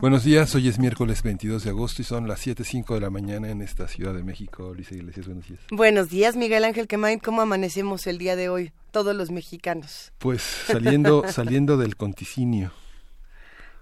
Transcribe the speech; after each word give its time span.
Buenos 0.00 0.22
días, 0.22 0.54
hoy 0.54 0.68
es 0.68 0.78
miércoles 0.78 1.24
22 1.24 1.64
de 1.64 1.70
agosto 1.70 2.02
y 2.02 2.04
son 2.04 2.28
las 2.28 2.46
7.05 2.46 2.94
de 2.94 3.00
la 3.00 3.10
mañana 3.10 3.50
en 3.50 3.60
esta 3.62 3.88
Ciudad 3.88 4.14
de 4.14 4.22
México. 4.22 4.72
Luisa 4.72 4.94
Iglesias, 4.94 5.26
buenos 5.26 5.48
días. 5.48 5.60
Buenos 5.72 6.08
días, 6.08 6.36
Miguel 6.36 6.64
Ángel 6.64 6.86
Quemain. 6.86 7.18
¿Cómo 7.18 7.42
amanecemos 7.42 8.06
el 8.06 8.16
día 8.16 8.36
de 8.36 8.48
hoy, 8.48 8.70
todos 8.92 9.16
los 9.16 9.32
mexicanos? 9.32 10.12
Pues 10.18 10.40
saliendo, 10.40 11.24
saliendo 11.32 11.76
del 11.76 11.96
conticinio. 11.96 12.70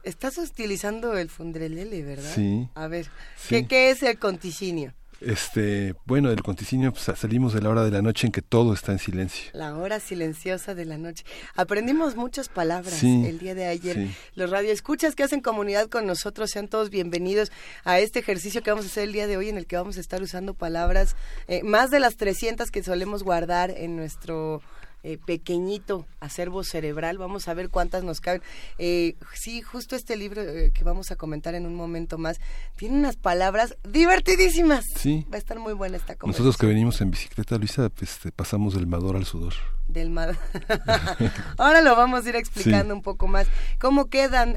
Estás 0.05 0.39
utilizando 0.39 1.19
el 1.19 1.29
fundrelele, 1.29 2.03
¿verdad? 2.03 2.33
Sí. 2.35 2.67
A 2.75 2.87
ver, 2.87 3.09
¿qué, 3.51 3.67
¿qué 3.67 3.91
es 3.91 4.03
el 4.03 4.19
conticinio? 4.19 4.95
Este, 5.21 5.95
bueno, 6.05 6.29
del 6.29 6.43
conticinio 6.43 6.93
pues, 6.93 7.19
salimos 7.19 7.55
de 7.55 7.63
la 7.63 7.71
hora 7.71 7.85
de 7.85 7.91
la 7.91 8.03
noche 8.03 8.27
en 8.27 8.33
que 8.33 8.43
todo 8.43 8.75
está 8.75 8.93
en 8.93 8.99
silencio. 8.99 9.51
La 9.55 9.77
hora 9.77 9.99
silenciosa 9.99 10.75
de 10.75 10.85
la 10.85 10.99
noche. 10.99 11.25
Aprendimos 11.55 12.17
muchas 12.17 12.49
palabras 12.49 13.03
el 13.03 13.39
día 13.39 13.55
de 13.55 13.67
ayer. 13.67 14.09
Los 14.35 14.51
radioescuchas 14.51 15.15
que 15.15 15.23
hacen 15.23 15.41
comunidad 15.41 15.89
con 15.89 16.07
nosotros, 16.07 16.51
sean 16.51 16.69
todos 16.69 16.91
bienvenidos 16.91 17.51
a 17.85 17.99
este 17.99 18.19
ejercicio 18.19 18.63
que 18.63 18.71
vamos 18.71 18.85
a 18.85 18.89
hacer 18.89 19.05
el 19.05 19.13
día 19.13 19.27
de 19.27 19.37
hoy 19.37 19.49
en 19.49 19.57
el 19.57 19.67
que 19.67 19.77
vamos 19.77 19.97
a 19.97 20.01
estar 20.01 20.21
usando 20.21 20.53
palabras, 20.53 21.17
eh, 21.49 21.63
más 21.63 21.91
de 21.91 22.01
las 22.01 22.17
300 22.17 22.71
que 22.71 22.83
solemos 22.83 23.23
guardar 23.23 23.71
en 23.71 23.97
nuestro 23.97 24.63
eh, 25.07 25.19
pequeñito 25.25 26.05
acervo 26.19 26.65
cerebral. 26.65 27.17
Vamos 27.17 27.47
a 27.47 27.55
ver 27.55 27.69
cuántas 27.69 28.03
nos 28.03 28.21
caben. 28.21 28.43
Eh, 28.77 29.15
sí, 29.35 29.63
justo 29.63 29.95
este 29.95 30.17
libro 30.17 30.43
eh, 30.43 30.73
que 30.75 30.83
vamos 30.83 31.13
a 31.13 31.17
comentar 31.17 31.55
en 31.55 31.65
un 31.65 31.77
momento 31.77 32.19
más 32.19 32.41
tiene 32.75 32.99
unas 32.99 33.15
palabras 33.15 33.77
divertidísimas. 33.89 34.85
Sí. 34.97 35.25
Va 35.31 35.37
a 35.37 35.39
estar 35.39 35.61
muy 35.61 35.75
buena 35.75 35.97
esta 35.97 36.17
conversación. 36.17 36.47
Nosotros 36.49 36.57
que 36.57 36.67
venimos 36.67 37.01
en 37.01 37.13
bicicleta, 37.13 37.57
Luisa, 37.57 37.89
pues 37.89 38.19
pasamos 38.35 38.75
del 38.75 38.89
mador 38.89 39.15
al 39.15 39.27
sudor. 39.27 39.55
Del 39.87 40.11
mador. 40.11 40.39
Ahora 41.57 41.83
lo 41.83 41.95
vamos 41.95 42.27
a 42.27 42.29
ir 42.29 42.35
explicando 42.35 42.93
un 42.93 43.03
poco 43.03 43.29
más. 43.29 43.47
¿Cómo 43.79 44.07
quedan 44.07 44.57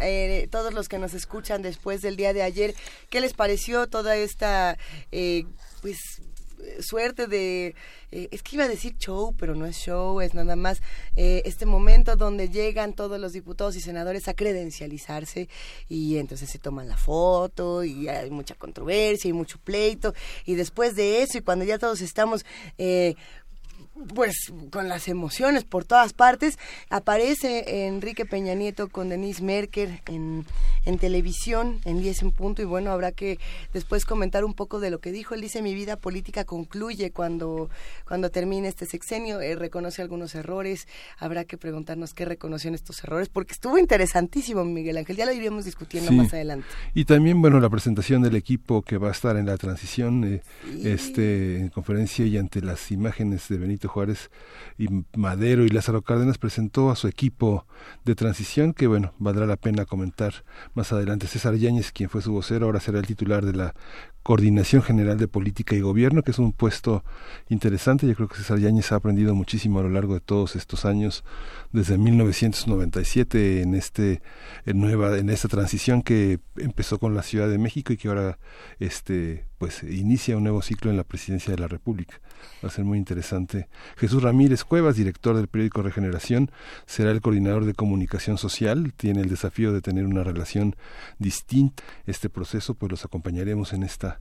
todos 0.50 0.74
los 0.74 0.90
que 0.90 0.98
nos 0.98 1.14
escuchan 1.14 1.62
después 1.62 2.02
del 2.02 2.16
día 2.16 2.34
de 2.34 2.42
ayer? 2.42 2.74
¿Qué 3.12 3.22
les 3.22 3.34
pareció 3.34 3.86
toda 3.86 4.16
esta, 4.16 4.80
pues, 5.82 6.24
suerte 6.82 7.28
de 7.28 7.76
eh, 8.12 8.28
es 8.32 8.42
que 8.42 8.56
iba 8.56 8.66
a 8.66 8.68
decir 8.68 8.98
show, 8.98 9.36
pero 9.38 9.56
no 9.56 9.66
es 9.66 9.78
show, 9.78 10.20
es 10.22 10.34
nada 10.34 10.56
más 10.56 10.82
eh, 11.16 11.44
este 11.46 11.66
momento 11.66 12.16
donde 12.16 12.50
llegan 12.50 12.94
todos 12.94 13.20
los 13.20 13.34
diputados 13.34 13.76
y 13.76 13.82
senadores 13.82 14.28
a 14.28 14.34
credencializarse 14.34 15.48
y 15.88 16.18
entonces 16.18 16.50
se 16.50 16.60
toman 16.60 16.88
la 16.88 16.98
foto 16.98 17.84
y 17.84 18.08
hay 18.08 18.32
mucha 18.32 18.56
controversia 18.56 19.30
y 19.30 19.34
mucho 19.34 19.60
pleito. 19.60 20.14
Y 20.46 20.56
después 20.56 20.96
de 20.96 21.22
eso 21.22 21.38
y 21.38 21.42
cuando 21.42 21.66
ya 21.66 21.78
todos 21.78 22.02
estamos 22.02 22.46
eh, 22.78 23.16
pues 24.14 24.52
con 24.72 24.88
las 24.88 25.08
emociones 25.08 25.64
por 25.64 25.86
todas 25.86 26.14
partes. 26.14 26.58
Aparece 26.90 27.88
Enrique 27.88 28.26
Peña 28.26 28.54
Nieto 28.54 28.88
con 28.88 29.10
Denise 29.10 29.44
Merker 29.44 30.02
en, 30.08 30.46
en 30.86 30.98
televisión, 30.98 31.80
en 31.86 32.02
10 32.02 32.24
en 32.24 32.32
punto, 32.32 32.62
y 32.62 32.66
bueno, 32.66 32.92
habrá 32.92 33.12
que 33.12 33.40
después 33.74 34.06
comentar 34.06 34.46
un 34.46 34.54
poco 34.54 34.80
de 34.80 34.92
lo 34.92 35.00
que 35.00 35.12
dijo. 35.12 35.36
Él 35.36 35.42
dice, 35.42 35.62
mi 35.62 35.74
vida 35.74 35.98
política 35.98 36.46
concluye 36.46 37.12
cuando, 37.12 37.70
cuando 38.08 38.30
termine 38.30 38.68
este 38.68 38.86
sexenio, 38.86 39.42
eh, 39.42 39.56
reconoce 39.56 40.02
algunos 40.02 40.36
errores, 40.36 40.88
habrá 41.18 41.46
que 41.46 41.58
preguntarnos 41.58 42.14
qué 42.14 42.26
reconoció 42.26 42.70
en 42.70 42.76
estos 42.76 43.04
errores, 43.04 43.30
porque 43.30 43.54
estuvo 43.54 43.78
interesantísimo, 43.78 44.64
Miguel 44.64 44.98
Ángel, 44.98 45.16
ya 45.16 45.26
lo 45.26 45.34
iremos 45.34 45.66
discutiendo 45.66 46.12
más 46.12 46.34
adelante. 46.34 46.66
Y 46.94 47.06
también, 47.06 47.42
bueno, 47.42 47.60
la 47.60 47.70
presentación 47.70 48.22
del 48.22 48.36
equipo 48.36 48.82
que 48.82 48.98
va 48.98 49.10
a 49.10 49.12
estar 49.12 49.36
en 49.38 49.46
la 49.46 49.58
transición, 49.58 50.24
eh, 50.24 50.42
este, 50.84 51.60
en 51.60 51.70
conferencia 51.70 52.26
y 52.26 52.38
ante 52.38 52.62
las 52.62 52.92
imágenes 52.92 53.48
de 53.50 53.58
Benito 53.58 53.89
Juárez 53.90 54.32
y 54.78 54.88
Madero 55.18 55.66
y 55.66 55.70
Lázaro 55.70 56.02
Cárdenas 56.02 56.38
presentó 56.38 56.90
a 56.90 56.96
su 56.96 57.08
equipo 57.08 57.66
de 58.06 58.16
transición 58.16 58.74
que 58.74 58.88
bueno, 58.88 59.14
valdrá 59.20 59.46
la 59.46 59.58
pena 59.58 59.86
comentar 59.86 60.46
más 60.74 60.94
adelante. 60.94 61.28
César 61.28 61.56
Yáñez, 61.56 61.92
quien 61.92 62.10
fue 62.10 62.22
su 62.22 62.32
vocero, 62.32 62.68
ahora 62.68 62.80
será 62.80 63.00
el 63.00 63.08
titular 63.08 63.46
de 63.46 63.54
la 63.54 63.76
Coordinación 64.24 64.82
General 64.82 65.18
de 65.18 65.28
Política 65.28 65.76
y 65.76 65.82
Gobierno, 65.82 66.24
que 66.24 66.32
es 66.32 66.40
un 66.40 66.52
puesto 66.52 67.04
interesante. 67.48 68.08
Yo 68.08 68.16
creo 68.16 68.28
que 68.28 68.36
César 68.36 68.60
Yáñez 68.60 68.92
ha 68.92 68.96
aprendido 68.96 69.34
muchísimo 69.34 69.80
a 69.80 69.84
lo 69.84 69.90
largo 69.90 70.14
de 70.14 70.20
todos 70.20 70.56
estos 70.56 70.86
años, 70.86 71.24
desde 71.72 71.98
1997, 71.98 73.62
en 73.62 73.76
este 73.76 74.22
en 74.66 74.80
nueva 74.80 75.18
en 75.18 75.30
esta 75.30 75.48
transición 75.48 76.02
que 76.02 76.40
empezó 76.58 77.00
con 77.00 77.16
la 77.16 77.24
Ciudad 77.24 77.50
de 77.50 77.58
México 77.58 77.94
y 77.94 77.98
que 77.98 78.08
ahora 78.08 78.40
este 78.80 79.50
pues 79.60 79.84
inicia 79.84 80.38
un 80.38 80.44
nuevo 80.44 80.62
ciclo 80.62 80.90
en 80.90 80.98
la 80.98 81.04
presidencia 81.04 81.54
de 81.54 81.60
la 81.60 81.68
República. 81.68 82.22
Va 82.64 82.70
a 82.70 82.72
ser 82.72 82.86
muy 82.86 82.98
interesante. 82.98 83.68
Jesús 83.98 84.24
Ramírez 84.24 84.64
Cuevas, 84.64 84.96
director 84.96 85.36
del 85.36 85.50
periódico 85.50 85.82
Regeneración, 85.82 86.50
será 86.86 87.12
el 87.12 87.22
coordinador 87.22 87.66
de 87.66 87.74
comunicación 87.74 88.38
social. 88.38 88.94
Tiene 88.96 89.22
el 89.22 89.30
desafío 89.30 89.74
de 89.74 89.82
tener 89.82 90.06
una 90.06 90.24
relación 90.24 90.78
distinta. 91.20 91.84
Este 92.06 92.30
proceso, 92.30 92.74
pues 92.74 92.90
los 92.90 93.04
acompañaremos 93.04 93.74
en 93.74 93.84
esta 93.84 94.19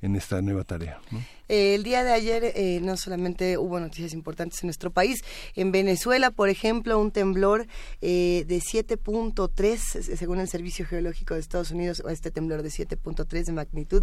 en 0.00 0.16
esta 0.16 0.40
nueva 0.42 0.64
tarea. 0.64 1.00
Eh, 1.48 1.74
el 1.74 1.82
día 1.82 2.04
de 2.04 2.12
ayer 2.12 2.52
eh, 2.54 2.78
no 2.82 2.96
solamente 2.96 3.58
hubo 3.58 3.80
noticias 3.80 4.12
importantes 4.12 4.62
en 4.62 4.68
nuestro 4.68 4.90
país, 4.90 5.24
en 5.56 5.72
Venezuela, 5.72 6.30
por 6.30 6.48
ejemplo, 6.48 6.98
un 6.98 7.10
temblor 7.10 7.66
eh, 8.00 8.44
de 8.46 8.58
7.3, 8.58 10.16
según 10.16 10.40
el 10.40 10.48
Servicio 10.48 10.86
Geológico 10.86 11.34
de 11.34 11.40
Estados 11.40 11.70
Unidos, 11.70 12.02
este 12.08 12.30
temblor 12.30 12.62
de 12.62 12.68
7.3 12.68 13.44
de 13.44 13.52
magnitud, 13.52 14.02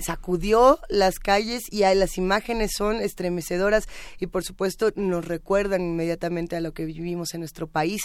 sacudió 0.00 0.78
las 0.88 1.18
calles 1.18 1.62
y 1.70 1.80
las 1.80 2.16
imágenes 2.18 2.72
son 2.76 2.96
estremecedoras 2.96 3.88
y 4.18 4.26
por 4.26 4.44
supuesto 4.44 4.92
nos 4.96 5.26
recuerdan 5.26 5.82
inmediatamente 5.82 6.56
a 6.56 6.60
lo 6.60 6.72
que 6.72 6.84
vivimos 6.84 7.34
en 7.34 7.40
nuestro 7.40 7.66
país. 7.66 8.02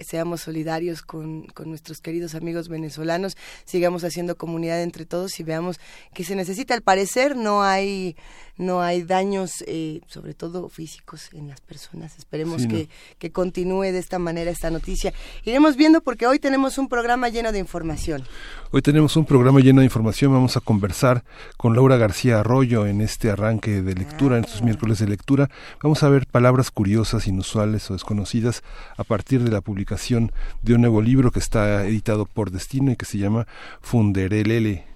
seamos 0.00 0.42
solidarios 0.42 1.02
con, 1.02 1.46
con 1.48 1.68
nuestros 1.68 2.00
queridos 2.00 2.34
amigos 2.34 2.68
venezolanos, 2.68 3.36
sigamos 3.64 4.04
haciendo 4.04 4.36
comunidad 4.36 4.82
entre 4.82 5.06
todos 5.06 5.38
y 5.40 5.42
veamos 5.42 5.78
que 6.12 6.24
se 6.24 6.34
necesita. 6.34 6.49
Al 6.74 6.82
parecer 6.82 7.36
no 7.36 7.62
hay 7.62 8.16
no 8.60 8.82
hay 8.82 9.02
daños, 9.02 9.64
eh, 9.66 10.02
sobre 10.06 10.34
todo 10.34 10.68
físicos, 10.68 11.30
en 11.32 11.48
las 11.48 11.62
personas. 11.62 12.18
Esperemos 12.18 12.66
que, 12.66 12.90
que 13.18 13.32
continúe 13.32 13.84
de 13.84 13.98
esta 13.98 14.18
manera 14.18 14.50
esta 14.50 14.70
noticia. 14.70 15.14
Iremos 15.44 15.76
viendo 15.76 16.02
porque 16.02 16.26
hoy 16.26 16.38
tenemos 16.38 16.76
un 16.76 16.88
programa 16.88 17.30
lleno 17.30 17.52
de 17.52 17.58
información. 17.58 18.22
Hoy 18.70 18.82
tenemos 18.82 19.16
un 19.16 19.24
programa 19.24 19.60
lleno 19.60 19.80
de 19.80 19.86
información. 19.86 20.32
Vamos 20.34 20.58
a 20.58 20.60
conversar 20.60 21.24
con 21.56 21.74
Laura 21.74 21.96
García 21.96 22.40
Arroyo 22.40 22.86
en 22.86 23.00
este 23.00 23.30
arranque 23.30 23.80
de 23.80 23.94
lectura, 23.94 24.36
en 24.36 24.44
estos 24.44 24.60
ah. 24.60 24.64
miércoles 24.64 24.98
de 24.98 25.06
lectura. 25.06 25.48
Vamos 25.82 26.02
a 26.02 26.10
ver 26.10 26.26
palabras 26.26 26.70
curiosas, 26.70 27.26
inusuales 27.26 27.90
o 27.90 27.94
desconocidas 27.94 28.62
a 28.98 29.04
partir 29.04 29.42
de 29.42 29.50
la 29.50 29.62
publicación 29.62 30.32
de 30.60 30.74
un 30.74 30.82
nuevo 30.82 31.00
libro 31.00 31.30
que 31.30 31.38
está 31.38 31.86
editado 31.86 32.26
por 32.26 32.50
Destino 32.50 32.92
y 32.92 32.96
que 32.96 33.06
se 33.06 33.16
llama 33.16 33.46
Funderelele. 33.80 34.89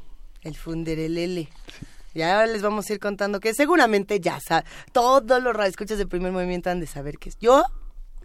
El 0.45 0.57
Funderelele. 0.57 1.49
Ya 2.15 2.47
les 2.47 2.63
vamos 2.63 2.89
a 2.89 2.93
ir 2.93 3.01
contando 3.01 3.41
que 3.41 3.55
seguramente 3.55 4.21
ya 4.21 4.39
todos 4.93 5.43
los 5.43 5.55
radioescuchas 5.55 5.99
de 5.99 6.07
primer 6.07 6.31
movimiento 6.31 6.71
han 6.71 6.79
de 6.79 6.87
saber 6.87 7.19
que 7.19 7.31
es. 7.31 7.39
Yo 7.39 7.65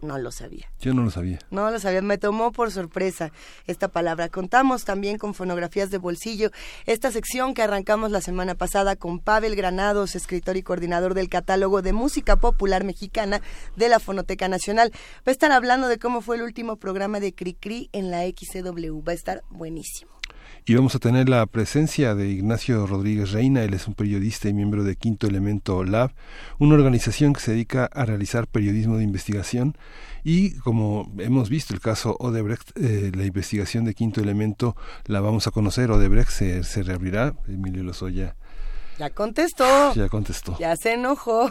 no 0.02 0.16
lo 0.16 0.32
sabía. 0.32 0.70
Yo 0.80 0.94
no 0.94 1.02
lo 1.02 1.10
sabía. 1.10 1.38
No 1.50 1.70
lo 1.70 1.78
sabía, 1.78 2.00
me 2.00 2.16
tomó 2.16 2.52
por 2.52 2.70
sorpresa 2.70 3.32
esta 3.66 3.88
palabra. 3.88 4.28
Contamos 4.28 4.84
también 4.84 5.18
con 5.18 5.34
fonografías 5.34 5.90
de 5.90 5.98
bolsillo, 5.98 6.50
esta 6.86 7.10
sección 7.10 7.52
que 7.52 7.62
arrancamos 7.62 8.10
la 8.10 8.20
semana 8.20 8.54
pasada 8.54 8.96
con 8.96 9.18
Pavel 9.18 9.56
Granados, 9.56 10.14
escritor 10.14 10.56
y 10.56 10.62
coordinador 10.62 11.14
del 11.14 11.28
catálogo 11.28 11.82
de 11.82 11.92
música 11.92 12.36
popular 12.36 12.84
mexicana 12.84 13.42
de 13.76 13.88
la 13.88 14.00
Fonoteca 14.00 14.48
Nacional. 14.48 14.92
Va 15.18 15.22
a 15.26 15.30
estar 15.32 15.52
hablando 15.52 15.88
de 15.88 15.98
cómo 15.98 16.22
fue 16.22 16.36
el 16.36 16.42
último 16.42 16.76
programa 16.76 17.20
de 17.20 17.34
Cricri 17.34 17.90
en 17.92 18.10
la 18.10 18.22
XCW. 18.22 19.02
Va 19.06 19.12
a 19.12 19.16
estar 19.16 19.42
buenísimo. 19.50 20.19
Y 20.66 20.74
vamos 20.74 20.94
a 20.94 20.98
tener 20.98 21.28
la 21.28 21.46
presencia 21.46 22.14
de 22.14 22.28
Ignacio 22.28 22.86
Rodríguez 22.86 23.32
Reina, 23.32 23.62
él 23.62 23.74
es 23.74 23.88
un 23.88 23.94
periodista 23.94 24.48
y 24.48 24.52
miembro 24.52 24.84
de 24.84 24.96
Quinto 24.96 25.26
Elemento 25.26 25.82
Lab, 25.84 26.12
una 26.58 26.74
organización 26.74 27.32
que 27.32 27.40
se 27.40 27.52
dedica 27.52 27.86
a 27.86 28.04
realizar 28.04 28.46
periodismo 28.46 28.96
de 28.96 29.04
investigación. 29.04 29.76
Y 30.22 30.52
como 30.58 31.10
hemos 31.18 31.48
visto 31.48 31.72
el 31.72 31.80
caso 31.80 32.16
Odebrecht, 32.20 32.70
eh, 32.76 33.10
la 33.14 33.24
investigación 33.24 33.84
de 33.84 33.94
Quinto 33.94 34.20
Elemento 34.20 34.76
la 35.06 35.20
vamos 35.20 35.46
a 35.46 35.50
conocer, 35.50 35.90
Odebrecht 35.90 36.30
se, 36.30 36.62
se 36.62 36.82
reabrirá, 36.82 37.34
Emilio 37.48 37.82
Lozoya 37.82 38.36
Ya 39.00 39.08
contestó. 39.08 39.94
Ya 39.94 40.10
contestó. 40.10 40.58
Ya 40.58 40.76
se 40.76 40.92
enojó. 40.92 41.50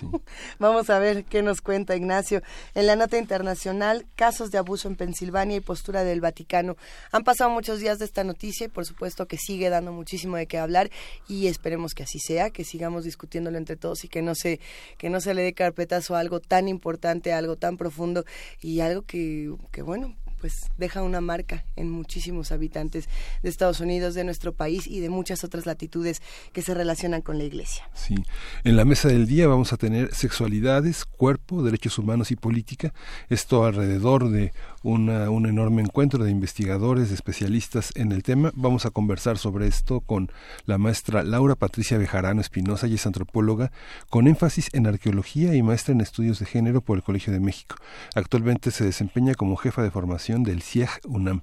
Vamos 0.58 0.90
a 0.90 0.98
ver 0.98 1.24
qué 1.24 1.40
nos 1.40 1.60
cuenta 1.60 1.94
Ignacio. 1.94 2.42
En 2.74 2.88
la 2.88 2.96
nota 2.96 3.16
internacional, 3.16 4.06
casos 4.16 4.50
de 4.50 4.58
abuso 4.58 4.88
en 4.88 4.96
Pensilvania 4.96 5.58
y 5.58 5.60
postura 5.60 6.02
del 6.02 6.20
Vaticano. 6.20 6.76
Han 7.12 7.22
pasado 7.22 7.48
muchos 7.48 7.78
días 7.78 8.00
de 8.00 8.06
esta 8.06 8.24
noticia 8.24 8.66
y 8.66 8.70
por 8.70 8.86
supuesto 8.86 9.28
que 9.28 9.36
sigue 9.36 9.70
dando 9.70 9.92
muchísimo 9.92 10.36
de 10.36 10.48
qué 10.48 10.58
hablar 10.58 10.90
y 11.28 11.46
esperemos 11.46 11.94
que 11.94 12.02
así 12.02 12.18
sea, 12.18 12.50
que 12.50 12.64
sigamos 12.64 13.04
discutiéndolo 13.04 13.56
entre 13.56 13.76
todos 13.76 14.02
y 14.02 14.08
que 14.08 14.20
no 14.20 14.34
se, 14.34 14.58
que 14.98 15.10
no 15.10 15.20
se 15.20 15.32
le 15.32 15.42
dé 15.42 15.52
carpetazo 15.52 16.16
a 16.16 16.18
algo 16.18 16.40
tan 16.40 16.66
importante, 16.66 17.32
a 17.32 17.38
algo 17.38 17.54
tan 17.54 17.76
profundo 17.76 18.24
y 18.60 18.80
algo 18.80 19.02
que, 19.02 19.54
que 19.70 19.82
bueno, 19.82 20.16
pues 20.40 20.70
deja 20.78 21.02
una 21.02 21.20
marca 21.20 21.64
en 21.76 21.90
muchísimos 21.90 22.52
habitantes 22.52 23.08
de 23.42 23.48
Estados 23.48 23.80
Unidos, 23.80 24.14
de 24.14 24.24
nuestro 24.24 24.52
país 24.52 24.86
y 24.86 25.00
de 25.00 25.10
muchas 25.10 25.44
otras 25.44 25.66
latitudes 25.66 26.22
que 26.52 26.62
se 26.62 26.74
relacionan 26.74 27.22
con 27.22 27.38
la 27.38 27.44
Iglesia. 27.44 27.88
Sí, 27.94 28.16
en 28.64 28.76
la 28.76 28.84
mesa 28.84 29.08
del 29.08 29.26
día 29.26 29.46
vamos 29.46 29.72
a 29.72 29.76
tener 29.76 30.14
sexualidades, 30.14 31.04
cuerpo, 31.04 31.62
derechos 31.62 31.98
humanos 31.98 32.30
y 32.30 32.36
política. 32.36 32.92
Esto 33.28 33.64
alrededor 33.64 34.30
de 34.30 34.52
una, 34.82 35.30
un 35.30 35.46
enorme 35.46 35.82
encuentro 35.82 36.24
de 36.24 36.30
investigadores, 36.30 37.08
de 37.08 37.14
especialistas 37.14 37.92
en 37.96 38.12
el 38.12 38.22
tema. 38.22 38.50
Vamos 38.54 38.86
a 38.86 38.90
conversar 38.90 39.38
sobre 39.38 39.66
esto 39.66 40.00
con 40.00 40.30
la 40.64 40.78
maestra 40.78 41.22
Laura 41.22 41.54
Patricia 41.54 41.98
Bejarano 41.98 42.40
Espinosa, 42.40 42.86
y 42.86 42.94
es 42.94 43.06
antropóloga 43.06 43.72
con 44.08 44.26
énfasis 44.26 44.68
en 44.72 44.86
arqueología 44.86 45.54
y 45.54 45.62
maestra 45.62 45.92
en 45.92 46.00
estudios 46.00 46.38
de 46.38 46.46
género 46.46 46.80
por 46.80 46.96
el 46.96 47.02
Colegio 47.02 47.32
de 47.32 47.40
México. 47.40 47.76
Actualmente 48.14 48.70
se 48.70 48.84
desempeña 48.84 49.34
como 49.34 49.56
jefa 49.56 49.82
de 49.82 49.90
formación 49.90 50.42
del 50.42 50.62
CIEG 50.62 50.90
UNAM. 51.04 51.42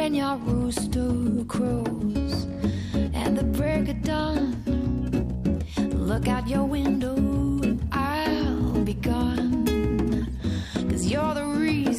When 0.00 0.14
your 0.14 0.36
rooster 0.36 1.44
crows 1.46 2.46
at 3.14 3.36
the 3.36 3.44
break 3.44 3.88
of 3.88 4.02
dawn. 4.02 4.56
Look 5.92 6.26
out 6.26 6.48
your 6.48 6.64
window, 6.64 7.16
I'll 7.92 8.82
be 8.84 8.94
gone. 8.94 10.26
Cause 10.90 11.06
you're 11.06 11.34
the 11.34 11.44
reason 11.44 11.89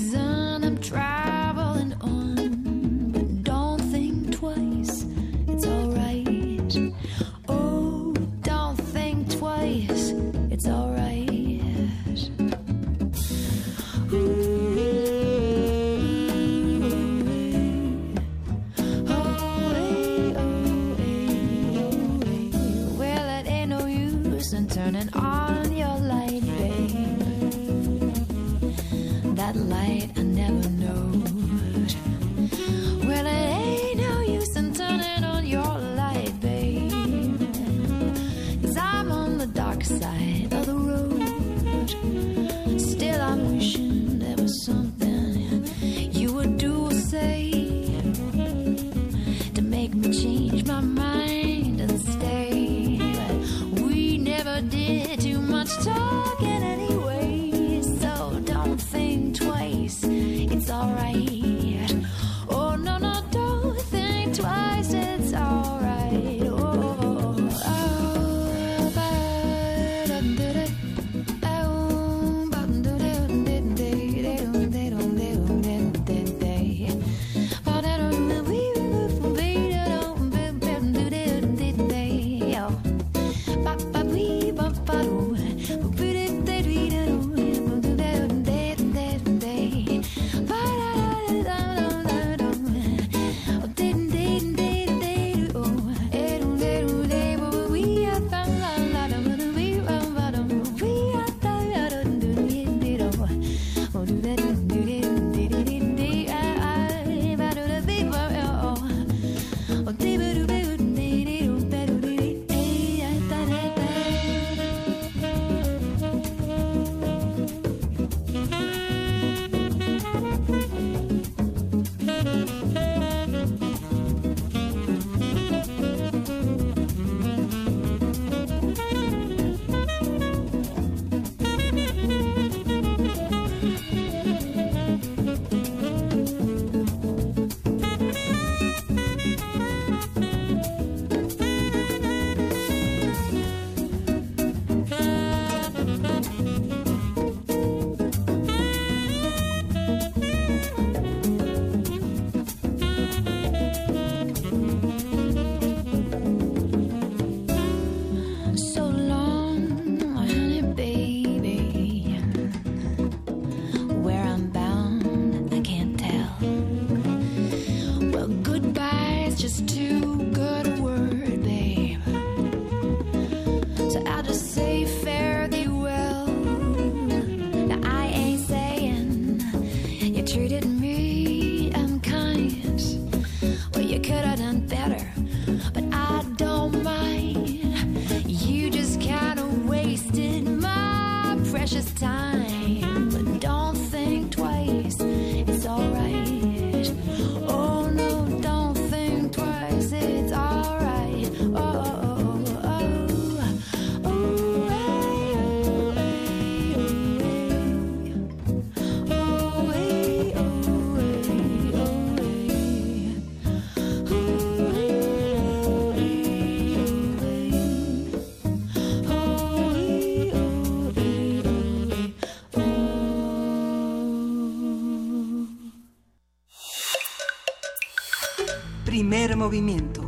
movimiento. 229.42 230.04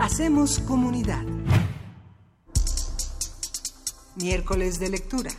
Hacemos 0.00 0.58
comunidad. 0.58 1.22
Miércoles 4.16 4.80
de 4.80 4.90
lectura. 4.90 5.30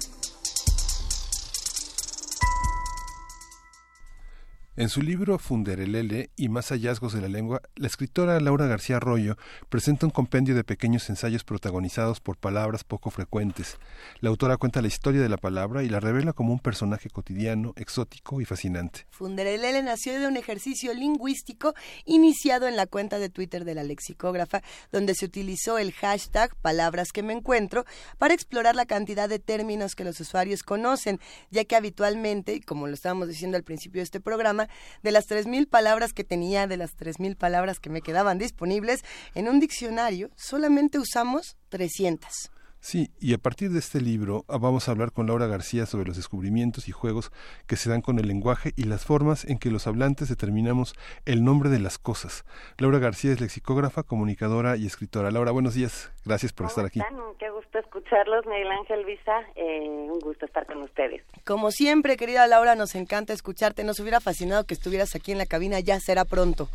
En 4.76 4.90
su 4.90 5.04
libro 5.04 5.38
Funderelele 5.38 6.32
y 6.36 6.50
más 6.50 6.70
hallazgos 6.70 7.14
de 7.14 7.22
la 7.22 7.28
lengua, 7.28 7.62
la 7.76 7.86
escritora 7.86 8.40
Laura 8.40 8.66
García 8.66 8.96
Arroyo 8.96 9.38
presenta 9.70 10.08
un 10.08 10.12
compendio 10.12 10.56
de 10.56 10.64
pequeños 10.64 11.08
ensayos 11.12 11.44
protagonizados 11.44 12.20
por 12.20 12.38
palabras 12.38 12.84
poco 12.84 13.12
frecuentes. 13.12 13.78
La 14.20 14.30
autora 14.30 14.58
cuenta 14.58 14.82
la 14.82 14.88
historia 14.88 15.22
de 15.22 15.30
la 15.30 15.38
palabra 15.38 15.84
y 15.84 15.90
la 15.90 16.00
revela 16.00 16.34
como 16.34 16.54
un 16.54 16.60
personaje 16.60 17.12
cotidiano, 17.12 17.74
exótico 17.76 18.42
y 18.42 18.46
fascinante. 18.46 19.06
Funderelele 19.12 19.84
nació 19.84 20.20
de 20.20 20.26
un 20.26 20.38
ejercicio 20.38 20.92
lingüístico 20.96 21.76
iniciado 22.06 22.68
en 22.68 22.76
la 22.76 22.88
cuenta 22.88 23.20
de 23.20 23.30
Twitter 23.30 23.66
de 23.66 23.76
la 23.76 23.84
lexicógrafa, 23.84 24.64
donde 24.92 25.14
se 25.14 25.26
utilizó 25.26 25.78
el 25.78 25.92
hashtag 25.92 26.56
palabras 26.64 27.12
que 27.12 27.22
me 27.22 27.34
encuentro 27.34 27.86
para 28.18 28.34
explorar 28.34 28.76
la 28.76 28.88
cantidad 28.88 29.30
de 29.30 29.38
términos 29.38 29.94
que 29.94 30.04
los 30.04 30.20
usuarios 30.20 30.64
conocen, 30.64 31.20
ya 31.52 31.64
que 31.64 31.76
habitualmente, 31.76 32.60
como 32.62 32.88
lo 32.88 32.96
estábamos 32.96 33.28
diciendo 33.28 33.56
al 33.56 33.64
principio 33.64 34.00
de 34.00 34.06
este 34.06 34.20
programa, 34.20 34.63
de 35.02 35.12
las 35.12 35.28
3.000 35.28 35.68
palabras 35.68 36.14
que 36.14 36.24
tenía, 36.24 36.68
de 36.68 36.78
las 36.78 36.96
3.000 36.98 37.36
palabras 37.36 37.80
que 37.80 37.90
me 37.90 38.02
quedaban 38.02 38.38
disponibles, 38.38 39.04
en 39.36 39.48
un 39.48 39.60
diccionario 39.60 40.30
solamente 40.36 41.00
usamos 41.00 41.58
300. 41.70 42.53
Sí, 42.84 43.12
y 43.18 43.34
a 43.34 43.38
partir 43.38 43.70
de 43.70 43.80
este 43.80 44.02
libro 44.02 44.44
ah, 44.50 44.58
vamos 44.58 44.90
a 44.90 44.92
hablar 44.92 45.14
con 45.14 45.28
Laura 45.28 45.48
García 45.48 45.86
sobre 45.86 46.06
los 46.06 46.18
descubrimientos 46.18 46.90
y 46.90 46.92
juegos 46.92 47.32
que 47.66 47.78
se 47.78 47.90
dan 47.90 48.02
con 48.02 48.20
el 48.20 48.28
lenguaje 48.28 48.74
y 48.76 48.84
las 48.84 49.06
formas 49.06 49.46
en 49.46 49.58
que 49.58 49.72
los 49.72 49.88
hablantes 49.88 50.28
determinamos 50.28 50.94
el 51.26 51.46
nombre 51.46 51.70
de 51.70 51.80
las 51.80 51.98
cosas. 51.98 52.44
Laura 52.78 53.00
García 53.00 53.32
es 53.32 53.40
lexicógrafa, 53.40 54.04
comunicadora 54.04 54.76
y 54.76 54.86
escritora. 54.86 55.32
Laura, 55.32 55.52
buenos 55.52 55.76
días. 55.76 56.12
Gracias 56.26 56.52
por 56.52 56.66
estar 56.68 56.86
aquí. 56.86 57.00
Están? 57.00 57.18
Qué 57.40 57.50
gusto 57.52 57.80
escucharlos, 57.80 58.46
Miguel 58.48 58.72
Ángel 58.72 59.06
Visa. 59.06 59.40
Eh, 59.56 60.10
un 60.12 60.20
gusto 60.20 60.46
estar 60.46 60.66
con 60.66 60.82
ustedes. 60.82 61.24
Como 61.46 61.72
siempre, 61.72 62.18
querida 62.18 62.46
Laura, 62.48 62.76
nos 62.76 62.96
encanta 62.96 63.32
escucharte. 63.32 63.86
Nos 63.86 64.02
hubiera 64.02 64.20
fascinado 64.20 64.66
que 64.66 64.74
estuvieras 64.74 65.16
aquí 65.16 65.32
en 65.32 65.38
la 65.38 65.46
cabina. 65.46 65.80
Ya 65.80 66.02
será 66.02 66.26
pronto. 66.26 66.68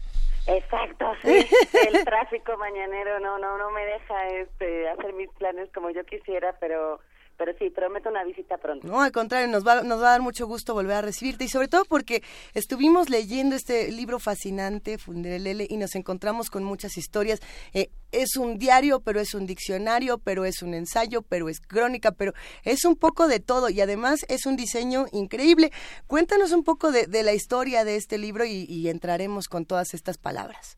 Exacto, 0.49 1.13
sí. 1.23 1.47
El 1.89 2.05
tráfico 2.05 2.57
mañanero 2.57 3.21
no 3.21 3.39
no 3.39 3.59
no 3.59 3.71
me 3.71 3.85
deja 3.85 4.29
este 4.29 4.89
hacer 4.89 5.13
mis 5.13 5.31
planes 5.33 5.69
como 5.75 5.91
yo 5.91 6.05
quisiera, 6.05 6.57
pero 6.59 7.01
pero 7.39 7.53
sí, 7.57 7.71
prometo 7.71 8.11
una 8.11 8.25
visita 8.25 8.59
pronto. 8.59 8.87
No, 8.87 9.01
al 9.01 9.13
contrario, 9.13 9.47
nos 9.47 9.67
va, 9.67 9.83
nos 9.83 10.03
va 10.03 10.09
a 10.09 10.11
dar 10.11 10.21
mucho 10.23 10.47
gusto 10.47 10.75
volver 10.75 10.97
a 10.97 11.03
recibirte 11.03 11.45
y 11.45 11.49
sobre 11.49 11.69
todo 11.69 11.85
porque 11.85 12.23
estuvimos 12.53 13.09
leyendo 13.09 13.55
este 13.55 13.91
libro 13.93 14.19
fascinante, 14.19 14.99
Funderelele, 14.99 15.67
y 15.71 15.77
nos 15.77 15.95
encontramos 15.95 16.51
con 16.51 16.65
muchas 16.65 16.99
historias. 16.99 17.41
Eh, 17.73 17.91
es 18.11 18.37
un 18.37 18.59
diario, 18.59 19.01
pero 19.01 19.21
es 19.21 19.35
un 19.35 19.47
diccionario, 19.47 20.19
pero 20.19 20.45
es 20.45 20.63
un 20.63 20.75
ensayo, 20.75 21.23
pero 21.23 21.49
es 21.49 21.61
crónica, 21.61 22.11
pero 22.11 22.33
es 22.65 22.85
un 22.85 22.97
poco 22.97 23.29
de 23.29 23.39
todo 23.39 23.71
y 23.71 23.81
además 23.81 24.27
es 24.29 24.45
un 24.45 24.57
diseño 24.57 25.07
increíble. 25.13 25.71
Cuéntanos 26.09 26.51
un 26.51 26.65
poco 26.65 26.91
de, 26.91 27.07
de 27.07 27.23
la 27.23 27.35
historia 27.35 27.85
de 27.85 27.97
este 27.97 28.19
libro 28.19 28.45
y, 28.45 28.67
y 28.69 28.89
entraremos 28.89 29.47
con 29.47 29.65
todas 29.65 29.95
estas 29.95 30.19
palabras. 30.19 30.77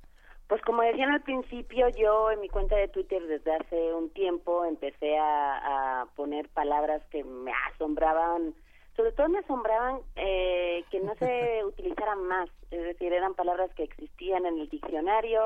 Pues 0.51 0.63
como 0.63 0.83
decían 0.83 1.13
al 1.13 1.23
principio, 1.23 1.89
yo 1.91 2.33
en 2.33 2.41
mi 2.41 2.49
cuenta 2.49 2.75
de 2.75 2.89
Twitter 2.89 3.25
desde 3.25 3.55
hace 3.55 3.95
un 3.95 4.11
tiempo 4.11 4.65
empecé 4.65 5.17
a, 5.17 6.01
a 6.01 6.07
poner 6.17 6.49
palabras 6.49 7.03
que 7.13 7.23
me 7.23 7.53
asombraban, 7.73 8.53
sobre 8.97 9.13
todo 9.13 9.29
me 9.29 9.39
asombraban 9.39 10.01
eh, 10.17 10.83
que 10.91 10.99
no 10.99 11.15
se 11.15 11.65
utilizaran 11.65 12.25
más, 12.27 12.51
es 12.73 12.83
decir, 12.83 13.13
eran 13.13 13.35
palabras 13.35 13.71
que 13.77 13.85
existían 13.85 14.45
en 14.45 14.59
el 14.59 14.69
diccionario, 14.69 15.41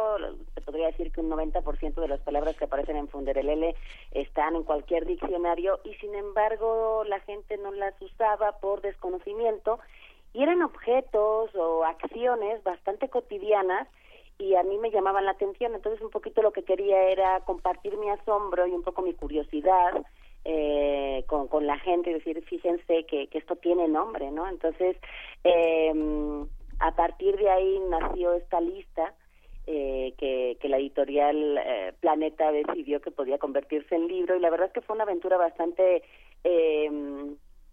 se 0.55 0.63
podría 0.63 0.87
decir 0.87 1.13
que 1.13 1.21
un 1.21 1.29
90% 1.29 2.01
de 2.01 2.09
las 2.09 2.21
palabras 2.21 2.57
que 2.57 2.65
aparecen 2.65 2.97
en 2.97 3.09
Funderelele 3.09 3.75
están 4.13 4.57
en 4.57 4.63
cualquier 4.63 5.05
diccionario 5.05 5.81
y 5.85 5.93
sin 5.97 6.15
embargo 6.15 7.05
la 7.05 7.21
gente 7.21 7.59
no 7.59 7.73
las 7.73 7.93
usaba 8.01 8.53
por 8.53 8.81
desconocimiento 8.81 9.81
y 10.33 10.43
eran 10.43 10.63
objetos 10.63 11.55
o 11.55 11.85
acciones 11.85 12.65
bastante 12.65 13.11
cotidianas 13.11 13.87
y 14.39 14.55
a 14.55 14.63
mí 14.63 14.79
me 14.79 14.91
llamaban 14.91 15.25
la 15.25 15.33
atención, 15.33 15.75
entonces 15.75 16.03
un 16.03 16.11
poquito 16.11 16.43
lo 16.43 16.53
que 16.53 16.65
quería 16.65 17.09
era 17.09 17.41
compartir 17.41 17.97
mi 17.97 18.11
asombro 18.11 18.67
y 18.67 18.73
un 18.73 18.83
poco 18.83 19.03
mi 19.03 19.15
curiosidad 19.15 20.05
eh, 20.45 21.25
con, 21.27 21.49
con 21.49 21.67
la 21.67 21.79
gente 21.79 22.11
y 22.11 22.15
decir, 22.15 22.45
fíjense 22.45 23.05
que, 23.07 23.29
que 23.29 23.39
esto 23.39 23.57
tiene 23.57 23.89
nombre, 23.89 24.31
¿no? 24.31 24.49
Entonces, 24.49 24.97
eh, 25.45 25.93
a 26.81 26.95
partir 26.95 27.37
de 27.37 27.49
ahí 27.49 27.81
nació 27.89 28.35
esta 28.35 28.61
lista 28.61 29.15
eh, 29.67 30.13
que, 30.19 30.59
que 30.61 30.69
la 30.69 30.77
editorial 30.77 31.59
eh, 31.59 31.95
Planeta 32.01 32.53
decidió 32.53 33.01
que 33.01 33.11
podía 33.11 33.39
convertirse 33.39 33.95
en 33.95 34.09
libro 34.09 34.37
y 34.37 34.41
la 34.41 34.51
verdad 34.51 34.67
es 34.67 34.75
que 34.75 34.83
fue 34.83 34.95
una 34.95 35.05
aventura 35.05 35.39
bastante 35.39 36.03
eh, 36.45 36.91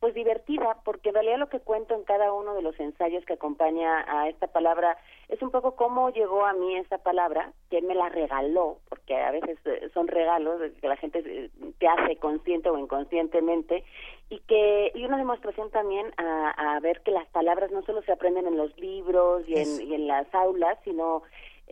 pues 0.01 0.15
divertida, 0.15 0.79
porque 0.83 1.09
en 1.09 1.15
realidad 1.15 1.37
lo 1.37 1.47
que 1.47 1.59
cuento 1.59 1.93
en 1.93 2.03
cada 2.03 2.33
uno 2.33 2.55
de 2.55 2.63
los 2.63 2.77
ensayos 2.79 3.23
que 3.23 3.33
acompaña 3.33 4.03
a 4.07 4.27
esta 4.29 4.47
palabra 4.47 4.97
es 5.29 5.39
un 5.43 5.51
poco 5.51 5.75
cómo 5.75 6.09
llegó 6.09 6.43
a 6.43 6.53
mí 6.53 6.75
esa 6.75 6.97
palabra, 6.97 7.53
que 7.69 7.83
me 7.83 7.93
la 7.93 8.09
regaló, 8.09 8.79
porque 8.89 9.15
a 9.15 9.29
veces 9.29 9.59
eh, 9.65 9.91
son 9.93 10.07
regalos 10.07 10.59
que 10.81 10.87
la 10.87 10.97
gente 10.97 11.21
eh, 11.23 11.51
te 11.77 11.87
hace 11.87 12.15
consciente 12.15 12.71
o 12.71 12.79
inconscientemente, 12.79 13.85
y 14.29 14.39
que 14.39 14.91
y 14.95 15.05
una 15.05 15.17
demostración 15.17 15.69
también 15.69 16.11
a, 16.17 16.75
a 16.75 16.79
ver 16.79 17.01
que 17.01 17.11
las 17.11 17.27
palabras 17.27 17.69
no 17.69 17.83
solo 17.83 18.01
se 18.01 18.11
aprenden 18.11 18.47
en 18.47 18.57
los 18.57 18.75
libros 18.79 19.43
y 19.47 19.53
en, 19.53 19.87
y 19.87 19.93
en 19.93 20.07
las 20.07 20.33
aulas, 20.33 20.79
sino 20.83 21.21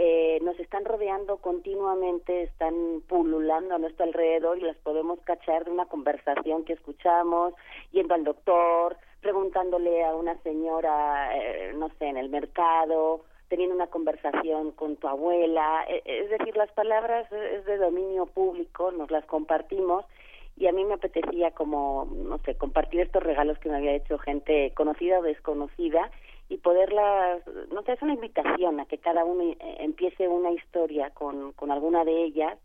eh, 0.01 0.39
nos 0.43 0.57
están 0.61 0.85
rodeando 0.85 1.39
continuamente, 1.39 2.43
están 2.43 3.03
pululando 3.05 3.75
a 3.75 3.79
nuestro 3.79 4.05
alrededor 4.05 4.57
y 4.57 4.61
las 4.61 4.77
podemos 4.77 5.19
cachar 5.25 5.65
de 5.65 5.71
una 5.71 5.87
conversación 5.87 6.63
que 6.63 6.71
escuchamos, 6.71 7.53
yendo 7.91 8.13
al 8.13 8.23
doctor, 8.23 8.95
preguntándole 9.19 10.05
a 10.05 10.15
una 10.15 10.41
señora, 10.41 11.37
eh, 11.37 11.73
no 11.75 11.89
sé, 11.99 12.07
en 12.07 12.15
el 12.15 12.29
mercado, 12.29 13.25
teniendo 13.49 13.75
una 13.75 13.87
conversación 13.87 14.71
con 14.71 14.95
tu 14.95 15.09
abuela. 15.09 15.83
Eh, 15.89 16.01
es 16.05 16.29
decir, 16.29 16.55
las 16.55 16.71
palabras 16.71 17.29
es 17.33 17.65
de 17.65 17.75
dominio 17.75 18.25
público, 18.25 18.93
nos 18.93 19.11
las 19.11 19.25
compartimos 19.25 20.05
y 20.55 20.67
a 20.67 20.71
mí 20.71 20.85
me 20.85 20.93
apetecía 20.93 21.51
como, 21.51 22.07
no 22.15 22.37
sé, 22.45 22.55
compartir 22.55 23.01
estos 23.01 23.21
regalos 23.21 23.59
que 23.59 23.67
me 23.67 23.75
había 23.75 23.95
hecho 23.95 24.17
gente 24.17 24.71
conocida 24.75 25.19
o 25.19 25.23
desconocida 25.23 26.09
y 26.49 26.57
poderlas, 26.57 27.43
no 27.71 27.83
sé, 27.83 27.93
es 27.93 28.01
una 28.01 28.15
invitación 28.15 28.79
a 28.79 28.85
que 28.85 28.97
cada 28.97 29.23
uno 29.23 29.43
eh, 29.43 29.57
empiece 29.79 30.27
una 30.27 30.51
historia 30.51 31.11
con, 31.11 31.53
con 31.53 31.71
alguna 31.71 32.03
de 32.03 32.23
ellas. 32.23 32.57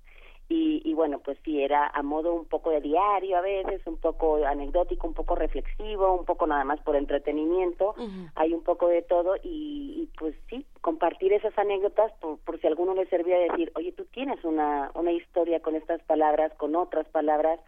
Y, 0.47 0.83
y 0.85 0.93
bueno, 0.93 1.21
pues 1.21 1.38
sí, 1.43 1.62
era 1.62 1.87
a 1.87 2.03
modo 2.03 2.35
un 2.35 2.45
poco 2.45 2.71
de 2.71 2.83
diario 2.83 3.38
a 3.38 3.41
veces, 3.41 3.81
un 3.87 3.97
poco 3.97 4.45
anecdótico, 4.45 5.07
un 5.07 5.14
poco 5.14 5.35
reflexivo, 5.35 6.14
un 6.14 6.26
poco 6.26 6.47
nada 6.47 6.64
más 6.64 6.81
por 6.81 6.97
entretenimiento, 6.97 7.95
hay 8.35 8.53
un 8.53 8.62
poco 8.62 8.88
de 8.88 9.00
todo 9.00 9.37
y, 9.37 10.03
y, 10.03 10.11
pues 10.19 10.35
sí, 10.50 10.67
compartir 10.83 11.33
esas 11.33 11.57
anécdotas 11.59 12.12
por, 12.21 12.38
por 12.41 12.61
si 12.61 12.67
a 12.67 12.71
alguno 12.71 12.93
le 12.93 13.07
servía 13.07 13.38
decir, 13.38 13.73
oye, 13.75 13.93
tú 13.93 14.05
tienes 14.05 14.45
una, 14.45 14.91
una 14.95 15.12
historia 15.12 15.61
con 15.61 15.76
estas 15.76 16.03
palabras, 16.03 16.53
con 16.59 16.76
otras 16.76 17.09
palabras, 17.09 17.59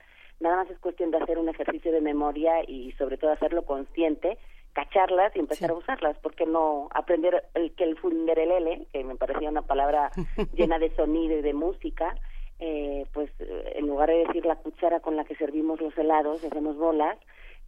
nada 0.41 0.57
más 0.57 0.71
es 0.71 0.79
cuestión 0.79 1.11
de 1.11 1.17
hacer 1.17 1.39
un 1.39 1.49
ejercicio 1.49 1.91
de 1.93 2.03
memoria 2.03 2.63
y 2.69 2.93
sobre 2.99 3.17
todo 3.17 3.33
hacerlo 3.33 3.65
consciente 3.65 4.37
cacharlas 4.77 5.35
y 5.35 5.39
empezar 5.39 5.71
a 5.71 5.75
usarlas, 5.75 6.19
porque 6.23 6.45
no 6.45 6.91
aprender 6.93 7.45
el 7.55 7.73
que 7.73 7.85
el 7.85 7.97
funderelele, 7.97 8.87
que 8.93 9.05
me 9.05 9.17
parecía 9.17 9.49
una 9.49 9.63
palabra 9.63 10.11
llena 10.53 10.79
de 10.79 10.95
sonido 10.95 11.39
y 11.39 11.41
de 11.41 11.55
música, 11.55 12.15
eh, 12.59 13.07
pues 13.15 13.31
eh, 13.39 13.73
en 13.77 13.87
lugar 13.87 14.11
de 14.11 14.27
decir 14.27 14.45
la 14.45 14.57
cuchara 14.57 15.01
con 15.01 15.17
la 15.17 15.25
que 15.25 15.35
servimos 15.37 15.81
los 15.81 15.97
helados, 15.97 16.45
hacemos 16.45 16.77
bolas, 16.77 17.17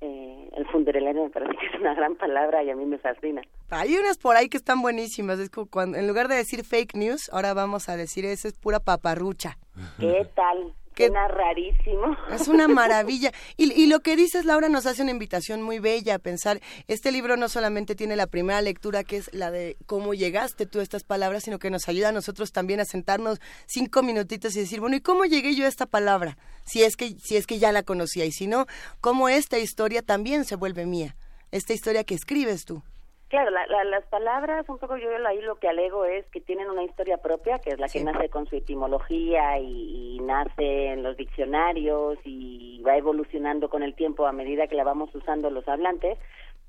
eh, 0.02 0.50
el 0.54 0.66
funderelele 0.66 1.22
me 1.22 1.30
parece 1.30 1.56
que 1.56 1.66
es 1.66 1.80
una 1.80 1.94
gran 1.94 2.14
palabra 2.14 2.62
y 2.62 2.68
a 2.68 2.76
mí 2.76 2.84
me 2.84 2.98
fascina. 2.98 3.40
Hay 3.70 3.96
unas 3.96 4.18
por 4.18 4.36
ahí 4.36 4.50
que 4.50 4.58
están 4.58 4.82
buenísimas, 4.82 5.38
es 5.38 5.48
como 5.48 5.66
cuando 5.66 5.96
en 5.96 6.06
lugar 6.06 6.28
de 6.28 6.36
decir 6.36 6.62
fake 6.62 6.94
news, 6.94 7.30
ahora 7.32 7.54
vamos 7.54 7.88
a 7.88 7.96
decir 7.96 8.26
eso 8.26 8.48
es 8.48 8.54
pura 8.58 8.80
paparrucha. 8.80 9.56
¿Qué 9.98 10.28
tal? 10.34 10.74
Suena 11.06 11.28
rarísimo. 11.28 12.16
Es 12.30 12.48
una 12.48 12.68
maravilla. 12.68 13.32
Y, 13.56 13.72
y, 13.72 13.86
lo 13.86 14.00
que 14.00 14.16
dices, 14.16 14.44
Laura, 14.44 14.68
nos 14.68 14.86
hace 14.86 15.02
una 15.02 15.10
invitación 15.10 15.62
muy 15.62 15.78
bella 15.78 16.16
a 16.16 16.18
pensar, 16.18 16.60
este 16.86 17.12
libro 17.12 17.36
no 17.36 17.48
solamente 17.48 17.94
tiene 17.94 18.16
la 18.16 18.26
primera 18.26 18.60
lectura, 18.62 19.04
que 19.04 19.16
es 19.18 19.32
la 19.32 19.50
de 19.50 19.76
cómo 19.86 20.14
llegaste 20.14 20.66
tú 20.66 20.80
a 20.80 20.82
estas 20.82 21.04
palabras, 21.04 21.44
sino 21.44 21.58
que 21.58 21.70
nos 21.70 21.88
ayuda 21.88 22.08
a 22.08 22.12
nosotros 22.12 22.52
también 22.52 22.80
a 22.80 22.84
sentarnos 22.84 23.40
cinco 23.66 24.02
minutitos 24.02 24.56
y 24.56 24.60
decir, 24.60 24.80
bueno, 24.80 24.96
¿y 24.96 25.00
cómo 25.00 25.24
llegué 25.24 25.54
yo 25.54 25.64
a 25.64 25.68
esta 25.68 25.86
palabra? 25.86 26.36
Si 26.64 26.82
es 26.82 26.96
que, 26.96 27.16
si 27.18 27.36
es 27.36 27.46
que 27.46 27.58
ya 27.58 27.72
la 27.72 27.82
conocía, 27.82 28.24
y 28.24 28.32
si 28.32 28.46
no, 28.46 28.66
cómo 29.00 29.28
esta 29.28 29.58
historia 29.58 30.02
también 30.02 30.44
se 30.44 30.56
vuelve 30.56 30.86
mía, 30.86 31.16
esta 31.50 31.72
historia 31.72 32.04
que 32.04 32.14
escribes 32.14 32.64
tú. 32.64 32.82
Claro, 33.28 33.50
la, 33.50 33.66
la, 33.66 33.84
las 33.84 34.04
palabras, 34.06 34.66
un 34.70 34.78
poco 34.78 34.96
yo 34.96 35.10
ahí 35.26 35.42
lo 35.42 35.56
que 35.56 35.68
alego 35.68 36.06
es 36.06 36.24
que 36.28 36.40
tienen 36.40 36.70
una 36.70 36.82
historia 36.82 37.18
propia, 37.18 37.58
que 37.58 37.70
es 37.70 37.78
la 37.78 37.86
que 37.88 38.02
nace 38.02 38.30
con 38.30 38.46
su 38.46 38.56
etimología 38.56 39.58
y, 39.58 40.16
y, 40.16 40.20
nace 40.20 40.92
en 40.92 41.02
los 41.02 41.14
diccionarios 41.16 42.18
y 42.24 42.82
va 42.82 42.96
evolucionando 42.96 43.68
con 43.68 43.82
el 43.82 43.94
tiempo 43.94 44.26
a 44.26 44.32
medida 44.32 44.66
que 44.66 44.76
la 44.76 44.84
vamos 44.84 45.14
usando 45.14 45.50
los 45.50 45.68
hablantes, 45.68 46.18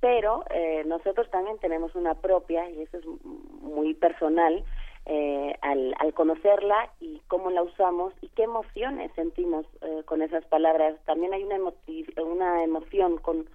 pero 0.02 0.44
eh, 0.50 0.84
nosotros 0.86 1.30
también 1.30 1.58
tenemos 1.60 1.96
una 1.96 2.16
propia, 2.16 2.70
y 2.70 2.82
eso 2.82 2.98
es 2.98 3.06
muy 3.62 3.94
personal, 3.94 4.64
eh, 5.06 5.56
al, 5.62 5.96
al, 6.00 6.14
conocerla 6.14 6.92
y 7.00 7.22
cómo 7.28 7.52
la 7.52 7.64
usamos 7.64 8.14
y 8.22 8.28
qué 8.30 8.44
emociones 8.44 9.12
sentimos 9.16 9.66
eh, 9.82 10.04
con 10.06 10.22
esas 10.22 10.46
palabras. 10.46 10.96
También 11.06 11.34
hay 11.34 11.44
una, 11.44 11.58
una 12.24 12.64
emoción 12.64 13.18
con, 13.18 13.50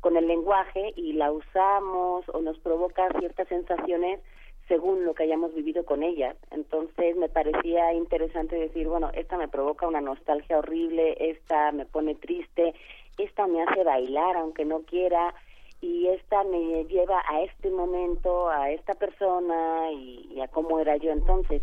con 0.00 0.16
el 0.16 0.26
lenguaje 0.26 0.92
y 0.96 1.12
la 1.14 1.32
usamos 1.32 2.24
o 2.28 2.40
nos 2.40 2.58
provoca 2.58 3.08
ciertas 3.18 3.48
sensaciones 3.48 4.20
según 4.68 5.04
lo 5.04 5.14
que 5.14 5.22
hayamos 5.22 5.54
vivido 5.54 5.84
con 5.84 6.02
ellas. 6.02 6.36
Entonces 6.50 7.16
me 7.16 7.28
parecía 7.28 7.92
interesante 7.94 8.56
decir, 8.56 8.86
bueno, 8.86 9.10
esta 9.14 9.36
me 9.36 9.48
provoca 9.48 9.88
una 9.88 10.00
nostalgia 10.00 10.58
horrible, 10.58 11.16
esta 11.30 11.72
me 11.72 11.86
pone 11.86 12.14
triste, 12.14 12.74
esta 13.16 13.46
me 13.46 13.62
hace 13.62 13.82
bailar 13.82 14.36
aunque 14.36 14.64
no 14.64 14.82
quiera, 14.82 15.34
y 15.80 16.08
esta 16.08 16.42
me 16.44 16.84
lleva 16.84 17.22
a 17.28 17.42
este 17.42 17.70
momento, 17.70 18.48
a 18.48 18.70
esta 18.70 18.94
persona 18.94 19.92
y, 19.92 20.40
a 20.40 20.48
cómo 20.48 20.80
era 20.80 20.96
yo 20.96 21.12
entonces. 21.12 21.62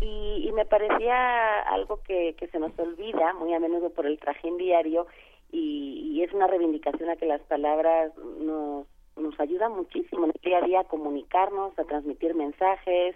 Y, 0.00 0.48
y 0.48 0.52
me 0.52 0.64
parecía 0.64 1.60
algo 1.60 2.00
que, 2.02 2.34
que, 2.36 2.48
se 2.48 2.58
nos 2.58 2.76
olvida 2.76 3.34
muy 3.34 3.54
a 3.54 3.60
menudo 3.60 3.90
por 3.90 4.06
el 4.06 4.18
trajín 4.18 4.56
diario 4.56 5.06
y, 5.52 6.12
y, 6.14 6.22
es 6.22 6.32
una 6.32 6.46
reivindicación 6.46 7.10
a 7.10 7.16
que 7.16 7.26
las 7.26 7.40
palabras 7.42 8.12
nos, 8.40 8.86
nos 9.16 9.38
ayudan 9.38 9.72
muchísimo 9.72 10.24
en 10.24 10.32
el 10.34 10.40
día 10.42 10.58
a 10.58 10.66
día 10.66 10.80
a 10.80 10.84
comunicarnos, 10.84 11.78
a 11.78 11.84
transmitir 11.84 12.34
mensajes, 12.34 13.14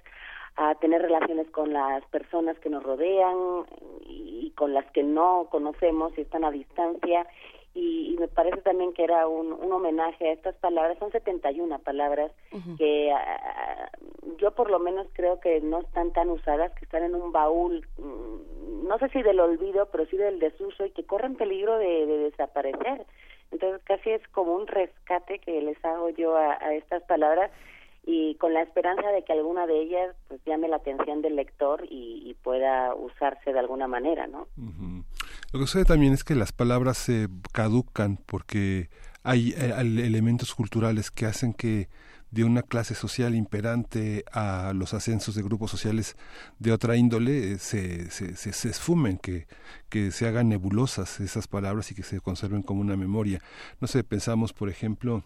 a 0.57 0.75
tener 0.77 1.03
relaciones 1.03 1.51
con 1.51 1.73
las 1.73 2.05
personas 2.07 2.59
que 2.59 2.71
nos 2.71 2.83
rodean 2.83 3.65
y 4.07 4.51
con 4.57 4.75
las 4.75 4.91
que 4.93 5.03
no 5.03 5.49
conocemos 5.51 6.17
y 6.17 6.23
están 6.23 6.45
a 6.45 6.51
distancia 6.51 7.27
y, 7.77 8.17
me 8.19 8.29
parece 8.29 8.63
también 8.63 8.95
que 8.95 9.05
era 9.05 9.29
un, 9.29 9.53
un, 9.53 9.71
homenaje 9.71 10.31
a 10.31 10.33
estas 10.33 10.55
palabras, 10.57 10.99
son 10.99 11.13
71 11.13 11.79
palabras 11.81 12.33
que 12.79 13.13
ah, 13.13 13.91
yo 14.39 14.53
por 14.53 14.71
lo 14.71 14.79
menos 14.79 15.07
creo 15.13 15.39
que 15.41 15.61
no 15.61 15.81
están 15.81 16.11
tan 16.13 16.31
usadas, 16.31 16.73
que 16.73 16.87
están 16.87 17.03
en 17.03 17.15
un 17.15 17.33
baúl, 17.33 17.87
mm, 17.99 18.89
no 18.89 18.99
sé 18.99 19.11
si 19.11 19.23
del 19.23 19.41
olvido, 19.41 19.91
pero 19.93 20.07
sí 20.07 20.17
del 20.17 20.39
desuso 20.39 20.87
y 20.87 20.91
que 20.93 21.05
corren 21.05 21.37
peligro 21.37 21.77
de, 21.77 22.07
desaparecer. 22.07 23.05
Entonces 23.53 23.83
casi 23.85 24.11
es 24.11 24.27
como 24.29 24.55
un 24.55 24.67
rescate 24.67 25.39
que 25.39 25.61
les 25.61 25.83
hago 25.85 26.09
yo 26.09 26.37
a, 26.37 26.55
estas 26.75 27.03
palabras 27.03 27.51
y 28.07 28.37
con 28.37 28.55
la 28.55 28.63
esperanza 28.63 29.11
de 29.11 29.23
que 29.23 29.35
alguna 29.35 29.67
de 29.67 29.79
ellas 29.79 30.17
pues 30.29 30.41
llame 30.47 30.69
la 30.69 30.77
atención 30.77 31.21
del 31.21 31.37
lector 31.37 31.85
y, 31.91 32.35
pueda 32.43 32.95
usarse 32.95 33.53
de 33.53 33.59
alguna 33.59 33.89
manera, 33.89 34.29
¿no? 34.29 34.47
Lo 35.57 35.61
que 35.61 35.69
sucede 35.69 35.87
también 35.87 36.13
es 36.13 36.23
que 36.23 36.35
las 36.35 36.53
palabras 36.53 36.99
se 36.99 37.29
caducan 37.51 38.19
porque 38.27 38.91
hay 39.23 39.55
eh, 39.57 39.73
elementos 39.79 40.55
culturales 40.55 41.11
que 41.11 41.25
hacen 41.25 41.55
que 41.55 41.89
de 42.31 42.45
una 42.45 42.61
clase 42.61 42.95
social 42.95 43.35
imperante 43.35 44.27
a 44.33 44.75
los 44.75 44.93
ascensos 44.93 45.35
de 45.35 45.43
grupos 45.43 45.71
sociales 45.71 46.15
de 46.59 46.73
otra 46.73 46.97
índole 46.97 47.53
eh, 47.53 47.59
se, 47.59 48.11
se, 48.11 48.37
se, 48.37 48.69
esfumen, 48.69 49.17
que, 49.17 49.47
que 49.89 50.11
se 50.11 50.29
hagan 50.29 50.51
nebulosas 50.51 51.21
esas 51.21 51.49
palabras 51.49 51.91
y 51.91 51.95
que 51.95 52.03
se 52.03 52.21
conserven 52.21 52.63
como 52.63 52.83
una 52.83 52.99
memoria. 52.99 53.41
No 53.81 53.89
sé, 53.89 54.05
pensamos, 54.05 54.53
por 54.53 54.69
ejemplo, 54.69 55.25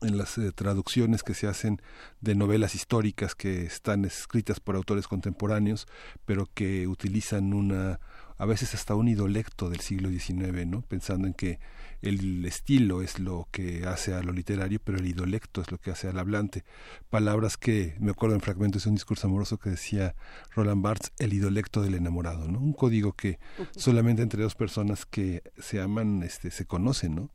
en 0.00 0.18
las 0.18 0.38
eh, 0.38 0.50
traducciones 0.50 1.22
que 1.22 1.34
se 1.34 1.46
hacen 1.46 1.80
de 2.20 2.34
novelas 2.34 2.74
históricas 2.74 3.36
que 3.36 3.62
están 3.62 4.04
escritas 4.04 4.58
por 4.58 4.74
autores 4.74 5.06
contemporáneos, 5.06 5.86
pero 6.24 6.48
que 6.52 6.88
utilizan 6.88 7.52
una 7.54 8.00
a 8.38 8.46
veces 8.46 8.74
hasta 8.74 8.94
un 8.94 9.08
idolecto 9.08 9.68
del 9.68 9.80
siglo 9.80 10.08
XIX, 10.10 10.66
¿no? 10.66 10.82
Pensando 10.82 11.26
en 11.26 11.34
que 11.34 11.58
el 12.00 12.44
estilo 12.44 13.02
es 13.02 13.18
lo 13.18 13.48
que 13.50 13.84
hace 13.84 14.14
a 14.14 14.22
lo 14.22 14.32
literario, 14.32 14.80
pero 14.82 14.98
el 14.98 15.06
idolecto 15.06 15.60
es 15.60 15.72
lo 15.72 15.78
que 15.78 15.90
hace 15.90 16.08
al 16.08 16.18
hablante. 16.18 16.64
Palabras 17.10 17.56
que, 17.56 17.96
me 17.98 18.12
acuerdo 18.12 18.36
en 18.36 18.40
fragmentos 18.40 18.84
de 18.84 18.90
un 18.90 18.94
discurso 18.94 19.26
amoroso 19.26 19.58
que 19.58 19.70
decía 19.70 20.14
Roland 20.54 20.82
Barthes, 20.82 21.12
el 21.18 21.32
idolecto 21.32 21.82
del 21.82 21.96
enamorado, 21.96 22.46
¿no? 22.46 22.60
Un 22.60 22.72
código 22.72 23.12
que 23.12 23.40
solamente 23.76 24.22
entre 24.22 24.44
dos 24.44 24.54
personas 24.54 25.04
que 25.04 25.42
se 25.58 25.80
aman 25.80 26.22
este, 26.22 26.52
se 26.52 26.64
conocen, 26.64 27.16
¿no? 27.16 27.30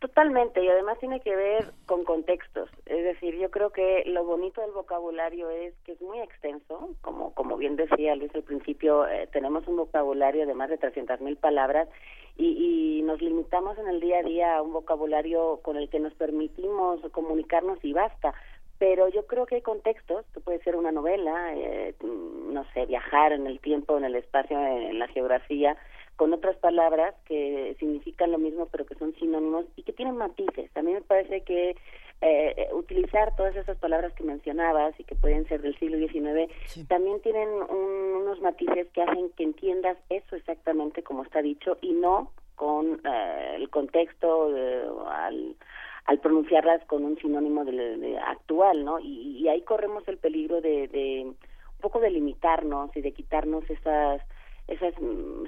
Totalmente, 0.00 0.62
y 0.62 0.68
además 0.68 0.96
tiene 1.00 1.18
que 1.18 1.34
ver 1.34 1.72
con 1.86 2.04
contextos. 2.04 2.70
Es 2.86 3.02
decir, 3.02 3.34
yo 3.36 3.50
creo 3.50 3.70
que 3.70 4.04
lo 4.06 4.24
bonito 4.24 4.60
del 4.60 4.70
vocabulario 4.70 5.50
es 5.50 5.74
que 5.84 5.92
es 5.92 6.00
muy 6.00 6.20
extenso, 6.20 6.90
como, 7.00 7.34
como 7.34 7.56
bien 7.56 7.74
decía 7.74 8.14
Luis 8.14 8.32
al 8.36 8.44
principio, 8.44 9.08
eh, 9.08 9.28
tenemos 9.32 9.66
un 9.66 9.76
vocabulario 9.76 10.46
de 10.46 10.54
más 10.54 10.70
de 10.70 10.78
300.000 10.78 11.36
palabras 11.38 11.88
y, 12.36 12.98
y 12.98 13.02
nos 13.02 13.20
limitamos 13.20 13.76
en 13.76 13.88
el 13.88 13.98
día 13.98 14.20
a 14.20 14.22
día 14.22 14.56
a 14.56 14.62
un 14.62 14.72
vocabulario 14.72 15.58
con 15.62 15.76
el 15.76 15.90
que 15.90 15.98
nos 15.98 16.14
permitimos 16.14 17.00
comunicarnos 17.10 17.78
y 17.82 17.92
basta. 17.92 18.34
Pero 18.78 19.08
yo 19.08 19.26
creo 19.26 19.46
que 19.46 19.56
hay 19.56 19.62
contextos, 19.62 20.24
que 20.32 20.38
puede 20.38 20.62
ser 20.62 20.76
una 20.76 20.92
novela, 20.92 21.52
eh, 21.56 21.96
no 22.00 22.64
sé, 22.72 22.86
viajar 22.86 23.32
en 23.32 23.48
el 23.48 23.58
tiempo, 23.58 23.98
en 23.98 24.04
el 24.04 24.14
espacio, 24.14 24.56
en 24.56 25.00
la 25.00 25.08
geografía, 25.08 25.76
con 26.18 26.34
otras 26.34 26.56
palabras 26.56 27.14
que 27.26 27.76
significan 27.78 28.32
lo 28.32 28.38
mismo 28.38 28.66
pero 28.66 28.84
que 28.84 28.96
son 28.96 29.14
sinónimos 29.14 29.66
y 29.76 29.84
que 29.84 29.92
tienen 29.92 30.16
matices. 30.16 30.68
A 30.76 30.82
mí 30.82 30.92
me 30.92 31.00
parece 31.00 31.42
que 31.42 31.76
eh, 32.20 32.68
utilizar 32.72 33.36
todas 33.36 33.54
esas 33.54 33.78
palabras 33.78 34.12
que 34.14 34.24
mencionabas 34.24 34.98
y 34.98 35.04
que 35.04 35.14
pueden 35.14 35.46
ser 35.46 35.62
del 35.62 35.78
siglo 35.78 35.96
XIX 35.96 36.50
también 36.88 37.20
tienen 37.22 37.48
unos 37.48 38.40
matices 38.40 38.88
que 38.92 39.02
hacen 39.02 39.30
que 39.36 39.44
entiendas 39.44 39.96
eso 40.10 40.34
exactamente 40.34 41.04
como 41.04 41.22
está 41.22 41.40
dicho 41.40 41.78
y 41.80 41.92
no 41.92 42.32
con 42.56 43.00
eh, 43.04 43.52
el 43.54 43.70
contexto 43.70 44.52
al, 45.08 45.54
al 46.06 46.18
pronunciarlas 46.18 46.84
con 46.86 47.04
un 47.04 47.16
sinónimo 47.18 47.64
de, 47.64 48.18
actual, 48.26 48.84
¿no? 48.84 48.98
Y, 48.98 49.38
y, 49.38 49.48
ahí 49.48 49.60
corremos 49.60 50.02
el 50.08 50.18
peligro 50.18 50.60
de, 50.60 50.88
de 50.88 51.22
un 51.26 51.80
poco 51.80 52.00
de 52.00 52.10
limitarnos 52.10 52.90
y 52.96 53.02
de 53.02 53.12
quitarnos 53.12 53.62
esas 53.70 54.20
esas, 54.68 54.92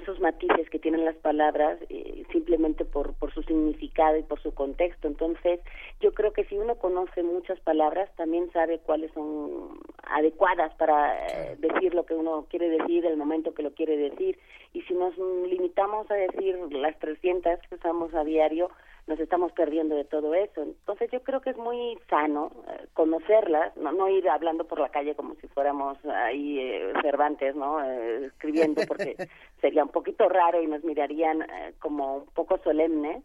esos 0.01 0.19
matices 0.19 0.69
que 0.69 0.79
tienen 0.79 1.05
las 1.05 1.15
palabras 1.15 1.77
eh, 1.89 2.23
simplemente 2.31 2.85
por, 2.85 3.13
por 3.13 3.31
su 3.33 3.43
significado 3.43 4.17
y 4.17 4.23
por 4.23 4.41
su 4.41 4.53
contexto. 4.53 5.07
Entonces, 5.07 5.59
yo 6.01 6.13
creo 6.13 6.33
que 6.33 6.43
si 6.45 6.57
uno 6.57 6.75
conoce 6.75 7.21
muchas 7.21 7.59
palabras, 7.59 8.09
también 8.17 8.51
sabe 8.51 8.79
cuáles 8.79 9.11
son 9.13 9.79
adecuadas 10.03 10.73
para 10.75 11.27
eh, 11.27 11.55
decir 11.59 11.93
lo 11.93 12.05
que 12.05 12.15
uno 12.15 12.47
quiere 12.49 12.69
decir, 12.69 13.05
el 13.05 13.17
momento 13.17 13.53
que 13.53 13.63
lo 13.63 13.73
quiere 13.73 13.95
decir. 13.95 14.39
Y 14.73 14.81
si 14.81 14.95
nos 14.95 15.15
limitamos 15.17 16.09
a 16.09 16.15
decir 16.15 16.57
las 16.71 16.97
300 16.99 17.59
que 17.69 17.75
usamos 17.75 18.13
a 18.15 18.23
diario, 18.23 18.71
nos 19.11 19.19
estamos 19.19 19.51
perdiendo 19.51 19.93
de 19.95 20.05
todo 20.05 20.33
eso. 20.33 20.63
Entonces 20.63 21.11
yo 21.11 21.21
creo 21.21 21.41
que 21.41 21.49
es 21.49 21.57
muy 21.57 21.99
sano 22.09 22.49
eh, 22.69 22.87
conocerlas, 22.93 23.75
no, 23.75 23.91
no 23.91 24.07
ir 24.07 24.29
hablando 24.29 24.63
por 24.63 24.79
la 24.79 24.87
calle 24.87 25.15
como 25.15 25.35
si 25.35 25.49
fuéramos 25.49 25.97
ahí 26.05 26.59
eh, 26.59 26.93
Cervantes, 27.01 27.53
¿no? 27.53 27.83
Eh, 27.83 28.27
escribiendo, 28.27 28.81
porque 28.87 29.17
sería 29.59 29.83
un 29.83 29.89
poquito 29.89 30.29
raro 30.29 30.61
y 30.61 30.67
nos 30.67 30.85
mirarían 30.85 31.45
como 31.79 32.19
un 32.19 32.25
poco 32.27 32.57
solemnes, 32.59 33.21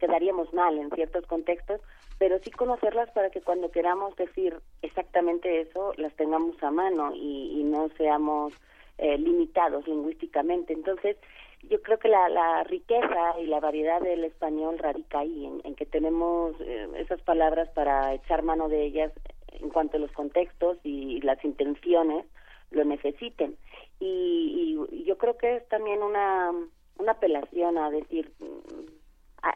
quedaríamos 0.00 0.52
mal 0.52 0.76
en 0.78 0.90
ciertos 0.90 1.24
contextos, 1.26 1.80
pero 2.18 2.38
sí 2.40 2.50
conocerlas 2.50 3.10
para 3.12 3.30
que 3.30 3.40
cuando 3.40 3.70
queramos 3.70 4.16
decir 4.16 4.58
exactamente 4.82 5.60
eso, 5.60 5.94
las 5.96 6.14
tengamos 6.16 6.60
a 6.62 6.70
mano 6.70 7.14
y, 7.14 7.60
y 7.60 7.64
no 7.64 7.88
seamos 7.96 8.52
limitados 8.98 9.86
lingüísticamente. 9.86 10.72
Entonces, 10.72 11.16
yo 11.62 11.82
creo 11.82 11.98
que 11.98 12.08
la, 12.08 12.28
la 12.28 12.64
riqueza 12.64 13.38
y 13.40 13.46
la 13.46 13.60
variedad 13.60 14.00
del 14.00 14.24
español 14.24 14.78
radica 14.78 15.20
ahí, 15.20 15.46
en, 15.64 15.74
que 15.74 15.86
tenemos 15.86 16.54
eh, 16.60 16.88
esas 16.96 17.20
palabras 17.22 17.68
para 17.70 18.14
echar 18.14 18.42
mano 18.42 18.68
de 18.68 18.84
ellas 18.84 19.12
en 19.60 19.70
cuanto 19.70 19.96
a 19.96 20.00
los 20.00 20.12
contextos 20.12 20.78
y, 20.84 21.20
las 21.22 21.42
intenciones 21.44 22.26
lo 22.70 22.84
necesiten. 22.84 23.56
Y, 24.00 24.78
y, 24.90 25.04
yo 25.04 25.18
creo 25.18 25.36
que 25.36 25.56
es 25.56 25.68
también 25.68 26.02
una, 26.02 26.52
una 26.98 27.12
apelación 27.12 27.78
a 27.78 27.90
decir, 27.90 28.32
mm, 28.38 28.86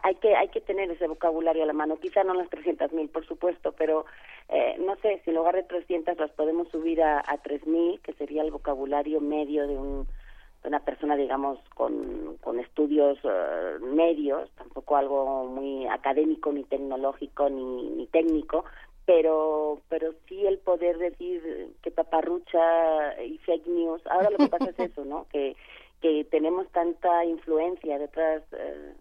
hay 0.02 0.14
que 0.16 0.36
hay 0.36 0.48
que 0.48 0.60
tener 0.60 0.90
ese 0.90 1.06
vocabulario 1.06 1.64
a 1.64 1.66
la 1.66 1.72
mano 1.72 1.98
quizá 1.98 2.22
no 2.22 2.34
las 2.34 2.48
300.000 2.48 2.92
mil 2.92 3.08
por 3.08 3.26
supuesto 3.26 3.72
pero 3.72 4.04
eh, 4.48 4.76
no 4.78 4.94
sé 4.96 5.20
si 5.24 5.30
en 5.30 5.36
lugar 5.36 5.56
de 5.56 5.64
300 5.64 6.16
las 6.16 6.30
podemos 6.30 6.68
subir 6.68 7.02
a, 7.02 7.18
a 7.18 7.42
3.000 7.42 7.66
mil 7.66 8.00
que 8.00 8.12
sería 8.12 8.42
el 8.42 8.52
vocabulario 8.52 9.20
medio 9.20 9.66
de 9.66 9.76
un 9.76 10.06
una 10.64 10.80
persona, 10.80 11.16
digamos, 11.16 11.58
con, 11.74 12.36
con 12.40 12.60
estudios 12.60 13.18
eh, 13.24 13.78
medios, 13.80 14.50
tampoco 14.56 14.96
algo 14.96 15.46
muy 15.46 15.86
académico, 15.86 16.52
ni 16.52 16.64
tecnológico, 16.64 17.48
ni, 17.48 17.90
ni 17.90 18.06
técnico, 18.06 18.64
pero 19.06 19.80
pero 19.88 20.12
sí 20.28 20.46
el 20.46 20.58
poder 20.58 20.98
decir 20.98 21.74
que 21.82 21.90
paparrucha 21.90 23.22
y 23.22 23.38
fake 23.38 23.66
news. 23.66 24.06
Ahora 24.06 24.30
lo 24.30 24.36
que 24.36 24.48
pasa 24.48 24.70
es 24.70 24.78
eso, 24.78 25.04
¿no? 25.04 25.26
Que, 25.32 25.56
que 26.00 26.24
tenemos 26.24 26.66
tanta 26.68 27.24
influencia 27.24 27.98
de 27.98 28.04
otras 28.06 28.42
eh, 28.52 28.94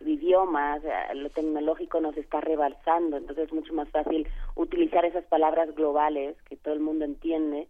idiomas, 0.00 0.84
eh, 0.84 1.14
lo 1.14 1.30
tecnológico 1.30 2.00
nos 2.00 2.16
está 2.16 2.40
rebalsando, 2.40 3.16
entonces 3.16 3.46
es 3.46 3.52
mucho 3.52 3.72
más 3.74 3.88
fácil 3.90 4.28
utilizar 4.54 5.04
esas 5.04 5.24
palabras 5.24 5.74
globales 5.74 6.36
que 6.48 6.56
todo 6.56 6.74
el 6.74 6.80
mundo 6.80 7.04
entiende 7.04 7.66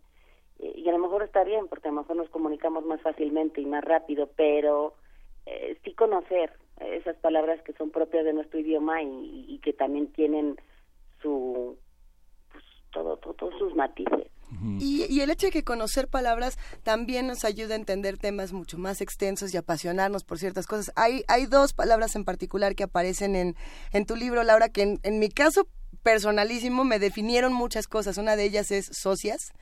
y 0.59 0.89
a 0.89 0.93
lo 0.93 0.99
mejor 0.99 1.23
está 1.23 1.45
bien 1.45 1.69
porque 1.69 1.89
a 1.89 1.91
lo 1.93 2.01
mejor 2.01 2.17
nos 2.17 2.31
comunicamos 2.31 2.85
más 2.85 3.01
fácilmente 3.03 3.61
y 3.61 3.67
más 3.67 3.85
rápido, 3.85 4.31
pero 4.37 4.95
eh, 5.47 5.79
sí 5.85 5.93
conocer 5.95 6.53
esas 6.81 7.17
palabras 7.17 7.61
que 7.63 7.73
son 7.75 7.91
propias 7.91 8.25
de 8.25 8.33
nuestro 8.33 8.59
idioma 8.59 9.03
y, 9.03 9.61
que 9.63 9.73
también 9.73 10.13
tienen 10.13 10.61
su 11.23 11.79
pues, 12.53 12.65
todo, 12.93 13.17
todos 13.17 13.55
sus 13.59 13.75
matices. 13.75 14.27
Y, 14.79 15.07
y 15.09 15.21
el 15.21 15.31
hecho 15.31 15.47
de 15.47 15.53
que 15.53 15.65
conocer 15.65 16.09
palabras 16.09 16.59
también 16.83 17.27
nos 17.27 17.45
ayuda 17.45 17.75
a 17.75 17.79
entender 17.79 18.19
temas 18.19 18.53
mucho 18.53 18.79
más 18.79 19.01
extensos 19.01 19.53
y 19.53 19.57
apasionarnos 19.57 20.25
por 20.25 20.39
ciertas 20.39 20.67
cosas. 20.67 20.93
Hay, 20.97 21.25
hay 21.29 21.47
dos 21.47 21.73
palabras 21.73 22.15
en 22.15 22.25
particular 22.25 22.75
que 22.75 22.85
aparecen 22.85 23.35
en, 23.37 23.57
en 23.93 24.07
tu 24.07 24.17
libro, 24.17 24.43
Laura, 24.45 24.69
que 24.69 24.83
en, 24.83 25.01
en 25.03 25.19
mi 25.19 25.29
caso 25.29 25.67
personalísimo 26.03 26.85
me 26.85 26.99
definieron 26.99 27.53
muchas 27.53 27.89
cosas. 27.89 28.19
Una 28.19 28.37
de 28.37 28.45
ellas 28.45 28.71
es 28.71 28.87
socias. 28.87 29.53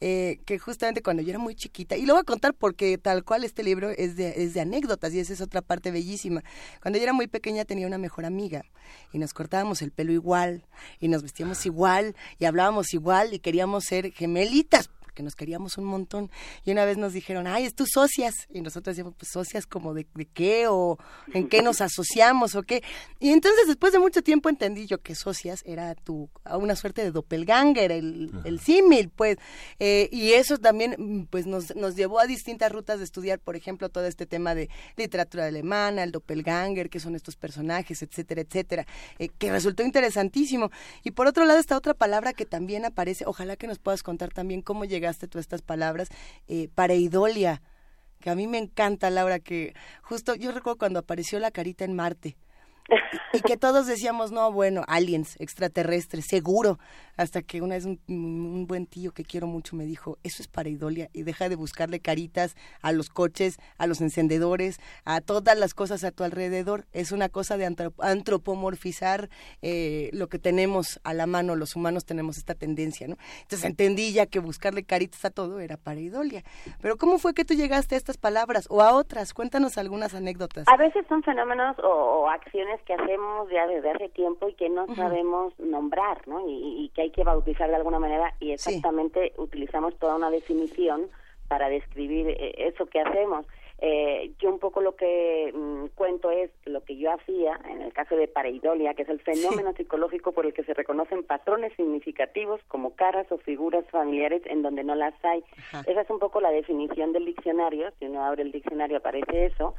Eh, 0.00 0.40
que 0.44 0.58
justamente 0.58 1.02
cuando 1.02 1.22
yo 1.22 1.30
era 1.30 1.38
muy 1.38 1.54
chiquita, 1.54 1.96
y 1.96 2.06
lo 2.06 2.14
voy 2.14 2.20
a 2.20 2.24
contar 2.24 2.54
porque 2.54 2.98
tal 2.98 3.24
cual 3.24 3.44
este 3.44 3.62
libro 3.62 3.90
es 3.90 4.16
de, 4.16 4.42
es 4.42 4.54
de 4.54 4.60
anécdotas 4.60 5.14
y 5.14 5.20
esa 5.20 5.32
es 5.32 5.40
otra 5.40 5.62
parte 5.62 5.90
bellísima. 5.90 6.42
Cuando 6.82 6.98
yo 6.98 7.02
era 7.04 7.12
muy 7.12 7.26
pequeña 7.26 7.64
tenía 7.64 7.86
una 7.86 7.98
mejor 7.98 8.24
amiga 8.24 8.64
y 9.12 9.18
nos 9.18 9.32
cortábamos 9.32 9.82
el 9.82 9.90
pelo 9.90 10.12
igual 10.12 10.64
y 11.00 11.08
nos 11.08 11.22
vestíamos 11.22 11.64
igual 11.66 12.14
y 12.38 12.44
hablábamos 12.44 12.92
igual 12.94 13.34
y 13.34 13.38
queríamos 13.38 13.84
ser 13.84 14.12
gemelitas 14.12 14.90
porque 15.16 15.22
nos 15.22 15.34
queríamos 15.34 15.78
un 15.78 15.86
montón. 15.86 16.30
Y 16.62 16.72
una 16.72 16.84
vez 16.84 16.98
nos 16.98 17.14
dijeron, 17.14 17.46
ay, 17.46 17.64
es 17.64 17.74
tus 17.74 17.88
socias. 17.94 18.34
Y 18.52 18.60
nosotros 18.60 18.94
decíamos, 18.94 19.14
pues 19.18 19.30
socias 19.32 19.64
como 19.64 19.94
de, 19.94 20.06
de 20.14 20.26
qué 20.26 20.66
o 20.68 20.98
en 21.32 21.48
qué 21.48 21.62
nos 21.62 21.80
asociamos 21.80 22.54
o 22.54 22.62
qué. 22.62 22.82
Y 23.18 23.30
entonces 23.30 23.66
después 23.66 23.94
de 23.94 23.98
mucho 23.98 24.20
tiempo 24.20 24.50
entendí 24.50 24.86
yo 24.86 24.98
que 24.98 25.14
socias 25.14 25.62
era 25.64 25.94
tu, 25.94 26.28
una 26.44 26.76
suerte 26.76 27.02
de 27.02 27.12
doppelganger, 27.12 27.92
el, 27.92 28.30
el 28.44 28.60
símil, 28.60 29.08
pues. 29.08 29.38
Eh, 29.78 30.10
y 30.12 30.32
eso 30.32 30.58
también 30.58 31.26
pues 31.30 31.46
nos, 31.46 31.74
nos 31.74 31.96
llevó 31.96 32.20
a 32.20 32.26
distintas 32.26 32.70
rutas 32.70 32.98
de 32.98 33.06
estudiar, 33.06 33.38
por 33.38 33.56
ejemplo, 33.56 33.88
todo 33.88 34.04
este 34.04 34.26
tema 34.26 34.54
de 34.54 34.68
literatura 34.98 35.46
alemana, 35.46 36.02
el 36.02 36.12
doppelganger, 36.12 36.90
qué 36.90 37.00
son 37.00 37.14
estos 37.16 37.36
personajes, 37.36 38.02
etcétera, 38.02 38.42
etcétera, 38.42 38.86
eh, 39.18 39.30
que 39.30 39.50
resultó 39.50 39.82
interesantísimo. 39.82 40.70
Y 41.04 41.12
por 41.12 41.26
otro 41.26 41.46
lado, 41.46 41.58
esta 41.58 41.74
otra 41.74 41.94
palabra 41.94 42.34
que 42.34 42.44
también 42.44 42.84
aparece, 42.84 43.24
ojalá 43.26 43.56
que 43.56 43.66
nos 43.66 43.78
puedas 43.78 44.02
contar 44.02 44.34
también 44.34 44.60
cómo 44.60 44.84
llegaste 45.06 45.28
tú 45.28 45.38
estas 45.38 45.62
palabras, 45.62 46.08
eh, 46.48 46.68
pareidolia, 46.74 47.62
que 48.20 48.30
a 48.30 48.34
mí 48.34 48.48
me 48.48 48.58
encanta, 48.58 49.08
Laura, 49.08 49.38
que 49.38 49.74
justo 50.02 50.34
yo 50.34 50.50
recuerdo 50.50 50.78
cuando 50.78 50.98
apareció 50.98 51.38
la 51.38 51.52
carita 51.52 51.84
en 51.84 51.94
Marte. 51.94 52.36
Y 53.32 53.40
que 53.40 53.56
todos 53.56 53.86
decíamos, 53.86 54.32
no, 54.32 54.52
bueno, 54.52 54.82
aliens, 54.86 55.36
extraterrestres, 55.40 56.26
seguro. 56.28 56.78
Hasta 57.16 57.40
que 57.42 57.62
una 57.62 57.74
vez 57.76 57.86
un, 57.86 57.98
un 58.08 58.66
buen 58.66 58.86
tío 58.86 59.12
que 59.12 59.24
quiero 59.24 59.46
mucho 59.46 59.74
me 59.74 59.84
dijo, 59.84 60.18
eso 60.22 60.42
es 60.42 60.48
pareidolia 60.48 61.08
y 61.14 61.22
deja 61.22 61.48
de 61.48 61.56
buscarle 61.56 62.00
caritas 62.00 62.54
a 62.82 62.92
los 62.92 63.08
coches, 63.08 63.58
a 63.78 63.86
los 63.86 64.02
encendedores, 64.02 64.78
a 65.06 65.22
todas 65.22 65.58
las 65.58 65.72
cosas 65.72 66.04
a 66.04 66.10
tu 66.10 66.24
alrededor. 66.24 66.84
Es 66.92 67.12
una 67.12 67.30
cosa 67.30 67.56
de 67.56 67.66
antrop- 67.66 67.94
antropomorfizar 68.00 69.30
eh, 69.62 70.10
lo 70.12 70.28
que 70.28 70.38
tenemos 70.38 71.00
a 71.04 71.14
la 71.14 71.26
mano. 71.26 71.56
Los 71.56 71.74
humanos 71.74 72.04
tenemos 72.04 72.36
esta 72.36 72.54
tendencia, 72.54 73.08
¿no? 73.08 73.16
Entonces 73.42 73.64
entendí 73.64 74.12
ya 74.12 74.26
que 74.26 74.38
buscarle 74.38 74.84
caritas 74.84 75.24
a 75.24 75.30
todo 75.30 75.60
era 75.60 75.78
pareidolia. 75.78 76.42
Pero 76.82 76.96
¿cómo 76.98 77.18
fue 77.18 77.32
que 77.32 77.44
tú 77.46 77.54
llegaste 77.54 77.94
a 77.94 77.98
estas 77.98 78.18
palabras 78.18 78.66
o 78.68 78.82
a 78.82 78.92
otras? 78.94 79.32
Cuéntanos 79.32 79.78
algunas 79.78 80.14
anécdotas. 80.14 80.66
A 80.68 80.76
veces 80.76 81.06
son 81.08 81.22
fenómenos 81.22 81.78
o, 81.78 81.88
o 81.88 82.28
que 82.82 82.94
hacemos 82.94 83.50
ya 83.50 83.66
desde 83.66 83.90
hace 83.90 84.08
tiempo 84.08 84.48
y 84.48 84.54
que 84.54 84.68
no 84.68 84.86
sabemos 84.94 85.58
nombrar, 85.58 86.26
¿no? 86.26 86.48
Y, 86.48 86.84
y 86.84 86.88
que 86.90 87.02
hay 87.02 87.10
que 87.10 87.24
bautizar 87.24 87.68
de 87.68 87.76
alguna 87.76 87.98
manera 87.98 88.34
y 88.40 88.52
exactamente 88.52 89.32
utilizamos 89.36 89.96
toda 89.96 90.16
una 90.16 90.30
definición 90.30 91.08
para 91.48 91.68
describir 91.68 92.28
eh, 92.28 92.54
eso 92.58 92.86
que 92.86 93.00
hacemos. 93.00 93.46
Eh, 93.78 94.32
yo 94.38 94.48
un 94.48 94.58
poco 94.58 94.80
lo 94.80 94.96
que 94.96 95.52
mm, 95.54 95.88
cuento 95.94 96.30
es 96.30 96.50
lo 96.64 96.82
que 96.82 96.96
yo 96.96 97.12
hacía 97.12 97.60
en 97.68 97.82
el 97.82 97.92
caso 97.92 98.16
de 98.16 98.26
pareidolia, 98.26 98.94
que 98.94 99.02
es 99.02 99.08
el 99.10 99.20
fenómeno 99.20 99.74
psicológico 99.74 100.32
por 100.32 100.46
el 100.46 100.54
que 100.54 100.64
se 100.64 100.72
reconocen 100.72 101.24
patrones 101.24 101.74
significativos 101.76 102.60
como 102.68 102.94
caras 102.94 103.30
o 103.30 103.36
figuras 103.36 103.84
familiares 103.90 104.42
en 104.46 104.62
donde 104.62 104.82
no 104.82 104.94
las 104.94 105.12
hay. 105.22 105.44
Esa 105.86 106.00
es 106.00 106.10
un 106.10 106.18
poco 106.18 106.40
la 106.40 106.50
definición 106.50 107.12
del 107.12 107.26
diccionario. 107.26 107.92
Si 107.98 108.06
uno 108.06 108.24
abre 108.24 108.42
el 108.42 108.52
diccionario 108.52 108.96
aparece 108.96 109.46
eso. 109.46 109.74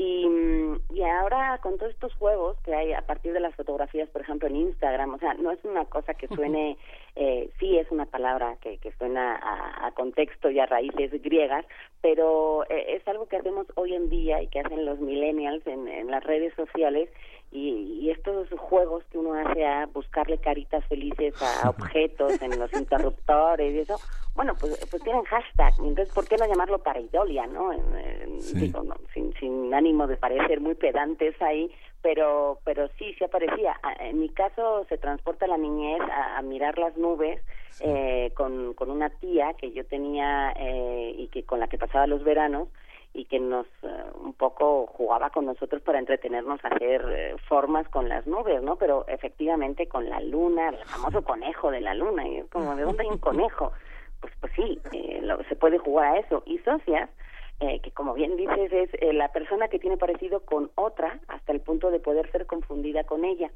Y, 0.00 0.26
mm, 0.26 0.80
y 0.94 1.02
ahora 1.02 1.58
con 1.62 1.76
todos 1.76 1.92
estos 1.92 2.14
juegos 2.14 2.56
que 2.64 2.74
hay 2.74 2.94
a 2.94 3.02
partir 3.02 3.34
de 3.34 3.40
las 3.40 3.54
fotografías, 3.54 4.08
por 4.08 4.22
ejemplo, 4.22 4.48
en 4.48 4.56
Instagram, 4.56 5.12
o 5.12 5.18
sea, 5.18 5.34
no 5.34 5.50
es 5.50 5.62
una 5.62 5.84
cosa 5.84 6.14
que 6.14 6.26
suene, 6.26 6.78
eh, 7.16 7.50
sí 7.58 7.76
es 7.76 7.90
una 7.90 8.06
palabra 8.06 8.56
que, 8.62 8.78
que 8.78 8.92
suena 8.92 9.36
a, 9.36 9.88
a 9.88 9.92
contexto 9.92 10.50
y 10.50 10.58
a 10.58 10.64
raíces 10.64 11.12
griegas, 11.20 11.66
pero 12.00 12.64
eh, 12.70 12.96
es 12.96 13.06
algo 13.08 13.26
que 13.28 13.36
hacemos 13.36 13.66
hoy 13.74 13.94
en 13.94 14.08
día 14.08 14.40
y 14.40 14.46
que 14.46 14.60
hacen 14.60 14.86
los 14.86 14.98
millennials 15.00 15.66
en, 15.66 15.86
en 15.86 16.10
las 16.10 16.24
redes 16.24 16.54
sociales 16.54 17.10
y, 17.50 17.98
y 18.00 18.10
estos 18.10 18.48
juegos 18.58 19.04
que 19.10 19.18
uno 19.18 19.34
hace 19.34 19.64
a 19.66 19.86
buscarle 19.86 20.38
caritas 20.38 20.84
felices 20.86 21.34
a 21.40 21.68
objetos 21.70 22.34
en 22.40 22.58
los 22.58 22.72
interruptores 22.74 23.74
y 23.74 23.78
eso, 23.80 24.00
bueno, 24.34 24.56
pues, 24.58 24.78
pues 24.90 25.02
tienen 25.02 25.24
hashtag, 25.24 25.74
entonces 25.78 26.12
¿por 26.14 26.28
qué 26.28 26.38
no 26.38 26.46
llamarlo 26.46 26.78
pareidolia, 26.82 27.46
no? 27.46 27.72
En- 27.72 27.96
en- 27.96 28.40
Sí. 28.42 28.54
digo, 28.66 28.82
no, 28.82 28.94
sin, 29.12 29.32
sin 29.34 29.72
ánimo 29.74 30.06
de 30.06 30.16
parecer 30.16 30.60
muy 30.60 30.74
pedantes 30.74 31.34
ahí, 31.42 31.70
pero 32.02 32.60
pero 32.64 32.88
sí, 32.98 33.14
sí 33.18 33.24
aparecía. 33.24 33.78
A- 33.82 34.06
En 34.06 34.20
mi 34.20 34.28
caso 34.30 34.84
se 34.88 34.96
transporta 34.98 35.46
la 35.46 35.58
niñez 35.58 36.00
a, 36.00 36.38
a 36.38 36.42
mirar 36.42 36.78
las 36.78 36.96
nubes 36.96 37.42
eh, 37.80 38.32
con, 38.36 38.74
con 38.74 38.90
una 38.90 39.08
tía 39.10 39.54
que 39.54 39.72
yo 39.72 39.84
tenía 39.86 40.52
eh, 40.56 41.14
y 41.16 41.28
que 41.28 41.44
con 41.44 41.60
la 41.60 41.66
que 41.68 41.78
pasaba 41.78 42.06
los 42.06 42.22
veranos 42.24 42.68
y 43.12 43.24
que 43.24 43.40
nos 43.40 43.66
eh, 43.82 43.88
un 44.22 44.34
poco 44.34 44.86
jugaba 44.86 45.30
con 45.30 45.44
nosotros 45.46 45.82
para 45.82 45.98
entretenernos 45.98 46.64
a 46.64 46.68
hacer 46.68 47.04
eh, 47.10 47.36
formas 47.48 47.88
con 47.88 48.08
las 48.08 48.26
nubes, 48.26 48.62
¿no? 48.62 48.76
Pero 48.76 49.04
efectivamente 49.08 49.88
con 49.88 50.08
la 50.08 50.20
luna, 50.20 50.68
el 50.68 50.78
famoso 50.86 51.22
conejo 51.22 51.70
de 51.70 51.80
la 51.80 51.94
luna, 51.94 52.26
y 52.28 52.42
como, 52.52 52.76
¿de 52.76 52.82
dónde 52.82 53.02
hay 53.02 53.08
un 53.08 53.18
conejo? 53.18 53.72
Pues, 54.20 54.32
pues 54.40 54.52
sí, 54.54 54.80
eh, 54.92 55.20
lo- 55.22 55.42
se 55.44 55.56
puede 55.56 55.78
jugar 55.78 56.14
a 56.14 56.18
eso. 56.20 56.42
Y 56.46 56.58
socias, 56.58 57.10
eh, 57.58 57.80
que 57.80 57.90
como 57.90 58.14
bien 58.14 58.36
dices, 58.36 58.72
es 58.72 58.90
eh, 59.00 59.12
la 59.12 59.32
persona 59.32 59.68
que 59.68 59.78
tiene 59.78 59.96
parecido 59.96 60.40
con 60.44 60.70
otra 60.76 61.18
hasta 61.28 61.52
el 61.52 61.60
punto 61.60 61.90
de 61.90 61.98
poder 62.00 62.30
ser 62.30 62.46
confundida 62.46 63.04
con 63.04 63.24
ella. 63.24 63.50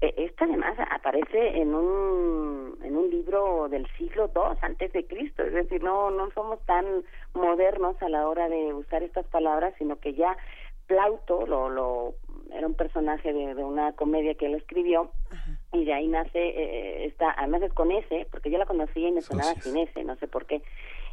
Eh, 0.00 0.14
Esto 0.16 0.44
además 0.44 0.74
aparece 0.90 1.58
en 1.60 1.74
un, 1.74 2.78
en 2.82 2.96
un 2.96 3.10
libro 3.10 3.68
del 3.68 3.86
siglo 3.98 4.30
II 4.34 4.56
antes 4.62 4.92
de 4.92 5.06
Cristo, 5.06 5.42
es 5.42 5.52
decir, 5.52 5.82
no, 5.82 6.10
no 6.10 6.30
somos 6.32 6.58
tan 6.66 6.86
modernos 7.34 8.00
a 8.02 8.08
la 8.08 8.26
hora 8.28 8.48
de 8.48 8.72
usar 8.72 9.02
estas 9.02 9.26
palabras, 9.26 9.74
sino 9.78 9.96
que 9.96 10.14
ya 10.14 10.36
Plauto 10.86 11.46
lo, 11.46 11.68
lo 11.70 12.14
era 12.52 12.66
un 12.66 12.74
personaje 12.74 13.32
de, 13.32 13.54
de 13.54 13.62
una 13.62 13.92
comedia 13.92 14.34
que 14.34 14.46
él 14.46 14.54
escribió 14.56 15.10
y 15.72 15.84
de 15.84 15.92
ahí 15.92 16.08
nace 16.08 16.38
eh, 16.48 17.04
esta, 17.06 17.30
además 17.38 17.62
es 17.62 17.72
con 17.74 17.92
ese, 17.92 18.26
porque 18.32 18.50
yo 18.50 18.58
la 18.58 18.66
conocía 18.66 19.08
y 19.08 19.12
me 19.12 19.20
sonaba 19.20 19.54
sin 19.54 19.76
ese, 19.76 20.02
no 20.02 20.16
sé 20.16 20.26
por 20.26 20.46
qué. 20.46 20.62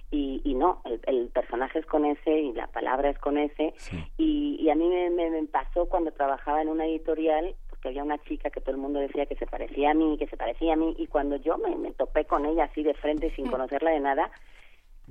Y, 0.10 0.42
y 0.46 0.56
no, 0.56 0.82
el, 0.86 1.00
el 1.06 1.28
personaje 1.28 1.78
es 1.80 1.86
con 1.86 2.06
ese 2.06 2.32
y 2.40 2.54
la 2.54 2.66
palabra 2.68 3.10
es 3.12 3.20
con 3.20 3.38
ese. 3.38 3.74
Y, 4.18 4.56
y 4.60 4.70
a 4.72 4.76
mí 4.76 4.88
me, 4.88 5.10
me, 5.12 5.30
me 5.30 5.44
pasó 5.46 5.86
cuando 5.88 6.12
trabajaba 6.12 6.62
en 6.62 6.70
una 6.70 6.86
editorial, 6.88 7.54
había 7.88 8.04
una 8.04 8.18
chica 8.20 8.50
que 8.50 8.62
todo 8.62 8.72
el 8.72 8.82
mundo 8.82 9.00
decía 9.00 9.26
que 9.26 9.36
se 9.36 9.46
parecía 9.46 9.92
a 9.92 9.94
mí, 9.94 10.18
que 10.18 10.28
se 10.28 10.38
parecía 10.38 10.74
a 10.74 10.78
mí, 10.78 10.96
y 10.98 11.08
cuando 11.08 11.36
yo 11.38 11.58
me, 11.58 11.76
me 11.76 11.92
topé 11.92 12.26
con 12.26 12.46
ella 12.46 12.66
así 12.66 12.84
de 12.84 12.94
frente 12.94 13.34
sin 13.36 13.48
conocerla 13.48 13.92
de 13.92 14.00
nada, 14.00 14.32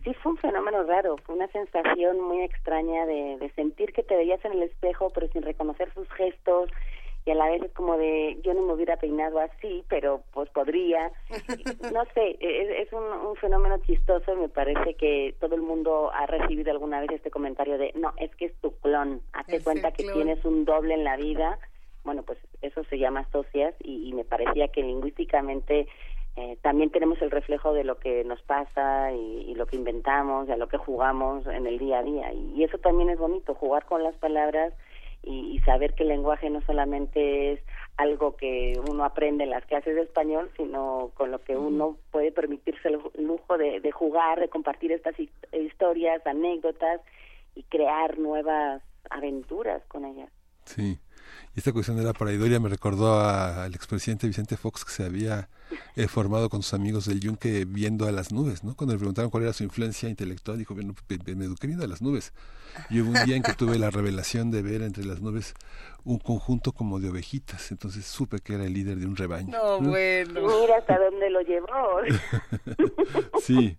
sí 0.05 0.15
fue 0.15 0.33
un 0.33 0.39
fenómeno 0.39 0.83
raro, 0.85 1.17
fue 1.25 1.35
una 1.35 1.49
sensación 1.49 2.21
muy 2.21 2.43
extraña 2.43 3.07
de, 3.07 3.39
de 3.39 3.51
sentir 3.53 3.93
que 3.93 4.03
te 4.03 4.17
veías 4.17 4.45
en 4.45 4.53
el 4.53 4.63
espejo 4.63 5.11
pero 5.11 5.29
sin 5.29 5.43
reconocer 5.43 5.93
sus 5.95 6.09
gestos 6.11 6.71
y 7.27 7.33
a 7.33 7.35
la 7.35 7.51
vez 7.51 7.61
es 7.61 7.73
como 7.73 7.99
de 7.99 8.39
yo 8.45 8.55
no 8.55 8.63
me 8.63 8.73
hubiera 8.75 8.97
peinado 8.97 9.41
así, 9.41 9.85
pero 9.89 10.23
pues 10.33 10.49
podría. 10.51 11.11
No 11.93 12.05
sé, 12.15 12.37
es, 12.41 12.87
es 12.87 12.93
un, 12.93 13.03
un 13.03 13.37
fenómeno 13.37 13.79
chistoso 13.79 14.33
y 14.33 14.37
me 14.37 14.49
parece 14.49 14.95
que 14.95 15.35
todo 15.41 15.55
el 15.55 15.63
mundo 15.63 16.11
ha 16.13 16.27
recibido 16.27 16.71
alguna 16.71 17.01
vez 17.01 17.11
este 17.11 17.31
comentario 17.31 17.79
de 17.79 17.93
no, 17.95 18.13
es 18.19 18.35
que 18.37 18.47
es 18.47 18.55
tu 18.61 18.73
clon, 18.79 19.23
hazte 19.33 19.63
cuenta 19.63 19.93
que 19.93 20.05
clon. 20.05 20.15
tienes 20.15 20.45
un 20.45 20.65
doble 20.65 20.95
en 20.95 21.05
la 21.05 21.17
vida. 21.17 21.59
Bueno, 22.07 22.23
pues 22.23 22.39
eso 22.63 22.85
se 22.85 22.99
llama 22.99 23.29
socias 23.33 23.75
y, 23.83 24.09
y 24.09 24.13
me 24.15 24.25
parecía 24.25 24.69
que 24.69 24.83
lingüísticamente 24.83 25.89
eh, 26.37 26.57
también 26.63 26.91
tenemos 26.91 27.21
el 27.21 27.31
reflejo 27.33 27.73
de 27.75 27.83
lo 27.83 27.99
que 27.99 28.23
nos 28.23 28.41
pasa 28.43 29.13
y, 29.13 29.51
y 29.51 29.55
lo 29.57 29.67
que 29.67 29.77
inventamos, 29.77 30.49
y 30.49 30.53
a 30.53 30.57
lo 30.57 30.69
que 30.69 30.77
jugamos 30.77 31.47
en 31.49 31.67
el 31.67 31.79
día 31.79 31.99
a 31.99 32.03
día. 32.05 32.33
Y, 32.33 32.53
y 32.55 32.65
eso 32.65 32.79
también 32.79 33.11
es 33.11 33.19
bonito, 33.19 33.55
jugar 33.55 33.87
con 33.87 34.03
las 34.05 34.15
palabras 34.17 34.73
y, 35.25 35.51
y 35.55 35.59
saber 35.61 35.95
que 35.95 36.05
el 36.05 36.11
lenguaje 36.11 36.49
no 36.49 36.61
solamente 36.61 37.53
es 37.55 37.61
algo 37.97 38.37
que 38.37 38.79
uno 38.89 39.05
aprende 39.05 39.43
en 39.45 39.51
las 39.51 39.65
clases 39.65 39.97
de 39.97 40.03
español, 40.03 40.51
sino 40.57 41.11
con 41.15 41.33
lo 41.33 41.43
que 41.43 41.57
uno 41.57 41.97
puede 42.13 42.31
permitirse 42.31 42.87
el 42.89 43.01
lujo 43.19 43.59
de, 43.59 43.81
de 43.81 43.91
jugar, 43.91 44.39
de 44.39 44.49
compartir 44.49 44.93
estas 44.93 45.19
hi- 45.19 45.31
historias, 45.53 46.25
anécdotas 46.25 47.01
y 47.57 47.65
crear 47.65 48.17
nuevas 48.19 48.81
aventuras 49.11 49.83
con 49.89 50.05
ellas. 50.05 50.31
Sí. 50.65 50.99
Esta 51.57 51.73
cuestión 51.73 51.97
de 51.97 52.05
la 52.05 52.13
paraidolia 52.13 52.61
me 52.61 52.69
recordó 52.69 53.19
a- 53.19 53.65
al 53.65 53.75
expresidente 53.75 54.27
Vicente 54.27 54.57
Fox 54.59 54.85
que 54.85 54.93
se 54.93 55.05
había 55.05 55.49
eh, 55.97 56.07
formado 56.07 56.49
con 56.51 56.63
sus 56.63 56.75
amigos 56.75 57.07
del 57.07 57.19
Yunque 57.21 57.65
viendo 57.65 58.07
a 58.07 58.13
las 58.13 58.31
nubes, 58.31 58.63
¿no? 58.63 58.77
Cuando 58.77 58.93
le 58.95 58.99
preguntaron 58.99 59.31
cuál 59.31 59.45
era 59.45 59.53
su 59.55 59.65
influencia 59.65 60.09
intelectual, 60.09 60.59
dijo, 60.59 60.75
bueno, 60.75 60.95
me 61.35 61.45
eduqué 61.47 61.67
viendo 61.67 61.85
a 61.85 61.89
las 61.89 62.03
nubes. 62.03 62.33
Y 62.91 63.01
hubo 63.01 63.09
un 63.19 63.25
día 63.25 63.37
en 63.37 63.43
que 63.43 63.55
tuve 63.55 63.79
la 63.79 63.91
revelación 63.91 64.51
de 64.51 64.61
ver 64.63 64.83
entre 64.83 65.05
las 65.07 65.21
nubes 65.23 65.55
un 66.05 66.19
conjunto 66.19 66.73
como 66.73 67.01
de 67.01 67.09
ovejitas, 67.09 67.71
entonces 67.73 68.05
supe 68.05 68.39
que 68.41 68.55
era 68.55 68.65
el 68.65 68.75
líder 68.75 68.99
de 68.99 69.07
un 69.07 69.17
rebaño. 69.17 69.49
No, 69.51 69.81
bueno. 69.81 70.41
Mira 70.61 70.77
hasta 70.79 70.99
dónde 70.99 71.31
lo 71.31 71.41
llevó. 71.41 71.67
sí. 73.43 73.77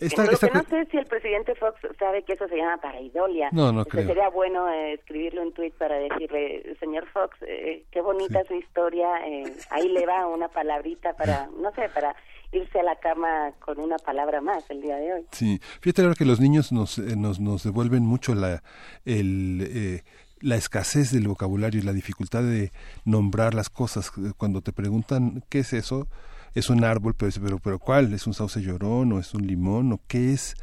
Esta, 0.00 0.24
Lo 0.24 0.36
que 0.36 0.50
no 0.52 0.62
sé 0.64 0.86
si 0.90 0.96
el 0.96 1.06
presidente 1.06 1.54
Fox 1.54 1.80
sabe 1.98 2.22
que 2.24 2.32
eso 2.32 2.48
se 2.48 2.56
llama 2.56 2.78
paraidolia. 2.78 3.48
No, 3.52 3.72
no 3.72 3.82
Este, 3.82 4.04
Sería 4.04 4.28
bueno 4.28 4.68
eh, 4.68 4.94
escribirle 4.94 5.40
un 5.42 5.52
tuit 5.52 5.74
para 5.74 5.96
decirle, 5.96 6.76
señor 6.80 7.06
Fox, 7.08 7.36
eh, 7.42 7.84
qué 7.90 8.00
bonita 8.00 8.42
su 8.44 8.54
historia, 8.54 9.08
eh, 9.26 9.52
ahí 9.70 9.88
le 9.88 10.06
va 10.06 10.26
una 10.26 10.48
palabrita 10.48 11.14
para, 11.14 11.48
no 11.56 11.72
sé, 11.72 11.88
para 11.94 12.16
irse 12.52 12.80
a 12.80 12.82
la 12.82 12.96
cama 12.96 13.52
con 13.58 13.80
una 13.80 13.96
palabra 13.96 14.40
más 14.40 14.68
el 14.70 14.82
día 14.82 14.96
de 14.96 15.14
hoy. 15.14 15.26
Sí, 15.32 15.60
fíjate 15.80 16.02
ahora 16.02 16.14
que 16.14 16.24
los 16.24 16.38
niños 16.40 16.70
nos, 16.72 16.98
eh, 16.98 17.16
nos, 17.16 17.40
nos 17.40 17.64
devuelven 17.64 18.04
mucho 18.04 18.34
la, 18.34 18.62
el, 19.04 19.66
eh, 19.68 20.02
la 20.40 20.56
escasez 20.56 21.12
del 21.12 21.28
vocabulario 21.28 21.80
y 21.80 21.84
la 21.84 21.92
dificultad 21.92 22.42
de 22.42 22.70
nombrar 23.04 23.54
las 23.54 23.70
cosas. 23.70 24.12
Cuando 24.36 24.60
te 24.60 24.72
preguntan 24.72 25.42
qué 25.48 25.60
es 25.60 25.72
eso, 25.72 26.06
es 26.54 26.70
un 26.70 26.84
árbol, 26.84 27.14
pero, 27.14 27.32
pero, 27.42 27.58
pero 27.58 27.78
¿cuál? 27.78 28.12
¿Es 28.12 28.26
un 28.26 28.34
sauce 28.34 28.60
llorón 28.60 29.12
o 29.12 29.18
es 29.18 29.34
un 29.34 29.46
limón 29.46 29.92
o 29.92 30.00
qué 30.06 30.32
es? 30.32 30.54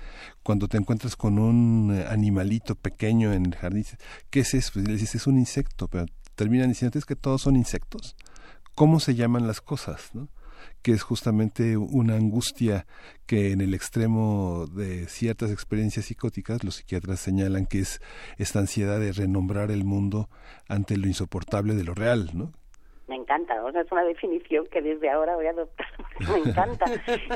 Cuando 0.44 0.68
te 0.68 0.78
encuentras 0.78 1.16
con 1.16 1.40
un 1.40 1.96
eh, 1.96 2.06
animalito 2.10 2.76
pequeño 2.76 3.34
en 3.34 3.48
el 3.48 3.56
jardín, 3.56 3.86
¿qué 4.30 4.42
es 4.42 4.54
eso? 4.54 4.72
Pues 4.74 4.88
le 4.88 4.94
dices, 4.94 5.16
es 5.16 5.28
un 5.28 5.38
insecto, 5.38 5.88
pero 5.88 6.06
terminan 6.36 6.70
diciendo, 6.70 6.98
es 6.98 7.06
que 7.06 7.16
todos 7.16 7.42
son 7.42 7.56
insectos. 7.56 8.16
¿Cómo 8.76 9.00
se 9.00 9.16
llaman 9.16 9.48
las 9.48 9.62
cosas? 9.62 10.12
que 10.82 10.92
es 10.94 11.04
justamente 11.04 11.78
una 11.78 12.16
angustia 12.16 12.86
que 13.26 13.52
en 13.52 13.62
el 13.62 13.74
extremo 13.74 14.68
de 14.68 15.08
ciertas 15.08 15.52
experiencias 15.52 16.06
psicóticas 16.06 16.64
los 16.64 16.76
psiquiatras 16.76 17.20
señalan 17.20 17.66
que 17.66 17.80
es 17.80 18.02
esta 18.38 18.60
ansiedad 18.60 19.00
de 19.00 19.12
renombrar 19.12 19.72
el 19.72 19.84
mundo 19.84 20.30
ante 20.68 20.98
lo 20.98 21.08
insoportable 21.08 21.76
de 21.76 21.84
lo 21.84 21.94
real, 21.94 22.32
¿no? 22.34 22.54
Me 23.10 23.16
encanta, 23.16 23.66
o 23.66 23.72
sea, 23.72 23.82
es 23.82 23.92
una 23.92 24.04
definición 24.04 24.68
que 24.68 24.84
desde 24.84 25.10
ahora 25.10 25.36
voy 25.36 25.48
a 25.48 25.50
adoptar. 25.50 25.88
Me 26.32 26.48
encanta. 26.48 26.86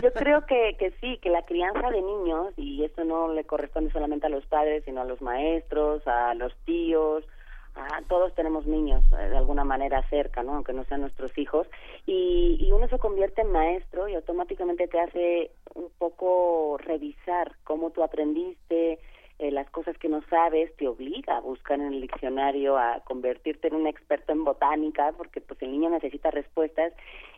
Yo 0.04 0.14
creo 0.14 0.46
que, 0.46 0.76
que 0.78 0.92
sí, 1.02 1.18
que 1.18 1.32
la 1.32 1.42
crianza 1.42 1.90
de 1.90 2.00
niños, 2.00 2.54
y 2.58 2.84
esto 2.84 3.04
no 3.04 3.34
le 3.34 3.44
corresponde 3.44 3.92
solamente 3.92 4.28
a 4.28 4.30
los 4.30 4.46
padres, 4.46 4.84
sino 4.86 5.02
a 5.02 5.06
los 5.06 5.20
maestros, 5.24 6.08
a 6.08 6.36
los 6.36 6.56
tíos, 6.66 7.26
a, 7.74 8.04
todos 8.08 8.36
tenemos 8.36 8.68
niños 8.68 9.04
eh, 9.14 9.30
de 9.30 9.38
alguna 9.38 9.64
manera 9.64 10.08
cerca, 10.10 10.44
¿no? 10.44 10.54
aunque 10.54 10.74
no 10.74 10.84
sean 10.84 11.02
nuestros 11.02 11.36
hijos, 11.40 11.66
y, 12.06 12.58
y 12.60 12.72
uno 12.72 12.88
se 12.88 13.00
convierte 13.00 13.42
en 13.42 13.52
maestro 13.52 14.08
y 14.08 14.14
automáticamente 14.14 14.88
te 14.88 15.00
hace 15.00 15.52
un 15.74 15.90
poco 15.98 16.78
revisar 16.78 17.54
cómo 17.64 17.90
tú 17.90 18.04
aprendiste, 18.04 19.00
eh, 19.44 19.52
las 19.52 19.70
cosas 19.72 19.98
que 19.98 20.08
no 20.08 20.22
sabes, 20.30 20.74
te 20.78 20.88
obliga 20.88 21.36
a 21.36 21.42
buscar 21.42 21.78
en 21.78 21.94
el 21.94 22.00
diccionario, 22.00 22.78
a 22.78 23.02
convertirte 23.02 23.68
en 23.68 23.76
un 23.76 23.88
experto 23.88 24.32
en 24.32 24.46
botánica, 24.46 25.12
porque 25.18 25.42
pues 25.42 25.62
el 25.62 25.72
niño 25.72 25.90
necesita 25.90 26.32
respuestas 26.32 26.94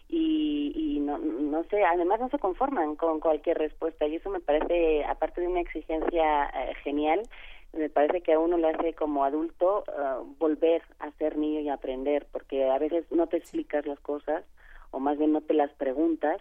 y, 0.07 0.71
y 0.75 0.99
no, 0.99 1.17
no 1.17 1.63
sé, 1.63 1.83
además 1.83 2.19
no 2.19 2.29
se 2.29 2.37
conforman 2.37 2.95
con 2.95 3.19
cualquier 3.19 3.57
respuesta 3.57 4.05
y 4.05 4.17
eso 4.17 4.29
me 4.29 4.39
parece, 4.39 5.03
aparte 5.03 5.41
de 5.41 5.47
una 5.47 5.61
exigencia 5.61 6.45
eh, 6.45 6.75
genial, 6.83 7.23
me 7.73 7.89
parece 7.89 8.21
que 8.21 8.33
a 8.33 8.39
uno 8.39 8.57
le 8.57 8.69
hace 8.69 8.93
como 8.93 9.25
adulto 9.25 9.83
uh, 9.87 10.23
volver 10.37 10.83
a 10.99 11.09
ser 11.13 11.39
niño 11.39 11.61
y 11.61 11.69
aprender, 11.69 12.27
porque 12.31 12.69
a 12.69 12.77
veces 12.77 13.11
no 13.11 13.25
te 13.25 13.37
explicas 13.37 13.87
las 13.87 13.99
cosas 13.99 14.45
o 14.91 14.99
más 14.99 15.17
bien 15.17 15.31
no 15.31 15.41
te 15.41 15.55
las 15.55 15.71
preguntas 15.73 16.39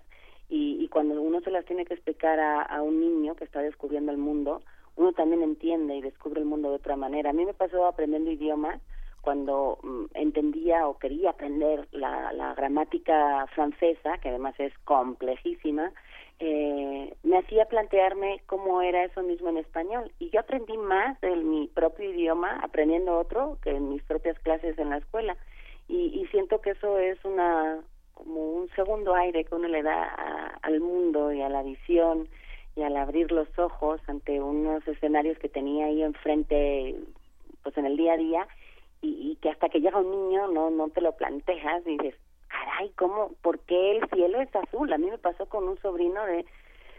y, 0.51 0.77
y 0.79 0.89
cuando 0.89 1.23
uno 1.23 1.41
se 1.41 1.51
las 1.51 1.65
tiene 1.65 1.87
que 1.87 1.95
explicar 1.95 2.39
a, 2.39 2.61
a 2.61 2.83
un 2.83 3.01
niño 3.01 3.35
que 3.35 3.45
está 3.45 3.63
descubriendo 3.63 4.13
el 4.13 4.19
mundo, 4.19 4.61
uno 4.97 5.13
también 5.13 5.43
entiende 5.43 5.97
y 5.97 6.01
descubre 6.01 6.41
el 6.41 6.47
mundo 6.47 6.71
de 6.71 6.77
otra 6.77 6.97
manera. 6.97 7.31
A 7.31 7.33
mí 7.33 7.45
me 7.45 7.55
pasó 7.55 7.87
aprendiendo 7.87 8.31
idiomas 8.31 8.81
cuando 9.21 9.79
mm, 9.83 10.05
entendía 10.15 10.87
o 10.87 10.99
quería 10.99 11.31
aprender 11.31 11.89
la, 11.93 12.33
la 12.33 12.55
gramática 12.55 13.47
francesa, 13.55 14.19
que 14.19 14.29
además 14.29 14.55
es 14.59 14.73
complejísima, 14.85 15.93
eh, 16.41 17.15
me 17.23 17.39
hacía 17.39 17.65
plantearme 17.67 18.43
cómo 18.47 18.83
era 18.83 19.05
eso 19.05 19.23
mismo 19.23 19.49
en 19.49 19.59
español. 19.59 20.13
Y 20.19 20.31
yo 20.31 20.41
aprendí 20.41 20.77
más 20.77 21.21
de 21.21 21.37
mi 21.37 21.69
propio 21.69 22.11
idioma 22.11 22.61
aprendiendo 22.63 23.19
otro 23.19 23.59
que 23.63 23.71
en 23.71 23.89
mis 23.89 24.03
propias 24.03 24.39
clases 24.41 24.79
en 24.79 24.91
la 24.91 24.99
escuela. 24.99 25.37
Y, 25.89 26.21
y 26.21 26.27
siento 26.29 26.61
que 26.61 26.71
eso 26.71 26.99
es 26.99 27.23
una 27.25 27.81
como 28.15 28.53
un 28.53 28.69
segundo 28.71 29.15
aire 29.15 29.45
que 29.45 29.55
uno 29.55 29.69
le 29.69 29.83
da 29.83 30.05
a, 30.05 30.59
al 30.63 30.81
mundo 30.81 31.33
y 31.33 31.43
a 31.43 31.49
la 31.49 31.63
visión 31.63 32.29
y 32.77 32.83
al 32.83 32.97
abrir 32.97 33.31
los 33.33 33.49
ojos 33.59 34.01
ante 34.07 34.41
unos 34.41 34.87
escenarios 34.87 35.39
que 35.39 35.49
tenía 35.49 35.87
ahí 35.87 36.03
enfrente 36.03 36.97
pues 37.63 37.77
en 37.79 37.87
el 37.87 37.97
día 37.97 38.15
a 38.15 38.17
día 38.17 38.49
y, 39.01 39.37
que 39.43 39.51
hasta 39.51 39.69
que 39.69 39.81
llega 39.81 39.99
un 39.99 40.11
niño 40.11 40.49
no 40.49 40.71
no 40.71 40.89
te 40.89 41.01
lo 41.01 41.13
planteas 41.17 41.87
y 41.87 41.99
dices 41.99 42.15
caray 42.49 42.91
cómo 42.91 43.33
por 43.43 43.59
qué 43.61 43.99
el 43.99 44.09
cielo 44.11 44.41
es 44.41 44.55
azul 44.55 44.93
a 44.93 44.99
mí 44.99 45.11
me 45.11 45.19
pasó 45.19 45.47
con 45.47 45.69
un 45.69 45.79
sobrino 45.79 46.25
de 46.27 46.45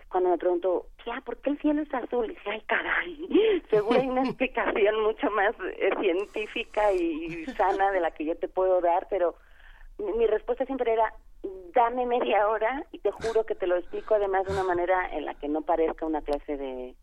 cuando 0.10 0.30
me 0.30 0.38
preguntó, 0.38 0.86
ya, 1.06 1.20
¿por 1.22 1.36
qué 1.38 1.50
el 1.50 1.60
cielo 1.60 1.82
es 1.82 1.94
azul? 1.94 2.26
Y 2.26 2.30
dije, 2.30 2.50
ay, 2.50 2.62
caray, 2.68 3.64
seguro 3.70 4.00
hay 4.00 4.08
una 4.08 4.24
explicación 4.24 5.04
mucho 5.04 5.30
más 5.32 5.54
eh, 5.78 5.90
científica 6.00 6.94
y 6.94 7.46
sana 7.58 7.92
de 7.92 8.00
la 8.00 8.12
que 8.12 8.24
yo 8.24 8.38
te 8.38 8.48
puedo 8.48 8.80
dar, 8.80 9.08
pero 9.10 9.36
mi, 9.98 10.28
respuesta 10.28 10.66
siempre 10.66 10.94
era, 10.94 11.14
dame 11.74 12.06
media 12.06 12.48
hora 12.48 12.86
y 12.92 13.00
te 13.00 13.12
juro 13.12 13.46
que 13.46 13.56
te 13.56 13.68
lo 13.68 13.78
explico 13.78 14.16
además 14.16 14.46
de 14.46 14.54
una 14.54 14.64
manera 14.64 15.10
en 15.12 15.26
la 15.26 15.34
que 15.36 15.48
no 15.48 15.62
parezca 15.62 16.06
una 16.06 16.22
clase 16.22 16.58
de, 16.58 16.96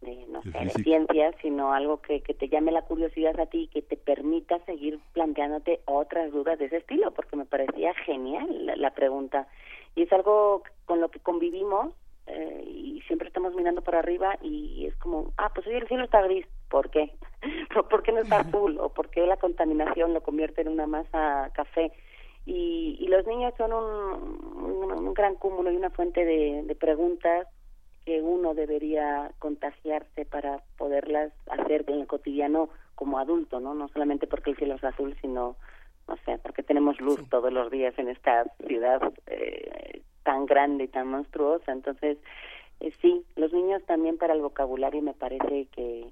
de 0.00 0.26
no 0.28 0.42
sé, 0.42 0.50
de 0.50 0.70
ciencias, 0.82 1.34
sino 1.42 1.72
algo 1.72 2.00
que, 2.00 2.20
que 2.22 2.34
te 2.34 2.48
llame 2.48 2.72
la 2.72 2.82
curiosidad 2.82 3.38
a 3.40 3.46
ti 3.46 3.62
y 3.62 3.68
que 3.68 3.82
te 3.82 3.96
permita 3.96 4.58
seguir 4.66 4.98
planteándote 5.12 5.80
otras 5.86 6.32
dudas 6.32 6.58
de 6.58 6.66
ese 6.66 6.78
estilo, 6.78 7.12
porque 7.12 7.36
me 7.36 7.44
parecía 7.46 7.94
genial 7.94 8.66
la, 8.66 8.76
la 8.76 8.90
pregunta. 8.90 9.48
Y 9.94 10.02
es 10.02 10.12
algo 10.12 10.62
con 10.84 11.00
lo 11.00 11.10
que 11.10 11.20
convivimos 11.20 11.94
eh, 12.26 12.64
y 12.66 13.00
siempre 13.06 13.28
estamos 13.28 13.54
mirando 13.54 13.82
para 13.82 14.00
arriba 14.00 14.36
y 14.42 14.86
es 14.86 14.96
como, 14.96 15.32
ah, 15.36 15.50
pues 15.54 15.66
hoy 15.66 15.74
el 15.74 15.86
cielo 15.86 16.04
está 16.04 16.22
gris, 16.22 16.46
¿por 16.68 16.90
qué? 16.90 17.12
¿Por 17.90 18.02
qué 18.02 18.12
no 18.12 18.20
está 18.20 18.40
azul? 18.40 18.78
¿O 18.80 18.88
por 18.88 19.10
qué 19.10 19.24
la 19.26 19.36
contaminación 19.36 20.12
lo 20.12 20.22
convierte 20.22 20.62
en 20.62 20.68
una 20.68 20.86
masa 20.86 21.50
café? 21.54 21.92
Y, 22.46 22.96
y 23.00 23.08
los 23.08 23.26
niños 23.26 23.52
son 23.58 23.72
un, 23.72 24.62
un, 24.64 24.92
un 24.92 25.14
gran 25.14 25.34
cúmulo 25.34 25.70
y 25.70 25.76
una 25.76 25.90
fuente 25.90 26.24
de, 26.24 26.62
de 26.64 26.74
preguntas 26.74 27.48
que 28.04 28.22
uno 28.22 28.54
debería 28.54 29.32
contagiarse 29.40 30.24
para 30.24 30.62
poderlas 30.78 31.32
hacer 31.50 31.84
en 31.88 32.00
el 32.00 32.06
cotidiano 32.06 32.70
como 32.94 33.18
adulto, 33.18 33.58
¿no? 33.58 33.74
No 33.74 33.88
solamente 33.88 34.28
porque 34.28 34.50
el 34.50 34.56
cielo 34.56 34.76
es 34.76 34.84
azul, 34.84 35.16
sino, 35.20 35.56
no 36.06 36.16
sé, 36.24 36.38
porque 36.38 36.62
tenemos 36.62 37.00
luz 37.00 37.20
todos 37.28 37.52
los 37.52 37.68
días 37.70 37.98
en 37.98 38.08
esta 38.08 38.44
ciudad 38.66 39.02
eh, 39.26 40.02
tan 40.22 40.46
grande 40.46 40.84
y 40.84 40.88
tan 40.88 41.08
monstruosa. 41.08 41.72
Entonces, 41.72 42.16
eh, 42.78 42.92
sí, 43.02 43.24
los 43.34 43.52
niños 43.52 43.84
también 43.86 44.18
para 44.18 44.34
el 44.34 44.40
vocabulario 44.40 45.02
me 45.02 45.14
parece 45.14 45.66
que 45.72 46.08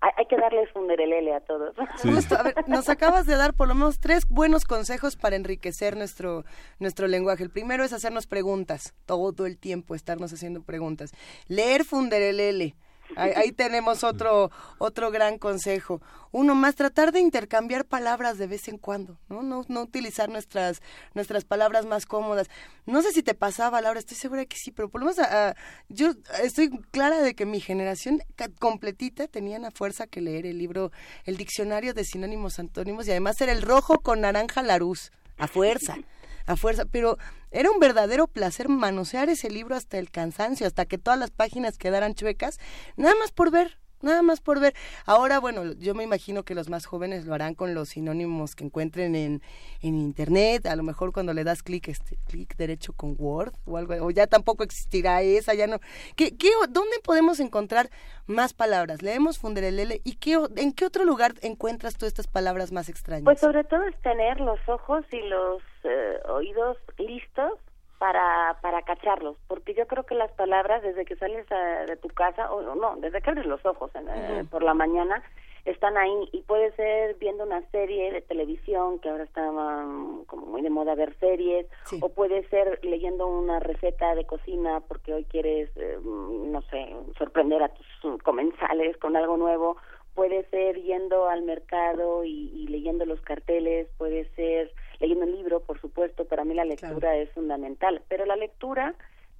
hay, 0.00 0.10
hay 0.16 0.26
que 0.26 0.36
darles 0.36 0.68
un 0.74 0.86
derelele 0.88 1.34
a 1.34 1.40
todos. 1.40 1.74
Justo, 2.02 2.36
a 2.36 2.42
ver, 2.42 2.54
nos 2.66 2.88
acabas 2.88 3.26
de 3.26 3.36
dar 3.36 3.54
por 3.54 3.68
lo 3.68 3.74
menos 3.74 3.98
tres 4.00 4.26
buenos 4.28 4.64
consejos 4.64 5.16
para 5.16 5.36
enriquecer 5.36 5.96
nuestro, 5.96 6.44
nuestro 6.78 7.06
lenguaje. 7.06 7.42
El 7.42 7.50
primero 7.50 7.84
es 7.84 7.92
hacernos 7.92 8.26
preguntas, 8.26 8.94
todo 9.06 9.46
el 9.46 9.58
tiempo 9.58 9.94
estarnos 9.94 10.32
haciendo 10.32 10.62
preguntas. 10.62 11.12
Leer 11.48 11.84
Funderelele. 11.84 12.74
Ahí, 13.14 13.32
ahí 13.36 13.52
tenemos 13.52 14.02
otro, 14.04 14.50
otro 14.78 15.10
gran 15.10 15.38
consejo. 15.38 16.00
Uno 16.32 16.54
más, 16.54 16.74
tratar 16.74 17.12
de 17.12 17.20
intercambiar 17.20 17.84
palabras 17.84 18.36
de 18.36 18.46
vez 18.46 18.68
en 18.68 18.78
cuando, 18.78 19.18
¿no? 19.28 19.42
No, 19.42 19.64
no 19.68 19.82
utilizar 19.82 20.28
nuestras, 20.28 20.82
nuestras 21.14 21.44
palabras 21.44 21.86
más 21.86 22.04
cómodas. 22.04 22.48
No 22.84 23.00
sé 23.02 23.12
si 23.12 23.22
te 23.22 23.34
pasaba, 23.34 23.80
Laura, 23.80 24.00
estoy 24.00 24.16
segura 24.16 24.44
que 24.44 24.56
sí, 24.56 24.70
pero 24.70 24.88
por 24.88 25.00
lo 25.00 25.06
menos 25.06 25.18
a- 25.20 25.50
a- 25.50 25.54
yo 25.88 26.12
estoy 26.42 26.70
clara 26.90 27.20
de 27.22 27.34
que 27.34 27.46
mi 27.46 27.60
generación 27.60 28.22
completita 28.58 29.28
tenían 29.28 29.64
a 29.64 29.70
fuerza 29.70 30.06
que 30.06 30.20
leer 30.20 30.46
el 30.46 30.58
libro, 30.58 30.90
el 31.24 31.36
diccionario 31.36 31.94
de 31.94 32.04
sinónimos 32.04 32.58
antónimos 32.58 33.06
y 33.06 33.12
además 33.12 33.40
era 33.40 33.52
el 33.52 33.62
rojo 33.62 34.00
con 34.00 34.20
naranja 34.20 34.62
Laruz, 34.62 35.10
a 35.38 35.46
fuerza 35.48 35.96
a 36.46 36.56
fuerza, 36.56 36.84
pero 36.86 37.18
era 37.50 37.70
un 37.70 37.78
verdadero 37.78 38.26
placer 38.26 38.68
manosear 38.68 39.28
ese 39.28 39.50
libro 39.50 39.76
hasta 39.76 39.98
el 39.98 40.10
cansancio, 40.10 40.66
hasta 40.66 40.86
que 40.86 40.98
todas 40.98 41.18
las 41.18 41.30
páginas 41.30 41.78
quedaran 41.78 42.14
chuecas, 42.14 42.58
nada 42.96 43.14
más 43.18 43.32
por 43.32 43.50
ver, 43.50 43.78
nada 44.02 44.22
más 44.22 44.40
por 44.40 44.60
ver. 44.60 44.74
Ahora, 45.04 45.40
bueno, 45.40 45.72
yo 45.78 45.94
me 45.94 46.04
imagino 46.04 46.42
que 46.42 46.54
los 46.54 46.68
más 46.68 46.86
jóvenes 46.86 47.26
lo 47.26 47.34
harán 47.34 47.54
con 47.54 47.74
los 47.74 47.90
sinónimos 47.90 48.54
que 48.54 48.64
encuentren 48.64 49.14
en, 49.14 49.42
en 49.82 49.94
internet, 49.96 50.66
a 50.66 50.76
lo 50.76 50.82
mejor 50.82 51.12
cuando 51.12 51.32
le 51.32 51.44
das 51.44 51.62
clic, 51.62 51.88
este, 51.88 52.18
clic 52.28 52.56
derecho 52.56 52.92
con 52.92 53.16
Word 53.18 53.54
o 53.64 53.76
algo, 53.76 53.94
o 54.04 54.10
ya 54.10 54.26
tampoco 54.26 54.62
existirá 54.62 55.22
esa, 55.22 55.54
ya 55.54 55.66
no. 55.66 55.78
¿Qué, 56.16 56.32
¿Dónde 56.68 56.98
podemos 57.02 57.40
encontrar 57.40 57.90
más 58.26 58.54
palabras? 58.54 59.02
Leemos 59.02 59.38
Funderelele 59.38 60.00
y 60.04 60.16
qué, 60.16 60.38
en 60.56 60.72
qué 60.72 60.84
otro 60.84 61.04
lugar 61.04 61.34
encuentras 61.42 61.96
tú 61.96 62.06
estas 62.06 62.26
palabras 62.26 62.72
más 62.72 62.88
extrañas? 62.88 63.24
Pues 63.24 63.40
sobre 63.40 63.64
todo 63.64 63.82
es 63.84 63.96
tener 64.02 64.40
los 64.40 64.58
ojos 64.68 65.04
y 65.12 65.20
los 65.22 65.62
eh, 65.84 66.18
oídos 66.28 66.76
listos 66.98 67.58
para, 67.98 68.58
para 68.60 68.82
cacharlos, 68.82 69.36
porque 69.48 69.74
yo 69.74 69.86
creo 69.86 70.04
que 70.04 70.14
las 70.14 70.30
palabras 70.32 70.82
desde 70.82 71.04
que 71.04 71.16
sales 71.16 71.50
a- 71.50 71.84
de 71.86 71.96
tu 71.96 72.08
casa, 72.08 72.52
o 72.52 72.74
no, 72.74 72.96
desde 72.96 73.20
que 73.22 73.30
abres 73.30 73.46
los 73.46 73.64
ojos 73.64 73.90
eh, 73.94 74.44
por 74.50 74.62
la 74.62 74.74
mañana, 74.74 75.22
están 75.64 75.96
ahí 75.96 76.28
y 76.30 76.42
puede 76.42 76.70
ser 76.76 77.14
viendo 77.16 77.42
una 77.42 77.60
serie 77.72 78.12
de 78.12 78.20
televisión, 78.22 79.00
que 79.00 79.08
ahora 79.08 79.24
está 79.24 79.50
um, 79.50 80.24
como 80.26 80.46
muy 80.46 80.62
de 80.62 80.70
moda 80.70 80.94
ver 80.94 81.16
series, 81.18 81.66
Sí. 81.86 81.98
o 82.02 82.08
puede 82.10 82.46
ser 82.50 82.78
leyendo 82.84 83.26
una 83.26 83.58
receta 83.58 84.14
de 84.14 84.24
cocina 84.26 84.80
porque 84.86 85.12
hoy 85.14 85.24
quieres, 85.24 85.68
eh, 85.76 85.98
no 86.04 86.62
sé, 86.70 86.94
sorprender 87.18 87.62
a 87.64 87.68
tus 87.70 88.04
uh, 88.04 88.18
comensales 88.18 88.96
con 88.98 89.16
algo 89.16 89.36
nuevo, 89.36 89.76
puede 90.14 90.44
ser 90.50 90.80
yendo 90.82 91.28
al 91.28 91.42
mercado 91.42 92.24
y, 92.24 92.50
y 92.54 92.68
leyendo 92.68 93.04
los 93.04 93.20
carteles, 93.22 93.88
puede 93.98 94.28
ser 94.36 94.72
leyendo 95.00 95.24
un 95.24 95.32
libro, 95.32 95.60
por 95.60 95.80
supuesto, 95.80 96.24
para 96.24 96.44
mí 96.44 96.54
la 96.54 96.64
lectura 96.64 97.16
es 97.16 97.30
fundamental, 97.30 98.02
pero 98.08 98.24
la 98.24 98.36
lectura, 98.36 98.94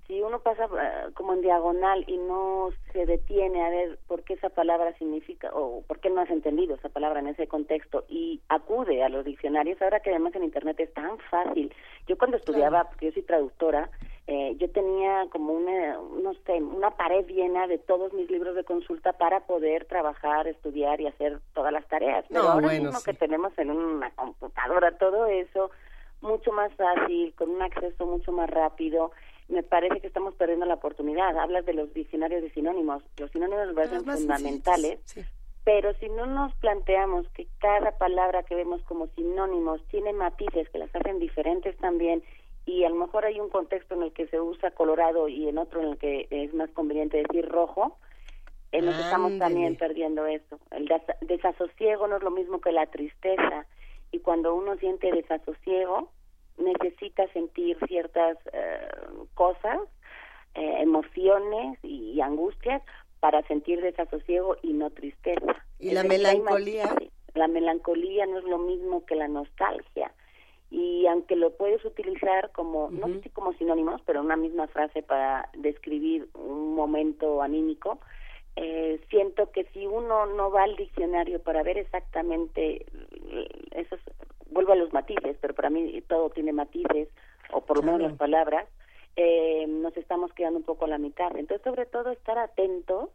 si 0.06 0.22
uno 0.22 0.38
pasa 0.40 0.64
eh, 0.66 1.10
como 1.14 1.32
en 1.34 1.40
diagonal 1.42 2.04
y 2.06 2.16
no 2.18 2.70
se 2.92 3.06
detiene 3.06 3.64
a 3.64 3.70
ver 3.70 3.98
por 4.06 4.22
qué 4.22 4.34
esa 4.34 4.48
palabra 4.50 4.92
significa 4.98 5.50
o 5.52 5.82
por 5.86 5.98
qué 6.00 6.10
no 6.10 6.20
has 6.20 6.30
entendido 6.30 6.76
esa 6.76 6.88
palabra 6.88 7.20
en 7.20 7.28
ese 7.28 7.48
contexto 7.48 8.04
y 8.08 8.40
acude 8.48 9.02
a 9.02 9.08
los 9.08 9.24
diccionarios, 9.24 9.80
ahora 9.82 10.00
que 10.00 10.10
además 10.10 10.34
en 10.36 10.44
Internet 10.44 10.78
es 10.80 10.92
tan 10.94 11.18
fácil. 11.30 11.74
Yo 12.06 12.16
cuando 12.16 12.36
estudiaba, 12.36 12.84
porque 12.84 13.06
yo 13.06 13.12
soy 13.12 13.22
traductora, 13.22 13.90
eh, 14.28 14.54
yo 14.58 14.70
tenía 14.70 15.26
como 15.30 15.52
una, 15.52 15.94
no 16.22 16.34
sé, 16.46 16.54
una 16.62 16.90
pared 16.92 17.26
llena 17.26 17.66
de 17.66 17.78
todos 17.78 18.12
mis 18.12 18.30
libros 18.30 18.54
de 18.54 18.64
consulta 18.64 19.12
para 19.12 19.40
poder 19.46 19.86
trabajar, 19.86 20.46
estudiar 20.46 21.00
y 21.00 21.06
hacer 21.08 21.40
todas 21.54 21.72
las 21.72 21.86
tareas. 21.88 22.24
Pero 22.28 22.42
No, 22.42 22.48
ahora 22.50 22.66
bueno, 22.68 22.84
mismo 22.84 22.98
sí. 23.00 23.04
que 23.10 23.16
tenemos 23.16 23.56
en 23.58 23.70
una 23.70 24.10
computadora 24.12 24.96
todo 24.98 25.26
eso, 25.26 25.70
mucho 26.20 26.50
más 26.52 26.72
fácil, 26.74 27.34
con 27.34 27.50
un 27.50 27.62
acceso 27.62 28.06
mucho 28.06 28.32
más 28.32 28.48
rápido, 28.50 29.10
me 29.48 29.62
parece 29.62 30.00
que 30.00 30.06
estamos 30.06 30.34
perdiendo 30.34 30.66
la 30.66 30.74
oportunidad. 30.74 31.38
Hablas 31.38 31.64
de 31.66 31.74
los 31.74 31.92
diccionarios 31.94 32.42
de 32.42 32.50
sinónimos. 32.50 33.02
Los 33.16 33.30
sinónimos 33.30 33.68
me 33.68 33.74
parecen 33.74 34.04
fundamentales, 34.04 35.00
sí. 35.04 35.22
pero 35.64 35.92
si 35.94 36.08
no 36.08 36.26
nos 36.26 36.54
planteamos 36.56 37.28
que 37.30 37.46
cada 37.58 37.92
palabra 37.98 38.42
que 38.42 38.54
vemos 38.54 38.82
como 38.82 39.06
sinónimos 39.08 39.80
tiene 39.88 40.12
matices 40.12 40.68
que 40.70 40.78
las 40.78 40.94
hacen 40.94 41.18
diferentes 41.18 41.76
también 41.78 42.22
y 42.64 42.82
a 42.84 42.88
lo 42.88 42.96
mejor 42.96 43.24
hay 43.24 43.38
un 43.38 43.48
contexto 43.48 43.94
en 43.94 44.02
el 44.02 44.12
que 44.12 44.26
se 44.26 44.40
usa 44.40 44.72
colorado 44.72 45.28
y 45.28 45.48
en 45.48 45.58
otro 45.58 45.80
en 45.82 45.88
el 45.90 45.98
que 45.98 46.26
es 46.30 46.52
más 46.52 46.68
conveniente 46.70 47.18
decir 47.18 47.48
rojo, 47.48 47.96
eh, 48.72 48.82
nos 48.82 48.98
estamos 48.98 49.38
también 49.38 49.76
perdiendo 49.76 50.26
eso. 50.26 50.58
El 50.72 50.88
desa- 50.88 51.16
desasosiego 51.20 52.08
no 52.08 52.16
es 52.16 52.22
lo 52.24 52.32
mismo 52.32 52.60
que 52.60 52.72
la 52.72 52.86
tristeza 52.86 53.66
y 54.10 54.18
cuando 54.18 54.54
uno 54.56 54.76
siente 54.78 55.12
desasosiego 55.12 56.10
necesita 56.58 57.26
sentir 57.32 57.76
ciertas 57.86 58.38
eh, 58.52 58.88
cosas, 59.34 59.80
eh, 60.54 60.76
emociones 60.80 61.78
y, 61.82 62.12
y 62.12 62.20
angustias 62.20 62.82
para 63.20 63.42
sentir 63.48 63.80
desasosiego 63.80 64.56
y 64.62 64.72
no 64.72 64.90
tristeza. 64.90 65.64
¿Y 65.78 65.88
Es 65.88 65.94
la 65.94 66.04
melancolía? 66.04 66.94
La 67.34 67.48
melancolía 67.48 68.26
no 68.26 68.38
es 68.38 68.44
lo 68.44 68.58
mismo 68.58 69.04
que 69.04 69.14
la 69.14 69.28
nostalgia. 69.28 70.12
Y 70.70 71.06
aunque 71.06 71.36
lo 71.36 71.56
puedes 71.56 71.84
utilizar 71.84 72.50
como, 72.52 72.90
no 72.90 73.06
sé 73.08 73.22
si 73.22 73.30
como 73.30 73.52
sinónimos, 73.54 74.02
pero 74.04 74.20
una 74.20 74.36
misma 74.36 74.66
frase 74.66 75.02
para 75.02 75.48
describir 75.54 76.28
un 76.34 76.74
momento 76.74 77.40
anímico, 77.40 78.00
eh, 78.56 79.00
siento 79.10 79.50
que 79.52 79.64
si 79.72 79.86
uno 79.86 80.26
no 80.26 80.50
va 80.50 80.64
al 80.64 80.76
diccionario 80.76 81.40
para 81.42 81.62
ver 81.62 81.78
exactamente 81.78 82.86
eh, 83.30 83.48
esos, 83.72 84.00
vuelvo 84.50 84.72
a 84.72 84.76
los 84.76 84.92
matices, 84.92 85.36
pero 85.40 85.54
para 85.54 85.70
mí 85.70 86.00
todo 86.02 86.30
tiene 86.30 86.52
matices, 86.52 87.08
o 87.52 87.60
por 87.60 87.78
lo 87.78 87.82
menos 87.82 88.00
las 88.00 88.18
palabras, 88.18 88.66
eh, 89.16 89.66
nos 89.66 89.96
estamos 89.96 90.32
quedando 90.32 90.58
un 90.58 90.64
poco 90.64 90.84
a 90.84 90.88
la 90.88 90.98
mitad. 90.98 91.36
Entonces, 91.36 91.64
sobre 91.64 91.86
todo, 91.86 92.10
estar 92.10 92.38
atentos 92.38 93.10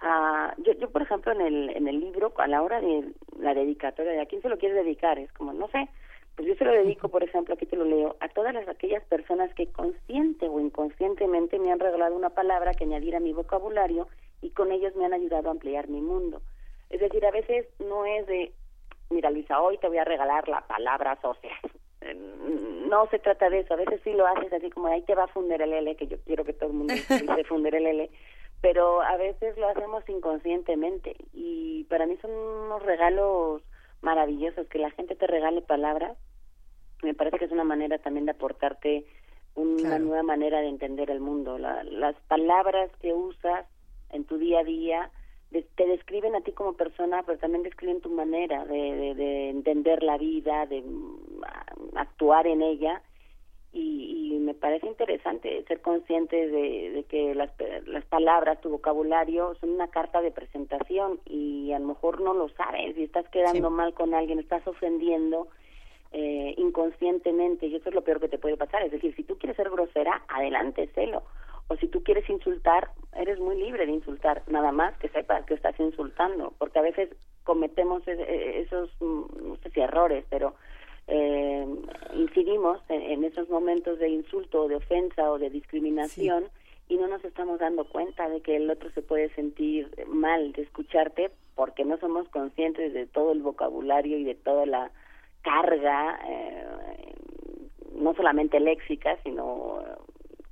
a... 0.00 0.54
Yo, 0.58 0.72
yo 0.74 0.90
por 0.90 1.02
ejemplo, 1.02 1.32
en 1.32 1.40
el, 1.40 1.70
en 1.70 1.88
el 1.88 2.00
libro, 2.00 2.32
a 2.38 2.46
la 2.46 2.62
hora 2.62 2.80
de 2.80 3.12
la 3.38 3.54
dedicatoria, 3.54 4.12
de 4.12 4.20
a 4.20 4.26
quién 4.26 4.42
se 4.42 4.48
lo 4.48 4.58
quieres 4.58 4.82
dedicar, 4.84 5.18
es 5.18 5.32
como, 5.32 5.52
no 5.52 5.68
sé, 5.68 5.88
pues 6.36 6.48
yo 6.48 6.54
se 6.56 6.64
lo 6.64 6.72
dedico, 6.72 7.08
por 7.08 7.22
ejemplo, 7.22 7.54
aquí 7.54 7.66
te 7.66 7.76
lo 7.76 7.84
leo, 7.84 8.16
a 8.20 8.28
todas 8.28 8.52
las, 8.54 8.66
aquellas 8.68 9.04
personas 9.04 9.54
que 9.54 9.70
consciente 9.70 10.48
o 10.48 10.58
inconscientemente 10.58 11.58
me 11.58 11.70
han 11.70 11.78
regalado 11.78 12.16
una 12.16 12.30
palabra 12.30 12.74
que 12.74 12.84
añadir 12.84 13.14
a 13.14 13.20
mi 13.20 13.32
vocabulario 13.32 14.08
y 14.42 14.50
con 14.50 14.72
ellos 14.72 14.96
me 14.96 15.04
han 15.04 15.12
ayudado 15.12 15.48
a 15.48 15.52
ampliar 15.52 15.88
mi 15.88 16.00
mundo. 16.00 16.42
Es 16.90 17.00
decir, 17.00 17.24
a 17.24 17.30
veces 17.30 17.66
no 17.78 18.04
es 18.04 18.26
de, 18.26 18.52
mira 19.10 19.30
Luisa, 19.30 19.60
hoy 19.60 19.78
te 19.78 19.88
voy 19.88 19.98
a 19.98 20.04
regalar 20.04 20.48
la 20.48 20.60
palabra 20.66 21.18
social. 21.20 21.58
Eh, 22.00 22.14
No 22.14 23.06
se 23.10 23.18
trata 23.18 23.48
de 23.50 23.60
eso, 23.60 23.74
a 23.74 23.78
veces 23.78 24.00
sí 24.04 24.12
lo 24.12 24.26
haces 24.26 24.52
así 24.52 24.70
como 24.70 24.88
ahí 24.88 25.02
te 25.02 25.14
va 25.14 25.24
a 25.24 25.28
fundir 25.28 25.60
el 25.62 25.72
L, 25.72 25.96
que 25.96 26.06
yo 26.06 26.18
quiero 26.24 26.44
que 26.44 26.52
todo 26.52 26.68
el 26.70 26.76
mundo 26.76 26.94
dice 27.08 27.44
el 27.76 27.86
L, 27.86 28.10
pero 28.60 29.00
a 29.02 29.16
veces 29.16 29.56
lo 29.56 29.68
hacemos 29.68 30.06
inconscientemente 30.08 31.16
y 31.32 31.84
para 31.84 32.06
mí 32.06 32.16
son 32.20 32.30
unos 32.30 32.82
regalos 32.82 33.62
maravillosos 34.02 34.66
que 34.68 34.78
la 34.78 34.90
gente 34.90 35.16
te 35.16 35.26
regale 35.26 35.62
palabras 35.62 36.16
me 37.02 37.14
parece 37.14 37.38
que 37.38 37.44
es 37.46 37.52
una 37.52 37.64
manera 37.64 37.98
también 37.98 38.24
de 38.26 38.32
aportarte 38.32 39.04
una 39.54 39.76
Claro. 39.88 40.04
nueva 40.04 40.22
manera 40.22 40.60
de 40.60 40.68
entender 40.68 41.10
el 41.10 41.20
mundo 41.20 41.58
La- 41.58 41.84
las 41.84 42.14
palabras 42.28 42.90
que 43.00 43.12
usas 43.12 43.66
en 44.10 44.24
tu 44.24 44.36
día 44.38 44.60
a 44.60 44.64
día 44.64 45.10
te 45.62 45.86
describen 45.86 46.34
a 46.34 46.40
ti 46.42 46.52
como 46.52 46.74
persona 46.74 47.22
pero 47.24 47.38
también 47.38 47.62
describen 47.62 48.00
tu 48.00 48.10
manera 48.10 48.64
de, 48.64 48.74
de- 48.96 49.14
de 49.14 49.48
entender 49.50 50.02
la 50.02 50.18
vida 50.18 50.66
de 50.66 50.82
mm, 50.82 51.96
actuar 51.96 52.46
en 52.46 52.62
ella 52.62 53.02
y, 53.72 54.32
y 54.34 54.38
me 54.38 54.54
parece 54.54 54.86
interesante 54.86 55.64
ser 55.66 55.80
consciente 55.80 56.46
de, 56.48 56.90
de 56.92 57.04
que 57.04 57.34
las, 57.34 57.50
las 57.86 58.04
palabras, 58.04 58.60
tu 58.60 58.68
vocabulario 58.70 59.54
son 59.56 59.70
una 59.70 59.88
carta 59.88 60.20
de 60.22 60.30
presentación 60.30 61.18
y 61.26 61.72
a 61.72 61.78
lo 61.80 61.88
mejor 61.88 62.20
no 62.20 62.34
lo 62.34 62.48
sabes 62.50 62.96
y 62.96 63.02
estás 63.02 63.28
quedando 63.30 63.68
Sí. 63.70 63.74
mal 63.74 63.92
con 63.94 64.14
alguien, 64.14 64.38
estás 64.38 64.64
ofendiendo 64.68 65.48
eh, 66.12 66.54
inconscientemente 66.56 67.66
y 67.66 67.74
eso 67.74 67.88
es 67.88 67.94
lo 67.96 68.02
peor 68.04 68.20
que 68.20 68.28
te 68.28 68.38
puede 68.38 68.56
pasar. 68.56 68.84
Es 68.84 68.92
decir, 68.92 69.12
si 69.16 69.24
tú 69.24 69.36
quieres 69.38 69.56
ser 69.56 69.68
grosera, 69.70 70.22
adelante, 70.28 70.88
celo. 70.94 71.24
O 71.68 71.76
si 71.76 71.88
tú 71.88 72.02
quieres 72.02 72.28
insultar, 72.28 72.90
eres 73.16 73.38
muy 73.38 73.56
libre 73.56 73.86
de 73.86 73.92
insultar, 73.92 74.42
nada 74.48 74.70
más 74.72 74.96
que 74.98 75.08
sepas 75.08 75.44
que 75.46 75.54
estás 75.54 75.78
insultando, 75.80 76.52
porque 76.58 76.78
a 76.78 76.82
veces 76.82 77.08
cometemos 77.44 78.06
e- 78.06 78.12
e- 78.12 78.60
esos, 78.60 78.90
mm, 79.00 79.48
no 79.48 79.56
sé 79.56 79.70
si 79.70 79.80
errores, 79.80 80.24
pero 80.28 80.54
eh, 81.06 81.66
incidimos 82.14 82.80
en, 82.88 83.02
en 83.02 83.24
esos 83.24 83.48
momentos 83.50 83.98
de 83.98 84.08
insulto 84.08 84.62
o 84.62 84.68
de 84.68 84.76
ofensa 84.76 85.30
o 85.30 85.38
de 85.38 85.50
discriminación 85.50 86.48
y 86.88 86.96
no 86.96 87.06
nos 87.08 87.24
estamos 87.24 87.58
dando 87.60 87.84
cuenta 87.88 88.28
de 88.28 88.40
que 88.42 88.56
el 88.56 88.70
otro 88.70 88.90
se 88.90 89.02
puede 89.02 89.28
sentir 89.34 89.90
mal 90.06 90.52
de 90.52 90.62
escucharte 90.62 91.30
porque 91.54 91.84
no 91.84 91.98
somos 91.98 92.28
conscientes 92.30 92.92
de 92.94 93.06
todo 93.06 93.32
el 93.32 93.42
vocabulario 93.42 94.18
y 94.18 94.24
de 94.24 94.34
toda 94.34 94.66
la 94.66 94.90
carga, 95.42 96.18
eh, 96.26 97.14
no 97.94 98.14
solamente 98.14 98.58
léxica, 98.60 99.18
sino 99.22 99.80
eh, 99.82 99.84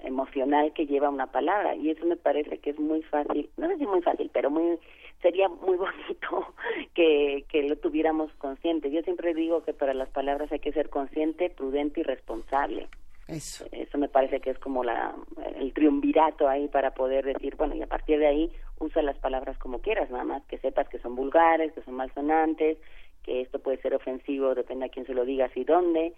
emocional 0.02 0.72
que 0.72 0.86
lleva 0.86 1.10
una 1.10 1.26
palabra. 1.26 1.74
Y 1.76 1.90
eso 1.90 2.04
me 2.06 2.16
parece 2.16 2.58
que 2.58 2.70
es 2.70 2.78
muy 2.78 3.02
fácil, 3.02 3.48
no 3.56 3.68
sé 3.68 3.78
si 3.78 3.86
muy 3.86 4.02
fácil, 4.02 4.30
pero 4.32 4.50
muy 4.50 4.78
sería 5.20 5.48
muy 5.48 5.76
bonito 5.78 6.54
que, 6.94 7.44
que 7.48 7.62
lo 7.62 7.76
tuviéramos 7.76 8.32
consciente. 8.34 8.90
Yo 8.90 9.02
siempre 9.02 9.34
digo 9.34 9.62
que 9.62 9.72
para 9.72 9.94
las 9.94 10.08
palabras 10.10 10.50
hay 10.52 10.60
que 10.60 10.72
ser 10.72 10.90
consciente, 10.90 11.50
prudente 11.50 12.00
y 12.00 12.04
responsable. 12.04 12.88
Eso. 13.28 13.64
Eso 13.70 13.98
me 13.98 14.08
parece 14.08 14.40
que 14.40 14.50
es 14.50 14.58
como 14.58 14.84
la, 14.84 15.14
el 15.56 15.72
triunvirato 15.72 16.48
ahí 16.48 16.68
para 16.68 16.92
poder 16.92 17.24
decir, 17.24 17.54
bueno, 17.56 17.74
y 17.74 17.82
a 17.82 17.86
partir 17.86 18.18
de 18.18 18.26
ahí 18.26 18.52
usa 18.80 19.00
las 19.00 19.16
palabras 19.18 19.56
como 19.58 19.78
quieras, 19.78 20.10
nada 20.10 20.24
más 20.24 20.42
que 20.46 20.58
sepas 20.58 20.88
que 20.88 20.98
son 20.98 21.14
vulgares, 21.14 21.72
que 21.72 21.82
son 21.82 21.94
malsonantes, 21.94 22.78
que 23.22 23.40
esto 23.40 23.60
puede 23.60 23.80
ser 23.80 23.94
ofensivo, 23.94 24.54
depende 24.54 24.86
a 24.86 24.88
quién 24.88 25.06
se 25.06 25.14
lo 25.14 25.24
digas 25.24 25.50
y 25.56 25.64
dónde. 25.64 26.12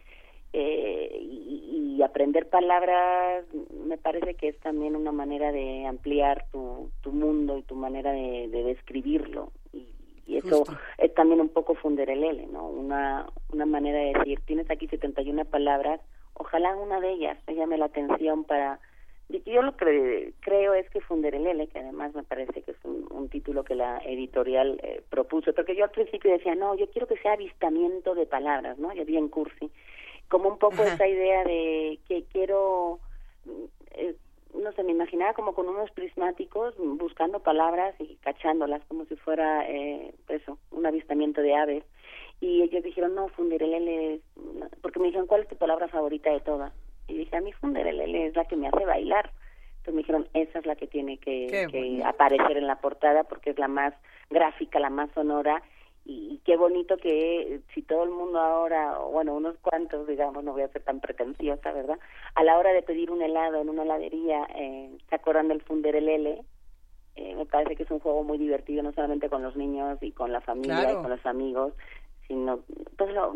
Eh, 0.56 1.18
y, 1.20 1.96
y 1.96 2.02
aprender 2.02 2.48
palabras 2.48 3.44
me 3.84 3.98
parece 3.98 4.34
que 4.34 4.48
es 4.48 4.58
también 4.60 4.94
una 4.94 5.10
manera 5.10 5.50
de 5.50 5.84
ampliar 5.84 6.46
tu, 6.52 6.90
tu 7.02 7.10
mundo 7.10 7.58
y 7.58 7.62
tu 7.62 7.74
manera 7.74 8.12
de, 8.12 8.46
de 8.48 8.62
describirlo. 8.62 9.50
Y, 9.72 9.88
y 10.26 10.36
eso 10.36 10.58
Justo. 10.58 10.78
es 10.98 11.12
también 11.14 11.40
un 11.40 11.48
poco 11.48 11.74
fundir 11.74 12.08
el 12.10 12.22
L, 12.22 12.46
¿no? 12.46 12.68
Una, 12.68 13.26
una 13.52 13.66
manera 13.66 13.98
de 13.98 14.12
decir, 14.12 14.40
tienes 14.46 14.70
aquí 14.70 14.86
71 14.86 15.44
palabras, 15.46 16.00
ojalá 16.34 16.76
una 16.76 17.00
de 17.00 17.10
ellas 17.10 17.36
te 17.46 17.54
llame 17.56 17.76
la 17.76 17.86
atención 17.86 18.44
para... 18.44 18.78
Yo 19.46 19.62
lo 19.62 19.74
que 19.76 20.34
creo 20.40 20.74
es 20.74 20.88
que 20.90 21.00
Fundir 21.00 21.34
el 21.34 21.46
L, 21.46 21.66
que 21.68 21.78
además 21.78 22.14
me 22.14 22.22
parece 22.22 22.60
que 22.62 22.72
es 22.72 22.76
un, 22.84 23.08
un 23.10 23.28
título 23.30 23.64
que 23.64 23.74
la 23.74 23.98
editorial 24.04 24.78
eh, 24.82 25.02
propuso, 25.08 25.52
porque 25.54 25.74
yo 25.74 25.84
al 25.84 25.90
principio 25.90 26.30
decía, 26.30 26.54
no, 26.54 26.76
yo 26.76 26.88
quiero 26.90 27.06
que 27.08 27.16
sea 27.16 27.32
avistamiento 27.32 28.14
de 28.14 28.26
palabras, 28.26 28.78
¿no? 28.78 28.92
Ya 28.92 29.02
bien 29.04 29.28
cursi, 29.28 29.70
como 30.34 30.48
un 30.48 30.58
poco 30.58 30.82
Ajá. 30.82 30.94
esa 30.94 31.06
idea 31.06 31.44
de 31.44 32.00
que 32.08 32.24
quiero, 32.24 32.98
eh, 33.92 34.16
no 34.52 34.72
sé, 34.72 34.82
me 34.82 34.90
imaginaba 34.90 35.32
como 35.32 35.54
con 35.54 35.68
unos 35.68 35.92
prismáticos 35.92 36.74
buscando 36.76 37.38
palabras 37.38 37.94
y 38.00 38.16
cachándolas 38.16 38.82
como 38.86 39.04
si 39.04 39.14
fuera, 39.14 39.64
eh, 39.70 40.12
eso, 40.26 40.58
un 40.72 40.86
avistamiento 40.86 41.40
de 41.40 41.54
aves. 41.54 41.84
Y 42.40 42.62
ellos 42.62 42.82
dijeron, 42.82 43.14
no, 43.14 43.28
fundir 43.28 43.62
el 43.62 43.74
L, 43.74 44.14
es- 44.14 44.22
porque 44.82 44.98
me 44.98 45.06
dijeron, 45.06 45.28
¿cuál 45.28 45.42
es 45.42 45.48
tu 45.48 45.54
palabra 45.56 45.86
favorita 45.86 46.32
de 46.32 46.40
todas? 46.40 46.72
Y 47.06 47.14
dije, 47.18 47.36
a 47.36 47.40
mí 47.40 47.52
Funderelele 47.52 48.26
es 48.26 48.34
la 48.34 48.44
que 48.46 48.56
me 48.56 48.66
hace 48.66 48.84
bailar. 48.84 49.30
Entonces 49.76 49.94
me 49.94 49.98
dijeron, 50.00 50.28
esa 50.34 50.58
es 50.58 50.66
la 50.66 50.74
que 50.74 50.88
tiene 50.88 51.18
que, 51.18 51.46
que 51.70 52.02
aparecer 52.04 52.56
en 52.56 52.66
la 52.66 52.80
portada 52.80 53.22
porque 53.22 53.50
es 53.50 53.58
la 53.60 53.68
más 53.68 53.94
gráfica, 54.30 54.80
la 54.80 54.90
más 54.90 55.12
sonora 55.12 55.62
y, 56.04 56.40
qué 56.44 56.56
bonito 56.56 56.96
que 56.96 57.60
si 57.72 57.82
todo 57.82 58.04
el 58.04 58.10
mundo 58.10 58.38
ahora, 58.38 58.98
bueno, 58.98 59.34
unos 59.34 59.56
cuantos, 59.58 60.06
digamos, 60.06 60.44
no 60.44 60.52
voy 60.52 60.62
a 60.62 60.68
ser 60.68 60.82
tan 60.82 61.00
pretenciosa, 61.00 61.72
¿verdad? 61.72 61.98
A 62.34 62.44
la 62.44 62.58
hora 62.58 62.72
de 62.72 62.82
pedir 62.82 63.10
un 63.10 63.22
helado 63.22 63.60
en 63.60 63.70
una 63.70 63.84
heladería, 63.84 64.46
eh, 64.54 64.90
se 65.08 65.14
acuerdan 65.14 65.48
del 65.48 65.62
Funderelele, 65.62 66.42
eh, 67.16 67.34
me 67.36 67.46
parece 67.46 67.76
que 67.76 67.84
es 67.84 67.90
un 67.90 68.00
juego 68.00 68.22
muy 68.24 68.38
divertido, 68.38 68.82
no 68.82 68.92
solamente 68.92 69.30
con 69.30 69.42
los 69.42 69.56
niños 69.56 69.98
y 70.02 70.12
con 70.12 70.32
la 70.32 70.40
familia 70.40 70.92
y 70.92 70.96
con 70.96 71.10
los 71.10 71.24
amigos, 71.24 71.72
sino, 72.26 72.60
pues 72.98 73.14
no, 73.14 73.34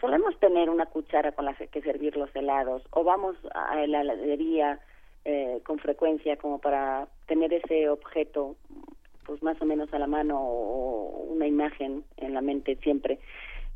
solemos 0.00 0.38
tener 0.38 0.68
una 0.68 0.86
cuchara 0.86 1.32
con 1.32 1.44
la 1.44 1.54
que 1.54 1.82
servir 1.82 2.16
los 2.16 2.34
helados, 2.36 2.82
o 2.90 3.02
vamos 3.02 3.36
a 3.54 3.74
la 3.86 4.02
heladería 4.02 4.80
eh, 5.24 5.60
con 5.64 5.78
frecuencia 5.78 6.36
como 6.36 6.58
para 6.60 7.08
tener 7.26 7.52
ese 7.54 7.88
objeto 7.88 8.56
pues 9.24 9.42
más 9.42 9.60
o 9.60 9.64
menos 9.64 9.92
a 9.92 9.98
la 9.98 10.06
mano 10.06 10.38
o 10.40 11.24
una 11.28 11.46
imagen 11.46 12.04
en 12.16 12.34
la 12.34 12.40
mente 12.40 12.76
siempre. 12.82 13.18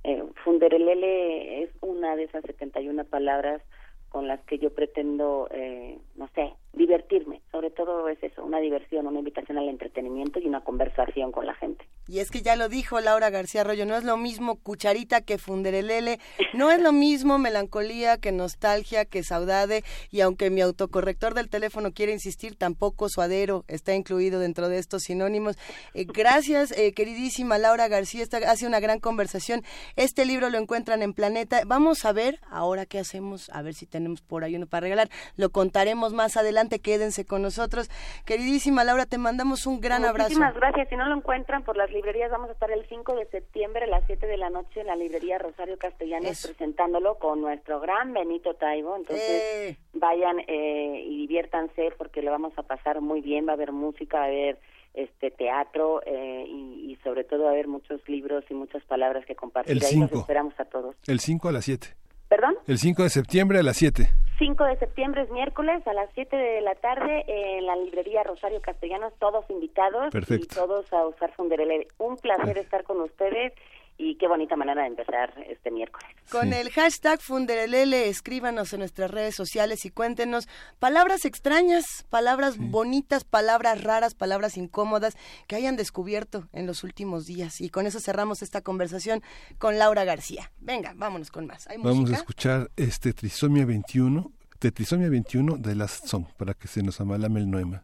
Eh, 0.04 0.22
Funderelele 0.44 1.62
es 1.64 1.70
una 1.80 2.16
de 2.16 2.24
esas 2.24 2.42
71 2.44 3.04
palabras 3.04 3.62
con 4.08 4.26
las 4.26 4.40
que 4.44 4.58
yo 4.58 4.70
pretendo, 4.70 5.48
eh, 5.50 5.98
no 6.16 6.28
sé, 6.34 6.54
divertirme. 6.72 7.42
Sobre 7.50 7.70
todo 7.70 8.08
es 8.08 8.22
eso, 8.22 8.44
una 8.44 8.60
diversión, 8.60 9.06
una 9.06 9.18
invitación 9.18 9.58
al 9.58 9.68
entretenimiento 9.68 10.38
y 10.38 10.46
una 10.46 10.62
conversación 10.62 11.32
con 11.32 11.46
la 11.46 11.54
gente. 11.54 11.84
Y 12.06 12.20
es 12.20 12.30
que 12.30 12.40
ya 12.40 12.56
lo 12.56 12.68
dijo 12.68 13.00
Laura 13.00 13.28
García 13.28 13.60
Arroyo, 13.60 13.84
no 13.84 13.96
es 13.96 14.04
lo 14.04 14.16
mismo 14.16 14.56
cucharita 14.56 15.20
que 15.20 15.36
funderelele, 15.36 16.18
no 16.54 16.70
es 16.70 16.80
lo 16.80 16.92
mismo 16.92 17.38
melancolía 17.38 18.16
que 18.16 18.32
nostalgia 18.32 19.04
que 19.04 19.22
saudade, 19.22 19.82
y 20.10 20.22
aunque 20.22 20.48
mi 20.48 20.62
autocorrector 20.62 21.34
del 21.34 21.50
teléfono 21.50 21.92
quiere 21.92 22.12
insistir, 22.12 22.56
tampoco 22.56 23.10
suadero 23.10 23.64
está 23.68 23.94
incluido 23.94 24.40
dentro 24.40 24.68
de 24.70 24.78
estos 24.78 25.02
sinónimos. 25.02 25.56
Eh, 25.92 26.06
gracias, 26.06 26.72
eh, 26.72 26.94
queridísima 26.94 27.58
Laura 27.58 27.88
García, 27.88 28.22
esta 28.22 28.38
hace 28.38 28.66
una 28.66 28.80
gran 28.80 29.00
conversación. 29.00 29.62
Este 29.96 30.24
libro 30.24 30.48
lo 30.48 30.58
encuentran 30.58 31.02
en 31.02 31.12
Planeta. 31.12 31.62
Vamos 31.66 32.04
a 32.04 32.12
ver 32.12 32.40
ahora 32.50 32.86
qué 32.86 32.98
hacemos, 32.98 33.50
a 33.50 33.60
ver 33.62 33.74
si 33.74 33.86
tenemos 33.98 34.20
por 34.22 34.44
ahí 34.44 34.54
uno 34.54 34.66
para 34.66 34.82
regalar. 34.82 35.08
Lo 35.36 35.50
contaremos 35.50 36.12
más 36.12 36.36
adelante, 36.36 36.78
quédense 36.78 37.26
con 37.26 37.42
nosotros. 37.42 37.90
Queridísima 38.24 38.84
Laura, 38.84 39.06
te 39.06 39.18
mandamos 39.18 39.66
un 39.66 39.80
gran 39.80 40.04
abrazo. 40.04 40.30
Muchísimas 40.30 40.54
gracias. 40.54 40.88
Si 40.88 40.96
no 40.96 41.06
lo 41.08 41.16
encuentran 41.16 41.64
por 41.64 41.76
las 41.76 41.90
librerías, 41.90 42.30
vamos 42.30 42.48
a 42.48 42.52
estar 42.52 42.70
el 42.70 42.86
5 42.88 43.16
de 43.16 43.26
septiembre 43.26 43.84
a 43.84 43.86
las 43.88 44.04
7 44.06 44.26
de 44.26 44.36
la 44.36 44.50
noche 44.50 44.80
en 44.80 44.86
la 44.86 44.94
librería 44.94 45.38
Rosario 45.38 45.76
Castellanos 45.78 46.46
presentándolo 46.46 47.18
con 47.18 47.40
nuestro 47.40 47.80
gran 47.80 48.12
Benito 48.12 48.54
Taibo. 48.54 48.94
Entonces, 48.94 49.42
eh. 49.42 49.76
vayan 49.94 50.38
eh, 50.46 51.02
y 51.04 51.26
diviértanse 51.26 51.92
porque 51.98 52.22
lo 52.22 52.30
vamos 52.30 52.52
a 52.56 52.62
pasar 52.62 53.00
muy 53.00 53.20
bien. 53.20 53.48
Va 53.48 53.52
a 53.52 53.54
haber 53.54 53.72
música, 53.72 54.18
va 54.18 54.24
a 54.24 54.28
haber 54.28 54.60
este 54.94 55.30
teatro 55.30 56.02
eh, 56.06 56.46
y, 56.48 56.96
sobre 57.04 57.24
todo 57.24 57.44
va 57.44 57.50
a 57.50 57.52
haber 57.52 57.68
muchos 57.68 58.00
libros 58.08 58.44
y 58.48 58.54
muchas 58.54 58.82
palabras 58.84 59.24
que 59.26 59.34
compartir. 59.34 59.76
El 59.76 59.84
Ahí 59.84 59.98
nos 59.98 60.12
esperamos 60.12 60.54
a 60.58 60.64
todos. 60.64 60.96
El 61.06 61.20
5 61.20 61.48
a 61.48 61.52
las 61.52 61.64
7. 61.64 61.88
¿Perdón? 62.28 62.56
El 62.66 62.78
5 62.78 63.02
de 63.02 63.08
septiembre 63.08 63.58
a 63.58 63.62
las 63.62 63.76
7. 63.76 64.08
5 64.38 64.64
de 64.64 64.76
septiembre 64.76 65.22
es 65.22 65.30
miércoles 65.30 65.84
a 65.86 65.92
las 65.92 66.08
7 66.14 66.36
de 66.36 66.60
la 66.60 66.74
tarde 66.76 67.24
en 67.26 67.66
la 67.66 67.74
librería 67.74 68.22
Rosario 68.22 68.60
Castellanos, 68.60 69.12
todos 69.18 69.44
invitados 69.50 70.14
y 70.14 70.46
todos 70.46 70.92
a 70.92 71.06
usar 71.06 71.32
Funderele. 71.32 71.88
Un 71.98 72.16
placer 72.16 72.56
estar 72.58 72.84
con 72.84 73.00
ustedes 73.00 73.52
y 73.98 74.16
qué 74.16 74.28
bonita 74.28 74.54
manera 74.54 74.82
de 74.82 74.88
empezar 74.88 75.34
este 75.48 75.72
miércoles. 75.72 76.08
Con 76.30 76.52
el 76.52 76.70
hashtag 76.70 77.20
Funderelele, 77.20 78.08
escríbanos 78.08 78.72
en 78.72 78.78
nuestras 78.78 79.10
redes 79.10 79.34
sociales 79.34 79.84
y 79.84 79.90
cuéntenos 79.90 80.48
palabras 80.78 81.24
extrañas, 81.24 82.06
palabras 82.08 82.56
bonitas, 82.58 83.24
palabras 83.24 83.82
raras, 83.82 84.14
palabras 84.14 84.56
incómodas 84.56 85.16
que 85.48 85.56
hayan 85.56 85.76
descubierto 85.76 86.48
en 86.52 86.66
los 86.66 86.84
últimos 86.84 87.26
días. 87.26 87.60
Y 87.60 87.70
con 87.70 87.86
eso 87.86 87.98
cerramos 87.98 88.40
esta 88.42 88.62
conversación 88.62 89.20
con 89.58 89.78
Laura 89.78 90.04
García. 90.04 90.52
Venga, 90.60 90.92
vámonos 90.96 91.32
con 91.32 91.46
más. 91.46 91.68
Vamos 91.78 92.12
a 92.12 92.14
escuchar 92.14 92.70
este 92.76 93.12
Trisomia 93.12 93.66
21, 93.66 94.30
de 94.60 94.70
Trisomia 94.70 95.08
21 95.08 95.56
de 95.56 95.74
Last 95.74 96.06
Song, 96.06 96.26
para 96.36 96.54
que 96.54 96.68
se 96.68 96.82
nos 96.84 97.00
amalame 97.00 97.40
el 97.40 97.50
noema. 97.50 97.82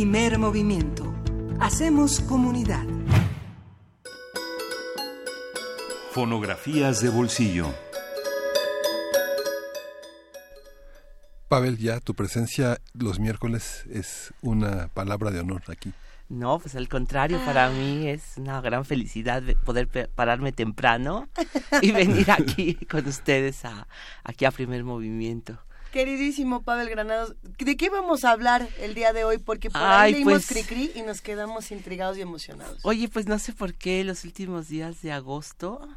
Primer 0.00 0.38
movimiento. 0.38 1.14
Hacemos 1.60 2.20
comunidad. 2.20 2.86
Fonografías 6.12 7.02
de 7.02 7.10
bolsillo. 7.10 7.66
Pavel, 11.48 11.76
ya 11.76 12.00
tu 12.00 12.14
presencia 12.14 12.78
los 12.94 13.20
miércoles 13.20 13.84
es 13.92 14.32
una 14.40 14.88
palabra 14.88 15.32
de 15.32 15.40
honor 15.40 15.64
aquí. 15.68 15.92
No, 16.30 16.58
pues 16.60 16.76
al 16.76 16.88
contrario, 16.88 17.38
para 17.44 17.68
mí 17.68 18.08
es 18.08 18.38
una 18.38 18.62
gran 18.62 18.86
felicidad 18.86 19.42
poder 19.66 19.86
pararme 20.14 20.52
temprano 20.52 21.28
y 21.82 21.90
venir 21.90 22.30
aquí 22.30 22.74
con 22.90 23.06
ustedes 23.06 23.66
a, 23.66 23.86
aquí 24.24 24.46
a 24.46 24.50
primer 24.50 24.82
movimiento. 24.82 25.58
Queridísimo 25.90 26.62
Pavel 26.62 26.88
Granados, 26.88 27.34
¿de 27.58 27.76
qué 27.76 27.90
vamos 27.90 28.24
a 28.24 28.30
hablar 28.30 28.68
el 28.78 28.94
día 28.94 29.12
de 29.12 29.24
hoy? 29.24 29.38
Porque 29.38 29.70
por 29.70 29.82
ahí 29.82 30.12
leímos 30.12 30.46
pues- 30.46 30.46
Cricri 30.46 30.92
y 30.94 31.02
nos 31.02 31.20
quedamos 31.20 31.72
intrigados 31.72 32.16
y 32.16 32.20
emocionados. 32.20 32.78
Oye, 32.82 33.08
pues 33.08 33.26
no 33.26 33.38
sé 33.38 33.52
por 33.52 33.74
qué 33.74 34.04
los 34.04 34.24
últimos 34.24 34.68
días 34.68 35.02
de 35.02 35.10
agosto 35.10 35.88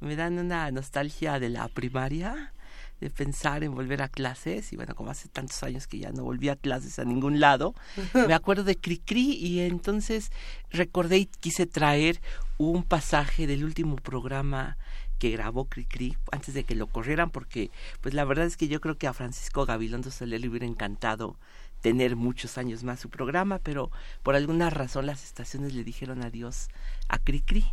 me 0.00 0.16
dan 0.16 0.38
una 0.38 0.70
nostalgia 0.70 1.40
de 1.40 1.48
la 1.48 1.66
primaria, 1.68 2.52
de 3.00 3.10
pensar 3.10 3.64
en 3.64 3.74
volver 3.74 4.02
a 4.02 4.08
clases. 4.08 4.72
Y 4.72 4.76
bueno, 4.76 4.94
como 4.94 5.10
hace 5.10 5.28
tantos 5.28 5.62
años 5.62 5.86
que 5.86 5.98
ya 5.98 6.10
no 6.10 6.24
volví 6.24 6.50
a 6.50 6.56
clases 6.56 6.98
a 6.98 7.04
ningún 7.04 7.40
lado, 7.40 7.74
me 8.28 8.34
acuerdo 8.34 8.64
de 8.64 8.76
Cricri 8.76 9.32
y 9.32 9.60
entonces 9.60 10.30
recordé 10.70 11.18
y 11.18 11.26
quise 11.26 11.66
traer 11.66 12.20
un 12.58 12.82
pasaje 12.82 13.46
del 13.46 13.64
último 13.64 13.96
programa 13.96 14.76
que 15.18 15.30
grabó 15.30 15.66
Cricri 15.66 16.16
antes 16.32 16.54
de 16.54 16.64
que 16.64 16.74
lo 16.74 16.86
corrieran 16.86 17.30
porque 17.30 17.70
pues 18.00 18.14
la 18.14 18.24
verdad 18.24 18.46
es 18.46 18.56
que 18.56 18.68
yo 18.68 18.80
creo 18.80 18.96
que 18.96 19.06
a 19.06 19.12
Francisco 19.12 19.66
Gabilondo 19.66 20.10
Soler 20.10 20.40
le 20.40 20.48
hubiera 20.48 20.66
encantado 20.66 21.36
tener 21.80 22.16
muchos 22.16 22.58
años 22.58 22.82
más 22.82 23.00
su 23.00 23.08
programa, 23.08 23.58
pero 23.58 23.90
por 24.22 24.34
alguna 24.34 24.70
razón 24.70 25.06
las 25.06 25.24
estaciones 25.24 25.74
le 25.74 25.84
dijeron 25.84 26.24
adiós 26.24 26.68
a 27.08 27.18
Cricri 27.18 27.64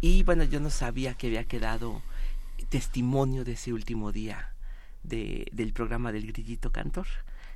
y 0.00 0.22
bueno, 0.22 0.44
yo 0.44 0.60
no 0.60 0.70
sabía 0.70 1.14
que 1.14 1.26
había 1.26 1.44
quedado 1.44 2.02
testimonio 2.68 3.44
de 3.44 3.52
ese 3.52 3.72
último 3.72 4.12
día 4.12 4.54
de, 5.02 5.46
del 5.52 5.72
programa 5.72 6.12
del 6.12 6.26
Grillito 6.26 6.72
Cantor. 6.72 7.06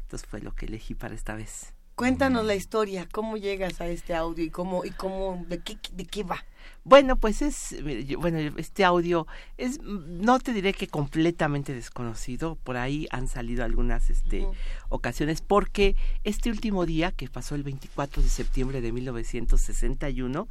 Entonces 0.02 0.28
fue 0.28 0.40
lo 0.40 0.54
que 0.54 0.66
elegí 0.66 0.94
para 0.94 1.14
esta 1.14 1.34
vez. 1.34 1.72
Cuéntanos 1.94 2.44
la 2.44 2.54
historia, 2.54 3.08
cómo 3.10 3.36
llegas 3.36 3.80
a 3.80 3.86
este 3.86 4.14
audio 4.14 4.44
y 4.44 4.50
cómo, 4.50 4.84
y 4.84 4.90
cómo, 4.90 5.44
de 5.48 5.60
qué, 5.60 5.78
de 5.92 6.04
qué 6.04 6.24
va. 6.24 6.44
Bueno, 6.86 7.16
pues 7.16 7.40
es, 7.40 7.74
yo- 8.06 8.18
bueno, 8.20 8.38
este 8.58 8.84
audio 8.84 9.26
es, 9.56 9.80
no 9.82 10.38
te 10.38 10.52
diré 10.52 10.74
que 10.74 10.86
completamente 10.86 11.72
desconocido, 11.72 12.56
por 12.56 12.76
ahí 12.76 13.06
han 13.10 13.26
salido 13.26 13.64
algunas 13.64 14.10
este, 14.10 14.46
ocasiones, 14.90 15.40
porque 15.40 15.96
este 16.24 16.50
último 16.50 16.84
día, 16.84 17.10
que 17.10 17.28
pasó 17.28 17.54
el 17.54 17.62
24 17.62 18.22
de 18.22 18.28
septiembre 18.28 18.82
de 18.82 18.92
1961, 18.92 20.46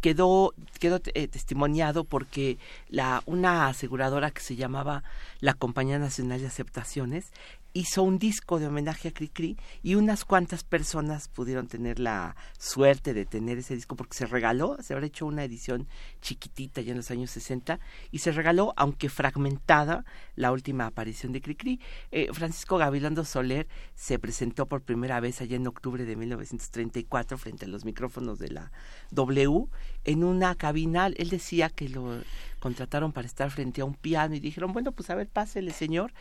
quedó, 0.00 0.54
quedó 0.80 1.00
eh, 1.14 1.28
testimoniado 1.28 2.04
porque 2.04 2.58
la, 2.88 3.22
una 3.26 3.68
aseguradora 3.68 4.30
que 4.32 4.40
se 4.40 4.56
llamaba 4.56 5.04
la 5.40 5.54
Compañía 5.54 5.98
Nacional 6.00 6.40
de 6.40 6.46
Aceptaciones 6.48 7.30
hizo 7.76 8.02
un 8.02 8.18
disco 8.18 8.58
de 8.58 8.66
homenaje 8.66 9.08
a 9.08 9.12
Cricri 9.12 9.58
y 9.82 9.96
unas 9.96 10.24
cuantas 10.24 10.64
personas 10.64 11.28
pudieron 11.28 11.68
tener 11.68 12.00
la 12.00 12.34
suerte 12.58 13.12
de 13.12 13.26
tener 13.26 13.58
ese 13.58 13.74
disco 13.74 13.96
porque 13.96 14.16
se 14.16 14.24
regaló, 14.24 14.78
se 14.80 14.94
habrá 14.94 15.06
hecho 15.06 15.26
una 15.26 15.44
edición 15.44 15.86
chiquitita 16.22 16.80
ya 16.80 16.92
en 16.92 16.96
los 16.96 17.10
años 17.10 17.30
60 17.32 17.78
y 18.10 18.18
se 18.20 18.32
regaló, 18.32 18.72
aunque 18.76 19.10
fragmentada, 19.10 20.06
la 20.36 20.52
última 20.52 20.86
aparición 20.86 21.32
de 21.32 21.42
Cricri. 21.42 21.78
Eh, 22.12 22.28
Francisco 22.32 22.78
Gabilondo 22.78 23.26
Soler 23.26 23.68
se 23.94 24.18
presentó 24.18 24.64
por 24.66 24.80
primera 24.80 25.20
vez 25.20 25.42
allá 25.42 25.56
en 25.56 25.66
octubre 25.66 26.06
de 26.06 26.16
1934 26.16 27.36
frente 27.36 27.66
a 27.66 27.68
los 27.68 27.84
micrófonos 27.84 28.38
de 28.38 28.52
la 28.52 28.72
W 29.10 29.68
en 30.06 30.24
una 30.24 30.54
cabina. 30.54 31.08
Él 31.08 31.28
decía 31.28 31.68
que 31.68 31.88
lo 31.90 32.22
contrataron 32.58 33.12
para 33.12 33.26
estar 33.26 33.50
frente 33.50 33.82
a 33.82 33.84
un 33.84 33.94
piano 33.94 34.34
y 34.34 34.40
dijeron, 34.40 34.72
bueno, 34.72 34.92
pues 34.92 35.10
a 35.10 35.14
ver, 35.14 35.28
pásele, 35.28 35.72
señor. 35.72 36.12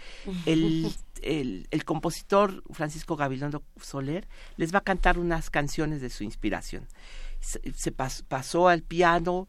El, 0.46 0.92
el, 1.22 1.68
el 1.72 1.86
compositor 1.86 2.62
Francisco 2.72 3.16
Gabilondo 3.16 3.64
Soler 3.82 4.28
les 4.58 4.74
va 4.74 4.80
a 4.80 4.84
cantar 4.84 5.18
unas 5.18 5.50
canciones 5.50 6.02
de 6.02 6.10
su 6.10 6.24
inspiración. 6.24 6.86
Se, 7.40 7.62
se 7.74 7.96
pas- 7.96 8.24
pasó 8.28 8.68
al 8.68 8.82
piano, 8.82 9.48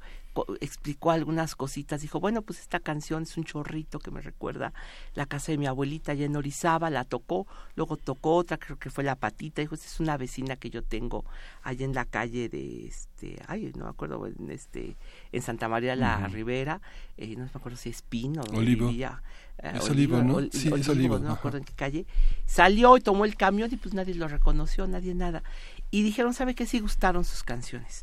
explicó 0.61 1.11
algunas 1.11 1.55
cositas, 1.55 2.03
dijo, 2.03 2.20
bueno, 2.20 2.43
pues 2.43 2.61
esta 2.61 2.80
canción 2.80 3.22
es 3.22 3.37
un 3.37 3.45
chorrito 3.45 3.99
que 3.99 4.11
me 4.11 4.20
recuerda 4.20 4.72
la 5.14 5.24
casa 5.26 5.53
de 5.53 5.59
mi 5.59 5.66
abuelita 5.66 6.12
allá 6.12 6.26
en 6.26 6.37
Orizaba, 6.37 6.91
la 6.91 7.05
tocó, 7.05 7.47
luego 7.74 7.97
tocó 7.97 8.34
otra, 8.34 8.59
creo 8.59 8.78
que 8.78 8.91
fue 8.91 9.05
la 9.05 9.16
patita, 9.16 9.62
dijo, 9.62 9.74
esta 9.74 9.87
es 9.87 10.01
una 10.01 10.16
vecina 10.16 10.57
que 10.57 10.68
yo 10.70 10.82
tengo 10.82 11.24
allá 11.62 11.84
en 11.84 11.95
la 11.95 12.05
calle 12.05 12.49
de 12.49 12.87
este, 12.87 13.41
ay, 13.49 13.72
no 13.76 13.84
me 13.84 13.91
acuerdo, 13.91 14.26
en 14.26 14.51
este, 14.51 14.97
en 15.32 15.43
Santa 15.43 15.68
María 15.68 15.97
la. 15.97 16.26
Ribera, 16.26 16.80
eh, 17.16 17.34
no 17.37 17.45
me 17.45 17.51
acuerdo 17.55 17.78
si 17.78 17.89
es 17.91 18.03
Pino, 18.03 18.43
Olivo. 18.53 18.89
vivía, 18.89 19.22
eh, 19.62 19.72
Es 19.76 19.89
Olivo, 19.89 20.22
¿no? 20.22 20.34
Ol- 20.34 20.51
Sí, 20.53 20.68
es 20.74 20.89
Olivo, 20.89 21.18
no 21.18 21.28
me 21.28 21.34
acuerdo 21.34 21.59
en 21.59 21.64
qué 21.64 21.72
calle, 21.72 22.07
salió 22.47 22.97
y 22.97 23.01
tomó 23.01 23.24
el 23.24 23.37
camión 23.37 23.70
y 23.72 23.76
pues 23.76 23.95
nadie 23.95 24.14
lo 24.14 24.28
reconoció, 24.28 24.87
nadie 24.87 25.14
nada. 25.14 25.43
Y 25.91 26.03
dijeron, 26.03 26.34
¿sabe 26.34 26.55
qué? 26.55 26.66
Sí 26.66 26.80
gustaron 26.80 27.24
sus 27.24 27.43
canciones. 27.43 28.03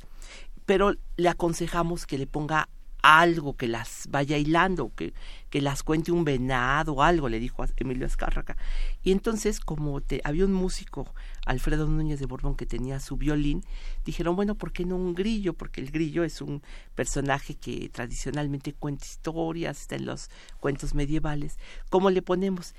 Pero 0.66 0.94
le 1.18 1.30
aconsejamos 1.30 2.06
que 2.06 2.18
le 2.18 2.28
ponga 2.28 2.70
algo 3.04 3.58
que 3.58 3.68
las 3.68 4.08
vaya 4.10 4.38
hilando, 4.38 4.94
que, 4.96 5.14
que 5.50 5.62
las 5.62 5.84
cuente 5.84 6.14
un 6.14 6.24
venado 6.24 6.94
o 6.94 7.04
algo, 7.04 7.28
le 7.28 7.38
dijo 7.38 7.62
a 7.62 7.68
Emilio 7.76 8.06
Azcárraga. 8.06 8.56
Y 9.04 9.12
entonces, 9.12 9.60
como 9.60 10.00
te, 10.00 10.22
había 10.24 10.46
un 10.46 10.54
músico, 10.54 11.14
Alfredo 11.46 11.86
Núñez 11.86 12.22
de 12.22 12.26
Borbón, 12.26 12.56
que 12.56 12.66
tenía 12.66 13.02
su 13.02 13.18
violín, 13.18 13.66
dijeron, 14.06 14.38
bueno, 14.38 14.56
¿por 14.56 14.72
qué 14.72 14.86
no 14.86 14.96
un 14.96 15.14
grillo? 15.14 15.54
Porque 15.54 15.82
el 15.82 15.92
grillo 15.92 16.24
es 16.24 16.40
un 16.40 16.64
personaje 16.96 17.56
que 17.56 17.90
tradicionalmente 17.90 18.72
cuenta 18.72 19.06
historias, 19.06 19.82
está 19.82 19.98
en 19.98 20.06
los 20.06 20.30
cuentos 20.62 20.96
medievales. 20.96 21.58
¿Cómo 21.90 22.10
le 22.10 22.22
ponemos? 22.22 22.74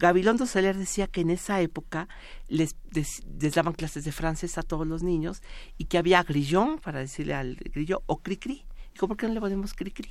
Gabilondo 0.00 0.46
Soler 0.46 0.76
decía 0.76 1.06
que 1.06 1.20
en 1.20 1.30
esa 1.30 1.60
época 1.60 2.08
les, 2.48 2.74
des- 2.90 3.22
les 3.38 3.54
daban 3.54 3.74
clases 3.74 4.02
de 4.04 4.12
francés 4.12 4.56
a 4.58 4.62
todos 4.62 4.86
los 4.86 5.02
niños 5.02 5.42
y 5.78 5.84
que 5.84 5.98
había 5.98 6.22
grillón, 6.22 6.78
para 6.78 6.98
decirle 7.00 7.34
al 7.34 7.54
grillo, 7.56 8.02
o 8.06 8.16
cri-cri. 8.20 8.64
Dijo, 8.94 9.06
¿por 9.06 9.16
qué 9.18 9.28
no 9.28 9.34
le 9.34 9.40
ponemos 9.40 9.74
cri-cri? 9.74 10.10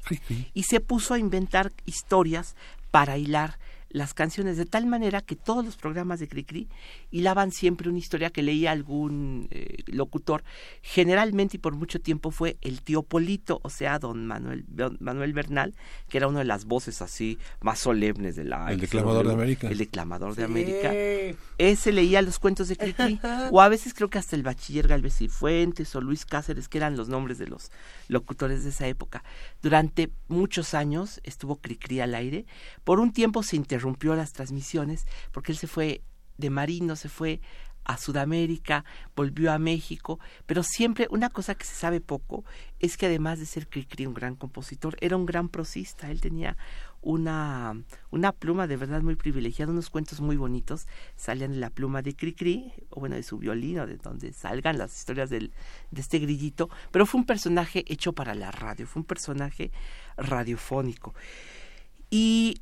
Y 0.53 0.63
se 0.63 0.79
puso 0.79 1.15
a 1.15 1.19
inventar 1.19 1.73
historias 1.85 2.55
para 2.91 3.17
hilar 3.17 3.57
las 3.89 4.13
canciones 4.13 4.55
de 4.57 4.65
tal 4.67 4.85
manera 4.85 5.21
que 5.21 5.35
todos 5.35 5.65
los 5.65 5.75
programas 5.75 6.19
de 6.19 6.27
Cricri 6.27 6.69
hilaban 7.11 7.51
siempre 7.51 7.89
una 7.89 7.99
historia 7.99 8.29
que 8.29 8.43
leía 8.43 8.71
algún 8.71 9.47
eh, 9.51 9.83
locutor. 9.87 10.43
Generalmente 10.81 11.57
y 11.57 11.59
por 11.59 11.73
mucho 11.75 11.99
tiempo 11.99 12.31
fue 12.31 12.57
el 12.61 12.81
tío 12.81 13.03
Polito, 13.03 13.59
o 13.63 13.69
sea, 13.69 13.99
don 13.99 14.25
Manuel, 14.25 14.65
don 14.67 14.97
Manuel 14.99 15.33
Bernal, 15.33 15.73
que 16.09 16.17
era 16.17 16.27
una 16.27 16.39
de 16.39 16.45
las 16.45 16.65
voces 16.65 17.01
así 17.01 17.37
más 17.61 17.79
solemnes 17.79 18.35
de 18.35 18.43
la 18.43 18.71
El 18.71 18.79
declamador 18.79 19.27
de 19.27 19.33
América. 19.33 19.67
El 19.67 19.77
declamador 19.77 20.35
de. 20.35 20.43
América. 20.43 20.91
Ese 21.57 21.91
leía 21.91 22.21
los 22.21 22.39
cuentos 22.39 22.67
de 22.67 22.75
Cricri, 22.75 23.19
o 23.51 23.61
a 23.61 23.69
veces 23.69 23.93
creo 23.93 24.09
que 24.09 24.17
hasta 24.17 24.35
el 24.35 24.43
bachiller 24.43 24.87
Galvez 24.87 25.21
y 25.21 25.27
Fuentes 25.27 25.95
o 25.95 26.01
Luis 26.01 26.25
Cáceres, 26.25 26.67
que 26.67 26.77
eran 26.77 26.97
los 26.97 27.09
nombres 27.09 27.37
de 27.37 27.47
los 27.47 27.71
locutores 28.07 28.63
de 28.63 28.69
esa 28.69 28.87
época. 28.87 29.23
Durante 29.61 30.11
muchos 30.27 30.73
años 30.73 31.19
estuvo 31.23 31.57
Cricri 31.57 31.99
al 31.99 32.15
aire. 32.15 32.45
Por 32.83 32.99
un 32.99 33.11
tiempo 33.11 33.43
se 33.43 33.55
interrumpió 33.55 34.15
las 34.15 34.33
transmisiones 34.33 35.05
porque 35.31 35.51
él 35.51 35.57
se 35.57 35.67
fue 35.67 36.01
de 36.39 36.49
marino, 36.49 36.95
se 36.95 37.09
fue 37.09 37.41
a 37.89 37.97
Sudamérica, 37.97 38.85
volvió 39.15 39.51
a 39.51 39.57
México, 39.57 40.19
pero 40.45 40.61
siempre 40.61 41.07
una 41.09 41.29
cosa 41.29 41.55
que 41.55 41.65
se 41.65 41.73
sabe 41.73 42.01
poco 42.01 42.45
es 42.79 42.97
que 42.97 43.07
además 43.07 43.39
de 43.39 43.47
ser 43.47 43.67
Cricri 43.67 44.05
un 44.05 44.13
gran 44.13 44.35
compositor, 44.35 44.95
era 45.01 45.17
un 45.17 45.25
gran 45.25 45.49
prosista, 45.49 46.11
él 46.11 46.21
tenía 46.21 46.55
una, 47.01 47.81
una 48.11 48.31
pluma 48.31 48.67
de 48.67 48.77
verdad 48.77 49.01
muy 49.01 49.15
privilegiada, 49.15 49.71
unos 49.71 49.89
cuentos 49.89 50.21
muy 50.21 50.37
bonitos, 50.37 50.85
salían 51.15 51.51
de 51.51 51.57
la 51.57 51.71
pluma 51.71 52.03
de 52.03 52.15
Cricri, 52.15 52.73
o 52.91 52.99
bueno, 52.99 53.15
de 53.15 53.23
su 53.23 53.39
violín, 53.39 53.79
o 53.79 53.87
de 53.87 53.97
donde 53.97 54.33
salgan 54.33 54.77
las 54.77 54.95
historias 54.95 55.31
de 55.31 55.49
este 55.95 56.19
grillito, 56.19 56.69
pero 56.91 57.07
fue 57.07 57.21
un 57.21 57.25
personaje 57.25 57.83
hecho 57.87 58.13
para 58.13 58.35
la 58.35 58.51
radio, 58.51 58.85
fue 58.85 58.99
un 58.99 59.05
personaje 59.05 59.71
radiofónico. 60.15 61.15
Y 62.11 62.59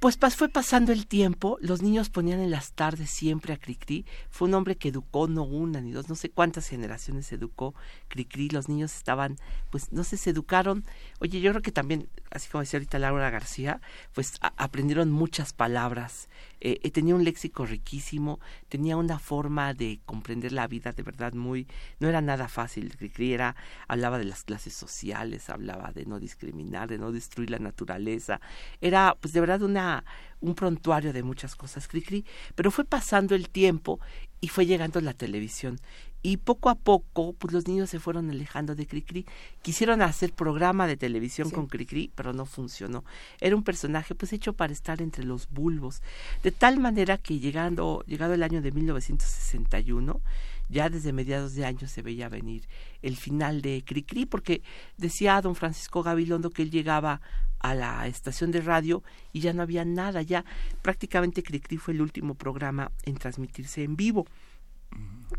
pues 0.00 0.18
pas- 0.18 0.34
fue 0.34 0.48
pasando 0.48 0.92
el 0.92 1.06
tiempo, 1.06 1.58
los 1.60 1.82
niños 1.82 2.08
ponían 2.10 2.40
en 2.40 2.50
las 2.50 2.72
tardes 2.72 3.10
siempre 3.10 3.52
a 3.52 3.58
Cricri. 3.58 4.06
Fue 4.30 4.48
un 4.48 4.54
hombre 4.54 4.76
que 4.76 4.88
educó 4.88 5.28
no 5.28 5.44
una 5.44 5.80
ni 5.82 5.92
dos, 5.92 6.08
no 6.08 6.14
sé 6.16 6.30
cuántas 6.30 6.66
generaciones 6.68 7.30
educó 7.32 7.74
Cricri. 8.08 8.48
Los 8.48 8.68
niños 8.68 8.96
estaban, 8.96 9.36
pues 9.70 9.92
no 9.92 10.02
sé, 10.02 10.16
se 10.16 10.30
educaron. 10.30 10.84
Oye, 11.20 11.40
yo 11.40 11.50
creo 11.52 11.62
que 11.62 11.70
también, 11.72 12.08
así 12.30 12.48
como 12.48 12.62
decía 12.62 12.78
ahorita 12.78 12.98
Laura 12.98 13.30
García, 13.30 13.80
pues 14.12 14.38
aprendieron 14.40 15.10
muchas 15.10 15.52
palabras. 15.52 16.28
Eh, 16.60 16.78
eh, 16.82 16.90
tenía 16.90 17.14
un 17.14 17.24
léxico 17.24 17.64
riquísimo, 17.66 18.40
tenía 18.68 18.96
una 18.96 19.18
forma 19.18 19.74
de 19.74 20.00
comprender 20.04 20.52
la 20.52 20.66
vida 20.66 20.92
de 20.92 21.02
verdad 21.02 21.32
muy, 21.32 21.66
no 21.98 22.08
era 22.08 22.20
nada 22.20 22.48
fácil. 22.48 22.96
Era, 23.18 23.56
hablaba 23.88 24.18
de 24.18 24.24
las 24.24 24.44
clases 24.44 24.74
sociales, 24.74 25.50
hablaba 25.50 25.92
de 25.92 26.06
no 26.06 26.18
discriminar, 26.18 26.88
de 26.88 26.98
no 26.98 27.12
destruir 27.12 27.50
la 27.50 27.58
naturaleza. 27.58 28.40
Era, 28.80 29.16
pues 29.20 29.32
de 29.32 29.40
verdad 29.40 29.62
una 29.62 30.04
un 30.40 30.54
prontuario 30.54 31.12
de 31.12 31.22
muchas 31.22 31.54
cosas, 31.54 31.86
Cricri, 31.86 32.24
pero 32.54 32.70
fue 32.70 32.84
pasando 32.84 33.34
el 33.34 33.48
tiempo 33.50 34.00
y 34.40 34.48
fue 34.48 34.66
llegando 34.66 35.00
la 35.00 35.12
televisión. 35.12 35.78
Y 36.22 36.36
poco 36.36 36.68
a 36.68 36.74
poco 36.74 37.32
pues 37.34 37.52
los 37.52 37.66
niños 37.66 37.90
se 37.90 38.00
fueron 38.00 38.30
alejando 38.30 38.74
de 38.74 38.86
Cricri. 38.86 39.26
Quisieron 39.62 40.02
hacer 40.02 40.32
programa 40.32 40.86
de 40.86 40.96
televisión 40.96 41.50
con 41.50 41.66
Cricri 41.66 42.10
pero 42.14 42.32
no 42.32 42.46
funcionó. 42.46 43.04
Era 43.40 43.56
un 43.56 43.64
personaje 43.64 44.14
pues 44.14 44.32
hecho 44.32 44.52
para 44.52 44.72
estar 44.72 45.00
entre 45.00 45.24
los 45.24 45.48
bulbos. 45.48 46.02
De 46.42 46.52
tal 46.52 46.78
manera 46.78 47.18
que 47.18 47.38
llegando 47.38 48.04
llegado 48.06 48.34
el 48.34 48.42
año 48.42 48.60
de 48.60 48.72
1961 48.72 50.20
ya 50.68 50.88
desde 50.88 51.12
mediados 51.12 51.54
de 51.54 51.64
año 51.64 51.88
se 51.88 52.00
veía 52.00 52.28
venir 52.28 52.68
el 53.02 53.16
final 53.16 53.60
de 53.60 53.82
Cricri 53.84 54.24
porque 54.24 54.62
decía 54.96 55.40
don 55.40 55.56
Francisco 55.56 56.02
Gabilondo 56.02 56.50
que 56.50 56.62
él 56.62 56.70
llegaba 56.70 57.20
a 57.58 57.74
la 57.74 58.06
estación 58.06 58.52
de 58.52 58.60
radio 58.60 59.02
y 59.32 59.40
ya 59.40 59.52
no 59.52 59.62
había 59.62 59.84
nada. 59.84 60.22
Ya 60.22 60.44
prácticamente 60.82 61.42
Cricri 61.42 61.76
fue 61.76 61.94
el 61.94 62.02
último 62.02 62.34
programa 62.34 62.92
en 63.04 63.16
transmitirse 63.16 63.82
en 63.82 63.96
vivo 63.96 64.26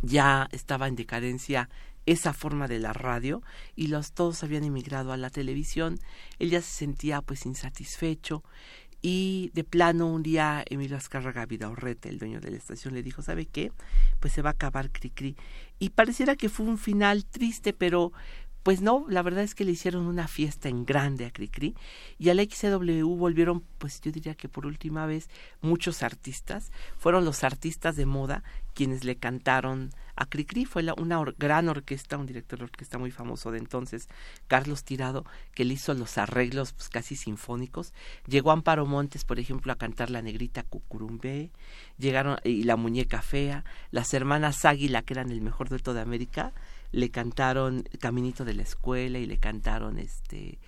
ya 0.01 0.47
estaba 0.51 0.87
en 0.87 0.95
decadencia 0.95 1.69
esa 2.05 2.33
forma 2.33 2.67
de 2.67 2.79
la 2.79 2.93
radio 2.93 3.43
y 3.75 3.87
los 3.87 4.13
todos 4.13 4.43
habían 4.43 4.63
emigrado 4.63 5.11
a 5.11 5.17
la 5.17 5.29
televisión 5.29 5.99
él 6.39 6.49
ya 6.49 6.61
se 6.61 6.71
sentía 6.71 7.21
pues 7.21 7.45
insatisfecho 7.45 8.43
y 9.01 9.49
de 9.53 9.63
plano 9.63 10.07
un 10.07 10.21
día 10.21 10.63
Emilio 10.69 10.95
Azcárraga 10.95 11.45
Vidaurrete, 11.45 12.09
el 12.09 12.19
dueño 12.19 12.39
de 12.39 12.51
la 12.51 12.57
estación, 12.57 12.93
le 12.93 13.01
dijo, 13.01 13.23
¿sabe 13.23 13.47
qué? 13.47 13.71
Pues 14.19 14.31
se 14.33 14.43
va 14.43 14.51
a 14.51 14.53
acabar 14.53 14.91
Cricri. 14.91 15.35
Y 15.79 15.89
pareciera 15.89 16.35
que 16.35 16.49
fue 16.49 16.67
un 16.67 16.77
final 16.77 17.25
triste, 17.25 17.73
pero 17.73 18.11
pues 18.63 18.81
no, 18.81 19.05
la 19.09 19.23
verdad 19.23 19.43
es 19.43 19.55
que 19.55 19.65
le 19.65 19.71
hicieron 19.71 20.05
una 20.05 20.27
fiesta 20.27 20.69
en 20.69 20.85
grande 20.85 21.25
a 21.25 21.31
Cricri 21.31 21.75
y 22.19 22.29
al 22.29 22.39
XCW 22.39 23.15
volvieron, 23.15 23.63
pues 23.79 24.01
yo 24.01 24.11
diría 24.11 24.35
que 24.35 24.49
por 24.49 24.67
última 24.67 25.07
vez, 25.07 25.29
muchos 25.61 26.03
artistas. 26.03 26.71
Fueron 26.97 27.25
los 27.25 27.43
artistas 27.43 27.95
de 27.95 28.05
moda 28.05 28.43
quienes 28.75 29.03
le 29.03 29.15
cantaron 29.15 29.89
a 30.15 30.27
Cricri. 30.27 30.65
Fue 30.65 30.83
la, 30.83 30.93
una 30.93 31.23
gran 31.39 31.69
orquesta, 31.69 32.17
un 32.17 32.27
director 32.27 32.59
de 32.59 32.65
orquesta 32.65 32.99
muy 32.99 33.09
famoso 33.09 33.51
de 33.51 33.57
entonces, 33.57 34.07
Carlos 34.47 34.83
Tirado, 34.83 35.25
que 35.55 35.65
le 35.65 35.73
hizo 35.73 35.95
los 35.95 36.19
arreglos 36.19 36.73
pues, 36.73 36.89
casi 36.89 37.15
sinfónicos. 37.15 37.93
Llegó 38.27 38.51
Amparo 38.51 38.85
Montes, 38.85 39.25
por 39.25 39.39
ejemplo, 39.39 39.73
a 39.73 39.77
cantar 39.77 40.11
La 40.11 40.21
Negrita 40.21 40.61
Cucurumbé. 40.61 41.49
Llegaron, 41.97 42.37
y 42.43 42.63
La 42.63 42.75
Muñeca 42.75 43.23
Fea. 43.23 43.65
Las 43.89 44.13
hermanas 44.13 44.65
Águila, 44.65 45.01
que 45.01 45.13
eran 45.13 45.31
el 45.31 45.41
mejor 45.41 45.69
dueto 45.69 45.95
de 45.95 46.01
América 46.01 46.53
le 46.91 47.09
cantaron 47.09 47.83
Caminito 47.99 48.45
de 48.45 48.53
la 48.53 48.63
Escuela 48.63 49.19
y 49.19 49.25
le 49.25 49.37
cantaron 49.37 49.97
este 49.97 50.59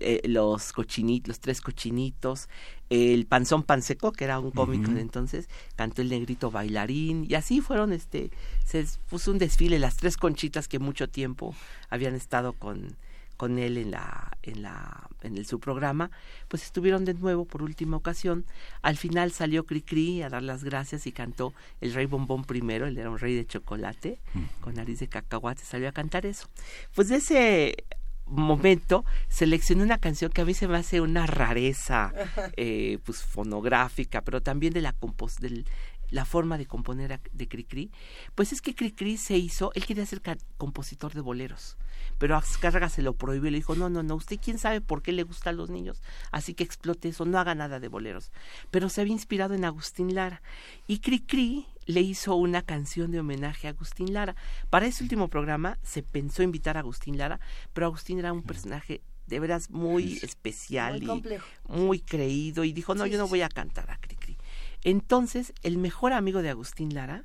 eh, 0.00 0.20
los 0.28 0.72
cochinitos, 0.72 1.26
los 1.26 1.40
tres 1.40 1.60
cochinitos, 1.60 2.48
el 2.88 3.26
panzón 3.26 3.64
panseco, 3.64 4.12
que 4.12 4.22
era 4.22 4.38
un 4.38 4.52
cómico 4.52 4.92
de 4.92 5.00
entonces, 5.00 5.48
cantó 5.74 6.02
el 6.02 6.08
negrito 6.08 6.52
bailarín, 6.52 7.26
y 7.28 7.34
así 7.34 7.60
fueron, 7.60 7.92
este, 7.92 8.30
se 8.64 8.86
puso 9.10 9.32
un 9.32 9.38
desfile, 9.38 9.80
las 9.80 9.96
tres 9.96 10.16
conchitas 10.16 10.68
que 10.68 10.78
mucho 10.78 11.08
tiempo 11.08 11.52
habían 11.90 12.14
estado 12.14 12.52
con, 12.52 12.96
con 13.38 13.58
él 13.58 13.78
en 13.78 13.92
la 13.92 14.36
en 14.42 14.62
la 14.62 15.08
en 15.22 15.36
el, 15.36 15.46
su 15.46 15.58
programa 15.60 16.10
pues 16.48 16.64
estuvieron 16.64 17.04
de 17.04 17.14
nuevo 17.14 17.46
por 17.46 17.62
última 17.62 17.96
ocasión. 17.96 18.44
Al 18.82 18.98
final 18.98 19.32
salió 19.32 19.64
Cricri 19.64 20.22
a 20.22 20.28
dar 20.28 20.42
las 20.42 20.64
gracias 20.64 21.06
y 21.06 21.12
cantó 21.12 21.54
el 21.80 21.94
rey 21.94 22.04
bombón 22.04 22.44
primero 22.44 22.86
él 22.86 22.98
era 22.98 23.08
un 23.08 23.18
rey 23.18 23.34
de 23.34 23.46
chocolate 23.46 24.18
con 24.60 24.74
nariz 24.74 24.98
de 24.98 25.08
cacahuate 25.08 25.62
salió 25.64 25.88
a 25.88 25.92
cantar 25.92 26.26
eso. 26.26 26.48
Pues 26.94 27.08
de 27.08 27.16
ese 27.16 27.84
momento 28.26 29.04
seleccioné 29.28 29.82
una 29.84 29.98
canción 29.98 30.30
que 30.30 30.42
a 30.42 30.44
mí 30.44 30.52
se 30.52 30.68
me 30.68 30.76
hace 30.76 31.00
una 31.00 31.26
rareza 31.26 32.12
eh, 32.56 32.98
pues 33.04 33.22
fonográfica 33.22 34.20
pero 34.20 34.42
también 34.42 34.74
de 34.74 34.82
la 34.82 34.92
compos 34.92 35.36
del 35.36 35.64
la 36.10 36.24
forma 36.24 36.56
de 36.58 36.66
componer 36.66 37.12
a- 37.12 37.20
de 37.32 37.48
Cricri, 37.48 37.90
pues 38.34 38.52
es 38.52 38.62
que 38.62 38.74
Cricri 38.74 39.16
se 39.16 39.36
hizo, 39.36 39.72
él 39.74 39.84
quería 39.84 40.06
ser 40.06 40.22
compositor 40.56 41.12
de 41.14 41.20
boleros, 41.20 41.76
pero 42.18 42.36
Azcárraga 42.36 42.88
se 42.88 43.02
lo 43.02 43.12
prohibió 43.12 43.48
y 43.48 43.52
le 43.52 43.58
dijo, 43.58 43.74
no, 43.74 43.90
no, 43.90 44.02
no, 44.02 44.14
usted 44.14 44.38
quién 44.42 44.58
sabe 44.58 44.80
por 44.80 45.02
qué 45.02 45.12
le 45.12 45.22
gusta 45.24 45.50
a 45.50 45.52
los 45.52 45.68
niños, 45.70 46.02
así 46.32 46.54
que 46.54 46.64
explote 46.64 47.08
eso, 47.10 47.24
no 47.26 47.38
haga 47.38 47.54
nada 47.54 47.78
de 47.78 47.88
boleros. 47.88 48.32
Pero 48.70 48.88
se 48.88 49.02
había 49.02 49.12
inspirado 49.12 49.54
en 49.54 49.64
Agustín 49.66 50.14
Lara 50.14 50.40
y 50.86 51.00
Cricri 51.00 51.66
le 51.84 52.00
hizo 52.00 52.34
una 52.36 52.62
canción 52.62 53.10
de 53.10 53.20
homenaje 53.20 53.66
a 53.66 53.70
Agustín 53.70 54.12
Lara. 54.14 54.34
Para 54.70 54.86
ese 54.86 55.02
último 55.02 55.28
programa 55.28 55.78
se 55.82 56.02
pensó 56.02 56.42
invitar 56.42 56.76
a 56.76 56.80
Agustín 56.80 57.18
Lara, 57.18 57.38
pero 57.74 57.86
Agustín 57.86 58.18
era 58.18 58.32
un 58.32 58.42
personaje 58.42 59.02
de 59.26 59.40
veras 59.40 59.68
muy 59.68 60.18
especial 60.22 60.94
Muy 60.94 61.02
y 61.02 61.06
complejo. 61.06 61.46
muy 61.68 62.00
creído 62.00 62.64
y 62.64 62.72
dijo, 62.72 62.94
no, 62.94 63.04
Sí, 63.04 63.10
yo 63.10 63.18
no 63.18 63.28
voy 63.28 63.42
a 63.42 63.50
cantar 63.50 63.90
a 63.90 63.98
Cricri. 63.98 64.37
Entonces, 64.84 65.52
el 65.62 65.78
mejor 65.78 66.12
amigo 66.12 66.42
de 66.42 66.50
Agustín 66.50 66.94
Lara 66.94 67.24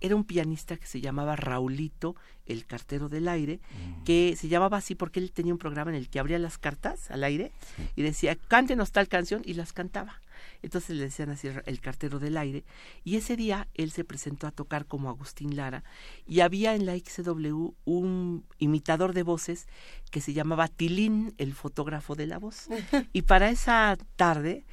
era 0.00 0.16
un 0.16 0.24
pianista 0.24 0.76
que 0.76 0.86
se 0.86 1.00
llamaba 1.00 1.36
Raulito, 1.36 2.16
el 2.46 2.64
cartero 2.66 3.08
del 3.08 3.28
aire, 3.28 3.60
que 4.04 4.34
se 4.36 4.48
llamaba 4.48 4.78
así 4.78 4.94
porque 4.94 5.20
él 5.20 5.30
tenía 5.30 5.52
un 5.52 5.58
programa 5.58 5.90
en 5.90 5.96
el 5.96 6.08
que 6.08 6.18
abría 6.18 6.38
las 6.38 6.58
cartas 6.58 7.10
al 7.10 7.22
aire 7.22 7.52
y 7.96 8.02
decía, 8.02 8.34
cántenos 8.34 8.92
tal 8.92 9.08
canción, 9.08 9.42
y 9.44 9.54
las 9.54 9.72
cantaba. 9.72 10.20
Entonces 10.62 10.96
le 10.96 11.04
decían 11.04 11.30
así 11.30 11.48
el 11.66 11.80
cartero 11.80 12.18
del 12.18 12.36
aire. 12.36 12.64
Y 13.04 13.16
ese 13.16 13.36
día 13.36 13.68
él 13.74 13.90
se 13.92 14.04
presentó 14.04 14.46
a 14.46 14.52
tocar 14.52 14.86
como 14.86 15.10
Agustín 15.10 15.54
Lara. 15.54 15.84
Y 16.26 16.40
había 16.40 16.74
en 16.74 16.86
la 16.86 16.96
XW 16.96 17.74
un 17.84 18.44
imitador 18.58 19.12
de 19.12 19.22
voces 19.22 19.68
que 20.10 20.20
se 20.20 20.32
llamaba 20.32 20.68
Tilín, 20.68 21.34
el 21.38 21.54
fotógrafo 21.54 22.14
de 22.14 22.26
la 22.26 22.38
voz. 22.38 22.68
Y 23.12 23.22
para 23.22 23.50
esa 23.50 23.96
tarde, 24.16 24.64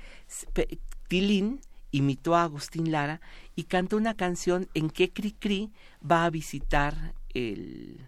Tilín 1.07 1.61
imitó 1.91 2.35
a 2.35 2.43
Agustín 2.43 2.91
Lara 2.91 3.21
y 3.55 3.63
cantó 3.63 3.97
una 3.97 4.15
canción 4.15 4.69
en 4.73 4.89
que 4.89 5.11
Cricri 5.11 5.71
va 6.03 6.25
a 6.25 6.29
visitar 6.29 7.13
el, 7.33 8.07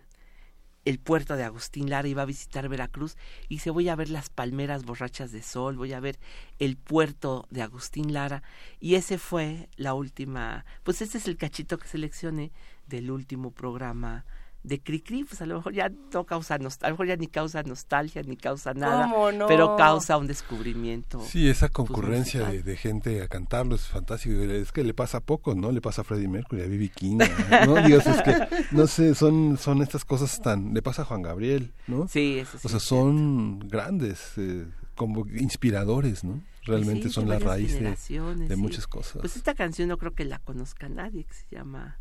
el 0.86 0.99
puerto 0.99 1.36
de 1.36 1.43
Agustín 1.43 1.89
Lara 1.89 2.07
y 2.07 2.13
va 2.13 2.23
a 2.23 2.25
visitar 2.25 2.67
Veracruz. 2.67 3.15
Y 3.47 3.55
dice 3.55 3.69
voy 3.69 3.89
a 3.89 3.95
ver 3.95 4.09
las 4.09 4.30
palmeras 4.30 4.86
borrachas 4.86 5.32
de 5.32 5.41
sol, 5.41 5.77
voy 5.77 5.93
a 5.93 5.99
ver 5.99 6.19
el 6.57 6.77
puerto 6.77 7.47
de 7.49 7.61
Agustín 7.61 8.13
Lara 8.13 8.43
y 8.80 8.95
ese 8.95 9.17
fue 9.17 9.69
la 9.75 9.93
última, 9.93 10.65
pues 10.84 11.01
este 11.01 11.17
es 11.17 11.27
el 11.27 11.38
cachito 11.38 11.77
que 11.77 11.88
seleccioné 11.88 12.51
del 12.88 13.11
último 13.11 13.51
programa 13.51 14.25
de 14.64 14.82
Cricri, 14.82 15.24
pues 15.24 15.41
a 15.41 15.45
lo 15.45 15.55
mejor 15.55 15.74
ya 15.74 15.89
no 16.14 16.26
causa 16.26 16.57
nostalgia, 16.57 16.88
a 16.88 16.89
lo 16.89 16.93
mejor 16.95 17.07
ya 17.07 17.16
ni 17.16 17.28
causa 17.28 17.64
nostalgia, 17.64 18.22
ni 18.24 18.36
causa 18.36 18.74
nada, 18.74 19.10
¿Cómo 19.10 19.32
no? 19.32 19.47
pero 19.47 19.76
causa 19.78 20.18
un 20.18 20.28
descubrimiento. 20.28 21.22
Sí, 21.22 21.47
esa 21.47 21.68
pues, 21.68 21.76
concurrencia 21.76 22.45
de, 22.49 22.78
gente 22.78 23.22
a 23.22 23.28
cantarlo 23.28 23.76
es 23.76 23.88
fantástico. 23.88 24.36
Es 24.41 24.72
que 24.72 24.84
le 24.84 24.93
pasa 24.93 25.22
poco, 25.22 25.55
¿no? 25.55 25.72
Le 25.72 25.82
pasa 25.82 26.01
a 26.01 26.03
Freddie 26.03 26.28
Mercury, 26.28 26.62
a 26.62 26.68
B.B. 26.68 26.89
King, 26.89 27.20
¿no? 27.66 27.76
Dios, 27.88 28.05
es 28.05 28.22
que, 28.22 28.36
no 28.72 28.88
sé, 28.88 29.16
son, 29.16 29.57
son 29.57 29.82
estas 29.82 30.03
cosas 30.03 30.41
tan... 30.41 30.74
Le 30.74 30.82
pasa 30.82 31.03
a 31.03 31.05
Juan 31.05 31.22
Gabriel, 31.22 31.74
¿no? 31.88 32.07
Sí, 32.07 32.39
eso 32.39 32.57
sí 32.57 32.68
O 32.68 32.70
sea, 32.70 32.78
es 32.78 32.84
son 32.84 33.60
grandes, 33.60 34.34
eh, 34.38 34.68
como 34.95 35.26
inspiradores, 35.28 36.24
¿no? 36.24 36.43
Realmente 36.66 37.07
Sí, 37.07 37.14
son 37.14 37.30
la 37.30 37.39
raíz 37.39 37.72
de, 37.72 37.78
generaciones, 37.78 38.49
de 38.49 38.55
sí. 38.55 38.62
muchas 38.62 38.86
cosas. 38.88 39.22
Pues 39.22 39.38
esta 39.38 39.55
canción 39.55 39.88
no 39.88 39.97
creo 39.97 40.14
que 40.14 40.26
la 40.26 40.39
conozca 40.39 40.89
nadie, 40.89 41.24
que 41.24 41.34
se 41.34 41.45
llama 41.49 41.97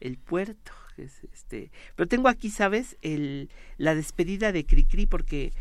El 0.00 0.18
Puerto. 0.18 0.72
es 0.96 1.24
este, 1.32 1.70
pero 1.96 2.08
tengo 2.08 2.28
aquí, 2.28 2.50
¿sabes? 2.50 2.96
El, 3.02 3.50
la 3.78 3.94
despedida 3.94 4.52
de 4.52 4.64
Cricri 4.64 5.06
porque 5.06 5.52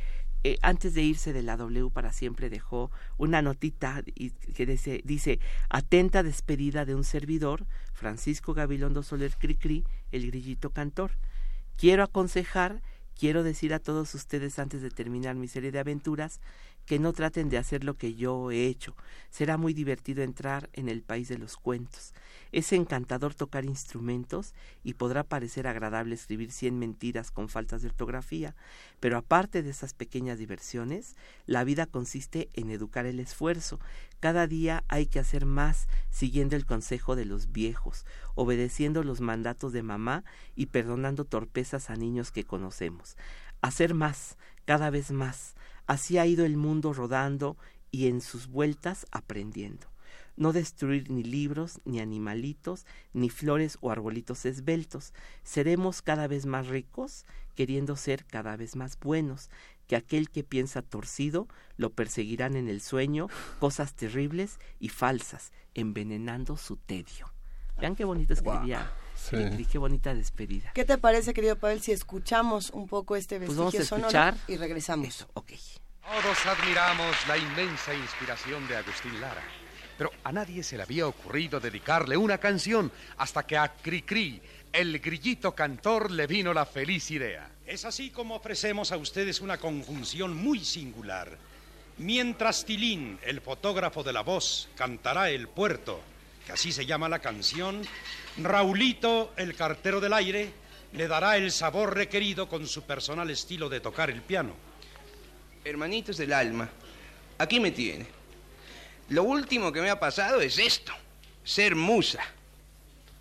eh, 0.45 0.57
antes 0.61 0.93
de 0.93 1.03
irse 1.03 1.31
de 1.31 1.41
la 1.41 1.55
W 1.55 1.89
para 1.89 2.11
siempre 2.11 2.49
dejó 2.49 2.91
una 3.17 3.41
notita 3.41 4.03
y, 4.13 4.31
que 4.31 4.65
dice, 4.65 5.01
dice, 5.05 5.39
atenta 5.69 6.21
despedida 6.21 6.83
de 6.83 6.95
un 6.95 7.05
servidor, 7.05 7.65
Francisco 7.93 8.53
Gabilondo 8.53 9.03
Soler 9.03 9.33
Cricri, 9.37 9.85
el 10.11 10.27
grillito 10.27 10.71
cantor. 10.71 11.11
Quiero 11.77 12.03
aconsejar, 12.03 12.81
quiero 13.17 13.43
decir 13.43 13.73
a 13.73 13.79
todos 13.79 14.13
ustedes 14.15 14.59
antes 14.59 14.81
de 14.81 14.89
terminar 14.89 15.35
mi 15.35 15.47
serie 15.47 15.71
de 15.71 15.79
aventuras, 15.79 16.41
que 16.85 16.99
no 16.99 17.13
traten 17.13 17.49
de 17.49 17.57
hacer 17.57 17.83
lo 17.83 17.95
que 17.95 18.15
yo 18.15 18.51
he 18.51 18.67
hecho. 18.67 18.95
Será 19.29 19.57
muy 19.57 19.73
divertido 19.73 20.23
entrar 20.23 20.69
en 20.73 20.89
el 20.89 21.01
país 21.01 21.27
de 21.29 21.37
los 21.37 21.57
cuentos. 21.57 22.13
Es 22.51 22.71
encantador 22.73 23.33
tocar 23.33 23.65
instrumentos 23.65 24.53
y 24.83 24.93
podrá 24.93 25.23
parecer 25.23 25.65
agradable 25.65 26.15
escribir 26.15 26.51
cien 26.51 26.77
mentiras 26.77 27.31
con 27.31 27.49
faltas 27.49 27.81
de 27.81 27.87
ortografía, 27.87 28.55
pero 28.99 29.17
aparte 29.17 29.63
de 29.63 29.69
esas 29.69 29.93
pequeñas 29.93 30.37
diversiones, 30.37 31.15
la 31.45 31.63
vida 31.63 31.85
consiste 31.85 32.49
en 32.53 32.69
educar 32.69 33.05
el 33.05 33.19
esfuerzo. 33.19 33.79
Cada 34.19 34.47
día 34.47 34.83
hay 34.87 35.07
que 35.07 35.19
hacer 35.19 35.45
más 35.45 35.87
siguiendo 36.09 36.55
el 36.55 36.65
consejo 36.65 37.15
de 37.15 37.25
los 37.25 37.51
viejos, 37.51 38.05
obedeciendo 38.35 39.03
los 39.03 39.19
mandatos 39.19 39.73
de 39.73 39.83
mamá 39.83 40.23
y 40.55 40.67
perdonando 40.67 41.25
torpezas 41.25 41.89
a 41.89 41.95
niños 41.95 42.31
que 42.31 42.43
conocemos. 42.43 43.17
Hacer 43.61 43.93
más, 43.93 44.37
cada 44.65 44.89
vez 44.89 45.11
más. 45.11 45.55
Así 45.87 46.17
ha 46.17 46.25
ido 46.25 46.45
el 46.45 46.57
mundo 46.57 46.93
rodando 46.93 47.57
y 47.91 48.07
en 48.07 48.21
sus 48.21 48.47
vueltas 48.47 49.05
aprendiendo. 49.11 49.87
No 50.35 50.51
destruir 50.51 51.11
ni 51.11 51.23
libros, 51.23 51.79
ni 51.85 51.99
animalitos, 51.99 52.85
ni 53.13 53.29
flores 53.29 53.77
o 53.81 53.91
arbolitos 53.91 54.45
esbeltos. 54.45 55.13
Seremos 55.43 56.01
cada 56.01 56.27
vez 56.27 56.45
más 56.45 56.67
ricos, 56.67 57.25
queriendo 57.55 57.95
ser 57.95 58.25
cada 58.25 58.55
vez 58.57 58.75
más 58.75 58.99
buenos, 58.99 59.51
que 59.87 59.95
aquel 59.95 60.29
que 60.29 60.43
piensa 60.43 60.81
torcido 60.81 61.47
lo 61.77 61.91
perseguirán 61.91 62.55
en 62.55 62.67
el 62.67 62.81
sueño 62.81 63.27
cosas 63.59 63.93
terribles 63.93 64.59
y 64.79 64.89
falsas, 64.89 65.51
envenenando 65.75 66.57
su 66.57 66.77
tedio. 66.77 67.31
Vean 67.79 67.95
qué 67.95 68.05
bonito 68.05 68.33
escribía 68.33 68.91
Qué 69.29 69.77
bonita 69.77 70.13
despedida. 70.13 70.71
¿Qué 70.73 70.85
te 70.85 70.97
parece, 70.97 71.33
querido 71.33 71.55
Pavel, 71.57 71.81
si 71.81 71.91
escuchamos 71.91 72.69
un 72.71 72.87
poco 72.87 73.15
este 73.15 73.37
Pues 73.37 73.49
vestigio 73.49 73.63
vamos 73.65 73.75
a 73.79 73.85
sonoro 73.85 74.07
escuchar. 74.07 74.35
y 74.47 74.57
regresamos? 74.57 75.07
Eso, 75.07 75.27
ok. 75.33 75.51
Todos 76.01 76.45
admiramos 76.45 77.15
la 77.27 77.37
inmensa 77.37 77.93
inspiración 77.93 78.67
de 78.67 78.75
Agustín 78.75 79.19
Lara, 79.21 79.41
pero 79.97 80.11
a 80.23 80.31
nadie 80.31 80.61
se 80.63 80.75
le 80.77 80.83
había 80.83 81.07
ocurrido 81.07 81.59
dedicarle 81.59 82.17
una 82.17 82.37
canción 82.37 82.91
hasta 83.17 83.43
que 83.43 83.57
a 83.57 83.73
Cricri, 83.73 84.41
el 84.71 84.99
grillito 84.99 85.53
cantor, 85.55 86.11
le 86.11 86.27
vino 86.27 86.53
la 86.53 86.65
feliz 86.65 87.09
idea. 87.11 87.49
Es 87.65 87.85
así 87.85 88.09
como 88.09 88.35
ofrecemos 88.35 88.91
a 88.91 88.97
ustedes 88.97 89.39
una 89.39 89.57
conjunción 89.57 90.35
muy 90.35 90.59
singular. 90.65 91.37
Mientras 91.99 92.65
Tilín, 92.65 93.19
el 93.23 93.39
fotógrafo 93.39 94.03
de 94.03 94.11
la 94.11 94.21
voz, 94.21 94.67
cantará 94.75 95.29
El 95.29 95.47
Puerto, 95.47 96.01
que 96.45 96.51
así 96.51 96.71
se 96.71 96.85
llama 96.85 97.07
la 97.09 97.19
canción, 97.19 97.81
Raulito, 98.37 99.33
el 99.37 99.55
cartero 99.55 99.99
del 100.01 100.13
aire, 100.13 100.51
le 100.93 101.07
dará 101.07 101.37
el 101.37 101.51
sabor 101.51 101.95
requerido 101.95 102.47
con 102.49 102.67
su 102.67 102.83
personal 102.83 103.29
estilo 103.29 103.69
de 103.69 103.79
tocar 103.79 104.09
el 104.09 104.21
piano. 104.21 104.53
Hermanitos 105.63 106.17
del 106.17 106.33
alma, 106.33 106.69
aquí 107.37 107.59
me 107.59 107.71
tiene. 107.71 108.05
Lo 109.09 109.23
último 109.23 109.71
que 109.71 109.81
me 109.81 109.89
ha 109.89 109.99
pasado 109.99 110.41
es 110.41 110.57
esto, 110.59 110.93
ser 111.43 111.75
musa. 111.75 112.23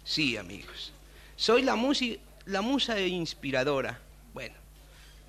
Sí, 0.04 0.36
amigos, 0.36 0.92
soy 1.36 1.62
la, 1.62 1.76
musi- 1.76 2.18
la 2.46 2.60
musa 2.60 2.98
inspiradora. 3.00 4.00
Bueno, 4.34 4.54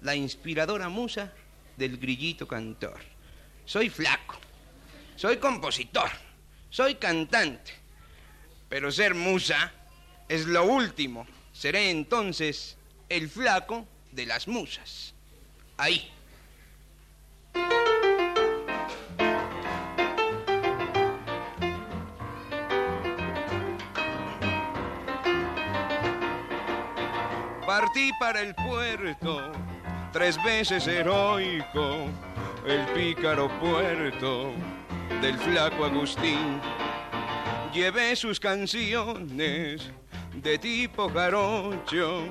la 0.02 0.16
inspiradora 0.16 0.90
musa 0.90 1.32
del 1.78 1.98
grillito 1.98 2.48
cantor. 2.48 3.00
Soy 3.66 3.90
flaco, 3.90 4.38
soy 5.16 5.38
compositor, 5.38 6.10
soy 6.70 6.96
cantante. 6.96 7.83
Pero 8.74 8.92
ser 8.92 9.14
musa 9.14 9.72
es 10.28 10.48
lo 10.48 10.66
último. 10.66 11.28
Seré 11.52 11.92
entonces 11.92 12.76
el 13.08 13.30
flaco 13.30 13.86
de 14.12 14.26
las 14.26 14.48
musas. 14.48 15.14
Ahí. 15.78 16.12
Partí 27.68 28.10
para 28.20 28.42
el 28.42 28.56
puerto, 28.56 29.52
tres 30.12 30.44
veces 30.44 30.88
heroico, 30.88 32.08
el 32.66 32.84
pícaro 32.96 33.50
puerto 33.60 34.52
del 35.22 35.38
flaco 35.38 35.86
Agustín. 35.86 36.60
Llevé 37.74 38.16
sus 38.16 38.40
canciones 38.40 39.90
de 40.36 40.60
tipo 40.60 41.10
jarocho, 41.10 42.26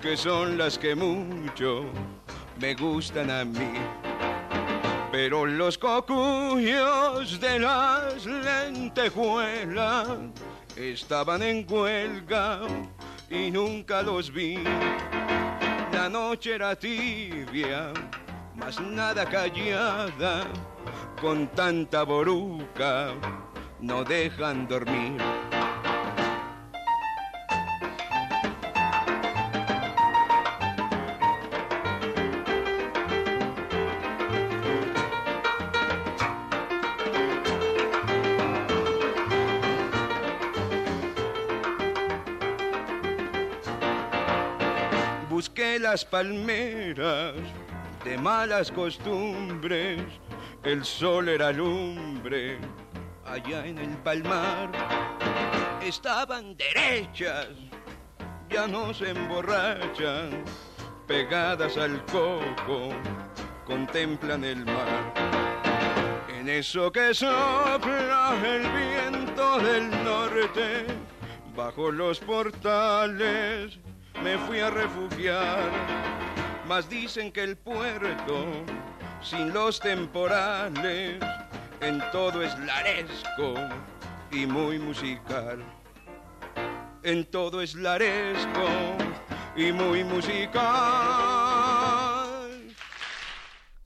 que 0.00 0.16
son 0.16 0.56
las 0.56 0.78
que 0.78 0.94
mucho 0.94 1.84
me 2.60 2.76
gustan 2.76 3.28
a 3.28 3.44
mí. 3.44 3.72
Pero 5.10 5.46
los 5.46 5.76
cocuyos 5.78 7.40
de 7.40 7.58
las 7.58 8.24
lentejuelas 8.24 10.06
estaban 10.76 11.42
en 11.42 11.66
huelga 11.68 12.60
y 13.28 13.50
nunca 13.50 14.02
los 14.02 14.32
vi. 14.32 14.62
La 15.92 16.08
noche 16.08 16.54
era 16.54 16.76
tibia, 16.76 17.92
mas 18.54 18.80
nada 18.80 19.26
callada, 19.28 20.46
con 21.20 21.48
tanta 21.48 22.04
boruca 22.04 23.12
no 23.80 24.04
dejan 24.04 24.66
dormir. 24.66 25.20
Busqué 45.28 45.78
las 45.78 46.04
palmeras 46.04 47.34
de 48.04 48.18
malas 48.18 48.72
costumbres, 48.72 50.00
el 50.64 50.84
sol 50.84 51.28
era 51.28 51.52
lumbre 51.52 52.58
allá 53.32 53.66
en 53.66 53.78
el 53.78 53.96
palmar. 53.98 54.70
Estaban 55.82 56.56
derechas, 56.56 57.48
ya 58.48 58.66
no 58.66 58.92
se 58.92 59.10
emborrachan, 59.10 60.44
pegadas 61.06 61.76
al 61.76 62.04
coco, 62.06 62.90
contemplan 63.66 64.44
el 64.44 64.64
mar. 64.64 65.14
En 66.28 66.48
eso 66.48 66.90
que 66.90 67.14
sopla 67.14 68.34
el 68.44 68.62
viento 68.62 69.58
del 69.58 69.90
norte, 70.04 70.86
bajo 71.54 71.90
los 71.90 72.20
portales 72.20 73.78
me 74.22 74.38
fui 74.38 74.60
a 74.60 74.70
refugiar. 74.70 75.70
Mas 76.66 76.88
dicen 76.88 77.32
que 77.32 77.42
el 77.42 77.56
puerto, 77.56 78.46
sin 79.22 79.52
los 79.54 79.80
temporales, 79.80 81.18
en 81.80 82.02
todo 82.12 82.42
es 82.42 82.58
laresco 82.58 83.54
y 84.30 84.46
muy 84.46 84.78
musical. 84.78 85.62
En 87.02 87.24
todo 87.30 87.62
es 87.62 87.74
laresco 87.74 88.68
y 89.56 89.72
muy 89.72 90.04
musical. 90.04 91.77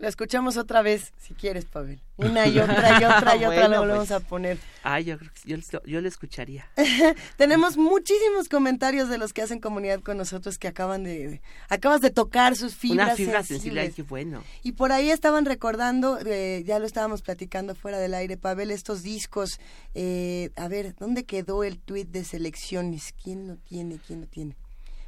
La 0.02 0.08
escuchamos 0.08 0.56
otra 0.56 0.82
vez, 0.82 1.12
si 1.16 1.32
quieres, 1.32 1.64
Pavel. 1.64 2.00
Una 2.16 2.48
y 2.48 2.58
otra 2.58 3.00
y 3.00 3.04
otra 3.04 3.36
y 3.36 3.44
otra 3.44 3.46
Bueno, 3.46 3.68
la 3.68 3.78
volvemos 3.78 4.08
pues. 4.08 4.10
a 4.10 4.18
poner. 4.18 4.58
Ay, 4.82 5.04
yo, 5.04 5.16
creo 5.16 5.30
que 5.32 5.48
yo, 5.48 5.80
yo 5.86 6.00
le 6.00 6.08
escucharía. 6.08 6.68
Tenemos 7.36 7.76
muchísimos 7.76 8.48
comentarios 8.48 9.08
de 9.08 9.16
los 9.16 9.32
que 9.32 9.42
hacen 9.42 9.60
comunidad 9.60 10.00
con 10.00 10.16
nosotros 10.16 10.58
que 10.58 10.66
acaban 10.66 11.04
de... 11.04 11.40
Acabas 11.68 12.00
de 12.00 12.10
tocar 12.10 12.56
sus 12.56 12.74
fibras 12.74 13.06
Una 13.06 13.14
fibra 13.14 13.42
sensible, 13.44 13.92
qué 13.92 14.02
bueno. 14.02 14.42
Y 14.64 14.72
por 14.72 14.90
ahí 14.90 15.08
estaban 15.08 15.44
recordando, 15.44 16.18
eh, 16.26 16.64
ya 16.66 16.80
lo 16.80 16.86
estábamos 16.86 17.22
platicando 17.22 17.76
fuera 17.76 18.00
del 18.00 18.14
aire, 18.14 18.36
Pavel, 18.36 18.72
estos 18.72 19.04
discos. 19.04 19.60
eh, 19.94 20.50
a 20.56 20.66
ver, 20.66 20.96
¿dónde 20.98 21.22
quedó 21.22 21.62
el 21.62 21.78
tuit 21.78 22.08
de 22.08 22.24
selecciones? 22.24 23.14
¿Quién 23.22 23.46
lo 23.46 23.56
tiene? 23.56 24.00
¿Quién 24.04 24.22
lo 24.22 24.26
tiene? 24.26 24.56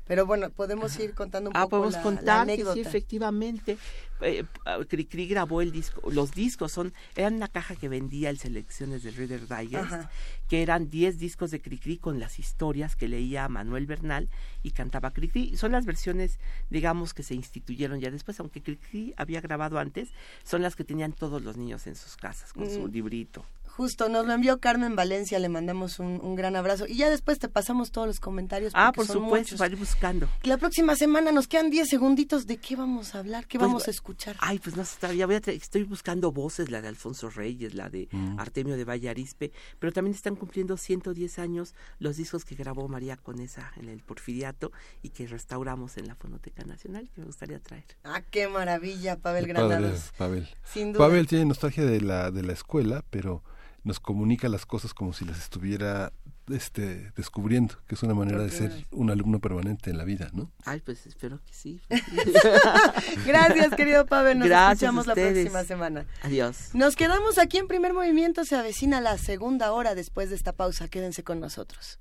Pero 0.06 0.26
bueno, 0.26 0.50
podemos 0.50 0.98
ir 1.00 1.14
contando 1.14 1.48
un 1.50 1.56
Ah, 1.56 1.62
poco 1.62 1.70
podemos 1.70 1.92
la, 1.94 1.98
la 1.98 2.02
contar 2.02 2.40
anécdota. 2.42 2.74
sí, 2.74 2.80
efectivamente. 2.80 3.78
Eh, 4.20 4.44
Cricri 4.88 5.26
grabó 5.26 5.60
el 5.62 5.72
disco. 5.72 6.10
Los 6.10 6.32
discos 6.32 6.72
son 6.72 6.92
eran 7.16 7.34
una 7.34 7.48
caja 7.48 7.74
que 7.74 7.88
vendía 7.88 8.30
el 8.30 8.38
Selecciones 8.38 9.02
de 9.02 9.10
Reader 9.10 9.48
Digest, 9.48 9.74
Ajá. 9.92 10.10
que 10.48 10.62
eran 10.62 10.88
10 10.90 11.18
discos 11.18 11.50
de 11.50 11.60
Cricri 11.60 11.96
con 11.98 12.20
las 12.20 12.38
historias 12.38 12.96
que 12.96 13.08
leía 13.08 13.48
Manuel 13.48 13.86
Bernal 13.86 14.28
y 14.62 14.70
cantaba 14.72 15.10
Cricri. 15.10 15.56
Son 15.56 15.72
las 15.72 15.84
versiones, 15.86 16.38
digamos, 16.70 17.12
que 17.14 17.22
se 17.22 17.34
instituyeron 17.34 18.00
ya 18.00 18.10
después, 18.10 18.38
aunque 18.40 18.62
Cricri 18.62 19.14
había 19.16 19.40
grabado 19.40 19.78
antes, 19.78 20.10
son 20.44 20.62
las 20.62 20.76
que 20.76 20.84
tenían 20.84 21.12
todos 21.12 21.42
los 21.42 21.56
niños 21.56 21.86
en 21.86 21.96
sus 21.96 22.16
casas 22.16 22.52
con 22.52 22.68
su 22.70 22.80
Mm. 22.88 22.90
librito. 22.92 23.44
Justo, 23.76 24.08
nos 24.08 24.24
lo 24.24 24.32
envió 24.32 24.60
Carmen 24.60 24.94
Valencia, 24.94 25.38
le 25.40 25.48
mandamos 25.48 25.98
un, 25.98 26.20
un 26.22 26.36
gran 26.36 26.54
abrazo. 26.54 26.86
Y 26.86 26.94
ya 26.94 27.10
después 27.10 27.40
te 27.40 27.48
pasamos 27.48 27.90
todos 27.90 28.06
los 28.06 28.20
comentarios. 28.20 28.72
Ah, 28.76 28.92
por 28.94 29.06
son 29.06 29.24
supuesto, 29.24 29.66
ir 29.66 29.76
buscando. 29.76 30.28
La 30.44 30.58
próxima 30.58 30.94
semana 30.94 31.32
nos 31.32 31.48
quedan 31.48 31.70
10 31.70 31.88
segunditos. 31.88 32.46
¿De 32.46 32.58
qué 32.58 32.76
vamos 32.76 33.14
a 33.14 33.18
hablar? 33.18 33.46
¿Qué 33.48 33.58
Pues, 33.58 33.68
vamos 33.68 33.88
a 33.88 33.90
escuchar? 33.90 34.36
Ay, 34.38 34.60
pues 34.60 34.76
no 34.76 34.84
sé, 34.84 34.96
todavía 35.00 35.26
voy 35.26 35.34
a 35.34 35.38
estoy 35.38 35.82
buscando 35.82 36.30
voces, 36.30 36.70
la 36.70 36.80
de 36.82 36.88
Alfonso 36.88 37.30
Reyes, 37.30 37.74
la 37.74 37.88
de 37.90 38.08
Mm. 38.12 38.38
Artemio 38.38 38.76
de 38.76 38.84
Valle 38.84 39.08
Arispe, 39.08 39.50
pero 39.78 39.92
también 39.92 40.14
están 40.14 40.36
cumpliendo 40.36 40.76
110 40.76 41.38
años 41.40 41.74
los 41.98 42.16
discos 42.16 42.44
que 42.44 42.54
grabó 42.54 42.86
María 42.86 43.16
Conesa 43.16 43.72
en 43.76 43.88
el 43.88 44.02
Porfiriato 44.02 44.70
y 45.02 45.10
que 45.10 45.26
restauramos 45.26 45.96
en 45.96 46.06
la 46.06 46.14
Fonoteca 46.14 46.64
Nacional, 46.64 47.10
que 47.12 47.20
me 47.22 47.26
gustaría 47.26 47.58
traer. 47.58 47.84
Ah, 48.04 48.22
qué 48.30 48.46
maravilla, 48.46 49.16
Pavel 49.16 49.46
Granados. 49.46 50.12
Pavel. 50.16 50.48
Sin 50.64 50.92
duda. 50.92 51.04
Pavel 51.06 51.26
tiene 51.26 51.44
nostalgia 51.46 51.84
de 51.84 52.00
la, 52.00 52.30
de 52.30 52.42
la 52.42 52.52
escuela, 52.52 53.04
pero 53.10 53.42
nos 53.84 54.00
comunica 54.00 54.48
las 54.48 54.66
cosas 54.66 54.94
como 54.94 55.12
si 55.12 55.24
las 55.24 55.38
estuviera 55.38 56.12
este, 56.50 57.12
descubriendo, 57.16 57.74
que 57.86 57.94
es 57.94 58.02
una 58.02 58.14
manera 58.14 58.42
de 58.42 58.50
ser 58.50 58.86
un 58.90 59.10
alumno 59.10 59.40
permanente 59.40 59.90
en 59.90 59.98
la 59.98 60.04
vida, 60.04 60.30
¿no? 60.32 60.50
Ay, 60.64 60.80
pues 60.80 61.06
espero 61.06 61.40
que 61.44 61.54
sí. 61.54 61.80
Gracias, 63.26 63.74
querido 63.74 64.06
Pavel. 64.06 64.38
Nos 64.38 64.48
Gracias 64.48 64.72
escuchamos 64.74 65.06
la 65.06 65.14
próxima 65.14 65.64
semana. 65.64 66.06
Adiós. 66.22 66.70
Nos 66.74 66.96
quedamos 66.96 67.38
aquí 67.38 67.58
en 67.58 67.68
primer 67.68 67.94
movimiento. 67.94 68.44
Se 68.44 68.56
avecina 68.56 69.00
la 69.00 69.16
segunda 69.18 69.72
hora 69.72 69.94
después 69.94 70.30
de 70.30 70.36
esta 70.36 70.52
pausa. 70.52 70.88
Quédense 70.88 71.22
con 71.22 71.40
nosotros. 71.40 71.98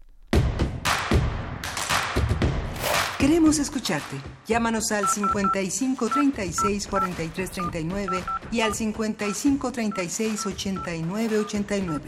Queremos 3.24 3.58
escucharte. 3.58 4.18
Llámanos 4.46 4.92
al 4.92 5.08
55 5.08 6.10
36 6.10 6.88
43 6.88 7.52
39 7.52 8.22
y 8.52 8.60
al 8.60 8.76
55 8.76 9.72
36 9.72 10.46
89 10.46 11.38
89. 11.38 12.04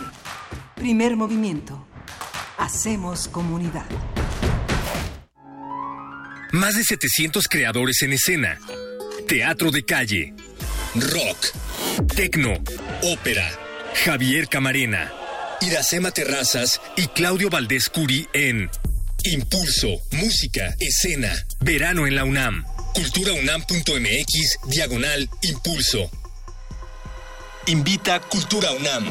Primer 0.75 1.15
movimiento. 1.15 1.87
Hacemos 2.57 3.29
comunidad. 3.29 3.85
Más 6.51 6.75
de 6.75 6.83
700 6.83 7.47
creadores 7.47 8.01
en 8.01 8.11
escena. 8.11 8.59
Teatro 9.25 9.71
de 9.71 9.85
calle. 9.85 10.33
Rock. 10.95 12.07
Tecno. 12.13 12.55
Ópera. 13.03 13.49
Javier 14.03 14.49
Camarena. 14.49 15.13
Iracema 15.61 16.11
Terrazas 16.11 16.81
y 16.97 17.07
Claudio 17.07 17.49
Valdés 17.49 17.89
Curi 17.89 18.27
en 18.33 18.69
Impulso, 19.27 19.87
Música, 20.11 20.75
Escena, 20.79 21.33
Verano 21.59 22.05
en 22.05 22.15
la 22.15 22.25
UNAM. 22.25 22.63
Culturaunam.mx, 22.93 24.59
diagonal, 24.69 25.27
Impulso. 25.41 26.11
Invita 27.65 28.19
Cultura 28.19 28.69
UNAM. 28.73 29.05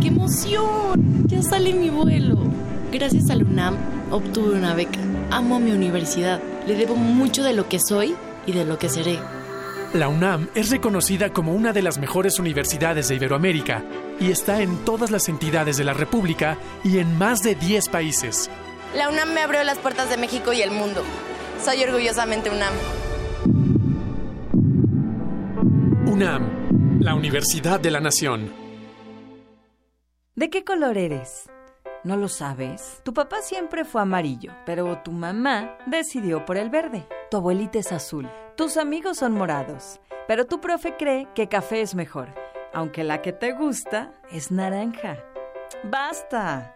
¡Qué 0.00 0.08
emoción! 0.08 1.26
Ya 1.28 1.42
sale 1.42 1.74
mi 1.74 1.90
vuelo. 1.90 2.50
Gracias 2.90 3.28
a 3.28 3.36
la 3.36 3.44
UNAM 3.44 3.76
obtuve 4.10 4.54
una 4.54 4.74
beca. 4.74 4.98
Amo 5.30 5.56
a 5.56 5.58
mi 5.60 5.72
universidad. 5.72 6.40
Le 6.66 6.76
debo 6.76 6.96
mucho 6.96 7.42
de 7.42 7.52
lo 7.52 7.68
que 7.68 7.78
soy 7.78 8.14
y 8.46 8.52
de 8.52 8.64
lo 8.64 8.78
que 8.78 8.88
seré. 8.88 9.18
La 9.92 10.08
UNAM 10.08 10.48
es 10.54 10.70
reconocida 10.70 11.30
como 11.30 11.52
una 11.52 11.74
de 11.74 11.82
las 11.82 11.98
mejores 11.98 12.38
universidades 12.38 13.08
de 13.08 13.16
Iberoamérica 13.16 13.84
y 14.20 14.30
está 14.30 14.62
en 14.62 14.84
todas 14.84 15.10
las 15.10 15.28
entidades 15.28 15.76
de 15.76 15.84
la 15.84 15.94
República 15.94 16.58
y 16.84 16.98
en 16.98 17.16
más 17.18 17.40
de 17.40 17.54
10 17.54 17.88
países. 17.88 18.50
La 18.94 19.08
UNAM 19.08 19.32
me 19.32 19.42
abrió 19.42 19.62
las 19.64 19.78
puertas 19.78 20.08
de 20.10 20.16
México 20.16 20.52
y 20.52 20.62
el 20.62 20.70
mundo. 20.70 21.02
Soy 21.62 21.82
orgullosamente 21.82 22.50
UNAM. 22.50 22.74
UNAM, 26.06 27.00
la 27.00 27.14
Universidad 27.14 27.80
de 27.80 27.90
la 27.90 28.00
Nación. 28.00 28.52
¿De 30.34 30.50
qué 30.50 30.64
color 30.64 30.98
eres? 30.98 31.50
¿No 32.04 32.16
lo 32.16 32.28
sabes? 32.28 33.00
Tu 33.02 33.12
papá 33.12 33.42
siempre 33.42 33.84
fue 33.84 34.00
amarillo, 34.00 34.52
pero 34.64 34.98
tu 35.02 35.10
mamá 35.10 35.76
decidió 35.86 36.44
por 36.44 36.56
el 36.56 36.70
verde. 36.70 37.06
Tu 37.30 37.36
abuelita 37.36 37.78
es 37.80 37.90
azul. 37.90 38.30
Tus 38.56 38.76
amigos 38.76 39.18
son 39.18 39.32
morados, 39.32 40.00
pero 40.28 40.46
tu 40.46 40.60
profe 40.60 40.96
cree 40.96 41.26
que 41.34 41.48
café 41.48 41.80
es 41.80 41.94
mejor, 41.94 42.32
aunque 42.76 43.02
la 43.04 43.22
que 43.22 43.32
te 43.32 43.52
gusta 43.52 44.12
es 44.30 44.50
naranja. 44.50 45.16
¡Basta! 45.84 46.74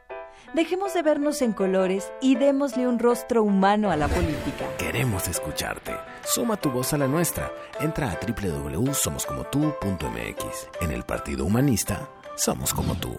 Dejemos 0.55 0.95
de 0.95 1.03
vernos 1.03 1.43
en 1.43 1.53
colores 1.53 2.11
y 2.23 2.37
démosle 2.37 2.89
un 2.89 2.99
rostro 2.99 3.43
humano 3.43 3.91
a 3.91 3.97
la 3.97 4.09
política. 4.09 4.65
Queremos 4.79 5.29
escucharte. 5.29 5.93
Suma 6.25 6.57
tu 6.57 6.71
voz 6.71 6.95
a 6.95 6.99
la 6.99 7.07
nuestra. 7.07 7.53
Entra 7.81 8.11
a 8.11 8.19
www.somoscomotu.mx. 8.19 10.69
En 10.81 10.91
el 10.91 11.05
Partido 11.05 11.45
Humanista, 11.45 12.09
somos 12.35 12.73
como 12.73 12.95
tú. 12.95 13.19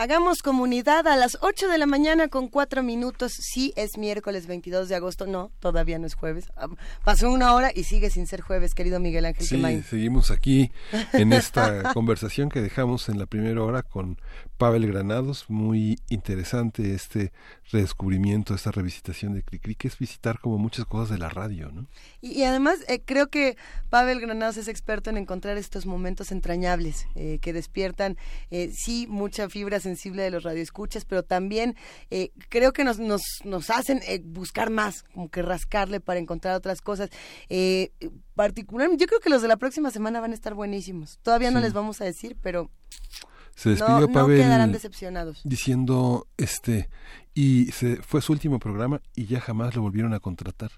Hagamos 0.00 0.40
comunidad 0.40 1.06
a 1.06 1.14
las 1.14 1.36
8 1.42 1.68
de 1.68 1.76
la 1.76 1.84
mañana 1.84 2.28
con 2.28 2.48
4 2.48 2.82
minutos. 2.82 3.32
Sí, 3.34 3.74
es 3.76 3.98
miércoles 3.98 4.46
22 4.46 4.88
de 4.88 4.94
agosto. 4.94 5.26
No, 5.26 5.52
todavía 5.60 5.98
no 5.98 6.06
es 6.06 6.14
jueves. 6.14 6.46
Pasó 7.04 7.30
una 7.30 7.52
hora 7.52 7.70
y 7.74 7.84
sigue 7.84 8.08
sin 8.08 8.26
ser 8.26 8.40
jueves, 8.40 8.72
querido 8.72 8.98
Miguel 8.98 9.26
Ángel 9.26 9.46
Sí, 9.46 9.82
seguimos 9.82 10.30
aquí 10.30 10.72
en 11.12 11.34
esta 11.34 11.82
conversación 11.92 12.48
que 12.48 12.62
dejamos 12.62 13.10
en 13.10 13.18
la 13.18 13.26
primera 13.26 13.62
hora 13.62 13.82
con 13.82 14.18
Pavel 14.60 14.86
Granados. 14.86 15.46
Muy 15.48 15.98
interesante 16.10 16.94
este 16.94 17.32
redescubrimiento, 17.72 18.54
esta 18.54 18.70
revisitación 18.70 19.32
de 19.32 19.42
Cricri, 19.42 19.74
que 19.74 19.88
es 19.88 19.98
visitar 19.98 20.38
como 20.38 20.58
muchas 20.58 20.84
cosas 20.84 21.08
de 21.08 21.16
la 21.16 21.30
radio, 21.30 21.70
¿no? 21.72 21.86
Y, 22.20 22.32
y 22.32 22.44
además 22.44 22.78
eh, 22.86 23.00
creo 23.02 23.28
que 23.28 23.56
Pavel 23.88 24.20
Granados 24.20 24.58
es 24.58 24.68
experto 24.68 25.08
en 25.08 25.16
encontrar 25.16 25.56
estos 25.56 25.86
momentos 25.86 26.30
entrañables 26.30 27.06
eh, 27.14 27.38
que 27.40 27.54
despiertan, 27.54 28.18
eh, 28.50 28.70
sí, 28.74 29.06
mucha 29.08 29.48
fibra 29.48 29.80
sensible 29.80 30.22
de 30.22 30.30
los 30.30 30.42
radioescuchas, 30.42 31.06
pero 31.06 31.22
también 31.22 31.74
eh, 32.10 32.30
creo 32.50 32.74
que 32.74 32.84
nos, 32.84 32.98
nos, 32.98 33.22
nos 33.44 33.70
hacen 33.70 34.00
eh, 34.06 34.20
buscar 34.22 34.68
más, 34.68 35.04
como 35.14 35.30
que 35.30 35.40
rascarle 35.40 36.00
para 36.00 36.20
encontrar 36.20 36.54
otras 36.54 36.82
cosas. 36.82 37.08
Eh, 37.48 37.92
particularmente, 38.34 39.00
yo 39.02 39.08
creo 39.08 39.20
que 39.20 39.30
los 39.30 39.40
de 39.40 39.48
la 39.48 39.56
próxima 39.56 39.90
semana 39.90 40.20
van 40.20 40.32
a 40.32 40.34
estar 40.34 40.52
buenísimos. 40.52 41.18
Todavía 41.22 41.50
no 41.50 41.60
Sí. 41.60 41.64
les 41.64 41.72
vamos 41.72 42.02
a 42.02 42.04
decir, 42.04 42.36
pero 42.42 42.70
Se 43.54 43.70
despidió 43.70 44.00
no, 44.00 44.06
no 44.06 44.12
Pavel 44.12 44.40
quedarán 44.40 44.72
decepcionados. 44.72 45.40
diciendo 45.44 46.26
este 46.36 46.88
y 47.34 47.66
se 47.72 47.96
fue 47.96 48.22
su 48.22 48.32
último 48.32 48.58
programa 48.58 49.00
y 49.14 49.26
ya 49.26 49.40
jamás 49.40 49.74
lo 49.76 49.82
volvieron 49.82 50.14
a 50.14 50.20
contratar. 50.20 50.70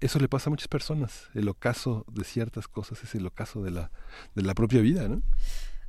eso 0.00 0.18
le 0.18 0.28
pasa 0.28 0.48
a 0.48 0.52
muchas 0.52 0.68
personas. 0.68 1.28
El 1.34 1.48
ocaso 1.48 2.04
de 2.08 2.24
ciertas 2.24 2.68
cosas 2.68 3.02
es 3.02 3.14
el 3.14 3.26
ocaso 3.26 3.62
de 3.62 3.70
la, 3.70 3.90
de 4.34 4.42
la 4.42 4.54
propia 4.54 4.80
vida, 4.80 5.08
¿no? 5.08 5.22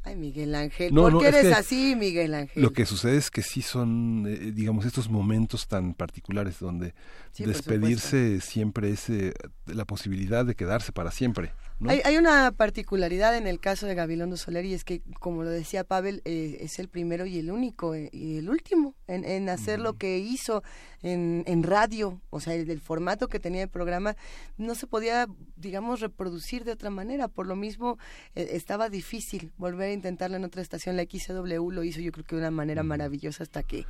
Ay, 0.05 0.15
Miguel 0.15 0.53
Ángel, 0.53 0.93
¿por 0.93 1.19
qué 1.19 1.29
eres 1.29 1.51
así, 1.51 1.95
Miguel 1.95 2.35
Ángel? 2.35 2.61
Lo 2.61 2.73
que 2.73 2.85
sucede 2.85 3.17
es 3.17 3.31
que 3.31 3.41
sí 3.41 3.63
son, 3.63 4.25
eh, 4.27 4.51
digamos, 4.51 4.85
estos 4.85 5.09
momentos 5.09 5.67
tan 5.67 5.95
particulares 5.95 6.59
donde 6.59 6.93
despedirse 7.39 8.39
siempre 8.39 8.91
es 8.91 9.09
eh, 9.09 9.33
la 9.65 9.83
posibilidad 9.85 10.45
de 10.45 10.53
quedarse 10.53 10.91
para 10.91 11.09
siempre. 11.09 11.53
Hay, 11.87 12.15
una 12.15 12.53
particularidad 12.53 13.35
en 13.35 13.47
el 13.47 13.59
caso 13.59 13.85
de 13.85 13.95
Gabilondo 13.95 14.37
Soler 14.37 14.63
y 14.63 14.73
es 14.73 14.85
que, 14.85 15.01
como 15.19 15.43
lo 15.43 15.49
decía 15.49 15.83
Pavel, 15.83 16.21
eh, 16.23 16.59
es 16.61 16.79
el 16.79 16.87
primero 16.87 17.25
y 17.25 17.37
el 17.37 17.51
único 17.51 17.95
y 17.97 18.37
el 18.37 18.49
último 18.49 18.95
en, 19.07 19.49
hacer 19.49 19.79
lo 19.79 19.97
que 19.97 20.17
hizo 20.19 20.63
en, 21.01 21.43
en 21.47 21.63
radio, 21.63 22.21
o 22.29 22.39
sea, 22.39 22.53
el, 22.53 22.79
formato 22.79 23.27
que 23.27 23.41
tenía 23.41 23.63
el 23.63 23.69
programa 23.69 24.15
no 24.57 24.73
se 24.73 24.87
podía, 24.87 25.27
digamos, 25.57 25.99
reproducir 25.99 26.63
de 26.63 26.71
otra 26.71 26.91
manera. 26.91 27.27
Por 27.27 27.45
lo 27.45 27.57
mismo, 27.57 27.97
estaba 28.35 28.89
difícil 28.89 29.51
volver 29.57 29.89
a 29.89 29.93
intentarlo 29.95 30.37
en 30.37 30.43
otra 30.43 30.61
estación. 30.61 30.95
La 30.95 31.03
XCW 31.03 31.71
lo 31.71 31.83
hizo 31.83 31.99
yo 32.01 32.11
creo 32.11 32.25
que 32.25 32.35
de 32.35 32.41
una 32.41 32.51
manera 32.51 32.83
maravillosa 32.83 33.43
hasta 33.43 33.63
que 33.63 33.85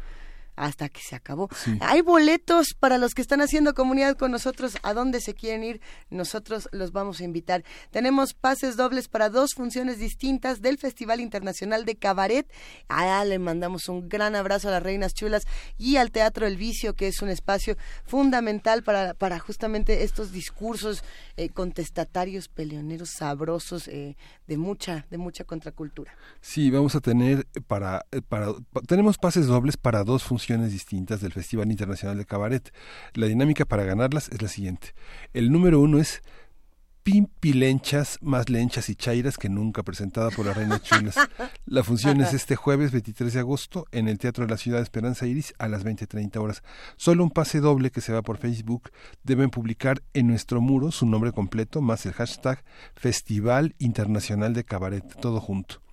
hasta 0.55 0.89
que 0.89 1.01
se 1.01 1.15
acabó. 1.15 1.49
Hay 1.81 2.01
boletos 2.01 2.73
para 2.79 2.97
los 2.97 3.13
que 3.13 3.21
están 3.21 3.41
haciendo 3.41 3.73
comunidad 3.73 4.15
con 4.15 4.31
nosotros. 4.31 4.77
¿A 4.83 4.93
dónde 4.93 5.21
se 5.21 5.33
quieren 5.33 5.63
ir? 5.63 5.81
Nosotros 6.09 6.69
los 6.71 6.91
vamos 6.91 7.19
a 7.19 7.23
invitar. 7.23 7.63
Tenemos 7.91 8.33
pases 8.33 8.77
dobles 8.77 9.07
para 9.07 9.29
dos 9.29 9.53
funciones 9.53 9.99
distintas 9.99 10.61
del 10.61 10.77
Festival 10.77 11.19
Internacional 11.19 11.85
de 11.85 11.95
Cabaret. 11.95 12.49
Allá 12.87 13.25
le 13.25 13.39
mandamos 13.39 13.89
un 13.89 14.07
gran 14.07 14.35
abrazo 14.35 14.69
a 14.69 14.71
las 14.71 14.83
Reinas 14.83 15.13
Chulas 15.13 15.43
y 15.77 15.97
al 15.97 16.11
Teatro 16.11 16.47
El 16.47 16.57
Vicio, 16.57 16.95
que 16.95 17.07
es 17.07 17.21
un 17.21 17.29
espacio 17.29 17.77
fundamental 18.05 18.83
para, 18.83 19.13
para 19.13 19.39
justamente 19.39 20.03
estos 20.03 20.31
discursos 20.31 21.03
eh, 21.37 21.49
contestatarios, 21.49 22.47
peleoneros, 22.47 23.09
sabrosos, 23.17 23.87
eh, 23.87 24.15
de 24.47 24.57
mucha, 24.57 25.05
de 25.09 25.17
mucha 25.17 25.43
contracultura. 25.43 26.13
Sí, 26.39 26.71
vamos 26.71 26.95
a 26.95 27.01
tener 27.01 27.45
para, 27.67 28.05
eh, 28.11 28.21
para, 28.21 28.53
tenemos 28.87 29.17
pases 29.17 29.47
dobles 29.47 29.75
para 29.75 30.03
dos 30.03 30.23
funciones 30.23 30.44
distintas 30.47 31.21
del 31.21 31.33
Festival 31.33 31.71
Internacional 31.71 32.17
de 32.17 32.25
Cabaret. 32.25 32.73
La 33.13 33.25
dinámica 33.25 33.65
para 33.65 33.83
ganarlas 33.83 34.29
es 34.29 34.41
la 34.41 34.47
siguiente. 34.47 34.93
El 35.33 35.51
número 35.51 35.79
uno 35.79 35.99
es 35.99 36.21
Pimpilenchas, 37.03 38.17
más 38.21 38.49
lenchas 38.49 38.89
y 38.89 38.95
chairas 38.95 39.37
que 39.37 39.47
nunca 39.47 39.83
presentada 39.83 40.31
por 40.31 40.45
la 40.45 40.53
Reina 40.53 40.81
Chulas. 40.81 41.15
La 41.65 41.83
función 41.83 42.19
es 42.21 42.33
este 42.33 42.55
jueves 42.55 42.91
23 42.91 43.31
de 43.33 43.39
agosto 43.39 43.85
en 43.91 44.07
el 44.07 44.17
Teatro 44.17 44.45
de 44.45 44.51
la 44.51 44.57
Ciudad 44.57 44.79
de 44.79 44.83
Esperanza 44.83 45.27
Iris 45.27 45.53
a 45.59 45.67
las 45.67 45.85
20.30 45.85 46.37
horas. 46.37 46.63
Solo 46.95 47.23
un 47.23 47.29
pase 47.29 47.59
doble 47.59 47.91
que 47.91 48.01
se 48.01 48.11
va 48.11 48.23
por 48.23 48.37
Facebook. 48.37 48.89
Deben 49.23 49.51
publicar 49.51 50.01
en 50.13 50.27
nuestro 50.27 50.61
muro 50.61 50.91
su 50.91 51.05
nombre 51.05 51.31
completo 51.31 51.81
más 51.81 52.05
el 52.07 52.13
hashtag 52.13 52.63
Festival 52.95 53.75
Internacional 53.77 54.53
de 54.53 54.63
Cabaret, 54.63 55.05
todo 55.21 55.39
junto. 55.39 55.84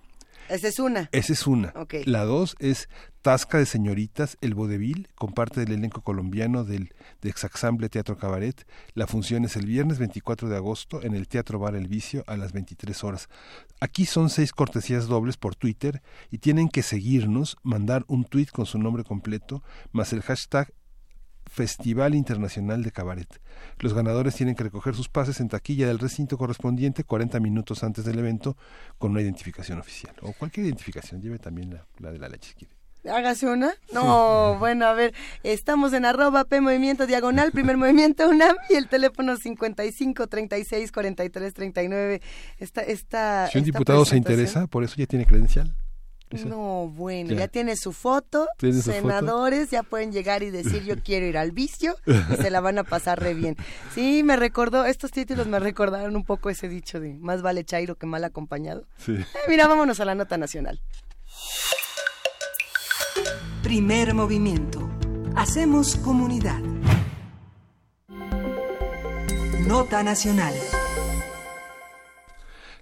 Esa 0.49 0.67
es 0.67 0.79
una. 0.79 1.09
Esa 1.11 1.33
es 1.33 1.47
una. 1.47 1.73
La 2.05 2.25
dos 2.25 2.55
es 2.59 2.89
Tasca 3.21 3.57
de 3.57 3.65
Señoritas, 3.65 4.37
El 4.41 4.53
Vodevil, 4.53 5.07
con 5.15 5.31
parte 5.31 5.61
del 5.61 5.71
elenco 5.71 6.01
colombiano 6.01 6.63
del 6.63 6.93
de 7.21 7.29
Exaxamble 7.29 7.89
Teatro 7.89 8.17
Cabaret. 8.17 8.67
La 8.93 9.07
función 9.07 9.45
es 9.45 9.55
el 9.55 9.65
viernes 9.65 9.99
24 9.99 10.49
de 10.49 10.57
agosto 10.57 11.01
en 11.01 11.15
el 11.15 11.27
Teatro 11.27 11.59
Bar 11.59 11.75
El 11.75 11.87
Vicio 11.87 12.23
a 12.27 12.35
las 12.35 12.51
23 12.51 13.03
horas. 13.03 13.29
Aquí 13.79 14.05
son 14.05 14.29
seis 14.29 14.51
cortesías 14.51 15.07
dobles 15.07 15.37
por 15.37 15.55
Twitter 15.55 16.01
y 16.31 16.39
tienen 16.39 16.69
que 16.69 16.83
seguirnos, 16.83 17.57
mandar 17.63 18.03
un 18.07 18.25
tweet 18.25 18.47
con 18.51 18.65
su 18.65 18.77
nombre 18.77 19.03
completo, 19.03 19.63
más 19.91 20.13
el 20.13 20.21
hashtag 20.21 20.73
Festival 21.45 22.15
Internacional 22.15 22.83
de 22.83 22.91
Cabaret. 22.91 23.27
Los 23.79 23.93
ganadores 23.93 24.35
tienen 24.35 24.55
que 24.55 24.63
recoger 24.63 24.95
sus 24.95 25.09
pases 25.09 25.39
en 25.39 25.49
taquilla 25.49 25.87
del 25.87 25.99
recinto 25.99 26.37
correspondiente 26.37 27.03
40 27.03 27.39
minutos 27.39 27.83
antes 27.83 28.05
del 28.05 28.19
evento 28.19 28.57
con 28.97 29.11
una 29.11 29.21
identificación 29.21 29.79
oficial. 29.79 30.15
O 30.21 30.33
cualquier 30.33 30.65
identificación, 30.65 31.21
lleve 31.21 31.39
también 31.39 31.79
la, 31.99 32.11
de 32.11 32.19
la 32.19 32.29
leche 32.29 32.49
si 32.49 32.55
quiere. 32.55 32.73
Hágase 33.09 33.47
una. 33.47 33.73
No, 33.91 34.55
bueno, 34.59 34.85
a 34.85 34.93
ver, 34.93 35.13
estamos 35.43 35.93
en 35.93 36.05
arroba 36.05 36.45
P 36.45 36.61
Movimiento 36.61 37.05
Diagonal, 37.05 37.51
primer 37.51 37.75
movimiento 37.77 38.29
UNAM 38.29 38.55
y 38.69 38.75
el 38.75 38.87
teléfono 38.87 39.35
55 39.35 40.27
36 40.27 40.91
43 40.91 41.53
39. 41.53 42.21
Esta, 42.59 42.81
esta, 42.81 43.47
si 43.51 43.57
un 43.57 43.65
diputado 43.65 44.05
se 44.05 44.15
interesa, 44.15 44.67
por 44.67 44.83
eso 44.83 44.95
ya 44.97 45.05
tiene 45.05 45.25
credencial. 45.25 45.75
No, 46.45 46.91
bueno, 46.95 47.33
ya, 47.33 47.47
tiene 47.47 47.75
su 47.75 47.91
foto, 47.93 48.47
senadores 48.59 49.69
ya 49.69 49.83
pueden 49.83 50.11
llegar 50.11 50.43
y 50.43 50.49
decir 50.49 50.83
yo 50.83 50.95
quiero 51.03 51.25
ir 51.25 51.37
al 51.37 51.51
vicio 51.51 51.95
y 52.05 52.35
se 52.35 52.49
la 52.49 52.61
van 52.61 52.79
a 52.79 52.83
pasar 52.83 53.19
re 53.19 53.33
bien. 53.33 53.55
Sí, 53.93 54.23
me 54.23 54.35
recordó, 54.35 54.85
estos 54.85 55.11
títulos 55.11 55.47
me 55.47 55.59
recordaron 55.59 56.15
un 56.15 56.23
poco 56.23 56.49
ese 56.49 56.67
dicho 56.67 56.99
de 56.99 57.13
más 57.15 57.41
vale 57.41 57.63
Chairo 57.63 57.95
que 57.95 58.05
mal 58.05 58.23
acompañado. 58.23 58.85
Sí. 58.97 59.13
Eh, 59.13 59.25
mira, 59.47 59.67
vámonos 59.67 59.99
a 59.99 60.05
la 60.05 60.15
nota 60.15 60.37
nacional. 60.37 60.81
Primer 63.61 64.13
movimiento. 64.13 64.89
Hacemos 65.35 65.95
comunidad. 65.97 66.59
Nota 69.65 70.03
nacional. 70.03 70.53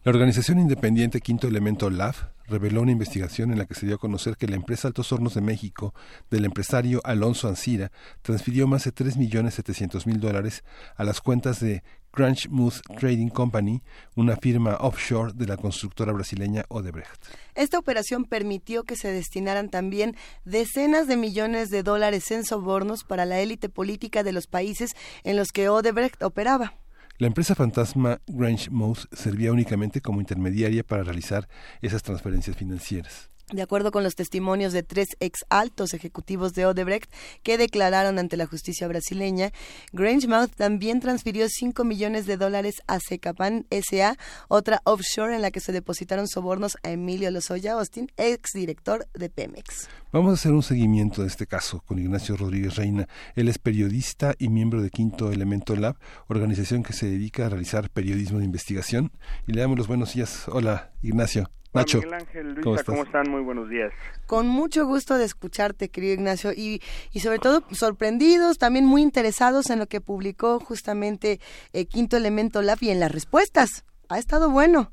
La 0.03 0.09
organización 0.09 0.57
independiente 0.57 1.21
Quinto 1.21 1.47
Elemento 1.47 1.91
LAF 1.91 2.23
reveló 2.51 2.81
una 2.81 2.91
investigación 2.91 3.51
en 3.51 3.57
la 3.57 3.65
que 3.65 3.73
se 3.73 3.85
dio 3.85 3.95
a 3.95 3.99
conocer 3.99 4.37
que 4.37 4.47
la 4.47 4.55
empresa 4.55 4.87
Altos 4.87 5.11
Hornos 5.11 5.33
de 5.33 5.41
México 5.41 5.95
del 6.29 6.45
empresario 6.45 7.01
Alonso 7.03 7.47
Ancira 7.47 7.91
transfirió 8.21 8.67
más 8.67 8.83
de 8.83 8.93
3.700.000 8.93 10.19
dólares 10.19 10.63
a 10.95 11.03
las 11.03 11.21
cuentas 11.21 11.59
de 11.59 11.81
Crunchmouth 12.11 12.81
Trading 12.99 13.29
Company, 13.29 13.81
una 14.15 14.35
firma 14.35 14.75
offshore 14.81 15.31
de 15.33 15.47
la 15.47 15.57
constructora 15.57 16.11
brasileña 16.11 16.65
Odebrecht. 16.67 17.25
Esta 17.55 17.79
operación 17.79 18.25
permitió 18.25 18.83
que 18.83 18.97
se 18.97 19.11
destinaran 19.11 19.69
también 19.69 20.15
decenas 20.43 21.07
de 21.07 21.15
millones 21.15 21.69
de 21.69 21.83
dólares 21.83 22.29
en 22.31 22.43
sobornos 22.43 23.05
para 23.05 23.25
la 23.25 23.39
élite 23.39 23.69
política 23.69 24.23
de 24.23 24.33
los 24.33 24.47
países 24.47 24.91
en 25.23 25.37
los 25.37 25.53
que 25.53 25.69
Odebrecht 25.69 26.21
operaba. 26.21 26.80
La 27.21 27.27
empresa 27.27 27.53
fantasma 27.53 28.19
Grange 28.25 28.71
Mouse 28.71 29.07
servía 29.11 29.51
únicamente 29.51 30.01
como 30.01 30.21
intermediaria 30.21 30.83
para 30.83 31.03
realizar 31.03 31.47
esas 31.79 32.01
transferencias 32.01 32.57
financieras. 32.57 33.30
De 33.51 33.61
acuerdo 33.61 33.91
con 33.91 34.03
los 34.03 34.15
testimonios 34.15 34.71
de 34.71 34.81
tres 34.81 35.09
ex 35.19 35.41
altos 35.49 35.93
ejecutivos 35.93 36.53
de 36.53 36.65
Odebrecht 36.65 37.11
que 37.43 37.57
declararon 37.57 38.17
ante 38.17 38.37
la 38.37 38.45
justicia 38.45 38.87
brasileña, 38.87 39.51
Grangemouth 39.91 40.55
también 40.55 41.01
transfirió 41.01 41.49
5 41.49 41.83
millones 41.83 42.25
de 42.25 42.37
dólares 42.37 42.81
a 42.87 42.99
Secapan 42.99 43.65
SA, 43.69 44.17
otra 44.47 44.81
offshore 44.85 45.35
en 45.35 45.41
la 45.41 45.51
que 45.51 45.59
se 45.59 45.73
depositaron 45.73 46.29
sobornos 46.29 46.77
a 46.83 46.91
Emilio 46.91 47.29
Lozoya 47.29 47.73
Austin, 47.73 48.09
ex 48.15 48.51
director 48.53 49.05
de 49.13 49.29
Pemex. 49.29 49.89
Vamos 50.13 50.31
a 50.31 50.33
hacer 50.35 50.53
un 50.53 50.63
seguimiento 50.63 51.21
de 51.21 51.27
este 51.27 51.45
caso 51.45 51.81
con 51.85 51.99
Ignacio 51.99 52.37
Rodríguez 52.37 52.77
Reina. 52.77 53.09
Él 53.35 53.49
es 53.49 53.57
periodista 53.57 54.33
y 54.39 54.47
miembro 54.47 54.81
de 54.81 54.89
Quinto 54.89 55.29
Elemento 55.29 55.75
Lab, 55.75 55.97
organización 56.27 56.83
que 56.83 56.93
se 56.93 57.07
dedica 57.07 57.47
a 57.47 57.49
realizar 57.49 57.89
periodismo 57.89 58.39
de 58.39 58.45
investigación. 58.45 59.11
Y 59.45 59.51
le 59.51 59.59
damos 59.59 59.77
los 59.77 59.87
buenos 59.87 60.13
días. 60.13 60.47
Hola, 60.47 60.93
Ignacio. 61.01 61.49
Nacho. 61.73 61.99
Miguel 61.99 62.13
Ángel, 62.13 62.53
Luisa, 62.55 62.83
¿cómo, 62.83 63.03
están? 63.03 63.29
Muy 63.29 63.41
buenos 63.41 63.69
días. 63.69 63.93
Con 64.27 64.47
mucho 64.47 64.85
gusto 64.85 65.17
de 65.17 65.23
escucharte, 65.23 65.89
querido 65.89 66.13
Ignacio, 66.13 66.51
y, 66.51 66.81
y 67.13 67.21
sobre 67.21 67.39
todo 67.39 67.63
sorprendidos, 67.71 68.57
también 68.57 68.85
muy 68.85 69.01
interesados 69.01 69.69
en 69.69 69.79
lo 69.79 69.87
que 69.87 70.01
publicó 70.01 70.59
justamente 70.59 71.39
eh, 71.71 71.85
Quinto 71.85 72.17
Elemento 72.17 72.61
Lab 72.61 72.79
y 72.81 72.89
en 72.89 72.99
las 72.99 73.11
respuestas. 73.11 73.85
Ha 74.09 74.19
estado 74.19 74.49
bueno. 74.49 74.91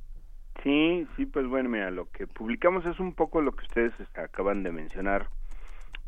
Sí, 0.63 1.07
sí, 1.17 1.27
pues 1.27 1.47
bueno, 1.47 1.69
mira, 1.69 1.91
lo 1.91 2.09
que 2.11 2.27
publicamos 2.27 2.87
es 2.87 3.01
un 3.01 3.13
poco 3.13 3.41
lo 3.41 3.53
que 3.53 3.65
ustedes 3.65 3.93
acaban 4.15 4.63
de 4.63 4.71
mencionar. 4.71 5.29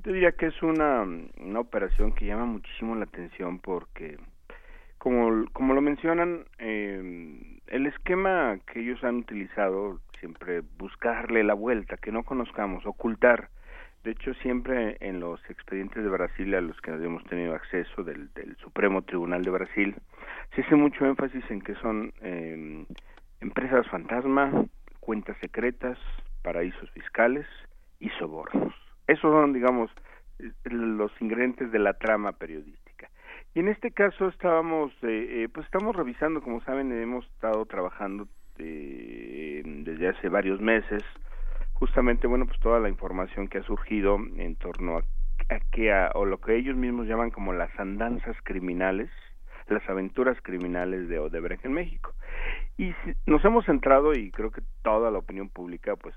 Yo 0.05 0.13
diría 0.13 0.33
que 0.33 0.47
es 0.47 0.63
una, 0.63 1.03
una 1.03 1.61
operación 1.61 2.13
que 2.13 2.27
llama 2.27 2.47
muchísimo 2.47 2.95
la 2.95 3.05
atención 3.05 3.59
porque, 3.59 4.19
como, 4.99 5.47
como 5.53 5.75
lo 5.75 5.81
mencionan, 5.81 6.45
eh, 6.59 7.61
el 7.67 7.87
esquema 7.87 8.59
que 8.73 8.81
ellos 8.81 9.03
han 9.05 9.17
utilizado 9.17 10.01
siempre 10.21 10.63
buscarle 10.79 11.43
la 11.43 11.55
vuelta, 11.55 11.97
que 11.97 12.13
no 12.13 12.23
conozcamos, 12.23 12.87
ocultar. 12.87 13.49
De 14.05 14.13
hecho, 14.13 14.33
siempre 14.35 14.97
en 15.01 15.21
los 15.21 15.41
expedientes 15.51 16.03
de 16.03 16.09
Brasil 16.09 16.55
a 16.55 16.61
los 16.61 16.81
que 16.81 16.93
hemos 16.93 17.25
tenido 17.25 17.55
acceso 17.55 18.03
del, 18.03 18.33
del 18.35 18.57
Supremo 18.57 19.03
Tribunal 19.03 19.43
de 19.43 19.51
Brasil, 19.51 19.97
se 20.55 20.63
hace 20.63 20.75
mucho 20.75 21.05
énfasis 21.05 21.45
en 21.51 21.61
que 21.61 21.75
son 21.77 22.13
eh, 22.23 22.87
empresas 23.41 23.87
fantasma, 23.89 24.65
cuentas 25.01 25.37
secretas, 25.41 25.99
paraísos 26.43 26.91
fiscales 26.93 27.47
y 27.99 28.09
sobornos. 28.11 28.75
Esos 29.07 29.33
son, 29.33 29.53
digamos, 29.53 29.91
los 30.65 31.13
ingredientes 31.21 31.71
de 31.73 31.79
la 31.79 31.95
trama 31.95 32.33
periodística. 32.33 33.11
Y 33.55 33.61
en 33.61 33.69
este 33.69 33.91
caso 33.91 34.29
estábamos, 34.29 34.93
eh, 35.03 35.43
eh, 35.43 35.49
pues 35.53 35.67
estamos 35.67 35.95
revisando, 35.97 36.41
como 36.41 36.63
saben, 36.63 36.93
hemos 36.93 37.27
estado 37.27 37.67
trabajando 37.67 38.29
este, 38.61 39.63
desde 39.65 40.09
hace 40.09 40.29
varios 40.29 40.61
meses, 40.61 41.03
justamente, 41.75 42.27
bueno, 42.27 42.47
pues 42.47 42.59
toda 42.61 42.81
la 42.81 42.89
información 42.89 43.49
que 43.49 43.59
ha 43.59 43.63
surgido 43.63 44.19
en 44.37 44.57
torno 44.57 44.99
a, 44.99 45.05
que 45.73 45.93
a, 45.93 46.11
o 46.15 46.25
lo 46.25 46.41
que 46.41 46.57
ellos 46.57 46.77
mismos 46.77 47.07
llaman 47.07 47.31
como 47.31 47.53
las 47.53 47.71
andanzas 47.79 48.37
criminales, 48.43 49.11
las 49.69 49.89
aventuras 49.89 50.37
criminales 50.43 51.09
de 51.09 51.19
Odebrecht 51.19 51.65
en 51.65 51.73
México. 51.73 52.13
Y 52.77 52.95
nos 53.27 53.45
hemos 53.45 53.65
centrado, 53.65 54.13
y 54.13 54.31
creo 54.31 54.51
que 54.51 54.63
toda 54.83 55.11
la 55.11 55.19
opinión 55.19 55.49
pública, 55.49 55.97
pues 55.97 56.15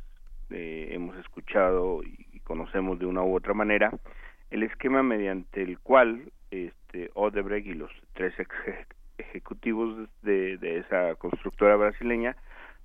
eh, 0.49 0.89
hemos 0.91 1.15
escuchado 1.17 2.01
y 2.03 2.39
conocemos 2.43 2.99
de 2.99 3.05
una 3.05 3.23
u 3.23 3.35
otra 3.35 3.53
manera, 3.53 3.91
el 4.49 4.63
esquema 4.63 5.01
mediante 5.01 5.63
el 5.63 5.79
cual 5.79 6.31
este, 6.51 7.09
Odebrecht 7.15 7.67
y 7.67 7.73
los 7.73 7.91
tres 8.13 8.33
ejecutivos 9.17 10.09
de, 10.21 10.57
de 10.57 10.79
esa 10.79 11.15
constructora 11.15 11.75
brasileña 11.75 12.35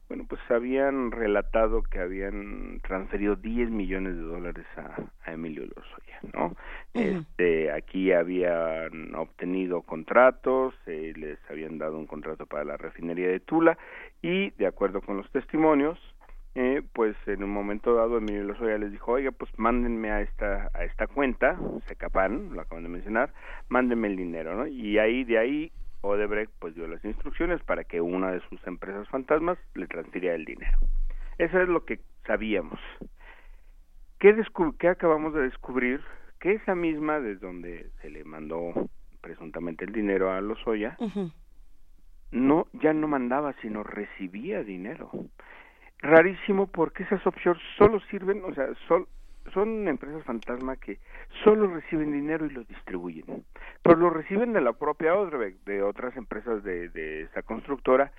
bueno, 0.09 0.25
pues 0.27 0.41
habían 0.49 1.11
relatado 1.11 1.83
que 1.83 2.01
habían 2.01 2.81
transferido 2.81 3.37
10 3.37 3.71
millones 3.71 4.17
de 4.17 4.23
dólares 4.23 4.67
a, 4.77 5.31
Emilio 5.31 5.65
Lozoya, 5.65 6.19
¿no? 6.33 6.57
Este, 6.95 7.71
aquí 7.71 8.13
habían 8.13 9.15
obtenido 9.15 9.83
contratos, 9.83 10.75
eh, 10.87 11.13
les 11.15 11.39
habían 11.51 11.77
dado 11.77 11.99
un 11.99 12.07
contrato 12.07 12.47
para 12.47 12.65
la 12.65 12.79
refinería 12.79 13.29
de 13.29 13.41
Tula 13.41 13.77
y, 14.23 14.51
de 14.53 14.67
acuerdo 14.67 15.03
con 15.03 15.19
los 15.19 15.31
testimonios, 15.31 15.99
eh, 16.55 16.83
pues 16.95 17.15
en 17.27 17.45
un 17.45 17.51
momento 17.51 17.95
dado 17.95 18.17
Emilio 18.17 18.45
Lozoya 18.45 18.79
les 18.79 18.91
dijo, 18.91 19.13
oiga, 19.13 19.31
pues 19.31 19.51
mándenme 19.59 20.11
a 20.11 20.23
esta 20.23 20.71
a 20.73 20.85
esta 20.85 21.07
cuenta, 21.07 21.59
Secapan, 21.87 22.55
lo 22.55 22.63
acaban 22.63 22.85
de 22.85 22.89
mencionar, 22.89 23.35
mándenme 23.69 24.09
el 24.09 24.17
dinero, 24.17 24.57
¿no? 24.57 24.67
Y 24.67 24.99
ahí 24.99 25.25
de 25.25 25.39
ahí 25.39 25.73
Odebrecht 26.01 26.53
pues 26.59 26.75
dio 26.75 26.87
las 26.87 27.05
instrucciones 27.05 27.63
para 27.63 27.85
que 27.85 28.01
una 28.01 28.31
de 28.31 28.41
sus 28.49 28.65
empresas 28.67 29.09
fantasmas 29.09 29.59
le 29.75 29.87
transfiriera 29.87 30.35
el 30.35 30.45
dinero. 30.45 30.79
Eso 31.39 31.61
es 31.61 31.69
lo 31.69 31.85
que 31.85 32.01
sabíamos. 32.27 32.79
¿Qué, 34.19 34.35
¿Qué 34.79 34.89
acabamos 34.89 35.35
de 35.35 35.43
descubrir? 35.43 36.01
Que 36.41 36.55
esa 36.55 36.75
misma, 36.75 37.21
desde 37.21 37.47
donde 37.47 37.91
se 38.01 38.11
le 38.11 38.25
mandó 38.25 38.73
presuntamente 39.21 39.85
el 39.85 39.93
dinero 39.93 40.33
a 40.33 40.41
Lozoya, 40.41 40.97
no, 42.31 42.67
ya 42.75 42.93
no 42.93 43.09
mandaba, 43.09 43.55
sino 43.63 43.83
recibía 43.83 44.63
dinero. 44.63 45.11
Rarísimo 45.99 46.69
porque 46.69 47.03
esas 47.05 47.27
opciones 47.27 47.63
solo 47.77 48.01
sirven, 48.11 48.43
o 48.45 48.55
sea, 48.55 48.69
sol, 48.87 49.09
son 49.53 49.89
empresas 49.89 50.25
fantasma 50.25 50.77
que 50.77 50.99
solo 51.45 51.67
reciben 51.69 52.13
dinero 52.13 52.47
y 52.47 52.51
lo 52.51 52.65
distribuyen. 52.65 53.45
Pero 53.83 53.97
lo 53.97 54.11
reciben 54.11 54.53
de 54.53 54.61
la 54.61 54.73
propia 54.73 55.15
Odebrecht, 55.15 55.65
de 55.65 55.83
otras 55.83 56.17
empresas 56.17 56.63
de, 56.63 56.89
de 56.89 57.23
esa 57.23 57.43
constructora 57.43 58.13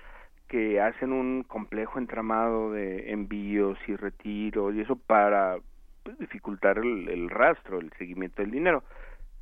que 0.48 0.80
hacen 0.80 1.12
un 1.12 1.44
complejo 1.44 1.98
entramado 1.98 2.72
de 2.72 3.12
envíos 3.12 3.78
y 3.86 3.94
retiros 3.94 4.74
y 4.74 4.80
eso 4.80 4.96
para 4.96 5.58
pues, 6.02 6.18
dificultar 6.18 6.78
el, 6.78 7.08
el, 7.08 7.30
rastro, 7.30 7.78
el 7.78 7.92
seguimiento 7.98 8.42
del 8.42 8.50
dinero. 8.50 8.82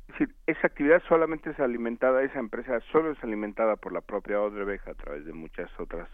Es 0.07 0.19
decir, 0.19 0.35
esa 0.45 0.67
actividad 0.67 1.01
solamente 1.07 1.49
es 1.49 1.59
alimentada, 1.59 2.21
esa 2.23 2.39
empresa 2.39 2.79
solo 2.91 3.11
es 3.11 3.23
alimentada 3.23 3.75
por 3.75 3.91
la 3.91 4.01
propia 4.01 4.39
Odebrecht 4.39 4.87
a 4.87 4.93
través 4.93 5.25
de 5.25 5.33
muchas 5.33 5.69
otras 5.79 6.07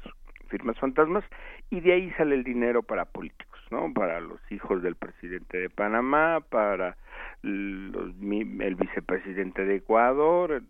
firmas 0.48 0.80
fantasmas 0.80 1.24
y 1.70 1.82
de 1.82 1.94
ahí 1.94 2.12
sale 2.12 2.36
el 2.36 2.44
dinero 2.44 2.84
para 2.84 3.06
políticos, 3.06 3.55
¿no? 3.72 3.93
Para 3.93 4.20
los 4.20 4.39
hijos 4.51 4.82
del 4.82 4.95
presidente 4.95 5.57
de 5.57 5.70
Panamá, 5.70 6.41
para 6.49 6.97
los, 7.41 8.13
el 8.22 8.76
vicepresidente 8.76 9.66
de 9.66 9.76
Ecuador, 9.78 10.63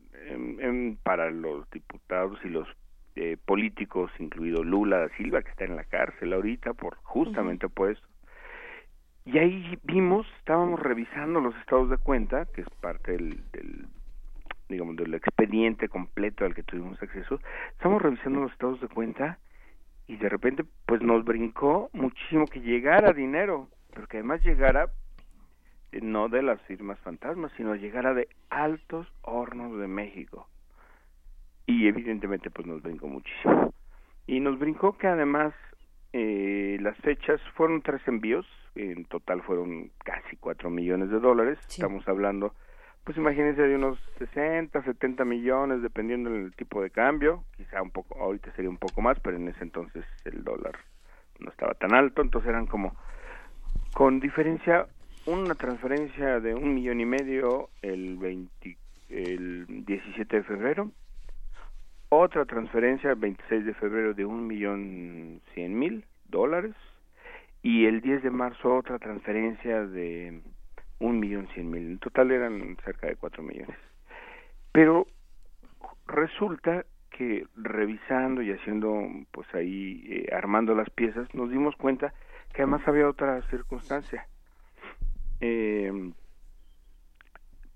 para 1.04 1.30
los 1.30 1.70
diputados 1.72 2.40
y 2.44 2.50
los 2.50 2.68
eh, 3.16 3.38
políticos, 3.46 4.12
incluido 4.20 4.64
Lula 4.64 5.00
da 5.00 5.10
Silva, 5.18 5.42
que 5.42 5.52
está 5.52 5.66
en 5.66 5.76
la 5.76 5.84
cárcel 5.86 6.34
ahorita 6.34 6.74
por 6.74 6.96
justamente 7.04 7.70
por 7.70 7.92
eso. 7.92 8.04
Y 9.26 9.38
ahí 9.40 9.80
vimos, 9.84 10.28
estábamos 10.40 10.80
revisando 10.80 11.40
los 11.40 11.56
estados 11.58 11.90
de 11.90 11.98
cuenta, 11.98 12.46
que 12.46 12.62
es 12.62 12.70
parte 12.82 13.14
del, 13.14 13.42
del 13.52 13.88
digamos, 14.70 14.96
del 14.96 15.14
expediente 15.14 15.90
completo 15.90 16.46
al 16.46 16.54
que 16.54 16.64
tuvimos 16.64 17.02
acceso, 17.02 17.40
estamos 17.72 18.02
revisando 18.02 18.42
los 18.42 18.52
estados 18.52 18.82
de 18.82 18.88
cuenta 18.88 19.40
y 20.08 20.18
de 20.18 20.30
repente 20.30 20.64
pues 20.86 21.02
nos 21.02 21.24
brincó 21.26 21.90
muchísimo 21.94 22.46
que 22.46 22.62
llegara 22.62 23.14
dinero, 23.14 23.68
pero 23.94 24.08
que 24.08 24.18
además 24.18 24.44
llegara 24.44 24.92
eh, 25.92 26.00
no 26.02 26.30
de 26.30 26.44
las 26.44 26.62
firmas 26.64 27.00
fantasmas, 27.00 27.52
sino 27.58 27.76
llegara 27.76 28.14
de 28.14 28.28
Altos 28.50 29.08
Hornos 29.22 29.80
de 29.80 29.88
México. 29.88 30.48
Y 31.66 31.88
evidentemente 31.88 32.52
pues 32.52 32.68
nos 32.68 32.82
brincó 32.82 33.08
muchísimo. 33.08 33.74
Y 34.28 34.40
nos 34.40 34.60
brincó 34.60 34.98
que 34.98 35.08
además 35.08 35.54
eh, 36.14 36.78
las 36.82 36.98
fechas 36.98 37.42
fueron 37.56 37.82
tres 37.82 38.02
envíos, 38.08 38.46
en 38.76 39.06
total 39.06 39.42
fueron 39.42 39.92
casi 40.04 40.36
cuatro 40.38 40.70
millones 40.70 41.10
de 41.10 41.20
dólares, 41.20 41.58
estamos 41.68 42.08
hablando 42.08 42.54
pues 43.06 43.18
imagínense 43.18 43.62
de 43.62 43.76
unos 43.76 44.00
60, 44.18 44.82
70 44.82 45.26
millones, 45.26 45.84
dependiendo 45.84 46.32
del 46.32 46.56
tipo 46.56 46.82
de 46.82 46.90
cambio, 46.90 47.44
quizá 47.56 47.80
un 47.80 47.92
poco, 47.92 48.20
ahorita 48.20 48.52
sería 48.56 48.70
un 48.70 48.78
poco 48.78 49.00
más, 49.02 49.20
pero 49.20 49.38
en 49.38 49.48
ese 49.48 49.64
entonces 49.64 50.04
el 50.26 50.44
dólar 50.44 50.74
no 51.40 51.52
estaba 51.52 51.76
tan 51.76 51.94
alto, 51.94 52.24
entonces 52.24 52.50
eran 52.50 52.66
como, 52.66 52.96
con 53.94 54.20
diferencia, 54.20 54.88
una 55.28 55.54
transferencia 55.54 56.40
de 56.40 56.56
un 56.56 56.74
millón 56.74 57.00
y 57.00 57.06
medio 57.06 57.70
el, 57.84 58.18
20, 58.18 58.78
el 59.10 59.86
17 59.86 60.38
de 60.38 60.44
febrero, 60.44 60.92
otra 62.10 62.46
transferencia 62.46 63.12
el 63.12 63.18
26 63.18 63.66
de 63.66 63.74
febrero 63.76 64.16
de 64.16 64.26
un 64.26 64.48
millón 64.48 65.42
cien 65.54 65.78
mil 65.78 66.06
dólares, 66.28 66.74
y 67.62 67.86
el 67.86 68.02
10 68.02 68.24
de 68.24 68.32
marzo 68.32 68.76
otra 68.76 68.98
transferencia 68.98 69.86
de 69.86 70.42
un 71.00 71.20
millón 71.20 71.48
cien 71.54 71.70
mil. 71.70 71.84
En 71.92 72.00
total 72.00 72.32
eran 72.32 72.78
cerca 72.84 73.08
de 73.08 73.16
cuatro 73.16 73.44
millones. 73.44 73.78
Pero 74.72 75.08
resulta 76.08 76.86
que 77.10 77.48
revisando 77.56 78.42
y 78.42 78.52
haciendo, 78.52 79.02
pues 79.32 79.48
ahí, 79.54 80.04
eh, 80.08 80.36
armando 80.36 80.76
las 80.76 80.90
piezas, 80.90 81.34
nos 81.34 81.50
dimos 81.50 81.76
cuenta 81.78 82.14
que 82.54 82.62
además 82.62 82.86
había 82.88 83.08
otra 83.08 83.42
circunstancia. 83.50 84.28
Eh, 85.40 86.12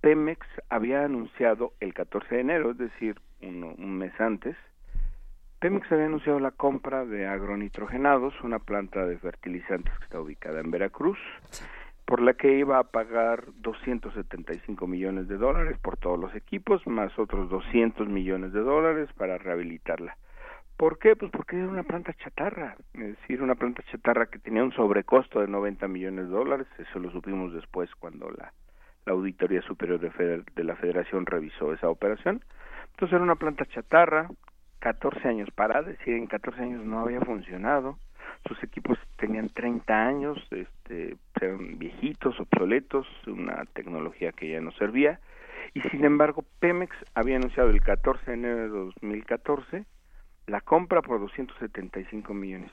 Pemex 0.02 0.46
había 0.70 1.04
anunciado 1.04 1.74
el 1.80 1.94
14 1.94 2.36
de 2.36 2.42
enero, 2.42 2.72
es 2.72 2.78
decir, 2.78 3.20
un 3.42 3.98
mes 3.98 4.14
antes, 4.20 4.56
Pemex 5.60 5.92
había 5.92 6.06
anunciado 6.06 6.40
la 6.40 6.52
compra 6.52 7.06
de 7.06 7.28
agronitrogenados, 7.28 8.34
una 8.44 8.60
planta 8.60 9.06
de 9.06 9.18
fertilizantes 9.18 9.94
que 9.98 10.06
está 10.06 10.22
ubicada 10.22 10.62
en 10.62 10.72
Veracruz 10.72 11.18
por 12.10 12.24
la 12.24 12.34
que 12.34 12.58
iba 12.58 12.80
a 12.80 12.86
pagar 12.86 13.44
275 13.58 14.88
millones 14.88 15.28
de 15.28 15.38
dólares 15.38 15.78
por 15.78 15.96
todos 15.96 16.18
los 16.18 16.34
equipos, 16.34 16.82
más 16.88 17.12
otros 17.20 17.52
200 17.52 18.08
millones 18.08 18.52
de 18.52 18.62
dólares 18.62 19.10
para 19.16 19.38
rehabilitarla. 19.38 20.18
¿Por 20.76 20.98
qué? 20.98 21.16
Pues 21.16 21.32
porque 21.32 21.58
era 21.58 21.68
una 21.68 21.84
planta 21.84 22.12
chatarra, 22.14 22.76
es 22.96 23.16
decir, 23.20 23.44
una 23.44 23.54
planta 23.54 23.84
chatarra 23.92 24.26
que 24.26 24.40
tenía 24.40 24.64
un 24.64 24.72
sobrecosto 24.72 25.40
de 25.40 25.50
90 25.50 25.88
millones 25.88 26.26
de 26.26 26.32
dólares, 26.32 26.66
eso 26.80 26.98
lo 26.98 27.12
supimos 27.12 27.54
después 27.54 27.92
cuando 28.00 28.32
la, 28.32 28.54
Auditoría 29.06 29.62
Superior 29.62 30.00
de, 30.00 30.44
de 30.56 30.64
la 30.64 30.76
Federación 30.78 31.28
revisó 31.28 31.74
esa 31.74 31.90
operación. 31.90 32.44
Entonces 32.92 33.14
era 33.14 33.24
una 33.24 33.36
planta 33.36 33.66
chatarra, 33.66 34.30
14 34.80 35.28
años 35.28 35.52
parada, 35.52 35.92
es 35.92 36.00
decir, 36.00 36.16
en 36.16 36.26
14 36.26 36.60
años 36.60 36.84
no 36.84 37.02
había 37.02 37.22
funcionado, 37.22 38.00
sus 38.48 38.62
equipos 38.64 38.98
tenían 39.18 39.50
30 39.50 40.08
años, 40.08 40.38
este, 40.52 41.18
eran 41.40 41.78
viejitos, 41.78 42.40
obsoletos, 42.40 43.08
una 43.28 43.66
tecnología 43.74 44.32
que 44.32 44.50
ya 44.50 44.62
no 44.62 44.72
servía, 44.72 45.20
y 45.74 45.82
sin 45.82 46.06
embargo 46.06 46.44
Pemex 46.60 46.96
había 47.14 47.38
anunciado 47.38 47.70
el 47.70 47.82
14 47.82 48.26
de 48.26 48.34
enero 48.34 48.58
de 48.58 48.68
2014 48.70 49.86
la 50.48 50.62
compra 50.62 51.02
por 51.02 51.20
275 51.20 52.34
millones. 52.34 52.72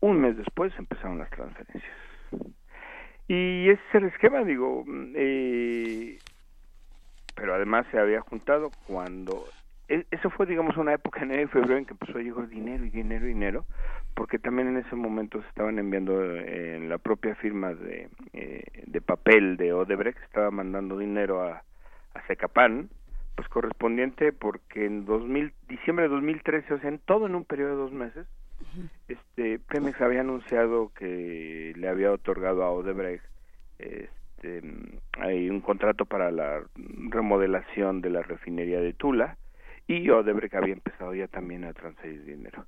Un 0.00 0.20
mes 0.20 0.36
después 0.36 0.72
empezaron 0.78 1.18
las 1.18 1.30
transferencias. 1.30 1.96
Y 3.28 3.68
ese 3.68 3.82
es 3.88 3.94
el 3.96 4.04
esquema, 4.04 4.44
digo, 4.44 4.84
eh, 5.16 6.18
pero 7.34 7.54
además 7.54 7.86
se 7.90 7.98
había 7.98 8.20
juntado 8.20 8.70
cuando 8.86 9.44
eso 9.88 10.30
fue, 10.30 10.46
digamos, 10.46 10.76
una 10.76 10.94
época 10.94 11.20
en 11.20 11.30
enero 11.30 11.48
y 11.48 11.52
febrero 11.52 11.76
en 11.78 11.86
que 11.86 11.92
empezó 11.92 12.18
a 12.18 12.22
llegar 12.22 12.48
dinero 12.48 12.84
y 12.84 12.90
dinero 12.90 13.24
y 13.24 13.28
dinero, 13.28 13.64
porque 14.14 14.38
también 14.38 14.68
en 14.68 14.78
ese 14.78 14.96
momento 14.96 15.40
se 15.40 15.48
estaban 15.48 15.78
enviando 15.78 16.22
eh, 16.22 16.76
en 16.76 16.88
la 16.88 16.98
propia 16.98 17.34
firma 17.36 17.74
de, 17.74 18.08
eh, 18.32 18.64
de 18.86 19.00
papel 19.00 19.56
de 19.56 19.72
Odebrecht, 19.72 20.20
estaba 20.22 20.50
mandando 20.50 20.98
dinero 20.98 21.42
a, 21.42 21.62
a 22.14 22.26
Secapan, 22.26 22.88
pues 23.34 23.48
correspondiente 23.48 24.32
porque 24.32 24.86
en 24.86 25.04
2000, 25.04 25.52
diciembre 25.68 26.08
de 26.08 26.14
2013, 26.14 26.74
o 26.74 26.80
sea, 26.80 26.88
en 26.88 26.98
todo 26.98 27.26
en 27.26 27.34
un 27.34 27.44
periodo 27.44 27.70
de 27.70 27.76
dos 27.76 27.92
meses, 27.92 28.26
este 29.06 29.58
Pemex 29.58 30.00
había 30.00 30.20
anunciado 30.20 30.90
que 30.94 31.74
le 31.76 31.88
había 31.88 32.10
otorgado 32.10 32.64
a 32.64 32.70
Odebrecht 32.70 33.22
este, 33.78 34.62
hay 35.18 35.50
un 35.50 35.60
contrato 35.60 36.04
para 36.04 36.30
la 36.30 36.62
remodelación 37.10 38.00
de 38.00 38.10
la 38.10 38.22
refinería 38.22 38.80
de 38.80 38.92
Tula, 38.92 39.36
y 39.86 40.08
Odebrecht 40.10 40.54
había 40.54 40.74
empezado 40.74 41.14
ya 41.14 41.28
también 41.28 41.64
a 41.64 41.72
transferir 41.72 42.24
dinero. 42.24 42.66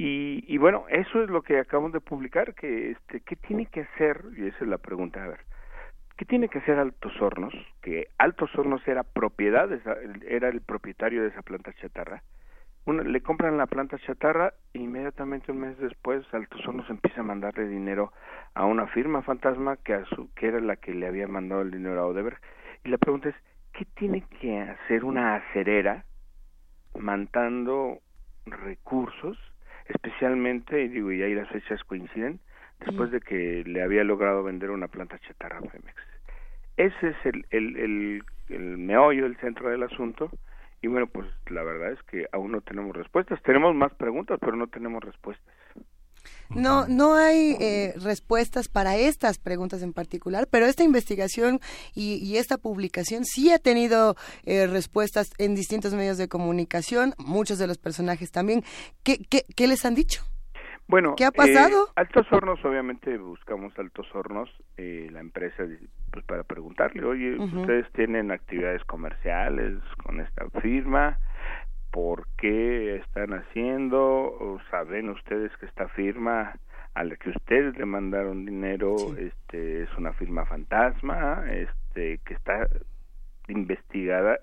Y, 0.00 0.56
bueno, 0.58 0.84
eso 0.88 1.24
es 1.24 1.28
lo 1.28 1.42
que 1.42 1.58
acabamos 1.58 1.92
de 1.92 2.00
publicar, 2.00 2.54
que 2.54 2.92
este, 2.92 3.20
¿qué 3.20 3.34
tiene 3.34 3.66
que 3.66 3.80
hacer? 3.80 4.22
Y 4.36 4.46
esa 4.46 4.58
es 4.60 4.68
la 4.68 4.78
pregunta, 4.78 5.24
a 5.24 5.28
ver, 5.28 5.40
¿Qué 6.18 6.24
tiene 6.24 6.48
que 6.48 6.58
hacer 6.58 6.80
Altos 6.80 7.12
Hornos? 7.22 7.54
Que 7.80 8.08
Altos 8.18 8.52
Hornos 8.56 8.86
era 8.88 9.04
propiedad, 9.04 9.68
era 10.26 10.48
el 10.48 10.60
propietario 10.62 11.22
de 11.22 11.28
esa 11.28 11.42
planta 11.42 11.72
chatarra. 11.74 12.24
le 12.86 13.20
compran 13.20 13.56
la 13.56 13.68
planta 13.68 14.00
chatarra 14.00 14.52
e 14.74 14.80
inmediatamente 14.80 15.52
un 15.52 15.60
mes 15.60 15.78
después 15.78 16.24
Altos 16.32 16.66
Hornos 16.66 16.90
empieza 16.90 17.20
a 17.20 17.24
mandarle 17.24 17.68
dinero 17.68 18.12
a 18.54 18.64
una 18.64 18.88
firma 18.88 19.22
fantasma 19.22 19.76
que, 19.76 19.94
a 19.94 20.04
su, 20.06 20.28
que 20.34 20.48
era 20.48 20.58
la 20.58 20.74
que 20.74 20.92
le 20.92 21.06
había 21.06 21.28
mandado 21.28 21.62
el 21.62 21.70
dinero 21.70 22.00
a 22.00 22.06
Odeberg. 22.06 22.40
Y 22.82 22.88
la 22.88 22.98
pregunta 22.98 23.28
es, 23.28 23.36
¿qué 23.72 23.84
tiene 23.84 24.24
que 24.40 24.58
hacer 24.58 25.04
una 25.04 25.36
acerera 25.36 26.04
mandando 26.98 27.98
recursos, 28.46 29.38
especialmente, 29.86 30.82
y 30.82 30.88
digo, 30.88 31.12
y 31.12 31.22
ahí 31.22 31.34
las 31.34 31.48
fechas 31.48 31.82
coinciden, 31.84 32.40
después 32.80 33.10
de 33.10 33.20
que 33.20 33.64
le 33.66 33.82
había 33.82 34.04
logrado 34.04 34.42
vender 34.42 34.70
una 34.70 34.88
planta 34.88 35.18
chatarra 35.18 35.58
a 35.58 35.62
Pemex. 35.62 35.94
Ese 36.76 37.08
es 37.08 37.16
el, 37.24 37.44
el, 37.50 37.76
el, 37.76 38.22
el 38.50 38.78
meollo, 38.78 39.26
el 39.26 39.36
centro 39.38 39.68
del 39.68 39.82
asunto. 39.82 40.30
Y 40.80 40.86
bueno, 40.86 41.08
pues 41.08 41.26
la 41.50 41.64
verdad 41.64 41.90
es 41.90 42.02
que 42.04 42.26
aún 42.30 42.52
no 42.52 42.60
tenemos 42.60 42.94
respuestas. 42.94 43.42
Tenemos 43.42 43.74
más 43.74 43.92
preguntas, 43.94 44.38
pero 44.40 44.56
no 44.56 44.68
tenemos 44.68 45.02
respuestas. 45.02 45.44
No, 46.54 46.86
no 46.88 47.14
hay 47.14 47.56
eh, 47.60 47.94
respuestas 48.02 48.68
para 48.68 48.96
estas 48.96 49.38
preguntas 49.38 49.82
en 49.82 49.92
particular, 49.92 50.48
pero 50.50 50.66
esta 50.66 50.84
investigación 50.84 51.60
y, 51.94 52.36
esta 52.38 52.56
publicación 52.56 53.24
sí 53.24 53.50
ha 53.50 53.58
tenido 53.58 54.14
eh, 54.44 54.66
respuestas 54.66 55.30
en 55.38 55.54
distintos 55.54 55.92
medios 55.92 56.18
de 56.18 56.28
comunicación, 56.28 57.14
muchos 57.18 57.58
de 57.58 57.66
los 57.66 57.78
personajes 57.78 58.30
también. 58.30 58.62
¿Qué, 59.02 59.18
qué, 59.28 59.42
qué 59.56 59.66
les 59.66 59.84
han 59.84 59.94
dicho? 59.94 60.22
Bueno, 60.88 61.16
¿qué 61.16 61.26
ha 61.26 61.30
pasado? 61.30 61.88
Eh, 61.88 61.92
Altos 61.96 62.26
Hornos, 62.32 62.64
obviamente 62.64 63.18
buscamos 63.18 63.78
Altos 63.78 64.06
Hornos, 64.14 64.48
eh, 64.78 65.08
la 65.12 65.20
empresa, 65.20 65.64
pues 66.10 66.24
para 66.24 66.44
preguntarle, 66.44 67.04
oye, 67.04 67.36
ustedes 67.38 67.86
tienen 67.92 68.30
actividades 68.30 68.82
comerciales 68.84 69.78
con 70.02 70.20
esta 70.20 70.48
firma, 70.62 71.18
¿por 71.98 72.28
qué 72.36 72.94
están 72.94 73.32
haciendo? 73.32 73.98
¿O 73.98 74.60
saben 74.70 75.08
ustedes 75.08 75.50
que 75.56 75.66
esta 75.66 75.88
firma 75.88 76.54
a 76.94 77.02
la 77.02 77.16
que 77.16 77.30
ustedes 77.30 77.76
le 77.76 77.86
mandaron 77.86 78.46
dinero, 78.46 78.94
este, 79.18 79.82
es 79.82 79.88
una 79.98 80.12
firma 80.12 80.46
fantasma, 80.46 81.44
este, 81.50 82.20
que 82.24 82.34
está 82.34 82.68
investigada 83.48 84.38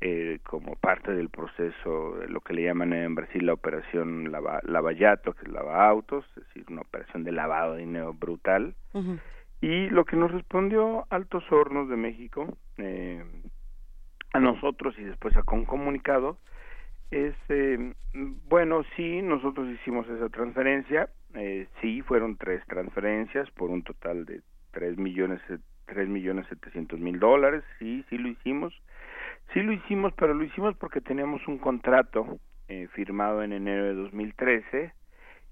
eh, 0.00 0.38
como 0.44 0.76
parte 0.76 1.12
del 1.12 1.28
proceso, 1.28 2.16
de 2.20 2.28
lo 2.28 2.40
que 2.40 2.54
le 2.54 2.62
llaman 2.62 2.94
en 2.94 3.14
Brasil 3.14 3.44
la 3.44 3.52
operación 3.52 4.32
lava, 4.32 4.60
lavallato, 4.62 5.34
que 5.34 5.42
es 5.42 5.52
lava 5.52 5.86
autos, 5.86 6.24
es 6.38 6.44
decir, 6.46 6.64
una 6.70 6.80
operación 6.80 7.22
de 7.22 7.32
lavado 7.32 7.74
de 7.74 7.80
dinero 7.80 8.14
brutal. 8.14 8.74
Y 9.60 9.90
lo 9.90 10.06
que 10.06 10.16
nos 10.16 10.30
respondió 10.30 11.06
Altos 11.10 11.44
Hornos 11.52 11.90
de 11.90 11.96
México, 11.96 12.56
eh, 12.78 13.22
a 14.32 14.40
nosotros 14.40 14.98
y 14.98 15.04
después 15.04 15.36
a 15.36 15.42
con 15.42 15.66
comunicado, 15.66 16.38
es, 17.10 17.34
eh, 17.48 17.92
bueno, 18.48 18.84
sí, 18.96 19.22
nosotros 19.22 19.68
hicimos 19.68 20.08
esa 20.08 20.28
transferencia, 20.28 21.08
eh, 21.34 21.66
sí, 21.80 22.02
fueron 22.02 22.36
tres 22.36 22.62
transferencias 22.66 23.50
por 23.52 23.70
un 23.70 23.82
total 23.82 24.24
de 24.24 24.40
tres 24.70 24.96
millones, 24.98 25.40
tres 25.86 26.08
millones 26.08 26.46
setecientos 26.48 27.00
mil 27.00 27.18
dólares, 27.18 27.64
sí, 27.78 28.04
sí 28.08 28.18
lo 28.18 28.28
hicimos, 28.28 28.74
Sí 29.52 29.62
lo 29.62 29.72
hicimos, 29.72 30.12
pero 30.14 30.34
lo 30.34 30.44
hicimos 30.44 30.76
porque 30.76 31.00
teníamos 31.00 31.46
un 31.48 31.58
contrato 31.58 32.38
eh, 32.68 32.86
firmado 32.92 33.42
en 33.42 33.52
enero 33.52 33.84
de 33.84 33.94
2013 33.94 34.92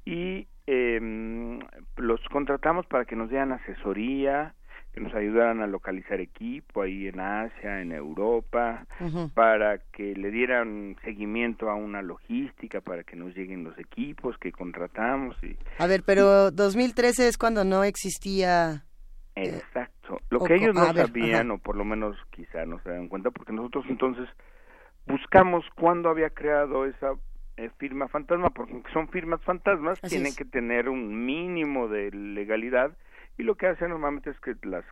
y 0.05 0.47
eh, 0.67 1.59
los 1.97 2.21
contratamos 2.29 2.87
para 2.87 3.07
que 3.07 3.17
nos 3.17 3.31
dieran 3.31 3.53
asesoría, 3.53 4.55
que 4.97 5.03
nos 5.03 5.15
ayudaran 5.15 5.61
a 5.61 5.67
localizar 5.67 6.23
equipo 6.23 6.81
ahí 6.81 7.07
en 7.07 7.21
Asia, 7.21 7.83
en 7.83 7.93
Europa, 7.93 8.87
para 9.35 9.77
que 9.93 10.15
le 10.15 10.31
dieran 10.31 10.97
seguimiento 11.05 11.69
a 11.69 11.75
una 11.75 12.01
logística, 12.01 12.81
para 12.81 13.05
que 13.05 13.15
nos 13.15 13.37
lleguen 13.37 13.63
los 13.63 13.79
equipos 13.79 14.39
que 14.39 14.53
contratamos. 14.53 15.37
Y, 15.45 15.55
a 15.79 15.87
ver, 15.87 16.03
pero 16.03 16.51
2013 16.51 17.29
es 17.29 17.37
cuando 17.37 17.63
no 17.63 17.85
existía 17.85 18.85
Exacto. 19.35 20.19
Lo 20.31 20.41
que 20.41 20.55
ellos 20.55 20.75
no 20.75 20.91
sabían, 20.95 21.51
o 21.51 21.59
por 21.59 21.77
lo 21.77 21.85
menos 21.85 22.17
quizá 22.31 22.65
no 22.65 22.81
se 22.81 22.89
dan 22.89 23.09
cuenta, 23.09 23.31
porque 23.31 23.53
nosotros 23.53 23.85
entonces 23.91 24.27
buscamos 25.07 25.67
cuándo 25.75 26.09
había 26.09 26.31
creado 26.31 26.87
esa 26.87 27.13
eh, 27.59 27.69
firma 27.77 28.09
fantasma, 28.09 28.49
porque 28.49 28.83
son 28.95 29.09
firmas 29.09 29.43
fantasmas, 29.43 30.01
tienen 30.01 30.35
que 30.35 30.47
tener 30.47 30.89
un 30.89 31.27
mínimo 31.27 31.87
de 31.87 32.11
legalidad, 32.13 32.97
y 33.39 33.43
lo 33.43 33.55
que 33.57 33.67
hacen 33.67 33.91
normalmente 33.91 34.31
es 34.31 34.41
que 34.41 34.55
las, 34.63 34.85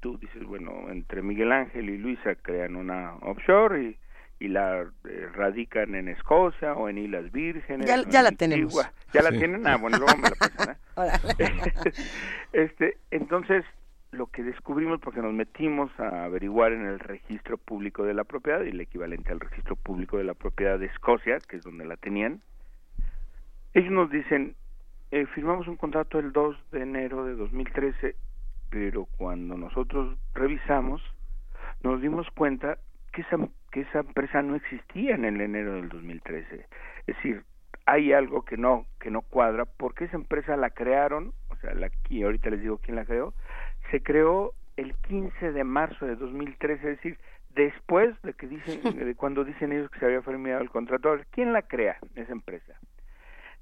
tú 0.00 0.18
dices, 0.18 0.44
bueno, 0.44 0.90
entre 0.90 1.22
Miguel 1.22 1.52
Ángel 1.52 1.90
y 1.90 1.98
Luisa 1.98 2.34
crean 2.36 2.76
una 2.76 3.14
offshore 3.16 3.82
y 3.82 3.98
y 4.40 4.48
la 4.48 4.86
eh, 5.04 5.28
radican 5.34 5.94
en 5.94 6.08
Escocia 6.08 6.74
o 6.74 6.88
en 6.88 6.98
Islas 6.98 7.30
Vírgenes. 7.32 7.86
Ya, 7.86 8.22
la 8.22 8.32
tenemos. 8.32 8.74
¿Ya 9.12 9.22
la 9.22 9.30
tienen? 9.30 9.66
Ah, 9.66 9.76
bueno, 9.76 9.98
luego 9.98 10.16
me 10.16 10.28
la 10.28 10.36
pasan. 10.36 10.76
¿eh? 11.38 11.92
este, 12.52 12.98
entonces, 13.10 13.64
lo 14.12 14.28
que 14.28 14.42
descubrimos 14.42 15.00
porque 15.00 15.20
nos 15.20 15.32
metimos 15.32 15.90
a 15.98 16.24
averiguar 16.24 16.72
en 16.72 16.86
el 16.86 17.00
registro 17.00 17.58
público 17.58 18.04
de 18.04 18.14
la 18.14 18.24
propiedad 18.24 18.62
y 18.62 18.68
el 18.68 18.80
equivalente 18.80 19.32
al 19.32 19.40
registro 19.40 19.74
público 19.74 20.18
de 20.18 20.24
la 20.24 20.34
propiedad 20.34 20.78
de 20.78 20.86
Escocia, 20.86 21.38
que 21.38 21.56
es 21.56 21.64
donde 21.64 21.84
la 21.84 21.96
tenían, 21.96 22.40
ellos 23.74 23.90
nos 23.90 24.10
dicen, 24.10 24.54
eh, 25.10 25.26
firmamos 25.26 25.68
un 25.68 25.76
contrato 25.76 26.18
el 26.18 26.32
2 26.32 26.56
de 26.72 26.82
enero 26.82 27.24
de 27.24 27.34
2013, 27.34 28.14
pero 28.70 29.06
cuando 29.16 29.56
nosotros 29.56 30.18
revisamos, 30.34 31.02
nos 31.82 32.00
dimos 32.00 32.28
cuenta 32.34 32.78
que 33.12 33.22
esa, 33.22 33.36
que 33.70 33.82
esa 33.82 34.00
empresa 34.00 34.42
no 34.42 34.54
existía 34.56 35.14
en 35.14 35.24
el 35.24 35.40
enero 35.40 35.74
del 35.74 35.88
2013. 35.88 36.66
Es 37.06 37.16
decir, 37.16 37.44
hay 37.86 38.12
algo 38.12 38.44
que 38.44 38.58
no 38.58 38.84
que 39.00 39.10
no 39.10 39.22
cuadra 39.22 39.64
porque 39.64 40.04
esa 40.04 40.16
empresa 40.16 40.56
la 40.56 40.70
crearon, 40.70 41.32
o 41.48 41.56
sea, 41.56 41.72
la, 41.74 41.90
y 42.10 42.22
ahorita 42.22 42.50
les 42.50 42.60
digo 42.60 42.78
quién 42.78 42.96
la 42.96 43.06
creó, 43.06 43.32
se 43.90 44.02
creó 44.02 44.52
el 44.76 44.94
15 44.94 45.52
de 45.52 45.64
marzo 45.64 46.04
de 46.06 46.16
2013, 46.16 46.74
es 46.74 46.96
decir, 46.98 47.18
después 47.54 48.20
de 48.22 48.34
que 48.34 48.46
dicen, 48.46 48.82
de 49.06 49.14
cuando 49.14 49.44
dicen 49.44 49.72
ellos 49.72 49.90
que 49.90 49.98
se 49.98 50.06
había 50.06 50.22
firmado 50.22 50.60
el 50.60 50.70
contrato. 50.70 51.16
¿Quién 51.30 51.52
la 51.52 51.62
crea, 51.62 51.98
esa 52.14 52.32
empresa? 52.32 52.78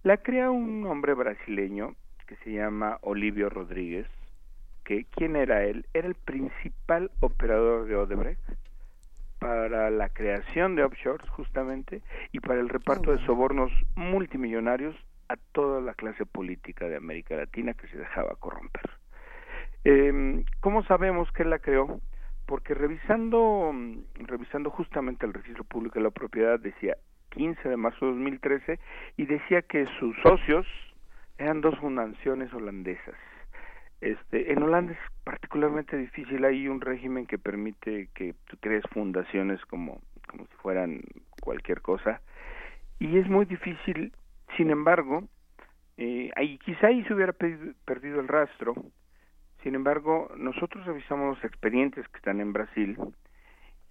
La 0.03 0.19
crea 0.19 0.51
un 0.51 0.87
hombre 0.87 1.15
brasileño 1.15 1.95
que 2.27 2.37
se 2.37 2.53
llama 2.53 2.99
Olivio 3.03 3.49
Rodríguez, 3.49 4.07
que 4.85 5.05
¿quién 5.05 5.37
era 5.37 5.65
él? 5.65 5.87
Era 5.95 6.07
el 6.09 6.15
principal 6.15 7.11
operador 7.21 7.87
de 7.87 7.97
Odebrecht 7.97 8.41
para 9.39 9.91
la 9.91 10.09
creación 10.09 10.77
de 10.77 10.85
offshores 10.85 11.29
justamente 11.31 12.03
y 12.33 12.41
para 12.41 12.61
el 12.61 12.69
reparto 12.69 13.13
de 13.13 13.25
sobornos 13.27 13.71
multimillonarios 13.95 14.97
a 15.29 15.37
toda 15.53 15.81
la 15.81 15.95
clase 15.95 16.25
política 16.25 16.89
de 16.89 16.97
América 16.97 17.37
Latina 17.37 17.75
que 17.75 17.89
se 17.89 17.99
dejaba 17.99 18.37
corromper. 18.37 18.91
Eh, 19.85 20.45
¿Cómo 20.61 20.83
sabemos 20.85 21.31
que 21.33 21.43
él 21.43 21.51
la 21.51 21.59
creó? 21.59 22.01
Porque 22.47 22.75
revisando, 22.75 23.73
revisando 24.15 24.71
justamente 24.71 25.27
el 25.27 25.35
registro 25.35 25.65
público 25.65 25.99
de 25.99 26.05
la 26.05 26.11
propiedad 26.11 26.59
decía 26.61 26.97
15 27.37 27.69
de 27.69 27.77
marzo 27.77 28.07
de 28.07 28.13
2013 28.13 28.81
y 29.17 29.27
decía 29.27 29.63
que 29.63 29.87
sus 30.01 30.17
socios 30.23 30.67
eran 31.39 31.61
dos 31.61 31.79
fundaciones 31.79 32.53
holandesas. 32.53 33.15
Este, 34.01 34.53
en 34.53 34.63
Holanda 34.63 34.93
es 34.93 34.99
particularmente 35.25 35.97
difícil, 35.97 36.45
hay 36.45 36.69
un 36.69 36.81
régimen 36.81 37.27
que 37.27 37.39
permite 37.39 38.09
que 38.15 38.35
tú 38.47 38.57
crees 38.61 38.85
fundaciones 38.93 39.65
como, 39.67 40.01
como 40.29 40.47
si 40.47 40.55
fueran 40.63 41.03
cualquier 41.41 41.81
cosa 41.81 42.21
y 42.99 43.19
es 43.19 43.29
muy 43.29 43.45
difícil, 43.45 44.13
sin 44.57 44.71
embargo, 44.71 45.25
eh, 45.99 46.31
ahí, 46.37 46.59
quizá 46.59 46.89
ahí 46.89 47.05
se 47.05 47.15
hubiera 47.15 47.33
perdido 47.33 48.21
el 48.21 48.29
rastro, 48.29 48.75
sin 49.63 49.75
embargo, 49.75 50.31
nosotros 50.37 50.85
revisamos 50.87 51.37
los 51.37 51.45
expedientes 51.45 52.07
que 52.09 52.17
están 52.19 52.41
en 52.41 52.53
Brasil 52.53 52.99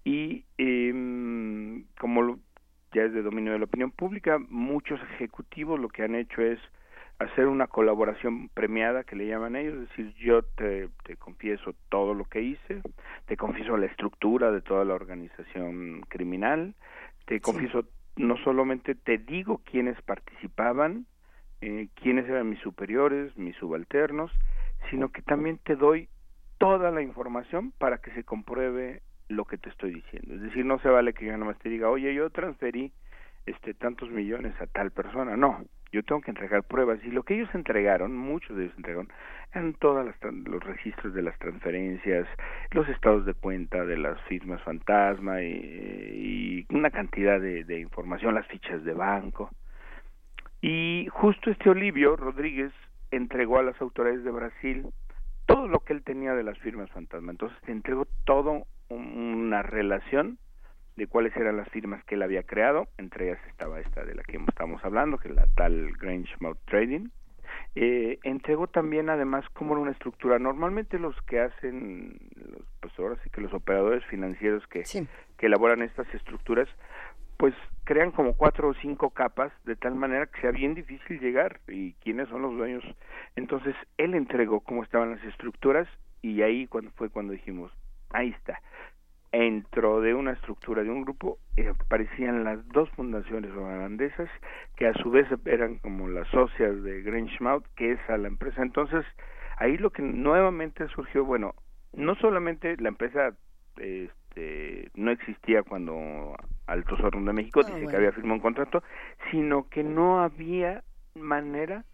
y 0.04 0.44
eh, 0.58 1.84
como 1.98 2.38
ya 2.92 3.02
es 3.02 3.12
de 3.12 3.22
dominio 3.22 3.52
de 3.52 3.58
la 3.58 3.64
opinión 3.64 3.90
pública, 3.90 4.38
muchos 4.48 5.00
ejecutivos 5.14 5.78
lo 5.78 5.88
que 5.88 6.02
han 6.02 6.14
hecho 6.14 6.42
es 6.42 6.58
hacer 7.18 7.46
una 7.46 7.66
colaboración 7.66 8.48
premiada 8.50 9.04
que 9.04 9.16
le 9.16 9.26
llaman 9.26 9.56
ellos, 9.56 9.74
es 9.74 9.88
decir, 9.88 10.14
yo 10.16 10.42
te, 10.42 10.88
te 11.04 11.16
confieso 11.16 11.74
todo 11.88 12.12
lo 12.14 12.24
que 12.24 12.42
hice, 12.42 12.82
te 13.26 13.36
confieso 13.36 13.76
la 13.76 13.86
estructura 13.86 14.50
de 14.50 14.60
toda 14.60 14.84
la 14.84 14.94
organización 14.94 16.02
criminal, 16.08 16.74
te 17.24 17.40
confieso, 17.40 17.84
no 18.16 18.36
solamente 18.38 18.94
te 18.94 19.18
digo 19.18 19.62
quiénes 19.64 20.00
participaban, 20.02 21.06
eh, 21.62 21.88
quiénes 21.94 22.28
eran 22.28 22.50
mis 22.50 22.60
superiores, 22.60 23.36
mis 23.36 23.56
subalternos, 23.56 24.30
sino 24.90 25.10
que 25.10 25.22
también 25.22 25.58
te 25.64 25.74
doy 25.74 26.08
toda 26.58 26.90
la 26.90 27.02
información 27.02 27.72
para 27.78 27.98
que 27.98 28.10
se 28.12 28.24
compruebe 28.24 29.02
lo 29.28 29.44
que 29.44 29.58
te 29.58 29.68
estoy 29.68 29.94
diciendo. 29.94 30.34
Es 30.34 30.42
decir, 30.42 30.64
no 30.64 30.78
se 30.78 30.88
vale 30.88 31.12
que 31.12 31.26
yo 31.26 31.32
nada 31.32 31.44
más 31.44 31.58
te 31.58 31.68
diga, 31.68 31.88
oye, 31.88 32.14
yo 32.14 32.30
transferí 32.30 32.92
este 33.46 33.74
tantos 33.74 34.10
millones 34.10 34.54
a 34.60 34.66
tal 34.66 34.90
persona. 34.90 35.36
No, 35.36 35.64
yo 35.92 36.02
tengo 36.02 36.20
que 36.20 36.30
entregar 36.30 36.64
pruebas 36.64 36.98
y 37.04 37.10
lo 37.10 37.22
que 37.22 37.34
ellos 37.34 37.48
entregaron, 37.54 38.16
muchos 38.16 38.56
de 38.56 38.64
ellos 38.64 38.76
entregaron, 38.76 39.08
eran 39.52 39.74
todos 39.74 40.06
los 40.22 40.64
registros 40.64 41.14
de 41.14 41.22
las 41.22 41.38
transferencias, 41.38 42.26
los 42.72 42.88
estados 42.88 43.24
de 43.24 43.34
cuenta 43.34 43.84
de 43.84 43.96
las 43.96 44.20
firmas 44.22 44.60
fantasma 44.62 45.42
y, 45.42 46.66
una 46.70 46.90
cantidad 46.90 47.40
de, 47.40 47.64
de, 47.64 47.80
información, 47.80 48.34
las 48.34 48.46
fichas 48.48 48.84
de 48.84 48.92
banco. 48.92 49.50
Y 50.60 51.06
justo 51.12 51.50
este 51.50 51.70
Olivio 51.70 52.16
Rodríguez 52.16 52.72
entregó 53.10 53.58
a 53.58 53.62
las 53.62 53.80
autoridades 53.80 54.24
de 54.24 54.30
Brasil 54.30 54.86
todo 55.46 55.68
lo 55.68 55.80
que 55.80 55.92
él 55.92 56.02
tenía 56.02 56.34
de 56.34 56.42
las 56.42 56.58
firmas 56.58 56.90
fantasma. 56.90 57.30
Entonces 57.30 57.56
entregó 57.68 58.06
todo 58.24 58.66
una 58.88 59.62
relación 59.62 60.38
de 60.96 61.06
cuáles 61.06 61.36
eran 61.36 61.56
las 61.56 61.68
firmas 61.68 62.02
que 62.04 62.14
él 62.14 62.22
había 62.22 62.42
creado, 62.42 62.88
entre 62.96 63.28
ellas 63.28 63.40
estaba 63.48 63.80
esta 63.80 64.04
de 64.04 64.14
la 64.14 64.22
que 64.22 64.38
estamos 64.48 64.82
hablando, 64.84 65.18
que 65.18 65.28
es 65.28 65.34
la 65.34 65.46
tal 65.54 65.92
Grange 65.98 66.34
Mouth 66.40 66.58
Trading. 66.64 67.08
Eh, 67.74 68.18
entregó 68.22 68.66
también 68.66 69.10
además 69.10 69.44
cómo 69.52 69.74
era 69.74 69.82
una 69.82 69.92
estructura. 69.92 70.38
Normalmente 70.38 70.98
los 70.98 71.14
que 71.22 71.40
hacen, 71.40 72.18
los, 72.34 72.62
pues 72.80 72.98
ahora 72.98 73.16
sí 73.22 73.30
que 73.30 73.42
los 73.42 73.52
operadores 73.52 74.04
financieros 74.06 74.66
que, 74.68 74.84
que 75.36 75.46
elaboran 75.46 75.82
estas 75.82 76.12
estructuras, 76.14 76.68
pues 77.36 77.54
crean 77.84 78.12
como 78.12 78.34
cuatro 78.34 78.68
o 78.68 78.74
cinco 78.74 79.10
capas 79.10 79.52
de 79.64 79.76
tal 79.76 79.94
manera 79.94 80.26
que 80.26 80.40
sea 80.40 80.50
bien 80.50 80.74
difícil 80.74 81.20
llegar 81.20 81.60
y 81.68 81.92
quiénes 81.94 82.28
son 82.30 82.42
los 82.42 82.56
dueños. 82.56 82.82
Entonces 83.36 83.74
él 83.98 84.14
entregó 84.14 84.60
cómo 84.60 84.82
estaban 84.82 85.10
las 85.10 85.24
estructuras 85.24 85.86
y 86.22 86.40
ahí 86.40 86.66
cuando 86.66 86.90
fue 86.92 87.10
cuando 87.10 87.34
dijimos, 87.34 87.70
ahí 88.10 88.30
está. 88.30 88.60
Dentro 89.32 90.00
de 90.00 90.14
una 90.14 90.32
estructura 90.32 90.82
de 90.82 90.88
un 90.88 91.02
grupo 91.02 91.38
eh, 91.58 91.68
aparecían 91.68 92.44
las 92.44 92.66
dos 92.68 92.88
fundaciones 92.90 93.50
holandesas 93.52 94.30
que 94.76 94.86
a 94.86 94.94
su 94.94 95.10
vez 95.10 95.26
eran 95.44 95.76
como 95.78 96.08
las 96.08 96.26
socias 96.28 96.82
de 96.82 97.02
Grangemouth 97.02 97.64
que 97.76 97.92
es 97.92 98.00
a 98.08 98.16
la 98.16 98.28
empresa. 98.28 98.62
Entonces 98.62 99.04
ahí 99.58 99.76
lo 99.76 99.90
que 99.90 100.00
nuevamente 100.00 100.88
surgió 100.88 101.24
bueno 101.24 101.54
no 101.92 102.14
solamente 102.16 102.76
la 102.78 102.88
empresa 102.88 103.36
este 103.76 104.90
no 104.94 105.10
existía 105.10 105.62
cuando 105.62 106.34
Altos 106.66 107.00
Hornos 107.00 107.26
de 107.26 107.32
México 107.32 107.60
ah, 107.62 107.70
dice 107.70 107.86
que 107.86 107.96
había 107.96 108.12
firmado 108.12 108.34
un 108.34 108.40
contrato 108.40 108.82
sino 109.30 109.68
que 109.68 109.82
no 109.82 110.22
había 110.22 110.82
manera 111.14 111.84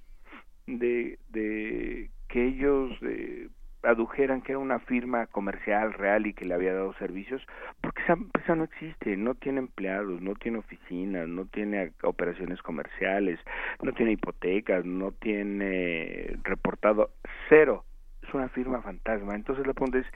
de, 0.67 1.19
de 1.31 2.11
que 2.29 2.47
ellos 2.47 2.93
eh, 3.03 3.49
adujeran 3.83 4.43
que 4.43 4.53
era 4.53 4.59
una 4.59 4.79
firma 4.79 5.27
comercial 5.27 5.93
real 5.93 6.27
y 6.27 6.35
que 6.35 6.45
le 6.45 6.55
había 6.55 6.75
dado 6.75 6.95
servicios, 6.95 7.43
porque 7.81 8.03
esa 8.03 8.15
empresa 8.15 8.55
no 8.55 8.65
existe, 8.65 9.17
no 9.17 9.35
tiene 9.35 9.59
empleados, 9.59 10.21
no 10.21 10.35
tiene 10.35 10.59
oficinas, 10.59 11.29
no 11.29 11.47
tiene 11.47 11.93
operaciones 12.03 12.63
comerciales, 12.63 13.41
no 13.83 13.93
tiene 13.93 14.13
hipotecas, 14.13 14.85
no 14.85 15.13
tiene 15.13 16.37
reportado 16.43 17.11
cero, 17.49 17.85
es 18.23 18.33
una 18.35 18.49
firma 18.49 18.83
fantasma. 18.83 19.35
Entonces 19.35 19.67
la 19.67 19.75
pregunta 19.75 19.99
es, 19.99 20.07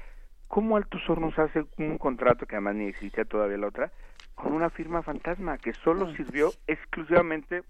¿cómo 0.48 0.76
Altos 0.76 1.08
Hornos 1.08 1.38
hace 1.38 1.64
un 1.78 1.98
contrato 1.98 2.46
que 2.46 2.56
además 2.56 2.76
ni 2.76 2.86
existía 2.86 3.24
todavía 3.24 3.58
la 3.58 3.68
otra, 3.68 3.92
con 4.34 4.52
una 4.52 4.70
firma 4.70 5.02
fantasma 5.02 5.58
que 5.58 5.72
solo 5.72 6.12
sirvió 6.14 6.50
exclusivamente, 6.66 7.62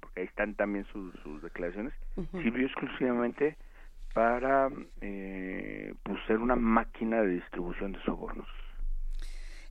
porque 0.00 0.20
ahí 0.20 0.26
están 0.26 0.54
también 0.54 0.84
sus, 0.86 1.42
declaraciones, 1.42 1.92
sirvió 2.42 2.66
exclusivamente 2.66 3.56
para 4.14 4.68
eh, 5.00 5.94
pues, 6.02 6.18
ser 6.26 6.38
una 6.38 6.56
máquina 6.56 7.22
de 7.22 7.34
distribución 7.34 7.92
de 7.92 8.02
sobornos. 8.04 8.48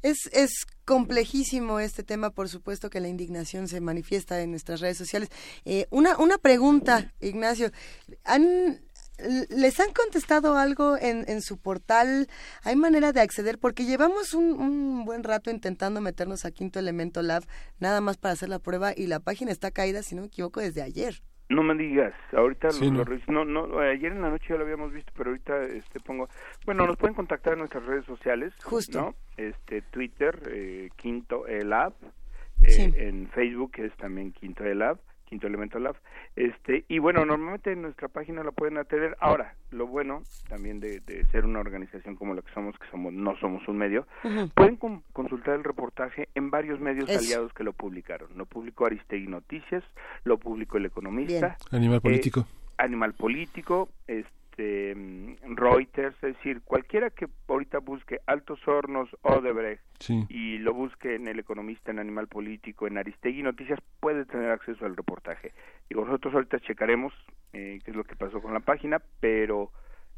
Es, 0.01 0.18
es 0.34 0.65
complejísimo 0.84 1.80
este 1.80 2.03
tema, 2.03 2.31
por 2.31 2.49
supuesto 2.49 2.89
que 2.89 2.99
la 2.99 3.07
indignación 3.07 3.68
se 3.68 3.81
manifiesta 3.81 4.41
en 4.41 4.49
nuestras 4.49 4.81
redes 4.81 4.97
sociales. 4.97 5.30
Eh, 5.63 5.85
una, 5.91 6.18
una 6.18 6.39
pregunta, 6.39 7.13
Ignacio. 7.19 7.69
¿Han, 8.23 8.81
¿Les 9.49 9.80
han 9.80 9.93
contestado 9.93 10.57
algo 10.57 10.97
en, 10.97 11.26
en 11.27 11.43
su 11.43 11.59
portal? 11.59 12.27
¿Hay 12.63 12.76
manera 12.76 13.11
de 13.11 13.22
acceder? 13.22 13.59
Porque 13.59 13.85
llevamos 13.85 14.34
un, 14.34 14.59
un, 14.59 15.05
buen 15.05 15.23
rato 15.23 15.51
intentando 15.51 16.01
meternos 16.01 16.45
a 16.45 16.51
Quinto 16.51 16.80
Elemento 16.80 17.22
Lab, 17.22 17.45
nada 17.80 18.01
más 18.01 18.18
para 18.18 18.34
hacer 18.34 18.49
la 18.49 18.57
prueba, 18.57 18.93
y 18.95 19.05
la 19.05 19.19
página 19.19 19.51
está 19.51 19.69
caída, 19.69 20.01
si 20.01 20.15
no 20.15 20.22
me 20.22 20.27
equivoco, 20.27 20.61
desde 20.61 20.81
ayer. 20.81 21.22
No 21.51 21.63
me 21.63 21.75
digas, 21.75 22.13
ahorita 22.31 22.69
lo, 23.27 23.43
no. 23.43 23.45
no. 23.45 23.79
ayer 23.79 24.11
en 24.11 24.21
la 24.21 24.29
noche 24.29 24.47
ya 24.49 24.55
lo 24.55 24.63
habíamos 24.63 24.93
visto, 24.93 25.11
pero 25.15 25.31
ahorita 25.31 25.63
este 25.63 25.99
pongo, 25.99 26.29
bueno, 26.65 26.87
nos 26.87 26.97
pueden 26.97 27.13
contactar 27.13 27.53
en 27.53 27.59
nuestras 27.59 27.85
redes 27.85 28.05
sociales, 28.05 28.53
justo, 28.63 29.01
¿no? 29.01 29.15
Este 29.35 29.81
Twitter 29.81 30.39
eh, 30.49 30.89
Quinto 30.95 31.47
Elab, 31.47 31.93
eh, 32.63 32.93
en 32.95 33.27
Facebook 33.29 33.73
es 33.77 33.93
también 33.97 34.31
Quinto 34.31 34.63
Elab 34.63 34.97
Quinto 35.31 35.47
Elemento 35.47 35.79
Lab. 35.79 35.95
Este, 36.35 36.83
y 36.89 36.99
bueno, 36.99 37.25
normalmente 37.25 37.71
en 37.71 37.81
nuestra 37.81 38.09
página 38.09 38.43
la 38.43 38.51
pueden 38.51 38.77
atender. 38.77 39.15
Ahora, 39.21 39.55
lo 39.71 39.87
bueno 39.87 40.23
también 40.49 40.81
de, 40.81 41.01
ser 41.31 41.45
una 41.45 41.61
organización 41.61 42.17
como 42.17 42.33
la 42.35 42.41
que 42.41 42.51
somos, 42.53 42.77
que 42.77 42.85
somos 42.91 43.13
no 43.13 43.37
somos 43.37 43.65
un 43.69 43.77
medio, 43.77 44.05
pueden 44.53 44.75
consultar 45.13 45.55
el 45.55 45.63
reportaje 45.63 46.27
en 46.35 46.51
varios 46.51 46.81
medios 46.81 47.09
aliados 47.09 47.53
que 47.53 47.63
lo 47.63 47.71
publicaron. 47.71 48.27
Lo 48.35 48.45
publicó 48.45 48.87
Aristegui 48.87 49.27
Noticias, 49.27 49.85
lo 50.25 50.37
publicó 50.37 50.75
El 50.75 50.87
Economista. 50.87 51.55
Animal 51.71 51.99
eh, 51.99 52.01
Político. 52.01 52.45
Animal 52.77 53.13
Político, 53.13 53.87
este 54.07 54.40
este 54.51 54.95
Reuters, 55.55 56.15
es 56.15 56.35
decir, 56.35 56.61
cualquiera 56.63 57.09
que 57.09 57.27
ahorita 57.47 57.79
busque 57.79 58.19
Altos 58.25 58.59
Hornos, 58.67 59.09
Odebrecht 59.21 59.81
y 60.29 60.57
lo 60.57 60.73
busque 60.73 61.15
en 61.15 61.27
El 61.27 61.39
Economista, 61.39 61.91
en 61.91 61.99
Animal 61.99 62.27
Político, 62.27 62.87
en 62.87 62.97
Aristegui 62.97 63.43
Noticias, 63.43 63.79
puede 63.99 64.25
tener 64.25 64.49
acceso 64.51 64.85
al 64.85 64.95
reportaje. 64.95 65.51
Y 65.89 65.95
nosotros 65.95 66.33
ahorita 66.33 66.59
checaremos 66.59 67.13
eh, 67.53 67.79
qué 67.83 67.91
es 67.91 67.97
lo 67.97 68.03
que 68.03 68.15
pasó 68.15 68.41
con 68.41 68.53
la 68.53 68.61
página, 68.61 68.99
pero 69.19 69.71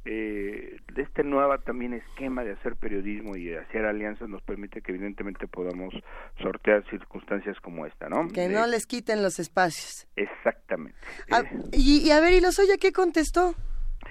eh, 0.06 0.78
de 0.94 1.02
este 1.02 1.24
nuevo 1.24 1.58
también 1.60 1.94
esquema 1.94 2.44
de 2.44 2.54
hacer 2.54 2.76
periodismo 2.76 3.36
y 3.36 3.46
de 3.46 3.60
hacer 3.60 3.86
alianzas 3.86 4.30
nos 4.30 4.42
permite 4.42 4.82
que 4.82 4.92
evidentemente 4.94 5.48
podamos 5.48 5.94
sortear 6.42 6.84
circunstancias 6.90 7.58
como 7.62 7.86
esta, 7.86 8.08
¿no? 8.10 8.28
Que 8.30 8.48
no 8.48 8.66
les 8.68 8.86
quiten 8.86 9.22
los 9.22 9.40
espacios. 9.40 10.08
Exactamente. 10.16 10.98
Ah, 11.30 11.44
y, 11.72 12.08
y, 12.08 12.12
a 12.12 12.22
ver, 12.22 12.34
¿y 12.34 12.42
los 12.42 12.58
oye 12.60 12.78
qué 12.80 12.92
contestó? 12.94 13.56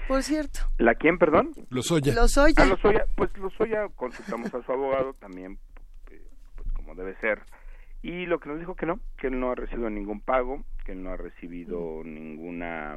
Por 0.08 0.22
cierto. 0.22 0.60
¿La 0.78 0.94
quién, 0.94 1.18
perdón? 1.18 1.52
Lozoya. 1.70 2.14
Lozoya. 2.14 2.54
Ah, 2.58 2.66
Lozoya. 2.66 3.04
Pues 3.14 3.36
Lozoya 3.38 3.88
consultamos 3.96 4.52
a 4.54 4.62
su 4.62 4.72
abogado 4.72 5.14
también, 5.14 5.58
pues, 6.06 6.20
como 6.74 6.94
debe 6.94 7.14
ser. 7.16 7.42
Y 8.02 8.26
lo 8.26 8.40
que 8.40 8.48
nos 8.48 8.58
dijo 8.58 8.74
que 8.74 8.86
no, 8.86 8.98
que 9.16 9.28
él 9.28 9.38
no 9.38 9.52
ha 9.52 9.54
recibido 9.54 9.88
ningún 9.88 10.20
pago, 10.20 10.64
que 10.84 10.92
él 10.92 11.02
no 11.02 11.10
ha 11.10 11.16
recibido 11.16 12.02
ninguna 12.04 12.96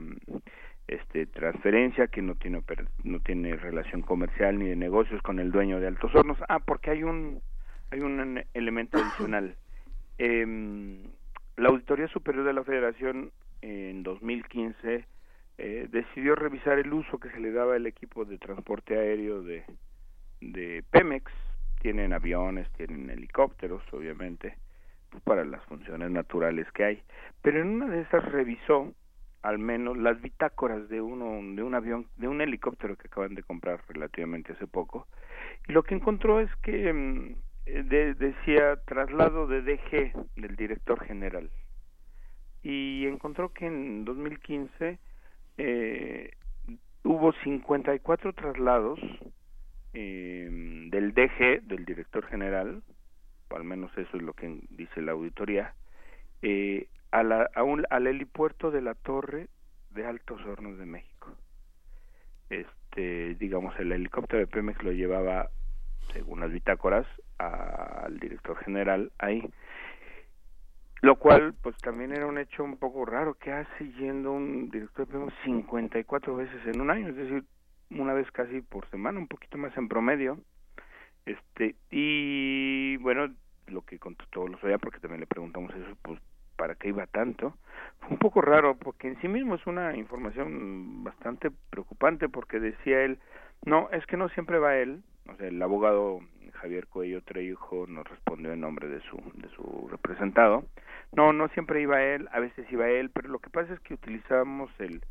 este 0.87 1.25
transferencia, 1.27 2.07
que 2.07 2.21
no 2.21 2.35
tiene 2.35 2.61
no 3.03 3.19
tiene 3.19 3.55
relación 3.55 4.01
comercial 4.01 4.57
ni 4.57 4.67
de 4.67 4.75
negocios 4.75 5.21
con 5.21 5.39
el 5.39 5.51
dueño 5.51 5.79
de 5.79 5.87
Altos 5.87 6.13
Hornos. 6.13 6.37
Ah, 6.49 6.59
porque 6.59 6.91
hay 6.91 7.03
un 7.03 7.41
hay 7.91 7.99
un 7.99 8.43
elemento 8.53 8.97
adicional. 8.97 9.55
Eh, 10.17 11.03
la 11.57 11.69
Auditoría 11.69 12.07
Superior 12.07 12.45
de 12.45 12.53
la 12.53 12.63
Federación 12.63 13.31
en 13.61 14.03
2015 14.03 15.05
eh, 15.57 15.87
decidió 15.89 16.35
revisar 16.35 16.79
el 16.79 16.91
uso 16.93 17.19
que 17.19 17.29
se 17.29 17.39
le 17.39 17.51
daba 17.51 17.75
al 17.75 17.87
equipo 17.87 18.25
de 18.25 18.37
transporte 18.37 18.97
aéreo 18.97 19.41
de, 19.41 19.63
de 20.41 20.83
Pemex. 20.91 21.31
Tienen 21.81 22.13
aviones, 22.13 22.69
tienen 22.73 23.09
helicópteros, 23.09 23.81
obviamente, 23.93 24.57
pues, 25.09 25.23
para 25.23 25.45
las 25.45 25.63
funciones 25.65 26.11
naturales 26.11 26.69
que 26.71 26.83
hay. 26.83 27.03
Pero 27.41 27.61
en 27.61 27.67
una 27.69 27.87
de 27.87 28.01
esas 28.01 28.25
revisó 28.25 28.93
al 29.45 29.59
menos 29.59 29.95
las 29.95 30.19
bitácoras 30.21 30.89
de 30.89 31.01
uno 31.01 31.27
de 31.55 31.61
un 31.61 31.75
avión 31.75 32.07
de 32.15 32.27
un 32.27 32.41
helicóptero 32.41 32.97
que 32.97 33.07
acaban 33.07 33.35
de 33.35 33.43
comprar 33.43 33.79
relativamente 33.87 34.53
hace 34.53 34.65
poco 34.65 35.07
y 35.67 35.71
lo 35.71 35.83
que 35.83 35.93
encontró 35.93 36.39
es 36.39 36.49
que 36.63 36.91
mm, 36.91 37.35
decía 38.17 38.77
traslado 38.85 39.45
de 39.45 39.61
DG 39.61 40.13
del 40.35 40.55
director 40.55 40.99
general 41.05 41.51
y 42.63 43.05
encontró 43.05 43.53
que 43.53 43.67
en 43.67 44.03
2015 44.03 44.97
eh, 45.57 46.31
hubo 47.03 47.33
54 47.43 48.33
traslados 48.33 48.99
eh, 49.93 50.49
del 50.89 51.13
DG, 51.13 51.63
del 51.63 51.85
director 51.85 52.25
general, 52.27 52.83
al 53.49 53.63
menos 53.63 53.91
eso 53.97 54.17
es 54.17 54.23
lo 54.23 54.33
que 54.33 54.59
dice 54.69 55.01
la 55.01 55.13
auditoría, 55.13 55.73
eh, 56.41 56.87
a 57.11 57.23
la, 57.23 57.49
a 57.55 57.63
un, 57.63 57.85
al 57.89 58.07
helipuerto 58.07 58.71
de 58.71 58.81
la 58.81 58.95
Torre 58.95 59.47
de 59.91 60.05
Altos 60.05 60.41
Hornos 60.45 60.77
de 60.77 60.85
México. 60.85 61.35
Este, 62.49 63.35
digamos, 63.35 63.79
el 63.79 63.91
helicóptero 63.91 64.39
de 64.39 64.47
Pemex 64.47 64.83
lo 64.83 64.91
llevaba, 64.91 65.49
según 66.11 66.41
las 66.41 66.51
bitácoras, 66.51 67.07
al 67.37 68.19
director 68.19 68.57
general 68.57 69.11
ahí 69.17 69.43
lo 71.01 71.15
cual 71.17 71.53
pues 71.61 71.75
también 71.77 72.11
era 72.11 72.25
un 72.25 72.37
hecho 72.37 72.63
un 72.63 72.77
poco 72.77 73.05
raro 73.05 73.35
que 73.35 73.51
hace 73.51 73.91
yendo 73.93 74.31
un 74.31 74.69
director 74.69 75.07
de 75.07 75.31
54 75.43 76.35
veces 76.35 76.61
en 76.65 76.81
un 76.81 76.89
año 76.89 77.09
es 77.09 77.15
decir 77.15 77.43
una 77.91 78.13
vez 78.13 78.29
casi 78.31 78.61
por 78.61 78.89
semana 78.89 79.19
un 79.19 79.27
poquito 79.27 79.57
más 79.57 79.75
en 79.77 79.87
promedio 79.87 80.39
este 81.25 81.75
y 81.91 82.97
bueno 82.97 83.27
lo 83.67 83.81
que 83.81 83.99
contestó 83.99 84.47
los 84.47 84.63
oía 84.63 84.77
porque 84.77 84.99
también 84.99 85.21
le 85.21 85.27
preguntamos 85.27 85.73
eso 85.75 85.95
pues 86.01 86.19
qué 86.79 86.89
iba 86.89 87.05
tanto. 87.05 87.53
Fue 87.99 88.09
un 88.09 88.17
poco 88.17 88.41
raro 88.41 88.75
porque 88.75 89.07
en 89.07 89.21
sí 89.21 89.27
mismo 89.27 89.55
es 89.55 89.67
una 89.67 89.95
información 89.95 91.03
bastante 91.03 91.51
preocupante 91.69 92.29
porque 92.29 92.59
decía 92.59 93.03
él, 93.03 93.19
no, 93.65 93.89
es 93.91 94.05
que 94.07 94.17
no 94.17 94.29
siempre 94.29 94.57
va 94.57 94.77
él, 94.77 95.03
o 95.29 95.35
sea, 95.35 95.47
el 95.47 95.61
abogado 95.61 96.21
Javier 96.55 96.87
Cuello 96.87 97.21
Trejo 97.21 97.85
nos 97.87 98.07
respondió 98.07 98.53
en 98.53 98.61
nombre 98.61 98.87
de 98.87 99.01
su, 99.01 99.17
de 99.35 99.49
su 99.49 99.87
representado. 99.89 100.63
No, 101.11 101.33
no 101.33 101.47
siempre 101.49 101.81
iba 101.81 102.03
él, 102.03 102.27
a 102.31 102.39
veces 102.39 102.65
iba 102.71 102.89
él, 102.89 103.09
pero 103.09 103.29
lo 103.29 103.39
que 103.39 103.49
pasa 103.49 103.73
es 103.73 103.79
que 103.81 103.93
utilizábamos 103.93 104.69
el, 104.79 105.01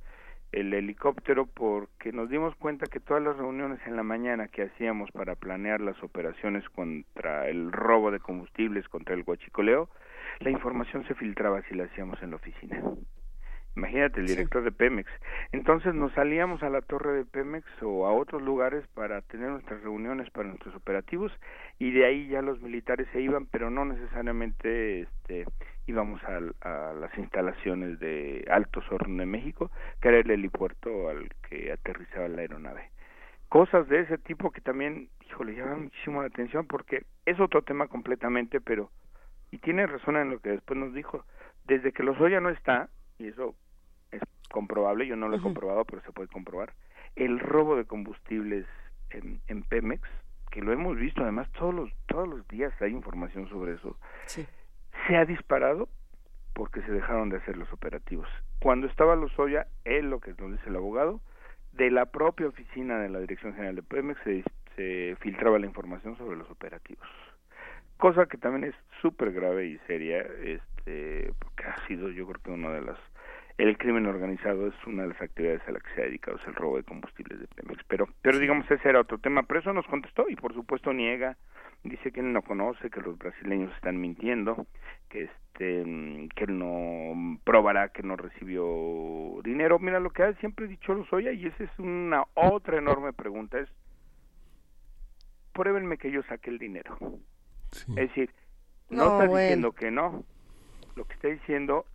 el 0.52 0.72
helicóptero 0.72 1.46
porque 1.46 2.12
nos 2.12 2.30
dimos 2.30 2.54
cuenta 2.56 2.86
que 2.86 3.00
todas 3.00 3.22
las 3.22 3.36
reuniones 3.36 3.80
en 3.86 3.96
la 3.96 4.02
mañana 4.02 4.48
que 4.48 4.62
hacíamos 4.62 5.10
para 5.10 5.34
planear 5.34 5.80
las 5.80 6.00
operaciones 6.02 6.68
contra 6.70 7.48
el 7.48 7.72
robo 7.72 8.10
de 8.10 8.20
combustibles, 8.20 8.88
contra 8.88 9.14
el 9.14 9.24
guachicoleo, 9.24 9.88
la 10.40 10.50
información 10.50 11.06
se 11.06 11.14
filtraba 11.14 11.62
si 11.62 11.74
la 11.74 11.84
hacíamos 11.84 12.22
en 12.22 12.30
la 12.30 12.36
oficina. 12.36 12.82
Imagínate, 13.76 14.20
el 14.20 14.26
director 14.26 14.62
de 14.62 14.70
Pemex. 14.70 15.10
Entonces 15.50 15.94
nos 15.94 16.12
salíamos 16.12 16.62
a 16.62 16.70
la 16.70 16.80
torre 16.80 17.12
de 17.12 17.24
Pemex 17.24 17.66
o 17.82 18.06
a 18.06 18.12
otros 18.12 18.40
lugares 18.40 18.86
para 18.94 19.20
tener 19.22 19.50
nuestras 19.50 19.82
reuniones 19.82 20.30
para 20.30 20.48
nuestros 20.48 20.74
operativos 20.76 21.32
y 21.80 21.90
de 21.90 22.06
ahí 22.06 22.28
ya 22.28 22.40
los 22.40 22.60
militares 22.62 23.08
se 23.12 23.20
iban, 23.20 23.46
pero 23.46 23.70
no 23.70 23.84
necesariamente 23.84 25.00
este, 25.00 25.46
íbamos 25.86 26.22
a, 26.22 26.36
a 26.60 26.92
las 26.94 27.16
instalaciones 27.18 27.98
de 27.98 28.44
Altos 28.48 28.84
Hornos 28.92 29.18
de 29.18 29.26
México, 29.26 29.72
que 30.00 30.08
era 30.08 30.18
el 30.18 30.30
helipuerto 30.30 31.08
al 31.08 31.28
que 31.48 31.72
aterrizaba 31.72 32.28
la 32.28 32.42
aeronave. 32.42 32.90
Cosas 33.48 33.88
de 33.88 34.00
ese 34.00 34.18
tipo 34.18 34.50
que 34.52 34.60
también, 34.60 35.08
híjole, 35.28 35.54
llaman 35.54 35.84
muchísimo 35.84 36.22
la 36.22 36.28
atención 36.28 36.66
porque 36.66 37.04
es 37.26 37.40
otro 37.40 37.62
tema 37.62 37.88
completamente, 37.88 38.60
pero, 38.60 38.90
y 39.50 39.58
tiene 39.58 39.86
razón 39.86 40.16
en 40.16 40.30
lo 40.30 40.38
que 40.38 40.50
después 40.50 40.78
nos 40.78 40.94
dijo, 40.94 41.24
desde 41.64 41.92
que 41.92 42.02
Lozoya 42.02 42.40
no 42.40 42.50
está, 42.50 42.88
y 43.18 43.28
eso 43.28 43.50
es 43.50 43.63
comprobable, 44.50 45.06
yo 45.06 45.16
no 45.16 45.28
lo 45.28 45.36
he 45.36 45.40
comprobado, 45.40 45.84
pero 45.84 46.02
se 46.02 46.12
puede 46.12 46.28
comprobar, 46.28 46.72
el 47.16 47.38
robo 47.40 47.76
de 47.76 47.84
combustibles 47.84 48.66
en, 49.10 49.40
en 49.48 49.62
Pemex, 49.62 50.02
que 50.50 50.62
lo 50.62 50.72
hemos 50.72 50.96
visto 50.96 51.22
además 51.22 51.50
todos 51.52 51.74
los, 51.74 51.90
todos 52.06 52.28
los 52.28 52.46
días 52.48 52.72
hay 52.80 52.92
información 52.92 53.48
sobre 53.48 53.74
eso, 53.74 53.96
se 54.26 55.16
ha 55.16 55.24
disparado 55.24 55.88
porque 56.54 56.80
se 56.82 56.92
dejaron 56.92 57.28
de 57.28 57.38
hacer 57.38 57.56
los 57.56 57.72
operativos. 57.72 58.28
Cuando 58.60 58.86
estaba 58.86 59.16
Lozoya, 59.16 59.66
él, 59.84 60.08
lo 60.10 60.20
que 60.20 60.32
nos 60.34 60.52
dice 60.52 60.68
el 60.68 60.76
abogado, 60.76 61.20
de 61.72 61.90
la 61.90 62.06
propia 62.06 62.46
oficina 62.46 62.98
de 63.00 63.08
la 63.08 63.18
Dirección 63.18 63.54
General 63.54 63.74
de 63.74 63.82
Pemex 63.82 64.20
se, 64.22 64.44
se 64.76 65.16
filtraba 65.20 65.58
la 65.58 65.66
información 65.66 66.16
sobre 66.16 66.36
los 66.36 66.48
operativos. 66.48 67.06
Cosa 67.96 68.26
que 68.26 68.38
también 68.38 68.72
es 68.72 68.74
súper 69.02 69.32
grave 69.32 69.66
y 69.66 69.78
seria, 69.86 70.20
este, 70.20 71.32
porque 71.40 71.64
ha 71.64 71.86
sido 71.86 72.10
yo 72.10 72.26
creo 72.26 72.42
que 72.42 72.50
una 72.50 72.70
de 72.70 72.82
las 72.82 72.98
el 73.56 73.78
crimen 73.78 74.06
organizado 74.06 74.66
es 74.66 74.74
una 74.86 75.02
de 75.02 75.08
las 75.10 75.22
actividades 75.22 75.62
a 75.68 75.72
las 75.72 75.82
que 75.82 75.94
se 75.94 76.02
ha 76.02 76.04
dedicado 76.06 76.36
es 76.38 76.46
el 76.46 76.54
robo 76.54 76.76
de 76.76 76.82
combustibles 76.82 77.38
de 77.38 77.46
Pemex. 77.46 77.84
Pero 77.84 78.08
pero 78.22 78.38
digamos 78.38 78.68
ese 78.70 78.88
era 78.88 79.00
otro 79.00 79.18
tema. 79.18 79.44
Pero 79.44 79.60
eso 79.60 79.72
nos 79.72 79.86
contestó 79.86 80.26
y 80.28 80.36
por 80.36 80.52
supuesto 80.54 80.92
niega. 80.92 81.36
Dice 81.84 82.12
que 82.12 82.20
él 82.20 82.32
no 82.32 82.40
conoce 82.42 82.88
que 82.90 83.00
los 83.02 83.18
brasileños 83.18 83.70
están 83.74 84.00
mintiendo 84.00 84.66
que 85.10 85.24
este 85.24 85.84
que 86.34 86.44
él 86.44 86.58
no 86.58 87.38
probará 87.44 87.90
que 87.90 88.02
no 88.02 88.16
recibió 88.16 89.40
dinero. 89.44 89.78
Mira 89.78 90.00
lo 90.00 90.10
que 90.10 90.22
ha 90.24 90.32
siempre 90.34 90.66
dicho 90.66 90.94
Lozoya 90.94 91.32
y 91.32 91.46
esa 91.46 91.62
es 91.64 91.78
una 91.78 92.24
otra 92.34 92.78
enorme 92.78 93.12
pregunta 93.12 93.58
es 93.58 93.68
pruébenme 95.52 95.98
que 95.98 96.10
yo 96.10 96.22
saque 96.24 96.50
el 96.50 96.58
dinero. 96.58 96.96
Es 97.72 97.86
decir 97.94 98.30
no, 98.90 99.04
No, 99.04 99.04
está 99.12 99.26
bueno. 99.26 99.38
diciendo 99.42 99.72
que 99.72 99.90
no. 99.90 100.24
Lo 100.96 101.04
que 101.06 101.14
está 101.14 101.28
diciendo 101.28 101.86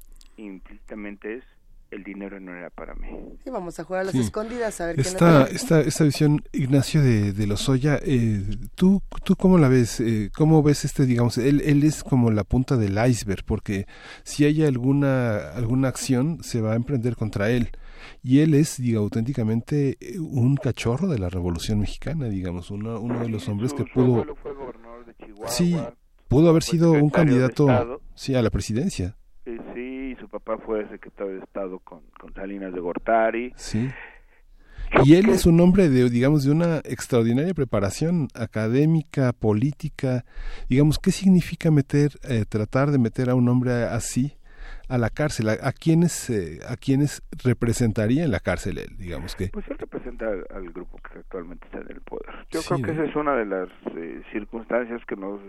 implícitamente 0.45 1.37
es 1.37 1.43
el 1.91 2.03
dinero 2.03 2.39
no 2.39 2.53
era 2.55 2.69
para 2.69 2.93
mí 2.93 3.07
Sí, 3.43 3.49
vamos 3.49 3.79
a 3.79 3.83
jugar 3.83 4.01
a 4.01 4.03
las 4.05 4.11
Sí. 4.13 4.19
escondidas 4.19 4.79
a 4.79 4.85
ver 4.87 4.99
Esta, 4.99 5.11
lo 5.31 5.45
toma. 5.45 5.55
esta, 5.55 5.81
esta 5.81 6.03
visión, 6.03 6.43
Ignacio 6.53 7.01
de, 7.01 7.33
de 7.33 7.47
Lozoya, 7.47 7.99
eh, 8.03 8.43
¿tú, 8.75 9.01
¿tú 9.23 9.35
cómo 9.35 9.57
la 9.57 9.69
ves? 9.69 9.99
Eh, 9.99 10.29
¿Cómo 10.35 10.61
ves 10.61 10.85
este, 10.85 11.07
digamos, 11.07 11.39
él, 11.39 11.61
él 11.65 11.83
es 11.83 12.03
como 12.03 12.29
la 12.29 12.43
punta 12.43 12.77
del 12.77 12.95
iceberg, 13.09 13.43
porque 13.43 13.87
si 14.23 14.45
hay 14.45 14.63
alguna, 14.63 15.49
alguna 15.49 15.87
acción, 15.87 16.43
se 16.43 16.61
va 16.61 16.73
a 16.73 16.75
emprender 16.75 17.15
contra 17.15 17.49
él. 17.49 17.71
Y 18.21 18.39
él 18.41 18.53
es, 18.53 18.77
digo, 18.77 19.01
auténticamente 19.01 19.97
eh, 19.99 20.19
un 20.19 20.57
cachorro 20.57 21.07
de 21.07 21.17
la 21.17 21.29
Revolución 21.29 21.79
Mexicana, 21.79 22.27
digamos, 22.29 22.69
uno, 22.69 22.99
uno 22.99 23.19
de 23.19 23.29
los 23.29 23.47
hombres 23.49 23.73
que 23.73 23.85
pudo... 23.85 24.25
Sí, 25.47 25.75
pudo 26.27 26.49
haber 26.49 26.61
sido 26.63 26.91
un 26.91 27.09
candidato, 27.09 27.99
sí, 28.13 28.35
a 28.35 28.41
la 28.43 28.49
presidencia. 28.51 29.15
Papá 30.49 30.63
fue 30.65 30.87
secretario 30.89 31.33
de 31.33 31.39
Estado 31.39 31.79
con, 31.79 32.01
con 32.19 32.33
Salinas 32.33 32.73
de 32.73 32.79
Gortari 32.79 33.53
Sí. 33.55 33.89
Y 35.03 35.13
él 35.13 35.29
es 35.29 35.45
un 35.45 35.59
hombre 35.61 35.87
de, 35.87 36.09
digamos, 36.09 36.43
de 36.43 36.51
una 36.51 36.77
extraordinaria 36.77 37.53
preparación 37.53 38.27
académica, 38.33 39.33
política. 39.33 40.25
Digamos, 40.67 40.97
¿qué 40.97 41.11
significa 41.11 41.69
meter, 41.69 42.09
eh, 42.27 42.43
tratar 42.49 42.89
de 42.89 42.97
meter 42.97 43.29
a 43.29 43.35
un 43.35 43.47
hombre 43.49 43.83
así 43.83 44.33
a 44.87 44.97
la 44.97 45.11
cárcel? 45.11 45.49
¿A, 45.49 45.57
a 45.61 45.71
quiénes, 45.73 46.31
eh, 46.31 46.57
a 46.67 46.75
quiénes 46.75 47.21
representaría 47.43 48.23
en 48.23 48.31
la 48.31 48.39
cárcel 48.39 48.79
él? 48.79 48.97
Digamos 48.97 49.35
que. 49.35 49.49
Pues 49.49 49.67
él 49.69 49.77
representa 49.77 50.25
al, 50.25 50.47
al 50.55 50.71
grupo 50.71 50.97
que 50.97 51.19
actualmente 51.19 51.67
está 51.67 51.81
en 51.81 51.91
el 51.91 52.01
poder. 52.01 52.33
Yo 52.49 52.61
Sí, 52.61 52.67
creo 52.69 52.81
que 52.81 52.93
¿no? 52.93 53.03
esa 53.03 53.11
es 53.11 53.15
una 53.15 53.35
de 53.35 53.45
las 53.45 53.69
eh, 53.95 54.23
circunstancias 54.31 54.99
que 55.07 55.15
nos 55.15 55.39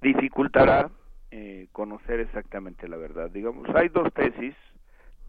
dificultará 0.00 0.88
eh, 1.32 1.68
conocer 1.72 2.20
exactamente 2.20 2.86
la 2.88 2.96
verdad. 2.98 3.30
Digamos, 3.30 3.66
hay 3.74 3.88
dos 3.88 4.12
tesis 4.12 4.54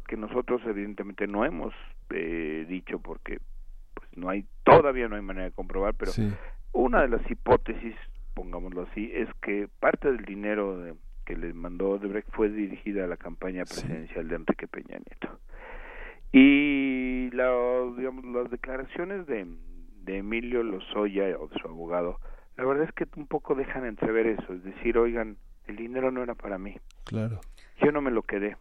que 0.08 0.18
nosotros 0.18 0.62
evidentemente 0.66 1.26
no 1.28 1.46
hemos 1.46 1.74
eh, 2.10 2.66
dicho 2.68 3.00
porque 3.00 3.40
pues 3.94 4.08
no 4.18 4.28
hay 4.30 4.46
todavía 4.64 5.08
no 5.08 5.16
hay 5.16 5.22
manera 5.22 5.46
de 5.46 5.52
comprobar, 5.54 5.94
pero 5.96 6.12
Sí. 6.12 6.30
una 6.74 7.02
de 7.02 7.08
las 7.08 7.32
hipótesis, 7.32 7.96
pongámoslo 8.34 8.82
así, 8.84 9.12
es 9.14 9.30
que 9.42 9.70
parte 9.80 10.12
del 10.12 10.26
dinero 10.26 10.78
de- 10.78 10.96
que 11.26 11.38
le 11.38 11.54
mandó 11.54 11.92
Odebrecht 11.92 12.30
fue 12.32 12.50
dirigida 12.50 13.06
a 13.06 13.08
la 13.08 13.16
campaña 13.16 13.64
presidencial 13.64 14.28
de 14.28 14.36
Enrique 14.36 14.68
Peña 14.68 14.98
Nieto. 14.98 15.40
Y 16.34 17.30
la, 17.32 17.50
digamos, 17.96 18.26
las 18.26 18.50
declaraciones 18.52 19.26
de, 19.28 19.46
de 20.04 20.18
Emilio 20.18 20.64
Lozoya 20.64 21.38
o 21.40 21.48
de 21.48 21.60
su 21.60 21.68
abogado, 21.68 22.20
la 22.58 22.66
verdad 22.66 22.86
es 22.86 22.92
que 22.94 23.08
un 23.16 23.28
poco 23.28 23.56
dejan 23.56 23.86
entrever 23.86 24.28
eso, 24.28 24.54
es 24.54 24.64
decir, 24.64 24.98
oigan, 24.98 25.38
el 25.68 25.76
dinero 25.76 26.12
no 26.12 26.24
era 26.24 26.36
para 26.36 26.58
mí, 26.58 26.78
Claro. 27.06 27.40
yo 27.84 27.92
no 27.92 28.02
me 28.02 28.12
lo 28.12 28.24
quedé. 28.24 28.58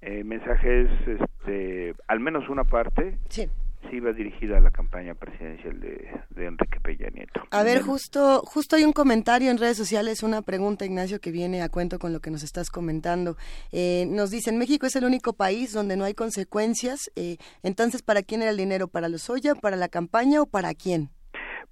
El 0.00 0.24
mensaje 0.24 0.82
es, 0.82 0.90
este, 1.08 1.94
al 2.06 2.20
menos 2.20 2.48
una 2.48 2.62
parte, 2.64 3.18
sí. 3.30 3.48
iba 3.90 4.12
dirigida 4.12 4.58
a 4.58 4.60
la 4.60 4.70
campaña 4.70 5.14
presidencial 5.14 5.80
de, 5.80 6.08
de 6.30 6.46
Enrique 6.46 6.78
Peña 6.78 7.08
Nieto. 7.12 7.40
A 7.50 7.62
ver, 7.64 7.82
justo, 7.82 8.42
justo 8.44 8.76
hay 8.76 8.84
un 8.84 8.92
comentario 8.92 9.50
en 9.50 9.58
redes 9.58 9.76
sociales, 9.76 10.22
una 10.22 10.42
pregunta, 10.42 10.84
Ignacio, 10.84 11.20
que 11.20 11.32
viene 11.32 11.62
a 11.62 11.68
cuento 11.68 11.98
con 11.98 12.12
lo 12.12 12.20
que 12.20 12.30
nos 12.30 12.44
estás 12.44 12.70
comentando. 12.70 13.36
Eh, 13.72 14.06
nos 14.08 14.30
dicen, 14.30 14.56
México 14.56 14.86
es 14.86 14.94
el 14.94 15.04
único 15.04 15.32
país 15.32 15.72
donde 15.72 15.96
no 15.96 16.04
hay 16.04 16.14
consecuencias. 16.14 17.10
eh, 17.16 17.38
entonces, 17.64 18.02
¿para 18.02 18.22
quién 18.22 18.42
era 18.42 18.52
el 18.52 18.56
dinero? 18.56 18.86
¿Para 18.86 19.08
los 19.08 19.28
Oya, 19.30 19.56
para 19.56 19.76
la 19.76 19.88
campaña 19.88 20.42
o 20.42 20.46
para 20.46 20.74
quién? 20.74 21.10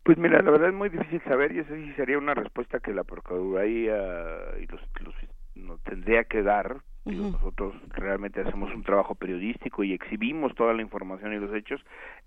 Pues 0.02 0.18
mira, 0.18 0.40
la 0.42 0.50
verdad 0.50 0.68
es 0.68 0.74
muy 0.74 0.88
difícil 0.88 1.20
saber 1.22 1.52
y 1.52 1.60
esa 1.60 1.74
sí 1.74 1.92
sería 1.94 2.18
una 2.18 2.34
respuesta 2.34 2.80
que 2.80 2.92
la 2.92 3.04
Procuraduría 3.04 3.86
y 4.60 4.66
los, 4.66 4.80
los 5.00 5.14
nos 5.54 5.82
tendría 5.82 6.24
que 6.24 6.42
dar. 6.42 6.78
Digo, 7.04 7.30
Nosotros 7.30 7.74
realmente 7.90 8.40
hacemos 8.40 8.74
un 8.74 8.82
trabajo 8.82 9.14
periodístico 9.14 9.84
y 9.84 9.92
exhibimos 9.92 10.54
toda 10.56 10.74
la 10.74 10.82
información 10.82 11.32
y 11.32 11.38
los 11.38 11.54
hechos. 11.54 11.80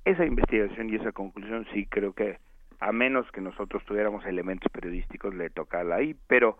Esa 0.05 0.25
investigación 0.25 0.89
y 0.89 0.95
esa 0.95 1.11
conclusión 1.11 1.65
sí 1.73 1.85
creo 1.85 2.13
que 2.13 2.37
a 2.79 2.93
menos 2.93 3.29
que 3.31 3.41
nosotros 3.41 3.83
tuviéramos 3.85 4.25
elementos 4.25 4.71
periodísticos 4.71 5.35
le 5.35 5.49
toca 5.49 5.81
a 5.81 5.83
la 5.83 5.95
ahí, 5.95 6.15
pero 6.27 6.57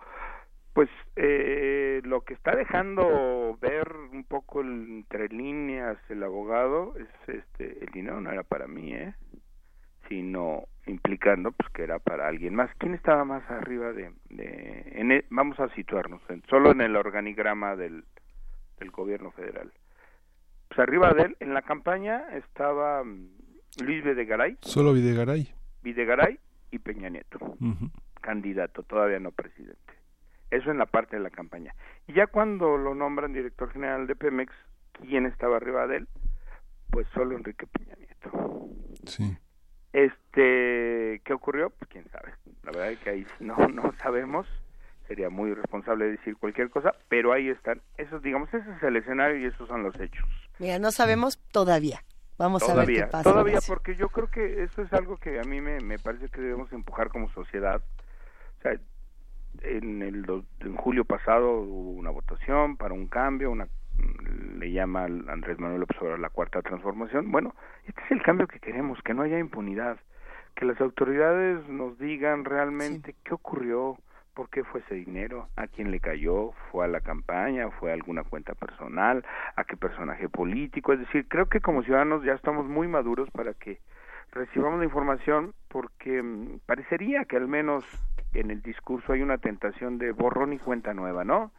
pues 0.73 0.89
eh, 1.15 2.01
lo 2.03 2.21
que 2.21 2.33
está 2.33 2.55
dejando 2.55 3.57
ver 3.61 3.87
un 4.11 4.23
poco 4.23 4.61
entre 4.61 5.29
líneas 5.29 5.97
el 6.09 6.23
abogado 6.23 6.93
es 6.97 7.35
este 7.35 7.83
el 7.83 7.91
dinero 7.91 8.21
no 8.21 8.31
era 8.31 8.43
para 8.43 8.67
mí, 8.67 8.93
¿eh? 8.93 9.13
sino 10.09 10.63
implicando 10.89 11.51
pues 11.51 11.69
que 11.71 11.83
era 11.83 11.99
para 11.99 12.27
alguien 12.27 12.55
más. 12.55 12.69
¿Quién 12.77 12.93
estaba 12.95 13.23
más 13.25 13.49
arriba 13.49 13.91
de, 13.93 14.11
de 14.29 14.91
en 14.95 15.11
e- 15.11 15.25
vamos 15.29 15.59
a 15.59 15.69
situarnos 15.75 16.21
en- 16.29 16.43
solo 16.49 16.71
en 16.71 16.81
el 16.81 16.95
organigrama 16.95 17.75
del, 17.75 18.03
del 18.79 18.91
gobierno 18.91 19.31
federal? 19.31 19.71
Pues 20.67 20.79
arriba 20.79 21.13
de 21.13 21.23
él 21.23 21.37
en 21.39 21.53
la 21.53 21.61
campaña 21.61 22.23
estaba 22.35 23.03
mm, 23.03 23.27
Luis 23.83 24.03
Videgaray, 24.03 24.57
Solo 24.61 24.93
Videgaray. 24.93 25.53
Videgaray 25.83 26.39
y 26.71 26.79
Peña 26.79 27.09
Nieto, 27.09 27.39
candidato, 28.21 28.83
todavía 28.83 29.19
no 29.19 29.31
presidente. 29.31 29.93
Eso 30.51 30.71
en 30.71 30.77
la 30.77 30.85
parte 30.87 31.15
de 31.15 31.21
la 31.23 31.29
campaña. 31.29 31.73
Y 32.07 32.13
ya 32.13 32.27
cuando 32.27 32.77
lo 32.77 32.93
nombran 32.95 33.33
director 33.33 33.71
general 33.71 34.07
de 34.07 34.15
Pemex, 34.15 34.51
¿quién 34.93 35.25
estaba 35.25 35.57
arriba 35.57 35.87
de 35.87 35.97
él? 35.97 36.07
Pues 36.89 37.07
solo 37.13 37.35
Enrique 37.37 37.65
Peña 37.67 37.95
Nieto. 37.97 38.67
Sí. 39.05 39.37
Este, 39.93 41.21
¿qué 41.23 41.33
ocurrió? 41.33 41.71
Pues 41.71 41.89
quién 41.89 42.09
sabe. 42.11 42.33
La 42.63 42.71
verdad 42.71 42.91
es 42.91 42.99
que 42.99 43.09
ahí 43.09 43.27
no, 43.39 43.55
no 43.73 43.93
sabemos. 44.01 44.47
sería 45.07 45.29
muy 45.29 45.51
irresponsable 45.51 46.05
decir 46.05 46.37
cualquier 46.37 46.69
cosa, 46.69 46.93
pero 47.07 47.33
ahí 47.33 47.49
están. 47.49 47.81
Esos, 47.97 48.21
digamos, 48.21 48.53
ese 48.53 48.69
es 48.71 48.83
el 48.83 48.95
escenario 48.97 49.37
y 49.37 49.45
esos 49.45 49.67
son 49.67 49.83
los 49.83 49.99
hechos. 49.99 50.27
Mira, 50.59 50.79
no 50.79 50.91
sabemos 50.91 51.39
todavía. 51.51 52.03
Vamos 52.37 52.67
a 52.69 52.73
ver 52.73 52.87
qué 52.87 53.05
pasa. 53.05 53.29
Todavía, 53.29 53.59
porque 53.67 53.95
yo 53.97 54.07
creo 54.07 54.31
que 54.31 54.63
eso 54.63 54.81
es 54.81 54.93
algo 54.93 55.17
que 55.17 55.39
a 55.39 55.43
mí 55.43 55.59
me, 55.59 55.81
me 55.81 55.99
parece 55.99 56.29
que 56.29 56.39
debemos 56.39 56.71
empujar 56.71 57.09
como 57.09 57.29
sociedad. 57.33 57.81
O 58.59 58.61
sea, 58.61 58.79
en, 59.61 60.01
el, 60.01 60.25
en 60.59 60.75
julio 60.75 61.03
pasado 61.03 61.59
hubo 61.59 61.91
una 61.91 62.11
votación 62.11 62.77
para 62.77 62.93
un 62.93 63.07
cambio, 63.07 63.51
una 63.51 63.67
le 64.57 64.71
llama 64.71 65.05
Andrés 65.05 65.59
Manuel 65.59 65.81
López 65.81 65.97
Obrador 65.99 66.19
la 66.19 66.29
cuarta 66.29 66.61
transformación. 66.61 67.31
Bueno, 67.31 67.55
este 67.85 68.01
es 68.05 68.11
el 68.11 68.21
cambio 68.21 68.47
que 68.47 68.59
queremos, 68.59 69.01
que 69.03 69.13
no 69.13 69.23
haya 69.23 69.39
impunidad, 69.39 69.97
que 70.55 70.65
las 70.65 70.79
autoridades 70.81 71.67
nos 71.69 71.97
digan 71.97 72.45
realmente 72.45 73.15
qué 73.23 73.33
ocurrió, 73.33 73.97
por 74.33 74.49
qué 74.49 74.63
fue 74.63 74.81
ese 74.81 74.95
dinero, 74.95 75.49
a 75.55 75.67
quién 75.67 75.91
le 75.91 75.99
cayó, 75.99 76.51
fue 76.71 76.85
a 76.85 76.87
la 76.87 77.01
campaña, 77.01 77.69
fue 77.71 77.91
a 77.91 77.93
alguna 77.93 78.23
cuenta 78.23 78.53
personal, 78.55 79.25
a 79.55 79.63
qué 79.63 79.75
personaje 79.75 80.29
político. 80.29 80.93
Es 80.93 80.99
decir, 80.99 81.27
creo 81.27 81.47
que 81.47 81.59
como 81.59 81.83
ciudadanos 81.83 82.23
ya 82.23 82.33
estamos 82.33 82.65
muy 82.65 82.87
maduros 82.87 83.29
para 83.31 83.53
que 83.53 83.79
recibamos 84.31 84.79
la 84.79 84.85
información 84.85 85.53
porque 85.67 86.21
mm, 86.21 86.59
parecería 86.65 87.25
que 87.25 87.37
al 87.37 87.47
menos 87.47 87.83
en 88.33 88.51
el 88.51 88.61
discurso 88.61 89.13
hay 89.13 89.21
una 89.21 89.39
tentación 89.39 89.97
de 89.97 90.11
borrón 90.11 90.53
y 90.53 90.59
cuenta 90.59 90.93
nueva, 90.93 91.23
¿no? 91.23 91.51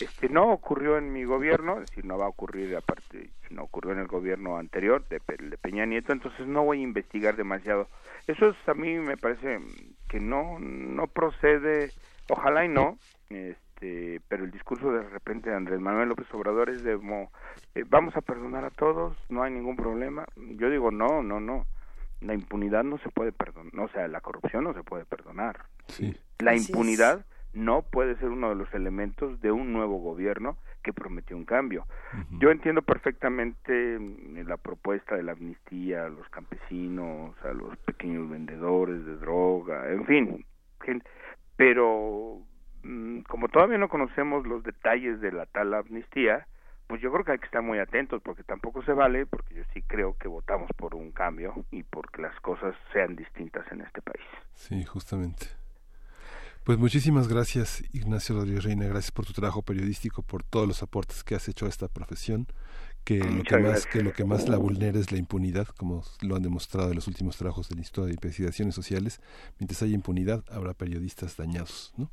Este 0.00 0.28
no 0.28 0.52
ocurrió 0.52 0.96
en 0.96 1.12
mi 1.12 1.24
gobierno, 1.24 1.80
es 1.80 1.90
decir, 1.90 2.04
no 2.04 2.18
va 2.18 2.26
a 2.26 2.28
ocurrir 2.28 2.76
aparte, 2.76 3.30
no 3.50 3.64
ocurrió 3.64 3.92
en 3.92 3.98
el 3.98 4.06
gobierno 4.06 4.56
anterior 4.56 5.04
de, 5.08 5.20
de 5.26 5.58
Peña 5.58 5.86
Nieto, 5.86 6.12
entonces 6.12 6.46
no 6.46 6.64
voy 6.64 6.78
a 6.80 6.82
investigar 6.82 7.36
demasiado. 7.36 7.88
Eso 8.26 8.50
es, 8.50 8.56
a 8.68 8.74
mí 8.74 8.98
me 8.98 9.16
parece 9.16 9.58
que 10.08 10.20
no 10.20 10.58
no 10.60 11.06
procede, 11.08 11.90
ojalá 12.28 12.64
y 12.64 12.68
no, 12.68 12.98
este, 13.28 14.20
pero 14.28 14.44
el 14.44 14.50
discurso 14.50 14.92
de 14.92 15.02
repente 15.02 15.50
de 15.50 15.56
Andrés 15.56 15.80
Manuel 15.80 16.08
López 16.08 16.26
Obrador 16.32 16.70
es 16.70 16.82
de 16.82 16.94
eh, 17.74 17.84
vamos 17.88 18.16
a 18.16 18.20
perdonar 18.20 18.64
a 18.64 18.70
todos, 18.70 19.16
no 19.28 19.42
hay 19.42 19.52
ningún 19.52 19.76
problema. 19.76 20.26
Yo 20.36 20.70
digo 20.70 20.90
no, 20.90 21.22
no, 21.22 21.40
no. 21.40 21.66
La 22.20 22.34
impunidad 22.34 22.82
no 22.82 22.98
se 22.98 23.10
puede 23.10 23.30
perdonar, 23.30 23.72
o 23.78 23.88
sea, 23.88 24.08
la 24.08 24.20
corrupción 24.20 24.64
no 24.64 24.74
se 24.74 24.82
puede 24.82 25.04
perdonar. 25.04 25.66
Sí. 25.86 26.16
La 26.38 26.56
impunidad 26.56 27.24
no 27.52 27.82
puede 27.82 28.16
ser 28.16 28.28
uno 28.28 28.50
de 28.50 28.54
los 28.54 28.72
elementos 28.74 29.40
de 29.40 29.50
un 29.50 29.72
nuevo 29.72 29.98
gobierno 29.98 30.56
que 30.82 30.92
prometió 30.92 31.36
un 31.36 31.44
cambio. 31.44 31.86
Yo 32.38 32.50
entiendo 32.50 32.82
perfectamente 32.82 33.98
mm, 33.98 34.46
la 34.46 34.56
propuesta 34.56 35.16
de 35.16 35.22
la 35.22 35.32
amnistía 35.32 36.06
a 36.06 36.08
los 36.08 36.28
campesinos, 36.28 37.34
a 37.44 37.52
los 37.52 37.76
pequeños 37.78 38.28
vendedores 38.30 39.04
de 39.04 39.16
droga, 39.16 39.90
en 39.90 40.06
fin, 40.06 40.44
pero 41.56 42.40
mm, 42.82 43.20
como 43.22 43.48
todavía 43.48 43.78
no 43.78 43.88
conocemos 43.88 44.46
los 44.46 44.62
detalles 44.62 45.20
de 45.20 45.32
la 45.32 45.46
tal 45.46 45.74
amnistía, 45.74 46.46
pues 46.86 47.02
yo 47.02 47.12
creo 47.12 47.24
que 47.24 47.32
hay 47.32 47.38
que 47.38 47.46
estar 47.46 47.62
muy 47.62 47.78
atentos 47.78 48.22
porque 48.22 48.42
tampoco 48.42 48.82
se 48.82 48.92
vale, 48.92 49.26
porque 49.26 49.54
yo 49.54 49.62
sí 49.74 49.82
creo 49.82 50.16
que 50.18 50.28
votamos 50.28 50.70
por 50.76 50.94
un 50.94 51.12
cambio 51.12 51.64
y 51.70 51.82
porque 51.82 52.22
las 52.22 52.38
cosas 52.40 52.74
sean 52.92 53.14
distintas 53.14 53.70
en 53.70 53.82
este 53.82 54.00
país. 54.00 54.24
Sí, 54.54 54.84
justamente. 54.84 55.46
Pues 56.68 56.76
muchísimas 56.76 57.28
gracias, 57.28 57.82
Ignacio 57.94 58.34
Rodríguez 58.34 58.62
Reina. 58.62 58.84
Gracias 58.84 59.10
por 59.10 59.24
tu 59.24 59.32
trabajo 59.32 59.62
periodístico, 59.62 60.20
por 60.22 60.42
todos 60.42 60.68
los 60.68 60.82
aportes 60.82 61.24
que 61.24 61.34
has 61.34 61.48
hecho 61.48 61.64
a 61.64 61.70
esta 61.70 61.88
profesión. 61.88 62.46
Que 63.04 63.20
lo 63.20 63.42
que, 63.42 63.56
más, 63.56 63.86
que 63.86 64.02
lo 64.02 64.12
que 64.12 64.26
más 64.26 64.50
la 64.50 64.58
vulnera 64.58 64.98
es 64.98 65.10
la 65.10 65.16
impunidad, 65.16 65.66
como 65.68 66.04
lo 66.20 66.36
han 66.36 66.42
demostrado 66.42 66.90
en 66.90 66.96
los 66.96 67.08
últimos 67.08 67.38
trabajos 67.38 67.70
del 67.70 67.78
Instituto 67.78 68.04
de 68.04 68.12
Investigaciones 68.12 68.74
Sociales. 68.74 69.18
Mientras 69.58 69.82
haya 69.82 69.94
impunidad, 69.94 70.44
habrá 70.50 70.74
periodistas 70.74 71.38
dañados, 71.38 71.94
¿no? 71.96 72.10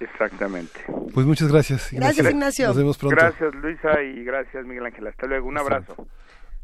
Exactamente. 0.00 0.80
Pues 1.12 1.26
muchas 1.26 1.52
gracias. 1.52 1.90
Gracias, 1.92 2.30
Ignacio. 2.30 2.68
Nos 2.68 2.78
vemos 2.78 2.96
pronto. 2.96 3.14
Gracias, 3.14 3.54
Luisa, 3.56 4.02
y 4.02 4.24
gracias, 4.24 4.64
Miguel 4.64 4.86
Ángel. 4.86 5.06
Hasta 5.06 5.26
luego. 5.26 5.46
Un 5.46 5.58
abrazo. 5.58 6.08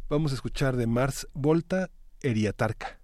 Vamos 0.08 0.32
a 0.32 0.36
escuchar 0.36 0.76
de 0.76 0.86
Mars 0.86 1.28
Volta 1.34 1.90
Eriatarca. 2.22 3.03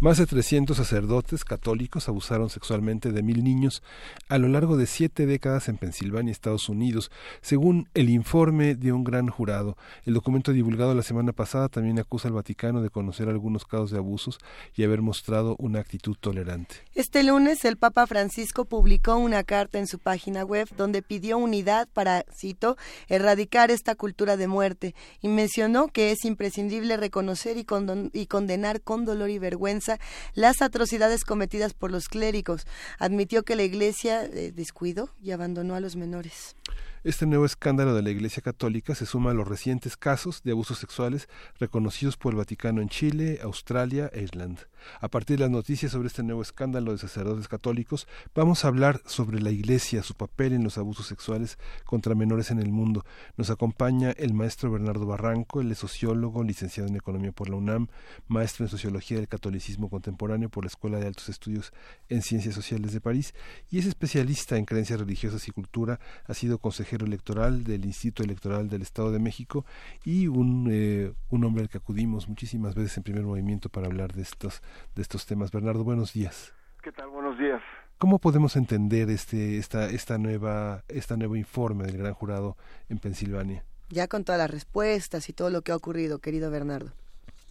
Más 0.00 0.16
de 0.16 0.26
300 0.26 0.76
sacerdotes 0.76 1.44
católicos 1.44 2.08
abusaron 2.08 2.50
sexualmente 2.50 3.10
de 3.10 3.20
mil 3.20 3.42
niños 3.42 3.82
a 4.28 4.38
lo 4.38 4.46
largo 4.46 4.76
de 4.76 4.86
siete 4.86 5.26
décadas 5.26 5.68
en 5.68 5.76
Pensilvania, 5.76 6.30
Estados 6.30 6.68
Unidos, 6.68 7.10
según 7.40 7.88
el 7.94 8.08
informe 8.08 8.76
de 8.76 8.92
un 8.92 9.02
gran 9.02 9.26
jurado. 9.26 9.76
El 10.04 10.14
documento 10.14 10.52
divulgado 10.52 10.94
la 10.94 11.02
semana 11.02 11.32
pasada 11.32 11.68
también 11.68 11.98
acusa 11.98 12.28
al 12.28 12.34
Vaticano 12.34 12.80
de 12.80 12.90
conocer 12.90 13.28
algunos 13.28 13.64
casos 13.64 13.90
de 13.90 13.98
abusos 13.98 14.38
y 14.76 14.84
haber 14.84 15.02
mostrado 15.02 15.56
una 15.58 15.80
actitud 15.80 16.16
tolerante. 16.20 16.76
Este 16.94 17.24
lunes 17.24 17.64
el 17.64 17.76
Papa 17.76 18.06
Francisco 18.06 18.66
publicó 18.66 19.16
una 19.16 19.42
carta 19.42 19.80
en 19.80 19.88
su 19.88 19.98
página 19.98 20.44
web 20.44 20.68
donde 20.76 21.02
pidió 21.02 21.38
unidad 21.38 21.88
para, 21.92 22.24
cito, 22.32 22.76
erradicar 23.08 23.72
esta 23.72 23.96
cultura 23.96 24.36
de 24.36 24.46
muerte 24.46 24.94
y 25.20 25.26
mencionó 25.26 25.88
que 25.88 26.12
es 26.12 26.24
imprescindible 26.24 26.96
reconocer 26.96 27.56
y, 27.56 27.66
y 28.12 28.26
condenar 28.26 28.80
con 28.80 29.04
dolor 29.04 29.30
y 29.30 29.40
vergüenza 29.40 29.87
las 30.34 30.62
atrocidades 30.62 31.24
cometidas 31.24 31.74
por 31.74 31.90
los 31.90 32.08
clérigos. 32.08 32.66
Admitió 32.98 33.42
que 33.42 33.56
la 33.56 33.62
Iglesia 33.62 34.24
eh, 34.24 34.52
descuidó 34.54 35.10
y 35.22 35.30
abandonó 35.30 35.74
a 35.74 35.80
los 35.80 35.96
menores. 35.96 36.56
Este 37.04 37.26
nuevo 37.26 37.46
escándalo 37.46 37.94
de 37.94 38.02
la 38.02 38.10
Iglesia 38.10 38.42
Católica 38.42 38.94
se 38.94 39.06
suma 39.06 39.30
a 39.30 39.34
los 39.34 39.46
recientes 39.46 39.96
casos 39.96 40.42
de 40.42 40.50
abusos 40.50 40.78
sexuales 40.78 41.28
reconocidos 41.58 42.16
por 42.16 42.32
el 42.32 42.38
Vaticano 42.38 42.82
en 42.82 42.88
Chile, 42.88 43.38
Australia 43.42 44.10
e 44.12 44.22
Irlanda. 44.22 44.62
A 45.00 45.08
partir 45.08 45.38
de 45.38 45.44
las 45.44 45.50
noticias 45.50 45.92
sobre 45.92 46.08
este 46.08 46.22
nuevo 46.22 46.42
escándalo 46.42 46.92
de 46.92 46.98
sacerdotes 46.98 47.48
católicos, 47.48 48.06
vamos 48.34 48.64
a 48.64 48.68
hablar 48.68 49.00
sobre 49.06 49.40
la 49.40 49.50
Iglesia, 49.50 50.02
su 50.02 50.14
papel 50.14 50.52
en 50.52 50.64
los 50.64 50.76
abusos 50.76 51.06
sexuales 51.06 51.58
contra 51.84 52.14
menores 52.14 52.50
en 52.50 52.58
el 52.58 52.70
mundo. 52.70 53.04
Nos 53.36 53.50
acompaña 53.50 54.10
el 54.10 54.34
maestro 54.34 54.70
Bernardo 54.70 55.06
Barranco, 55.06 55.62
es 55.62 55.78
sociólogo, 55.78 56.42
licenciado 56.42 56.88
en 56.88 56.96
Economía 56.96 57.32
por 57.32 57.48
la 57.48 57.56
UNAM, 57.56 57.88
maestro 58.26 58.64
en 58.64 58.70
Sociología 58.70 59.16
del 59.16 59.28
Catolicismo 59.28 59.88
Contemporáneo 59.88 60.48
por 60.48 60.64
la 60.64 60.68
Escuela 60.68 60.98
de 60.98 61.06
Altos 61.06 61.28
Estudios 61.28 61.72
en 62.08 62.22
Ciencias 62.22 62.54
Sociales 62.54 62.92
de 62.92 63.00
París 63.00 63.34
y 63.70 63.78
es 63.78 63.86
especialista 63.86 64.56
en 64.56 64.64
creencias 64.64 64.98
religiosas 64.98 65.46
y 65.48 65.52
cultura, 65.52 66.00
ha 66.26 66.34
sido 66.34 66.58
consejero 66.58 67.06
electoral 67.06 67.64
del 67.64 67.84
Instituto 67.84 68.22
Electoral 68.22 68.68
del 68.68 68.82
Estado 68.82 69.12
de 69.12 69.18
México 69.18 69.64
y 70.04 70.26
un, 70.26 70.68
eh, 70.70 71.12
un 71.30 71.44
hombre 71.44 71.62
al 71.62 71.68
que 71.68 71.78
acudimos 71.78 72.28
muchísimas 72.28 72.74
veces 72.74 72.96
en 72.96 73.02
primer 73.02 73.24
movimiento 73.24 73.68
para 73.68 73.86
hablar 73.86 74.12
de 74.12 74.22
estos, 74.22 74.62
de 74.94 75.02
estos 75.02 75.26
temas. 75.26 75.50
Bernardo, 75.52 75.84
buenos 75.84 76.12
días. 76.12 76.54
¿Qué 76.82 76.92
tal? 76.92 77.08
Buenos 77.08 77.38
días. 77.38 77.60
¿Cómo 77.98 78.20
podemos 78.20 78.54
entender 78.54 79.10
este, 79.10 79.58
esta, 79.58 79.86
esta, 79.90 80.18
nueva, 80.18 80.84
esta 80.88 81.16
nuevo 81.16 81.34
informe 81.34 81.84
del 81.84 81.98
gran 81.98 82.14
jurado 82.14 82.56
en 82.88 82.98
Pensilvania? 82.98 83.64
Ya 83.88 84.06
con 84.06 84.24
todas 84.24 84.38
las 84.38 84.50
respuestas 84.50 85.28
y 85.28 85.32
todo 85.32 85.50
lo 85.50 85.62
que 85.62 85.72
ha 85.72 85.76
ocurrido, 85.76 86.20
querido 86.20 86.50
Bernardo. 86.50 86.92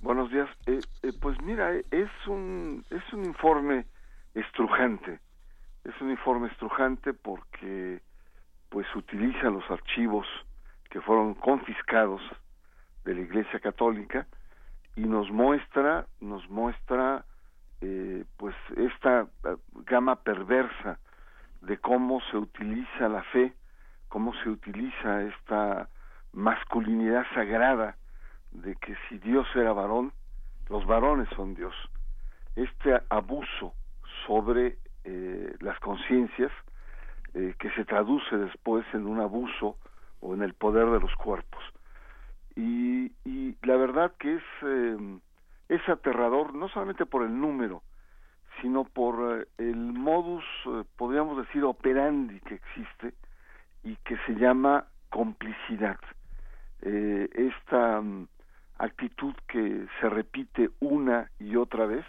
Buenos 0.01 0.31
días. 0.31 0.47
Eh, 0.67 0.79
eh, 1.03 1.11
pues 1.19 1.35
mira, 1.41 1.73
eh, 1.75 1.83
es 1.91 2.09
un, 2.27 2.85
es 2.89 3.01
un 3.11 3.25
informe 3.25 3.85
estrujante. 4.35 5.19
Es 5.83 5.99
un 5.99 6.11
informe 6.11 6.47
estrujante 6.47 7.13
porque 7.13 8.01
pues 8.69 8.85
utiliza 8.95 9.49
los 9.49 9.69
archivos 9.69 10.27
que 10.89 11.01
fueron 11.01 11.33
confiscados 11.33 12.21
de 13.03 13.15
la 13.15 13.21
Iglesia 13.21 13.59
Católica 13.59 14.27
y 14.97 15.01
nos 15.01 15.31
muestra, 15.31 16.05
nos 16.19 16.49
muestra 16.49 17.23
pues 18.37 18.55
esta 18.75 19.27
gama 19.85 20.15
perversa 20.15 20.99
de 21.61 21.77
cómo 21.77 22.19
se 22.31 22.37
utiliza 22.37 23.07
la 23.07 23.21
fe, 23.23 23.53
cómo 24.09 24.33
se 24.43 24.49
utiliza 24.49 25.21
esta 25.23 25.87
masculinidad 26.33 27.25
sagrada 27.33 27.95
de 28.51 28.75
que 28.75 28.95
si 29.07 29.17
Dios 29.19 29.47
era 29.55 29.73
varón, 29.73 30.11
los 30.69 30.85
varones 30.85 31.29
son 31.35 31.53
Dios. 31.55 31.75
Este 32.55 32.99
abuso 33.09 33.73
sobre 34.25 34.77
eh, 35.03 35.55
las 35.59 35.79
conciencias 35.79 36.51
eh, 37.33 37.55
que 37.59 37.69
se 37.71 37.85
traduce 37.85 38.37
después 38.37 38.85
en 38.93 39.05
un 39.05 39.19
abuso 39.19 39.77
o 40.21 40.33
en 40.33 40.41
el 40.41 40.53
poder 40.53 40.89
de 40.89 40.99
los 40.99 41.13
cuerpos. 41.15 41.63
Y, 42.57 43.13
y 43.23 43.55
la 43.61 43.77
verdad 43.77 44.11
que 44.19 44.35
es, 44.35 44.43
eh, 44.63 44.97
es 45.69 45.87
aterrador, 45.87 46.53
no 46.53 46.67
solamente 46.67 47.05
por 47.05 47.23
el 47.23 47.39
número, 47.39 47.83
sino 48.61 48.83
por 48.83 49.47
el 49.57 49.77
modus, 49.77 50.43
podríamos 50.97 51.37
decir, 51.37 51.63
operandi 51.63 52.39
que 52.41 52.55
existe 52.55 53.13
y 53.83 53.95
que 53.97 54.17
se 54.25 54.33
llama 54.33 54.87
complicidad. 55.09 55.99
esta 56.81 58.01
actitud 58.79 59.33
que 59.47 59.87
se 59.99 60.09
repite 60.09 60.69
una 60.79 61.29
y 61.39 61.55
otra 61.55 61.85
vez, 61.85 62.05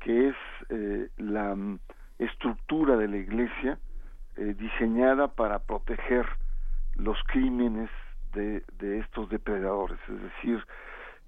que 0.00 0.28
es 0.28 0.36
eh, 0.68 1.08
la 1.18 1.54
mm, 1.54 1.78
estructura 2.18 2.96
de 2.96 3.08
la 3.08 3.16
iglesia 3.16 3.78
eh, 4.36 4.54
diseñada 4.58 5.28
para 5.28 5.58
proteger 5.60 6.26
los 6.94 7.18
crímenes 7.24 7.90
de, 8.32 8.62
de 8.78 8.98
estos 8.98 9.28
depredadores. 9.28 9.98
Es 10.08 10.22
decir, 10.22 10.64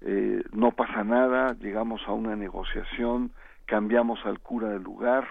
eh, 0.01 0.43
no 0.51 0.71
pasa 0.71 1.03
nada, 1.03 1.53
llegamos 1.53 2.01
a 2.07 2.11
una 2.11 2.35
negociación, 2.35 3.31
cambiamos 3.65 4.25
al 4.25 4.39
cura 4.39 4.69
del 4.69 4.83
lugar, 4.83 5.27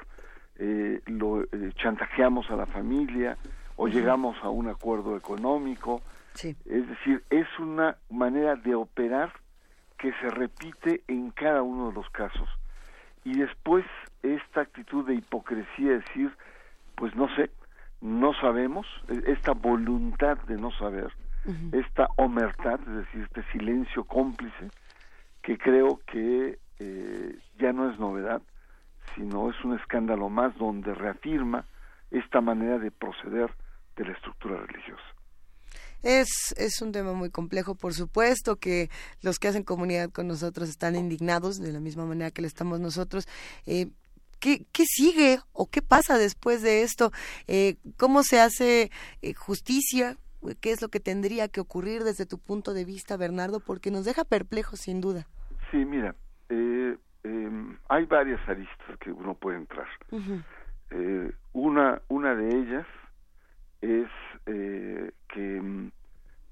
lo 1.06 1.44
chantajeamos 1.74 2.48
a 2.50 2.56
la 2.56 2.66
familia 2.66 3.36
o 3.76 3.88
llegamos 3.88 4.36
a 4.44 4.48
un 4.48 4.68
acuerdo 4.68 5.16
económico, 5.16 6.02
es 6.34 6.88
decir, 6.88 7.22
es 7.30 7.46
una 7.58 7.96
manera 8.10 8.54
de 8.56 8.74
operar 8.74 9.32
que 9.98 10.12
se 10.14 10.30
repite 10.30 11.02
en 11.08 11.30
cada 11.30 11.62
uno 11.62 11.88
de 11.88 11.94
los 11.94 12.08
casos. 12.10 12.48
Y 13.24 13.38
después 13.38 13.84
esta 14.22 14.62
actitud 14.62 15.06
de 15.06 15.14
hipocresía, 15.14 15.92
decir, 15.92 16.32
pues 16.96 17.14
no 17.14 17.28
sé, 17.36 17.50
no 18.00 18.34
sabemos, 18.34 18.86
e, 19.08 19.30
esta 19.30 19.52
voluntad 19.52 20.38
de 20.48 20.56
no 20.56 20.72
saber, 20.72 21.12
esta 21.72 22.08
omertad, 22.16 22.80
es 22.80 23.06
decir, 23.06 23.22
este 23.22 23.42
silencio 23.52 24.04
cómplice, 24.04 24.70
que 25.42 25.58
creo 25.58 26.00
que 26.06 26.58
eh, 26.78 27.38
ya 27.58 27.72
no 27.72 27.90
es 27.90 27.98
novedad, 27.98 28.42
sino 29.14 29.50
es 29.50 29.64
un 29.64 29.78
escándalo 29.78 30.28
más 30.28 30.56
donde 30.56 30.94
reafirma 30.94 31.64
esta 32.10 32.40
manera 32.40 32.78
de 32.78 32.90
proceder 32.90 33.50
de 33.96 34.04
la 34.04 34.12
estructura 34.12 34.56
religiosa. 34.58 35.02
Es, 36.02 36.54
es 36.56 36.82
un 36.82 36.92
tema 36.92 37.12
muy 37.12 37.30
complejo, 37.30 37.74
por 37.76 37.94
supuesto 37.94 38.56
que 38.56 38.90
los 39.20 39.38
que 39.38 39.48
hacen 39.48 39.62
comunidad 39.62 40.10
con 40.10 40.26
nosotros 40.26 40.68
están 40.68 40.96
indignados 40.96 41.58
de 41.58 41.72
la 41.72 41.80
misma 41.80 42.06
manera 42.06 42.30
que 42.30 42.42
lo 42.42 42.48
estamos 42.48 42.80
nosotros. 42.80 43.28
Eh, 43.66 43.88
¿Qué, 44.40 44.66
¿Qué, 44.72 44.84
sigue 44.84 45.38
o 45.52 45.66
qué 45.66 45.82
pasa 45.82 46.18
después 46.18 46.62
de 46.62 46.82
esto? 46.82 47.12
Eh, 47.46 47.76
¿Cómo 47.96 48.24
se 48.24 48.40
hace 48.40 48.90
justicia? 49.36 50.16
¿Qué 50.60 50.72
es 50.72 50.82
lo 50.82 50.88
que 50.88 51.00
tendría 51.00 51.48
que 51.48 51.60
ocurrir 51.60 52.02
desde 52.02 52.26
tu 52.26 52.38
punto 52.38 52.74
de 52.74 52.84
vista, 52.84 53.16
Bernardo? 53.16 53.60
Porque 53.60 53.90
nos 53.90 54.04
deja 54.04 54.24
perplejos, 54.24 54.80
sin 54.80 55.00
duda. 55.00 55.26
Sí, 55.70 55.84
mira, 55.84 56.14
em, 56.48 57.78
hay 57.88 58.04
varias 58.06 58.40
aristas 58.48 58.98
que 58.98 59.12
uno 59.12 59.34
puede 59.34 59.58
entrar. 59.58 59.86
una, 61.52 62.02
una 62.08 62.34
de 62.34 62.48
ellas 62.48 62.86
es 63.82 64.08
eh, 64.46 65.12
que 65.28 65.60
mm, 65.60 65.90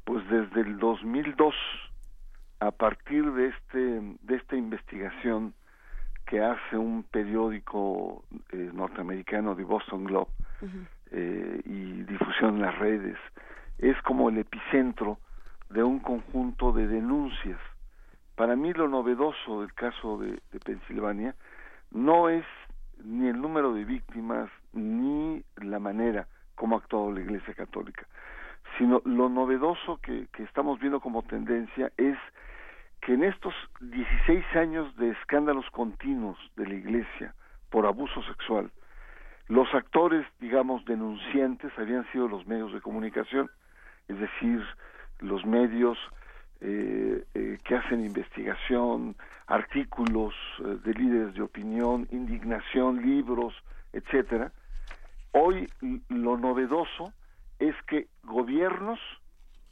pues 0.05 0.29
desde 0.29 0.61
el 0.63 0.79
2002 0.79 1.55
a 2.59 2.71
partir 2.73 3.25
de 3.33 3.49
este 3.49 3.79
de 3.79 4.37
esta 4.37 4.57
investigación 4.57 5.55
que 6.27 6.41
hace 6.41 6.77
un 6.77 7.05
periódico 7.05 8.25
eh, 8.53 8.71
norteamericano 8.73 9.55
de 9.55 9.65
Boston 9.65 10.05
Globe 10.05 10.31
eh, 11.11 11.61
y 11.65 12.03
difusión 12.03 12.57
en 12.57 12.63
las 12.63 12.79
redes 12.79 13.17
es 13.81 14.01
como 14.03 14.29
el 14.29 14.39
epicentro 14.39 15.19
de 15.71 15.83
un 15.83 16.01
conjunto 16.01 16.73
de 16.73 16.87
denuncias. 16.87 17.59
Para 18.37 18.55
mí 18.55 18.73
lo 18.73 18.89
novedoso 18.89 19.63
del 19.63 19.73
caso 19.75 20.19
de, 20.19 20.41
Pensilvania 20.65 21.35
no 21.91 22.29
es 22.29 22.45
ni 23.03 23.29
el 23.29 23.41
número 23.41 23.73
de 23.73 23.85
víctimas 23.85 24.51
ni 24.73 25.43
la 25.57 25.79
manera 25.79 26.27
cómo 26.55 26.77
ha 26.77 26.79
actuado 26.81 27.11
la 27.11 27.21
Iglesia 27.21 27.55
Católica, 27.55 28.07
sino 28.77 29.01
lo 29.05 29.29
novedoso 29.31 29.99
que, 30.03 30.29
que 30.33 30.43
estamos 30.43 30.79
viendo 30.79 31.01
como 31.01 31.23
tendencia 31.23 31.91
es 31.97 32.19
que 33.01 33.15
en 33.15 33.25
estos 33.25 33.55
16 33.81 34.45
años 34.57 34.95
de 34.97 35.11
escándalos 35.11 35.69
continuos 35.71 36.39
de 36.57 36.67
la 36.67 36.75
Iglesia 36.75 37.35
por 37.71 37.87
abuso 37.87 38.23
sexual, 38.25 38.71
los 39.49 39.73
actores, 39.75 40.27
digamos, 40.39 40.85
denunciantes 40.85 41.73
habían 41.79 42.07
sido 42.13 42.29
los 42.29 42.47
medios 42.47 42.73
de 42.73 42.81
comunicación, 42.81 43.51
es 44.11 44.19
decir, 44.19 44.65
los 45.21 45.45
medios 45.45 45.99
eh, 46.61 47.25
eh, 47.35 47.59
que 47.65 47.77
hacen 47.77 48.05
investigación, 48.05 49.17
artículos 49.47 50.35
eh, 50.61 50.79
de 50.85 50.95
líderes 50.95 51.35
de 51.35 51.43
opinión, 51.43 52.07
indignación, 52.11 53.03
libros, 53.03 53.55
etcétera, 53.93 54.53
Hoy 55.33 55.69
lo 56.09 56.37
novedoso 56.37 57.13
es 57.61 57.75
que 57.87 58.09
gobiernos, 58.25 58.99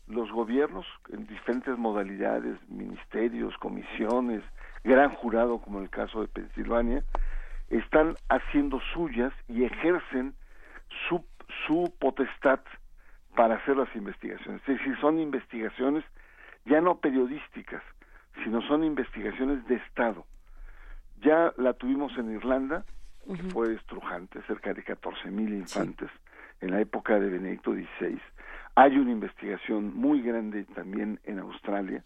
los 0.06 0.30
gobiernos 0.30 0.86
en 1.10 1.26
diferentes 1.26 1.76
modalidades, 1.76 2.56
ministerios, 2.68 3.56
comisiones, 3.58 4.44
gran 4.84 5.10
jurado 5.16 5.58
como 5.58 5.80
el 5.80 5.90
caso 5.90 6.20
de 6.20 6.28
Pensilvania, 6.28 7.02
están 7.70 8.14
haciendo 8.28 8.80
suyas 8.94 9.32
y 9.48 9.64
ejercen 9.64 10.34
su, 11.08 11.24
su 11.66 11.92
potestad 11.98 12.60
para 13.38 13.54
hacer 13.54 13.76
las 13.76 13.94
investigaciones. 13.94 14.60
Es 14.62 14.78
decir, 14.78 14.98
son 15.00 15.20
investigaciones 15.20 16.02
ya 16.64 16.80
no 16.80 16.98
periodísticas, 16.98 17.84
sino 18.42 18.60
son 18.62 18.82
investigaciones 18.82 19.64
de 19.68 19.76
Estado. 19.76 20.26
Ya 21.22 21.52
la 21.56 21.72
tuvimos 21.74 22.10
en 22.18 22.34
Irlanda, 22.34 22.84
que 23.28 23.40
fue 23.44 23.74
estrujante, 23.74 24.42
cerca 24.48 24.74
de 24.74 24.82
14 24.82 25.30
mil 25.30 25.54
infantes 25.54 26.10
en 26.60 26.72
la 26.72 26.80
época 26.80 27.20
de 27.20 27.30
Benedicto 27.30 27.74
XVI. 27.74 28.20
Hay 28.74 28.98
una 28.98 29.12
investigación 29.12 29.94
muy 29.94 30.20
grande 30.20 30.64
también 30.74 31.20
en 31.22 31.38
Australia. 31.38 32.02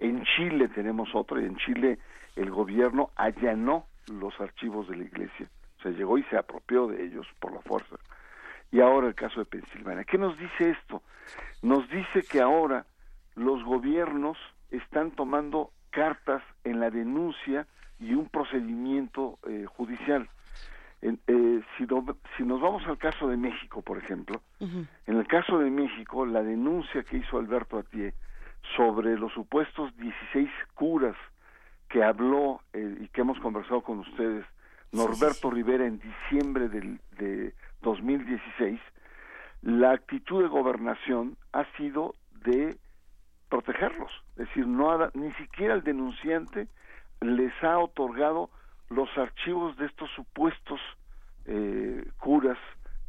En 0.00 0.24
Chile 0.36 0.66
tenemos 0.66 1.14
otra 1.14 1.40
y 1.40 1.44
en 1.44 1.58
Chile 1.58 2.00
el 2.34 2.50
gobierno 2.50 3.10
allanó 3.14 3.86
los 4.12 4.34
archivos 4.40 4.88
de 4.88 4.96
la 4.96 5.04
iglesia. 5.04 5.46
O 5.78 5.82
sea, 5.82 5.92
llegó 5.92 6.18
y 6.18 6.24
se 6.24 6.36
apropió 6.36 6.88
de 6.88 7.04
ellos 7.04 7.28
por 7.38 7.52
la 7.52 7.60
fuerza. 7.60 7.94
Y 8.72 8.80
ahora 8.80 9.06
el 9.06 9.14
caso 9.14 9.40
de 9.40 9.46
Pensilvania. 9.46 10.04
¿Qué 10.04 10.18
nos 10.18 10.36
dice 10.38 10.70
esto? 10.70 11.02
Nos 11.60 11.88
dice 11.90 12.22
que 12.28 12.40
ahora 12.40 12.86
los 13.36 13.62
gobiernos 13.62 14.38
están 14.70 15.10
tomando 15.12 15.70
cartas 15.90 16.42
en 16.64 16.80
la 16.80 16.90
denuncia 16.90 17.66
y 18.00 18.14
un 18.14 18.28
procedimiento 18.28 19.38
eh, 19.46 19.66
judicial. 19.66 20.28
Eh, 21.02 21.60
si, 21.76 21.86
si, 22.36 22.42
nos 22.44 22.60
vamos 22.60 22.86
al 22.86 22.96
caso 22.96 23.28
de 23.28 23.36
México, 23.36 23.82
por 23.82 23.98
ejemplo, 23.98 24.40
en 24.60 24.88
el 25.06 25.26
caso 25.26 25.58
de 25.58 25.68
México, 25.68 26.24
la 26.24 26.42
denuncia 26.42 27.02
que 27.02 27.18
hizo 27.18 27.38
Alberto 27.38 27.78
Atié 27.78 28.14
sobre 28.76 29.18
los 29.18 29.32
supuestos 29.32 29.94
16 29.96 30.48
curas 30.74 31.16
que 31.88 32.02
habló 32.04 32.60
eh, 32.72 32.98
y 33.00 33.08
que 33.08 33.20
hemos 33.20 33.38
conversado 33.40 33.82
con 33.82 33.98
ustedes, 33.98 34.46
Norberto 34.92 35.50
Rivera 35.50 35.86
en 35.86 35.98
diciembre 35.98 36.68
del, 36.68 37.00
de 37.18 37.54
2016, 37.82 38.80
la 39.62 39.92
actitud 39.92 40.42
de 40.42 40.48
gobernación 40.48 41.36
ha 41.52 41.64
sido 41.76 42.14
de 42.44 42.76
protegerlos, 43.48 44.10
es 44.30 44.48
decir, 44.48 44.66
no 44.66 44.98
ni 45.14 45.30
siquiera 45.34 45.74
el 45.74 45.82
denunciante 45.82 46.68
les 47.20 47.52
ha 47.62 47.78
otorgado 47.78 48.50
los 48.90 49.08
archivos 49.16 49.76
de 49.76 49.86
estos 49.86 50.10
supuestos 50.10 50.80
eh, 51.44 52.04
curas 52.18 52.58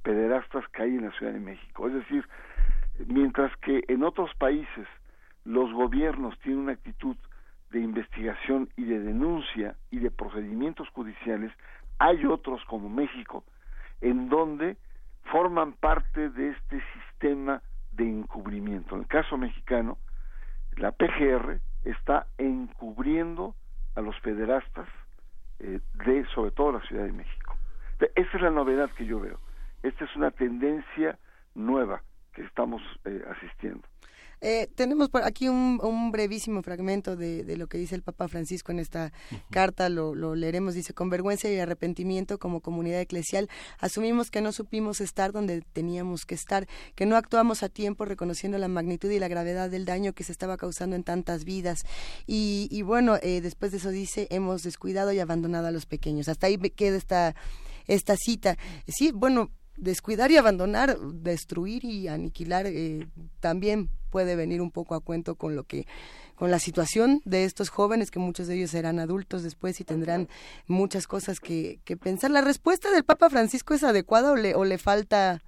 pederastas 0.04 0.68
que 0.70 0.84
hay 0.84 0.96
en 0.96 1.06
la 1.06 1.12
Ciudad 1.12 1.34
de 1.34 1.40
México. 1.40 1.88
Es 1.88 1.94
decir, 1.94 2.28
mientras 3.08 3.56
que 3.58 3.84
en 3.88 4.04
otros 4.04 4.32
países 4.36 4.88
los 5.46 5.72
gobiernos 5.74 6.38
tienen 6.40 6.62
una 6.62 6.74
actitud 6.74 7.16
de 7.72 7.80
investigación 7.80 8.70
y 8.78 8.84
de 8.84 9.00
denuncia 9.00 9.76
y 9.90 10.00
de 10.00 10.12
procedimientos 10.12 10.88
judiciales, 10.90 11.52
hay 12.00 12.26
otros 12.26 12.64
como 12.66 12.90
México, 12.90 13.44
en 14.04 14.28
donde 14.30 14.78
forman 15.32 15.74
parte 15.74 16.30
de 16.30 16.50
este 16.50 16.84
sistema 16.94 17.62
de 17.94 18.04
encubrimiento. 18.04 18.96
En 18.96 19.02
el 19.02 19.08
caso 19.08 19.38
mexicano, 19.38 19.98
la 20.76 20.92
PGR 20.92 21.60
está 21.86 22.28
encubriendo 22.38 23.56
a 23.96 24.02
los 24.02 24.20
federastas 24.20 24.88
eh, 25.60 25.80
de 26.06 26.26
sobre 26.36 26.52
todo 26.52 26.74
la 26.74 26.82
Ciudad 26.82 27.06
de 27.06 27.14
México. 27.14 27.56
Esa 28.16 28.38
es 28.38 28.42
la 28.42 28.50
novedad 28.50 28.90
que 28.92 29.06
yo 29.06 29.22
veo. 29.22 29.40
Esta 29.82 30.04
es 30.04 30.16
una 30.18 30.32
tendencia 30.32 31.18
nueva 31.56 32.02
que 32.34 32.42
estamos 32.42 32.82
eh, 33.06 33.24
asistiendo. 33.32 33.88
Eh, 34.46 34.68
tenemos 34.76 35.08
por 35.08 35.24
aquí 35.24 35.48
un, 35.48 36.12
brevísimo 36.12 36.62
fragmento 36.64 37.16
de, 37.16 37.56
lo 37.56 37.68
que 37.68 37.78
dice 37.78 37.96
el 37.96 38.02
Papa 38.04 38.28
Francisco 38.28 38.74
en 38.74 38.80
esta 38.80 39.14
carta, 39.50 39.88
lo, 39.88 40.16
lo, 40.16 40.36
leeremos, 40.36 40.74
dice, 40.74 40.94
con 40.94 41.10
vergüenza 41.10 41.48
y 41.48 41.58
arrepentimiento 41.58 42.38
como 42.38 42.60
comunidad 42.60 43.00
eclesial, 43.00 43.48
asumimos 43.80 44.32
que 44.32 44.42
no 44.42 44.52
supimos 44.52 45.00
estar 45.00 45.32
donde 45.32 45.62
teníamos 45.62 46.26
que 46.26 46.36
estar, 46.36 46.68
que 46.94 47.06
no 47.06 47.16
actuamos 47.16 47.64
a 47.64 47.70
tiempo 47.70 48.04
reconociendo 48.04 48.58
la 48.58 48.68
magnitud 48.68 49.10
y 49.12 49.18
la 49.18 49.30
gravedad 49.30 49.70
del 49.70 49.86
daño 49.86 50.12
que 50.12 50.26
se 50.26 50.34
estaba 50.34 50.58
causando 50.58 50.98
en 50.98 51.06
tantas 51.06 51.46
vidas. 51.46 51.86
Y, 52.28 52.68
y 52.70 52.82
bueno, 52.82 53.16
eh, 53.22 53.40
después 53.40 53.72
de 53.72 53.78
eso 53.78 53.92
dice, 53.92 54.28
hemos 54.30 54.64
descuidado 54.64 55.14
y 55.14 55.20
abandonado 55.20 55.68
a 55.68 55.72
los 55.72 55.86
pequeños. 55.86 56.28
Hasta 56.28 56.48
ahí 56.48 56.58
queda 56.58 56.98
esta, 56.98 57.34
esta 57.88 58.18
cita. 58.18 58.58
Sí, 58.88 59.14
bueno, 59.14 59.52
descuidar 59.78 60.32
y 60.32 60.38
abandonar, 60.38 61.00
destruir 61.00 61.86
y 61.86 62.10
aniquilar 62.10 62.68
eh, 62.68 63.08
también 63.40 63.90
puede 64.14 64.36
venir 64.36 64.62
un 64.62 64.70
poco 64.70 64.94
a 64.94 65.00
cuento 65.00 65.34
con 65.34 65.56
lo 65.56 65.64
que 65.64 65.88
con 66.36 66.52
la 66.52 66.60
situación 66.60 67.20
de 67.26 67.46
estos 67.46 67.72
jóvenes 67.72 68.12
que 68.12 68.20
muchos 68.20 68.48
de 68.48 68.56
ellos 68.58 68.70
serán 68.70 69.00
adultos 69.00 69.42
después 69.42 69.82
y 69.82 69.84
tendrán 69.84 70.28
muchas 70.68 71.08
cosas 71.08 71.40
que, 71.40 71.80
que 71.84 71.98
pensar. 71.98 72.30
¿La 72.30 72.42
respuesta 72.42 72.92
del 72.92 73.04
Papa 73.04 73.32
Francisco 73.32 73.74
es 73.74 73.84
adecuada 73.84 74.32
o 74.32 74.36
le, 74.36 74.54
o 74.54 74.66
le 74.66 74.78
falta 74.78 75.42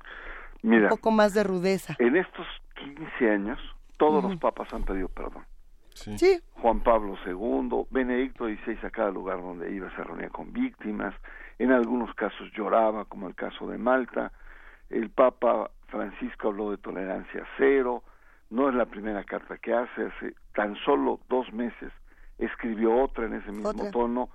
un 0.63 0.87
poco 0.89 1.11
más 1.11 1.35
de 1.35 1.43
rudeza? 1.43 1.95
En 1.99 2.15
estos 2.15 2.47
15 2.73 3.29
años 3.29 3.59
todos 3.97 4.23
los 4.23 4.35
papas 4.39 4.73
han 4.73 4.83
pedido 4.83 5.09
perdón. 5.09 5.45
Sí. 5.93 6.39
Juan 6.55 6.81
Pablo 6.81 7.15
II, 7.23 7.85
Benedicto 7.91 8.45
XVI 8.45 8.79
a 8.83 8.89
cada 8.89 9.11
lugar 9.11 9.41
donde 9.41 9.71
iba 9.71 9.95
se 9.95 10.03
reunía 10.03 10.29
con 10.29 10.51
víctimas, 10.51 11.13
en 11.59 11.71
algunos 11.71 12.13
casos 12.15 12.51
lloraba, 12.57 13.05
como 13.05 13.27
el 13.27 13.35
caso 13.35 13.67
de 13.67 13.77
Malta, 13.77 14.31
el 14.89 15.09
Papa 15.11 15.69
Francisco 15.87 16.49
habló 16.49 16.71
de 16.71 16.77
tolerancia 16.77 17.45
cero, 17.57 18.03
no 18.49 18.69
es 18.69 18.75
la 18.75 18.85
primera 18.85 19.23
carta 19.23 19.57
que 19.57 19.73
hace, 19.73 20.05
hace 20.05 20.35
tan 20.53 20.75
solo 20.77 21.19
dos 21.29 21.51
meses 21.53 21.91
escribió 22.37 22.95
otra 22.95 23.25
en 23.25 23.35
ese 23.35 23.51
mismo 23.51 23.89
tono 23.91 24.29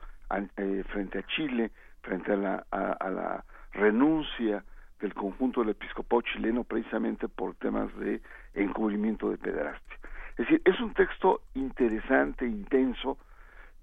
eh, 0.56 0.84
frente 0.88 1.18
a 1.18 1.26
Chile, 1.26 1.70
frente 2.02 2.32
a 2.32 2.36
la, 2.36 2.66
a, 2.70 3.10
la 3.10 3.44
renuncia 3.72 4.64
del 5.00 5.14
conjunto 5.14 5.60
del 5.60 5.70
episcopado 5.70 6.22
chileno 6.22 6.64
precisamente 6.64 7.28
por 7.28 7.54
temas 7.56 7.94
de 7.98 8.20
encubrimiento 8.54 9.30
de 9.30 9.38
pederastia. 9.38 9.96
Es 10.32 10.46
decir, 10.46 10.62
es 10.64 10.80
un 10.80 10.94
texto 10.94 11.42
interesante, 11.54 12.46
intenso, 12.46 13.18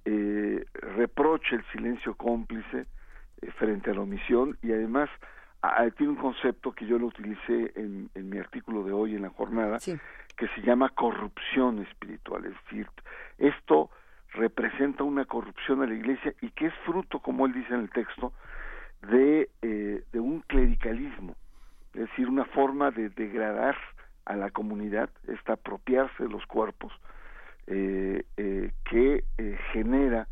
eh, 0.05 0.65
reprocha 0.73 1.55
el 1.55 1.65
silencio 1.71 2.15
cómplice 2.15 2.85
eh, 3.41 3.51
frente 3.51 3.91
a 3.91 3.93
la 3.93 4.01
omisión 4.01 4.57
y 4.61 4.71
además 4.71 5.09
tiene 5.97 6.13
un 6.13 6.19
concepto 6.19 6.71
que 6.71 6.85
yo 6.85 6.97
lo 6.97 7.07
utilicé 7.07 7.71
en, 7.75 8.09
mi 8.15 8.37
artículo 8.37 8.83
de 8.83 8.91
hoy 8.91 9.15
en 9.15 9.23
la 9.23 9.29
jornada, 9.29 9.79
que 9.79 10.47
se 10.55 10.61
llama 10.61 10.89
corrupción 10.89 11.79
espiritual. 11.79 12.45
Es 12.45 12.53
decir, 12.63 12.87
esto 13.37 13.89
representa 14.33 15.03
una 15.03 15.25
corrupción 15.25 15.81
a 15.81 15.87
la 15.87 15.95
iglesia 15.95 16.33
y 16.41 16.49
que 16.51 16.67
es 16.67 16.73
fruto, 16.85 17.19
como 17.19 17.45
él 17.45 17.53
dice 17.53 17.73
en 17.73 17.81
el 17.81 17.89
texto, 17.89 18.33
de, 19.09 19.49
eh, 19.61 20.03
de 20.11 20.19
un 20.19 20.41
clericalismo, 20.41 21.35
es 21.93 22.01
decir, 22.01 22.27
una 22.27 22.45
forma 22.45 22.91
de 22.91 23.09
degradar 23.09 23.75
a 24.25 24.35
la 24.35 24.51
comunidad, 24.51 25.09
esta 25.27 25.53
apropiarse 25.53 26.23
de 26.23 26.29
los 26.29 26.45
cuerpos, 26.45 26.91
eh, 27.67 28.23
eh, 28.37 28.71
que 28.89 29.23
genera 29.73 30.27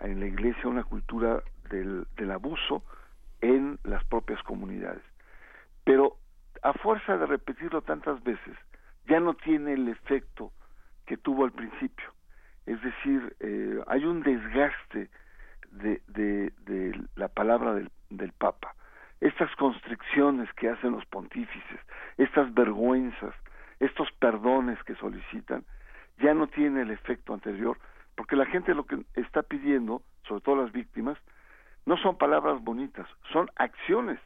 en 0.00 0.20
la 0.20 0.26
iglesia 0.26 0.68
una 0.68 0.84
cultura 0.84 1.42
del, 1.70 2.06
del 2.16 2.30
abuso, 2.30 2.82
en 3.42 3.78
las 3.84 4.02
propias 4.04 4.42
comunidades. 4.44 5.02
Pero 5.84 6.16
a 6.62 6.72
fuerza 6.72 7.18
de 7.18 7.26
repetirlo 7.26 7.82
tantas 7.82 8.22
veces, 8.22 8.56
ya 9.06 9.20
no 9.20 9.34
tiene 9.34 9.74
el 9.74 9.88
efecto 9.88 10.52
que 11.06 11.16
tuvo 11.16 11.44
al 11.44 11.52
principio. 11.52 12.06
Es 12.66 12.80
decir, 12.80 13.36
eh, 13.40 13.82
hay 13.88 14.04
un 14.04 14.22
desgaste 14.22 15.10
de, 15.72 16.00
de, 16.06 16.52
la 17.16 17.28
palabra 17.28 17.74
del, 17.74 17.90
del, 18.10 18.32
Papa. 18.32 18.74
Estas 19.20 19.54
constricciones 19.56 20.52
que 20.54 20.68
hacen 20.68 20.92
los 20.92 21.04
pontífices, 21.06 21.80
estas 22.18 22.52
vergüenzas, 22.54 23.34
estos 23.80 24.10
perdones 24.12 24.82
que 24.84 24.94
solicitan, 24.96 25.64
ya 26.18 26.34
no 26.34 26.46
tiene 26.46 26.82
el 26.82 26.90
efecto 26.90 27.34
anterior, 27.34 27.78
porque 28.14 28.36
la 28.36 28.46
gente 28.46 28.74
lo 28.74 28.86
que 28.86 29.04
está 29.14 29.42
pidiendo, 29.42 30.02
sobre 30.28 30.42
todo 30.42 30.62
las 30.62 30.72
víctimas, 30.72 31.18
no 31.86 31.96
son 31.98 32.16
palabras 32.16 32.62
bonitas, 32.62 33.06
son 33.32 33.50
acciones, 33.56 34.18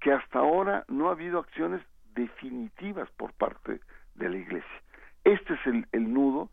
que 0.00 0.12
hasta 0.12 0.38
ahora 0.38 0.84
no 0.88 1.08
ha 1.08 1.12
habido 1.12 1.38
acciones 1.38 1.82
definitivas 2.14 3.10
por 3.16 3.32
parte 3.32 3.80
de 4.14 4.28
la 4.28 4.36
Iglesia. 4.36 4.82
Este 5.24 5.54
es 5.54 5.66
el, 5.66 5.86
el 5.92 6.12
nudo. 6.12 6.50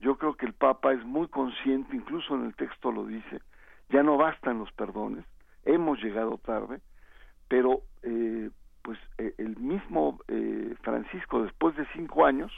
Yo 0.00 0.16
creo 0.18 0.34
que 0.34 0.46
el 0.46 0.52
Papa 0.52 0.92
es 0.92 1.04
muy 1.04 1.28
consciente, 1.28 1.96
incluso 1.96 2.34
en 2.34 2.46
el 2.46 2.54
texto 2.54 2.92
lo 2.92 3.06
dice, 3.06 3.40
ya 3.90 4.02
no 4.02 4.16
bastan 4.16 4.58
los 4.58 4.70
perdones, 4.72 5.24
hemos 5.64 6.02
llegado 6.02 6.38
tarde, 6.38 6.80
pero 7.48 7.82
eh, 8.02 8.50
pues 8.82 8.98
eh, 9.18 9.34
el 9.38 9.56
mismo 9.56 10.18
eh, 10.28 10.74
Francisco, 10.82 11.42
después 11.42 11.76
de 11.76 11.86
cinco 11.94 12.26
años, 12.26 12.52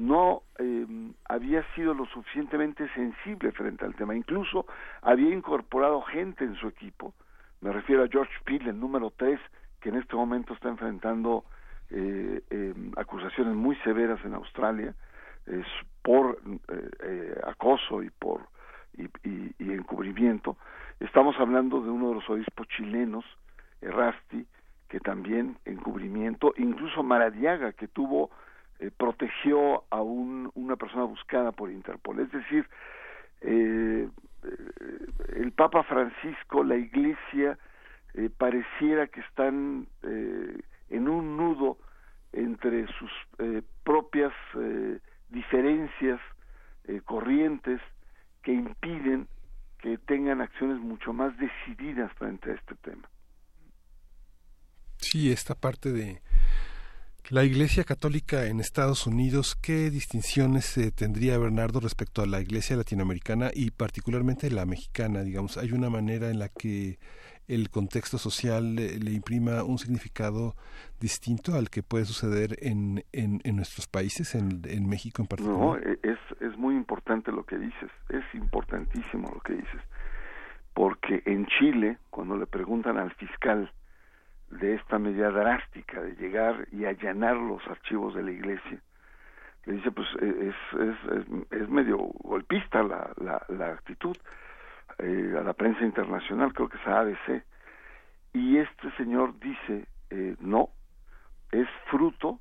no 0.00 0.42
eh, 0.58 0.86
había 1.28 1.62
sido 1.74 1.92
lo 1.92 2.06
suficientemente 2.06 2.88
sensible 2.94 3.52
frente 3.52 3.84
al 3.84 3.94
tema. 3.94 4.16
Incluso 4.16 4.66
había 5.02 5.34
incorporado 5.34 6.00
gente 6.02 6.44
en 6.44 6.56
su 6.56 6.68
equipo. 6.68 7.12
Me 7.60 7.70
refiero 7.70 8.02
a 8.02 8.08
George 8.08 8.32
Peel, 8.44 8.66
el 8.66 8.80
número 8.80 9.12
tres, 9.14 9.38
que 9.80 9.90
en 9.90 9.96
este 9.96 10.16
momento 10.16 10.54
está 10.54 10.68
enfrentando 10.70 11.44
eh, 11.90 12.40
eh, 12.50 12.74
acusaciones 12.96 13.54
muy 13.54 13.76
severas 13.76 14.24
en 14.24 14.34
Australia 14.34 14.94
es 15.46 15.66
por 16.02 16.38
eh, 17.02 17.40
acoso 17.46 18.02
y 18.02 18.10
por 18.10 18.42
y, 18.96 19.08
y, 19.24 19.72
encubrimiento. 19.72 20.56
Estamos 20.98 21.36
hablando 21.38 21.80
de 21.80 21.90
uno 21.90 22.10
de 22.10 22.14
los 22.16 22.30
obispos 22.30 22.68
chilenos, 22.68 23.24
Errasti, 23.80 24.46
que 24.88 25.00
también 25.00 25.56
encubrimiento, 25.64 26.52
incluso 26.56 27.02
Maradiaga, 27.02 27.72
que 27.72 27.88
tuvo 27.88 28.30
eh, 28.80 28.90
protegió 28.96 29.84
a 29.90 30.00
un, 30.00 30.50
una 30.54 30.76
persona 30.76 31.04
buscada 31.04 31.52
por 31.52 31.70
Interpol. 31.70 32.20
Es 32.20 32.32
decir, 32.32 32.66
eh, 33.42 34.08
eh, 34.42 35.06
el 35.36 35.52
Papa 35.52 35.82
Francisco, 35.84 36.64
la 36.64 36.76
Iglesia, 36.76 37.58
pareciera 38.38 39.06
que 39.06 39.20
están 39.20 39.86
en 40.02 41.08
un 41.08 41.36
nudo 41.36 41.78
entre 42.32 42.88
sus 42.98 43.10
propias 43.84 44.32
diferencias, 45.28 46.20
corrientes, 47.04 47.80
que 48.42 48.52
impiden 48.52 49.28
que 49.78 49.96
tengan 49.96 50.40
acciones 50.40 50.80
mucho 50.80 51.12
más 51.12 51.32
decididas 51.38 52.12
frente 52.14 52.50
a 52.50 52.54
este 52.54 52.74
tema. 52.82 53.08
Sí, 54.96 55.30
esta 55.30 55.54
parte 55.54 55.92
de 55.92 56.20
la 57.30 57.44
Iglesia 57.44 57.84
Católica 57.84 58.46
en 58.46 58.58
Estados 58.58 59.06
Unidos, 59.06 59.54
¿qué 59.54 59.88
distinciones 59.90 60.76
eh, 60.76 60.90
tendría 60.90 61.38
Bernardo 61.38 61.78
respecto 61.78 62.22
a 62.22 62.26
la 62.26 62.40
Iglesia 62.40 62.74
latinoamericana 62.74 63.50
y 63.54 63.70
particularmente 63.70 64.50
la 64.50 64.66
mexicana? 64.66 65.22
Digamos, 65.22 65.56
hay 65.56 65.70
una 65.70 65.88
manera 65.90 66.28
en 66.30 66.40
la 66.40 66.48
que 66.48 66.98
el 67.46 67.70
contexto 67.70 68.18
social 68.18 68.74
le, 68.74 69.12
imprima 69.12 69.62
un 69.62 69.78
significado 69.78 70.56
distinto 71.00 71.54
al 71.54 71.70
que 71.70 71.84
puede 71.84 72.04
suceder 72.04 72.56
en, 72.62 73.04
en, 73.12 73.40
nuestros 73.54 73.86
países, 73.86 74.34
en, 74.34 74.62
en, 74.64 74.88
México 74.88 75.22
en 75.22 75.28
particular. 75.28 75.58
No, 75.58 75.76
e, 75.76 76.00
es, 76.02 76.18
es 76.40 76.58
muy 76.58 76.74
importante 76.74 77.30
lo 77.30 77.44
que 77.44 77.58
dices, 77.58 77.90
es 78.08 78.24
importantísimo 78.34 79.30
lo 79.32 79.40
que 79.40 79.52
dices, 79.52 79.80
porque 80.74 81.22
en 81.26 81.46
Chile, 81.46 81.98
cuando 82.10 82.36
le 82.36 82.46
preguntan 82.46 82.98
al 82.98 83.12
fiscal, 83.14 83.70
de 84.50 84.74
esta 84.74 84.98
medida 84.98 85.30
drástica 85.30 86.00
de 86.02 86.14
llegar 86.16 86.66
y 86.72 86.84
allanar 86.84 87.36
los 87.36 87.66
archivos 87.68 88.14
de 88.14 88.22
la 88.22 88.32
iglesia. 88.32 88.80
Le 89.66 89.74
dice 89.74 89.90
pues 89.90 90.08
e, 90.20 90.48
es, 90.48 90.80
es, 90.80 91.42
es, 91.50 91.68
medio 91.68 91.98
golpista 91.98 92.82
la, 92.82 93.10
la, 93.48 93.66
actitud 93.66 94.16
eh, 94.98 95.34
a 95.38 95.42
la 95.42 95.52
prensa 95.52 95.84
internacional 95.84 96.52
creo 96.52 96.68
que 96.68 96.78
es 96.78 96.86
ABC 96.86 97.44
y 98.32 98.58
este 98.58 98.90
señor 98.96 99.38
dice 99.38 99.86
eh, 100.10 100.36
no 100.40 100.70
es 101.52 101.68
fruto 101.90 102.40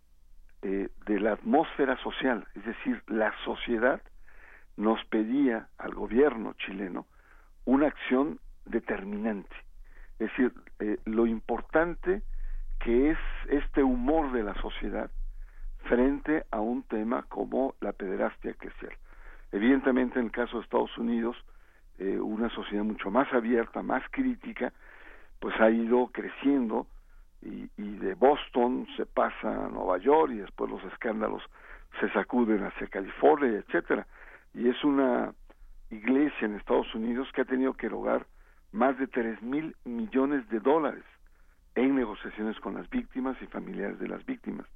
eh, 0.62 0.90
de 1.06 1.20
la 1.20 1.34
atmósfera 1.34 1.98
social. 1.98 2.48
Es 2.56 2.66
decir 2.66 3.04
la 3.08 3.34
sociedad 3.44 4.02
nos 4.78 5.04
pedía 5.06 5.68
al 5.78 5.94
gobierno 5.94 6.54
chileno 6.54 7.06
una 7.66 7.88
acción 7.88 8.40
determinante. 8.66 9.56
Es 10.20 10.30
decir, 10.30 10.54
eh, 10.80 10.98
lo 11.06 11.26
importante 11.26 12.22
que 12.80 13.12
es 13.12 13.18
este 13.50 13.84
humor 13.84 14.32
de 14.34 14.44
la 14.44 14.54
sociedad 14.56 15.10
frente 15.86 16.46
a 16.52 16.60
un 16.60 16.84
tema 16.84 17.24
como 17.24 17.76
la 17.80 17.94
pederastia 17.94 18.52
eclesial. 18.52 18.92
Evidentemente, 19.52 20.20
en 20.20 20.26
el 20.26 20.32
caso 20.32 20.58
de 20.58 20.64
Estados 20.64 20.98
Unidos, 20.98 21.38
eh, 21.98 22.20
una 22.20 22.50
sociedad 22.50 22.84
mucho 22.84 23.10
más 23.10 23.32
abierta, 23.34 23.82
más 23.82 24.04
crítica, 24.12 24.74
pues 25.40 25.60
ha 25.60 25.70
ido 25.70 26.08
creciendo 26.08 26.88
y, 27.42 27.70
y, 27.78 27.98
de 27.98 28.14
Boston 28.16 28.86
se 28.98 29.06
pasa 29.06 29.66
a 29.66 29.70
Nueva 29.70 29.98
York 29.98 30.32
y 30.34 30.40
después 30.40 30.70
los 30.70 30.84
escándalos 30.92 31.42
se 32.00 32.10
sacuden 32.12 32.64
hacia 32.64 32.88
California, 32.88 33.60
etcétera. 33.60 34.06
Y 34.54 34.68
es 34.68 34.84
una 34.84 35.34
iglesia 35.90 36.46
en 36.46 36.56
Estados 36.56 36.94
Unidos 36.94 37.30
que 37.34 37.42
ha 37.42 37.46
tenido 37.46 37.74
que 37.74 37.86
erogar 37.86 38.26
más 38.72 38.98
de 38.98 39.08
tres 39.08 39.42
mil 39.42 39.76
millones 39.86 40.48
de 40.50 40.60
dólares 40.60 41.04
en 41.76 41.96
negociaciones 41.96 42.60
con 42.60 42.76
las 42.76 42.90
víctimas 42.90 43.38
y 43.42 43.48
familiares 43.48 44.00
de 44.00 44.08
las 44.08 44.26
víctimas. 44.26 44.68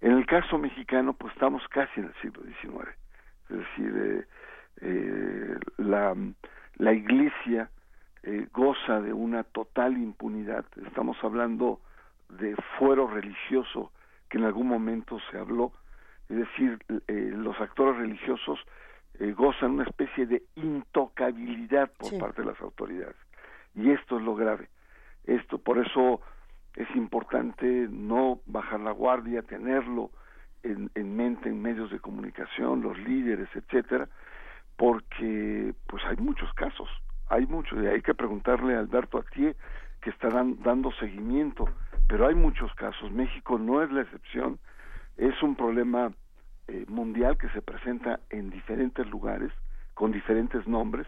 En 0.00 0.12
el 0.12 0.26
caso 0.26 0.58
mexicano, 0.58 1.12
pues 1.12 1.32
estamos 1.32 1.66
casi 1.68 2.00
en 2.00 2.06
el 2.06 2.14
siglo 2.22 2.42
XIX. 2.44 2.88
Es 3.50 3.56
decir, 3.56 3.94
eh, 3.96 4.24
eh, 4.80 5.58
la, 5.78 6.92
iglesia 6.92 7.70
eh, 8.22 8.46
goza 8.52 9.00
de 9.00 9.12
una 9.12 9.42
total 9.42 9.94
impunidad. 9.94 10.64
Estamos 10.86 11.16
hablando 11.22 11.80
de 12.28 12.54
fuero 12.78 13.08
religioso 13.08 13.90
que 14.28 14.38
en 14.38 14.44
algún 14.44 14.68
momento 14.68 15.18
se 15.30 15.38
habló. 15.38 15.72
Es 16.28 16.36
decir, 16.36 16.78
los 17.08 17.58
actores 17.58 17.96
religiosos 17.96 18.60
eh, 19.18 19.32
gozan 19.32 19.72
una 19.72 19.84
especie 19.84 20.26
de 20.26 20.42
intocabilidad 20.56 21.90
por 21.98 22.18
parte 22.18 22.42
de 22.42 22.48
las 22.48 22.60
autoridades. 22.60 23.16
Y 23.74 23.90
esto 23.90 24.18
es 24.18 24.24
lo 24.24 24.34
grave. 24.34 24.68
Esto, 25.24 25.58
por 25.58 25.78
eso 25.78 26.20
es 26.74 26.88
importante 26.94 27.88
no 27.90 28.40
bajar 28.46 28.80
la 28.80 28.92
guardia, 28.92 29.42
tenerlo 29.42 30.10
en, 30.62 30.90
en 30.94 31.16
mente 31.16 31.48
en 31.48 31.60
medios 31.60 31.90
de 31.90 32.00
comunicación, 32.00 32.82
los 32.82 32.98
líderes, 32.98 33.48
etcétera, 33.54 34.08
porque 34.76 35.74
pues 35.86 36.04
hay 36.04 36.16
muchos 36.16 36.52
casos, 36.54 36.88
hay 37.28 37.46
muchos, 37.46 37.82
y 37.82 37.86
hay 37.86 38.00
que 38.00 38.14
preguntarle 38.14 38.76
a 38.76 38.78
Alberto 38.78 39.18
Atié 39.18 39.56
que 40.00 40.10
estarán 40.10 40.62
dando 40.62 40.92
seguimiento, 40.92 41.68
pero 42.06 42.28
hay 42.28 42.34
muchos 42.34 42.72
casos, 42.74 43.10
México 43.10 43.58
no 43.58 43.82
es 43.82 43.90
la 43.90 44.02
excepción, 44.02 44.58
es 45.16 45.42
un 45.42 45.56
problema 45.56 46.12
eh, 46.68 46.84
mundial 46.88 47.38
que 47.38 47.48
se 47.50 47.62
presenta 47.62 48.20
en 48.30 48.50
diferentes 48.50 49.06
lugares, 49.08 49.52
con 49.94 50.12
diferentes 50.12 50.66
nombres, 50.66 51.06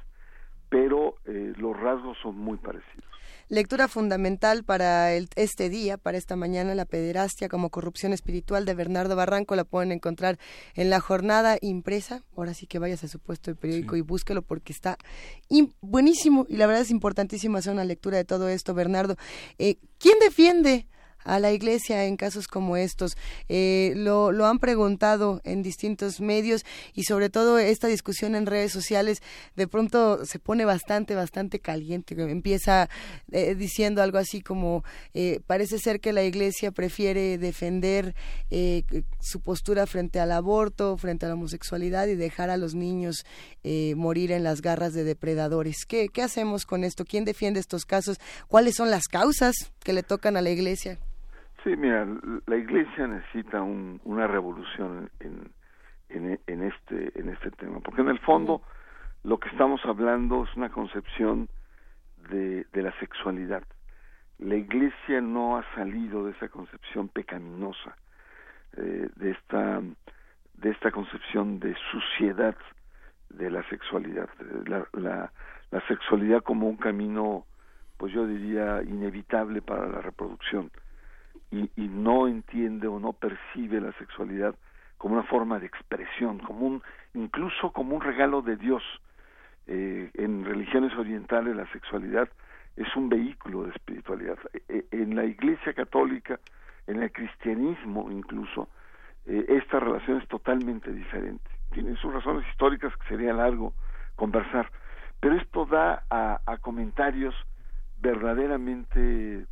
pero 0.70 1.16
eh, 1.26 1.52
los 1.56 1.78
rasgos 1.78 2.16
son 2.22 2.38
muy 2.38 2.56
parecidos. 2.56 3.04
Lectura 3.48 3.88
fundamental 3.88 4.62
para 4.62 5.12
el, 5.12 5.28
este 5.34 5.68
día, 5.68 5.98
para 5.98 6.16
esta 6.16 6.36
mañana, 6.36 6.74
la 6.76 6.84
pederastia 6.84 7.48
como 7.48 7.70
corrupción 7.70 8.12
espiritual 8.12 8.64
de 8.64 8.74
Bernardo 8.74 9.16
Barranco, 9.16 9.56
la 9.56 9.64
pueden 9.64 9.90
encontrar 9.90 10.38
en 10.76 10.88
la 10.88 11.00
jornada 11.00 11.58
impresa. 11.60 12.22
Ahora 12.36 12.54
sí 12.54 12.68
que 12.68 12.78
vayas 12.78 13.02
a 13.02 13.08
su 13.08 13.18
puesto 13.18 13.50
de 13.50 13.56
periódico 13.56 13.96
y 13.96 14.02
búsquelo 14.02 14.42
porque 14.42 14.72
está 14.72 14.96
buenísimo 15.80 16.46
y 16.48 16.58
la 16.58 16.68
verdad 16.68 16.82
es 16.82 16.92
importantísimo 16.92 17.58
hacer 17.58 17.72
una 17.72 17.84
lectura 17.84 18.18
de 18.18 18.24
todo 18.24 18.48
esto, 18.48 18.72
Bernardo. 18.72 19.16
Eh, 19.58 19.78
¿Quién 19.98 20.18
defiende 20.20 20.86
a 21.24 21.38
la 21.38 21.52
iglesia 21.52 22.04
en 22.04 22.16
casos 22.16 22.48
como 22.48 22.76
estos. 22.76 23.16
Eh, 23.48 23.92
lo, 23.96 24.32
lo 24.32 24.46
han 24.46 24.58
preguntado 24.58 25.40
en 25.44 25.62
distintos 25.62 26.20
medios 26.20 26.64
y 26.94 27.04
sobre 27.04 27.30
todo 27.30 27.58
esta 27.58 27.88
discusión 27.88 28.34
en 28.34 28.46
redes 28.46 28.72
sociales 28.72 29.22
de 29.56 29.66
pronto 29.66 30.24
se 30.24 30.38
pone 30.38 30.64
bastante, 30.64 31.14
bastante 31.14 31.60
caliente. 31.60 32.14
Empieza 32.18 32.88
eh, 33.32 33.54
diciendo 33.54 34.02
algo 34.02 34.18
así 34.18 34.40
como 34.40 34.84
eh, 35.14 35.40
parece 35.46 35.78
ser 35.78 36.00
que 36.00 36.12
la 36.12 36.22
iglesia 36.22 36.70
prefiere 36.70 37.38
defender 37.38 38.14
eh, 38.50 38.84
su 39.20 39.40
postura 39.40 39.86
frente 39.86 40.20
al 40.20 40.32
aborto, 40.32 40.96
frente 40.96 41.26
a 41.26 41.28
la 41.28 41.34
homosexualidad 41.34 42.06
y 42.08 42.14
dejar 42.14 42.50
a 42.50 42.56
los 42.56 42.74
niños 42.74 43.24
eh, 43.64 43.94
morir 43.96 44.32
en 44.32 44.44
las 44.44 44.62
garras 44.62 44.92
de 44.92 45.04
depredadores. 45.04 45.84
¿Qué, 45.86 46.08
¿Qué 46.08 46.22
hacemos 46.22 46.66
con 46.66 46.84
esto? 46.84 47.04
¿Quién 47.04 47.24
defiende 47.24 47.60
estos 47.60 47.84
casos? 47.84 48.18
¿Cuáles 48.48 48.76
son 48.76 48.90
las 48.90 49.08
causas 49.08 49.54
que 49.80 49.92
le 49.92 50.02
tocan 50.02 50.36
a 50.36 50.42
la 50.42 50.50
iglesia? 50.50 50.98
Sí, 51.62 51.76
mira, 51.76 52.06
la 52.46 52.56
Iglesia 52.56 53.06
necesita 53.06 53.60
un, 53.60 54.00
una 54.04 54.26
revolución 54.26 55.10
en, 55.20 55.50
en, 56.08 56.40
en, 56.46 56.62
este 56.62 57.18
en 57.20 57.28
este 57.28 57.50
tema, 57.50 57.80
porque 57.80 58.00
en 58.00 58.08
el 58.08 58.18
fondo 58.20 58.62
lo 59.24 59.38
que 59.38 59.50
estamos 59.50 59.84
hablando 59.84 60.44
es 60.44 60.56
una 60.56 60.70
concepción 60.70 61.48
de, 62.30 62.64
de 62.72 62.82
la 62.82 62.98
sexualidad. 62.98 63.62
La 64.38 64.54
Iglesia 64.54 65.20
no 65.20 65.58
ha 65.58 65.74
salido 65.74 66.24
de 66.24 66.32
esa 66.32 66.48
concepción 66.48 67.08
pecaminosa, 67.08 67.94
eh, 68.78 69.10
de 69.16 69.30
esta 69.30 69.82
de 70.54 70.70
esta 70.70 70.90
concepción 70.90 71.60
de 71.60 71.74
suciedad 71.90 72.56
de 73.28 73.50
la 73.50 73.62
sexualidad, 73.68 74.28
la, 74.66 74.86
la, 74.92 75.32
la 75.70 75.80
sexualidad 75.88 76.42
como 76.42 76.68
un 76.68 76.76
camino, 76.76 77.44
pues 77.98 78.12
yo 78.12 78.26
diría, 78.26 78.82
inevitable 78.82 79.62
para 79.62 79.86
la 79.86 80.00
reproducción 80.00 80.70
y, 81.50 81.70
y, 81.76 81.88
no 81.88 82.28
entiende 82.28 82.86
o 82.86 83.00
no 83.00 83.12
percibe 83.12 83.80
la 83.80 83.92
sexualidad 83.94 84.54
como 85.00 85.14
una 85.14 85.24
forma 85.24 85.58
de 85.58 85.66
expresión, 85.66 86.38
como 86.40 86.66
un, 86.66 86.82
incluso 87.14 87.72
como 87.72 87.96
un 87.96 88.02
regalo 88.02 88.42
de 88.42 88.56
Dios. 88.56 88.82
Eh, 89.66 90.10
en 90.14 90.44
religiones 90.44 90.92
orientales 90.94 91.56
la 91.56 91.66
sexualidad 91.72 92.28
es 92.76 92.94
un 92.96 93.08
vehículo 93.08 93.64
de 93.64 93.70
espiritualidad. 93.70 94.38
Eh, 94.68 94.84
en 94.90 95.16
la 95.16 95.24
Iglesia 95.24 95.72
Católica, 95.72 96.38
en 96.86 97.02
el 97.02 97.10
cristianismo 97.12 98.10
incluso, 98.10 98.68
eh, 99.24 99.46
esta 99.48 99.80
relación 99.80 100.20
es 100.20 100.28
totalmente 100.28 100.92
diferente. 100.92 101.48
Tiene 101.72 101.96
sus 101.96 102.12
razones 102.12 102.46
históricas 102.50 102.94
que 102.98 103.08
sería 103.08 103.32
largo 103.32 103.72
conversar, 104.16 104.70
pero 105.18 105.34
esto 105.36 105.64
da 105.64 106.04
a 106.10 106.58
comentarios 106.60 107.34
verdaderamente 108.02 109.46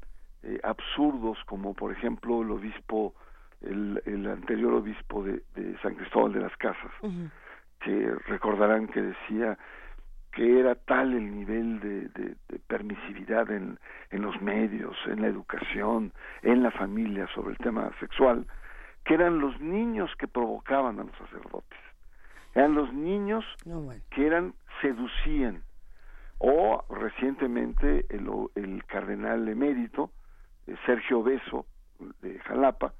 eh, 0.48 0.60
absurdos 0.62 1.38
como 1.44 1.74
por 1.74 1.92
ejemplo 1.92 2.42
el 2.42 2.50
obispo 2.50 3.14
el, 3.60 4.02
el 4.06 4.26
anterior 4.26 4.72
obispo 4.74 5.22
de, 5.22 5.42
de, 5.54 5.76
San 5.82 5.94
Cristóbal 5.94 6.32
de 6.32 6.40
las 6.40 6.56
Casas 6.56 6.92
uh 7.02 7.08
-huh. 7.08 7.30
que 7.80 8.14
recordarán 8.26 8.86
que 8.88 9.02
decía 9.02 9.58
que 10.32 10.60
era 10.60 10.74
tal 10.74 11.12
el 11.12 11.34
nivel 11.34 11.80
de, 11.80 12.08
de, 12.08 12.36
de 12.48 12.58
permisividad 12.66 13.50
en, 13.50 13.78
en, 14.10 14.22
los 14.22 14.40
medios, 14.40 14.96
en 15.06 15.20
la 15.22 15.28
educación, 15.28 16.12
en 16.42 16.62
la 16.62 16.70
familia 16.70 17.26
sobre 17.34 17.52
el 17.52 17.58
tema 17.58 17.90
sexual, 17.98 18.46
que 19.04 19.14
eran 19.14 19.40
los 19.40 19.60
niños 19.60 20.10
que 20.16 20.28
provocaban 20.28 21.00
a 21.00 21.04
los 21.04 21.16
sacerdotes, 21.16 21.78
eran 22.54 22.74
los 22.74 22.92
niños 22.92 23.44
no, 23.66 23.80
bueno. 23.80 24.02
que 24.10 24.26
eran 24.26 24.54
seducían 24.80 25.62
o 26.38 26.84
recientemente 26.88 28.06
el, 28.10 28.28
el 28.54 28.84
cardenal 28.84 29.48
emérito 29.48 30.10
Sergio 30.86 31.22
Beso 31.22 31.66
de 32.22 32.38
Jalapa, 32.40 32.94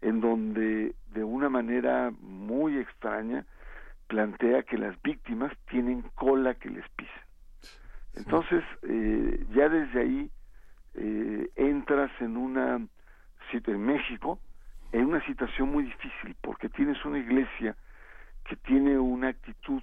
en 0.00 0.20
donde 0.20 0.94
de 1.12 1.24
una 1.24 1.48
manera 1.48 2.12
muy 2.20 2.78
extraña 2.78 3.44
plantea 4.06 4.62
que 4.62 4.78
las 4.78 5.00
víctimas 5.02 5.52
tienen 5.68 6.02
cola 6.14 6.54
que 6.54 6.70
les 6.70 6.88
pisen. 6.90 7.12
Entonces, 8.14 8.64
eh, 8.82 9.44
ya 9.54 9.68
desde 9.68 10.00
ahí 10.00 10.30
eh, 10.94 11.50
entras 11.56 12.10
en 12.20 12.36
una 12.36 12.80
en 13.52 13.86
México 13.86 14.40
en 14.92 15.06
una 15.06 15.24
situación 15.24 15.70
muy 15.70 15.84
difícil 15.84 16.36
porque 16.40 16.68
tienes 16.68 17.02
una 17.04 17.18
iglesia 17.18 17.76
que 18.44 18.56
tiene 18.56 18.98
una 18.98 19.28
actitud 19.28 19.82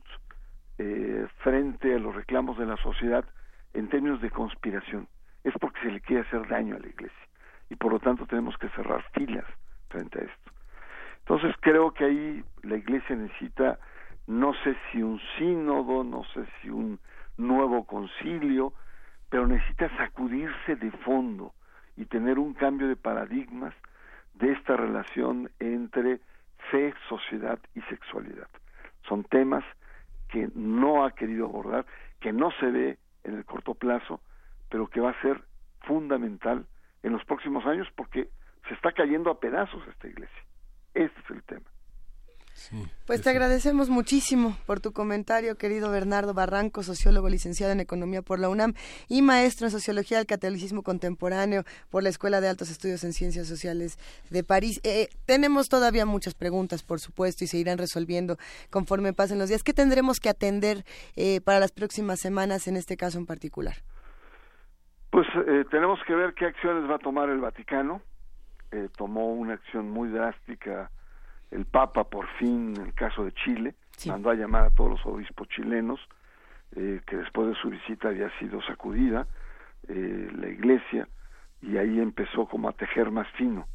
eh, 0.78 1.26
frente 1.38 1.96
a 1.96 2.00
los 2.00 2.14
reclamos 2.14 2.58
de 2.58 2.66
la 2.66 2.78
sociedad 2.78 3.26
en 3.74 3.90
términos 3.90 4.22
de 4.22 4.30
conspiración 4.30 5.08
es 5.44 5.54
porque 5.60 5.82
se 5.82 5.92
le 5.92 6.02
quiere 6.02 6.22
hacer 6.24 6.48
daño 6.48 6.76
a 6.76 6.80
la 6.80 6.88
iglesia 6.88 7.28
y 7.70 7.76
por 7.76 7.92
lo 7.92 8.00
tanto 8.00 8.26
tenemos 8.26 8.58
que 8.58 8.70
cerrar 8.70 9.04
filas 9.14 9.46
frente 9.90 10.20
a 10.20 10.24
esto. 10.24 10.52
Entonces 11.20 11.56
creo 11.62 11.92
que 11.92 12.06
ahí 12.06 12.44
la 12.64 12.78
iglesia 12.78 13.16
necesita, 13.16 13.80
no 14.28 14.54
sé 14.64 14.76
si 14.92 15.02
un 15.02 15.20
sínodo, 15.38 16.04
no 16.04 16.24
sé 16.34 16.46
si 16.62 16.70
un 16.70 17.00
nuevo 17.38 17.86
concilio, 17.86 18.74
pero 19.30 19.48
necesita 19.48 19.90
sacudirse 19.98 20.76
de 20.76 20.92
fondo 20.92 21.54
y 21.96 22.06
tener 22.06 22.40
un 22.40 22.54
cambio 22.54 22.88
de 22.88 22.96
paradigmas 22.96 23.74
de 24.36 24.52
esta 24.52 24.76
relación 24.76 25.50
entre 25.60 26.20
fe, 26.70 26.94
sociedad 27.08 27.60
y 27.76 27.82
sexualidad. 27.82 28.48
Son 29.08 29.24
temas 29.24 29.64
que 30.30 30.50
no 30.56 31.06
ha 31.06 31.12
querido 31.12 31.46
abordar, 31.46 31.86
que 32.20 32.34
no 32.34 32.52
se 32.52 32.66
ve 32.68 32.98
en 33.24 33.36
el 33.36 33.46
corto 33.46 33.76
plazo, 33.76 34.22
pero 34.74 34.88
que 34.88 35.00
va 35.00 35.12
a 35.12 35.22
ser 35.22 35.40
fundamental 35.82 36.66
en 37.04 37.12
los 37.14 37.24
próximos 37.26 37.64
años 37.68 37.88
porque 37.96 38.28
se 38.68 38.74
está 38.74 38.92
cayendo 38.92 39.30
a 39.30 39.40
pedazos 39.40 39.88
esta 39.88 40.08
iglesia. 40.08 40.44
Este 40.96 41.20
es 41.20 41.30
el 41.30 41.44
tema. 41.44 41.70
Pues 43.06 43.22
te 43.22 43.30
agradecemos 43.30 43.90
muchísimo 43.90 44.58
por 44.66 44.80
tu 44.80 44.92
comentario, 44.92 45.58
querido 45.60 45.92
Bernardo 45.92 46.34
Barranco, 46.34 46.82
sociólogo 46.82 47.30
licenciado 47.30 47.72
en 47.72 47.82
Economía 47.82 48.24
por 48.24 48.40
la 48.40 48.50
UNAM 48.50 48.74
y 49.08 49.22
maestro 49.22 49.68
en 49.68 49.72
Sociología 49.72 50.18
del 50.18 50.26
Catolicismo 50.26 50.82
Contemporáneo 50.82 51.66
por 51.92 52.02
la 52.02 52.10
Escuela 52.10 52.42
de 52.42 52.50
Altos 52.50 52.72
Estudios 52.72 53.04
en 53.04 53.14
Ciencias 53.14 53.48
Sociales 53.48 54.00
de 54.32 54.44
París. 54.44 54.80
Eh, 54.84 55.10
tenemos 55.28 55.68
todavía 55.68 56.08
muchas 56.08 56.34
preguntas, 56.34 56.82
por 56.82 57.00
supuesto, 57.00 57.44
y 57.44 57.48
se 57.48 57.60
irán 57.60 57.78
resolviendo 57.78 58.40
conforme 58.72 59.14
pasen 59.14 59.38
los 59.38 59.50
días. 59.50 59.62
¿Qué 59.62 59.74
tendremos 59.74 60.20
que 60.20 60.30
atender 60.30 60.84
eh, 61.16 61.42
para 61.42 61.60
las 61.60 61.72
próximas 61.72 62.20
semanas 62.20 62.68
en 62.68 62.76
este 62.76 62.98
caso 62.98 63.20
en 63.20 63.28
particular? 63.28 63.76
Pues 65.14 65.28
eh, 65.48 65.64
tenemos 65.70 66.04
que 66.08 66.16
ver 66.16 66.34
qué 66.34 66.48
acciones 66.48 66.90
va 66.90 66.96
a 66.96 66.98
tomar 66.98 67.30
el 67.30 67.40
Vaticano. 67.40 68.02
tomó 68.98 69.32
una 69.32 69.54
acción 69.54 69.92
muy 69.92 70.10
drástica 70.10 70.90
el 71.54 71.66
Papa 71.66 72.06
por 72.06 72.28
fin, 72.40 72.74
en 72.76 72.88
el 72.88 72.94
caso 72.96 73.24
de 73.24 73.32
Chile, 73.34 73.76
mandó 74.08 74.32
a 74.32 74.34
llamar 74.34 74.66
a 74.66 74.70
todos 74.72 74.90
los 74.90 75.06
obispos 75.06 75.48
chilenos, 75.50 76.00
eh, 76.76 77.00
que 77.06 77.18
después 77.18 77.48
de 77.48 77.54
su 77.62 77.70
visita 77.70 78.08
había 78.08 78.32
sido 78.40 78.60
sacudida 78.64 79.28
eh, 79.88 80.32
la 80.36 80.50
iglesia, 80.50 81.08
y 81.62 81.78
ahí 81.78 82.00
empezó 82.00 82.48
como 82.48 82.70
a 82.70 82.74
tejer 82.74 83.12
más 83.12 83.28
fino. 83.34 83.68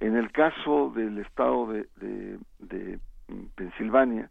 En 0.00 0.16
el 0.16 0.32
caso 0.32 0.90
del 0.96 1.18
estado 1.18 1.70
de, 1.70 2.38
de, 2.60 2.98
Pensilvania, 3.56 4.30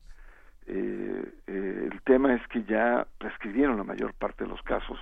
eh, 0.66 1.24
el 1.46 2.02
tema 2.04 2.34
es 2.34 2.46
que 2.48 2.64
ya 2.64 3.06
prescribieron 3.20 3.78
la 3.78 3.84
mayor 3.84 4.16
parte 4.16 4.44
de 4.44 4.50
los 4.50 4.62
casos, 4.64 5.00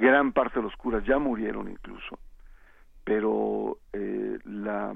gran 0.00 0.32
parte 0.32 0.58
de 0.58 0.62
los 0.62 0.76
curas 0.76 1.04
ya 1.04 1.18
murieron 1.18 1.70
incluso, 1.70 2.18
pero 3.04 3.78
la 4.44 4.94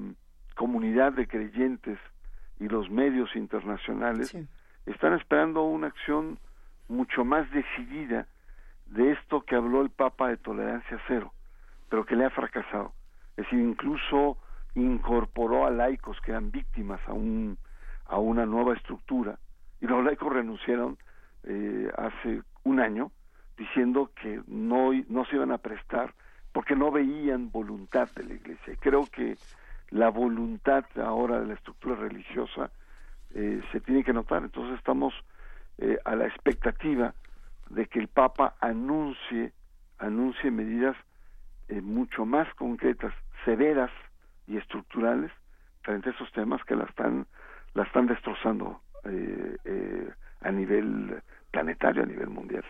comunidad 0.55 1.13
de 1.13 1.27
creyentes 1.27 1.99
y 2.59 2.67
los 2.67 2.89
medios 2.89 3.35
internacionales 3.35 4.35
están 4.85 5.13
esperando 5.13 5.63
una 5.63 5.87
acción 5.87 6.39
mucho 6.87 7.23
más 7.23 7.49
decidida 7.51 8.27
de 8.87 9.11
esto 9.11 9.41
que 9.41 9.55
habló 9.55 9.81
el 9.81 9.89
Papa 9.89 10.29
de 10.29 10.37
tolerancia 10.37 10.99
cero, 11.07 11.33
pero 11.89 12.05
que 12.05 12.15
le 12.15 12.25
ha 12.25 12.29
fracasado. 12.29 12.93
Es 13.37 13.45
decir, 13.45 13.59
incluso 13.59 14.37
incorporó 14.75 15.65
a 15.65 15.71
laicos 15.71 16.19
que 16.21 16.31
eran 16.31 16.51
víctimas 16.51 16.99
a, 17.07 17.13
un, 17.13 17.57
a 18.05 18.17
una 18.17 18.45
nueva 18.45 18.75
estructura 18.75 19.39
y 19.81 19.87
los 19.87 20.03
laicos 20.03 20.31
renunciaron 20.31 20.97
eh, 21.43 21.91
hace 21.97 22.41
un 22.63 22.79
año 22.79 23.11
diciendo 23.57 24.11
que 24.21 24.41
no, 24.47 24.91
no 25.09 25.25
se 25.25 25.35
iban 25.35 25.51
a 25.51 25.57
prestar 25.57 26.13
porque 26.51 26.75
no 26.75 26.91
veían 26.91 27.51
voluntad 27.51 28.09
de 28.15 28.23
la 28.23 28.33
Iglesia. 28.33 28.73
Y 28.73 28.77
creo 28.77 29.05
que 29.07 29.37
la 29.89 30.09
voluntad 30.09 30.85
ahora 30.95 31.39
de 31.39 31.47
la 31.47 31.53
estructura 31.53 31.95
religiosa 31.95 32.71
eh, 33.33 33.61
se 33.71 33.81
tiene 33.81 34.03
que 34.03 34.13
notar. 34.13 34.43
Entonces 34.43 34.77
estamos 34.77 35.13
eh, 35.77 35.97
a 36.05 36.15
la 36.15 36.25
expectativa 36.25 37.13
de 37.69 37.87
que 37.87 37.99
el 37.99 38.07
Papa 38.07 38.55
anuncie, 38.61 39.51
anuncie 39.97 40.49
medidas 40.51 40.95
eh, 41.67 41.81
mucho 41.81 42.25
más 42.25 42.47
concretas, 42.55 43.13
severas 43.43 43.91
y 44.47 44.57
estructurales 44.57 45.31
frente 45.81 46.09
a 46.09 46.13
esos 46.13 46.31
temas 46.31 46.63
que 46.63 46.75
la 46.75 46.85
están, 46.85 47.27
la 47.73 47.83
están 47.83 48.07
destrozando 48.07 48.79
a 50.41 50.51
nivel 50.51 51.21
planetario, 51.51 52.01
a 52.01 52.05
nivel 52.07 52.29
mundial. 52.29 52.63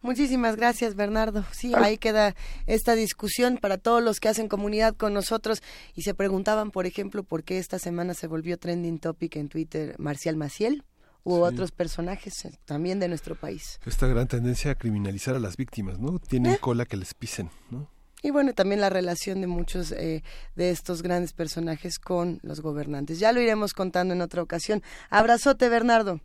Muchísimas 0.00 0.56
gracias, 0.56 0.94
Bernardo. 0.94 1.44
Sí, 1.50 1.72
ahí 1.74 1.98
queda 1.98 2.34
esta 2.66 2.94
discusión 2.94 3.58
para 3.58 3.78
todos 3.78 4.02
los 4.02 4.20
que 4.20 4.28
hacen 4.28 4.48
comunidad 4.48 4.94
con 4.94 5.12
nosotros 5.12 5.62
y 5.94 6.02
se 6.02 6.14
preguntaban, 6.14 6.70
por 6.70 6.86
ejemplo, 6.86 7.24
por 7.24 7.42
qué 7.42 7.58
esta 7.58 7.78
semana 7.78 8.14
se 8.14 8.28
volvió 8.28 8.58
trending 8.58 9.00
topic 9.00 9.36
en 9.36 9.48
Twitter 9.48 9.96
Marcial 9.98 10.36
Maciel 10.36 10.84
u 11.24 11.42
otros 11.42 11.72
personajes 11.72 12.44
eh, 12.44 12.58
también 12.64 13.00
de 13.00 13.08
nuestro 13.08 13.34
país. 13.34 13.80
Esta 13.84 14.06
gran 14.06 14.28
tendencia 14.28 14.70
a 14.70 14.74
criminalizar 14.76 15.34
a 15.34 15.40
las 15.40 15.56
víctimas, 15.56 15.98
¿no? 15.98 16.18
Tienen 16.18 16.54
¿Eh? 16.54 16.58
cola 16.58 16.86
que 16.86 16.96
les 16.96 17.12
pisen, 17.14 17.50
¿no? 17.70 17.88
Y 18.22 18.30
bueno, 18.30 18.52
también 18.52 18.80
la 18.80 18.90
relación 18.90 19.40
de 19.40 19.46
muchos 19.46 19.92
eh, 19.92 20.22
de 20.56 20.70
estos 20.70 21.02
grandes 21.02 21.32
personajes 21.32 21.98
con 21.98 22.40
los 22.42 22.60
gobernantes. 22.60 23.20
Ya 23.20 23.32
lo 23.32 23.40
iremos 23.40 23.74
contando 23.74 24.14
en 24.14 24.22
otra 24.22 24.42
ocasión. 24.42 24.82
Abrazote, 25.10 25.68
Bernardo. 25.68 26.20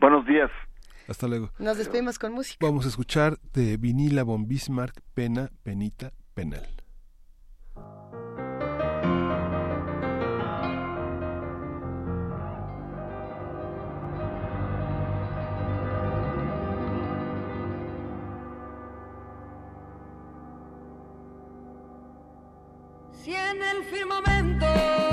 Buenos 0.00 0.26
días. 0.26 0.50
Hasta 1.08 1.26
luego. 1.26 1.50
Nos 1.58 1.78
despedimos 1.78 2.18
con 2.18 2.32
música. 2.32 2.64
Vamos 2.64 2.84
a 2.84 2.88
escuchar 2.88 3.40
de 3.54 3.78
Vinila 3.78 4.22
von 4.22 4.46
Bismarck, 4.46 5.00
Pena, 5.14 5.50
Penita, 5.62 6.12
Penal. 6.34 6.66
Si 23.10 23.34
en 23.34 23.62
el 23.62 23.84
firmamento 23.84 25.07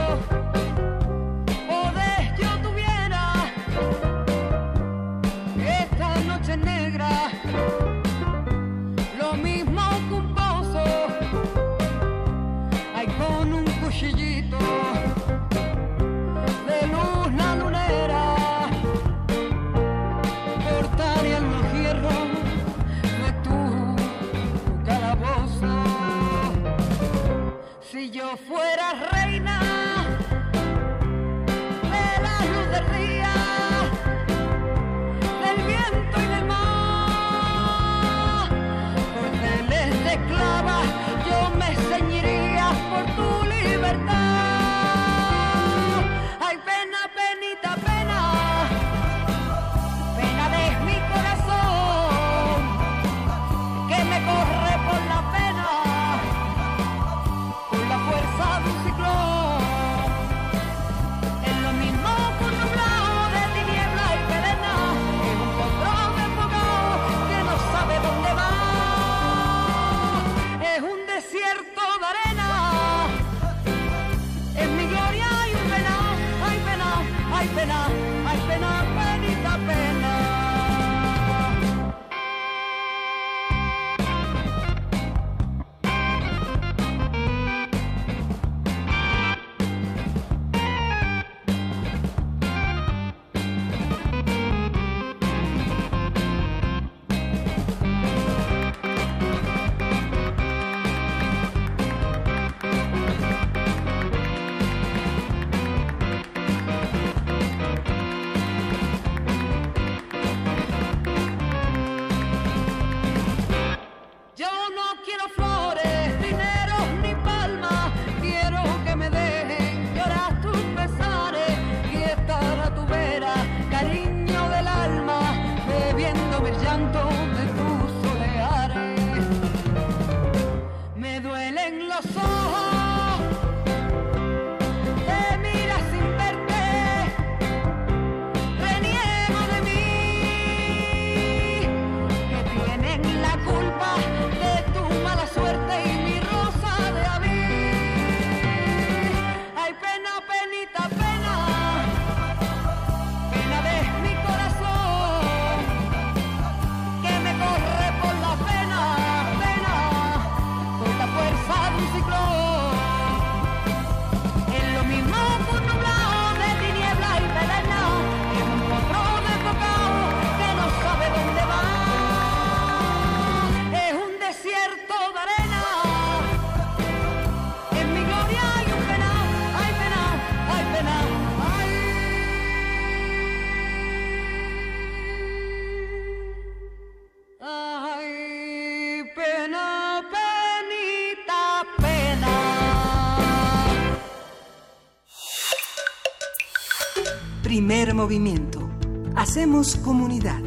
movimiento. 197.95 198.69
Hacemos 199.15 199.77
comunidad. 199.77 200.41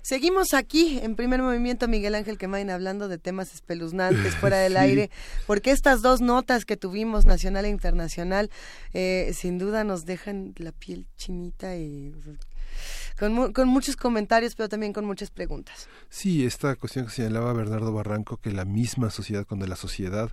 Seguimos 0.00 0.54
aquí 0.54 1.00
en 1.02 1.16
primer 1.16 1.42
movimiento, 1.42 1.88
Miguel 1.88 2.14
Ángel 2.14 2.38
Quemain, 2.38 2.70
hablando 2.70 3.08
de 3.08 3.18
temas 3.18 3.52
espeluznantes 3.52 4.36
fuera 4.36 4.58
del 4.58 4.76
aire, 4.78 5.10
porque 5.48 5.72
estas 5.72 6.02
dos 6.02 6.20
notas 6.20 6.64
que 6.64 6.76
tuvimos, 6.76 7.26
nacional 7.26 7.64
e 7.64 7.70
internacional, 7.70 8.50
eh, 8.92 9.32
sin 9.34 9.58
duda 9.58 9.82
nos 9.82 10.04
dejan 10.04 10.54
la 10.58 10.70
piel 10.70 11.08
chinita 11.16 11.76
y 11.76 12.14
con, 13.18 13.52
con 13.52 13.68
muchos 13.68 13.96
comentarios, 13.96 14.54
pero 14.54 14.68
también 14.68 14.92
con 14.92 15.04
muchas 15.04 15.30
preguntas. 15.30 15.88
Sí, 16.10 16.44
esta 16.44 16.76
cuestión 16.76 17.06
que 17.06 17.12
señalaba 17.12 17.52
Bernardo 17.52 17.92
Barranco, 17.92 18.36
que 18.36 18.52
la 18.52 18.64
misma 18.64 19.10
sociedad, 19.10 19.46
cuando 19.46 19.66
la 19.66 19.76
sociedad, 19.76 20.30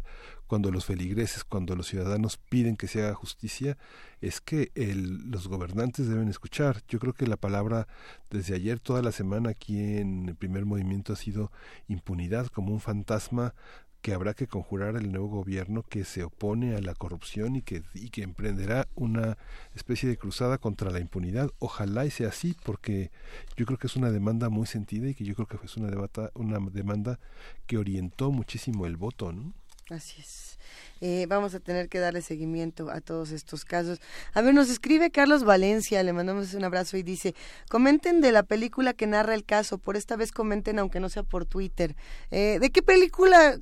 cuando 0.52 0.69
los 0.69 0.84
feligreses, 0.84 1.45
cuando 1.45 1.78
los 1.78 1.88
ciudadanos 1.88 2.36
piden 2.36 2.76
que 2.76 2.90
se 2.90 3.02
haga 3.02 3.14
justicia, 3.15 3.78
es 4.19 4.41
que 4.41 4.69
el- 4.76 5.32
los 5.32 5.48
gobernantes 5.48 6.10
deben 6.10 6.28
escuchar. 6.28 6.84
Yo 6.90 6.99
creo 6.99 7.14
que 7.14 7.26
la 7.26 7.38
palabra 7.38 7.88
desde 8.30 8.56
ayer, 8.56 8.82
toda 8.82 9.02
la 9.02 9.14
semana 9.14 9.52
aquí 9.52 9.80
en 9.80 10.28
el 10.28 10.36
primer 10.36 10.65
movimiento 10.65 11.14
ha 11.14 11.15
sido 11.15 11.53
impunidad 11.88 12.48
como 12.48 12.73
un 12.73 12.82
fantasma 12.82 13.53
que 14.02 14.14
habrá 14.14 14.34
que 14.34 14.48
conjurar 14.48 14.98
el 14.98 15.10
nuevo 15.10 15.30
gobierno 15.30 15.84
que 15.84 16.03
se 16.03 16.26
opone 16.26 16.76
a 16.76 16.82
la 16.82 16.95
corrupción 16.95 17.56
y 17.56 17.61
que, 17.61 17.84
y 17.94 18.10
que 18.10 18.23
emprenderá 18.23 18.90
una 18.95 19.38
especie 19.73 20.10
de 20.10 20.18
cruzada 20.18 20.57
contra 20.57 20.91
la 20.91 20.99
impunidad. 20.99 21.49
Ojalá 21.60 22.06
y 22.06 22.11
sea 22.11 22.28
así, 22.28 22.57
porque 22.65 23.10
yo 23.56 23.65
creo 23.65 23.78
que 23.78 23.88
es 23.88 23.95
una 23.95 24.11
demanda 24.11 24.49
muy 24.49 24.68
sentida 24.68 25.07
y 25.07 25.15
que 25.15 25.23
yo 25.23 25.34
creo 25.34 25.48
que 25.48 25.65
es 25.65 25.78
una, 25.78 25.90
debata, 25.90 26.30
una 26.34 26.60
demanda 26.60 27.19
que 27.68 27.78
orientó 27.78 28.32
muchísimo 28.32 28.86
el 28.86 28.98
voto, 28.98 29.32
¿no? 29.32 29.53
Así 29.91 30.22
es. 30.22 30.57
Eh, 31.01 31.26
vamos 31.27 31.55
a 31.55 31.59
tener 31.59 31.89
que 31.89 31.99
darle 31.99 32.22
seguimiento 32.22 32.91
a 32.91 33.01
todos 33.01 33.31
estos 33.31 33.65
casos. 33.65 33.99
A 34.34 34.41
ver, 34.41 34.53
nos 34.53 34.69
escribe 34.69 35.09
Carlos 35.09 35.43
Valencia, 35.43 36.01
le 36.03 36.13
mandamos 36.13 36.53
un 36.53 36.63
abrazo 36.63 36.95
y 36.95 37.03
dice, 37.03 37.34
comenten 37.69 38.22
de 38.22 38.31
la 38.31 38.43
película 38.43 38.93
que 38.93 39.07
narra 39.07 39.34
el 39.34 39.43
caso, 39.43 39.80
por 39.80 39.97
esta 39.97 40.15
vez 40.15 40.31
comenten 40.31 40.80
aunque 40.80 40.99
no 40.99 41.09
sea 41.09 41.23
por 41.23 41.45
Twitter. 41.45 41.95
Eh, 42.30 42.59
¿De 42.61 42.69
qué 42.69 42.81
película? 42.81 43.59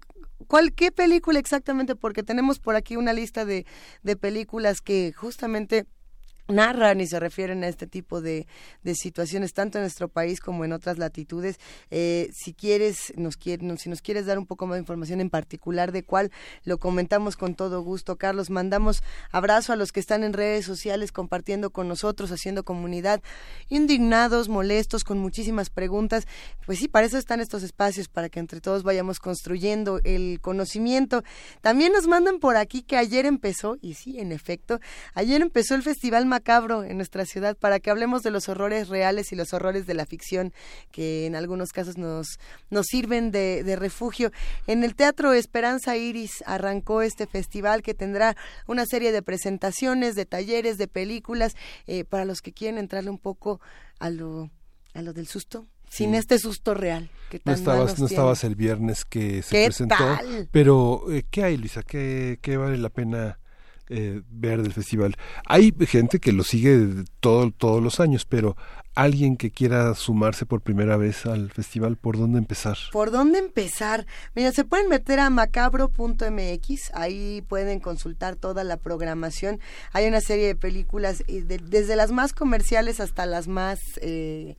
¿Cuál, 0.47 0.73
¿Qué 0.73 0.91
película 0.91 1.39
exactamente? 1.39 1.95
Porque 1.95 2.23
tenemos 2.23 2.60
por 2.60 2.76
aquí 2.76 2.97
una 2.97 3.14
lista 3.14 3.45
de, 3.45 3.65
de 4.03 4.15
películas 4.15 4.81
que 4.81 5.14
justamente 5.14 5.85
narran 6.50 7.02
y 7.02 7.08
se 7.08 7.20
refieren 7.20 7.64
a 7.64 7.68
este 7.68 7.88
tipo 7.88 8.22
de, 8.22 8.48
de 8.84 8.96
situaciones 8.96 9.54
tanto 9.54 9.78
en 9.78 9.84
nuestro 9.84 10.08
país 10.10 10.40
como 10.40 10.66
en 10.66 10.74
otras 10.74 10.98
latitudes. 10.98 11.60
Eh, 11.92 12.30
si 12.34 12.54
quieres 12.54 13.14
nos 13.16 13.38
quiere, 13.38 13.78
si 13.78 13.90
nos 13.90 14.02
quieres 14.02 14.26
dar 14.26 14.38
un 14.38 14.46
poco 14.46 14.68
más 14.68 14.76
de 14.76 14.82
información 14.82 15.22
en 15.22 15.30
particular 15.30 15.92
de 15.92 16.04
cuál 16.04 16.32
lo 16.64 16.78
comentamos 16.78 17.38
con 17.38 17.56
todo 17.56 17.82
gusto. 17.82 18.18
Carlos 18.18 18.50
mandamos 18.50 19.04
abrazo 19.32 19.74
a 19.74 19.76
los 19.76 19.92
que 19.92 20.00
están 20.00 20.24
en 20.24 20.34
redes 20.34 20.66
sociales 20.66 21.12
compartiendo 21.12 21.70
con 21.70 21.88
nosotros 21.88 22.32
haciendo 22.32 22.64
comunidad 22.64 23.22
indignados 23.70 24.50
molestos 24.50 25.04
con 25.04 25.20
muchísimas 25.20 25.70
preguntas. 25.70 26.28
Pues 26.66 26.80
sí 26.80 26.88
para 26.88 27.06
eso 27.06 27.18
están 27.18 27.40
estos 27.40 27.64
espacios 27.64 28.08
para 28.08 28.30
que 28.30 28.40
entre 28.40 28.62
todos 28.62 28.84
vayamos 28.84 29.20
construyendo 29.20 30.00
el 30.04 30.40
conocimiento. 30.42 31.24
También 31.62 31.94
nos 31.94 32.08
mandan 32.08 32.40
por 32.40 32.58
aquí 32.58 32.82
que 32.82 32.98
ayer 32.98 33.26
empezó 33.26 33.78
y 33.82 33.94
sí 33.94 34.20
en 34.20 34.32
efecto 34.32 34.80
ayer 35.14 35.42
empezó 35.42 35.76
el 35.76 35.84
festival 35.84 36.26
macabro 36.40 36.84
en 36.86 36.95
nuestra 36.95 37.26
ciudad 37.26 37.57
para 37.57 37.80
que 37.82 37.90
hablemos 37.91 38.24
de 38.24 38.32
los 38.32 38.48
horrores 38.48 38.88
reales 38.88 39.32
y 39.34 39.36
los 39.36 39.53
horrores 39.53 39.86
de 39.86 39.94
la 39.94 40.06
ficción 40.06 40.53
que 40.91 41.26
en 41.26 41.36
algunos 41.36 41.72
casos 41.74 41.98
nos, 41.98 42.40
nos 42.70 42.86
sirven 42.86 43.30
de, 43.32 43.64
de 43.64 43.76
refugio. 43.76 44.32
En 44.66 44.84
el 44.86 44.95
Teatro 44.95 45.34
Esperanza 45.34 45.98
Iris 45.98 46.41
arrancó 46.45 47.02
este 47.02 47.28
festival 47.28 47.82
que 47.82 47.94
tendrá 47.94 48.38
una 48.68 48.86
serie 48.86 49.11
de 49.11 49.22
presentaciones, 49.22 50.16
de 50.16 50.26
talleres, 50.26 50.78
de 50.78 50.88
películas, 50.88 51.56
eh, 51.88 52.06
para 52.06 52.24
los 52.24 52.40
que 52.41 52.53
quieren 52.53 52.78
entrarle 52.80 53.10
un 53.10 53.20
poco 53.20 53.60
a 53.99 54.10
lo, 54.10 54.49
a 54.94 55.02
lo 55.02 55.11
del 55.14 55.28
susto. 55.28 55.68
Sin 55.90 56.11
Sí. 56.11 56.18
este 56.18 56.38
susto 56.38 56.76
real 56.76 57.10
que 57.32 57.38
No 57.44 57.44
tan 57.44 57.53
mal 57.53 57.60
estabas, 57.60 57.99
no 57.99 58.06
estabas 58.06 58.44
el 58.44 58.56
viernes 58.56 59.03
que 59.06 59.41
se 59.41 59.49
¿Qué 59.56 59.66
presentó, 59.66 59.95
tal? 59.98 60.48
pero 60.52 61.03
eh, 61.11 61.26
¿qué 61.32 61.44
hay, 61.44 61.57
Luisa? 61.57 61.82
¿Qué, 61.82 62.38
qué 62.44 62.57
vale 62.57 62.78
la 62.78 62.90
pena 62.90 63.39
eh, 63.90 64.22
ver 64.30 64.61
del 64.61 64.74
festival? 64.74 65.16
Hay 65.45 65.74
gente 65.88 66.20
que 66.20 66.32
lo 66.32 66.44
sigue 66.44 66.88
todo, 67.20 67.52
todos 67.52 67.82
los 67.84 67.99
años, 67.99 68.26
pero 68.26 68.56
alguien 68.95 69.38
que 69.38 69.52
quiera 69.52 69.94
sumarse 69.95 70.45
por 70.45 70.61
primera 70.61 70.98
vez 70.98 71.26
al 71.26 71.52
festival, 71.52 71.95
¿por 71.98 72.18
dónde 72.18 72.38
empezar? 72.40 72.78
¿Por 72.91 73.11
dónde 73.11 73.40
empezar? 73.40 74.06
Mira, 74.36 74.52
se 74.52 74.66
pueden 74.66 74.90
meter 74.90 75.20
a 75.20 75.30
macabro.mx, 75.30 76.91
ahí 76.94 77.41
pueden 77.48 77.80
consultar 77.80 78.36
toda 78.36 78.64
la 78.64 78.78
programación. 78.78 79.60
Hay 79.94 80.07
una 80.07 80.22
serie 80.22 80.48
de 80.48 80.56
películas, 80.56 81.24
eh, 81.28 81.41
de- 81.44 81.60
desde 81.60 81.95
las 81.95 82.11
más 82.11 82.34
comerciales 82.34 82.99
hasta 82.99 83.26
las 83.26 83.48
más... 83.48 83.80
eh, 84.02 84.57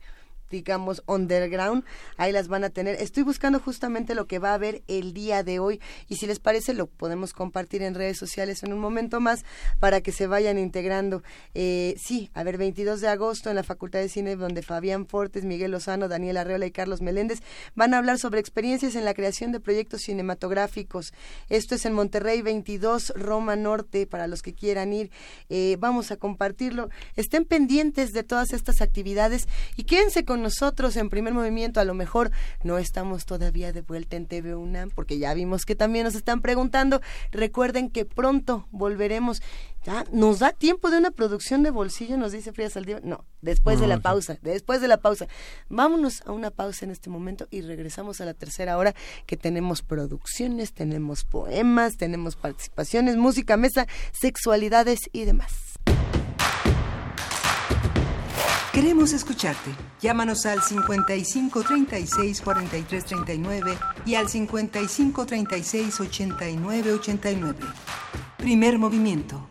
digamos, 0.51 1.01
underground, 1.07 1.83
ahí 2.17 2.31
las 2.31 2.47
van 2.47 2.63
a 2.63 2.69
tener. 2.69 2.95
Estoy 3.01 3.23
buscando 3.23 3.59
justamente 3.59 4.15
lo 4.15 4.27
que 4.27 4.39
va 4.39 4.51
a 4.51 4.55
haber 4.55 4.83
el 4.87 5.13
día 5.13 5.43
de 5.43 5.59
hoy 5.59 5.81
y 6.07 6.17
si 6.17 6.27
les 6.27 6.39
parece 6.39 6.73
lo 6.73 6.87
podemos 6.87 7.33
compartir 7.33 7.81
en 7.81 7.95
redes 7.95 8.17
sociales 8.17 8.63
en 8.63 8.73
un 8.73 8.79
momento 8.79 9.19
más 9.19 9.43
para 9.79 10.01
que 10.01 10.11
se 10.11 10.27
vayan 10.27 10.57
integrando. 10.57 11.23
Eh, 11.53 11.95
sí, 11.97 12.29
a 12.33 12.43
ver, 12.43 12.57
22 12.57 13.01
de 13.01 13.07
agosto 13.07 13.49
en 13.49 13.55
la 13.55 13.63
Facultad 13.63 13.99
de 13.99 14.09
Cine 14.09 14.35
donde 14.35 14.61
Fabián 14.61 15.07
Fortes, 15.07 15.43
Miguel 15.43 15.71
Lozano, 15.71 16.07
Daniel 16.07 16.37
Arreola 16.37 16.65
y 16.65 16.71
Carlos 16.71 17.01
Meléndez 17.01 17.39
van 17.75 17.93
a 17.93 17.97
hablar 17.97 18.19
sobre 18.19 18.39
experiencias 18.39 18.95
en 18.95 19.05
la 19.05 19.13
creación 19.13 19.51
de 19.51 19.59
proyectos 19.59 20.01
cinematográficos. 20.01 21.13
Esto 21.49 21.75
es 21.75 21.85
en 21.85 21.93
Monterrey 21.93 22.41
22, 22.41 23.13
Roma 23.15 23.55
Norte, 23.55 24.07
para 24.07 24.27
los 24.27 24.41
que 24.41 24.53
quieran 24.53 24.93
ir. 24.93 25.11
Eh, 25.49 25.77
vamos 25.79 26.11
a 26.11 26.17
compartirlo. 26.17 26.89
Estén 27.15 27.45
pendientes 27.45 28.13
de 28.13 28.23
todas 28.23 28.53
estas 28.53 28.81
actividades 28.81 29.47
y 29.75 29.83
quédense 29.83 30.25
con 30.25 30.40
nosotros 30.41 30.95
en 30.97 31.09
primer 31.09 31.33
movimiento. 31.33 31.79
A 31.79 31.85
lo 31.85 31.93
mejor 31.93 32.31
no 32.63 32.77
estamos 32.77 33.25
todavía 33.25 33.71
de 33.73 33.81
vuelta 33.81 34.15
en 34.15 34.25
TV 34.25 34.55
UNAM 34.55 34.89
porque 34.89 35.17
ya 35.17 35.33
vimos 35.33 35.65
que 35.65 35.75
también 35.75 36.05
nos 36.05 36.15
están 36.15 36.41
preguntando. 36.41 37.01
Recuerden 37.31 37.89
que 37.89 38.05
pronto 38.05 38.67
volveremos. 38.71 39.41
Ya 39.83 40.05
nos 40.11 40.39
da 40.39 40.51
tiempo 40.51 40.91
de 40.91 40.99
una 40.99 41.09
producción 41.09 41.63
de 41.63 41.71
bolsillo, 41.71 42.15
nos 42.15 42.31
dice 42.31 42.53
Frida 42.53 42.69
Saldívar. 42.69 43.03
No, 43.03 43.25
después 43.41 43.79
de 43.79 43.87
la 43.87 43.95
sí. 43.95 44.01
pausa, 44.01 44.37
después 44.41 44.79
de 44.79 44.87
la 44.87 44.97
pausa. 44.97 45.27
Vámonos 45.69 46.21
a 46.27 46.31
una 46.31 46.51
pausa 46.51 46.85
en 46.85 46.91
este 46.91 47.09
momento 47.09 47.47
y 47.49 47.61
regresamos 47.61 48.21
a 48.21 48.25
la 48.25 48.35
tercera 48.35 48.77
hora 48.77 48.93
que 49.25 49.37
tenemos 49.37 49.81
producciones, 49.81 50.73
tenemos 50.73 51.23
poemas, 51.23 51.97
tenemos 51.97 52.35
participaciones, 52.35 53.17
música, 53.17 53.57
mesa, 53.57 53.87
sexualidades 54.11 54.99
y 55.11 55.25
demás. 55.25 55.71
Queremos 58.81 59.13
escucharte. 59.13 59.69
Llámanos 60.01 60.47
al 60.47 60.59
55 60.59 61.61
36 61.61 62.41
43 62.41 63.05
39 63.05 63.77
y 64.07 64.15
al 64.15 64.27
55 64.27 65.23
36 65.23 65.99
89 65.99 66.93
89. 66.93 67.59
Primer 68.37 68.79
movimiento. 68.79 69.47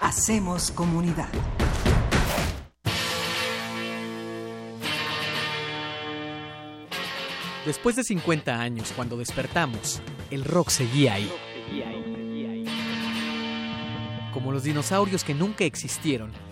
Hacemos 0.00 0.70
comunidad. 0.70 1.28
Después 7.66 7.96
de 7.96 8.04
50 8.04 8.60
años, 8.60 8.92
cuando 8.94 9.16
despertamos, 9.16 10.00
el 10.30 10.44
rock 10.44 10.68
seguía 10.68 11.14
ahí. 11.14 11.32
Como 14.32 14.52
los 14.52 14.62
dinosaurios 14.62 15.24
que 15.24 15.34
nunca 15.34 15.64
existieron, 15.64 16.30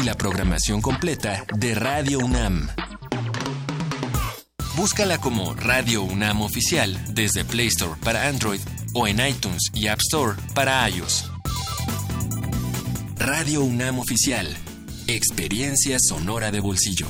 Y 0.00 0.04
la 0.04 0.14
programación 0.14 0.80
completa 0.80 1.44
de 1.56 1.74
Radio 1.74 2.20
UNAM. 2.20 2.68
Búscala 4.76 5.18
como 5.18 5.54
Radio 5.54 6.02
UNAM 6.02 6.42
Oficial 6.42 6.96
desde 7.14 7.44
Play 7.44 7.66
Store 7.66 7.98
para 8.04 8.28
Android 8.28 8.60
o 8.94 9.08
en 9.08 9.18
iTunes 9.26 9.62
y 9.74 9.88
App 9.88 9.98
Store 9.98 10.36
para 10.54 10.88
iOS. 10.88 11.30
Radio 13.16 13.62
UNAM 13.64 13.98
Oficial. 13.98 14.46
Experiencia 15.08 15.98
sonora 15.98 16.52
de 16.52 16.60
bolsillo. 16.60 17.06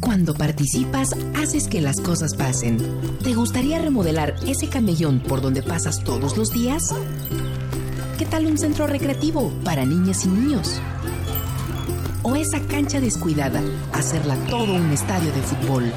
Cuando 0.00 0.34
participas, 0.34 1.08
haces 1.34 1.66
que 1.66 1.80
las 1.80 2.00
cosas 2.00 2.36
pasen. 2.36 2.78
¿Te 3.24 3.34
gustaría 3.34 3.78
remodelar 3.80 4.36
ese 4.46 4.68
camellón 4.68 5.20
por 5.20 5.40
donde 5.40 5.62
pasas 5.62 6.04
todos 6.04 6.36
los 6.36 6.52
días? 6.52 6.94
¿Qué 8.18 8.26
tal 8.26 8.46
un 8.46 8.56
centro 8.56 8.86
recreativo 8.86 9.52
para 9.64 9.84
niñas 9.84 10.24
y 10.24 10.28
niños? 10.28 10.80
¿O 12.22 12.36
esa 12.36 12.60
cancha 12.60 13.00
descuidada, 13.00 13.60
hacerla 13.92 14.36
todo 14.48 14.74
un 14.74 14.92
estadio 14.92 15.32
de 15.32 15.42
fútbol? 15.42 15.92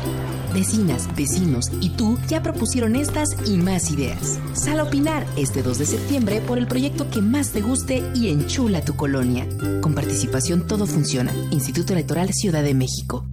Vecinas, 0.52 1.07
vecinos 1.15 1.72
y 1.80 1.91
tú 1.91 2.18
ya 2.27 2.41
propusieron 2.41 2.95
estas 2.95 3.30
y 3.48 3.57
más 3.57 3.91
ideas. 3.91 4.39
Sal 4.53 4.80
a 4.80 4.85
opinar 4.85 5.27
este 5.38 5.61
2 5.61 5.77
de 5.77 5.85
septiembre 5.85 6.41
por 6.41 6.57
el 6.57 6.65
proyecto 6.65 7.07
que 7.11 7.22
más 7.22 7.53
te 7.53 7.61
guste 7.61 8.03
y 8.15 8.30
enchula 8.30 8.84
tu 8.84 8.95
colonia. 8.95 9.48
Con 9.81 9.94
participación 9.94 10.65
todo 10.65 10.88
funciona. 10.88 11.31
Instituto 11.52 11.94
Electoral 11.94 12.30
Ciudad 12.34 12.64
de 12.64 12.73
México. 12.73 13.26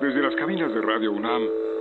Desde 0.00 0.20
las 0.22 0.36
cabinas 0.36 0.72
de 0.72 0.80
Radio 0.82 1.12
UNAM, 1.12 1.42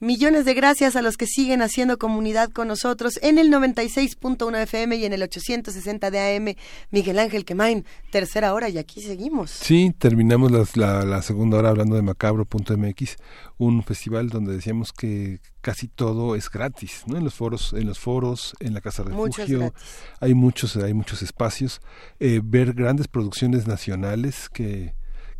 Millones 0.00 0.44
de 0.44 0.54
gracias 0.54 0.94
a 0.94 1.02
los 1.02 1.16
que 1.16 1.26
siguen 1.26 1.60
haciendo 1.60 1.98
comunidad 1.98 2.50
con 2.50 2.68
nosotros 2.68 3.18
en 3.20 3.36
el 3.36 3.50
96.1 3.50 4.62
FM 4.62 4.94
y 4.94 5.04
en 5.04 5.12
el 5.12 5.24
860 5.24 6.10
de 6.12 6.36
AM. 6.36 6.54
Miguel 6.90 7.18
Ángel 7.18 7.44
Quemain, 7.44 7.84
tercera 8.12 8.54
hora 8.54 8.68
y 8.68 8.78
aquí 8.78 9.02
seguimos. 9.02 9.50
Sí, 9.50 9.92
terminamos 9.98 10.76
la, 10.76 11.04
la 11.04 11.22
segunda 11.22 11.58
hora 11.58 11.70
hablando 11.70 11.96
de 11.96 12.02
macabro.mx, 12.02 13.16
un 13.58 13.82
festival 13.82 14.28
donde 14.28 14.54
decíamos 14.54 14.92
que 14.92 15.40
casi 15.60 15.88
todo 15.88 16.36
es 16.36 16.48
gratis, 16.48 17.02
¿no? 17.06 17.16
En 17.16 17.24
los 17.24 17.34
foros, 17.34 17.72
en 17.72 17.86
los 17.86 17.98
foros, 17.98 18.54
en 18.60 18.74
la 18.74 18.80
casa 18.80 19.02
refugio, 19.02 19.74
hay 20.20 20.34
muchos, 20.34 20.76
hay 20.76 20.94
muchos 20.94 21.22
espacios, 21.22 21.80
eh, 22.20 22.40
ver 22.42 22.72
grandes 22.72 23.08
producciones 23.08 23.66
nacionales 23.66 24.48
que 24.48 24.94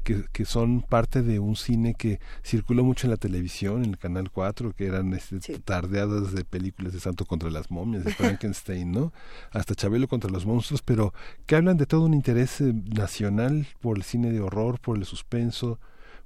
que, 0.09 0.25
que 0.33 0.47
son 0.47 0.81
parte 0.81 1.21
de 1.21 1.39
un 1.39 1.55
cine 1.55 1.93
que 1.93 2.19
circuló 2.43 2.83
mucho 2.83 3.07
en 3.07 3.11
la 3.11 3.19
televisión, 3.19 3.85
en 3.85 3.91
el 3.91 3.99
Canal 3.99 4.31
4, 4.31 4.73
que 4.73 4.87
eran 4.87 5.13
este, 5.13 5.59
tardeadas 5.59 6.33
de 6.33 6.47
películas 6.47 6.95
de 6.95 7.01
Santo 7.01 7.27
contra 7.27 7.51
las 7.51 7.71
momias, 7.71 8.07
de 8.07 8.15
Frankenstein, 8.15 8.91
¿no? 8.91 9.13
Hasta 9.51 9.75
Chabelo 9.75 10.09
contra 10.09 10.31
los 10.31 10.47
monstruos, 10.47 10.81
pero 10.81 11.13
que 11.45 11.57
hablan 11.57 11.77
de 11.77 11.85
todo 11.85 12.07
un 12.07 12.15
interés 12.15 12.63
eh, 12.63 12.73
nacional 12.73 13.67
por 13.83 13.99
el 13.99 14.03
cine 14.03 14.33
de 14.33 14.41
horror, 14.41 14.81
por 14.81 14.97
el 14.97 15.05
suspenso, 15.05 15.79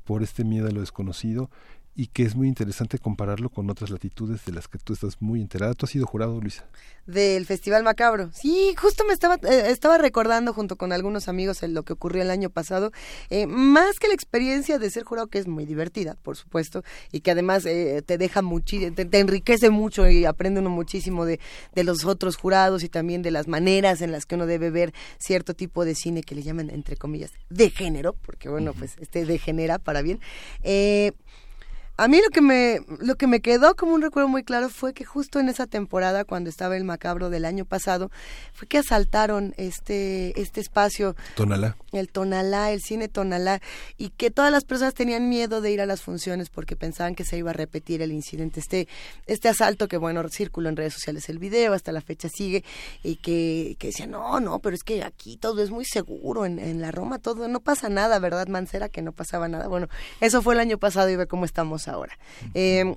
por 0.05 0.23
este 0.23 0.45
miedo 0.45 0.69
a 0.69 0.71
lo 0.71 0.79
desconocido 0.79 1.51
y 1.95 2.07
que 2.07 2.23
es 2.23 2.35
muy 2.35 2.49
interesante 2.49 2.99
compararlo 2.99 3.51
con 3.51 3.69
otras 3.71 3.91
latitudes 3.91 4.45
de 4.45 4.53
las 4.53 4.69
que 4.69 4.79
tú 4.79 4.93
estás 4.93 5.21
muy 5.21 5.41
enterada. 5.41 5.75
¿Tú 5.75 5.87
has 5.87 5.93
sido 5.93 6.07
jurado, 6.07 6.41
Luisa? 6.41 6.65
del 7.07 7.47
Festival 7.47 7.83
Macabro. 7.83 8.31
Sí, 8.33 8.75
justo 8.79 9.05
me 9.05 9.13
estaba, 9.13 9.35
eh, 9.35 9.71
estaba 9.71 9.99
recordando 9.99 10.53
junto 10.53 10.77
con 10.77 10.93
algunos 10.93 11.29
amigos 11.29 11.63
en 11.63 11.75
lo 11.75 11.83
que 11.83 11.93
ocurrió 11.93 12.23
el 12.23 12.31
año 12.31 12.51
pasado, 12.51 12.93
eh, 13.31 13.47
más 13.47 13.99
que 13.99 14.09
la 14.09 14.15
experiencia 14.15 14.79
de 14.79 14.91
ser 14.91 15.03
jurado, 15.03 15.27
que 15.27 15.39
es 15.39 15.49
muy 15.49 15.67
divertida, 15.67 16.17
por 16.23 16.37
supuesto, 16.37 16.85
y 17.11 17.21
que 17.21 17.33
además 17.33 17.67
eh, 17.67 18.03
te 18.07 18.19
deja 18.19 18.43
muchísimo, 18.43 18.95
te, 18.95 19.05
te 19.05 19.19
enriquece 19.19 19.71
mucho 19.71 20.09
y 20.09 20.25
aprende 20.25 20.61
uno 20.61 20.71
muchísimo 20.71 21.25
de, 21.25 21.41
de 21.75 21.85
los 21.85 22.05
otros 22.05 22.37
jurados 22.37 22.85
y 22.85 22.89
también 22.89 23.23
de 23.23 23.33
las 23.33 23.49
maneras 23.49 24.01
en 24.01 24.13
las 24.13 24.27
que 24.27 24.37
uno 24.37 24.47
debe 24.47 24.71
ver 24.71 24.93
cierto 25.19 25.55
tipo 25.55 25.85
de 25.85 25.95
cine 25.95 26.23
que 26.23 26.35
le 26.35 26.43
llaman, 26.43 26.71
entre 26.71 26.97
comillas, 26.97 27.33
de 27.51 27.71
género, 27.71 28.15
porque 28.25 28.49
bueno, 28.49 28.75
pues 28.75 28.97
este 29.01 29.25
degenera 29.27 29.79
para 29.79 30.03
bien. 30.03 30.21
Eh, 30.63 31.13
A 31.97 32.09
mí 32.09 32.19
lo 32.23 32.31
que 32.31 32.41
me 32.41 32.81
lo 33.01 33.17
que 33.17 33.27
me 33.27 33.41
quedó 33.41 33.77
como 33.77 33.93
un 33.93 34.03
recuerdo 34.03 34.29
muy 34.29 34.45
claro 34.45 34.71
fue 34.71 34.95
que 34.95 35.05
justo 35.05 35.41
en 35.41 35.49
esa 35.49 35.67
temporada 35.67 36.25
cuando 36.25 36.49
estaba 36.49 36.77
el 36.77 36.85
macabro 36.85 37.29
del 37.29 37.45
año 37.45 37.65
pasado 37.65 38.11
fue 38.53 38.67
que 38.67 38.79
asaltaron 38.79 39.55
este 39.59 40.41
este 40.41 40.61
espacio 40.61 41.15
Tonalá. 41.35 41.77
el 41.93 42.09
Tonalá, 42.09 42.71
el 42.71 42.81
cine 42.81 43.09
Tonalá, 43.09 43.61
y 43.99 44.09
que 44.11 44.31
todas 44.31 44.51
las 44.51 44.65
personas 44.65 44.95
tenían 44.95 45.29
miedo 45.29 45.61
de 45.61 45.71
ir 45.71 45.81
a 45.81 45.87
las 45.87 46.01
funciones 46.03 46.49
porque 46.49 46.77
pensaban 46.77 47.15
que 47.15 47.25
se 47.25 47.37
iba 47.37 47.51
a 47.51 47.55
repetir 47.55 48.01
el 48.01 48.13
incidente, 48.13 48.61
este, 48.61 48.89
este 49.27 49.49
asalto 49.49 49.87
que, 49.89 49.97
bueno, 49.99 50.23
circuló 50.31 50.71
en 50.71 50.77
redes 50.77 50.95
sociales 50.95 51.29
el 51.29 51.39
video, 51.39 51.75
hasta 51.75 51.93
la 51.93 52.01
fecha 52.01 52.29
sigue, 52.29 52.65
y 53.03 53.17
que, 53.17 53.77
que 53.79 53.89
decían, 53.89 54.13
no, 54.13 54.41
no, 54.41 54.59
pero 54.61 54.75
es 54.75 54.83
que 54.83 55.03
aquí 55.03 55.37
todo 55.37 55.63
es 55.63 55.71
muy 55.71 55.85
seguro, 55.85 56.47
en, 56.47 56.59
en 56.59 56.81
la 56.81 56.91
Roma 56.91 57.19
todo, 57.19 57.49
no 57.49 57.61
pasa 57.61 57.89
nada, 57.89 58.19
¿verdad, 58.19 58.47
Mancera? 58.49 58.89
Que 58.89 59.03
no 59.03 59.13
pasaba 59.13 59.49
nada. 59.49 59.69
Bueno, 59.69 59.89
eso 60.21 60.43
fue 60.43 60.55
el 60.55 60.61
año 60.61 60.79
pasado 60.79 61.11
y 61.11 61.17
ve 61.17 61.27
cómo 61.27 61.45
estamos 61.45 61.82
ahora. 61.89 62.19
Eh, 62.55 62.97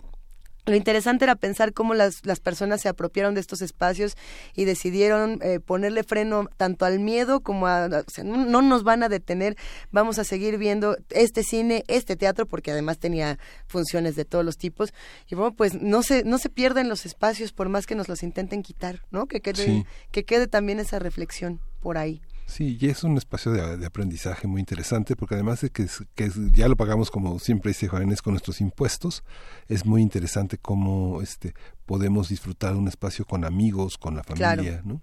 lo 0.67 0.75
interesante 0.75 1.25
era 1.25 1.35
pensar 1.35 1.73
cómo 1.73 1.93
las, 1.93 2.25
las 2.25 2.39
personas 2.39 2.81
se 2.81 2.89
apropiaron 2.89 3.35
de 3.35 3.39
estos 3.39 3.61
espacios 3.61 4.17
y 4.55 4.65
decidieron 4.65 5.37
eh, 5.43 5.59
ponerle 5.59 6.03
freno 6.03 6.49
tanto 6.57 6.85
al 6.85 6.99
miedo 6.99 7.41
como 7.41 7.67
a... 7.67 7.85
O 7.85 8.09
sea, 8.09 8.23
no, 8.23 8.43
no 8.45 8.63
nos 8.63 8.83
van 8.83 9.03
a 9.03 9.07
detener, 9.09 9.55
vamos 9.91 10.17
a 10.17 10.23
seguir 10.23 10.57
viendo 10.57 10.97
este 11.11 11.43
cine, 11.43 11.83
este 11.87 12.15
teatro, 12.15 12.47
porque 12.47 12.71
además 12.71 12.97
tenía 12.97 13.37
funciones 13.67 14.15
de 14.15 14.25
todos 14.25 14.43
los 14.43 14.57
tipos. 14.57 14.91
Y 15.29 15.35
bueno, 15.35 15.53
pues 15.55 15.79
no 15.79 16.01
se, 16.01 16.23
no 16.23 16.39
se 16.39 16.49
pierden 16.49 16.89
los 16.89 17.05
espacios 17.05 17.53
por 17.53 17.69
más 17.69 17.85
que 17.85 17.93
nos 17.93 18.09
los 18.09 18.23
intenten 18.23 18.63
quitar, 18.63 19.03
¿no? 19.11 19.27
Que 19.27 19.41
quede, 19.41 19.63
Sí. 19.65 19.85
que 20.11 20.25
quede 20.25 20.47
también 20.47 20.79
esa 20.79 20.97
reflexión 20.97 21.59
por 21.79 21.99
ahí. 21.99 22.23
Sí, 22.47 22.77
y 22.79 22.89
es 22.89 23.03
un 23.03 23.17
espacio 23.17 23.51
de, 23.51 23.77
de 23.77 23.85
aprendizaje 23.85 24.47
muy 24.47 24.59
interesante 24.59 25.15
porque 25.15 25.33
además 25.35 25.61
de 25.61 25.71
que, 25.71 25.83
es- 25.83 26.03
que 26.15 26.25
es- 26.25 26.35
ya 26.51 26.67
lo 26.67 26.75
pagamos 26.75 27.09
como 27.11 27.39
siempre 27.39 27.69
dice 27.71 27.87
Jóvenes 27.87 28.21
con 28.21 28.33
nuestros 28.33 28.61
impuestos, 28.61 29.23
es 29.67 29.85
muy 29.85 30.01
interesante 30.01 30.57
cómo 30.57 31.21
este 31.21 31.53
podemos 31.85 32.29
disfrutar 32.29 32.75
un 32.75 32.87
espacio 32.87 33.25
con 33.25 33.45
amigos, 33.45 33.97
con 33.97 34.15
la 34.15 34.21
Claro. 34.23 34.61
familia, 34.61 34.81
¿no? 34.85 35.01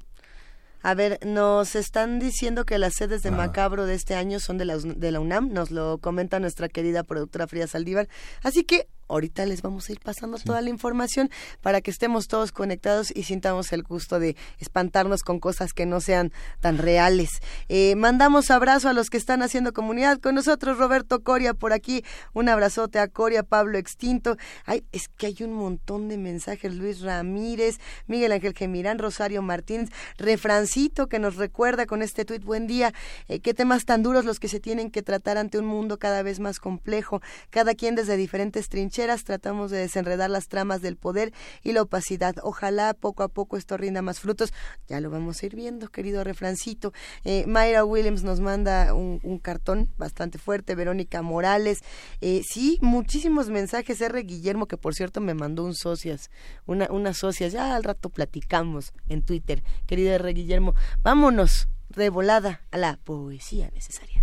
A 0.84 0.94
ver, 0.94 1.20
nos 1.24 1.76
están 1.76 2.18
diciendo 2.18 2.64
que 2.64 2.76
las 2.78 2.94
sedes 2.94 3.22
de 3.22 3.28
Ah. 3.28 3.32
Macabro 3.32 3.86
de 3.86 3.94
este 3.94 4.14
año 4.16 4.40
son 4.40 4.58
de 4.58 4.64
la, 4.64 4.76
de 4.78 5.12
la 5.12 5.20
UNAM, 5.20 5.52
nos 5.52 5.70
lo 5.70 5.98
comenta 5.98 6.40
nuestra 6.40 6.68
querida 6.68 7.04
productora 7.04 7.46
Frida 7.46 7.68
Saldívar. 7.68 8.08
Así 8.42 8.64
que 8.64 8.88
ahorita 9.08 9.46
les 9.46 9.62
vamos 9.62 9.88
a 9.88 9.92
ir 9.92 10.00
pasando 10.00 10.38
toda 10.38 10.60
la 10.60 10.70
información 10.70 11.30
para 11.60 11.80
que 11.80 11.90
estemos 11.90 12.28
todos 12.28 12.52
conectados 12.52 13.12
y 13.14 13.24
sintamos 13.24 13.72
el 13.72 13.82
gusto 13.82 14.18
de 14.18 14.36
espantarnos 14.58 15.22
con 15.22 15.38
cosas 15.38 15.72
que 15.72 15.86
no 15.86 16.00
sean 16.00 16.32
tan 16.60 16.78
reales. 16.78 17.40
Eh, 17.68 17.94
mandamos 17.96 18.50
abrazo 18.50 18.88
a 18.88 18.92
los 18.92 19.10
que 19.10 19.16
están 19.16 19.42
haciendo 19.42 19.72
comunidad 19.72 20.18
con 20.18 20.34
nosotros, 20.34 20.78
Roberto 20.78 21.22
Coria 21.22 21.54
por 21.54 21.72
aquí, 21.72 22.04
un 22.32 22.48
abrazote 22.48 22.98
a 22.98 23.08
Coria, 23.08 23.42
Pablo 23.42 23.78
Extinto. 23.78 24.36
Ay, 24.64 24.84
es 24.92 25.08
que 25.08 25.26
hay 25.26 25.36
un 25.40 25.52
montón 25.52 26.08
de 26.08 26.16
mensajes, 26.16 26.74
Luis 26.74 27.00
Ramírez, 27.00 27.78
Miguel 28.06 28.32
Ángel 28.32 28.54
Gemirán, 28.54 28.98
Rosario 28.98 29.42
Martínez, 29.42 29.90
refrancito 30.16 31.08
que 31.08 31.18
nos 31.18 31.36
recuerda 31.36 31.86
con 31.86 32.02
este 32.02 32.24
tuit, 32.24 32.44
buen 32.44 32.66
día, 32.66 32.94
eh, 33.28 33.40
qué 33.40 33.54
temas 33.54 33.84
tan 33.84 34.02
duros 34.02 34.24
los 34.24 34.40
que 34.40 34.48
se 34.48 34.60
tienen 34.60 34.90
que 34.90 35.02
tratar 35.02 35.38
ante 35.38 35.58
un 35.58 35.66
mundo 35.66 35.98
cada 35.98 36.22
vez 36.22 36.40
más 36.40 36.60
complejo, 36.60 37.20
cada 37.50 37.74
quien 37.74 37.94
desde 37.94 38.16
diferentes 38.16 38.68
trincheras 38.68 39.01
tratamos 39.24 39.70
de 39.70 39.78
desenredar 39.78 40.30
las 40.30 40.48
tramas 40.48 40.82
del 40.82 40.96
poder 40.96 41.32
y 41.62 41.72
la 41.72 41.82
opacidad. 41.82 42.36
Ojalá 42.42 42.94
poco 42.94 43.22
a 43.22 43.28
poco 43.28 43.56
esto 43.56 43.76
rinda 43.76 44.02
más 44.02 44.20
frutos. 44.20 44.52
Ya 44.88 45.00
lo 45.00 45.10
vamos 45.10 45.42
a 45.42 45.46
ir 45.46 45.56
viendo, 45.56 45.88
querido 45.88 46.24
refrancito. 46.24 46.92
Eh, 47.24 47.44
Mayra 47.46 47.84
Williams 47.84 48.22
nos 48.22 48.40
manda 48.40 48.94
un, 48.94 49.20
cartón 49.42 49.90
bastante 49.98 50.38
fuerte. 50.38 50.74
Verónica 50.74 51.22
Morales. 51.22 51.80
Eh, 52.20 52.42
sí, 52.44 52.78
muchísimos 52.80 53.48
mensajes. 53.48 54.00
R. 54.00 54.22
Guillermo, 54.22 54.66
que 54.66 54.76
por 54.76 54.94
cierto 54.94 55.20
me 55.20 55.34
mandó 55.34 55.64
un 55.64 55.74
socias, 55.74 56.30
una, 56.66 56.86
unas 56.90 57.18
socias. 57.18 57.52
Ya 57.52 57.74
al 57.74 57.84
rato 57.84 58.08
platicamos 58.08 58.92
en 59.08 59.22
Twitter. 59.22 59.62
Querido 59.86 60.12
R. 60.12 60.32
Guillermo, 60.32 60.74
vámonos 61.02 61.68
de 61.88 62.08
volada 62.10 62.62
a 62.70 62.78
la 62.78 62.96
poesía 62.96 63.70
necesaria. 63.74 64.22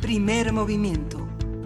Primer 0.00 0.52
movimiento. 0.52 1.26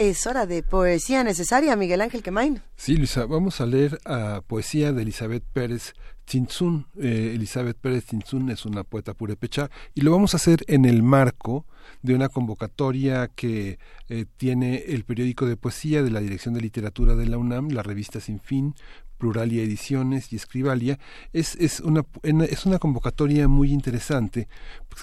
Es 0.00 0.26
hora 0.26 0.46
de 0.46 0.62
poesía 0.62 1.22
necesaria, 1.22 1.76
Miguel 1.76 2.00
Ángel 2.00 2.22
Quemain. 2.22 2.62
Sí, 2.74 2.96
Luisa, 2.96 3.26
vamos 3.26 3.60
a 3.60 3.66
leer 3.66 3.98
a 4.06 4.40
poesía 4.46 4.94
de 4.94 5.02
Elizabeth 5.02 5.44
Pérez 5.52 5.92
Tinzún. 6.24 6.86
Eh, 6.98 7.32
Elizabeth 7.34 7.76
Pérez 7.76 8.06
Tinzún 8.06 8.48
es 8.48 8.64
una 8.64 8.82
poeta 8.82 9.12
purépecha 9.12 9.70
y 9.94 10.00
lo 10.00 10.10
vamos 10.10 10.32
a 10.32 10.38
hacer 10.38 10.64
en 10.68 10.86
el 10.86 11.02
marco 11.02 11.66
de 12.00 12.14
una 12.14 12.30
convocatoria 12.30 13.28
que 13.28 13.78
eh, 14.08 14.24
tiene 14.38 14.84
el 14.88 15.04
periódico 15.04 15.44
de 15.44 15.58
poesía 15.58 16.02
de 16.02 16.10
la 16.10 16.20
Dirección 16.20 16.54
de 16.54 16.62
Literatura 16.62 17.14
de 17.14 17.26
la 17.26 17.36
UNAM, 17.36 17.68
la 17.68 17.82
revista 17.82 18.20
Sin 18.20 18.40
Fin, 18.40 18.74
Pluralia 19.18 19.62
Ediciones 19.62 20.32
y 20.32 20.36
Escribalia. 20.36 20.98
Es, 21.34 21.56
es, 21.56 21.80
una, 21.80 22.06
es 22.22 22.64
una 22.64 22.78
convocatoria 22.78 23.48
muy 23.48 23.70
interesante 23.70 24.48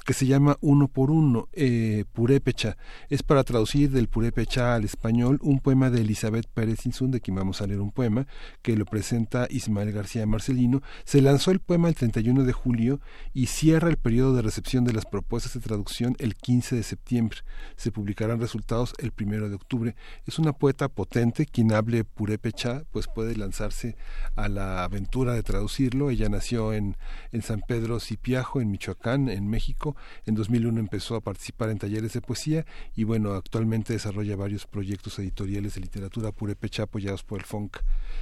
que 0.05 0.13
se 0.13 0.25
llama 0.25 0.57
Uno 0.61 0.87
por 0.87 1.11
Uno, 1.11 1.49
eh, 1.53 2.05
Purépecha. 2.13 2.77
Es 3.09 3.23
para 3.23 3.43
traducir 3.43 3.91
del 3.91 4.07
Purépecha 4.07 4.75
al 4.75 4.85
español 4.85 5.39
un 5.41 5.59
poema 5.59 5.89
de 5.89 6.01
Elizabeth 6.01 6.47
Pérez 6.47 6.85
Insun, 6.85 7.11
de 7.11 7.21
quien 7.21 7.35
vamos 7.35 7.61
a 7.61 7.67
leer 7.67 7.81
un 7.81 7.91
poema, 7.91 8.27
que 8.61 8.75
lo 8.75 8.85
presenta 8.85 9.47
Ismael 9.49 9.91
García 9.91 10.25
Marcelino. 10.25 10.81
Se 11.05 11.21
lanzó 11.21 11.51
el 11.51 11.59
poema 11.59 11.89
el 11.89 11.95
31 11.95 12.43
de 12.43 12.53
julio 12.53 12.99
y 13.33 13.47
cierra 13.47 13.89
el 13.89 13.97
periodo 13.97 14.35
de 14.35 14.41
recepción 14.41 14.83
de 14.83 14.93
las 14.93 15.05
propuestas 15.05 15.53
de 15.53 15.59
traducción 15.59 16.15
el 16.19 16.35
15 16.35 16.75
de 16.75 16.83
septiembre. 16.83 17.39
Se 17.75 17.91
publicarán 17.91 18.39
resultados 18.39 18.93
el 18.99 19.13
1 19.17 19.49
de 19.49 19.55
octubre. 19.55 19.95
Es 20.25 20.39
una 20.39 20.53
poeta 20.53 20.87
potente, 20.89 21.45
quien 21.45 21.71
hable 21.73 22.03
purépecha, 22.03 22.83
pues 22.91 23.07
puede 23.07 23.35
lanzarse 23.35 23.95
a 24.35 24.49
la 24.49 24.83
aventura 24.83 25.33
de 25.33 25.43
traducirlo. 25.43 26.09
Ella 26.09 26.29
nació 26.29 26.73
en, 26.73 26.97
en 27.31 27.41
San 27.41 27.61
Pedro 27.61 27.99
Cipiajo, 27.99 28.61
en 28.61 28.71
Michoacán, 28.71 29.29
en 29.29 29.47
México. 29.47 29.76
En 30.25 30.35
2001 30.35 30.79
empezó 30.79 31.15
a 31.15 31.21
participar 31.21 31.69
en 31.69 31.77
talleres 31.77 32.13
de 32.13 32.21
poesía 32.21 32.65
y 32.95 33.03
bueno, 33.03 33.33
actualmente 33.33 33.93
desarrolla 33.93 34.35
varios 34.35 34.65
proyectos 34.65 35.19
editoriales 35.19 35.75
de 35.75 35.81
literatura 35.81 36.31
purépecha 36.31 36.83
apoyados 36.83 37.23
por 37.23 37.39
el 37.39 37.45
FONC. 37.45 37.77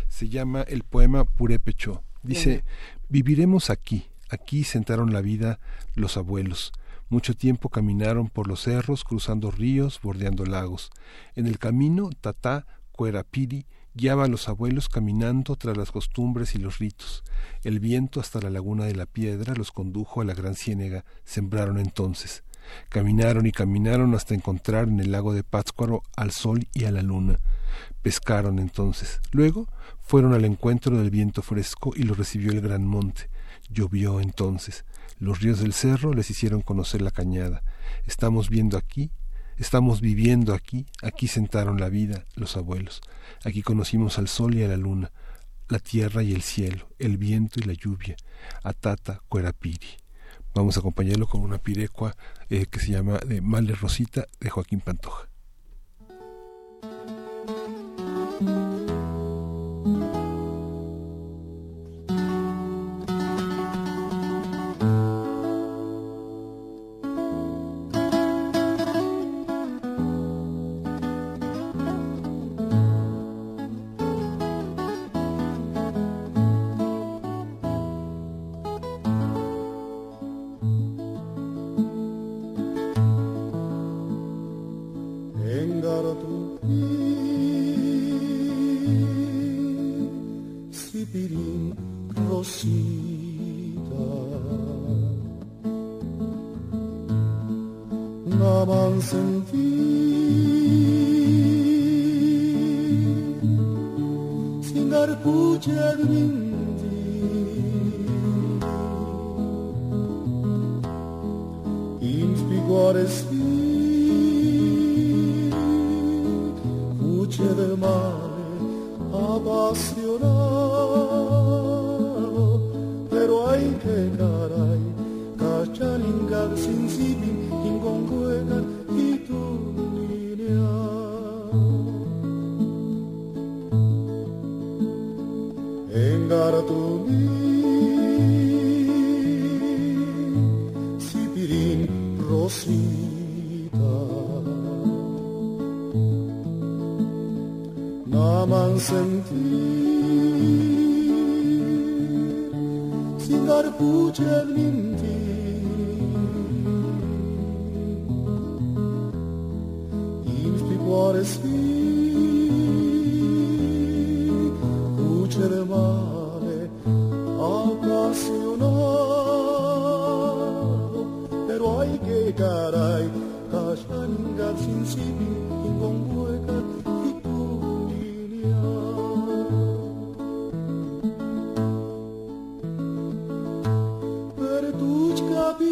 Se 0.07 0.29
llama 0.29 0.61
el 0.61 0.83
poema 0.83 1.25
Purépecho. 1.25 2.03
Dice, 2.23 2.63
viviremos 3.07 3.69
aquí, 3.69 4.07
aquí 4.29 4.63
sentaron 4.63 5.13
la 5.13 5.21
vida 5.21 5.59
los 5.93 6.17
abuelos. 6.17 6.73
Mucho 7.07 7.35
tiempo 7.35 7.69
caminaron 7.69 8.29
por 8.29 8.47
los 8.47 8.63
cerros, 8.63 9.03
cruzando 9.03 9.51
ríos, 9.51 9.99
bordeando 10.01 10.43
lagos. 10.45 10.89
En 11.35 11.45
el 11.45 11.59
camino, 11.59 12.09
Tatá, 12.19 12.65
Cuerapiri, 12.91 13.67
guiaba 13.95 14.25
a 14.25 14.27
los 14.27 14.49
abuelos 14.49 14.89
caminando 14.89 15.55
tras 15.55 15.77
las 15.77 15.91
costumbres 15.91 16.53
y 16.53 16.59
los 16.59 16.79
ritos. 16.79 17.23
El 17.63 17.79
viento 17.79 18.19
hasta 18.19 18.41
la 18.41 18.49
laguna 18.49 18.85
de 18.85 18.95
la 18.95 19.05
piedra 19.05 19.55
los 19.55 19.71
condujo 19.71 20.21
a 20.21 20.25
la 20.25 20.33
gran 20.33 20.55
ciénega, 20.55 21.05
sembraron 21.23 21.79
entonces. 21.79 22.43
Caminaron 22.89 23.45
y 23.45 23.51
caminaron 23.51 24.13
hasta 24.15 24.33
encontrar 24.33 24.87
en 24.87 24.99
el 24.99 25.11
lago 25.11 25.33
de 25.33 25.43
Pátzcuaro 25.43 26.03
al 26.15 26.31
sol 26.31 26.67
y 26.73 26.85
a 26.85 26.91
la 26.91 27.01
luna. 27.01 27.39
Pescaron 28.01 28.59
entonces. 28.59 29.21
Luego 29.31 29.67
fueron 30.01 30.33
al 30.33 30.45
encuentro 30.45 30.97
del 30.97 31.09
viento 31.09 31.41
fresco 31.41 31.93
y 31.95 32.03
los 32.03 32.17
recibió 32.17 32.51
el 32.51 32.61
gran 32.61 32.85
monte. 32.85 33.29
Llovió 33.69 34.19
entonces. 34.19 34.83
Los 35.19 35.41
ríos 35.41 35.59
del 35.59 35.73
cerro 35.73 36.13
les 36.13 36.29
hicieron 36.29 36.61
conocer 36.61 37.01
la 37.01 37.11
cañada. 37.11 37.63
Estamos 38.05 38.49
viendo 38.49 38.77
aquí, 38.77 39.11
estamos 39.57 40.01
viviendo 40.01 40.53
aquí, 40.53 40.85
aquí 41.01 41.27
sentaron 41.27 41.79
la 41.79 41.89
vida 41.89 42.25
los 42.35 42.57
abuelos. 42.57 43.01
Aquí 43.43 43.61
conocimos 43.61 44.17
al 44.17 44.27
sol 44.27 44.55
y 44.55 44.63
a 44.63 44.67
la 44.67 44.77
luna, 44.77 45.11
la 45.69 45.79
tierra 45.79 46.23
y 46.23 46.33
el 46.33 46.41
cielo, 46.41 46.89
el 46.99 47.17
viento 47.17 47.59
y 47.59 47.63
la 47.63 47.73
lluvia. 47.73 48.15
Atata 48.63 49.21
Cuerapiri. 49.27 49.97
Vamos 50.53 50.77
a 50.77 50.79
acompañarlo 50.79 51.27
con 51.27 51.41
una 51.41 51.57
pirecua 51.57 52.15
eh, 52.49 52.65
que 52.67 52.79
se 52.79 52.91
llama 52.91 53.19
de 53.19 53.41
Male 53.41 53.75
Rosita 53.75 54.25
de 54.39 54.49
Joaquín 54.49 54.79
Pantoja. 54.79 55.27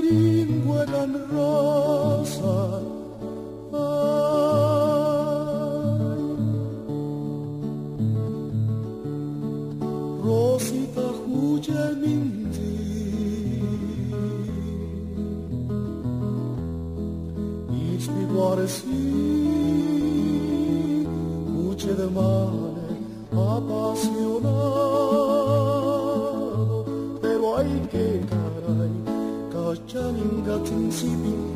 chiringo 0.04 0.82
eran 0.82 1.14
rosa. 1.32 2.82
Ay, 3.72 3.82
Rosita 10.24 11.08
huye 11.26 11.84
mindi. 12.02 12.74
Ispiguare 17.96 18.68
si, 18.68 19.02
cuce 21.48 21.92
de 21.96 22.08
mare 22.18 22.88
appassionato. 23.32 24.93
전인 29.94 30.44
같은 30.44 30.90
집인 30.90 31.53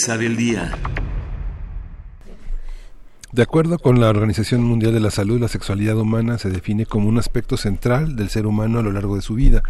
mesa 0.00 0.16
del 0.16 0.34
día. 0.34 0.72
De 3.32 3.42
acuerdo 3.42 3.78
con 3.78 4.00
la 4.00 4.08
Organización 4.08 4.62
Mundial 4.62 4.94
de 4.94 5.00
la 5.00 5.10
Salud, 5.10 5.38
la 5.38 5.48
sexualidad 5.48 5.98
humana 5.98 6.38
se 6.38 6.48
define 6.48 6.86
como 6.86 7.06
un 7.06 7.18
aspecto 7.18 7.58
central 7.58 8.16
del 8.16 8.30
ser 8.30 8.46
humano 8.46 8.78
a 8.78 8.82
lo 8.82 8.92
largo 8.92 9.16
de 9.16 9.20
su 9.20 9.34
vida. 9.34 9.62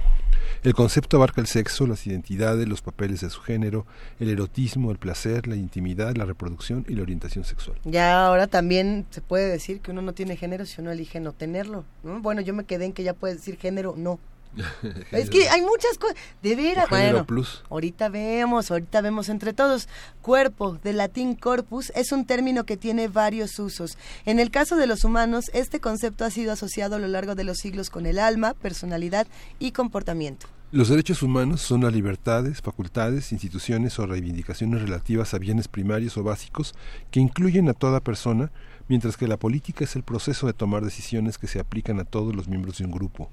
El 0.63 0.73
concepto 0.75 1.17
abarca 1.17 1.41
el 1.41 1.49
sexo, 1.49 1.85
las 1.89 2.07
identidades, 2.07 2.69
los 2.69 2.81
papeles 2.81 3.23
de 3.23 3.31
su 3.31 3.41
género, 3.41 3.87
el 4.21 4.29
erotismo, 4.29 4.93
el 4.93 4.99
placer, 4.99 5.49
la 5.49 5.57
intimidad, 5.57 6.15
la 6.15 6.27
reproducción 6.27 6.87
y 6.89 6.95
la 6.95 7.03
orientación 7.03 7.45
sexual. 7.45 7.79
Ya 7.83 8.25
ahora 8.25 8.47
también 8.47 9.07
se 9.11 9.23
puede 9.23 9.49
decir 9.49 9.81
que 9.81 9.91
uno 9.91 10.01
no 10.01 10.13
tiene 10.13 10.37
género 10.37 10.65
si 10.65 10.81
uno 10.81 10.93
elige 10.93 11.19
no 11.19 11.33
tenerlo. 11.33 11.85
¿no? 12.05 12.21
Bueno, 12.21 12.41
yo 12.41 12.55
me 12.55 12.63
quedé 12.63 12.85
en 12.85 12.93
que 12.93 13.03
ya 13.03 13.15
puedes 13.15 13.39
decir 13.39 13.57
género 13.57 13.95
no. 13.97 14.21
Es 15.13 15.31
que 15.31 15.49
hay 15.49 15.61
muchas 15.63 15.99
cosas, 15.99 16.17
de 16.43 16.57
veras. 16.57 16.89
Bueno, 16.91 17.25
plus. 17.27 17.63
ahorita 17.71 18.09
vemos, 18.09 18.71
ahorita 18.71 19.01
vemos 19.01 19.29
entre 19.29 19.53
todos. 19.53 19.89
Cuerpo, 20.23 20.79
del 20.83 20.99
latín 20.99 21.35
corpus, 21.35 21.93
es 21.95 22.13
un 22.13 22.27
término 22.27 22.65
que 22.65 22.77
tiene 22.77 23.09
varios 23.09 23.59
usos. 23.59 23.97
En 24.25 24.41
el 24.41 24.51
caso 24.51 24.77
de 24.77 24.87
los 24.87 25.05
humanos, 25.05 25.51
este 25.55 25.81
concepto 25.81 26.25
ha 26.25 26.31
sido 26.31 26.53
asociado 26.53 26.97
a 26.97 26.99
lo 26.99 27.09
largo 27.09 27.35
de 27.35 27.45
los 27.45 27.59
siglos 27.59 27.91
con 27.91 28.07
el 28.07 28.19
alma, 28.19 28.55
personalidad 28.55 29.27
y 29.59 29.73
comportamiento. 29.73 30.47
Los 30.73 30.89
derechos 30.89 31.25
humanos 31.25 31.63
son 31.63 31.81
las 31.81 31.93
libertades, 31.93 32.61
facultades, 32.61 33.33
instituciones 33.33 33.99
o 33.99 34.07
reivindicaciones 34.07 34.81
relativas 34.81 35.35
a 35.35 35.39
bienes 35.39 35.67
primarios 35.67 36.17
o 36.17 36.23
básicos 36.23 36.77
que 37.11 37.19
incluyen 37.19 37.69
a 37.69 37.75
toda 37.75 37.99
persona, 37.99 38.53
mientras 38.87 39.17
que 39.17 39.27
la 39.27 39.37
política 39.37 39.83
es 39.83 39.97
el 39.97 40.05
proceso 40.05 40.47
de 40.47 40.53
tomar 40.53 40.85
decisiones 40.85 41.39
que 41.39 41.49
se 41.49 41.59
aplican 41.59 41.99
a 41.99 42.05
todos 42.05 42.37
los 42.37 42.47
miembros 42.47 42.79
de 42.79 42.85
un 42.85 42.93
grupo. 42.93 43.33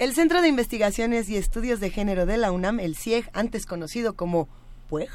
El 0.00 0.12
Centro 0.12 0.42
de 0.42 0.48
Investigaciones 0.48 1.28
y 1.28 1.36
Estudios 1.36 1.78
de 1.78 1.88
Género 1.88 2.26
de 2.26 2.36
la 2.36 2.50
UNAM, 2.50 2.80
el 2.80 2.96
CIEG, 2.96 3.30
antes 3.32 3.64
conocido 3.64 4.14
como 4.14 4.48
PUEG, 4.88 5.08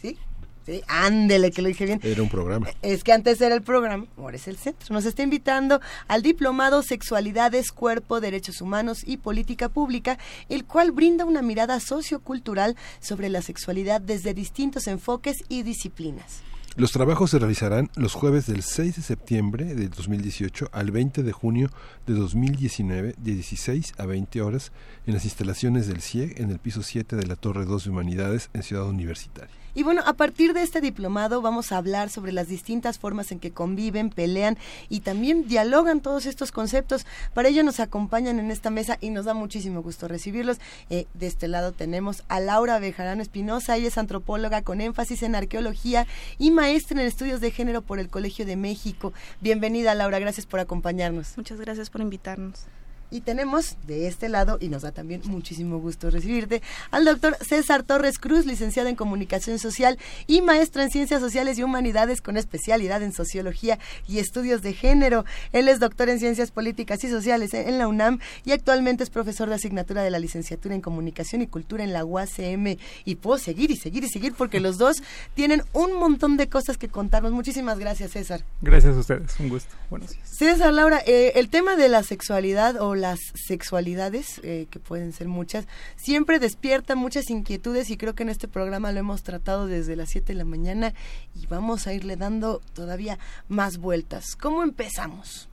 ¿sí? 0.00 0.18
Sí, 0.64 0.82
ándele, 0.86 1.50
que 1.50 1.62
lo 1.62 1.68
dije 1.68 1.84
bien. 1.84 2.00
Era 2.04 2.22
un 2.22 2.28
programa. 2.28 2.68
Es 2.80 3.02
que 3.02 3.12
antes 3.12 3.40
era 3.40 3.56
el 3.56 3.62
programa, 3.62 4.06
ahora 4.16 4.36
es 4.36 4.46
el 4.46 4.56
centro. 4.56 4.94
Nos 4.94 5.04
está 5.04 5.24
invitando 5.24 5.80
al 6.06 6.22
diplomado 6.22 6.84
Sexualidades, 6.84 7.72
Cuerpo, 7.72 8.20
Derechos 8.20 8.60
Humanos 8.60 9.02
y 9.04 9.16
Política 9.16 9.68
Pública, 9.68 10.16
el 10.48 10.64
cual 10.64 10.92
brinda 10.92 11.24
una 11.24 11.42
mirada 11.42 11.80
sociocultural 11.80 12.76
sobre 13.00 13.30
la 13.30 13.42
sexualidad 13.42 14.00
desde 14.00 14.32
distintos 14.32 14.86
enfoques 14.86 15.42
y 15.48 15.64
disciplinas. 15.64 16.42
Los 16.76 16.92
trabajos 16.92 17.32
se 17.32 17.38
realizarán 17.40 17.90
los 17.96 18.14
jueves 18.14 18.46
del 18.46 18.62
6 18.62 18.96
de 18.96 19.02
septiembre 19.02 19.74
de 19.74 19.88
2018 19.88 20.68
al 20.70 20.92
20 20.92 21.24
de 21.24 21.32
junio 21.32 21.68
de 22.06 22.14
2019 22.14 23.16
de 23.18 23.34
16 23.34 23.94
a 23.98 24.06
20 24.06 24.40
horas 24.40 24.70
en 25.04 25.14
las 25.14 25.24
instalaciones 25.24 25.88
del 25.88 26.00
CIEG 26.00 26.40
en 26.40 26.50
el 26.50 26.60
piso 26.60 26.84
7 26.84 27.16
de 27.16 27.26
la 27.26 27.34
Torre 27.34 27.64
2 27.64 27.84
de 27.84 27.90
Humanidades 27.90 28.50
en 28.52 28.62
Ciudad 28.62 28.86
Universitaria. 28.86 29.59
Y 29.74 29.82
bueno, 29.82 30.02
a 30.06 30.14
partir 30.14 30.52
de 30.52 30.62
este 30.62 30.80
diplomado 30.80 31.42
vamos 31.42 31.72
a 31.72 31.76
hablar 31.76 32.10
sobre 32.10 32.32
las 32.32 32.48
distintas 32.48 32.98
formas 32.98 33.32
en 33.32 33.40
que 33.40 33.52
conviven, 33.52 34.10
pelean 34.10 34.58
y 34.88 35.00
también 35.00 35.46
dialogan 35.46 36.00
todos 36.00 36.26
estos 36.26 36.52
conceptos. 36.52 37.06
Para 37.34 37.48
ello 37.48 37.62
nos 37.62 37.80
acompañan 37.80 38.38
en 38.38 38.50
esta 38.50 38.70
mesa 38.70 38.98
y 39.00 39.10
nos 39.10 39.24
da 39.24 39.34
muchísimo 39.34 39.82
gusto 39.82 40.08
recibirlos. 40.08 40.58
Eh, 40.88 41.06
de 41.14 41.26
este 41.26 41.48
lado 41.48 41.72
tenemos 41.72 42.24
a 42.28 42.40
Laura 42.40 42.78
Bejarano 42.78 43.22
Espinosa, 43.22 43.76
ella 43.76 43.88
es 43.88 43.98
antropóloga 43.98 44.62
con 44.62 44.80
énfasis 44.80 45.22
en 45.22 45.34
arqueología 45.34 46.06
y 46.38 46.50
maestra 46.50 47.00
en 47.00 47.06
estudios 47.06 47.40
de 47.40 47.50
género 47.50 47.82
por 47.82 47.98
el 47.98 48.08
Colegio 48.08 48.46
de 48.46 48.56
México. 48.56 49.12
Bienvenida 49.40 49.94
Laura, 49.94 50.18
gracias 50.18 50.46
por 50.46 50.60
acompañarnos. 50.60 51.36
Muchas 51.36 51.60
gracias 51.60 51.90
por 51.90 52.00
invitarnos. 52.00 52.66
Y 53.10 53.22
tenemos 53.22 53.76
de 53.86 54.06
este 54.06 54.28
lado, 54.28 54.58
y 54.60 54.68
nos 54.68 54.82
da 54.82 54.92
también 54.92 55.22
muchísimo 55.24 55.78
gusto 55.78 56.10
recibirte, 56.10 56.62
al 56.90 57.04
doctor 57.04 57.36
César 57.40 57.82
Torres 57.82 58.18
Cruz, 58.18 58.46
licenciado 58.46 58.88
en 58.88 58.96
Comunicación 58.96 59.58
Social 59.58 59.98
y 60.26 60.42
maestro 60.42 60.82
en 60.82 60.90
Ciencias 60.90 61.20
Sociales 61.20 61.58
y 61.58 61.62
Humanidades 61.62 62.20
con 62.20 62.36
especialidad 62.36 63.02
en 63.02 63.12
Sociología 63.12 63.78
y 64.08 64.18
Estudios 64.18 64.62
de 64.62 64.74
Género. 64.74 65.24
Él 65.52 65.68
es 65.68 65.80
doctor 65.80 66.08
en 66.08 66.18
Ciencias 66.18 66.50
Políticas 66.50 67.02
y 67.04 67.08
Sociales 67.08 67.54
en 67.54 67.78
la 67.78 67.88
UNAM 67.88 68.18
y 68.44 68.52
actualmente 68.52 69.02
es 69.02 69.10
profesor 69.10 69.48
de 69.48 69.56
asignatura 69.56 70.02
de 70.02 70.10
la 70.10 70.18
licenciatura 70.18 70.74
en 70.74 70.80
Comunicación 70.80 71.42
y 71.42 71.46
Cultura 71.46 71.84
en 71.84 71.92
la 71.92 72.04
UACM. 72.04 72.76
Y 73.04 73.14
puedo 73.16 73.38
seguir 73.38 73.70
y 73.70 73.76
seguir 73.76 74.04
y 74.04 74.08
seguir 74.08 74.34
porque 74.34 74.60
los 74.60 74.78
dos 74.78 75.02
tienen 75.34 75.62
un 75.72 75.94
montón 75.94 76.36
de 76.36 76.48
cosas 76.48 76.78
que 76.78 76.88
contarnos. 76.88 77.32
Muchísimas 77.32 77.78
gracias, 77.78 78.12
César. 78.12 78.44
Gracias 78.60 78.96
a 78.96 79.00
ustedes, 79.00 79.38
un 79.40 79.48
gusto. 79.48 79.74
Buenos 79.88 80.10
días. 80.10 80.28
César, 80.28 80.72
Laura, 80.72 81.00
eh, 81.06 81.32
el 81.36 81.48
tema 81.48 81.76
de 81.76 81.88
la 81.88 82.02
sexualidad 82.02 82.80
o 82.80 82.94
las 83.00 83.18
sexualidades, 83.34 84.40
eh, 84.44 84.66
que 84.70 84.78
pueden 84.78 85.12
ser 85.12 85.28
muchas, 85.28 85.66
siempre 85.96 86.38
despierta 86.38 86.94
muchas 86.94 87.30
inquietudes 87.30 87.90
y 87.90 87.96
creo 87.96 88.14
que 88.14 88.22
en 88.22 88.28
este 88.28 88.48
programa 88.48 88.92
lo 88.92 89.00
hemos 89.00 89.22
tratado 89.22 89.66
desde 89.66 89.96
las 89.96 90.10
7 90.10 90.32
de 90.32 90.38
la 90.38 90.44
mañana 90.44 90.94
y 91.34 91.46
vamos 91.46 91.86
a 91.86 91.92
irle 91.92 92.16
dando 92.16 92.60
todavía 92.74 93.18
más 93.48 93.78
vueltas. 93.78 94.36
¿Cómo 94.36 94.62
empezamos? 94.62 95.48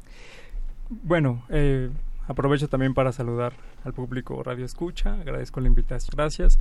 Bueno, 0.90 1.44
eh, 1.50 1.90
aprovecho 2.28 2.68
también 2.68 2.94
para 2.94 3.12
saludar 3.12 3.54
al 3.84 3.94
público 3.94 4.42
Radio 4.44 4.66
Escucha, 4.66 5.16
agradezco 5.16 5.60
la 5.60 5.68
invitación, 5.68 6.12
gracias. 6.16 6.60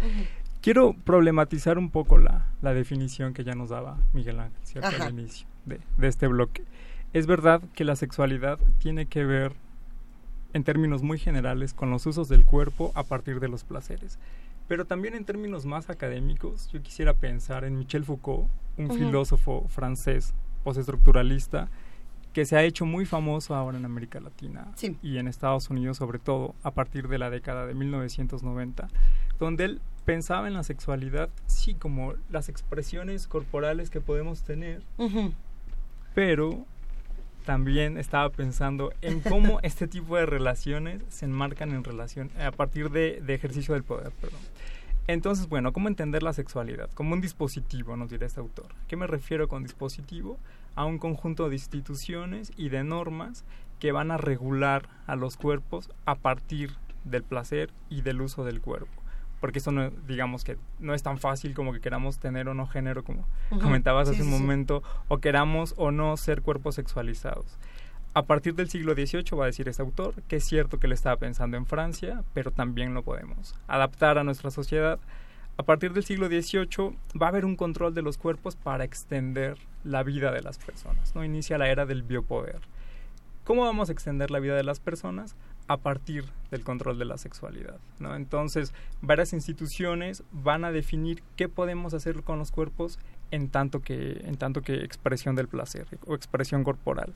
Quiero 0.61 0.95
problematizar 0.95 1.79
un 1.79 1.91
poco 1.91 2.19
la, 2.19 2.47
la 2.63 2.75
definición 2.75 3.35
que 3.35 3.45
ya 3.45 3.55
nos 3.55 3.71
daba 3.71 3.99
Miguel 4.13 4.41
Ángel, 4.41 4.61
¿cierto? 4.65 5.03
Al 5.03 5.13
inicio 5.13 5.47
de, 5.65 5.81
de 5.97 6.09
este 6.09 6.27
bloque. 6.27 6.65
Es 7.13 7.27
verdad 7.27 7.63
que 7.75 7.85
la 7.85 7.97
sexualidad 7.97 8.59
tiene 8.79 9.07
que 9.07 9.25
ver 9.25 9.53
en 10.53 10.65
términos 10.65 11.03
muy 11.03 11.19
generales 11.19 11.75
con 11.75 11.91
los 11.91 12.07
usos 12.07 12.29
del 12.29 12.45
cuerpo 12.45 12.93
a 12.95 13.03
partir 13.05 13.41
de 13.41 13.49
los 13.49 13.65
placeres. 13.65 14.19
Pero 14.69 14.85
también 14.85 15.15
en 15.15 15.25
términos 15.25 15.65
más 15.67 15.91
académicos, 15.91 16.69
yo 16.73 16.83
quisiera 16.83 17.15
pensar 17.15 17.65
en 17.65 17.79
Michel 17.79 18.05
Foucault, 18.05 18.49
un 18.79 18.87
Ujú. 18.87 18.95
filósofo 18.95 19.67
francés 19.69 20.35
postestructuralista 20.65 21.69
que 22.33 22.45
se 22.45 22.57
ha 22.57 22.63
hecho 22.65 22.85
muy 22.85 23.07
famoso 23.07 23.55
ahora 23.55 23.79
en 23.79 23.85
América 23.87 24.21
Latina 24.21 24.67
y 25.03 25.17
en 25.19 25.27
Estados 25.29 25.71
Unidos 25.71 25.97
sobre 25.97 26.19
todo 26.19 26.55
a 26.63 26.71
partir 26.71 27.09
de 27.09 27.17
la 27.19 27.31
década 27.31 27.65
de 27.65 27.73
1990, 27.75 28.89
donde 29.39 29.65
él 29.65 29.81
pensaba 30.05 30.47
en 30.47 30.53
la 30.55 30.63
sexualidad 30.63 31.31
sí 31.47 31.75
como 31.75 32.13
las 32.31 32.49
expresiones 32.51 33.27
corporales 33.27 33.89
que 33.89 34.01
podemos 34.03 34.43
tener, 34.43 34.83
pero 36.15 36.67
también 37.47 37.97
estaba 37.97 38.29
pensando 38.29 38.93
en 39.01 39.21
cómo 39.21 39.61
este 39.63 39.87
tipo 39.87 40.17
de 40.17 40.27
relaciones 40.27 41.03
se 41.09 41.25
enmarcan 41.25 41.71
en 41.71 41.85
relación 41.85 42.31
a 42.39 42.51
partir 42.51 42.91
de, 42.91 43.23
de 43.25 43.35
ejercicio 43.35 43.73
del 43.73 43.85
poder, 43.85 44.13
perdón. 44.21 44.41
Entonces, 45.07 45.49
bueno, 45.49 45.73
¿cómo 45.73 45.89
entender 45.89 46.25
la 46.25 46.33
sexualidad? 46.33 46.91
Como 46.93 47.15
un 47.15 47.21
dispositivo, 47.21 47.97
nos 47.97 48.11
dirá 48.11 48.27
este 48.27 48.41
autor. 48.41 48.67
¿Qué 48.89 48.97
me 48.97 49.07
refiero 49.07 49.47
con 49.47 49.63
dispositivo? 49.63 50.37
A 50.75 50.85
un 50.85 50.99
conjunto 50.99 51.49
de 51.49 51.55
instituciones 51.55 52.53
y 52.57 52.69
de 52.69 52.83
normas 52.83 53.45
que 53.79 53.93
van 53.93 54.11
a 54.11 54.17
regular 54.17 54.89
a 55.07 55.15
los 55.15 55.37
cuerpos 55.37 55.91
a 56.05 56.17
partir 56.17 56.73
del 57.05 57.23
placer 57.23 57.71
y 57.89 58.03
del 58.03 58.21
uso 58.21 58.45
del 58.45 58.61
cuerpo. 58.61 59.06
Porque 59.41 59.59
eso 59.59 59.73
no, 59.73 59.91
digamos 60.07 60.45
que 60.45 60.57
no 60.79 60.95
es 60.95 61.03
tan 61.03 61.19
fácil 61.19 61.55
como 61.55 61.73
que 61.73 61.81
queramos 61.81 62.19
tener 62.19 62.49
o 62.49 62.55
no 62.55 62.67
género, 62.67 63.05
como 63.05 63.27
comentabas 63.51 64.09
hace 64.09 64.23
un 64.23 64.31
momento, 64.31 64.83
o 65.09 65.19
queramos 65.19 65.75
o 65.77 65.91
no 65.91 66.17
ser 66.17 66.43
cuerpos 66.43 66.77
sexualizados. 66.77 67.59
A 68.15 68.23
partir 68.23 68.55
del 68.55 68.71
siglo 68.71 68.95
XVIII, 68.95 69.37
va 69.39 69.45
a 69.45 69.47
decir 69.47 69.69
este 69.69 69.83
autor, 69.83 70.15
que 70.27 70.37
es 70.37 70.45
cierto 70.45 70.79
que 70.79 70.89
le 70.89 70.95
estaba 70.95 71.17
pensando 71.17 71.59
en 71.59 71.67
Francia, 71.67 72.25
pero 72.33 72.51
también 72.51 72.95
lo 72.95 73.03
podemos 73.03 73.55
adaptar 73.69 74.17
a 74.17 74.25
nuestra 74.25 74.51
sociedad. 74.51 74.99
A 75.59 75.63
partir 75.65 75.93
del 75.93 76.03
siglo 76.03 76.29
XVIII 76.29 76.97
va 77.21 77.27
a 77.27 77.29
haber 77.29 77.45
un 77.45 77.57
control 77.57 77.95
de 77.95 78.01
los 78.01 78.17
cuerpos 78.17 78.57
para 78.57 78.85
extender 78.85 79.59
la 79.85 80.03
vida 80.03 80.33
de 80.33 80.41
las 80.41 80.57
personas. 80.57 81.15
¿no? 81.15 81.25
Inicia 81.25 81.59
la 81.59 81.69
era 81.69 81.85
del 81.85 82.03
biopoder. 82.03 82.61
¿Cómo 83.45 83.63
vamos 83.63 83.91
a 83.91 83.93
extender 83.93 84.31
la 84.31 84.41
vida 84.41 84.57
de 84.57 84.65
las 84.65 84.81
personas? 84.81 85.37
A 85.69 85.77
partir 85.77 86.25
del 86.51 86.63
control 86.63 86.99
de 86.99 87.05
la 87.05 87.19
sexualidad. 87.19 87.79
¿no? 87.99 88.15
Entonces, 88.15 88.73
varias 89.03 89.33
instituciones 89.33 90.23
van 90.33 90.65
a 90.65 90.73
definir 90.73 91.23
qué 91.37 91.49
podemos 91.49 91.95
hacer 91.95 92.23
con 92.23 92.39
los 92.39 92.51
cuerpos 92.51 92.99
en 93.31 93.49
tanto 93.49 93.81
que, 93.81 94.23
en 94.25 94.37
tanto 94.37 94.63
que 94.63 94.85
expresión 94.85 95.35
del 95.35 95.49
placer 95.49 95.87
o 96.07 96.15
expresión 96.15 96.65
corporal. 96.65 97.15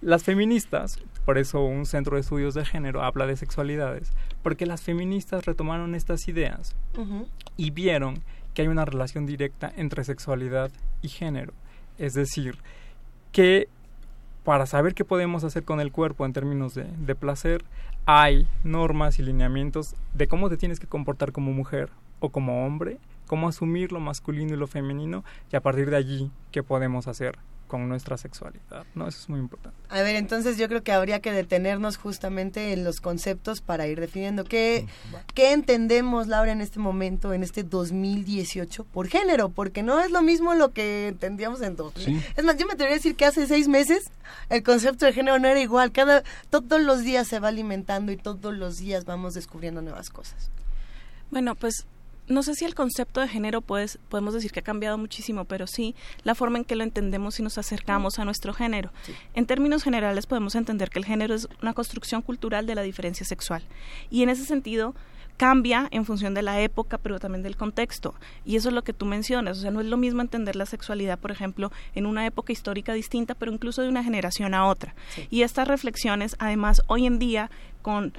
Las 0.00 0.22
feministas, 0.22 1.00
por 1.24 1.38
eso 1.38 1.60
un 1.64 1.84
centro 1.84 2.14
de 2.14 2.20
estudios 2.20 2.54
de 2.54 2.64
género 2.64 3.02
habla 3.02 3.26
de 3.26 3.36
sexualidades, 3.36 4.12
porque 4.44 4.64
las 4.64 4.82
feministas 4.82 5.44
retomaron 5.44 5.96
estas 5.96 6.28
ideas 6.28 6.76
y 7.56 7.70
vieron 7.70 8.22
que 8.54 8.62
hay 8.62 8.68
una 8.68 8.84
relación 8.84 9.26
directa 9.26 9.72
entre 9.76 10.04
sexualidad 10.04 10.70
y 11.02 11.08
género. 11.08 11.52
Es 11.98 12.14
decir, 12.14 12.58
que 13.32 13.68
para 14.44 14.66
saber 14.66 14.94
qué 14.94 15.04
podemos 15.04 15.44
hacer 15.44 15.64
con 15.64 15.80
el 15.80 15.92
cuerpo 15.92 16.24
en 16.24 16.32
términos 16.32 16.74
de, 16.74 17.14
placer, 17.14 17.64
hay 18.06 18.46
normas 18.64 19.18
y 19.18 19.22
lineamientos 19.22 19.94
de 20.14 20.26
cómo 20.26 20.48
te 20.48 20.56
tienes 20.56 20.80
que 20.80 20.86
comportar 20.86 21.32
como 21.32 21.52
mujer 21.52 21.90
o 22.20 22.30
como 22.30 22.66
hombre, 22.66 22.98
cómo 23.26 23.48
asumir 23.48 23.92
lo 23.92 24.00
masculino 24.00 24.54
y 24.54 24.56
lo 24.56 24.66
femenino, 24.66 25.24
y 25.52 25.56
a 25.56 25.60
partir 25.60 25.90
de 25.90 25.96
allí, 25.96 26.30
qué 26.50 26.62
podemos 26.62 27.08
hacer 27.08 27.38
con 27.68 27.88
nuestra 27.88 28.16
sexualidad, 28.16 28.84
¿no? 28.94 29.06
Eso 29.06 29.20
es 29.20 29.28
muy 29.28 29.38
importante. 29.38 29.78
A 29.88 30.02
ver, 30.02 30.16
entonces 30.16 30.58
yo 30.58 30.66
creo 30.68 30.82
que 30.82 30.92
habría 30.92 31.20
que 31.20 31.30
detenernos 31.30 31.96
justamente 31.96 32.72
en 32.72 32.82
los 32.82 33.00
conceptos 33.00 33.60
para 33.60 33.86
ir 33.86 34.00
definiendo 34.00 34.44
qué, 34.44 34.86
qué 35.34 35.52
entendemos, 35.52 36.26
Laura, 36.26 36.50
en 36.50 36.60
este 36.60 36.80
momento, 36.80 37.32
en 37.32 37.42
este 37.42 37.62
2018, 37.62 38.84
por 38.84 39.08
género, 39.08 39.50
porque 39.50 39.82
no 39.82 40.00
es 40.00 40.10
lo 40.10 40.22
mismo 40.22 40.54
lo 40.54 40.72
que 40.72 41.08
entendíamos 41.08 41.60
en 41.62 41.76
2000. 41.76 42.24
Es 42.36 42.44
más, 42.44 42.56
yo 42.56 42.66
me 42.66 42.72
atrevería 42.72 42.96
a 42.96 42.98
decir 42.98 43.14
que 43.14 43.26
hace 43.26 43.46
seis 43.46 43.68
meses 43.68 44.10
el 44.48 44.62
concepto 44.62 45.06
de 45.06 45.12
género 45.12 45.38
no 45.38 45.48
era 45.48 45.60
igual, 45.60 45.92
cada, 45.92 46.22
todos 46.50 46.80
los 46.80 47.02
días 47.02 47.28
se 47.28 47.38
va 47.38 47.48
alimentando 47.48 48.10
y 48.12 48.16
todos 48.16 48.54
los 48.54 48.78
días 48.78 49.04
vamos 49.04 49.34
descubriendo 49.34 49.82
nuevas 49.82 50.10
cosas. 50.10 50.50
Bueno, 51.30 51.54
pues 51.54 51.86
no 52.28 52.42
sé 52.42 52.54
si 52.54 52.64
el 52.64 52.74
concepto 52.74 53.20
de 53.20 53.28
género 53.28 53.60
pues, 53.60 53.98
podemos 54.08 54.34
decir 54.34 54.52
que 54.52 54.60
ha 54.60 54.62
cambiado 54.62 54.98
muchísimo, 54.98 55.44
pero 55.44 55.66
sí 55.66 55.94
la 56.22 56.34
forma 56.34 56.58
en 56.58 56.64
que 56.64 56.76
lo 56.76 56.84
entendemos 56.84 57.38
y 57.40 57.42
nos 57.42 57.58
acercamos 57.58 58.18
a 58.18 58.24
nuestro 58.24 58.52
género. 58.52 58.90
En 59.34 59.46
términos 59.46 59.82
generales 59.82 60.26
podemos 60.26 60.54
entender 60.54 60.90
que 60.90 60.98
el 60.98 61.04
género 61.04 61.34
es 61.34 61.48
una 61.62 61.74
construcción 61.74 62.22
cultural 62.22 62.66
de 62.66 62.74
la 62.74 62.82
diferencia 62.82 63.26
sexual. 63.26 63.62
Y 64.10 64.22
en 64.22 64.28
ese 64.28 64.44
sentido 64.44 64.94
cambia 65.38 65.88
en 65.92 66.04
función 66.04 66.34
de 66.34 66.42
la 66.42 66.60
época, 66.60 66.98
pero 66.98 67.18
también 67.18 67.42
del 67.42 67.56
contexto. 67.56 68.14
Y 68.44 68.56
eso 68.56 68.68
es 68.68 68.74
lo 68.74 68.82
que 68.82 68.92
tú 68.92 69.06
mencionas. 69.06 69.58
O 69.58 69.60
sea, 69.62 69.70
no 69.70 69.80
es 69.80 69.86
lo 69.86 69.96
mismo 69.96 70.20
entender 70.20 70.56
la 70.56 70.66
sexualidad, 70.66 71.18
por 71.18 71.30
ejemplo, 71.30 71.72
en 71.94 72.06
una 72.06 72.26
época 72.26 72.52
histórica 72.52 72.92
distinta, 72.92 73.34
pero 73.34 73.52
incluso 73.52 73.80
de 73.80 73.88
una 73.88 74.04
generación 74.04 74.52
a 74.52 74.66
otra. 74.66 74.94
Y 75.30 75.42
estas 75.42 75.68
reflexiones, 75.68 76.36
además, 76.40 76.82
hoy 76.88 77.06
en 77.06 77.18
día, 77.18 77.50
con 77.82 78.12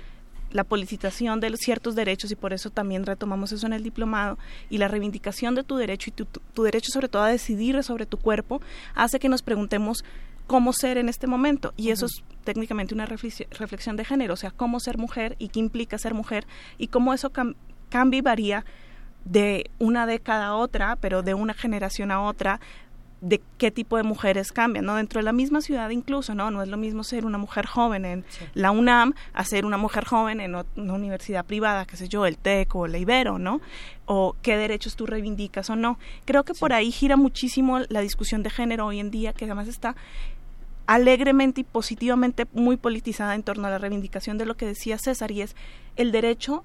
la 0.51 0.63
politización 0.63 1.39
de 1.39 1.55
ciertos 1.57 1.95
derechos 1.95 2.31
y 2.31 2.35
por 2.35 2.53
eso 2.53 2.69
también 2.69 3.05
retomamos 3.05 3.51
eso 3.51 3.67
en 3.67 3.73
el 3.73 3.83
diplomado 3.83 4.37
y 4.69 4.77
la 4.77 4.87
reivindicación 4.87 5.55
de 5.55 5.63
tu 5.63 5.75
derecho 5.75 6.09
y 6.09 6.13
tu, 6.13 6.63
derecho 6.63 6.91
sobre 6.91 7.09
todo 7.09 7.23
a 7.23 7.29
decidir 7.29 7.81
sobre 7.83 8.05
tu 8.05 8.17
cuerpo 8.17 8.61
hace 8.95 9.19
que 9.19 9.29
nos 9.29 9.41
preguntemos 9.41 10.03
cómo 10.47 10.73
ser 10.73 10.97
en 10.97 11.09
este 11.09 11.27
momento. 11.27 11.73
Y 11.77 11.89
eso 11.89 12.07
es 12.07 12.23
técnicamente 12.43 12.95
una 12.95 13.05
reflexión 13.05 13.95
de 13.95 14.05
género, 14.05 14.33
o 14.33 14.37
sea, 14.37 14.51
cómo 14.51 14.79
ser 14.79 14.97
mujer 14.97 15.35
y 15.37 15.49
qué 15.49 15.59
implica 15.59 15.97
ser 15.97 16.13
mujer 16.13 16.47
y 16.77 16.87
cómo 16.87 17.13
eso 17.13 17.31
cambia 17.89 18.17
y 18.17 18.21
varía 18.21 18.65
de 19.25 19.69
una 19.77 20.05
década 20.05 20.47
a 20.47 20.55
otra, 20.55 20.95
pero 20.95 21.21
de 21.21 21.33
una 21.33 21.53
generación 21.53 22.09
a 22.09 22.21
otra, 22.21 22.59
de 23.21 23.41
qué 23.57 23.69
tipo 23.71 23.97
de 23.97 24.03
mujeres 24.03 24.51
cambian, 24.51 24.85
¿no? 24.85 24.95
Dentro 24.95 25.19
de 25.19 25.23
la 25.23 25.33
misma 25.33 25.61
ciudad 25.61 25.89
incluso, 25.89 26.35
¿no? 26.35 26.51
No 26.51 26.61
es 26.61 26.69
lo 26.69 26.77
mismo 26.77 27.03
ser 27.03 27.25
una 27.25 27.37
mujer 27.37 27.65
joven 27.65 28.05
en 28.05 28.25
la 28.53 28.71
UNAM 28.71 29.13
a 29.33 29.43
ser 29.43 29.65
una 29.65 29.77
mujer 29.77 30.05
joven 30.05 30.39
en 30.39 30.55
una 30.55 30.93
universidad 30.93 31.45
privada, 31.45 31.85
qué 31.85 31.97
sé 31.97 32.07
yo, 32.07 32.25
el 32.25 32.37
TEC 32.37 32.73
o 32.75 32.87
la 32.87 32.97
Ibero, 32.97 33.37
¿no? 33.37 33.59
O 34.05 34.35
qué 34.41 34.57
derechos 34.57 34.95
tú 34.95 35.05
reivindicas 35.05 35.69
o 35.69 35.75
no. 35.75 35.99
Creo 36.25 36.43
que 36.43 36.53
por 36.53 36.73
ahí 36.73 36.91
gira 36.91 37.17
muchísimo 37.17 37.79
la 37.89 38.01
discusión 38.01 38.41
de 38.41 38.49
género 38.49 38.85
hoy 38.85 38.99
en 38.99 39.11
día, 39.11 39.33
que 39.33 39.45
además 39.45 39.67
está 39.67 39.95
alegremente 40.87 41.61
y 41.61 41.63
positivamente 41.65 42.47
muy 42.53 42.77
politizada 42.77 43.35
en 43.35 43.43
torno 43.43 43.67
a 43.67 43.69
la 43.69 43.77
reivindicación 43.77 44.37
de 44.37 44.45
lo 44.45 44.55
que 44.55 44.65
decía 44.65 44.97
César, 44.97 45.31
y 45.31 45.41
es 45.41 45.55
el 45.97 46.11
derecho 46.11 46.63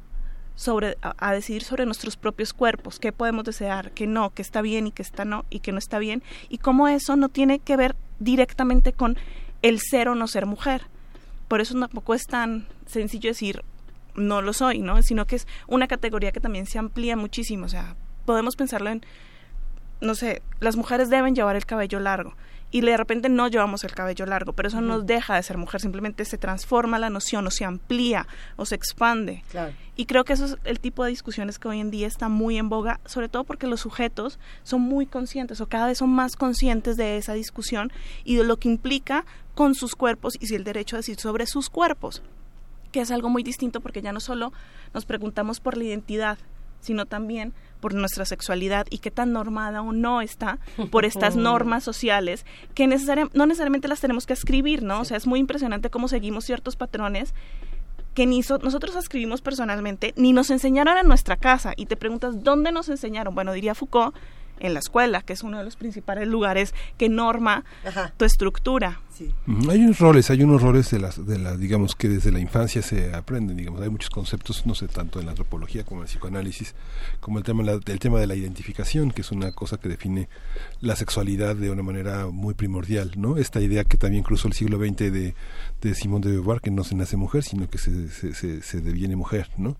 sobre 0.54 0.96
a, 1.02 1.32
decidir 1.32 1.64
sobre 1.64 1.86
nuestros 1.86 2.16
propios 2.16 2.52
cuerpos, 2.52 2.98
qué 2.98 3.12
podemos 3.12 3.44
desear, 3.44 3.90
qué 3.92 4.06
no, 4.06 4.30
qué 4.30 4.42
está 4.42 4.62
bien 4.62 4.86
y 4.86 4.92
qué 4.92 5.02
está 5.02 5.24
no 5.24 5.44
y 5.50 5.60
qué 5.60 5.72
no 5.72 5.78
está 5.78 5.98
bien 5.98 6.22
y 6.48 6.58
cómo 6.58 6.88
eso 6.88 7.16
no 7.16 7.28
tiene 7.28 7.58
que 7.58 7.76
ver 7.76 7.96
directamente 8.20 8.92
con 8.92 9.16
el 9.62 9.80
ser 9.80 10.08
o 10.08 10.14
no 10.14 10.28
ser 10.28 10.46
mujer. 10.46 10.82
Por 11.48 11.60
eso 11.60 11.78
tampoco 11.78 12.14
es 12.14 12.26
tan 12.26 12.66
sencillo 12.86 13.30
decir 13.30 13.64
no 14.14 14.42
lo 14.42 14.52
soy, 14.52 14.78
¿no? 14.78 15.02
Sino 15.02 15.26
que 15.26 15.36
es 15.36 15.46
una 15.66 15.88
categoría 15.88 16.30
que 16.30 16.40
también 16.40 16.66
se 16.66 16.78
amplía 16.78 17.16
muchísimo, 17.16 17.66
o 17.66 17.68
sea, 17.68 17.96
podemos 18.24 18.54
pensarlo 18.54 18.90
en 18.90 19.04
no 20.00 20.14
sé, 20.14 20.42
las 20.60 20.76
mujeres 20.76 21.08
deben 21.08 21.34
llevar 21.34 21.56
el 21.56 21.66
cabello 21.66 21.98
largo 21.98 22.34
y 22.74 22.80
de 22.80 22.96
repente 22.96 23.28
no 23.28 23.46
llevamos 23.46 23.84
el 23.84 23.92
cabello 23.92 24.26
largo, 24.26 24.52
pero 24.52 24.66
eso 24.66 24.80
no 24.80 24.98
deja 24.98 25.36
de 25.36 25.44
ser 25.44 25.58
mujer, 25.58 25.80
simplemente 25.80 26.24
se 26.24 26.38
transforma 26.38 26.98
la 26.98 27.08
noción 27.08 27.46
o 27.46 27.52
se 27.52 27.64
amplía 27.64 28.26
o 28.56 28.66
se 28.66 28.74
expande. 28.74 29.44
Y 29.94 30.06
creo 30.06 30.24
que 30.24 30.32
eso 30.32 30.44
es 30.46 30.56
el 30.64 30.80
tipo 30.80 31.04
de 31.04 31.10
discusiones 31.10 31.60
que 31.60 31.68
hoy 31.68 31.78
en 31.78 31.92
día 31.92 32.08
está 32.08 32.28
muy 32.28 32.58
en 32.58 32.68
boga, 32.68 32.98
sobre 33.04 33.28
todo 33.28 33.44
porque 33.44 33.68
los 33.68 33.80
sujetos 33.80 34.40
son 34.64 34.80
muy 34.80 35.06
conscientes 35.06 35.60
o 35.60 35.68
cada 35.68 35.86
vez 35.86 35.98
son 35.98 36.10
más 36.10 36.34
conscientes 36.34 36.96
de 36.96 37.16
esa 37.16 37.34
discusión 37.34 37.92
y 38.24 38.34
de 38.34 38.42
lo 38.42 38.56
que 38.56 38.68
implica 38.68 39.24
con 39.54 39.76
sus 39.76 39.94
cuerpos 39.94 40.34
y 40.40 40.48
si 40.48 40.56
el 40.56 40.64
derecho 40.64 40.96
a 40.96 40.98
decir 40.98 41.20
sobre 41.20 41.46
sus 41.46 41.70
cuerpos, 41.70 42.22
que 42.90 43.02
es 43.02 43.12
algo 43.12 43.28
muy 43.28 43.44
distinto 43.44 43.82
porque 43.82 44.02
ya 44.02 44.12
no 44.12 44.18
solo 44.18 44.52
nos 44.92 45.04
preguntamos 45.04 45.60
por 45.60 45.76
la 45.76 45.84
identidad, 45.84 46.38
sino 46.84 47.06
también 47.06 47.52
por 47.80 47.94
nuestra 47.94 48.24
sexualidad 48.24 48.86
y 48.90 48.98
qué 48.98 49.10
tan 49.10 49.32
normada 49.32 49.82
o 49.82 49.92
no 49.92 50.20
está 50.20 50.58
por 50.90 51.04
estas 51.04 51.36
normas 51.36 51.84
sociales 51.84 52.46
que 52.74 52.86
no 52.86 53.46
necesariamente 53.46 53.88
las 53.88 54.00
tenemos 54.00 54.26
que 54.26 54.32
escribir, 54.32 54.82
¿no? 54.82 55.00
O 55.00 55.04
sea, 55.04 55.16
es 55.16 55.26
muy 55.26 55.40
impresionante 55.40 55.90
cómo 55.90 56.08
seguimos 56.08 56.44
ciertos 56.44 56.76
patrones 56.76 57.34
que 58.14 58.26
ni 58.26 58.38
nosotros 58.38 58.96
escribimos 58.96 59.42
personalmente, 59.42 60.14
ni 60.16 60.32
nos 60.32 60.50
enseñaron 60.50 60.96
en 60.96 61.08
nuestra 61.08 61.36
casa. 61.36 61.72
Y 61.76 61.86
te 61.86 61.96
preguntas, 61.96 62.42
¿dónde 62.42 62.70
nos 62.70 62.88
enseñaron? 62.88 63.34
Bueno, 63.34 63.52
diría 63.52 63.74
Foucault, 63.74 64.14
en 64.60 64.74
la 64.74 64.80
escuela, 64.80 65.22
que 65.22 65.32
es 65.32 65.42
uno 65.42 65.58
de 65.58 65.64
los 65.64 65.76
principales 65.76 66.28
lugares 66.28 66.74
que 66.98 67.08
norma 67.08 67.64
tu 68.16 68.24
estructura. 68.24 69.00
Hay 69.70 69.78
unos 69.78 69.98
roles, 70.00 70.30
hay 70.30 70.42
unos 70.42 70.60
roles 70.60 70.90
de 70.90 70.98
las, 70.98 71.24
de 71.24 71.38
la, 71.38 71.56
digamos 71.56 71.94
que 71.94 72.08
desde 72.08 72.32
la 72.32 72.40
infancia 72.40 72.82
se 72.82 73.14
aprenden, 73.14 73.56
digamos, 73.56 73.80
hay 73.80 73.88
muchos 73.88 74.10
conceptos, 74.10 74.66
no 74.66 74.74
sé 74.74 74.88
tanto 74.88 75.20
en 75.20 75.26
la 75.26 75.32
antropología 75.32 75.84
como 75.84 76.00
en 76.00 76.06
el 76.06 76.08
psicoanálisis, 76.08 76.74
como 77.20 77.38
el 77.38 77.44
tema, 77.44 77.62
el 77.70 77.98
tema 78.00 78.18
de 78.18 78.26
la 78.26 78.34
identificación, 78.34 79.12
que 79.12 79.20
es 79.20 79.30
una 79.30 79.52
cosa 79.52 79.76
que 79.76 79.88
define 79.88 80.28
la 80.80 80.96
sexualidad 80.96 81.54
de 81.54 81.70
una 81.70 81.82
manera 81.82 82.26
muy 82.26 82.54
primordial, 82.54 83.12
¿no? 83.16 83.36
Esta 83.36 83.60
idea 83.60 83.84
que 83.84 83.96
también 83.96 84.24
cruzó 84.24 84.48
el 84.48 84.54
siglo 84.54 84.78
XX 84.78 85.12
de, 85.12 85.34
de 85.80 85.94
Simón 85.94 86.20
de 86.20 86.30
Beauvoir, 86.30 86.60
que 86.60 86.72
no 86.72 86.82
se 86.82 86.96
nace 86.96 87.16
mujer, 87.16 87.44
sino 87.44 87.68
que 87.68 87.78
se, 87.78 88.08
se, 88.08 88.62
se, 88.62 88.80
deviene 88.80 89.14
mujer, 89.14 89.48
¿no? 89.56 89.76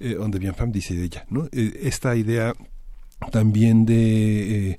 Eh, 0.00 0.16
on 0.18 0.30
devient 0.30 0.56
femme, 0.56 0.72
dice 0.72 0.94
ella, 1.02 1.26
¿no? 1.28 1.46
Eh, 1.52 1.80
esta 1.82 2.16
idea 2.16 2.54
también 3.30 3.84
de 3.84 4.70
eh, 4.70 4.78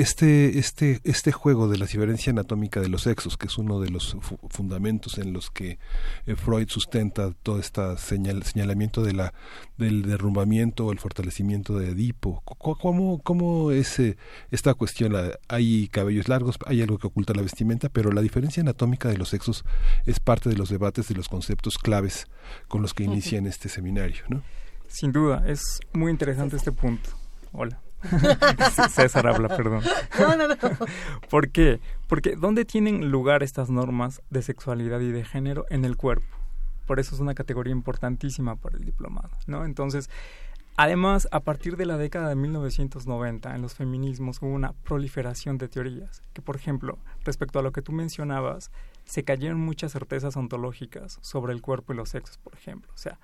este, 0.00 0.58
este, 0.58 1.00
este 1.04 1.30
juego 1.30 1.68
de 1.68 1.76
la 1.76 1.84
diferencia 1.84 2.30
anatómica 2.30 2.80
de 2.80 2.88
los 2.88 3.02
sexos, 3.02 3.36
que 3.36 3.48
es 3.48 3.58
uno 3.58 3.80
de 3.80 3.90
los 3.90 4.16
fundamentos 4.48 5.18
en 5.18 5.34
los 5.34 5.50
que 5.50 5.78
eh, 6.26 6.36
Freud 6.36 6.68
sustenta 6.68 7.32
todo 7.42 7.58
este 7.58 7.82
señal, 7.98 8.42
señalamiento 8.44 9.02
de 9.02 9.12
la, 9.12 9.34
del 9.76 10.02
derrumbamiento 10.02 10.86
o 10.86 10.92
el 10.92 10.98
fortalecimiento 10.98 11.78
de 11.78 11.90
Edipo. 11.90 12.42
¿Cómo, 12.44 13.20
cómo 13.22 13.72
es 13.72 13.98
eh, 13.98 14.16
esta 14.50 14.72
cuestión? 14.72 15.14
Hay 15.48 15.88
cabellos 15.88 16.28
largos, 16.28 16.56
hay 16.64 16.80
algo 16.80 16.98
que 16.98 17.08
oculta 17.08 17.34
la 17.34 17.42
vestimenta, 17.42 17.90
pero 17.90 18.10
la 18.10 18.22
diferencia 18.22 18.62
anatómica 18.62 19.10
de 19.10 19.18
los 19.18 19.28
sexos 19.28 19.66
es 20.06 20.18
parte 20.18 20.48
de 20.48 20.56
los 20.56 20.70
debates 20.70 21.08
de 21.08 21.14
los 21.14 21.28
conceptos 21.28 21.76
claves 21.76 22.26
con 22.68 22.80
los 22.80 22.94
que 22.94 23.04
inician 23.04 23.46
este 23.46 23.68
seminario. 23.68 24.22
¿no? 24.28 24.42
Sin 24.88 25.12
duda, 25.12 25.44
es 25.46 25.60
muy 25.92 26.10
interesante 26.10 26.56
este 26.56 26.72
punto. 26.72 27.19
Hola. 27.52 27.80
César 28.90 29.26
habla, 29.26 29.48
perdón. 29.48 29.82
No, 30.18 30.36
no, 30.36 30.48
no. 30.48 30.56
¿Por 31.28 31.50
qué? 31.50 31.80
Porque 32.06 32.36
¿dónde 32.36 32.64
tienen 32.64 33.10
lugar 33.10 33.42
estas 33.42 33.68
normas 33.68 34.22
de 34.30 34.42
sexualidad 34.42 35.00
y 35.00 35.10
de 35.10 35.24
género? 35.24 35.66
En 35.68 35.84
el 35.84 35.96
cuerpo. 35.96 36.36
Por 36.86 36.98
eso 36.98 37.14
es 37.14 37.20
una 37.20 37.34
categoría 37.34 37.72
importantísima 37.72 38.56
para 38.56 38.76
el 38.78 38.84
diplomado, 38.84 39.30
¿no? 39.46 39.64
Entonces, 39.64 40.10
Además, 40.82 41.28
a 41.30 41.40
partir 41.40 41.76
de 41.76 41.84
la 41.84 41.98
década 41.98 42.30
de 42.30 42.36
1990, 42.36 43.54
en 43.54 43.60
los 43.60 43.74
feminismos 43.74 44.40
hubo 44.40 44.48
una 44.54 44.72
proliferación 44.72 45.58
de 45.58 45.68
teorías, 45.68 46.22
que 46.32 46.40
por 46.40 46.56
ejemplo, 46.56 46.98
respecto 47.22 47.58
a 47.58 47.62
lo 47.62 47.72
que 47.72 47.82
tú 47.82 47.92
mencionabas, 47.92 48.70
se 49.04 49.22
cayeron 49.22 49.60
muchas 49.60 49.92
certezas 49.92 50.38
ontológicas 50.38 51.18
sobre 51.20 51.52
el 51.52 51.60
cuerpo 51.60 51.92
y 51.92 51.96
los 51.96 52.08
sexos, 52.08 52.38
por 52.38 52.54
ejemplo. 52.54 52.90
O 52.94 52.96
sea, 52.96 53.18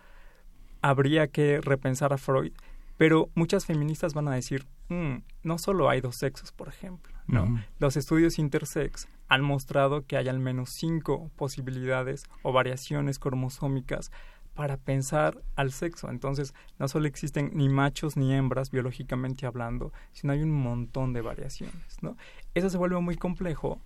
habría 0.82 1.28
que 1.28 1.62
repensar 1.62 2.12
a 2.12 2.18
Freud, 2.18 2.52
pero 2.96 3.30
muchas 3.34 3.66
feministas 3.66 4.14
van 4.14 4.28
a 4.28 4.34
decir, 4.34 4.66
mm, 4.88 5.16
no 5.42 5.58
solo 5.58 5.88
hay 5.88 6.00
dos 6.00 6.16
sexos, 6.16 6.52
por 6.52 6.68
ejemplo. 6.68 7.14
No, 7.26 7.60
los 7.78 7.96
estudios 7.96 8.38
intersex 8.38 9.08
han 9.28 9.42
mostrado 9.42 10.06
que 10.06 10.16
hay 10.16 10.28
al 10.28 10.38
menos 10.38 10.70
cinco 10.70 11.30
posibilidades 11.36 12.24
o 12.42 12.52
variaciones 12.52 13.18
cromosómicas 13.18 14.12
para 14.54 14.76
pensar 14.76 15.42
al 15.54 15.72
sexo. 15.72 16.08
Entonces, 16.08 16.54
no 16.78 16.88
solo 16.88 17.06
existen 17.06 17.50
ni 17.52 17.68
machos 17.68 18.16
ni 18.16 18.32
hembras 18.32 18.70
biológicamente 18.70 19.46
hablando, 19.46 19.92
sino 20.12 20.32
hay 20.32 20.42
un 20.42 20.52
montón 20.52 21.12
de 21.12 21.20
variaciones, 21.20 21.96
¿no? 22.00 22.16
Eso 22.54 22.70
se 22.70 22.78
vuelve 22.78 22.98
muy 23.00 23.16
complejo 23.16 23.80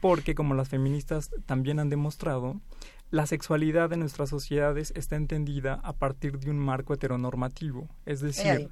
porque, 0.00 0.34
como 0.34 0.54
las 0.54 0.68
feministas 0.68 1.30
también 1.46 1.78
han 1.78 1.88
demostrado, 1.88 2.60
la 3.12 3.26
sexualidad 3.26 3.90
de 3.90 3.98
nuestras 3.98 4.30
sociedades 4.30 4.90
está 4.96 5.16
entendida 5.16 5.74
a 5.84 5.92
partir 5.92 6.38
de 6.38 6.50
un 6.50 6.58
marco 6.58 6.94
heteronormativo. 6.94 7.90
Es 8.06 8.22
decir, 8.22 8.70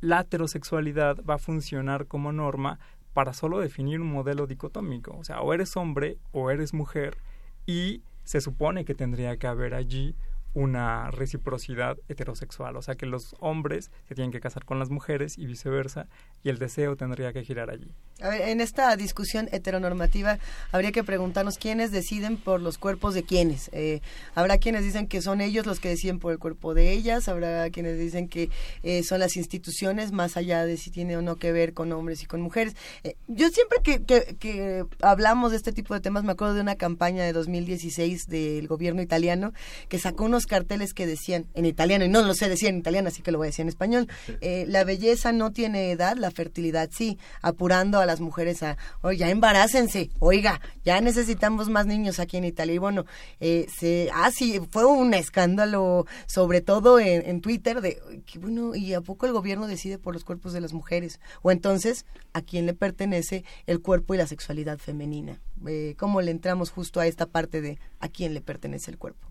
la 0.00 0.22
heterosexualidad 0.22 1.18
va 1.28 1.34
a 1.34 1.38
funcionar 1.38 2.06
como 2.06 2.32
norma 2.32 2.78
para 3.12 3.34
solo 3.34 3.60
definir 3.60 4.00
un 4.00 4.10
modelo 4.10 4.46
dicotómico. 4.46 5.14
O 5.18 5.22
sea, 5.22 5.42
o 5.42 5.52
eres 5.52 5.76
hombre 5.76 6.16
o 6.32 6.50
eres 6.50 6.72
mujer 6.72 7.18
y 7.66 8.00
se 8.24 8.40
supone 8.40 8.86
que 8.86 8.94
tendría 8.94 9.36
que 9.36 9.48
haber 9.48 9.74
allí 9.74 10.16
una 10.54 11.10
reciprocidad 11.10 11.98
heterosexual, 12.08 12.76
o 12.76 12.82
sea 12.82 12.94
que 12.94 13.06
los 13.06 13.34
hombres 13.40 13.90
se 14.04 14.14
tienen 14.14 14.30
que 14.30 14.40
casar 14.40 14.64
con 14.64 14.78
las 14.78 14.88
mujeres 14.88 15.36
y 15.36 15.46
viceversa, 15.46 16.06
y 16.44 16.48
el 16.48 16.58
deseo 16.58 16.96
tendría 16.96 17.32
que 17.32 17.44
girar 17.44 17.70
allí. 17.70 17.92
A 18.20 18.28
ver, 18.28 18.42
en 18.42 18.60
esta 18.60 18.94
discusión 18.94 19.48
heteronormativa 19.50 20.38
habría 20.70 20.92
que 20.92 21.02
preguntarnos 21.02 21.58
quiénes 21.58 21.90
deciden 21.90 22.36
por 22.36 22.60
los 22.60 22.78
cuerpos 22.78 23.12
de 23.12 23.24
quiénes. 23.24 23.70
Eh, 23.72 24.02
habrá 24.36 24.58
quienes 24.58 24.84
dicen 24.84 25.08
que 25.08 25.20
son 25.20 25.40
ellos 25.40 25.66
los 25.66 25.80
que 25.80 25.88
deciden 25.88 26.20
por 26.20 26.30
el 26.30 26.38
cuerpo 26.38 26.74
de 26.74 26.92
ellas, 26.92 27.26
habrá 27.26 27.68
quienes 27.70 27.98
dicen 27.98 28.28
que 28.28 28.50
eh, 28.84 29.02
son 29.02 29.18
las 29.18 29.36
instituciones, 29.36 30.12
más 30.12 30.36
allá 30.36 30.64
de 30.64 30.76
si 30.76 30.92
tiene 30.92 31.16
o 31.16 31.22
no 31.22 31.36
que 31.36 31.50
ver 31.50 31.74
con 31.74 31.90
hombres 31.90 32.22
y 32.22 32.26
con 32.26 32.40
mujeres. 32.40 32.76
Eh, 33.02 33.16
yo 33.26 33.48
siempre 33.48 33.78
que, 33.82 34.04
que, 34.04 34.36
que 34.38 34.84
hablamos 35.02 35.50
de 35.50 35.56
este 35.56 35.72
tipo 35.72 35.92
de 35.92 36.00
temas 36.00 36.22
me 36.22 36.32
acuerdo 36.32 36.54
de 36.54 36.60
una 36.60 36.76
campaña 36.76 37.24
de 37.24 37.32
2016 37.32 38.28
del 38.28 38.68
gobierno 38.68 39.02
italiano 39.02 39.52
que 39.88 39.98
sacó 39.98 40.24
unos 40.24 40.46
carteles 40.46 40.94
que 40.94 41.08
decían 41.08 41.46
en 41.54 41.66
italiano, 41.66 42.04
y 42.04 42.08
no 42.08 42.22
lo 42.22 42.34
sé 42.34 42.48
decir 42.48 42.68
en 42.68 42.78
italiano, 42.78 43.08
así 43.08 43.22
que 43.22 43.32
lo 43.32 43.38
voy 43.38 43.46
a 43.46 43.50
decir 43.50 43.64
en 43.64 43.70
español, 43.70 44.08
la 44.40 44.84
belleza 44.84 45.32
no 45.32 45.50
tiene 45.50 45.90
edad, 45.90 46.16
la 46.16 46.30
fertilidad 46.30 46.90
sí, 46.92 47.18
apurando 47.42 47.98
a 47.98 48.03
las 48.06 48.20
mujeres 48.20 48.62
a, 48.62 48.76
oye, 49.02 49.18
ya 49.18 49.30
embarácense, 49.30 50.10
oiga, 50.18 50.60
ya 50.84 51.00
necesitamos 51.00 51.68
más 51.68 51.86
niños 51.86 52.18
aquí 52.18 52.36
en 52.36 52.44
Italia. 52.44 52.74
Y 52.74 52.78
bueno, 52.78 53.04
eh, 53.40 53.66
se, 53.74 54.10
ah, 54.12 54.30
sí, 54.30 54.60
fue 54.70 54.84
un 54.84 55.14
escándalo, 55.14 56.06
sobre 56.26 56.60
todo 56.60 56.98
en, 56.98 57.40
Twitter, 57.40 57.80
de, 57.80 58.22
que 58.26 58.38
bueno, 58.38 58.74
¿y 58.74 58.94
a 58.94 59.00
poco 59.00 59.26
el 59.26 59.32
gobierno 59.32 59.66
decide 59.66 59.98
por 59.98 60.14
los 60.14 60.24
cuerpos 60.24 60.52
de 60.52 60.60
las 60.60 60.72
mujeres? 60.72 61.20
O 61.42 61.50
entonces, 61.50 62.06
¿a 62.32 62.42
quién 62.42 62.66
le 62.66 62.74
pertenece 62.74 63.44
el 63.66 63.80
cuerpo 63.80 64.14
y 64.14 64.18
la 64.18 64.26
sexualidad 64.26 64.78
femenina? 64.78 65.40
Eh, 65.66 65.94
¿Cómo 65.98 66.20
le 66.20 66.30
entramos 66.30 66.70
justo 66.70 67.00
a 67.00 67.06
esta 67.06 67.26
parte 67.26 67.60
de 67.60 67.78
a 68.00 68.08
quién 68.08 68.34
le 68.34 68.40
pertenece 68.40 68.90
el 68.90 68.98
cuerpo? 68.98 69.28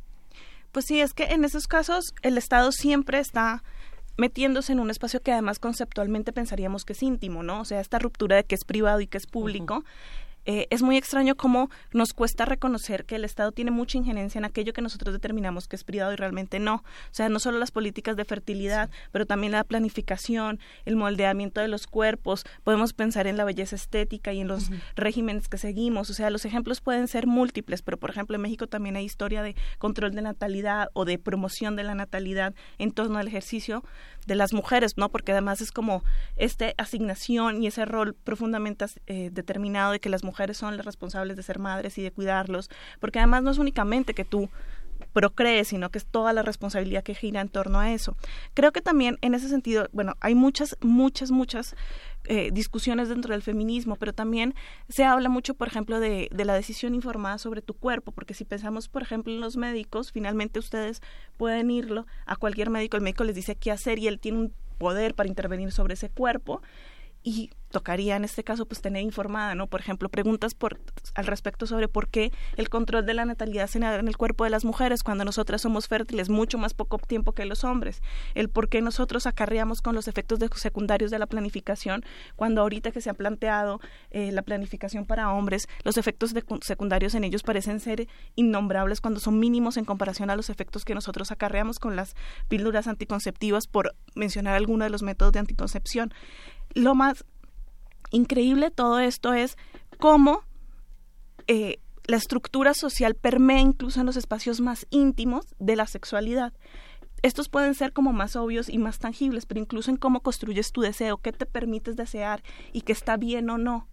Pues 0.72 0.86
sí, 0.86 1.00
es 1.00 1.14
que 1.14 1.26
en 1.26 1.46
esos 1.46 1.68
casos 1.68 2.16
el 2.24 2.36
Estado 2.36 2.72
siempre 2.72 3.20
está 3.20 3.64
metiéndose 4.18 4.74
en 4.74 4.80
un 4.80 4.90
espacio 4.90 5.22
que 5.22 5.32
además 5.32 5.60
conceptualmente 5.60 6.34
pensaríamos 6.34 6.86
que 6.86 6.94
es 6.94 7.04
íntimo, 7.04 7.44
¿no? 7.44 7.62
O 7.62 7.66
sea, 7.66 7.80
esta 7.80 8.00
ruptura 8.00 8.36
de 8.36 8.44
que 8.44 8.56
es 8.56 8.66
privado 8.66 9.02
y 9.02 9.08
que 9.08 9.18
es 9.18 9.28
público. 9.28 9.84
Eh, 10.46 10.68
es 10.70 10.82
muy 10.82 10.98
extraño 10.98 11.36
cómo 11.36 11.70
nos 11.92 12.14
cuesta 12.14 12.46
reconocer 12.46 13.06
que 13.06 13.16
el 13.16 13.26
Estado 13.26 13.52
tiene 13.52 13.72
mucha 13.72 13.98
injerencia 13.98 14.40
en 14.40 14.46
aquello 14.46 14.74
que 14.74 14.82
nosotros 14.82 15.14
determinamos 15.14 15.68
que 15.68 15.76
es 15.76 15.84
privado 15.84 16.14
y 16.14 16.16
realmente 16.16 16.60
no. 16.60 16.76
O 16.76 16.84
sea, 17.12 17.30
no 17.30 17.40
solo 17.40 17.60
las 17.60 17.72
políticas 17.72 18.18
de 18.18 18.26
fertilidad, 18.26 18.90
pero 19.12 19.26
también 19.26 19.54
la 19.54 19.64
planificación, 19.64 20.60
el 20.86 20.96
moldeamiento 20.96 21.62
de 21.62 21.68
los 21.68 21.88
cuerpos. 21.88 22.44
Podemos 22.64 22.94
pensar 22.94 23.28
en 23.28 23.38
la 23.38 23.46
belleza 23.46 23.76
estética 23.76 24.34
y 24.34 24.42
en 24.42 24.48
los 24.48 24.70
regímenes 24.96 25.48
que 25.48 25.58
seguimos. 25.58 26.10
O 26.10 26.14
sea, 26.14 26.30
los 26.30 26.46
ejemplos 26.46 26.82
pueden 26.82 27.08
ser 27.08 27.28
múltiples, 27.28 27.82
pero 27.82 27.98
por 27.98 28.10
ejemplo 28.10 28.36
en 28.36 28.42
México 28.42 28.68
también 28.68 28.96
hay 28.96 29.06
historia 29.06 29.44
de 29.44 29.56
control 29.78 30.14
de 30.14 30.22
natalidad 30.22 30.90
o 30.94 31.06
de 31.06 31.18
promoción 31.18 31.76
de 31.76 31.84
la 31.84 31.96
natalidad 31.96 32.54
en 32.78 32.92
torno 32.92 33.20
al 33.20 33.28
ejercicio 33.28 33.84
de 34.26 34.36
las 34.36 34.54
mujeres, 34.54 34.98
¿no? 34.98 35.10
Porque 35.10 35.32
además 35.32 35.62
es 35.62 35.72
como 35.72 36.04
esta 36.36 36.74
asignación 36.78 37.62
y 37.62 37.68
ese 37.68 37.86
rol 37.86 38.14
profundamente 38.14 38.86
eh, 39.08 39.30
determinado 39.32 39.92
de 39.92 40.00
que 40.00 40.10
las 40.10 40.24
mujeres 40.24 40.58
son 40.58 40.78
las 40.78 40.86
responsables 40.86 41.38
de 41.38 41.44
ser 41.44 41.60
madres 41.60 41.98
y 41.98 42.04
de 42.04 42.12
cuidarlos, 42.12 42.70
porque 43.00 43.20
además 43.20 43.44
no 43.44 43.52
es 43.52 43.58
únicamente 43.58 44.14
que 44.14 44.26
tú 44.26 44.50
procrees, 45.12 45.68
sino 45.68 45.90
que 45.90 45.98
es 45.98 46.06
toda 46.06 46.34
la 46.34 46.42
responsabilidad 46.42 47.04
que 47.04 47.16
gira 47.16 47.42
en 47.42 47.50
torno 47.50 47.80
a 47.80 47.92
eso. 47.92 48.16
Creo 48.54 48.72
que 48.72 48.82
también 48.82 49.18
en 49.22 49.36
ese 49.36 49.50
sentido, 49.50 49.88
bueno, 49.92 50.16
hay 50.22 50.36
muchas, 50.36 50.78
muchas, 50.82 51.32
muchas 51.32 51.76
eh, 52.26 52.52
discusiones 52.52 53.10
dentro 53.10 53.34
del 53.34 53.42
feminismo, 53.42 53.96
pero 53.96 54.14
también 54.14 54.56
se 54.90 55.04
habla 55.04 55.30
mucho, 55.30 55.56
por 55.56 55.68
ejemplo, 55.68 56.00
de, 56.00 56.30
de, 56.32 56.46
la 56.46 56.54
decisión 56.54 56.96
informada 56.96 57.38
sobre 57.38 57.62
tu 57.62 57.74
cuerpo, 57.74 58.12
porque 58.12 58.34
si 58.34 58.46
pensamos, 58.46 58.88
por 58.88 59.02
ejemplo, 59.02 59.34
en 59.34 59.42
los 59.42 59.58
médicos, 59.58 60.12
finalmente 60.12 60.60
ustedes 60.60 61.02
pueden 61.38 61.70
irlo 61.72 62.06
a 62.26 62.36
cualquier 62.36 62.70
médico, 62.70 62.98
el 62.98 63.04
médico 63.04 63.24
les 63.24 63.36
dice 63.36 63.56
qué 63.56 63.72
hacer 63.72 64.00
y 64.00 64.08
él 64.08 64.20
tiene 64.20 64.40
un 64.40 64.54
poder 64.78 65.16
para 65.16 65.30
intervenir 65.30 65.72
sobre 65.72 65.96
ese 65.96 66.10
cuerpo 66.10 66.62
y 67.24 67.52
tocaría 67.74 68.16
en 68.16 68.24
este 68.24 68.44
caso 68.46 68.66
pues 68.66 68.82
tener 68.82 69.02
informada, 69.02 69.56
¿no? 69.56 69.68
Por 69.68 69.82
ejemplo, 69.82 70.08
preguntas 70.08 70.54
por 70.54 70.80
al 71.16 71.26
respecto 71.26 71.68
sobre 71.68 71.90
por 71.90 72.08
qué 72.08 72.32
el 72.56 72.70
control 72.70 73.06
de 73.06 73.16
la 73.16 73.26
natalidad 73.26 73.68
se 73.68 73.80
da 73.80 73.96
en 73.96 74.08
el 74.08 74.16
cuerpo 74.16 74.46
de 74.46 74.52
las 74.52 74.64
mujeres 74.64 75.04
cuando 75.04 75.26
nosotras 75.26 75.62
somos 75.62 75.88
fértiles 75.88 76.30
mucho 76.30 76.58
más 76.58 76.74
poco 76.74 77.00
tiempo 77.00 77.34
que 77.34 77.46
los 77.46 77.64
hombres, 77.64 78.02
el 78.36 78.50
por 78.50 78.70
qué 78.70 78.82
nosotros 78.82 79.26
acarreamos 79.26 79.82
con 79.82 79.96
los 79.96 80.08
efectos 80.08 80.40
secundarios 80.56 81.12
de 81.12 81.20
la 81.20 81.26
planificación 81.26 82.06
cuando 82.36 82.62
ahorita 82.62 82.92
que 82.92 83.02
se 83.02 83.10
ha 83.10 83.16
planteado 83.16 83.82
eh, 84.12 84.32
la 84.32 84.44
planificación 84.44 85.06
para 85.06 85.34
hombres, 85.34 85.68
los 85.84 85.98
efectos 85.98 86.34
secundarios 86.62 87.16
en 87.16 87.24
ellos 87.24 87.42
parecen 87.42 87.80
ser 87.80 88.08
innombrables 88.36 89.02
cuando 89.02 89.20
son 89.20 89.40
mínimos 89.40 89.78
en 89.78 89.86
comparación 89.86 90.30
a 90.30 90.36
los 90.36 90.52
efectos 90.52 90.86
que 90.86 90.94
nosotros 90.94 91.32
acarreamos 91.32 91.80
con 91.80 91.96
las 91.96 92.16
píldoras 92.48 92.88
anticonceptivas 92.88 93.66
por 93.66 93.96
mencionar 94.14 94.54
alguno 94.54 94.84
de 94.84 94.92
los 94.92 95.02
métodos 95.02 95.34
de 95.34 95.40
anticoncepción 95.40 96.14
lo 96.76 96.96
más 96.96 97.26
increíble 98.14 98.72
todo 98.72 99.00
esto 99.00 99.34
es 99.34 99.58
cómo 100.00 100.44
eh, 101.48 101.80
la 102.06 102.18
estructura 102.18 102.74
social 102.74 103.16
permea 103.16 103.60
incluso 103.60 104.00
en 104.00 104.06
los 104.06 104.16
espacios 104.16 104.62
más 104.62 104.88
íntimos 104.90 105.46
de 105.60 105.76
la 105.76 105.88
sexualidad. 105.88 106.54
Estos 107.22 107.50
pueden 107.50 107.74
ser 107.74 107.94
como 107.94 108.12
más 108.12 108.36
obvios 108.36 108.70
y 108.70 108.78
más 108.78 109.00
tangibles, 109.00 109.46
pero 109.46 109.62
incluso 109.62 109.90
en 109.90 109.98
cómo 109.98 110.20
construyes 110.22 110.72
tu 110.72 110.82
deseo, 110.82 111.18
qué 111.18 111.32
te 111.32 111.46
permites 111.46 111.96
desear 111.96 112.44
y 112.74 112.82
qué 112.82 112.92
está 112.92 113.18
bien 113.18 113.50
o 113.50 113.58
no, 113.58 113.88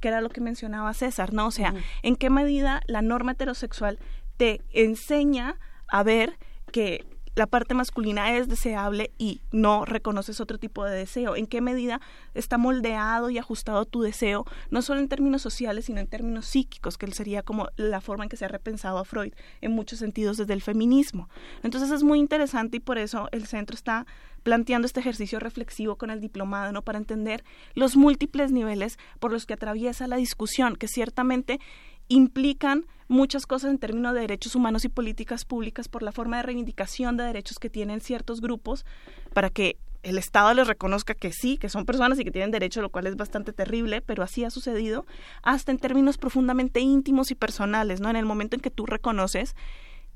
que 0.00 0.08
era 0.08 0.20
lo 0.20 0.28
que 0.28 0.42
mencionaba 0.42 0.92
César, 0.92 1.32
¿no? 1.32 1.46
O 1.46 1.50
sea, 1.50 1.74
en 2.02 2.16
qué 2.16 2.28
medida 2.28 2.82
la 2.86 3.00
norma 3.00 3.32
heterosexual 3.32 3.98
te 4.36 4.60
enseña 4.72 5.58
a 5.88 6.02
ver 6.02 6.38
que 6.70 7.06
la 7.36 7.46
parte 7.46 7.74
masculina 7.74 8.34
es 8.34 8.48
deseable 8.48 9.12
y 9.18 9.42
no 9.52 9.84
reconoces 9.84 10.40
otro 10.40 10.58
tipo 10.58 10.84
de 10.84 10.96
deseo. 10.96 11.36
¿En 11.36 11.46
qué 11.46 11.60
medida 11.60 12.00
está 12.32 12.56
moldeado 12.56 13.28
y 13.28 13.36
ajustado 13.36 13.84
tu 13.84 14.00
deseo, 14.00 14.46
no 14.70 14.80
solo 14.80 15.00
en 15.00 15.08
términos 15.08 15.42
sociales, 15.42 15.84
sino 15.84 16.00
en 16.00 16.06
términos 16.06 16.46
psíquicos, 16.46 16.96
que 16.96 17.06
sería 17.12 17.42
como 17.42 17.68
la 17.76 18.00
forma 18.00 18.24
en 18.24 18.30
que 18.30 18.38
se 18.38 18.46
ha 18.46 18.48
repensado 18.48 18.98
a 18.98 19.04
Freud 19.04 19.34
en 19.60 19.72
muchos 19.72 19.98
sentidos 19.98 20.38
desde 20.38 20.54
el 20.54 20.62
feminismo? 20.62 21.28
Entonces 21.62 21.90
es 21.90 22.02
muy 22.02 22.18
interesante 22.18 22.78
y 22.78 22.80
por 22.80 22.96
eso 22.96 23.28
el 23.32 23.46
centro 23.46 23.74
está 23.74 24.06
planteando 24.42 24.86
este 24.86 25.00
ejercicio 25.00 25.38
reflexivo 25.38 25.96
con 25.96 26.10
el 26.10 26.22
diplomado, 26.22 26.72
¿no? 26.72 26.80
Para 26.80 26.96
entender 26.96 27.44
los 27.74 27.96
múltiples 27.96 28.50
niveles 28.50 28.98
por 29.20 29.30
los 29.30 29.44
que 29.44 29.52
atraviesa 29.52 30.06
la 30.06 30.16
discusión, 30.16 30.74
que 30.74 30.88
ciertamente 30.88 31.60
implican 32.08 32.86
muchas 33.08 33.46
cosas 33.46 33.70
en 33.70 33.78
términos 33.78 34.14
de 34.14 34.20
derechos 34.20 34.54
humanos 34.54 34.84
y 34.84 34.88
políticas 34.88 35.44
públicas 35.44 35.88
por 35.88 36.02
la 36.02 36.12
forma 36.12 36.38
de 36.38 36.42
reivindicación 36.44 37.16
de 37.16 37.24
derechos 37.24 37.58
que 37.58 37.70
tienen 37.70 38.00
ciertos 38.00 38.40
grupos 38.40 38.84
para 39.32 39.50
que 39.50 39.76
el 40.02 40.18
Estado 40.18 40.54
les 40.54 40.68
reconozca 40.68 41.14
que 41.14 41.32
sí, 41.32 41.58
que 41.58 41.68
son 41.68 41.84
personas 41.84 42.18
y 42.20 42.24
que 42.24 42.30
tienen 42.30 42.52
derecho, 42.52 42.80
lo 42.80 42.90
cual 42.90 43.08
es 43.08 43.16
bastante 43.16 43.52
terrible, 43.52 44.02
pero 44.02 44.22
así 44.22 44.44
ha 44.44 44.50
sucedido, 44.50 45.04
hasta 45.42 45.72
en 45.72 45.78
términos 45.78 46.16
profundamente 46.16 46.80
íntimos 46.80 47.32
y 47.32 47.34
personales, 47.34 48.00
¿no? 48.00 48.08
En 48.08 48.16
el 48.16 48.24
momento 48.24 48.54
en 48.54 48.62
que 48.62 48.70
tú 48.70 48.86
reconoces 48.86 49.56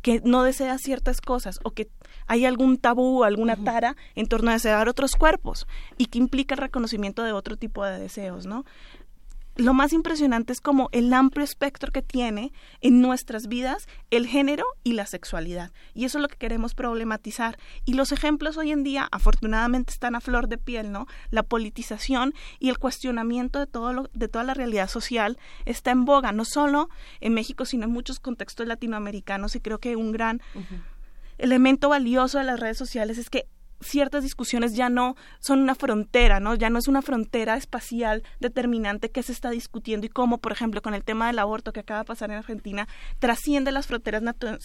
que 0.02 0.20
no 0.24 0.42
deseas 0.42 0.80
ciertas 0.80 1.20
cosas 1.20 1.58
o 1.62 1.72
que 1.72 1.88
hay 2.26 2.46
algún 2.46 2.78
tabú, 2.78 3.24
alguna 3.24 3.56
tara 3.56 3.96
en 4.14 4.26
torno 4.26 4.50
a 4.50 4.54
desear 4.54 4.88
otros 4.88 5.16
cuerpos 5.16 5.66
y 5.98 6.06
que 6.06 6.18
implica 6.18 6.54
el 6.54 6.60
reconocimiento 6.60 7.22
de 7.22 7.32
otro 7.32 7.56
tipo 7.56 7.84
de 7.84 7.98
deseos, 7.98 8.46
¿no? 8.46 8.64
Lo 9.60 9.74
más 9.74 9.92
impresionante 9.92 10.52
es 10.52 10.60
como 10.60 10.88
el 10.92 11.12
amplio 11.12 11.44
espectro 11.44 11.92
que 11.92 12.02
tiene 12.02 12.52
en 12.80 13.00
nuestras 13.00 13.46
vidas 13.46 13.88
el 14.10 14.26
género 14.26 14.64
y 14.84 14.94
la 14.94 15.06
sexualidad. 15.06 15.70
Y 15.94 16.04
eso 16.04 16.18
es 16.18 16.22
lo 16.22 16.28
que 16.28 16.36
queremos 16.36 16.74
problematizar. 16.74 17.58
Y 17.84 17.94
los 17.94 18.12
ejemplos 18.12 18.56
hoy 18.56 18.72
en 18.72 18.84
día, 18.84 19.08
afortunadamente, 19.12 19.92
están 19.92 20.14
a 20.14 20.20
flor 20.20 20.48
de 20.48 20.58
piel, 20.58 20.92
¿no? 20.92 21.06
La 21.30 21.42
politización 21.42 22.34
y 22.58 22.70
el 22.70 22.78
cuestionamiento 22.78 23.58
de, 23.58 23.66
todo 23.66 23.92
lo, 23.92 24.10
de 24.14 24.28
toda 24.28 24.44
la 24.44 24.54
realidad 24.54 24.88
social 24.88 25.38
está 25.66 25.90
en 25.90 26.04
boga, 26.04 26.32
no 26.32 26.44
solo 26.44 26.88
en 27.20 27.34
México, 27.34 27.64
sino 27.64 27.84
en 27.84 27.90
muchos 27.90 28.18
contextos 28.18 28.66
latinoamericanos. 28.66 29.56
Y 29.56 29.60
creo 29.60 29.78
que 29.78 29.96
un 29.96 30.12
gran 30.12 30.40
elemento 31.38 31.88
valioso 31.88 32.38
de 32.38 32.44
las 32.44 32.60
redes 32.60 32.78
sociales 32.78 33.18
es 33.18 33.30
que 33.30 33.46
ciertas 33.80 34.22
discusiones 34.22 34.74
ya 34.74 34.88
no 34.88 35.16
son 35.40 35.60
una 35.60 35.74
frontera, 35.74 36.40
¿no? 36.40 36.54
Ya 36.54 36.70
no 36.70 36.78
es 36.78 36.88
una 36.88 37.02
frontera 37.02 37.56
espacial 37.56 38.22
determinante 38.38 39.10
que 39.10 39.22
se 39.22 39.32
está 39.32 39.50
discutiendo 39.50 40.06
y 40.06 40.08
cómo, 40.08 40.38
por 40.38 40.52
ejemplo, 40.52 40.82
con 40.82 40.94
el 40.94 41.04
tema 41.04 41.26
del 41.26 41.38
aborto 41.38 41.72
que 41.72 41.80
acaba 41.80 42.00
de 42.00 42.06
pasar 42.06 42.30
en 42.30 42.36
Argentina, 42.36 42.88
trasciende 43.18 43.72
las 43.72 43.86
fronteras 43.86 44.22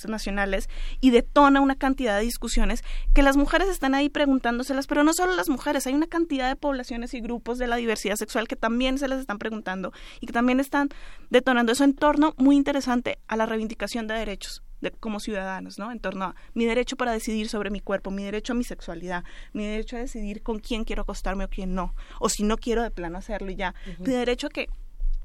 nacionales 0.07 0.69
y 0.99 1.11
detona 1.11 1.61
una 1.61 1.75
cantidad 1.75 2.17
de 2.17 2.23
discusiones 2.23 2.83
que 3.13 3.23
las 3.23 3.37
mujeres 3.37 3.69
están 3.69 3.95
ahí 3.95 4.09
preguntándoselas, 4.09 4.87
pero 4.87 5.03
no 5.03 5.13
solo 5.13 5.35
las 5.35 5.49
mujeres, 5.49 5.87
hay 5.87 5.93
una 5.93 6.07
cantidad 6.07 6.49
de 6.49 6.55
poblaciones 6.55 7.13
y 7.13 7.21
grupos 7.21 7.57
de 7.57 7.67
la 7.67 7.75
diversidad 7.75 8.15
sexual 8.15 8.47
que 8.47 8.55
también 8.55 8.97
se 8.97 9.07
les 9.07 9.19
están 9.19 9.37
preguntando 9.37 9.93
y 10.19 10.27
que 10.27 10.33
también 10.33 10.59
están 10.59 10.89
detonando 11.29 11.71
eso 11.71 11.83
en 11.83 11.93
torno 11.93 12.33
muy 12.37 12.55
interesante 12.55 13.19
a 13.27 13.35
la 13.35 13.45
reivindicación 13.45 14.07
de 14.07 14.15
derechos 14.15 14.64
como 14.99 15.19
ciudadanos, 15.19 15.79
¿no? 15.79 15.91
En 15.91 15.99
torno 15.99 16.25
a 16.25 16.35
mi 16.53 16.65
derecho 16.65 16.95
para 16.95 17.11
decidir 17.11 17.49
sobre 17.49 17.69
mi 17.69 17.79
cuerpo, 17.79 18.11
mi 18.11 18.23
derecho 18.23 18.53
a 18.53 18.55
mi 18.55 18.63
sexualidad, 18.63 19.23
mi 19.53 19.65
derecho 19.65 19.95
a 19.97 19.99
decidir 19.99 20.41
con 20.43 20.59
quién 20.59 20.83
quiero 20.83 21.03
acostarme 21.03 21.45
o 21.45 21.49
quién 21.49 21.73
no, 21.73 21.95
o 22.19 22.29
si 22.29 22.43
no 22.43 22.57
quiero 22.57 22.83
de 22.83 22.91
plano 22.91 23.17
hacerlo 23.17 23.51
y 23.51 23.55
ya, 23.55 23.73
mi 23.99 24.11
derecho 24.11 24.47
a 24.47 24.49
que 24.49 24.69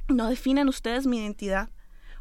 no 0.09 0.29
definan 0.29 0.69
ustedes 0.69 1.07
mi 1.07 1.19
identidad 1.19 1.71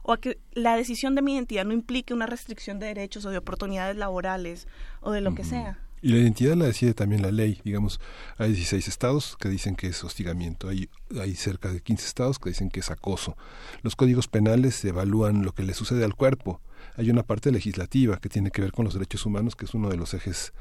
o 0.04 0.14
a 0.14 0.20
que 0.20 0.40
la 0.54 0.76
decisión 0.76 1.16
de 1.16 1.22
mi 1.22 1.34
identidad 1.34 1.66
no 1.66 1.74
implique 1.74 2.14
una 2.14 2.26
restricción 2.26 2.80
de 2.80 2.88
derechos 2.88 3.26
o 3.26 3.30
de 3.30 3.38
oportunidades 3.38 3.96
laborales 3.98 4.68
o 5.02 5.12
de 5.12 5.22
lo 5.22 5.36
que 5.36 5.44
sea. 5.44 5.80
Y 6.02 6.10
la 6.10 6.20
identidad 6.20 6.56
la 6.56 6.66
decide 6.66 6.94
también 6.94 7.22
la 7.22 7.32
ley. 7.32 7.62
Digamos, 7.64 8.00
hay 8.38 8.54
16 8.54 8.88
estados 8.88 9.38
que 9.40 9.50
dicen 9.50 9.76
que 9.76 9.88
es 9.88 10.04
hostigamiento, 10.04 10.70
hay, 10.70 10.90
hay 11.20 11.36
cerca 11.36 11.72
de 11.72 11.82
15 11.82 12.06
estados 12.06 12.40
que 12.40 12.50
dicen 12.50 12.70
que 12.70 12.80
es 12.80 12.90
acoso. 12.90 13.36
Los 13.82 13.96
códigos 13.96 14.28
penales 14.28 14.84
evalúan 14.86 15.44
lo 15.44 15.54
que 15.54 15.64
le 15.64 15.74
sucede 15.74 16.06
al 16.06 16.16
cuerpo 16.16 16.62
hay 17.00 17.10
una 17.10 17.24
parte 17.24 17.52
legislativa 17.52 18.18
que 18.18 18.28
tiene 18.28 18.52
que 18.52 18.62
ver 18.62 18.74
con 18.74 18.84
los 18.84 18.94
derechos 18.94 19.26
humanos, 19.26 19.56
que 19.56 19.64
es 19.64 19.74
uno 19.74 19.90
de 19.90 19.96
los 19.96 20.14
ejes 20.14 20.54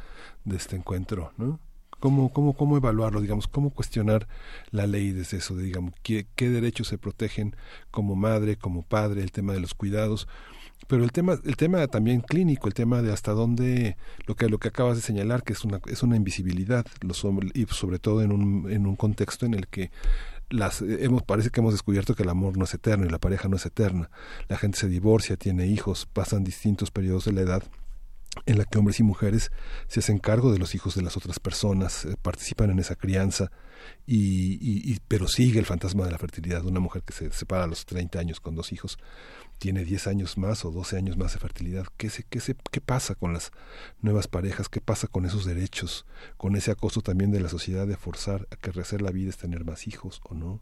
de 0.44 0.56
este 0.56 0.76
encuentro, 0.76 1.32
¿no? 1.36 1.58
¿Cómo, 1.98 2.32
cómo, 2.32 2.52
cómo 2.52 2.76
evaluarlo, 2.76 3.20
digamos, 3.20 3.48
cómo 3.48 3.70
cuestionar 3.70 4.28
la 4.70 4.86
ley 4.86 5.10
desde 5.10 5.38
eso, 5.38 5.56
de, 5.56 5.64
digamos, 5.64 5.94
qué, 6.04 6.28
qué 6.36 6.48
derechos 6.48 6.86
se 6.86 6.96
protegen 6.96 7.56
como 7.90 8.14
madre, 8.14 8.54
como 8.54 8.84
padre, 8.84 9.22
el 9.22 9.32
tema 9.32 9.52
de 9.52 9.58
los 9.58 9.74
cuidados, 9.74 10.28
pero 10.86 11.04
el 11.04 11.12
tema 11.12 11.38
el 11.44 11.56
tema 11.56 11.86
también 11.88 12.20
clínico 12.20 12.68
el 12.68 12.74
tema 12.74 13.02
de 13.02 13.12
hasta 13.12 13.32
dónde 13.32 13.96
lo 14.26 14.36
que 14.36 14.48
lo 14.48 14.58
que 14.58 14.68
acabas 14.68 14.96
de 14.96 15.02
señalar 15.02 15.42
que 15.42 15.52
es 15.52 15.64
una 15.64 15.80
es 15.86 16.02
una 16.02 16.16
invisibilidad 16.16 16.86
los 17.00 17.26
y 17.54 17.66
sobre 17.66 17.98
todo 17.98 18.22
en 18.22 18.32
un 18.32 18.70
en 18.70 18.86
un 18.86 18.96
contexto 18.96 19.44
en 19.44 19.54
el 19.54 19.66
que 19.66 19.90
las 20.50 20.82
hemos 20.82 21.22
parece 21.22 21.50
que 21.50 21.60
hemos 21.60 21.74
descubierto 21.74 22.14
que 22.14 22.22
el 22.22 22.28
amor 22.28 22.56
no 22.56 22.64
es 22.64 22.74
eterno 22.74 23.06
y 23.06 23.10
la 23.10 23.18
pareja 23.18 23.48
no 23.48 23.56
es 23.56 23.66
eterna. 23.66 24.10
La 24.48 24.56
gente 24.56 24.78
se 24.78 24.88
divorcia, 24.88 25.36
tiene 25.36 25.66
hijos, 25.66 26.06
pasan 26.06 26.44
distintos 26.44 26.90
periodos 26.90 27.26
de 27.26 27.32
la 27.32 27.42
edad 27.42 27.62
en 28.46 28.58
la 28.58 28.64
que 28.64 28.78
hombres 28.78 29.00
y 29.00 29.02
mujeres 29.02 29.50
se 29.88 30.00
hacen 30.00 30.18
cargo 30.18 30.52
de 30.52 30.58
los 30.58 30.74
hijos 30.74 30.94
de 30.94 31.02
las 31.02 31.16
otras 31.16 31.40
personas, 31.40 32.04
eh, 32.04 32.16
participan 32.20 32.70
en 32.70 32.78
esa 32.78 32.94
crianza, 32.94 33.50
y, 34.06 34.58
y, 34.60 34.98
pero 35.08 35.28
sigue 35.28 35.58
el 35.58 35.66
fantasma 35.66 36.04
de 36.04 36.12
la 36.12 36.18
fertilidad. 36.18 36.64
Una 36.64 36.80
mujer 36.80 37.02
que 37.02 37.12
se 37.12 37.30
separa 37.30 37.64
a 37.64 37.66
los 37.66 37.86
30 37.86 38.18
años 38.18 38.40
con 38.40 38.54
dos 38.54 38.72
hijos 38.72 38.98
tiene 39.58 39.84
10 39.84 40.06
años 40.06 40.38
más 40.38 40.64
o 40.64 40.70
12 40.70 40.96
años 40.96 41.16
más 41.16 41.34
de 41.34 41.40
fertilidad. 41.40 41.86
¿Qué, 41.96 42.10
se, 42.10 42.22
qué, 42.24 42.40
¿Qué 42.70 42.80
pasa 42.80 43.14
con 43.14 43.32
las 43.32 43.52
nuevas 44.00 44.28
parejas? 44.28 44.68
¿Qué 44.68 44.80
pasa 44.80 45.08
con 45.08 45.26
esos 45.26 45.44
derechos? 45.44 46.06
Con 46.36 46.56
ese 46.56 46.70
acoso 46.70 47.02
también 47.02 47.30
de 47.30 47.40
la 47.40 47.48
sociedad 47.48 47.86
de 47.86 47.96
forzar 47.96 48.46
a 48.50 48.56
que 48.56 48.72
rehacer 48.72 49.02
la 49.02 49.10
vida 49.10 49.30
es 49.30 49.36
tener 49.36 49.64
más 49.64 49.86
hijos 49.86 50.20
o 50.28 50.34
no? 50.34 50.60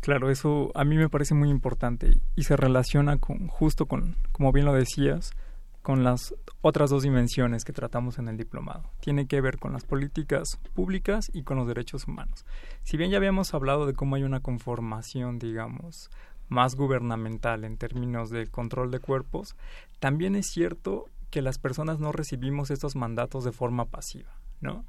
Claro, 0.00 0.30
eso 0.30 0.70
a 0.74 0.84
mí 0.84 0.96
me 0.96 1.08
parece 1.08 1.34
muy 1.34 1.48
importante 1.48 2.18
y 2.36 2.42
se 2.42 2.56
relaciona 2.56 3.16
con 3.16 3.48
justo 3.48 3.86
con, 3.86 4.16
como 4.32 4.52
bien 4.52 4.66
lo 4.66 4.74
decías, 4.74 5.32
con 5.80 6.02
las 6.02 6.34
otras 6.62 6.90
dos 6.90 7.02
dimensiones 7.02 7.64
que 7.64 7.72
tratamos 7.72 8.18
en 8.18 8.28
el 8.28 8.36
diplomado. 8.36 8.90
Tiene 9.00 9.26
que 9.26 9.40
ver 9.40 9.58
con 9.58 9.72
las 9.72 9.84
políticas 9.84 10.58
públicas 10.74 11.30
y 11.32 11.42
con 11.42 11.58
los 11.58 11.66
derechos 11.66 12.06
humanos. 12.06 12.44
Si 12.82 12.96
bien 12.96 13.10
ya 13.10 13.18
habíamos 13.18 13.54
hablado 13.54 13.86
de 13.86 13.92
cómo 13.92 14.16
hay 14.16 14.24
una 14.24 14.40
conformación, 14.40 15.38
digamos, 15.38 16.10
más 16.48 16.74
gubernamental 16.76 17.64
en 17.64 17.76
términos 17.76 18.30
del 18.30 18.50
control 18.50 18.90
de 18.90 19.00
cuerpos, 19.00 19.56
también 19.98 20.36
es 20.36 20.46
cierto 20.46 21.06
que 21.30 21.42
las 21.42 21.58
personas 21.58 21.98
no 21.98 22.12
recibimos 22.12 22.70
estos 22.70 22.96
mandatos 22.96 23.44
de 23.44 23.52
forma 23.52 23.86
pasiva, 23.86 24.30
¿no? 24.60 24.84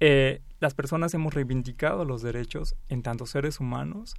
Eh, 0.00 0.40
las 0.58 0.74
personas 0.74 1.14
hemos 1.14 1.34
reivindicado 1.34 2.04
los 2.04 2.22
derechos 2.22 2.74
en 2.88 3.02
tanto 3.02 3.26
seres 3.26 3.60
humanos 3.60 4.14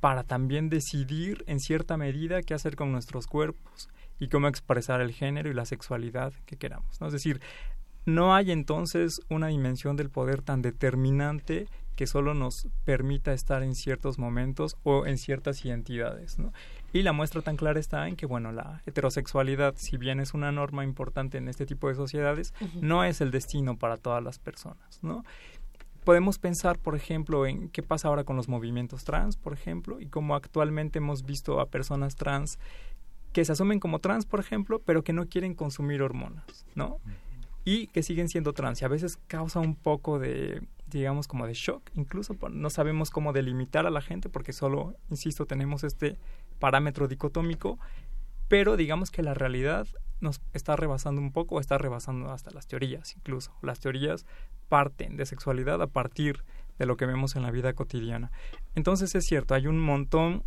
para 0.00 0.24
también 0.24 0.68
decidir 0.68 1.42
en 1.46 1.58
cierta 1.58 1.96
medida 1.96 2.42
qué 2.42 2.54
hacer 2.54 2.76
con 2.76 2.92
nuestros 2.92 3.26
cuerpos 3.26 3.88
y 4.18 4.28
cómo 4.28 4.48
expresar 4.48 5.00
el 5.00 5.12
género 5.12 5.50
y 5.50 5.54
la 5.54 5.64
sexualidad 5.64 6.32
que 6.44 6.56
queramos. 6.56 7.00
Es 7.00 7.12
decir, 7.12 7.40
no 8.04 8.34
hay 8.34 8.52
entonces 8.52 9.20
una 9.28 9.48
dimensión 9.48 9.96
del 9.96 10.10
poder 10.10 10.42
tan 10.42 10.62
determinante 10.62 11.66
que 11.96 12.06
solo 12.06 12.34
nos 12.34 12.68
permita 12.84 13.32
estar 13.32 13.62
en 13.62 13.74
ciertos 13.74 14.18
momentos 14.18 14.76
o 14.84 15.06
en 15.06 15.18
ciertas 15.18 15.64
identidades, 15.64 16.38
¿no? 16.38 16.52
Y 16.92 17.02
la 17.02 17.12
muestra 17.12 17.42
tan 17.42 17.56
clara 17.56 17.80
está 17.80 18.06
en 18.06 18.16
que, 18.16 18.26
bueno, 18.26 18.52
la 18.52 18.82
heterosexualidad, 18.86 19.74
si 19.76 19.96
bien 19.96 20.20
es 20.20 20.34
una 20.34 20.52
norma 20.52 20.84
importante 20.84 21.38
en 21.38 21.48
este 21.48 21.66
tipo 21.66 21.88
de 21.88 21.94
sociedades, 21.94 22.54
no 22.80 23.02
es 23.02 23.20
el 23.20 23.30
destino 23.30 23.76
para 23.76 23.96
todas 23.96 24.22
las 24.22 24.38
personas, 24.38 25.02
¿no? 25.02 25.24
Podemos 26.04 26.38
pensar, 26.38 26.78
por 26.78 26.94
ejemplo, 26.94 27.46
en 27.46 27.68
qué 27.70 27.82
pasa 27.82 28.08
ahora 28.08 28.24
con 28.24 28.36
los 28.36 28.48
movimientos 28.48 29.02
trans, 29.04 29.36
por 29.36 29.52
ejemplo, 29.52 30.00
y 30.00 30.06
cómo 30.06 30.36
actualmente 30.36 30.98
hemos 30.98 31.24
visto 31.24 31.58
a 31.60 31.66
personas 31.66 32.14
trans 32.14 32.58
que 33.32 33.44
se 33.44 33.52
asumen 33.52 33.80
como 33.80 33.98
trans, 33.98 34.24
por 34.24 34.38
ejemplo, 34.38 34.80
pero 34.84 35.02
que 35.02 35.12
no 35.12 35.26
quieren 35.26 35.54
consumir 35.54 36.02
hormonas, 36.02 36.64
¿no? 36.74 36.98
Y 37.64 37.88
que 37.88 38.02
siguen 38.02 38.28
siendo 38.28 38.52
trans. 38.52 38.80
Y 38.80 38.84
a 38.84 38.88
veces 38.88 39.18
causa 39.26 39.58
un 39.58 39.74
poco 39.74 40.18
de 40.18 40.62
digamos, 40.86 41.26
como 41.28 41.46
de 41.46 41.54
shock, 41.54 41.90
incluso 41.94 42.36
no 42.50 42.70
sabemos 42.70 43.10
cómo 43.10 43.32
delimitar 43.32 43.86
a 43.86 43.90
la 43.90 44.00
gente 44.00 44.28
porque 44.28 44.52
solo, 44.52 44.94
insisto, 45.10 45.46
tenemos 45.46 45.84
este 45.84 46.18
parámetro 46.58 47.08
dicotómico, 47.08 47.78
pero 48.48 48.76
digamos 48.76 49.10
que 49.10 49.22
la 49.22 49.34
realidad 49.34 49.86
nos 50.20 50.40
está 50.54 50.76
rebasando 50.76 51.20
un 51.20 51.32
poco, 51.32 51.60
está 51.60 51.78
rebasando 51.78 52.30
hasta 52.30 52.50
las 52.50 52.66
teorías 52.66 53.16
incluso. 53.16 53.52
Las 53.62 53.80
teorías 53.80 54.26
parten 54.68 55.16
de 55.16 55.26
sexualidad 55.26 55.82
a 55.82 55.88
partir 55.88 56.44
de 56.78 56.86
lo 56.86 56.96
que 56.96 57.06
vemos 57.06 57.36
en 57.36 57.42
la 57.42 57.50
vida 57.50 57.72
cotidiana. 57.74 58.30
Entonces 58.74 59.14
es 59.14 59.26
cierto, 59.26 59.54
hay 59.54 59.66
un 59.66 59.78
montón 59.78 60.44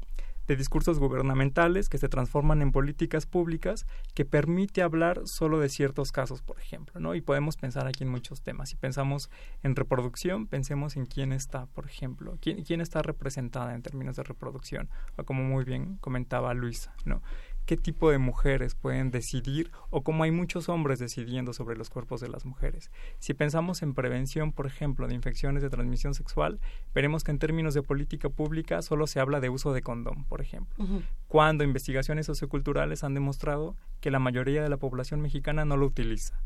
de 0.50 0.56
discursos 0.56 0.98
gubernamentales 0.98 1.90
que 1.90 2.00
se 2.00 2.10
transforman 2.10 2.64
en 2.64 2.72
políticas 2.72 3.28
públicas 3.28 3.86
que 4.16 4.26
permite 4.26 4.82
hablar 4.82 5.22
solo 5.26 5.60
de 5.60 5.70
ciertos 5.70 6.12
casos, 6.12 6.42
por 6.42 6.60
ejemplo, 6.60 7.00
¿no? 7.00 7.14
Y 7.14 7.22
podemos 7.22 7.56
pensar 7.56 7.86
aquí 7.86 8.04
en 8.04 8.10
muchos 8.10 8.42
temas. 8.42 8.70
Si 8.70 8.76
pensamos 8.76 9.30
en 9.62 9.76
reproducción, 9.76 10.48
pensemos 10.48 10.98
en 10.98 11.06
quién 11.06 11.34
está, 11.34 11.68
por 11.68 11.86
ejemplo, 11.86 12.36
quién, 12.42 12.64
quién 12.64 12.82
está 12.82 13.04
representada 13.04 13.76
en 13.76 13.84
términos 13.84 14.16
de 14.16 14.24
reproducción, 14.24 14.90
como 15.24 15.44
muy 15.44 15.66
bien 15.66 15.98
comentaba 15.98 16.56
Luisa, 16.56 16.96
¿no? 17.06 17.22
Qué 17.70 17.78
tipo 17.78 18.10
de 18.10 18.18
mujeres 18.18 18.74
pueden 18.74 19.12
decidir 19.12 19.70
o 19.92 20.02
cómo 20.02 20.24
hay 20.24 20.32
muchos 20.32 20.70
hombres 20.70 20.98
decidiendo 20.98 21.54
sobre 21.54 21.78
los 21.78 21.92
cuerpos 21.92 22.20
de 22.20 22.28
las 22.28 22.44
mujeres. 22.44 22.90
Si 23.20 23.36
pensamos 23.36 23.84
en 23.84 23.94
prevención, 23.94 24.54
por 24.54 24.66
ejemplo, 24.66 25.08
de 25.08 25.14
infecciones 25.14 25.62
de 25.62 25.70
transmisión 25.70 26.16
sexual, 26.16 26.60
veremos 26.96 27.24
que 27.24 27.30
en 27.30 27.38
términos 27.38 27.76
de 27.76 27.84
política 27.84 28.28
pública 28.28 28.82
solo 28.82 29.06
se 29.06 29.20
habla 29.20 29.40
de 29.40 29.50
uso 29.50 29.72
de 29.72 29.84
condón, 29.84 30.24
por 30.24 30.42
ejemplo, 30.42 30.84
cuando 31.28 31.64
investigaciones 31.64 32.26
socioculturales 32.26 33.04
han 33.04 33.14
demostrado 33.14 33.76
que 34.02 34.10
la 34.10 34.18
mayoría 34.18 34.64
de 34.64 34.70
la 34.70 34.78
población 34.78 35.22
mexicana 35.22 35.64
no 35.64 35.78
lo 35.78 35.86
utiliza 35.86 36.42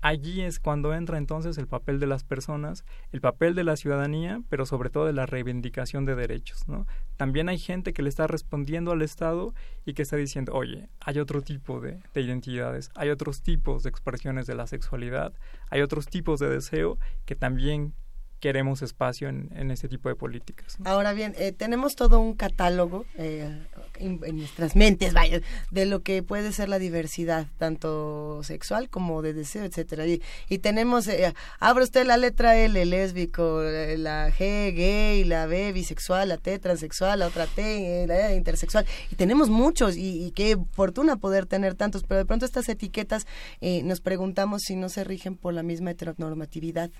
allí 0.00 0.42
es 0.42 0.60
cuando 0.60 0.94
entra 0.94 1.18
entonces 1.18 1.58
el 1.58 1.66
papel 1.66 2.00
de 2.00 2.06
las 2.06 2.24
personas, 2.24 2.84
el 3.12 3.20
papel 3.20 3.54
de 3.54 3.64
la 3.64 3.76
ciudadanía, 3.76 4.42
pero 4.48 4.66
sobre 4.66 4.90
todo 4.90 5.06
de 5.06 5.12
la 5.12 5.26
reivindicación 5.26 6.04
de 6.04 6.14
derechos, 6.14 6.68
¿no? 6.68 6.86
También 7.16 7.48
hay 7.48 7.58
gente 7.58 7.92
que 7.92 8.02
le 8.02 8.08
está 8.08 8.26
respondiendo 8.26 8.92
al 8.92 9.02
Estado 9.02 9.54
y 9.84 9.94
que 9.94 10.02
está 10.02 10.16
diciendo, 10.16 10.52
oye, 10.54 10.88
hay 11.00 11.18
otro 11.18 11.42
tipo 11.42 11.80
de, 11.80 12.00
de 12.14 12.20
identidades, 12.20 12.90
hay 12.94 13.10
otros 13.10 13.42
tipos 13.42 13.82
de 13.82 13.90
expresiones 13.90 14.46
de 14.46 14.54
la 14.54 14.66
sexualidad, 14.66 15.32
hay 15.70 15.80
otros 15.82 16.06
tipos 16.06 16.40
de 16.40 16.48
deseo 16.48 16.98
que 17.24 17.34
también 17.34 17.94
queremos 18.40 18.82
espacio 18.82 19.28
en, 19.28 19.50
en 19.54 19.70
este 19.70 19.88
tipo 19.88 20.08
de 20.08 20.14
políticas. 20.14 20.76
Ahora 20.84 21.12
bien, 21.12 21.34
eh, 21.38 21.52
tenemos 21.52 21.96
todo 21.96 22.20
un 22.20 22.34
catálogo 22.34 23.04
eh, 23.16 23.66
en, 23.96 24.20
nuestras 24.36 24.76
mentes, 24.76 25.12
vaya, 25.12 25.40
de 25.70 25.86
lo 25.86 26.02
que 26.02 26.22
puede 26.22 26.52
ser 26.52 26.68
la 26.68 26.78
diversidad, 26.78 27.46
tanto 27.58 28.42
sexual 28.44 28.88
como 28.88 29.22
de 29.22 29.34
deseo, 29.34 29.64
etcétera. 29.64 30.04
Y, 30.06 30.58
tenemos, 30.58 31.08
eh, 31.08 31.34
abre 31.58 31.84
usted 31.84 32.06
la 32.06 32.16
letra 32.16 32.56
L, 32.56 32.84
lésbico, 32.84 33.62
eh, 33.62 33.98
la 33.98 34.30
G, 34.30 34.72
gay, 34.74 35.24
la 35.24 35.46
B, 35.46 35.72
bisexual, 35.72 36.28
la 36.28 36.36
T, 36.36 36.58
transexual, 36.58 37.18
la 37.18 37.26
otra 37.26 37.46
T, 37.46 38.06
la 38.06 38.34
intersexual. 38.34 38.86
Y 39.10 39.16
tenemos 39.16 39.48
muchos, 39.48 39.96
y, 39.96 40.24
y, 40.24 40.30
qué 40.30 40.56
fortuna 40.72 41.16
poder 41.16 41.46
tener 41.46 41.74
tantos, 41.74 42.04
pero 42.04 42.18
de 42.18 42.24
pronto 42.24 42.44
estas 42.44 42.68
etiquetas 42.68 43.26
nos 43.60 44.00
preguntamos 44.00 44.62
si 44.62 44.76
no 44.76 44.88
se 44.88 45.04
rigen 45.04 45.36
por 45.36 45.54
la 45.54 45.62
misma 45.62 45.90
heteronormatividad 45.90 46.90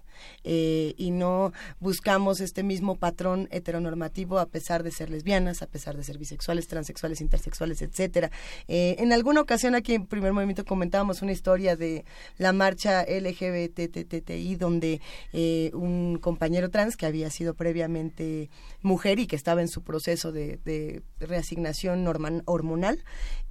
y 0.43 1.11
no 1.13 1.28
buscamos 1.81 2.41
este 2.41 2.63
mismo 2.63 2.97
patrón 2.97 3.49
heteronormativo 3.51 4.39
a 4.39 4.47
pesar 4.47 4.83
de 4.83 4.91
ser 4.91 5.11
lesbianas, 5.11 5.63
a 5.63 5.67
pesar 5.67 5.97
de 5.97 6.05
ser 6.05 6.19
bisexuales, 6.19 6.69
transexuales, 6.69 7.21
intersexuales, 7.21 7.83
etcétera. 7.83 8.31
Eh, 8.67 8.97
en 8.99 9.13
alguna 9.13 9.41
ocasión 9.41 9.75
aquí 9.75 9.95
en 9.95 10.07
Primer 10.07 10.33
Movimiento 10.33 10.65
comentábamos 10.65 11.23
una 11.23 11.33
historia 11.33 11.77
de 11.77 12.05
la 12.37 12.53
marcha 12.53 13.05
LGBTTI 13.05 14.57
donde 14.57 15.01
eh, 15.33 15.71
un 15.75 16.19
compañero 16.21 16.71
trans 16.71 16.97
que 16.97 17.07
había 17.07 17.31
sido 17.31 17.55
previamente 17.55 18.51
mujer 18.83 19.19
y 19.19 19.27
que 19.27 19.37
estaba 19.37 19.61
en 19.61 19.69
su 19.69 19.83
proceso 19.83 20.33
de 20.33 21.03
reasignación 21.19 22.07
hormonal 22.47 23.03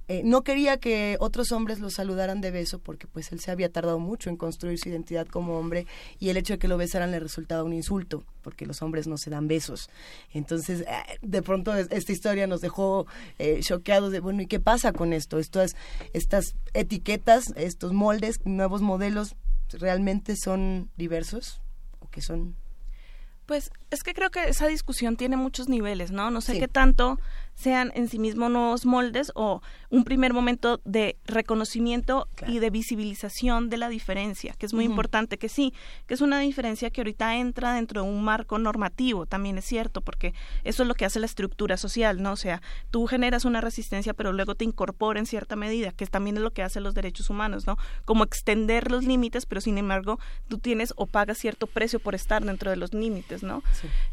eh, 0.08 0.22
no 0.24 0.42
quería 0.42 0.78
que 0.78 1.16
otros 1.20 1.52
hombres 1.52 1.80
lo 1.80 1.90
saludaran 1.90 2.40
de 2.40 2.50
beso 2.50 2.78
porque 2.78 3.06
pues 3.06 3.30
él 3.30 3.40
se 3.40 3.50
había 3.50 3.70
tardado 3.70 3.98
mucho 3.98 4.30
en 4.30 4.38
construir 4.38 4.78
su 4.78 4.88
identidad 4.88 5.26
como 5.26 5.58
hombre 5.58 5.86
y 6.18 6.30
el 6.30 6.38
hecho 6.38 6.54
de 6.54 6.58
que 6.58 6.66
lo 6.66 6.78
besaran 6.78 7.10
le 7.10 7.20
resultaba 7.20 7.62
un 7.62 7.74
insulto 7.74 8.24
porque 8.42 8.64
los 8.64 8.80
hombres 8.80 9.06
no 9.06 9.18
se 9.18 9.28
dan 9.28 9.48
besos. 9.48 9.90
Entonces, 10.32 10.80
eh, 10.80 11.18
de 11.20 11.42
pronto 11.42 11.74
esta 11.74 12.12
historia 12.12 12.46
nos 12.46 12.62
dejó 12.62 13.06
eh, 13.38 13.60
choqueados 13.60 14.10
de, 14.10 14.20
bueno, 14.20 14.40
¿y 14.40 14.46
qué 14.46 14.60
pasa 14.60 14.92
con 14.92 15.12
esto? 15.12 15.38
Estas, 15.38 15.76
estas 16.14 16.54
etiquetas, 16.72 17.52
estos 17.56 17.92
moldes, 17.92 18.40
nuevos 18.44 18.80
modelos, 18.80 19.36
¿realmente 19.72 20.36
son 20.36 20.88
diversos 20.96 21.60
o 22.00 22.08
que 22.08 22.22
son 22.22 22.56
pues 23.48 23.70
es 23.90 24.02
que 24.02 24.14
creo 24.14 24.30
que 24.30 24.48
esa 24.48 24.66
discusión 24.66 25.16
tiene 25.16 25.36
muchos 25.36 25.68
niveles, 25.68 26.10
¿no? 26.10 26.30
No 26.30 26.40
sé 26.40 26.58
qué 26.58 26.68
tanto 26.68 27.18
sean 27.58 27.90
en 27.96 28.08
sí 28.08 28.20
mismos 28.20 28.52
nuevos 28.52 28.86
moldes 28.86 29.32
o 29.34 29.62
un 29.90 30.04
primer 30.04 30.32
momento 30.32 30.80
de 30.84 31.16
reconocimiento 31.24 32.28
y 32.46 32.60
de 32.60 32.70
visibilización 32.70 33.68
de 33.68 33.78
la 33.78 33.88
diferencia, 33.88 34.54
que 34.56 34.66
es 34.66 34.74
muy 34.74 34.84
importante, 34.84 35.38
que 35.38 35.48
sí, 35.48 35.74
que 36.06 36.14
es 36.14 36.20
una 36.20 36.38
diferencia 36.38 36.90
que 36.90 37.00
ahorita 37.00 37.36
entra 37.36 37.72
dentro 37.72 38.02
de 38.02 38.08
un 38.08 38.22
marco 38.22 38.60
normativo, 38.60 39.26
también 39.26 39.58
es 39.58 39.64
cierto, 39.64 40.02
porque 40.02 40.34
eso 40.62 40.84
es 40.84 40.88
lo 40.88 40.94
que 40.94 41.04
hace 41.04 41.18
la 41.18 41.26
estructura 41.26 41.76
social, 41.76 42.22
¿no? 42.22 42.32
O 42.32 42.36
sea, 42.36 42.62
tú 42.92 43.08
generas 43.08 43.44
una 43.44 43.60
resistencia, 43.60 44.14
pero 44.14 44.32
luego 44.32 44.54
te 44.54 44.64
incorpora 44.64 45.18
en 45.18 45.26
cierta 45.26 45.56
medida, 45.56 45.90
que 45.90 46.06
también 46.06 46.36
es 46.36 46.44
lo 46.44 46.52
que 46.52 46.62
hacen 46.62 46.84
los 46.84 46.94
derechos 46.94 47.28
humanos, 47.28 47.66
¿no? 47.66 47.76
Como 48.04 48.22
extender 48.22 48.88
los 48.88 49.02
límites, 49.02 49.46
pero 49.46 49.60
sin 49.60 49.78
embargo 49.78 50.20
tú 50.46 50.58
tienes 50.58 50.92
o 50.94 51.06
pagas 51.06 51.38
cierto 51.38 51.66
precio 51.66 51.98
por 51.98 52.14
estar 52.14 52.44
dentro 52.44 52.70
de 52.70 52.76
los 52.76 52.94
límites, 52.94 53.42
¿no? 53.42 53.64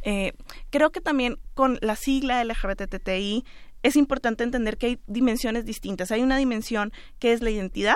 Eh, 0.02 0.34
creo 0.69 0.92
que 0.92 1.02
también 1.02 1.38
con 1.53 1.77
la 1.82 1.95
sigla 1.95 2.44
LGBTTI 2.44 3.45
es 3.84 3.95
importante 3.95 4.44
entender 4.44 4.77
que 4.77 4.88
hay 4.88 5.00
dimensiones 5.08 5.66
distintas. 5.66 6.11
Hay 6.11 6.22
una 6.22 6.38
dimensión 6.38 6.92
que 7.19 7.34
es 7.34 7.42
la 7.42 7.52
identidad, 7.52 7.95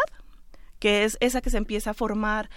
que 0.80 1.04
es 1.04 1.18
esa 1.20 1.42
que 1.42 1.50
se 1.50 1.58
empieza 1.58 1.92
a 1.92 1.94
formar 1.94 2.50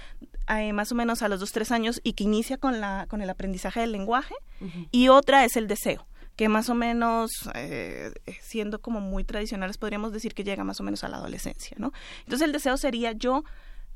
eh, 0.49 0.73
más 0.73 0.93
o 0.93 0.95
menos 0.95 1.23
a 1.23 1.29
los 1.29 1.41
dos, 1.41 1.53
tres 1.53 1.73
años 1.73 2.01
y 2.05 2.13
que 2.13 2.25
inicia 2.25 2.59
con, 2.59 2.81
la, 2.81 3.07
con 3.09 3.23
el 3.23 3.31
aprendizaje 3.31 3.81
del 3.81 3.93
lenguaje, 3.93 4.35
y 4.93 5.09
otra 5.09 5.45
es 5.45 5.57
el 5.57 5.67
deseo 5.67 6.07
que 6.37 6.49
más 6.49 6.71
o 6.71 6.75
menos, 6.75 7.31
eh, 7.55 8.13
siendo 8.41 8.81
como 8.81 9.01
muy 9.01 9.23
tradicionales, 9.25 9.77
podríamos 9.77 10.13
decir 10.13 10.35
que 10.35 10.45
llega 10.45 10.65
más 10.65 10.81
o 10.81 10.83
menos 10.83 11.05
a 11.05 11.09
la 11.09 11.19
adolescencia, 11.19 11.77
¿no? 11.79 11.93
Entonces 12.21 12.47
el 12.47 12.53
deseo 12.53 12.77
sería 12.77 13.13
yo 13.13 13.45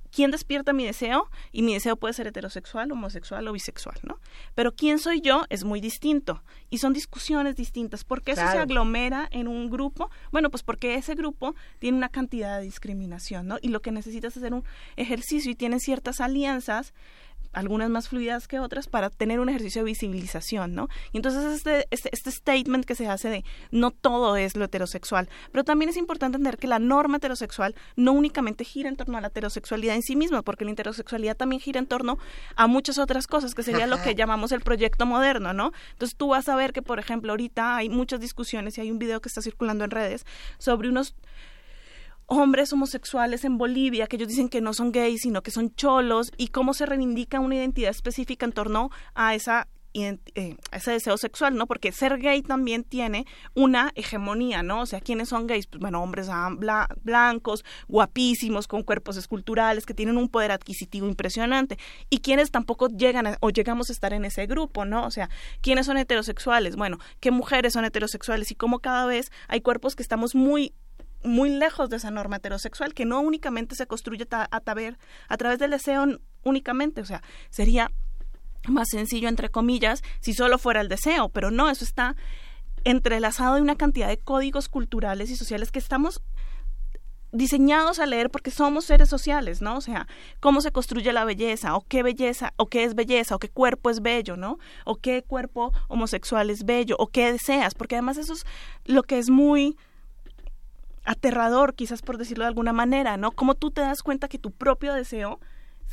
quién 0.06 0.30
despierta 0.30 0.72
mi 0.72 0.84
deseo 0.84 1.28
y 1.52 1.62
mi 1.62 1.74
deseo 1.74 1.96
puede 1.96 2.14
ser 2.14 2.26
heterosexual, 2.26 2.90
homosexual 2.90 3.46
o 3.48 3.52
bisexual, 3.52 3.98
¿no? 4.02 4.18
Pero 4.54 4.74
quién 4.74 4.98
soy 4.98 5.20
yo 5.20 5.44
es 5.48 5.64
muy 5.64 5.80
distinto 5.80 6.42
y 6.70 6.78
son 6.78 6.92
discusiones 6.92 7.56
distintas. 7.56 8.04
¿Por 8.04 8.22
qué 8.22 8.32
eso 8.32 8.42
se 8.50 8.58
aglomera 8.58 9.28
en 9.30 9.48
un 9.48 9.70
grupo? 9.70 10.10
Bueno, 10.32 10.50
pues 10.50 10.62
porque 10.62 10.94
ese 10.94 11.14
grupo 11.14 11.54
tiene 11.78 11.98
una 11.98 12.08
cantidad 12.08 12.58
de 12.58 12.64
discriminación, 12.64 13.46
¿no? 13.46 13.58
Y 13.60 13.68
lo 13.68 13.80
que 13.80 13.92
necesitas 13.92 14.36
es 14.36 14.42
hacer 14.42 14.54
un 14.54 14.64
ejercicio 14.96 15.50
y 15.50 15.54
tiene 15.54 15.80
ciertas 15.80 16.20
alianzas 16.20 16.94
algunas 17.56 17.88
más 17.88 18.08
fluidas 18.10 18.46
que 18.48 18.60
otras, 18.60 18.86
para 18.86 19.08
tener 19.08 19.40
un 19.40 19.48
ejercicio 19.48 19.80
de 19.80 19.86
visibilización, 19.86 20.74
¿no? 20.74 20.88
Y 21.12 21.16
entonces 21.16 21.44
este, 21.44 21.86
este, 21.90 22.10
este, 22.12 22.30
statement 22.30 22.84
que 22.84 22.94
se 22.94 23.08
hace 23.08 23.30
de 23.30 23.44
no 23.70 23.90
todo 23.90 24.36
es 24.36 24.56
lo 24.56 24.66
heterosexual, 24.66 25.28
pero 25.52 25.64
también 25.64 25.88
es 25.88 25.96
importante 25.96 26.36
entender 26.36 26.58
que 26.58 26.66
la 26.66 26.78
norma 26.78 27.16
heterosexual 27.16 27.74
no 27.96 28.12
únicamente 28.12 28.64
gira 28.64 28.90
en 28.90 28.96
torno 28.96 29.16
a 29.16 29.22
la 29.22 29.28
heterosexualidad 29.28 29.96
en 29.96 30.02
sí 30.02 30.16
misma, 30.16 30.42
porque 30.42 30.66
la 30.66 30.72
heterosexualidad 30.72 31.34
también 31.34 31.60
gira 31.60 31.78
en 31.78 31.86
torno 31.86 32.18
a 32.56 32.66
muchas 32.66 32.98
otras 32.98 33.26
cosas, 33.26 33.54
que 33.54 33.62
sería 33.62 33.86
lo 33.86 34.02
que 34.02 34.14
llamamos 34.14 34.52
el 34.52 34.60
proyecto 34.60 35.06
moderno, 35.06 35.54
¿no? 35.54 35.72
Entonces 35.92 36.14
tú 36.14 36.28
vas 36.28 36.48
a 36.50 36.56
ver 36.56 36.74
que, 36.74 36.82
por 36.82 36.98
ejemplo, 36.98 37.32
ahorita 37.32 37.76
hay 37.76 37.88
muchas 37.88 38.20
discusiones 38.20 38.76
y 38.76 38.82
hay 38.82 38.90
un 38.90 38.98
video 38.98 39.20
que 39.20 39.28
está 39.30 39.40
circulando 39.40 39.84
en 39.84 39.90
redes 39.90 40.26
sobre 40.58 40.90
unos 40.90 41.14
hombres 42.26 42.72
homosexuales 42.72 43.44
en 43.44 43.58
Bolivia 43.58 44.06
que 44.06 44.16
ellos 44.16 44.28
dicen 44.28 44.48
que 44.48 44.60
no 44.60 44.74
son 44.74 44.92
gays, 44.92 45.22
sino 45.22 45.42
que 45.42 45.50
son 45.50 45.74
cholos, 45.74 46.32
y 46.36 46.48
cómo 46.48 46.74
se 46.74 46.86
reivindica 46.86 47.40
una 47.40 47.56
identidad 47.56 47.90
específica 47.90 48.46
en 48.46 48.52
torno 48.52 48.90
a 49.14 49.34
esa 49.34 49.68
eh, 49.98 50.56
ese 50.72 50.90
deseo 50.90 51.16
sexual, 51.16 51.56
¿no? 51.56 51.66
Porque 51.66 51.90
ser 51.90 52.18
gay 52.18 52.42
también 52.42 52.84
tiene 52.84 53.24
una 53.54 53.92
hegemonía, 53.94 54.62
¿no? 54.62 54.82
O 54.82 54.86
sea, 54.86 55.00
¿quiénes 55.00 55.30
son 55.30 55.46
gays? 55.46 55.66
Pues 55.66 55.80
bueno, 55.80 56.02
hombres 56.02 56.28
blancos, 57.02 57.64
guapísimos, 57.88 58.68
con 58.68 58.82
cuerpos 58.82 59.16
esculturales, 59.16 59.86
que 59.86 59.94
tienen 59.94 60.18
un 60.18 60.28
poder 60.28 60.52
adquisitivo 60.52 61.08
impresionante. 61.08 61.78
Y 62.10 62.18
quienes 62.18 62.50
tampoco 62.50 62.88
llegan 62.88 63.38
o 63.40 63.48
llegamos 63.48 63.88
a 63.88 63.94
estar 63.94 64.12
en 64.12 64.26
ese 64.26 64.46
grupo, 64.46 64.84
¿no? 64.84 65.06
O 65.06 65.10
sea, 65.10 65.30
¿quiénes 65.62 65.86
son 65.86 65.96
heterosexuales? 65.96 66.76
Bueno, 66.76 66.98
¿qué 67.20 67.30
mujeres 67.30 67.72
son 67.72 67.86
heterosexuales? 67.86 68.50
Y 68.50 68.54
cómo 68.54 68.80
cada 68.80 69.06
vez 69.06 69.32
hay 69.48 69.62
cuerpos 69.62 69.96
que 69.96 70.02
estamos 70.02 70.34
muy 70.34 70.74
muy 71.22 71.50
lejos 71.50 71.90
de 71.90 71.96
esa 71.96 72.10
norma 72.10 72.36
heterosexual, 72.36 72.94
que 72.94 73.04
no 73.04 73.20
únicamente 73.20 73.74
se 73.74 73.86
construye 73.86 74.26
a, 74.30 74.48
a 74.50 74.60
través 75.36 75.58
del 75.58 75.70
deseo 75.70 76.06
únicamente, 76.44 77.00
o 77.00 77.04
sea, 77.04 77.22
sería 77.50 77.90
más 78.68 78.88
sencillo, 78.90 79.28
entre 79.28 79.50
comillas, 79.50 80.02
si 80.20 80.32
solo 80.32 80.58
fuera 80.58 80.80
el 80.80 80.88
deseo, 80.88 81.28
pero 81.28 81.50
no, 81.50 81.70
eso 81.70 81.84
está 81.84 82.16
entrelazado 82.84 83.56
de 83.56 83.62
una 83.62 83.76
cantidad 83.76 84.08
de 84.08 84.18
códigos 84.18 84.68
culturales 84.68 85.30
y 85.30 85.36
sociales 85.36 85.72
que 85.72 85.78
estamos 85.78 86.22
diseñados 87.32 87.98
a 87.98 88.06
leer 88.06 88.30
porque 88.30 88.50
somos 88.50 88.84
seres 88.84 89.08
sociales, 89.08 89.60
¿no? 89.60 89.76
O 89.76 89.80
sea, 89.80 90.06
cómo 90.40 90.60
se 90.60 90.72
construye 90.72 91.12
la 91.12 91.24
belleza, 91.24 91.76
o 91.76 91.84
qué 91.86 92.02
belleza, 92.02 92.54
o 92.56 92.66
qué 92.66 92.84
es 92.84 92.94
belleza, 92.94 93.34
o 93.34 93.38
qué 93.38 93.48
cuerpo 93.48 93.90
es 93.90 94.00
bello, 94.00 94.36
¿no? 94.36 94.58
O 94.84 94.96
qué 94.96 95.22
cuerpo 95.22 95.72
homosexual 95.88 96.48
es 96.50 96.64
bello, 96.64 96.96
o 96.98 97.08
qué 97.08 97.32
deseas, 97.32 97.74
porque 97.74 97.96
además 97.96 98.16
eso 98.16 98.32
es 98.32 98.46
lo 98.84 99.02
que 99.02 99.18
es 99.18 99.30
muy 99.30 99.76
aterrador, 101.06 101.74
quizás 101.74 102.02
por 102.02 102.18
decirlo 102.18 102.44
de 102.44 102.48
alguna 102.48 102.72
manera, 102.72 103.16
¿no? 103.16 103.30
Cómo 103.30 103.54
tú 103.54 103.70
te 103.70 103.80
das 103.80 104.02
cuenta 104.02 104.28
que 104.28 104.38
tu 104.38 104.50
propio 104.50 104.92
deseo 104.92 105.40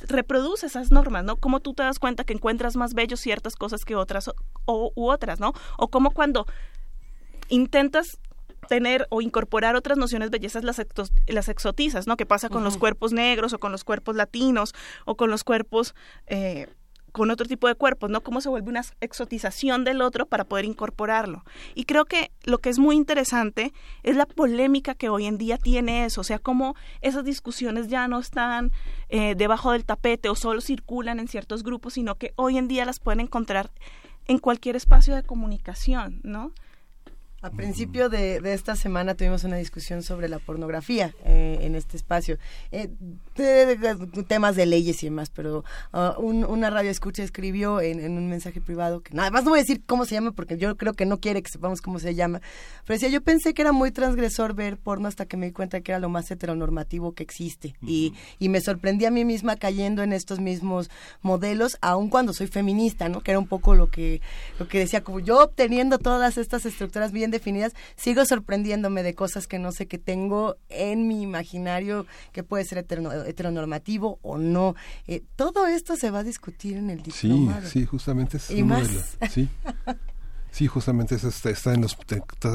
reproduce 0.08 0.66
esas 0.66 0.92
normas, 0.92 1.24
¿no? 1.24 1.38
Cómo 1.38 1.60
tú 1.60 1.74
te 1.74 1.84
das 1.84 2.00
cuenta 2.00 2.24
que 2.24 2.34
encuentras 2.34 2.76
más 2.76 2.94
bello 2.94 3.16
ciertas 3.16 3.56
cosas 3.56 3.86
que 3.86 3.96
otras 3.96 4.30
o, 4.66 4.92
u 4.96 5.10
otras, 5.10 5.40
¿no? 5.40 5.54
O 5.78 5.88
cómo 5.88 6.12
cuando 6.12 6.46
intentas 7.50 8.20
tener 8.68 9.08
o 9.10 9.22
incorporar 9.22 9.76
otras 9.76 9.98
nociones 9.98 10.32
de 10.32 10.40
bellezas 10.40 10.64
las, 10.64 10.82
las 11.28 11.50
exotizas, 11.50 12.08
¿no? 12.08 12.18
¿Qué 12.18 12.26
pasa 12.26 12.50
con 12.50 12.64
los 12.64 12.78
cuerpos 12.78 13.14
negros 13.14 13.54
o 13.54 13.60
con 13.60 13.72
los 13.72 13.84
cuerpos 13.84 14.16
latinos 14.16 14.74
o 15.06 15.16
con 15.16 15.30
los 15.30 15.44
cuerpos 15.44 15.94
eh, 16.28 16.68
con 17.14 17.30
otro 17.30 17.46
tipo 17.48 17.68
de 17.68 17.76
cuerpos, 17.76 18.10
¿no? 18.10 18.22
Cómo 18.22 18.42
se 18.42 18.50
vuelve 18.50 18.70
una 18.70 18.84
exotización 19.00 19.86
del 19.86 20.02
otro 20.02 20.26
para 20.26 20.44
poder 20.44 20.66
incorporarlo. 20.66 21.46
Y 21.76 21.86
creo 21.86 22.06
que 22.06 22.32
lo 22.44 22.58
que 22.58 22.70
es 22.70 22.80
muy 22.80 22.96
interesante 22.96 23.72
es 24.02 24.18
la 24.18 24.26
polémica 24.26 24.96
que 24.96 25.10
hoy 25.10 25.28
en 25.28 25.38
día 25.38 25.58
tiene 25.58 26.06
eso, 26.06 26.22
o 26.22 26.24
sea, 26.24 26.40
cómo 26.40 26.76
esas 27.02 27.24
discusiones 27.24 27.88
ya 27.88 28.08
no 28.08 28.20
están 28.20 28.72
eh, 29.10 29.36
debajo 29.38 29.72
del 29.72 29.86
tapete 29.86 30.28
o 30.28 30.36
solo 30.36 30.60
circulan 30.60 31.20
en 31.20 31.28
ciertos 31.28 31.64
grupos, 31.64 31.94
sino 31.94 32.16
que 32.16 32.34
hoy 32.36 32.58
en 32.58 32.68
día 32.68 32.84
las 32.84 33.00
pueden 33.00 33.20
encontrar 33.20 33.70
en 34.28 34.40
cualquier 34.40 34.76
espacio 34.76 35.16
de 35.16 35.22
comunicación, 35.22 36.20
¿no? 36.24 36.52
A 37.44 37.50
principio 37.50 38.08
de, 38.08 38.40
esta 38.54 38.78
semana 38.78 39.16
tuvimos 39.16 39.44
una 39.44 39.58
discusión 39.58 40.02
sobre 40.02 40.30
la 40.30 40.40
pornografía 40.40 41.14
eh, 41.26 41.58
en 41.60 41.76
este 41.76 41.98
espacio, 41.98 42.38
eh, 42.72 42.88
temas 44.30 44.56
de 44.56 44.66
leyes 44.66 45.04
y 45.04 45.08
demás, 45.08 45.30
pero 45.30 45.66
uh, 45.92 46.22
una 46.22 46.70
radio 46.70 46.90
escucha 46.90 47.22
escribió 47.22 47.82
en, 47.82 48.18
un 48.18 48.30
mensaje 48.30 48.62
privado, 48.62 49.02
que 49.02 49.14
nada 49.14 49.30
más 49.30 49.44
no 49.44 49.50
voy 49.50 49.60
a 49.60 49.64
decir 49.64 49.82
cómo 49.86 50.06
se 50.06 50.16
llama 50.16 50.32
porque 50.32 50.58
yo 50.58 50.78
creo 50.78 50.94
que 50.94 51.06
no 51.06 51.20
quiere 51.20 51.44
que 51.44 51.52
sepamos 51.52 51.82
cómo 51.82 52.00
se 52.00 52.16
llama, 52.16 52.40
pero 52.86 52.96
decía, 52.96 53.10
yo 53.10 53.22
pensé 53.22 53.54
que 53.54 53.62
era 53.62 53.74
muy 53.74 53.92
transgresor 53.92 54.54
ver 54.54 54.78
porno 54.78 55.10
hasta 55.10 55.26
que 55.26 55.36
me 55.36 55.48
di 55.48 55.52
cuenta 55.52 55.82
que 55.82 55.92
era 55.92 56.00
lo 56.00 56.08
más 56.08 56.32
heteronormativo 56.32 57.12
que 57.12 57.24
existe 57.24 57.76
y, 57.82 58.14
y 58.40 58.48
me 58.48 58.62
sorprendí 58.62 59.04
a 59.04 59.12
mí 59.12 59.26
misma 59.26 59.58
cayendo 59.58 60.02
en 60.02 60.14
estos 60.14 60.40
mismos 60.40 60.90
modelos, 61.22 61.78
aun 61.82 62.08
cuando 62.08 62.32
soy 62.32 62.48
feminista, 62.48 63.10
¿no? 63.10 63.20
Que 63.20 63.32
era 63.32 63.40
un 63.40 63.48
poco 63.48 63.76
lo 63.76 63.92
que, 63.92 64.22
lo 64.60 64.70
que 64.70 64.80
decía, 64.80 65.04
como 65.04 65.20
yo 65.20 65.44
obteniendo 65.44 66.00
todas 66.00 66.38
estas 66.38 66.66
estructuras 66.66 67.12
bien 67.12 67.33
definidas, 67.34 67.74
sigo 67.98 68.26
sorprendiéndome 68.26 69.04
de 69.04 69.14
cosas 69.14 69.48
que 69.48 69.60
no 69.60 69.72
sé 69.72 69.88
que 69.88 69.98
tengo 69.98 70.56
en 70.70 71.08
mi 71.08 71.22
imaginario 71.22 72.06
que 72.32 72.44
puede 72.44 72.64
ser 72.64 72.78
heteronormativo 72.78 74.20
o 74.22 74.38
no. 74.38 74.76
Eh, 75.08 75.24
todo 75.36 75.68
esto 75.68 75.98
se 75.98 76.10
va 76.12 76.20
a 76.20 76.24
discutir 76.24 76.78
en 76.78 76.90
el 76.90 77.02
diplomado. 77.04 77.68
Sí, 77.68 77.80
sí, 77.82 77.86
justamente 77.86 78.38
es 78.38 78.50
y 78.52 78.64
más. 78.64 79.18
sí. 79.30 79.50
Sí, 80.54 80.68
justamente 80.68 81.16
eso 81.16 81.30
está, 81.30 81.74
en 81.74 81.82
los 81.82 81.98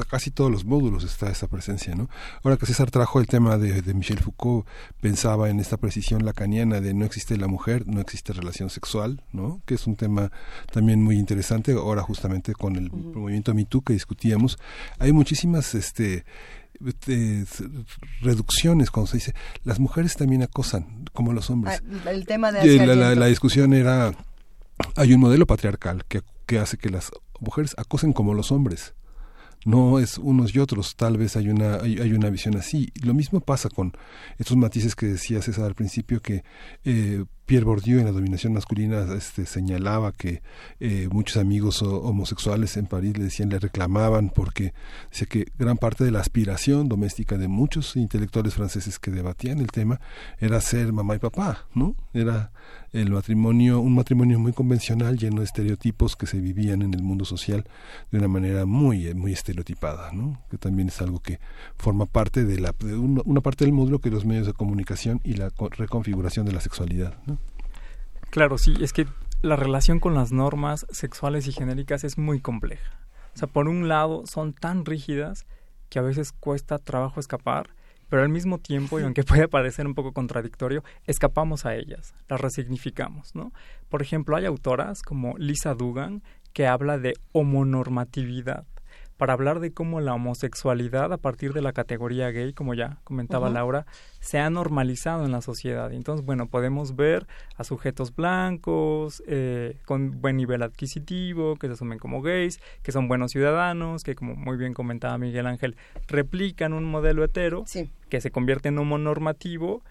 casi 0.08 0.30
todos 0.30 0.52
los 0.52 0.64
módulos 0.64 1.02
está 1.02 1.28
esa 1.30 1.48
presencia, 1.48 1.96
¿no? 1.96 2.08
Ahora 2.44 2.56
que 2.56 2.64
César 2.64 2.92
trajo 2.92 3.18
el 3.18 3.26
tema 3.26 3.58
de, 3.58 3.82
de, 3.82 3.92
Michel 3.92 4.20
Foucault, 4.20 4.68
pensaba 5.00 5.50
en 5.50 5.58
esta 5.58 5.78
precisión 5.78 6.24
lacaniana 6.24 6.80
de 6.80 6.94
no 6.94 7.04
existe 7.04 7.36
la 7.36 7.48
mujer, 7.48 7.88
no 7.88 8.00
existe 8.00 8.32
relación 8.32 8.70
sexual, 8.70 9.24
¿no? 9.32 9.60
Que 9.66 9.74
es 9.74 9.88
un 9.88 9.96
tema 9.96 10.30
también 10.70 11.02
muy 11.02 11.16
interesante. 11.18 11.72
Ahora 11.72 12.02
justamente 12.02 12.52
con 12.52 12.76
el 12.76 12.92
movimiento 12.92 13.50
movimiento 13.50 13.80
que 13.80 13.94
discutíamos, 13.94 14.58
hay 15.00 15.10
muchísimas, 15.10 15.74
este 15.74 16.24
reducciones 18.20 18.92
cuando 18.92 19.10
se 19.10 19.16
dice 19.16 19.34
las 19.64 19.80
mujeres 19.80 20.14
también 20.14 20.44
acosan 20.44 21.06
como 21.12 21.32
los 21.32 21.50
hombres 21.50 21.82
ah, 21.82 22.10
el 22.12 22.24
tema 22.24 22.52
de 22.52 22.86
la, 22.86 23.16
la, 23.16 23.26
discusión 23.26 23.72
era 23.72 24.12
hay 24.94 25.12
un 25.12 25.18
modelo 25.18 25.44
patriarcal 25.44 26.04
que, 26.06 26.22
que 26.48 26.58
hace 26.58 26.78
que 26.78 26.88
las 26.88 27.12
mujeres 27.38 27.74
acosen 27.76 28.12
como 28.12 28.32
los 28.34 28.50
hombres. 28.50 28.94
No 29.66 29.98
es 29.98 30.16
unos 30.16 30.54
y 30.54 30.60
otros, 30.60 30.96
tal 30.96 31.18
vez 31.18 31.36
hay 31.36 31.50
una, 31.50 31.76
hay, 31.76 31.98
hay 31.98 32.12
una 32.12 32.30
visión 32.30 32.56
así. 32.56 32.90
Lo 33.02 33.12
mismo 33.12 33.40
pasa 33.40 33.68
con 33.68 33.92
estos 34.38 34.56
matices 34.56 34.96
que 34.96 35.06
decía 35.06 35.42
César 35.42 35.66
al 35.66 35.74
principio, 35.74 36.22
que 36.22 36.44
eh, 36.84 37.24
Pierre 37.48 37.64
Bourdieu 37.64 37.98
en 37.98 38.04
la 38.04 38.12
dominación 38.12 38.52
masculina 38.52 39.06
este, 39.16 39.46
señalaba 39.46 40.12
que 40.12 40.42
eh, 40.80 41.08
muchos 41.10 41.38
amigos 41.38 41.80
homosexuales 41.80 42.76
en 42.76 42.84
París 42.84 43.16
le 43.16 43.24
decían, 43.24 43.48
le 43.48 43.58
reclamaban 43.58 44.28
porque 44.28 44.74
decía 45.10 45.26
que 45.26 45.46
gran 45.58 45.78
parte 45.78 46.04
de 46.04 46.10
la 46.10 46.20
aspiración 46.20 46.90
doméstica 46.90 47.38
de 47.38 47.48
muchos 47.48 47.96
intelectuales 47.96 48.52
franceses 48.52 48.98
que 48.98 49.10
debatían 49.10 49.60
el 49.60 49.68
tema 49.68 49.98
era 50.38 50.60
ser 50.60 50.92
mamá 50.92 51.14
y 51.14 51.20
papá, 51.20 51.64
¿no? 51.74 51.96
Era 52.12 52.52
el 52.92 53.10
matrimonio, 53.10 53.80
un 53.80 53.94
matrimonio 53.94 54.38
muy 54.38 54.52
convencional 54.52 55.16
lleno 55.16 55.38
de 55.38 55.46
estereotipos 55.46 56.16
que 56.16 56.26
se 56.26 56.40
vivían 56.40 56.82
en 56.82 56.92
el 56.92 57.02
mundo 57.02 57.24
social 57.24 57.64
de 58.10 58.18
una 58.18 58.28
manera 58.28 58.66
muy, 58.66 59.14
muy 59.14 59.32
estereotipada, 59.32 60.12
¿no? 60.12 60.38
Que 60.50 60.58
también 60.58 60.88
es 60.88 61.00
algo 61.00 61.20
que 61.20 61.38
forma 61.78 62.04
parte 62.04 62.44
de 62.44 62.60
la 62.60 62.74
de 62.78 62.94
una 62.94 63.40
parte 63.40 63.64
del 63.64 63.72
módulo 63.72 64.00
que 64.00 64.10
los 64.10 64.26
medios 64.26 64.46
de 64.46 64.52
comunicación 64.52 65.22
y 65.24 65.32
la 65.32 65.50
reconfiguración 65.78 66.44
de 66.44 66.52
la 66.52 66.60
sexualidad, 66.60 67.14
¿no? 67.26 67.37
Claro, 68.30 68.58
sí, 68.58 68.74
es 68.80 68.92
que 68.92 69.06
la 69.40 69.56
relación 69.56 70.00
con 70.00 70.14
las 70.14 70.32
normas 70.32 70.86
sexuales 70.90 71.46
y 71.46 71.52
genéricas 71.52 72.04
es 72.04 72.18
muy 72.18 72.40
compleja. 72.40 72.98
O 73.34 73.38
sea, 73.38 73.48
por 73.48 73.68
un 73.68 73.88
lado 73.88 74.24
son 74.26 74.52
tan 74.52 74.84
rígidas 74.84 75.46
que 75.88 75.98
a 75.98 76.02
veces 76.02 76.32
cuesta 76.32 76.78
trabajo 76.78 77.20
escapar, 77.20 77.70
pero 78.08 78.22
al 78.22 78.28
mismo 78.28 78.58
tiempo, 78.58 78.98
y 78.98 79.04
aunque 79.04 79.22
puede 79.24 79.48
parecer 79.48 79.86
un 79.86 79.94
poco 79.94 80.12
contradictorio, 80.12 80.82
escapamos 81.06 81.66
a 81.66 81.74
ellas, 81.74 82.14
las 82.28 82.40
resignificamos, 82.40 83.34
¿no? 83.34 83.52
Por 83.88 84.02
ejemplo, 84.02 84.36
hay 84.36 84.44
autoras 84.44 85.02
como 85.02 85.36
Lisa 85.38 85.74
Dugan 85.74 86.22
que 86.52 86.66
habla 86.66 86.98
de 86.98 87.14
homonormatividad 87.32 88.66
para 89.18 89.32
hablar 89.32 89.58
de 89.60 89.72
cómo 89.72 90.00
la 90.00 90.14
homosexualidad 90.14 91.12
a 91.12 91.18
partir 91.18 91.52
de 91.52 91.60
la 91.60 91.72
categoría 91.72 92.30
gay, 92.30 92.52
como 92.52 92.72
ya 92.72 92.98
comentaba 93.04 93.50
Laura, 93.50 93.84
se 94.20 94.38
ha 94.38 94.48
normalizado 94.48 95.24
en 95.24 95.32
la 95.32 95.42
sociedad. 95.42 95.92
Entonces, 95.92 96.24
bueno, 96.24 96.46
podemos 96.46 96.96
ver 96.96 97.26
a 97.56 97.64
sujetos 97.64 98.14
blancos, 98.14 99.22
eh, 99.26 99.76
con 99.84 100.20
buen 100.20 100.36
nivel 100.36 100.62
adquisitivo, 100.62 101.56
que 101.56 101.66
se 101.66 101.72
asumen 101.74 101.98
como 101.98 102.22
gays, 102.22 102.60
que 102.82 102.92
son 102.92 103.08
buenos 103.08 103.32
ciudadanos, 103.32 104.04
que 104.04 104.14
como 104.14 104.36
muy 104.36 104.56
bien 104.56 104.72
comentaba 104.72 105.18
Miguel 105.18 105.46
Ángel, 105.46 105.76
replican 106.06 106.72
un 106.72 106.84
modelo 106.84 107.24
hetero, 107.24 107.64
que 108.08 108.20
se 108.20 108.30
convierte 108.30 108.68
en 108.68 108.78
homonormativo 108.78 109.82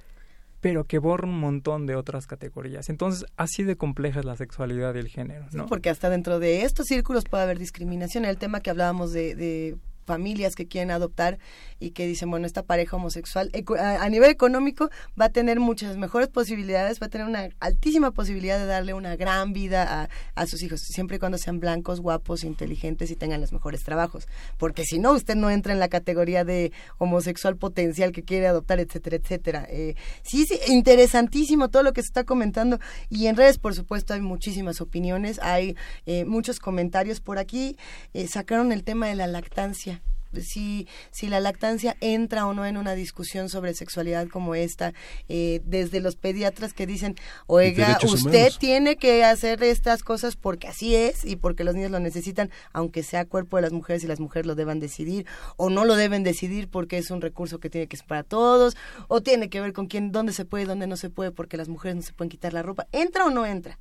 pero 0.67 0.83
que 0.83 0.97
borra 0.99 1.25
un 1.25 1.39
montón 1.39 1.85
de 1.85 1.95
otras 1.95 2.27
categorías. 2.27 2.89
Entonces, 2.89 3.25
así 3.37 3.63
de 3.63 3.77
compleja 3.77 4.19
es 4.19 4.25
la 4.25 4.35
sexualidad 4.35 4.95
y 4.95 4.97
el 4.99 5.07
género, 5.07 5.45
¿no? 5.53 5.65
porque 5.65 5.89
hasta 5.89 6.09
dentro 6.09 6.39
de 6.39 6.63
estos 6.63 6.87
círculos 6.87 7.23
puede 7.23 7.43
haber 7.43 7.57
discriminación. 7.57 8.25
El 8.25 8.37
tema 8.37 8.59
que 8.59 8.69
hablábamos 8.69 9.13
de, 9.13 9.33
de 9.35 9.77
familias 10.07 10.55
que 10.55 10.67
quieren 10.67 10.89
adoptar 10.89 11.37
y 11.79 11.91
que 11.91 12.07
dicen, 12.07 12.31
bueno, 12.31 12.47
esta 12.47 12.63
pareja 12.63 12.95
homosexual 12.95 13.51
a 13.77 14.09
nivel 14.09 14.31
económico 14.31 14.89
va 15.19 15.25
a 15.25 15.29
tener 15.29 15.59
muchas 15.59 15.97
mejores 15.97 16.29
posibilidades, 16.29 16.99
va 16.99 17.07
a 17.07 17.09
tener 17.09 17.27
una 17.27 17.49
altísima 17.59 18.11
posibilidad 18.11 18.57
de 18.57 18.65
darle 18.65 18.93
una 18.93 19.15
gran 19.15 19.53
vida 19.53 20.09
a, 20.35 20.47
sus 20.47 20.63
hijos, 20.63 20.81
siempre 20.81 21.17
y 21.17 21.19
cuando 21.19 21.37
sean 21.37 21.59
blancos, 21.59 21.99
guapos, 21.99 22.43
inteligentes 22.43 23.11
y 23.11 23.15
tengan 23.15 23.41
los 23.41 23.51
mejores 23.51 23.83
trabajos. 23.83 24.27
Porque 24.57 24.85
si 24.85 24.97
no, 24.97 25.11
usted 25.11 25.35
no 25.35 25.51
entra 25.51 25.73
en 25.73 25.79
la 25.79 25.89
categoría 25.89 26.45
de 26.45 26.71
homosexual 26.97 27.57
potencial 27.57 28.11
que 28.13 28.23
quiere 28.23 28.47
adoptar, 28.47 28.79
etcétera, 28.79 29.17
etcétera. 29.17 29.67
Eh, 29.69 29.95
sí, 30.23 30.45
sí, 30.45 30.57
interesantísimo 30.67 31.69
todo 31.69 31.83
lo 31.83 31.93
que 31.93 32.01
se 32.01 32.07
está 32.07 32.23
comentando 32.23 32.79
y 33.09 33.27
en 33.27 33.35
redes, 33.35 33.59
por 33.59 33.75
supuesto, 33.75 34.13
hay 34.13 34.21
muchísimas 34.21 34.79
opiniones, 34.79 35.39
hay 35.41 35.75
eh, 36.05 36.23
muchos 36.25 36.59
comentarios 36.59 37.19
por 37.19 37.37
aquí. 37.37 37.77
Eh, 38.13 38.27
sacaron 38.27 38.71
el 38.71 38.83
tema 38.83 39.07
de 39.07 39.15
la 39.15 39.27
lactancia 39.27 39.96
si, 40.41 40.87
si 41.11 41.27
la 41.27 41.39
lactancia 41.39 41.95
entra 42.01 42.45
o 42.45 42.53
no 42.53 42.65
en 42.65 42.77
una 42.77 42.95
discusión 42.95 43.49
sobre 43.49 43.73
sexualidad 43.73 44.27
como 44.27 44.55
esta, 44.55 44.93
eh, 45.29 45.61
desde 45.65 45.99
los 45.99 46.15
pediatras 46.15 46.73
que 46.73 46.87
dicen, 46.87 47.15
oiga, 47.45 47.97
usted 48.03 48.51
tiene 48.59 48.97
que 48.97 49.23
hacer 49.23 49.63
estas 49.63 50.03
cosas 50.03 50.35
porque 50.35 50.67
así 50.67 50.95
es 50.95 51.25
y 51.25 51.35
porque 51.35 51.63
los 51.63 51.75
niños 51.75 51.91
lo 51.91 51.99
necesitan, 51.99 52.49
aunque 52.73 53.03
sea 53.03 53.25
cuerpo 53.25 53.57
de 53.57 53.63
las 53.63 53.71
mujeres 53.71 54.03
y 54.03 54.07
las 54.07 54.19
mujeres 54.19 54.45
lo 54.45 54.55
deban 54.55 54.79
decidir, 54.79 55.25
o 55.55 55.69
no 55.69 55.85
lo 55.85 55.95
deben 55.95 56.23
decidir 56.23 56.69
porque 56.69 56.97
es 56.97 57.11
un 57.11 57.21
recurso 57.21 57.59
que 57.59 57.69
tiene 57.69 57.87
que 57.87 57.97
ser 57.97 58.07
para 58.07 58.23
todos, 58.23 58.75
o 59.07 59.21
tiene 59.21 59.49
que 59.49 59.61
ver 59.61 59.73
con 59.73 59.87
quién, 59.87 60.11
dónde 60.11 60.33
se 60.33 60.45
puede, 60.45 60.65
dónde 60.65 60.87
no 60.87 60.97
se 60.97 61.09
puede, 61.09 61.31
porque 61.31 61.57
las 61.57 61.69
mujeres 61.69 61.95
no 61.95 62.01
se 62.01 62.13
pueden 62.13 62.29
quitar 62.29 62.53
la 62.53 62.63
ropa. 62.63 62.87
¿Entra 62.91 63.25
o 63.25 63.29
no 63.29 63.45
entra? 63.45 63.79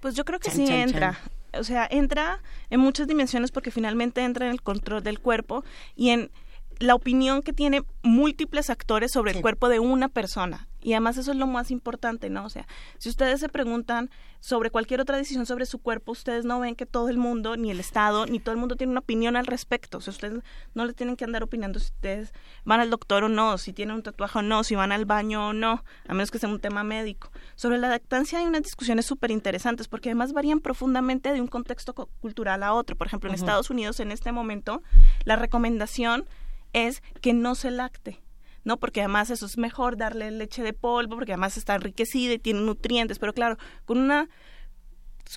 Pues 0.00 0.14
yo 0.14 0.24
creo 0.24 0.38
que 0.38 0.50
sí 0.50 0.66
entra. 0.68 1.18
o 1.52 1.64
sea, 1.64 1.86
entra 1.90 2.40
en 2.70 2.80
muchas 2.80 3.06
dimensiones 3.06 3.50
porque 3.50 3.70
finalmente 3.70 4.22
entra 4.22 4.46
en 4.46 4.52
el 4.52 4.62
control 4.62 5.02
del 5.02 5.20
cuerpo 5.20 5.64
y 5.96 6.10
en 6.10 6.30
la 6.78 6.94
opinión 6.94 7.42
que 7.42 7.52
tiene 7.52 7.82
múltiples 8.02 8.70
actores 8.70 9.12
sobre 9.12 9.32
el 9.32 9.40
cuerpo 9.40 9.68
de 9.68 9.80
una 9.80 10.08
persona. 10.08 10.67
Y 10.80 10.92
además 10.92 11.16
eso 11.16 11.32
es 11.32 11.36
lo 11.36 11.46
más 11.46 11.70
importante, 11.70 12.30
¿no? 12.30 12.44
O 12.44 12.50
sea, 12.50 12.66
si 12.98 13.08
ustedes 13.08 13.40
se 13.40 13.48
preguntan 13.48 14.10
sobre 14.40 14.70
cualquier 14.70 15.00
otra 15.00 15.16
decisión 15.16 15.46
sobre 15.46 15.66
su 15.66 15.78
cuerpo, 15.80 16.12
ustedes 16.12 16.44
no 16.44 16.60
ven 16.60 16.76
que 16.76 16.86
todo 16.86 17.08
el 17.08 17.18
mundo, 17.18 17.56
ni 17.56 17.70
el 17.70 17.80
Estado, 17.80 18.26
ni 18.26 18.38
todo 18.38 18.52
el 18.52 18.58
mundo 18.58 18.76
tiene 18.76 18.92
una 18.92 19.00
opinión 19.00 19.36
al 19.36 19.46
respecto. 19.46 19.98
O 19.98 20.00
sea, 20.00 20.12
ustedes 20.12 20.42
no 20.74 20.84
le 20.84 20.92
tienen 20.92 21.16
que 21.16 21.24
andar 21.24 21.42
opinando 21.42 21.80
si 21.80 21.86
ustedes 21.86 22.32
van 22.64 22.80
al 22.80 22.90
doctor 22.90 23.24
o 23.24 23.28
no, 23.28 23.58
si 23.58 23.72
tienen 23.72 23.96
un 23.96 24.02
tatuaje 24.02 24.38
o 24.38 24.42
no, 24.42 24.62
si 24.62 24.76
van 24.76 24.92
al 24.92 25.04
baño 25.04 25.48
o 25.48 25.52
no, 25.52 25.84
a 26.06 26.14
menos 26.14 26.30
que 26.30 26.38
sea 26.38 26.48
un 26.48 26.60
tema 26.60 26.84
médico. 26.84 27.30
Sobre 27.56 27.78
la 27.78 27.88
lactancia 27.88 28.38
hay 28.38 28.46
unas 28.46 28.62
discusiones 28.62 29.06
súper 29.06 29.30
interesantes 29.30 29.88
porque 29.88 30.10
además 30.10 30.32
varían 30.32 30.60
profundamente 30.60 31.32
de 31.32 31.40
un 31.40 31.48
contexto 31.48 31.94
cultural 31.94 32.62
a 32.62 32.72
otro. 32.72 32.96
Por 32.96 33.08
ejemplo, 33.08 33.28
en 33.28 33.34
Estados 33.34 33.70
Unidos 33.70 33.98
en 34.00 34.12
este 34.12 34.30
momento 34.30 34.82
la 35.24 35.36
recomendación 35.36 36.24
es 36.72 37.02
que 37.20 37.32
no 37.32 37.54
se 37.54 37.70
lacte. 37.70 38.20
¿No? 38.68 38.76
Porque 38.76 39.00
además 39.00 39.30
eso 39.30 39.46
es 39.46 39.56
mejor 39.56 39.96
darle 39.96 40.30
leche 40.30 40.62
de 40.62 40.74
polvo, 40.74 41.16
porque 41.16 41.32
además 41.32 41.56
está 41.56 41.74
enriquecida 41.74 42.34
y 42.34 42.38
tiene 42.38 42.60
nutrientes, 42.60 43.18
pero 43.18 43.32
claro, 43.32 43.56
con 43.86 43.98
una 43.98 44.28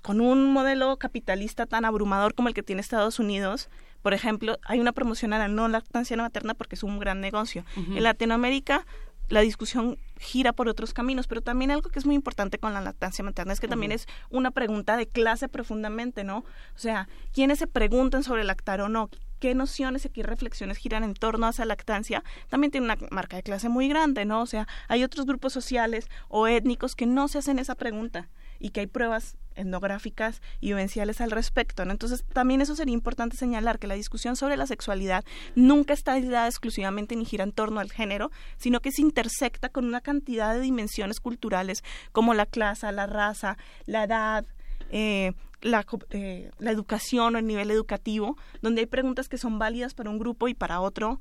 con 0.02 0.22
un 0.22 0.54
modelo 0.54 0.98
capitalista 0.98 1.66
tan 1.66 1.84
abrumador 1.84 2.34
como 2.34 2.48
el 2.48 2.54
que 2.54 2.64
tiene 2.64 2.82
Estados 2.82 3.20
Unidos, 3.20 3.70
por 4.02 4.14
ejemplo, 4.14 4.58
hay 4.64 4.80
una 4.80 4.94
promoción 4.94 5.34
a 5.34 5.38
la 5.38 5.48
no 5.48 5.68
lactancia 5.68 6.16
materna 6.16 6.54
porque 6.54 6.76
es 6.76 6.84
un 6.84 6.98
gran 7.00 7.20
negocio. 7.20 7.66
En 7.76 8.04
Latinoamérica 8.04 8.86
la 9.30 9.40
discusión 9.40 9.98
gira 10.20 10.52
por 10.52 10.68
otros 10.68 10.94
caminos, 10.94 11.28
pero 11.28 11.42
también 11.42 11.72
algo 11.72 11.90
que 11.90 12.00
es 12.00 12.06
muy 12.06 12.16
importante 12.16 12.58
con 12.58 12.74
la 12.74 12.82
lactancia 12.82 13.24
materna 13.24 13.54
es 13.54 13.62
que 13.62 13.70
también 13.70 13.94
es 13.94 14.08
una 14.30 14.52
pregunta 14.52 14.98
de 14.98 15.08
clase 15.08 15.48
profundamente, 15.48 16.26
¿no? 16.26 16.40
O 16.40 16.80
sea, 16.80 17.08
¿quiénes 17.32 17.60
se 17.60 17.68
preguntan 17.68 18.24
sobre 18.24 18.44
lactar 18.44 18.82
o 18.82 18.90
no? 18.90 19.10
Qué 19.42 19.56
nociones 19.56 20.06
y 20.06 20.10
qué 20.10 20.22
reflexiones 20.22 20.78
giran 20.78 21.04
en 21.04 21.16
torno 21.16 21.48
a 21.48 21.50
esa 21.50 21.66
lactancia, 21.66 22.24
también 22.48 22.70
tiene 22.70 22.86
una 22.86 22.98
marca 23.10 23.36
de 23.36 23.44
clase 23.44 23.68
muy 23.70 23.90
grande, 23.90 24.24
¿no? 24.24 24.42
O 24.42 24.46
sea, 24.46 24.68
hay 24.88 25.04
otros 25.04 25.26
grupos 25.26 25.52
sociales 25.52 26.08
o 26.30 26.48
étnicos 26.48 26.96
que 26.96 27.08
no 27.08 27.28
se 27.28 27.40
hacen 27.40 27.58
esa 27.58 27.76
pregunta 27.76 28.30
y 28.60 28.70
que 28.70 28.82
hay 28.82 28.88
pruebas 28.88 29.36
etnográficas 29.56 30.42
y 30.60 30.68
vivenciales 30.68 31.20
al 31.20 31.32
respecto. 31.32 31.84
¿no? 31.84 31.92
Entonces, 31.92 32.24
también 32.32 32.62
eso 32.62 32.76
sería 32.76 32.94
importante 32.94 33.36
señalar 33.36 33.80
que 33.80 33.88
la 33.88 33.96
discusión 33.96 34.36
sobre 34.36 34.56
la 34.56 34.68
sexualidad 34.68 35.26
nunca 35.56 35.94
está 35.94 36.22
dada 36.22 36.48
exclusivamente 36.48 37.16
ni 37.16 37.26
gira 37.26 37.44
en 37.44 37.52
torno 37.52 37.80
al 37.80 37.92
género, 37.92 38.32
sino 38.58 38.80
que 38.80 38.92
se 38.92 39.02
intersecta 39.02 39.70
con 39.70 39.86
una 39.86 40.02
cantidad 40.02 40.54
de 40.54 40.62
dimensiones 40.62 41.20
culturales 41.20 41.84
como 42.12 42.34
la 42.34 42.46
clase, 42.46 42.92
la 42.92 43.08
raza, 43.08 43.58
la 43.86 44.04
edad, 44.04 44.46
eh, 44.92 45.34
la, 45.62 45.86
eh, 46.12 46.52
la 46.60 46.72
educación 46.72 47.36
o 47.36 47.40
el 47.40 47.48
nivel 47.48 47.72
educativo, 47.72 48.38
donde 48.62 48.82
hay 48.82 48.88
preguntas 48.88 49.28
que 49.28 49.38
son 49.38 49.58
válidas 49.58 49.94
para 49.94 50.10
un 50.10 50.20
grupo 50.20 50.48
y 50.48 50.54
para 50.54 50.80
otro 50.80 51.20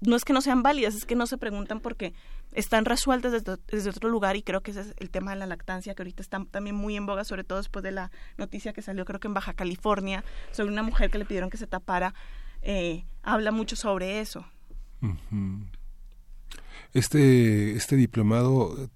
no 0.00 0.16
es 0.16 0.24
que 0.24 0.32
no 0.32 0.40
sean 0.40 0.62
válidas, 0.62 0.94
es 0.94 1.06
que 1.06 1.16
no 1.16 1.26
se 1.26 1.38
preguntan 1.38 1.80
porque 1.80 2.12
están 2.52 2.84
resueltas 2.84 3.32
desde, 3.32 3.90
otro 3.90 4.08
lugar 4.08 4.36
y 4.36 4.42
creo 4.42 4.62
que 4.62 4.70
ese 4.70 4.80
es 4.80 4.94
el 4.98 5.10
tema 5.10 5.32
de 5.32 5.38
la 5.38 5.46
lactancia 5.46 5.94
que 5.94 6.02
ahorita 6.02 6.22
está 6.22 6.44
también 6.50 6.76
muy 6.76 6.96
en 6.96 7.06
boga, 7.06 7.24
sobre 7.24 7.44
todo 7.44 7.58
después 7.58 7.82
de 7.82 7.92
la 7.92 8.10
noticia 8.36 8.72
que 8.72 8.82
salió 8.82 9.04
creo 9.04 9.20
que 9.20 9.28
en 9.28 9.34
Baja 9.34 9.54
California 9.54 10.24
sobre 10.52 10.72
una 10.72 10.82
mujer 10.82 11.10
que 11.10 11.18
le 11.18 11.24
pidieron 11.24 11.50
que 11.50 11.56
se 11.56 11.66
tapara, 11.66 12.14
eh, 12.62 13.04
habla 13.22 13.52
mucho 13.52 13.76
sobre 13.76 14.20
eso. 14.20 14.46
Este, 16.92 17.72
este 17.72 17.96
diplomado 17.96 18.90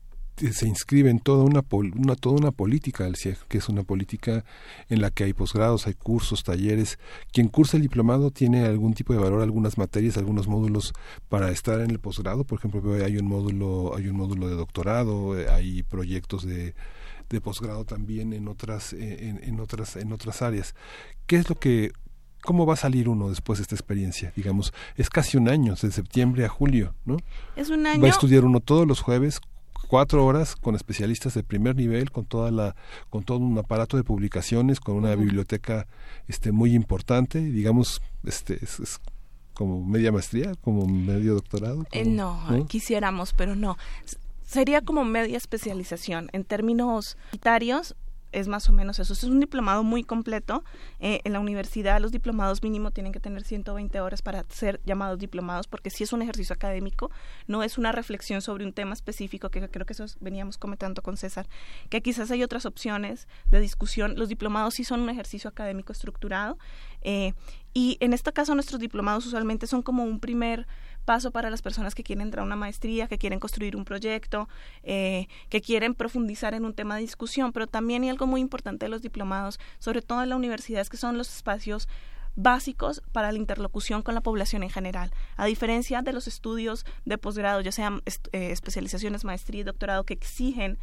se 0.52 0.67
inscribe 0.67 1.10
en 1.10 1.20
toda 1.20 1.44
una, 1.44 1.62
una, 1.70 2.17
toda 2.17 2.36
una 2.36 2.51
política 2.51 3.05
del 3.05 3.17
CIEG, 3.17 3.39
que 3.49 3.59
es 3.59 3.69
una 3.69 3.83
política 3.83 4.44
en 4.89 5.01
la 5.01 5.10
que 5.10 5.25
hay 5.25 5.33
posgrados, 5.33 5.86
hay 5.86 5.94
cursos, 5.94 6.43
talleres. 6.43 6.99
Quien 7.33 7.49
cursa 7.49 7.77
el 7.77 7.83
diplomado 7.83 8.31
tiene 8.31 8.65
algún 8.65 8.94
tipo 8.94 9.12
de 9.12 9.19
valor, 9.19 9.43
algunas 9.43 9.78
materias, 9.78 10.17
algunos 10.17 10.49
módulos 10.49 10.93
para 11.28 11.51
estar 11.51 11.81
en 11.81 11.91
el 11.91 11.99
posgrado. 11.99 12.44
Por 12.44 12.59
ejemplo, 12.59 12.94
hay 12.94 13.17
un 13.17 13.27
módulo, 13.27 13.94
hay 13.97 14.09
un 14.09 14.17
módulo 14.17 14.49
de 14.49 14.55
doctorado, 14.55 15.39
eh, 15.39 15.49
hay 15.51 15.83
proyectos 15.83 16.47
de, 16.47 16.75
de 17.28 17.41
posgrado 17.41 17.85
también 17.85 18.33
en 18.33 18.49
otras, 18.49 18.93
eh, 18.93 19.28
en, 19.28 19.41
en, 19.43 19.60
otras, 19.60 19.97
en 19.97 20.12
otras 20.12 20.43
áreas. 20.43 20.75
¿Qué 21.27 21.36
es 21.36 21.49
lo 21.49 21.59
que 21.59 21.93
¿Cómo 22.43 22.65
va 22.65 22.73
a 22.73 22.77
salir 22.77 23.10
uno 23.10 23.28
después 23.28 23.59
de 23.59 23.65
esta 23.65 23.75
experiencia? 23.75 24.33
Digamos, 24.35 24.73
es 24.97 25.10
casi 25.10 25.36
un 25.36 25.51
año, 25.51 25.75
de 25.75 25.93
septiembre 25.93 26.47
a 26.47 26.49
julio, 26.49 26.94
¿no? 27.05 27.19
Es 27.55 27.69
un 27.69 27.86
año. 27.86 28.01
Va 28.01 28.07
a 28.09 28.10
estudiar 28.10 28.47
uno 28.47 28.60
todos 28.60 28.86
los 28.86 29.01
jueves 29.01 29.43
cuatro 29.91 30.25
horas 30.25 30.55
con 30.55 30.77
especialistas 30.77 31.35
de 31.35 31.43
primer 31.43 31.75
nivel, 31.75 32.12
con 32.12 32.25
toda 32.25 32.52
la, 32.52 32.77
con 33.09 33.25
todo 33.25 33.39
un 33.39 33.59
aparato 33.59 33.97
de 33.97 34.05
publicaciones, 34.05 34.78
con 34.78 34.94
una 34.94 35.17
biblioteca 35.17 35.89
este 36.28 36.52
muy 36.52 36.75
importante, 36.75 37.41
digamos, 37.41 38.01
este 38.23 38.60
es, 38.62 39.01
como 39.52 39.85
media 39.85 40.12
maestría, 40.12 40.52
como 40.60 40.86
medio 40.86 41.35
doctorado. 41.35 41.85
Eh, 41.91 42.05
no, 42.05 42.39
quisiéramos, 42.69 43.33
pero 43.33 43.57
no. 43.57 43.78
Sería 44.47 44.81
como 44.81 45.05
media 45.05 45.36
especialización. 45.36 46.28
En 46.33 46.44
términos 46.44 47.17
unitarios, 47.33 47.97
es 48.33 48.49
más 48.49 48.68
o 48.68 48.73
menos 48.73 48.99
eso. 48.99 49.12
es 49.12 49.25
un 49.25 49.41
diplomado 49.41 49.83
muy 49.83 50.05
completo. 50.05 50.65
Eh, 50.99 51.20
en 51.25 51.33
la 51.33 51.41
universidad 51.41 52.00
los 52.00 52.12
diplomados 52.12 52.62
mínimo 52.62 52.91
tienen 52.91 53.12
que 53.12 53.20
tener 53.20 53.42
120 53.42 54.00
horas 54.00 54.23
para 54.23 54.44
ser 54.49 54.81
llamados 54.84 55.18
diplomados 55.18 55.67
porque 55.67 55.91
si 55.91 56.05
es 56.05 56.12
un 56.12 56.23
ejercicio 56.23 56.55
académico, 56.55 57.10
no 57.47 57.62
es 57.62 57.78
una 57.78 57.92
reflexión 57.92 58.42
sobre 58.42 58.65
un 58.65 58.73
tema 58.73 58.92
específico 58.92 59.50
que 59.50 59.68
creo 59.68 59.86
que 59.86 59.92
eso 59.92 60.05
veníamos 60.20 60.59
comentando 60.59 61.02
con 61.02 61.17
César, 61.17 61.49
que 61.89 62.02
quizás 62.02 62.31
hay 62.31 62.42
otras 62.42 62.67
opciones 62.67 63.28
de 63.50 63.60
discusión. 63.60 64.15
Los 64.17 64.28
diplomados 64.28 64.75
sí 64.75 64.84
son 64.84 65.00
un 65.00 65.10
ejercicio 65.10 65.49
académico 65.49 65.92
estructurado 65.92 66.59
eh, 67.02 67.34
y 67.73 67.97
en 68.00 68.12
este 68.12 68.33
caso 68.33 68.55
nuestros 68.55 68.81
diplomados 68.81 69.26
usualmente 69.26 69.67
son 69.67 69.83
como 69.83 70.05
un 70.05 70.20
primer 70.20 70.67
paso 71.05 71.31
para 71.31 71.51
las 71.51 71.62
personas 71.62 71.95
que 71.95 72.03
quieren 72.03 72.23
entrar 72.23 72.43
a 72.43 72.47
una 72.47 72.57
maestría, 72.57 73.09
que 73.09 73.19
quieren 73.19 73.41
construir 73.41 73.77
un 73.77 73.85
proyecto, 73.85 74.49
eh, 74.83 75.27
que 75.49 75.61
quieren 75.61 75.95
profundizar 75.95 76.55
en 76.55 76.65
un 76.65 76.75
tema 76.75 76.97
de 76.97 77.03
discusión, 77.03 77.53
pero 77.53 77.67
también 77.67 78.03
hay 78.03 78.11
algo 78.11 78.27
muy 78.27 78.41
importante 78.41 78.87
de 78.87 78.91
los 78.91 79.03
diplomados, 79.03 79.59
sobre 79.79 80.03
todo 80.03 80.23
en 80.23 80.29
la 80.29 80.37
universidad, 80.37 80.81
es 80.81 80.89
que 80.89 80.97
son 80.97 81.19
los 81.19 81.35
espacios 81.35 81.89
básicos 82.37 83.03
para 83.12 83.33
la 83.33 83.39
interlocución 83.39 84.03
con 84.03 84.15
la 84.15 84.20
población 84.20 84.62
en 84.62 84.70
general. 84.70 85.11
A 85.37 85.47
diferencia 85.47 86.03
de 86.03 86.12
los 86.12 86.27
estudios 86.27 86.87
de 87.05 87.19
posgrado, 87.19 87.61
ya 87.61 87.73
sean 87.73 88.03
eh, 88.33 88.51
especializaciones, 88.53 89.25
maestría 89.25 89.61
y 89.61 89.65
doctorado, 89.65 90.05
que 90.05 90.15
exigen 90.15 90.79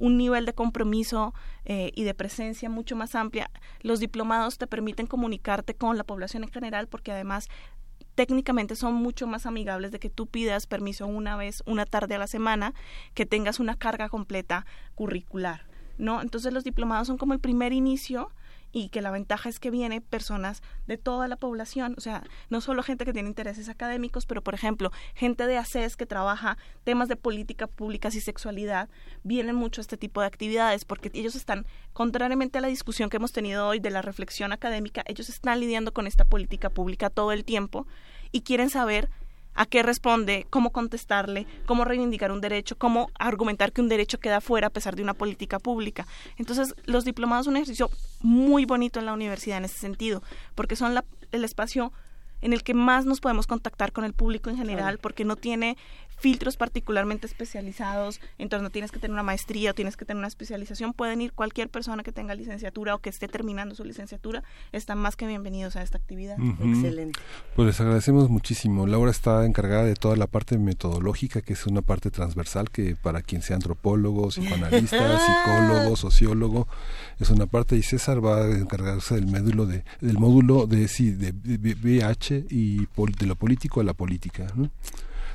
un 0.00 0.16
nivel 0.16 0.46
de 0.46 0.54
compromiso 0.54 1.34
eh, 1.66 1.92
y 1.94 2.04
de 2.04 2.14
presencia 2.14 2.70
mucho 2.70 2.96
más 2.96 3.14
amplia. 3.14 3.50
Los 3.82 4.00
diplomados 4.00 4.56
te 4.58 4.66
permiten 4.66 5.06
comunicarte 5.06 5.74
con 5.74 5.98
la 5.98 6.04
población 6.04 6.42
en 6.42 6.50
general 6.50 6.88
porque 6.88 7.12
además 7.12 7.48
técnicamente 8.14 8.76
son 8.76 8.94
mucho 8.94 9.26
más 9.26 9.46
amigables 9.46 9.92
de 9.92 9.98
que 9.98 10.10
tú 10.10 10.26
pidas 10.26 10.66
permiso 10.66 11.06
una 11.06 11.36
vez, 11.36 11.62
una 11.66 11.86
tarde 11.86 12.14
a 12.14 12.18
la 12.18 12.26
semana, 12.26 12.74
que 13.14 13.26
tengas 13.26 13.60
una 13.60 13.76
carga 13.76 14.08
completa 14.08 14.66
curricular, 14.94 15.66
¿no? 15.98 16.22
Entonces 16.22 16.52
los 16.52 16.64
diplomados 16.64 17.06
son 17.06 17.18
como 17.18 17.34
el 17.34 17.40
primer 17.40 17.72
inicio 17.72 18.30
y 18.72 18.88
que 18.88 19.02
la 19.02 19.10
ventaja 19.10 19.48
es 19.48 19.58
que 19.58 19.70
viene 19.70 20.00
personas 20.00 20.62
de 20.86 20.96
toda 20.96 21.28
la 21.28 21.36
población, 21.36 21.94
o 21.96 22.00
sea, 22.00 22.22
no 22.48 22.60
solo 22.60 22.82
gente 22.82 23.04
que 23.04 23.12
tiene 23.12 23.28
intereses 23.28 23.68
académicos, 23.68 24.26
pero 24.26 24.42
por 24.42 24.54
ejemplo, 24.54 24.90
gente 25.14 25.46
de 25.46 25.56
ACES 25.56 25.96
que 25.96 26.06
trabaja 26.06 26.56
temas 26.84 27.08
de 27.08 27.16
política 27.16 27.66
pública 27.66 28.08
y 28.08 28.20
sexualidad, 28.20 28.88
vienen 29.22 29.56
mucho 29.56 29.80
a 29.80 29.82
este 29.82 29.96
tipo 29.96 30.20
de 30.20 30.26
actividades 30.26 30.84
porque 30.84 31.10
ellos 31.14 31.34
están, 31.34 31.66
contrariamente 31.92 32.58
a 32.58 32.60
la 32.60 32.68
discusión 32.68 33.10
que 33.10 33.16
hemos 33.16 33.32
tenido 33.32 33.66
hoy 33.66 33.80
de 33.80 33.90
la 33.90 34.02
reflexión 34.02 34.52
académica, 34.52 35.02
ellos 35.06 35.28
están 35.28 35.60
lidiando 35.60 35.92
con 35.92 36.06
esta 36.06 36.24
política 36.24 36.70
pública 36.70 37.10
todo 37.10 37.32
el 37.32 37.44
tiempo 37.44 37.86
y 38.32 38.42
quieren 38.42 38.70
saber 38.70 39.10
a 39.54 39.66
qué 39.66 39.82
responde, 39.82 40.46
cómo 40.50 40.70
contestarle, 40.70 41.46
cómo 41.66 41.84
reivindicar 41.84 42.32
un 42.32 42.40
derecho, 42.40 42.76
cómo 42.76 43.10
argumentar 43.18 43.72
que 43.72 43.80
un 43.80 43.88
derecho 43.88 44.18
queda 44.18 44.40
fuera 44.40 44.68
a 44.68 44.70
pesar 44.70 44.96
de 44.96 45.02
una 45.02 45.14
política 45.14 45.58
pública. 45.58 46.06
Entonces, 46.36 46.74
los 46.84 47.04
diplomados 47.04 47.46
son 47.46 47.52
un 47.52 47.58
ejercicio 47.58 47.90
muy 48.20 48.64
bonito 48.64 49.00
en 49.00 49.06
la 49.06 49.12
universidad 49.12 49.58
en 49.58 49.64
ese 49.64 49.78
sentido, 49.78 50.22
porque 50.54 50.76
son 50.76 50.98
el 51.32 51.44
espacio 51.44 51.92
en 52.42 52.52
el 52.52 52.62
que 52.62 52.74
más 52.74 53.04
nos 53.04 53.20
podemos 53.20 53.46
contactar 53.46 53.92
con 53.92 54.04
el 54.04 54.14
público 54.14 54.50
en 54.50 54.56
general, 54.56 54.98
porque 54.98 55.24
no 55.24 55.36
tiene 55.36 55.76
filtros 56.20 56.56
particularmente 56.56 57.26
especializados, 57.26 58.20
entonces 58.38 58.62
no 58.62 58.70
tienes 58.70 58.92
que 58.92 58.98
tener 58.98 59.12
una 59.12 59.22
maestría 59.22 59.70
o 59.70 59.74
tienes 59.74 59.96
que 59.96 60.04
tener 60.04 60.18
una 60.18 60.28
especialización, 60.28 60.92
pueden 60.92 61.20
ir 61.20 61.32
cualquier 61.32 61.68
persona 61.68 62.02
que 62.02 62.12
tenga 62.12 62.34
licenciatura 62.34 62.94
o 62.94 62.98
que 62.98 63.10
esté 63.10 63.26
terminando 63.26 63.74
su 63.74 63.84
licenciatura, 63.84 64.42
están 64.72 64.98
más 64.98 65.16
que 65.16 65.26
bienvenidos 65.26 65.76
a 65.76 65.82
esta 65.82 65.98
actividad. 65.98 66.36
Excelente. 66.62 67.18
Pues 67.56 67.66
les 67.66 67.80
agradecemos 67.80 68.28
muchísimo. 68.30 68.86
Laura 68.86 69.10
está 69.10 69.44
encargada 69.46 69.84
de 69.84 69.94
toda 69.94 70.16
la 70.16 70.26
parte 70.26 70.58
metodológica, 70.58 71.40
que 71.40 71.54
es 71.54 71.66
una 71.66 71.82
parte 71.82 72.10
transversal 72.10 72.70
que 72.70 72.96
para 72.96 73.22
quien 73.22 73.42
sea 73.42 73.56
antropólogo, 73.56 74.28
psicoanalista, 74.28 75.18
psicólogo, 75.44 75.96
sociólogo, 75.96 76.68
es 77.18 77.30
una 77.30 77.46
parte 77.46 77.76
y 77.76 77.82
César 77.82 78.24
va 78.24 78.44
a 78.44 78.50
encargarse 78.50 79.14
del 79.14 79.26
módulo 79.26 79.66
de 79.66 79.84
del 80.00 80.18
módulo 80.18 80.66
de 80.66 80.88
sí, 80.88 81.10
de, 81.10 81.32
VH 81.32 82.46
y 82.50 82.86
de 82.86 83.26
lo 83.26 83.36
político 83.36 83.80
a 83.80 83.84
la 83.84 83.94
política, 83.94 84.46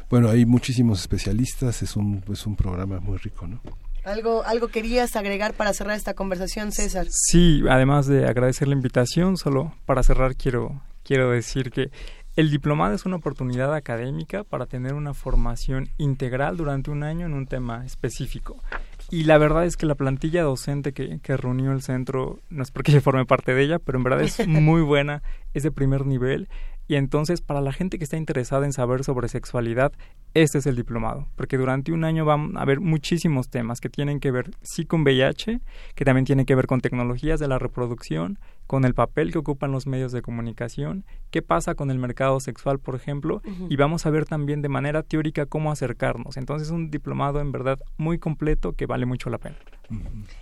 bueno, 0.10 0.30
hay 0.30 0.46
muchísimos 0.46 1.02
especialistas, 1.02 1.82
es 1.82 1.96
un, 1.96 2.24
es 2.32 2.46
un 2.46 2.56
programa 2.56 3.00
muy 3.00 3.18
rico, 3.18 3.48
¿no? 3.48 3.62
¿Algo, 4.04 4.44
¿Algo 4.44 4.68
querías 4.68 5.16
agregar 5.16 5.56
para 5.56 5.74
cerrar 5.74 5.98
esta 5.98 6.14
conversación, 6.14 6.72
César? 6.72 7.08
Sí, 7.10 7.64
además 7.68 8.06
de 8.06 8.28
agradecer 8.28 8.68
la 8.68 8.76
invitación, 8.76 9.36
solo 9.36 9.74
para 9.86 10.04
cerrar 10.04 10.36
quiero, 10.36 10.80
quiero 11.04 11.32
decir 11.32 11.72
que 11.72 11.90
el 12.36 12.52
diplomado 12.52 12.94
es 12.94 13.06
una 13.06 13.16
oportunidad 13.16 13.74
académica 13.74 14.44
para 14.44 14.68
tener 14.68 14.94
una 14.94 15.14
formación 15.14 15.90
integral 15.98 16.56
durante 16.56 16.92
un 16.92 17.02
año 17.02 17.26
en 17.26 17.34
un 17.34 17.48
tema 17.48 17.84
específico. 17.86 18.62
Y 19.10 19.24
la 19.24 19.38
verdad 19.38 19.66
es 19.66 19.78
que 19.78 19.86
la 19.86 19.96
plantilla 19.96 20.44
docente 20.44 20.92
que, 20.92 21.20
que 21.22 21.38
reunió 21.38 21.72
el 21.72 21.82
centro, 21.82 22.40
no 22.50 22.62
es 22.62 22.72
porque 22.72 22.92
yo 22.92 23.02
forme 23.02 23.26
parte 23.26 23.54
de 23.54 23.64
ella, 23.64 23.80
pero 23.80 23.98
en 23.98 24.04
verdad 24.04 24.22
es 24.22 24.48
muy 24.48 24.82
buena, 24.82 25.24
es 25.54 25.64
de 25.64 25.72
primer 25.72 26.06
nivel 26.06 26.48
y 26.88 26.96
entonces, 26.96 27.42
para 27.42 27.62
la 27.62 27.74
gente 27.74 27.98
que 27.98 28.04
está 28.04 28.18
interesada 28.18 28.66
en 28.66 28.74
saber 28.74 29.04
sobre 29.04 29.28
sexualidad, 29.28 29.92
este 30.34 30.60
es 30.60 30.66
el 30.68 30.76
diplomado, 30.76 31.28
porque 31.36 31.58
durante 31.58 31.92
un 31.92 32.04
año 32.04 32.26
van 32.26 32.58
a 32.58 32.62
haber 32.62 32.80
muchísimos 32.80 33.50
temas 33.50 33.82
que 33.82 33.90
tienen 33.90 34.20
que 34.20 34.32
ver 34.32 34.52
sí 34.62 34.86
con 34.86 35.02
VIH, 35.02 35.62
que 35.96 36.06
también 36.06 36.26
tienen 36.26 36.46
que 36.46 36.56
ver 36.56 36.68
con 36.68 36.82
tecnologías 36.82 37.40
de 37.40 37.48
la 37.48 37.58
reproducción, 37.58 38.38
con 38.68 38.86
el 38.86 38.94
papel 38.94 39.32
que 39.32 39.38
ocupan 39.38 39.72
los 39.72 39.88
medios 39.88 40.12
de 40.12 40.22
comunicación, 40.22 41.06
qué 41.32 41.42
pasa 41.42 41.76
con 41.76 41.92
el 41.92 42.00
mercado 42.00 42.40
sexual, 42.40 42.80
por 42.80 42.96
ejemplo, 42.96 43.42
y 43.70 43.76
vamos 43.76 44.06
a 44.06 44.10
ver 44.10 44.26
también 44.26 44.62
de 44.62 44.70
manera 44.70 45.04
teórica 45.04 45.46
cómo 45.46 45.72
acercarnos. 45.72 46.38
Entonces, 46.38 46.68
es 46.68 46.72
un 46.72 46.92
diplomado 46.92 47.40
en 47.40 47.52
verdad 47.52 47.80
muy 47.98 48.20
completo 48.20 48.74
que 48.74 48.86
vale 48.86 49.06
mucho 49.06 49.30
la 49.30 49.38
pena. 49.38 49.58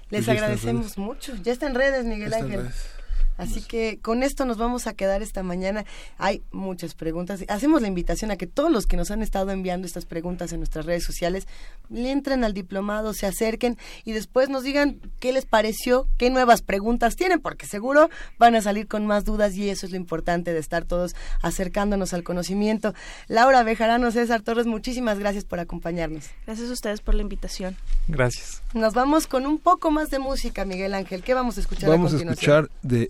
Les 0.10 0.28
agradecemos 0.28 0.98
mucho. 0.98 1.36
Ya 1.44 1.52
está 1.52 1.68
en 1.68 1.76
redes, 1.76 2.06
Miguel 2.06 2.34
Ángel. 2.34 2.70
Así 3.38 3.62
que 3.62 4.00
con 4.02 4.24
esto 4.24 4.45
nos 4.45 4.58
vamos 4.58 4.88
a 4.88 4.94
quedar 4.94 5.22
esta 5.22 5.44
mañana. 5.44 5.86
Hay 6.18 6.44
muchas 6.52 6.94
preguntas. 6.94 7.44
Hacemos 7.48 7.82
la 7.82 7.88
invitación 7.88 8.32
a 8.32 8.38
que 8.38 8.48
todos 8.48 8.72
los 8.72 8.86
que 8.86 8.98
nos 8.98 9.12
han 9.12 9.22
estado 9.22 9.52
enviando 9.52 9.88
estas 9.88 10.06
preguntas 10.06 10.52
en 10.53 10.60
nuestras 10.60 10.86
redes 10.86 11.03
sociales 11.03 11.48
le 11.90 12.12
entren 12.12 12.44
al 12.44 12.53
diplomado, 12.53 13.14
se 13.14 13.26
acerquen 13.26 13.78
y 14.06 14.14
después 14.14 14.50
nos 14.50 14.64
digan 14.64 15.00
qué 15.20 15.34
les 15.34 15.45
pareció, 15.45 16.08
qué 16.18 16.30
nuevas 16.30 16.62
preguntas 16.62 17.16
tienen, 17.16 17.40
porque 17.40 17.66
seguro 17.66 18.10
van 18.38 18.56
a 18.56 18.62
salir 18.62 18.88
con 18.88 19.06
más 19.06 19.26
dudas 19.26 19.56
y 19.56 19.70
eso 19.70 19.86
es 19.86 19.92
lo 19.92 19.98
importante 19.98 20.53
de 20.53 20.60
estar 20.60 20.86
todos 20.86 21.16
acercándonos 21.42 22.14
al 22.14 22.24
conocimiento. 22.24 22.94
Laura 23.28 23.64
Bejarano, 23.64 24.12
César 24.12 24.42
Torres, 24.42 24.66
muchísimas 24.66 25.20
gracias 25.20 25.45
por 25.45 25.60
acompañarnos. 25.60 26.26
Gracias 26.45 26.70
a 26.70 26.74
ustedes 26.74 27.02
por 27.02 27.16
la 27.16 27.22
invitación. 27.22 27.76
Gracias. 28.08 28.62
Nos 28.74 28.94
vamos 28.94 29.28
con 29.28 29.45
un 29.45 29.58
poco 29.58 29.92
más 29.92 30.10
de 30.10 30.20
música, 30.20 30.66
Miguel 30.66 30.94
Ángel. 30.94 31.24
¿Qué 31.24 31.34
vamos 31.34 31.58
a 31.58 31.62
escuchar 31.62 31.90
Vamos 31.90 32.14
a 32.14 32.18
a 32.18 32.20
escuchar 32.20 32.70
de 32.82 33.10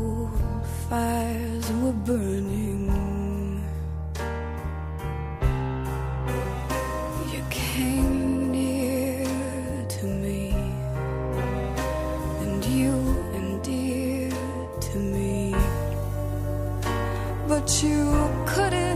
fires 0.91 1.71
were 1.81 1.97
burning. 2.09 2.83
You 7.33 7.41
came 7.49 8.51
near 8.51 9.25
to 9.95 10.05
me, 10.05 10.51
and 12.43 12.65
you 12.65 12.93
endeared 13.39 14.81
to 14.81 14.97
me 14.97 15.55
but 17.47 17.83
you 17.83 17.99
couldn't 18.45 18.90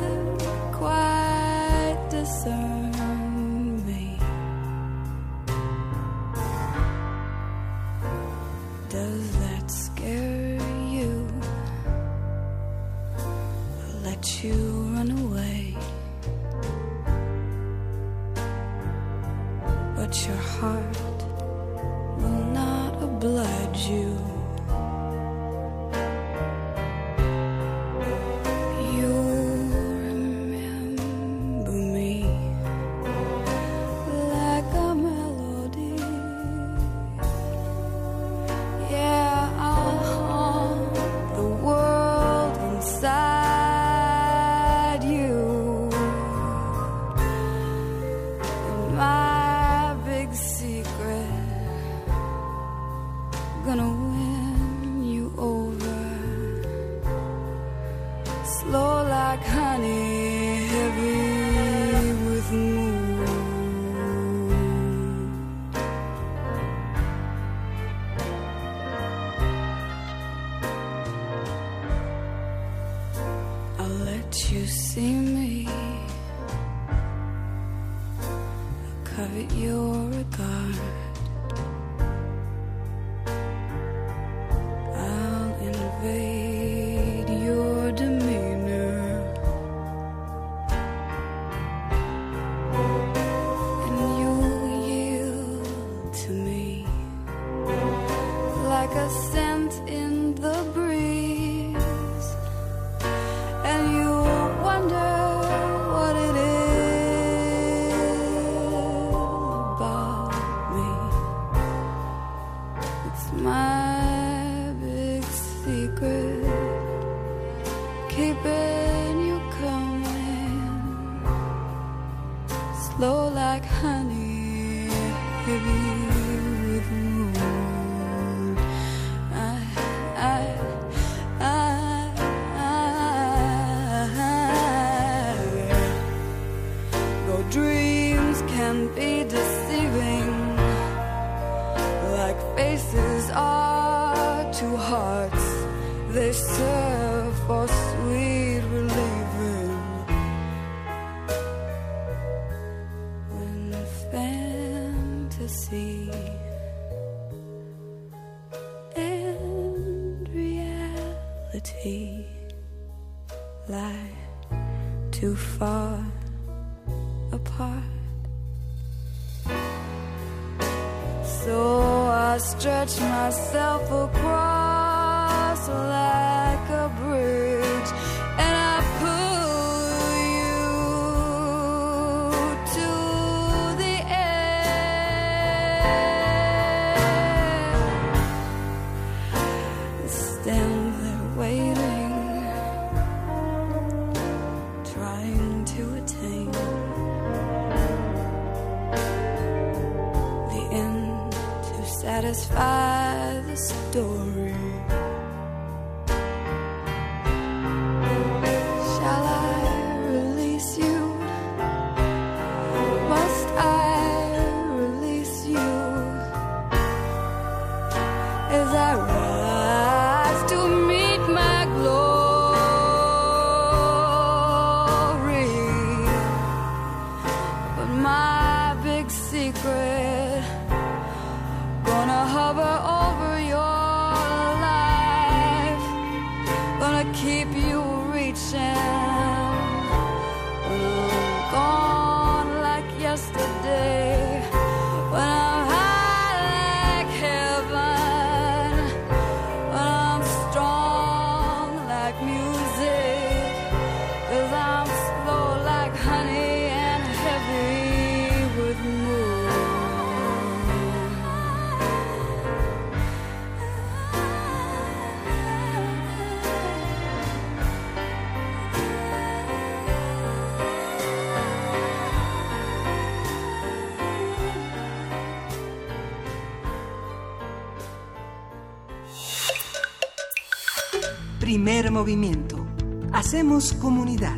Primer 281.66 281.90
movimiento. 281.90 282.64
Hacemos 283.12 283.74
comunidad. 283.74 284.38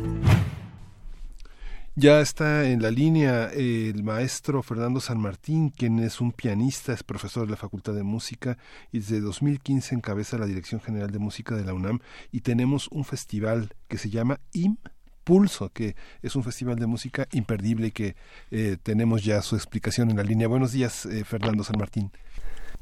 Ya 1.94 2.22
está 2.22 2.64
en 2.64 2.80
la 2.80 2.90
línea 2.90 3.50
el 3.52 4.02
maestro 4.02 4.62
Fernando 4.62 4.98
San 4.98 5.20
Martín, 5.20 5.68
quien 5.68 5.98
es 5.98 6.22
un 6.22 6.32
pianista, 6.32 6.94
es 6.94 7.02
profesor 7.02 7.44
de 7.44 7.50
la 7.50 7.58
Facultad 7.58 7.92
de 7.92 8.02
Música 8.02 8.56
y 8.92 9.00
desde 9.00 9.20
2015 9.20 9.94
encabeza 9.94 10.38
la 10.38 10.46
Dirección 10.46 10.80
General 10.80 11.10
de 11.10 11.18
Música 11.18 11.54
de 11.54 11.66
la 11.66 11.74
UNAM 11.74 11.98
y 12.32 12.40
tenemos 12.40 12.88
un 12.88 13.04
festival 13.04 13.74
que 13.88 13.98
se 13.98 14.08
llama 14.08 14.40
Impulso, 14.54 15.68
que 15.68 15.96
es 16.22 16.34
un 16.34 16.44
festival 16.44 16.76
de 16.76 16.86
música 16.86 17.26
imperdible 17.32 17.88
y 17.88 17.92
que 17.92 18.16
eh, 18.50 18.78
tenemos 18.82 19.22
ya 19.22 19.42
su 19.42 19.54
explicación 19.54 20.08
en 20.08 20.16
la 20.16 20.22
línea. 20.22 20.48
Buenos 20.48 20.72
días, 20.72 21.04
eh, 21.04 21.26
Fernando 21.26 21.62
San 21.62 21.78
Martín. 21.78 22.10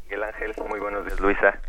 Miguel 0.05 0.23
Ángel, 0.23 0.53
muy 0.69 0.79
buenos 0.79 1.05
días, 1.05 1.19
Luisa. 1.19 1.61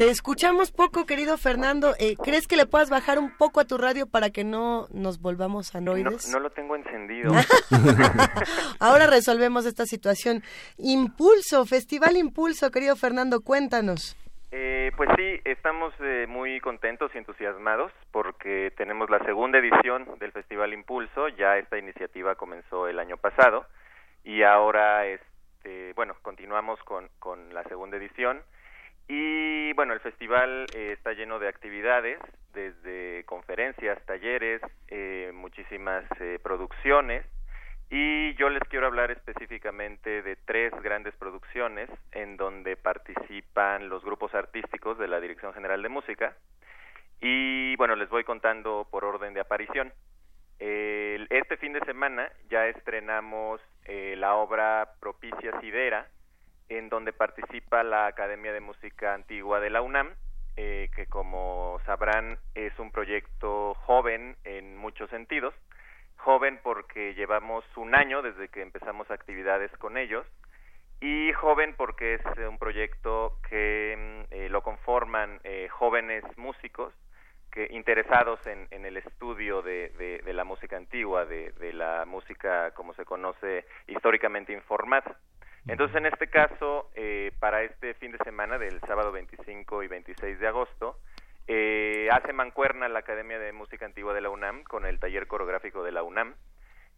Te 0.00 0.08
escuchamos 0.08 0.72
poco, 0.72 1.04
querido 1.04 1.36
Fernando. 1.36 1.92
Eh, 2.00 2.16
¿Crees 2.16 2.48
que 2.48 2.56
le 2.56 2.64
puedas 2.64 2.88
bajar 2.88 3.18
un 3.18 3.36
poco 3.36 3.60
a 3.60 3.66
tu 3.66 3.76
radio 3.76 4.06
para 4.06 4.30
que 4.30 4.44
no 4.44 4.86
nos 4.94 5.20
volvamos 5.20 5.74
anoides? 5.74 6.26
No, 6.28 6.38
no 6.38 6.44
lo 6.44 6.48
tengo 6.48 6.74
encendido. 6.74 7.30
Ahora 8.80 9.08
resolvemos 9.08 9.66
esta 9.66 9.84
situación. 9.84 10.42
Impulso, 10.78 11.66
Festival 11.66 12.16
Impulso, 12.16 12.70
querido 12.70 12.96
Fernando, 12.96 13.42
cuéntanos. 13.42 14.16
Eh, 14.52 14.90
pues 14.96 15.10
sí, 15.18 15.38
estamos 15.44 15.92
eh, 16.00 16.24
muy 16.26 16.60
contentos 16.60 17.10
y 17.14 17.18
entusiasmados 17.18 17.92
porque 18.10 18.72
tenemos 18.78 19.10
la 19.10 19.18
segunda 19.26 19.58
edición 19.58 20.06
del 20.18 20.32
Festival 20.32 20.72
Impulso. 20.72 21.28
Ya 21.28 21.58
esta 21.58 21.76
iniciativa 21.76 22.36
comenzó 22.36 22.88
el 22.88 22.98
año 23.00 23.18
pasado 23.18 23.66
y 24.24 24.44
ahora, 24.44 25.04
este, 25.04 25.92
bueno, 25.92 26.16
continuamos 26.22 26.80
con, 26.84 27.10
con 27.18 27.52
la 27.52 27.64
segunda 27.64 27.98
edición. 27.98 28.40
Y 29.12 29.72
bueno, 29.72 29.92
el 29.92 29.98
festival 29.98 30.66
eh, 30.72 30.92
está 30.92 31.14
lleno 31.14 31.40
de 31.40 31.48
actividades, 31.48 32.20
desde 32.54 33.24
conferencias, 33.24 34.00
talleres, 34.06 34.62
eh, 34.86 35.32
muchísimas 35.34 36.04
eh, 36.20 36.38
producciones. 36.40 37.26
Y 37.90 38.34
yo 38.34 38.48
les 38.50 38.62
quiero 38.68 38.86
hablar 38.86 39.10
específicamente 39.10 40.22
de 40.22 40.36
tres 40.36 40.72
grandes 40.80 41.12
producciones 41.16 41.90
en 42.12 42.36
donde 42.36 42.76
participan 42.76 43.88
los 43.88 44.04
grupos 44.04 44.32
artísticos 44.32 44.96
de 44.96 45.08
la 45.08 45.20
Dirección 45.20 45.54
General 45.54 45.82
de 45.82 45.88
Música. 45.88 46.36
Y 47.20 47.74
bueno, 47.78 47.96
les 47.96 48.08
voy 48.10 48.22
contando 48.22 48.86
por 48.92 49.04
orden 49.04 49.34
de 49.34 49.40
aparición. 49.40 49.92
este 50.60 51.56
fin 51.56 51.72
de 51.72 51.80
semana 51.80 52.30
ya 52.48 52.68
estrenamos 52.68 53.60
la 53.88 54.36
obra 54.36 54.92
Propicia 55.00 55.60
Sidera, 55.60 56.06
en 56.70 56.88
donde 56.88 57.12
participa 57.12 57.82
la 57.82 58.06
Academia 58.06 58.52
de 58.52 58.60
Música 58.60 59.12
Antigua 59.12 59.60
de 59.60 59.70
la 59.70 59.82
UNAM, 59.82 60.14
eh, 60.56 60.88
que 60.94 61.06
como 61.06 61.80
sabrán 61.84 62.38
es 62.54 62.78
un 62.78 62.92
proyecto 62.92 63.74
joven 63.74 64.36
en 64.44 64.76
muchos 64.76 65.10
sentidos. 65.10 65.52
Joven 66.16 66.60
porque 66.62 67.14
llevamos 67.14 67.64
un 67.76 67.94
año 67.94 68.22
desde 68.22 68.48
que 68.48 68.62
empezamos 68.62 69.10
actividades 69.10 69.70
con 69.78 69.96
ellos 69.96 70.24
y 71.00 71.32
joven 71.32 71.74
porque 71.76 72.14
es 72.14 72.24
un 72.48 72.58
proyecto 72.58 73.38
que 73.48 73.96
mm, 74.30 74.34
eh, 74.34 74.48
lo 74.48 74.62
conforman 74.62 75.40
eh, 75.44 75.68
jóvenes 75.70 76.24
músicos 76.36 76.94
que 77.50 77.66
interesados 77.72 78.46
en, 78.46 78.68
en 78.70 78.86
el 78.86 78.96
estudio 78.96 79.60
de, 79.62 79.88
de, 79.98 80.18
de, 80.18 80.32
la 80.32 80.44
música 80.44 80.76
antigua, 80.76 81.24
de, 81.24 81.50
de 81.52 81.72
la 81.72 82.04
música 82.06 82.70
como 82.74 82.94
se 82.94 83.04
conoce 83.04 83.64
históricamente 83.88 84.52
informada. 84.52 85.16
Entonces, 85.66 85.96
en 85.96 86.06
este 86.06 86.28
caso, 86.28 86.90
eh, 86.94 87.32
para 87.38 87.62
este 87.62 87.94
fin 87.94 88.12
de 88.12 88.18
semana 88.18 88.58
del 88.58 88.80
sábado 88.80 89.12
25 89.12 89.82
y 89.82 89.88
26 89.88 90.38
de 90.38 90.46
agosto, 90.46 90.98
eh, 91.46 92.08
hace 92.12 92.32
mancuerna 92.32 92.88
la 92.88 93.00
Academia 93.00 93.38
de 93.38 93.52
Música 93.52 93.84
Antigua 93.84 94.14
de 94.14 94.20
la 94.20 94.30
UNAM 94.30 94.62
con 94.64 94.86
el 94.86 94.98
taller 94.98 95.26
coreográfico 95.26 95.82
de 95.82 95.92
la 95.92 96.02
UNAM. 96.02 96.34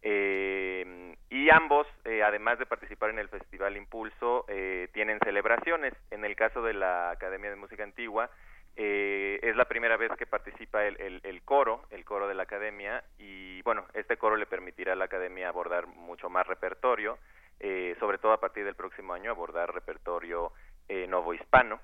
Eh, 0.01 1.15
y 1.29 1.49
ambos, 1.49 1.87
eh, 2.05 2.21
además 2.23 2.59
de 2.59 2.65
participar 2.65 3.09
en 3.09 3.19
el 3.19 3.29
Festival 3.29 3.77
Impulso, 3.77 4.45
eh, 4.47 4.89
tienen 4.93 5.19
celebraciones. 5.23 5.93
En 6.11 6.25
el 6.25 6.35
caso 6.35 6.61
de 6.61 6.73
la 6.73 7.11
Academia 7.11 7.49
de 7.49 7.55
Música 7.55 7.83
Antigua, 7.83 8.29
eh, 8.75 9.39
es 9.41 9.55
la 9.55 9.65
primera 9.65 9.97
vez 9.97 10.11
que 10.17 10.25
participa 10.25 10.85
el, 10.85 10.99
el, 10.99 11.21
el, 11.23 11.41
coro, 11.43 11.83
el 11.89 12.05
coro 12.05 12.27
de 12.27 12.33
la 12.33 12.43
Academia, 12.43 13.03
y 13.17 13.61
bueno, 13.61 13.85
este 13.93 14.17
coro 14.17 14.35
le 14.35 14.45
permitirá 14.45 14.93
a 14.93 14.95
la 14.95 15.05
Academia 15.05 15.49
abordar 15.49 15.87
mucho 15.87 16.29
más 16.29 16.45
repertorio 16.47 17.17
eh, 17.63 17.95
sobre 17.97 18.17
todo 18.17 18.33
a 18.33 18.41
partir 18.41 18.65
del 18.65 18.75
próximo 18.75 19.13
año 19.13 19.31
abordar 19.31 19.73
repertorio 19.73 20.51
eh, 20.89 21.07
novohispano. 21.07 21.79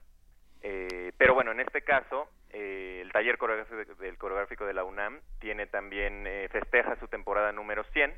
Eh, 0.62 1.14
pero 1.18 1.34
bueno, 1.34 1.52
en 1.52 1.62
este 1.62 1.84
caso, 1.84 2.30
eh, 2.50 3.00
el 3.02 3.14
taller 3.14 3.38
coreográfico 3.38 3.96
del 3.96 4.18
coreográfico 4.18 4.66
de 4.66 4.74
la 4.74 4.84
UNAM 4.84 5.22
tiene 5.40 5.68
también, 5.68 6.28
eh, 6.28 6.50
festeja 6.52 7.00
su 7.00 7.08
temporada 7.08 7.54
número 7.54 7.86
100 7.94 8.14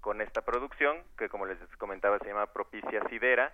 con 0.00 0.20
esta 0.20 0.42
producción, 0.42 1.04
que 1.16 1.28
como 1.28 1.46
les 1.46 1.56
comentaba 1.78 2.18
se 2.18 2.26
llama 2.26 2.52
Propicia 2.52 3.00
Sidera, 3.08 3.52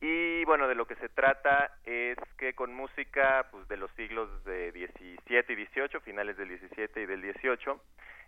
y 0.00 0.44
bueno, 0.44 0.68
de 0.68 0.76
lo 0.76 0.86
que 0.86 0.94
se 0.94 1.08
trata 1.08 1.78
es 1.84 2.16
que 2.38 2.54
con 2.54 2.72
música 2.72 3.48
pues, 3.50 3.66
de 3.66 3.76
los 3.76 3.90
siglos 3.96 4.44
de 4.44 4.70
17 4.70 5.52
y 5.52 5.56
18, 5.56 6.00
finales 6.02 6.36
del 6.36 6.48
17 6.48 7.02
y 7.02 7.06
del 7.06 7.20
18, 7.22 7.82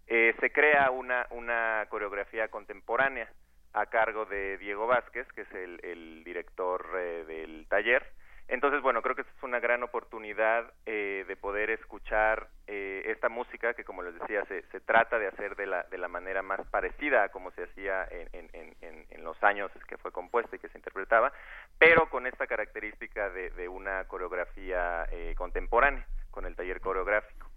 eh, 0.09 0.35
se 0.41 0.51
crea 0.51 0.91
una, 0.91 1.29
una 1.31 1.87
coreografía 1.89 2.49
contemporánea 2.49 3.31
a 3.75 3.87
cargo 3.87 4.25
de 4.25 4.59
Diego 4.59 4.87
Vázquez, 4.87 5.27
que 5.33 5.43
es 5.43 5.53
el, 5.53 6.23
director 6.25 6.87
eh, 6.97 7.25
del 7.27 7.67
taller. 7.69 8.07
Entonces, 8.49 8.83
bueno, 8.83 9.03
creo 9.03 9.15
que 9.15 9.23
es 9.23 9.43
una 9.43 9.61
gran 9.61 9.83
oportunidad 9.83 10.73
eh, 10.85 11.25
de 11.27 11.37
poder 11.37 11.71
escuchar 11.71 12.49
eh, 12.67 13.03
esta 13.07 13.29
música 13.29 13.73
que, 13.75 13.85
como 13.85 14.03
les 14.03 14.19
decía, 14.19 14.45
se, 14.47 14.63
se 14.63 14.81
trata 14.81 15.19
de 15.19 15.29
hacer 15.29 15.57
de 15.57 15.67
la, 15.67 15.85
de 15.85 15.97
la 15.97 16.09
manera 16.09 16.43
más 16.43 16.61
parecida 16.69 17.25
a 17.25 17.29
como 17.31 17.51
se 17.53 17.65
hacía 17.65 18.07
en, 18.11 18.51
en, 18.53 18.77
en, 18.81 19.07
en 19.09 19.25
los 19.25 19.43
años 19.43 19.71
que 19.89 19.97
fue 19.97 20.13
compuesta 20.13 20.57
y 20.57 20.59
que 20.59 20.69
se 20.69 20.79
interpretaba, 20.79 21.33
pero 21.79 22.11
con 22.11 22.27
esta 22.27 22.47
característica 22.47 23.31
de, 23.31 23.51
de 23.51 23.69
una 23.69 24.05
coreografía 24.05 25.07
eh, 25.11 25.35
contemporánea, 25.37 26.07
con 26.31 26.45
el 26.45 26.57
taller 26.57 26.81
coreográfico. 26.81 27.52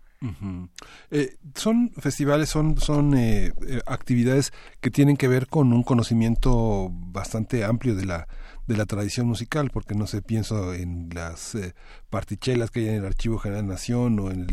Eh, 1.11 1.37
son 1.55 1.91
festivales, 1.97 2.49
son, 2.49 2.77
son 2.79 3.15
eh, 3.15 3.53
eh, 3.67 3.81
actividades 3.85 4.53
que 4.81 4.91
tienen 4.91 5.17
que 5.17 5.27
ver 5.27 5.47
con 5.47 5.73
un 5.73 5.83
conocimiento 5.83 6.89
bastante 6.91 7.63
amplio 7.63 7.95
de 7.95 8.05
la, 8.05 8.27
de 8.67 8.77
la 8.77 8.85
tradición 8.85 9.27
musical, 9.27 9.69
porque 9.71 9.95
no 9.95 10.07
sé, 10.07 10.21
pienso 10.21 10.73
en 10.73 11.09
las 11.13 11.55
eh, 11.55 11.75
partichelas 12.09 12.71
que 12.71 12.81
hay 12.81 12.87
en 12.89 12.95
el 12.95 13.05
Archivo 13.05 13.37
General 13.37 13.63
de 13.63 13.69
Nación 13.69 14.19
o 14.19 14.31
en, 14.31 14.47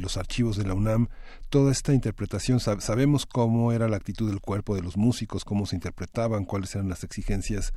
los 0.00 0.16
archivos 0.16 0.56
de 0.56 0.64
la 0.64 0.74
UNAM, 0.74 1.08
toda 1.48 1.72
esta 1.72 1.94
interpretación, 1.94 2.60
sab 2.60 2.80
sabemos 2.80 3.24
cómo 3.26 3.72
era 3.72 3.88
la 3.88 3.96
actitud 3.96 4.28
del 4.28 4.40
cuerpo 4.40 4.74
de 4.74 4.82
los 4.82 4.96
músicos, 4.96 5.44
cómo 5.44 5.66
se 5.66 5.76
interpretaban, 5.76 6.44
cuáles 6.44 6.74
eran 6.74 6.88
las 6.88 7.04
exigencias 7.04 7.72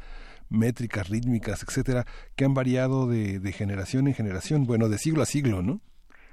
métricas, 0.50 1.10
rítmicas, 1.10 1.64
etcétera, 1.64 2.06
que 2.36 2.44
han 2.44 2.54
variado 2.54 3.08
de, 3.08 3.40
de 3.40 3.52
generación 3.54 4.08
en 4.08 4.16
generación, 4.16 4.66
bueno, 4.66 4.90
de 4.90 4.98
siglo 4.98 5.22
a 5.22 5.26
siglo, 5.26 5.62
¿no? 5.62 5.82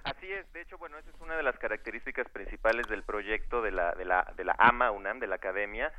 Así 0.07 0.33
es, 0.33 0.51
de 0.53 0.61
hecho, 0.61 0.79
bueno, 0.79 0.97
esa 0.99 1.11
es 1.11 1.21
una 1.21 1.37
de 1.37 1.43
las 1.43 1.59
características 1.59 2.29
principales 2.29 2.87
del 2.87 3.03
proyecto 3.03 3.61
de 3.61 3.73
la, 3.73 3.91
de 3.93 4.05
la, 4.05 4.33
de 4.37 4.45
la 4.45 4.55
AMA 4.57 4.93
UNAM, 4.93 5.19
de 5.19 5.27
la 5.27 5.35
Academia, 5.35 5.93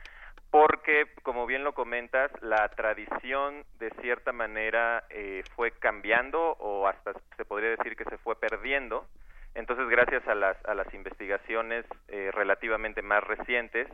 porque, 0.50 1.08
como 1.24 1.45
bien 1.45 1.66
lo 1.66 1.74
comentas, 1.74 2.32
la 2.42 2.69
tradición 2.69 3.66
de 3.80 3.90
cierta 4.00 4.32
manera 4.32 5.03
eh, 5.10 5.44
fue 5.58 5.72
cambiando 5.72 6.40
o 6.40 6.88
hasta 6.88 7.11
se 7.36 7.44
podría 7.44 7.72
decir 7.72 7.98
que 7.98 8.06
se 8.06 8.18
fue 8.18 8.40
perdiendo. 8.40 9.06
Entonces, 9.58 9.90
gracias 9.90 10.26
a 10.27 10.36
las, 10.36 10.56
a 10.66 10.76
las 10.76 10.94
investigaciones 10.94 11.84
eh, 12.10 12.30
relativamente 12.32 13.02
más 13.02 13.24
recientes, 13.24 13.88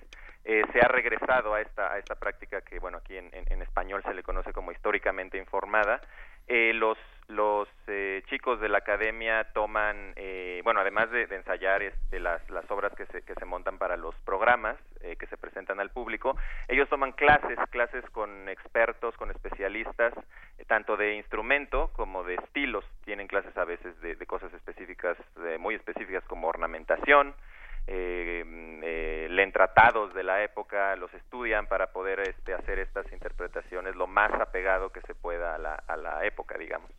eh, 0.43 0.61
se 0.73 0.79
ha 0.81 0.89
regresado 0.89 1.53
a 1.53 1.61
esta, 1.61 1.89
práctica 2.19 2.59
que, 2.61 2.79
bueno, 2.79 2.97
aquí 2.97 3.15
en, 3.17 3.61
español 3.61 4.03
se 4.03 4.13
le 4.13 4.23
conoce 4.23 4.51
como 4.51 4.73
históricamente 4.73 5.37
informada. 5.37 6.01
Eh, 6.47 6.73
los 6.73 6.97
los 7.29 7.69
eh, 7.87 8.21
chicos 8.29 8.59
de 8.59 8.67
la 8.67 8.79
academia 8.79 9.45
toman, 9.53 10.11
eh, 10.17 10.59
bueno, 10.65 10.81
además 10.81 11.09
de, 11.09 11.23
ensayar 11.23 11.81
este, 11.81 12.19
las, 12.19 12.47
las 12.49 12.69
obras 12.69 12.91
que 12.93 13.05
se 13.05 13.45
montan 13.45 13.77
para 13.77 13.95
los 13.95 14.13
programas 14.25 14.75
eh, 15.03 15.15
que 15.15 15.27
se 15.27 15.37
presentan 15.37 15.79
al 15.79 15.91
público, 15.91 16.35
ellos 16.67 16.89
toman 16.89 17.11
clases, 17.11 17.59
clases 17.69 18.03
con 18.11 18.49
expertos, 18.49 19.15
con 19.17 19.31
especialistas, 19.31 20.13
eh, 20.57 20.65
tanto 20.65 20.97
de 20.97 21.15
instrumento 21.15 21.91
como 21.93 22.23
de 22.23 22.35
estilos. 22.35 22.85
Tienen 23.05 23.27
clases 23.27 23.55
a 23.57 23.65
veces 23.65 23.99
de, 24.01 24.15
de 24.15 24.25
cosas 24.25 24.53
específicas, 24.53 25.17
muy 25.59 25.75
específicas 25.75 26.23
como 26.25 26.47
ornamentación, 26.47 27.35
eh, 27.85 28.45
eh, 28.81 29.27
leen 29.29 29.51
tratados 29.51 30.13
de 30.13 30.23
la 30.23 30.41
época, 30.41 30.95
los 30.95 31.13
estudian 31.13 31.67
para 31.67 31.87
poder 31.87 32.21
este, 32.21 32.53
hacer 32.53 32.79
estas 32.79 33.11
interpretaciones 33.11 33.95
lo 33.95 34.07
más 34.07 34.31
apegado 34.39 34.89
que 34.89 35.01
se 35.01 35.13
pueda 35.13 35.55
a 35.55 35.57
la, 35.57 35.75
a 35.75 35.97
la 35.97 36.25
época, 36.25 36.57
digamos. 36.57 36.89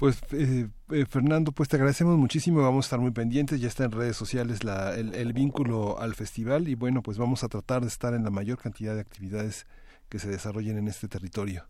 Pues 0.00 0.22
eh, 0.32 0.66
eh, 0.92 1.04
Fernando, 1.04 1.52
pues 1.52 1.68
te 1.68 1.76
agradecemos 1.76 2.16
muchísimo, 2.16 2.62
vamos 2.62 2.86
a 2.86 2.86
estar 2.86 2.98
muy 2.98 3.10
pendientes, 3.10 3.60
ya 3.60 3.68
está 3.68 3.84
en 3.84 3.92
redes 3.92 4.16
sociales 4.16 4.64
la, 4.64 4.94
el, 4.94 5.14
el, 5.14 5.34
vínculo 5.34 6.00
al 6.00 6.14
festival 6.14 6.68
y 6.68 6.74
bueno, 6.74 7.02
pues 7.02 7.18
vamos 7.18 7.44
a 7.44 7.48
tratar 7.48 7.82
de 7.82 7.88
estar 7.88 8.14
en 8.14 8.24
la 8.24 8.30
mayor 8.30 8.56
cantidad 8.56 8.94
de 8.94 9.02
actividades 9.02 9.66
que 10.08 10.18
se 10.18 10.30
desarrollen 10.30 10.78
en 10.78 10.88
este 10.88 11.06
territorio. 11.06 11.66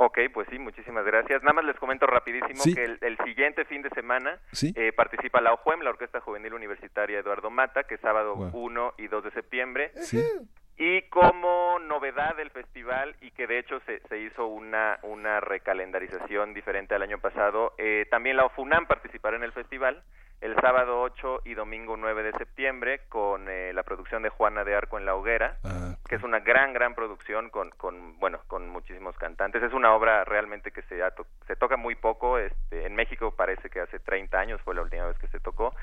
Ok, 0.00 0.18
pues 0.32 0.46
sí, 0.48 0.58
muchísimas 0.58 1.04
gracias. 1.04 1.42
Nada 1.42 1.54
más 1.54 1.64
les 1.66 1.76
comento 1.76 2.06
rapidísimo 2.06 2.62
que 2.74 2.84
el, 2.84 3.18
siguiente 3.24 3.64
fin 3.64 3.82
de 3.82 3.90
semana 3.90 4.40
eh, 4.62 4.92
participa 4.92 5.40
la 5.42 5.52
OJUEM, 5.52 5.80
la 5.80 5.90
Orquesta 5.90 6.20
Juvenil 6.20 6.54
Universitaria 6.54 7.18
Eduardo 7.18 7.50
Mata, 7.50 7.82
que 7.82 7.96
es 7.96 8.00
sábado 8.00 8.34
1 8.34 8.94
y 8.96 9.08
2 9.08 9.24
de 9.24 9.30
septiembre. 9.32 9.90
Sí. 9.96 10.24
Y 10.80 11.02
como 11.08 11.78
novedad 11.80 12.36
del 12.36 12.50
festival, 12.50 13.16
y 13.20 13.32
que 13.32 13.46
de 13.48 13.58
hecho 13.58 13.80
se, 13.80 13.98
se 14.08 14.18
hizo 14.18 14.46
una, 14.46 14.98
una 15.02 15.40
recalendarización 15.40 16.54
diferente 16.54 16.94
al 16.94 17.02
año 17.02 17.18
pasado, 17.18 17.74
eh, 17.78 18.06
también 18.10 18.36
la 18.36 18.44
OFUNAM 18.44 18.86
participará 18.86 19.36
en 19.36 19.42
el 19.42 19.52
festival 19.52 20.02
el 20.40 20.54
sábado 20.60 21.00
8 21.00 21.40
y 21.46 21.54
domingo 21.54 21.96
9 21.96 22.22
de 22.22 22.32
septiembre 22.38 23.00
con 23.08 23.48
eh, 23.48 23.72
la 23.72 23.82
producción 23.82 24.22
de 24.22 24.28
Juana 24.28 24.62
de 24.62 24.76
Arco 24.76 24.96
en 24.96 25.04
la 25.04 25.16
Hoguera, 25.16 25.56
Ah, 25.64 25.96
que 26.08 26.14
es 26.14 26.22
una 26.22 26.38
gran, 26.38 26.72
gran 26.72 26.94
producción 26.94 27.50
con, 27.50 27.70
con, 27.72 28.16
bueno, 28.20 28.38
con 28.46 28.68
muchísimos 28.68 29.16
cantantes. 29.18 29.60
Es 29.64 29.72
una 29.72 29.92
obra 29.94 30.24
realmente 30.24 30.70
que 30.70 30.82
se, 30.82 30.98
to- 31.16 31.26
se 31.48 31.56
toca 31.56 31.76
muy 31.76 31.96
poco. 31.96 32.38
Este, 32.38 32.86
en 32.86 32.94
México 32.94 33.34
parece 33.34 33.68
que 33.68 33.80
hace 33.80 33.98
30 33.98 34.38
años 34.38 34.60
fue 34.62 34.76
la 34.76 34.82
última 34.82 35.06
vez 35.08 35.18
que 35.18 35.26
se 35.26 35.40
tocó. 35.40 35.74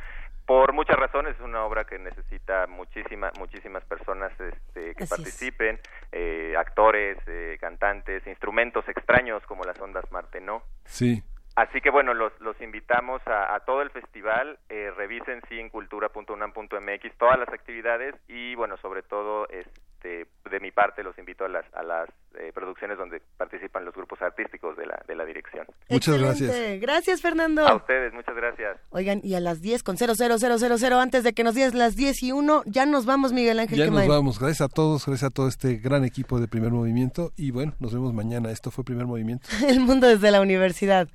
Por 0.45 0.73
muchas 0.73 0.95
razones 0.97 1.35
es 1.35 1.41
una 1.41 1.65
obra 1.65 1.85
que 1.85 1.97
necesita 1.97 2.67
muchísima, 2.67 3.31
muchísimas 3.39 3.83
personas 3.85 4.31
este, 4.39 4.93
que 4.93 5.03
Así 5.03 5.09
participen, 5.09 5.79
eh, 6.11 6.53
actores, 6.57 7.17
eh, 7.25 7.57
cantantes, 7.59 8.25
instrumentos 8.27 8.87
extraños 8.87 9.41
como 9.47 9.63
las 9.63 9.79
ondas 9.79 10.05
Martenot. 10.11 10.63
Sí. 10.85 11.23
Así 11.55 11.81
que 11.81 11.89
bueno, 11.89 12.13
los, 12.13 12.33
los 12.41 12.59
invitamos 12.61 13.25
a, 13.25 13.55
a 13.55 13.61
todo 13.61 13.81
el 13.81 13.89
festival, 13.89 14.59
eh, 14.69 14.91
revisen 14.95 15.41
sí 15.47 15.59
en 15.59 15.69
cultura.unam.mx 15.69 17.17
todas 17.17 17.39
las 17.39 17.49
actividades 17.49 18.13
y 18.27 18.55
bueno, 18.55 18.77
sobre 18.77 19.03
todo 19.03 19.47
este, 19.49 19.81
de 20.05 20.59
mi 20.59 20.71
parte 20.71 21.03
los 21.03 21.17
invito 21.17 21.45
a 21.45 21.49
las, 21.49 21.65
a 21.73 21.83
las 21.83 22.09
eh, 22.37 22.51
producciones 22.53 22.97
donde 22.97 23.21
participan 23.37 23.85
los 23.85 23.93
grupos 23.93 24.21
artísticos 24.21 24.77
de 24.77 24.85
la, 24.85 25.01
de 25.07 25.15
la 25.15 25.25
dirección. 25.25 25.65
Muchas 25.89 26.15
Excelente. 26.15 26.79
Gracias, 26.79 27.21
Fernando. 27.21 27.67
A 27.67 27.75
ustedes, 27.75 28.13
muchas 28.13 28.35
gracias. 28.35 28.77
Oigan, 28.89 29.21
y 29.23 29.35
a 29.35 29.39
las 29.39 29.61
10 29.61 29.83
con 29.83 29.97
00000, 29.97 30.93
antes 30.93 31.23
de 31.23 31.33
que 31.33 31.43
nos 31.43 31.55
digas 31.55 31.73
las 31.73 31.95
10 31.95 32.23
y 32.23 32.31
1, 32.31 32.63
ya 32.65 32.85
nos 32.85 33.05
vamos, 33.05 33.33
Miguel 33.33 33.59
Ángel 33.59 33.77
Ya 33.77 33.87
nos 33.87 34.07
vamos. 34.07 34.39
Gracias 34.39 34.61
a 34.61 34.69
todos, 34.69 35.05
gracias 35.05 35.31
a 35.31 35.33
todo 35.33 35.47
este 35.47 35.77
gran 35.77 36.03
equipo 36.05 36.39
de 36.39 36.47
Primer 36.47 36.71
Movimiento. 36.71 37.31
Y 37.35 37.51
bueno, 37.51 37.73
nos 37.79 37.93
vemos 37.93 38.13
mañana. 38.13 38.51
Esto 38.51 38.71
fue 38.71 38.83
Primer 38.83 39.05
Movimiento. 39.05 39.47
El 39.67 39.79
mundo 39.79 40.07
desde 40.07 40.31
la 40.31 40.41
universidad. 40.41 41.07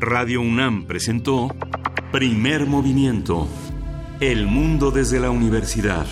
Radio 0.00 0.42
UNAM 0.42 0.86
presentó 0.86 1.48
Primer 2.12 2.66
Movimiento. 2.66 3.48
El 4.20 4.46
mundo 4.46 4.90
desde 4.90 5.20
la 5.20 5.30
universidad. 5.30 6.06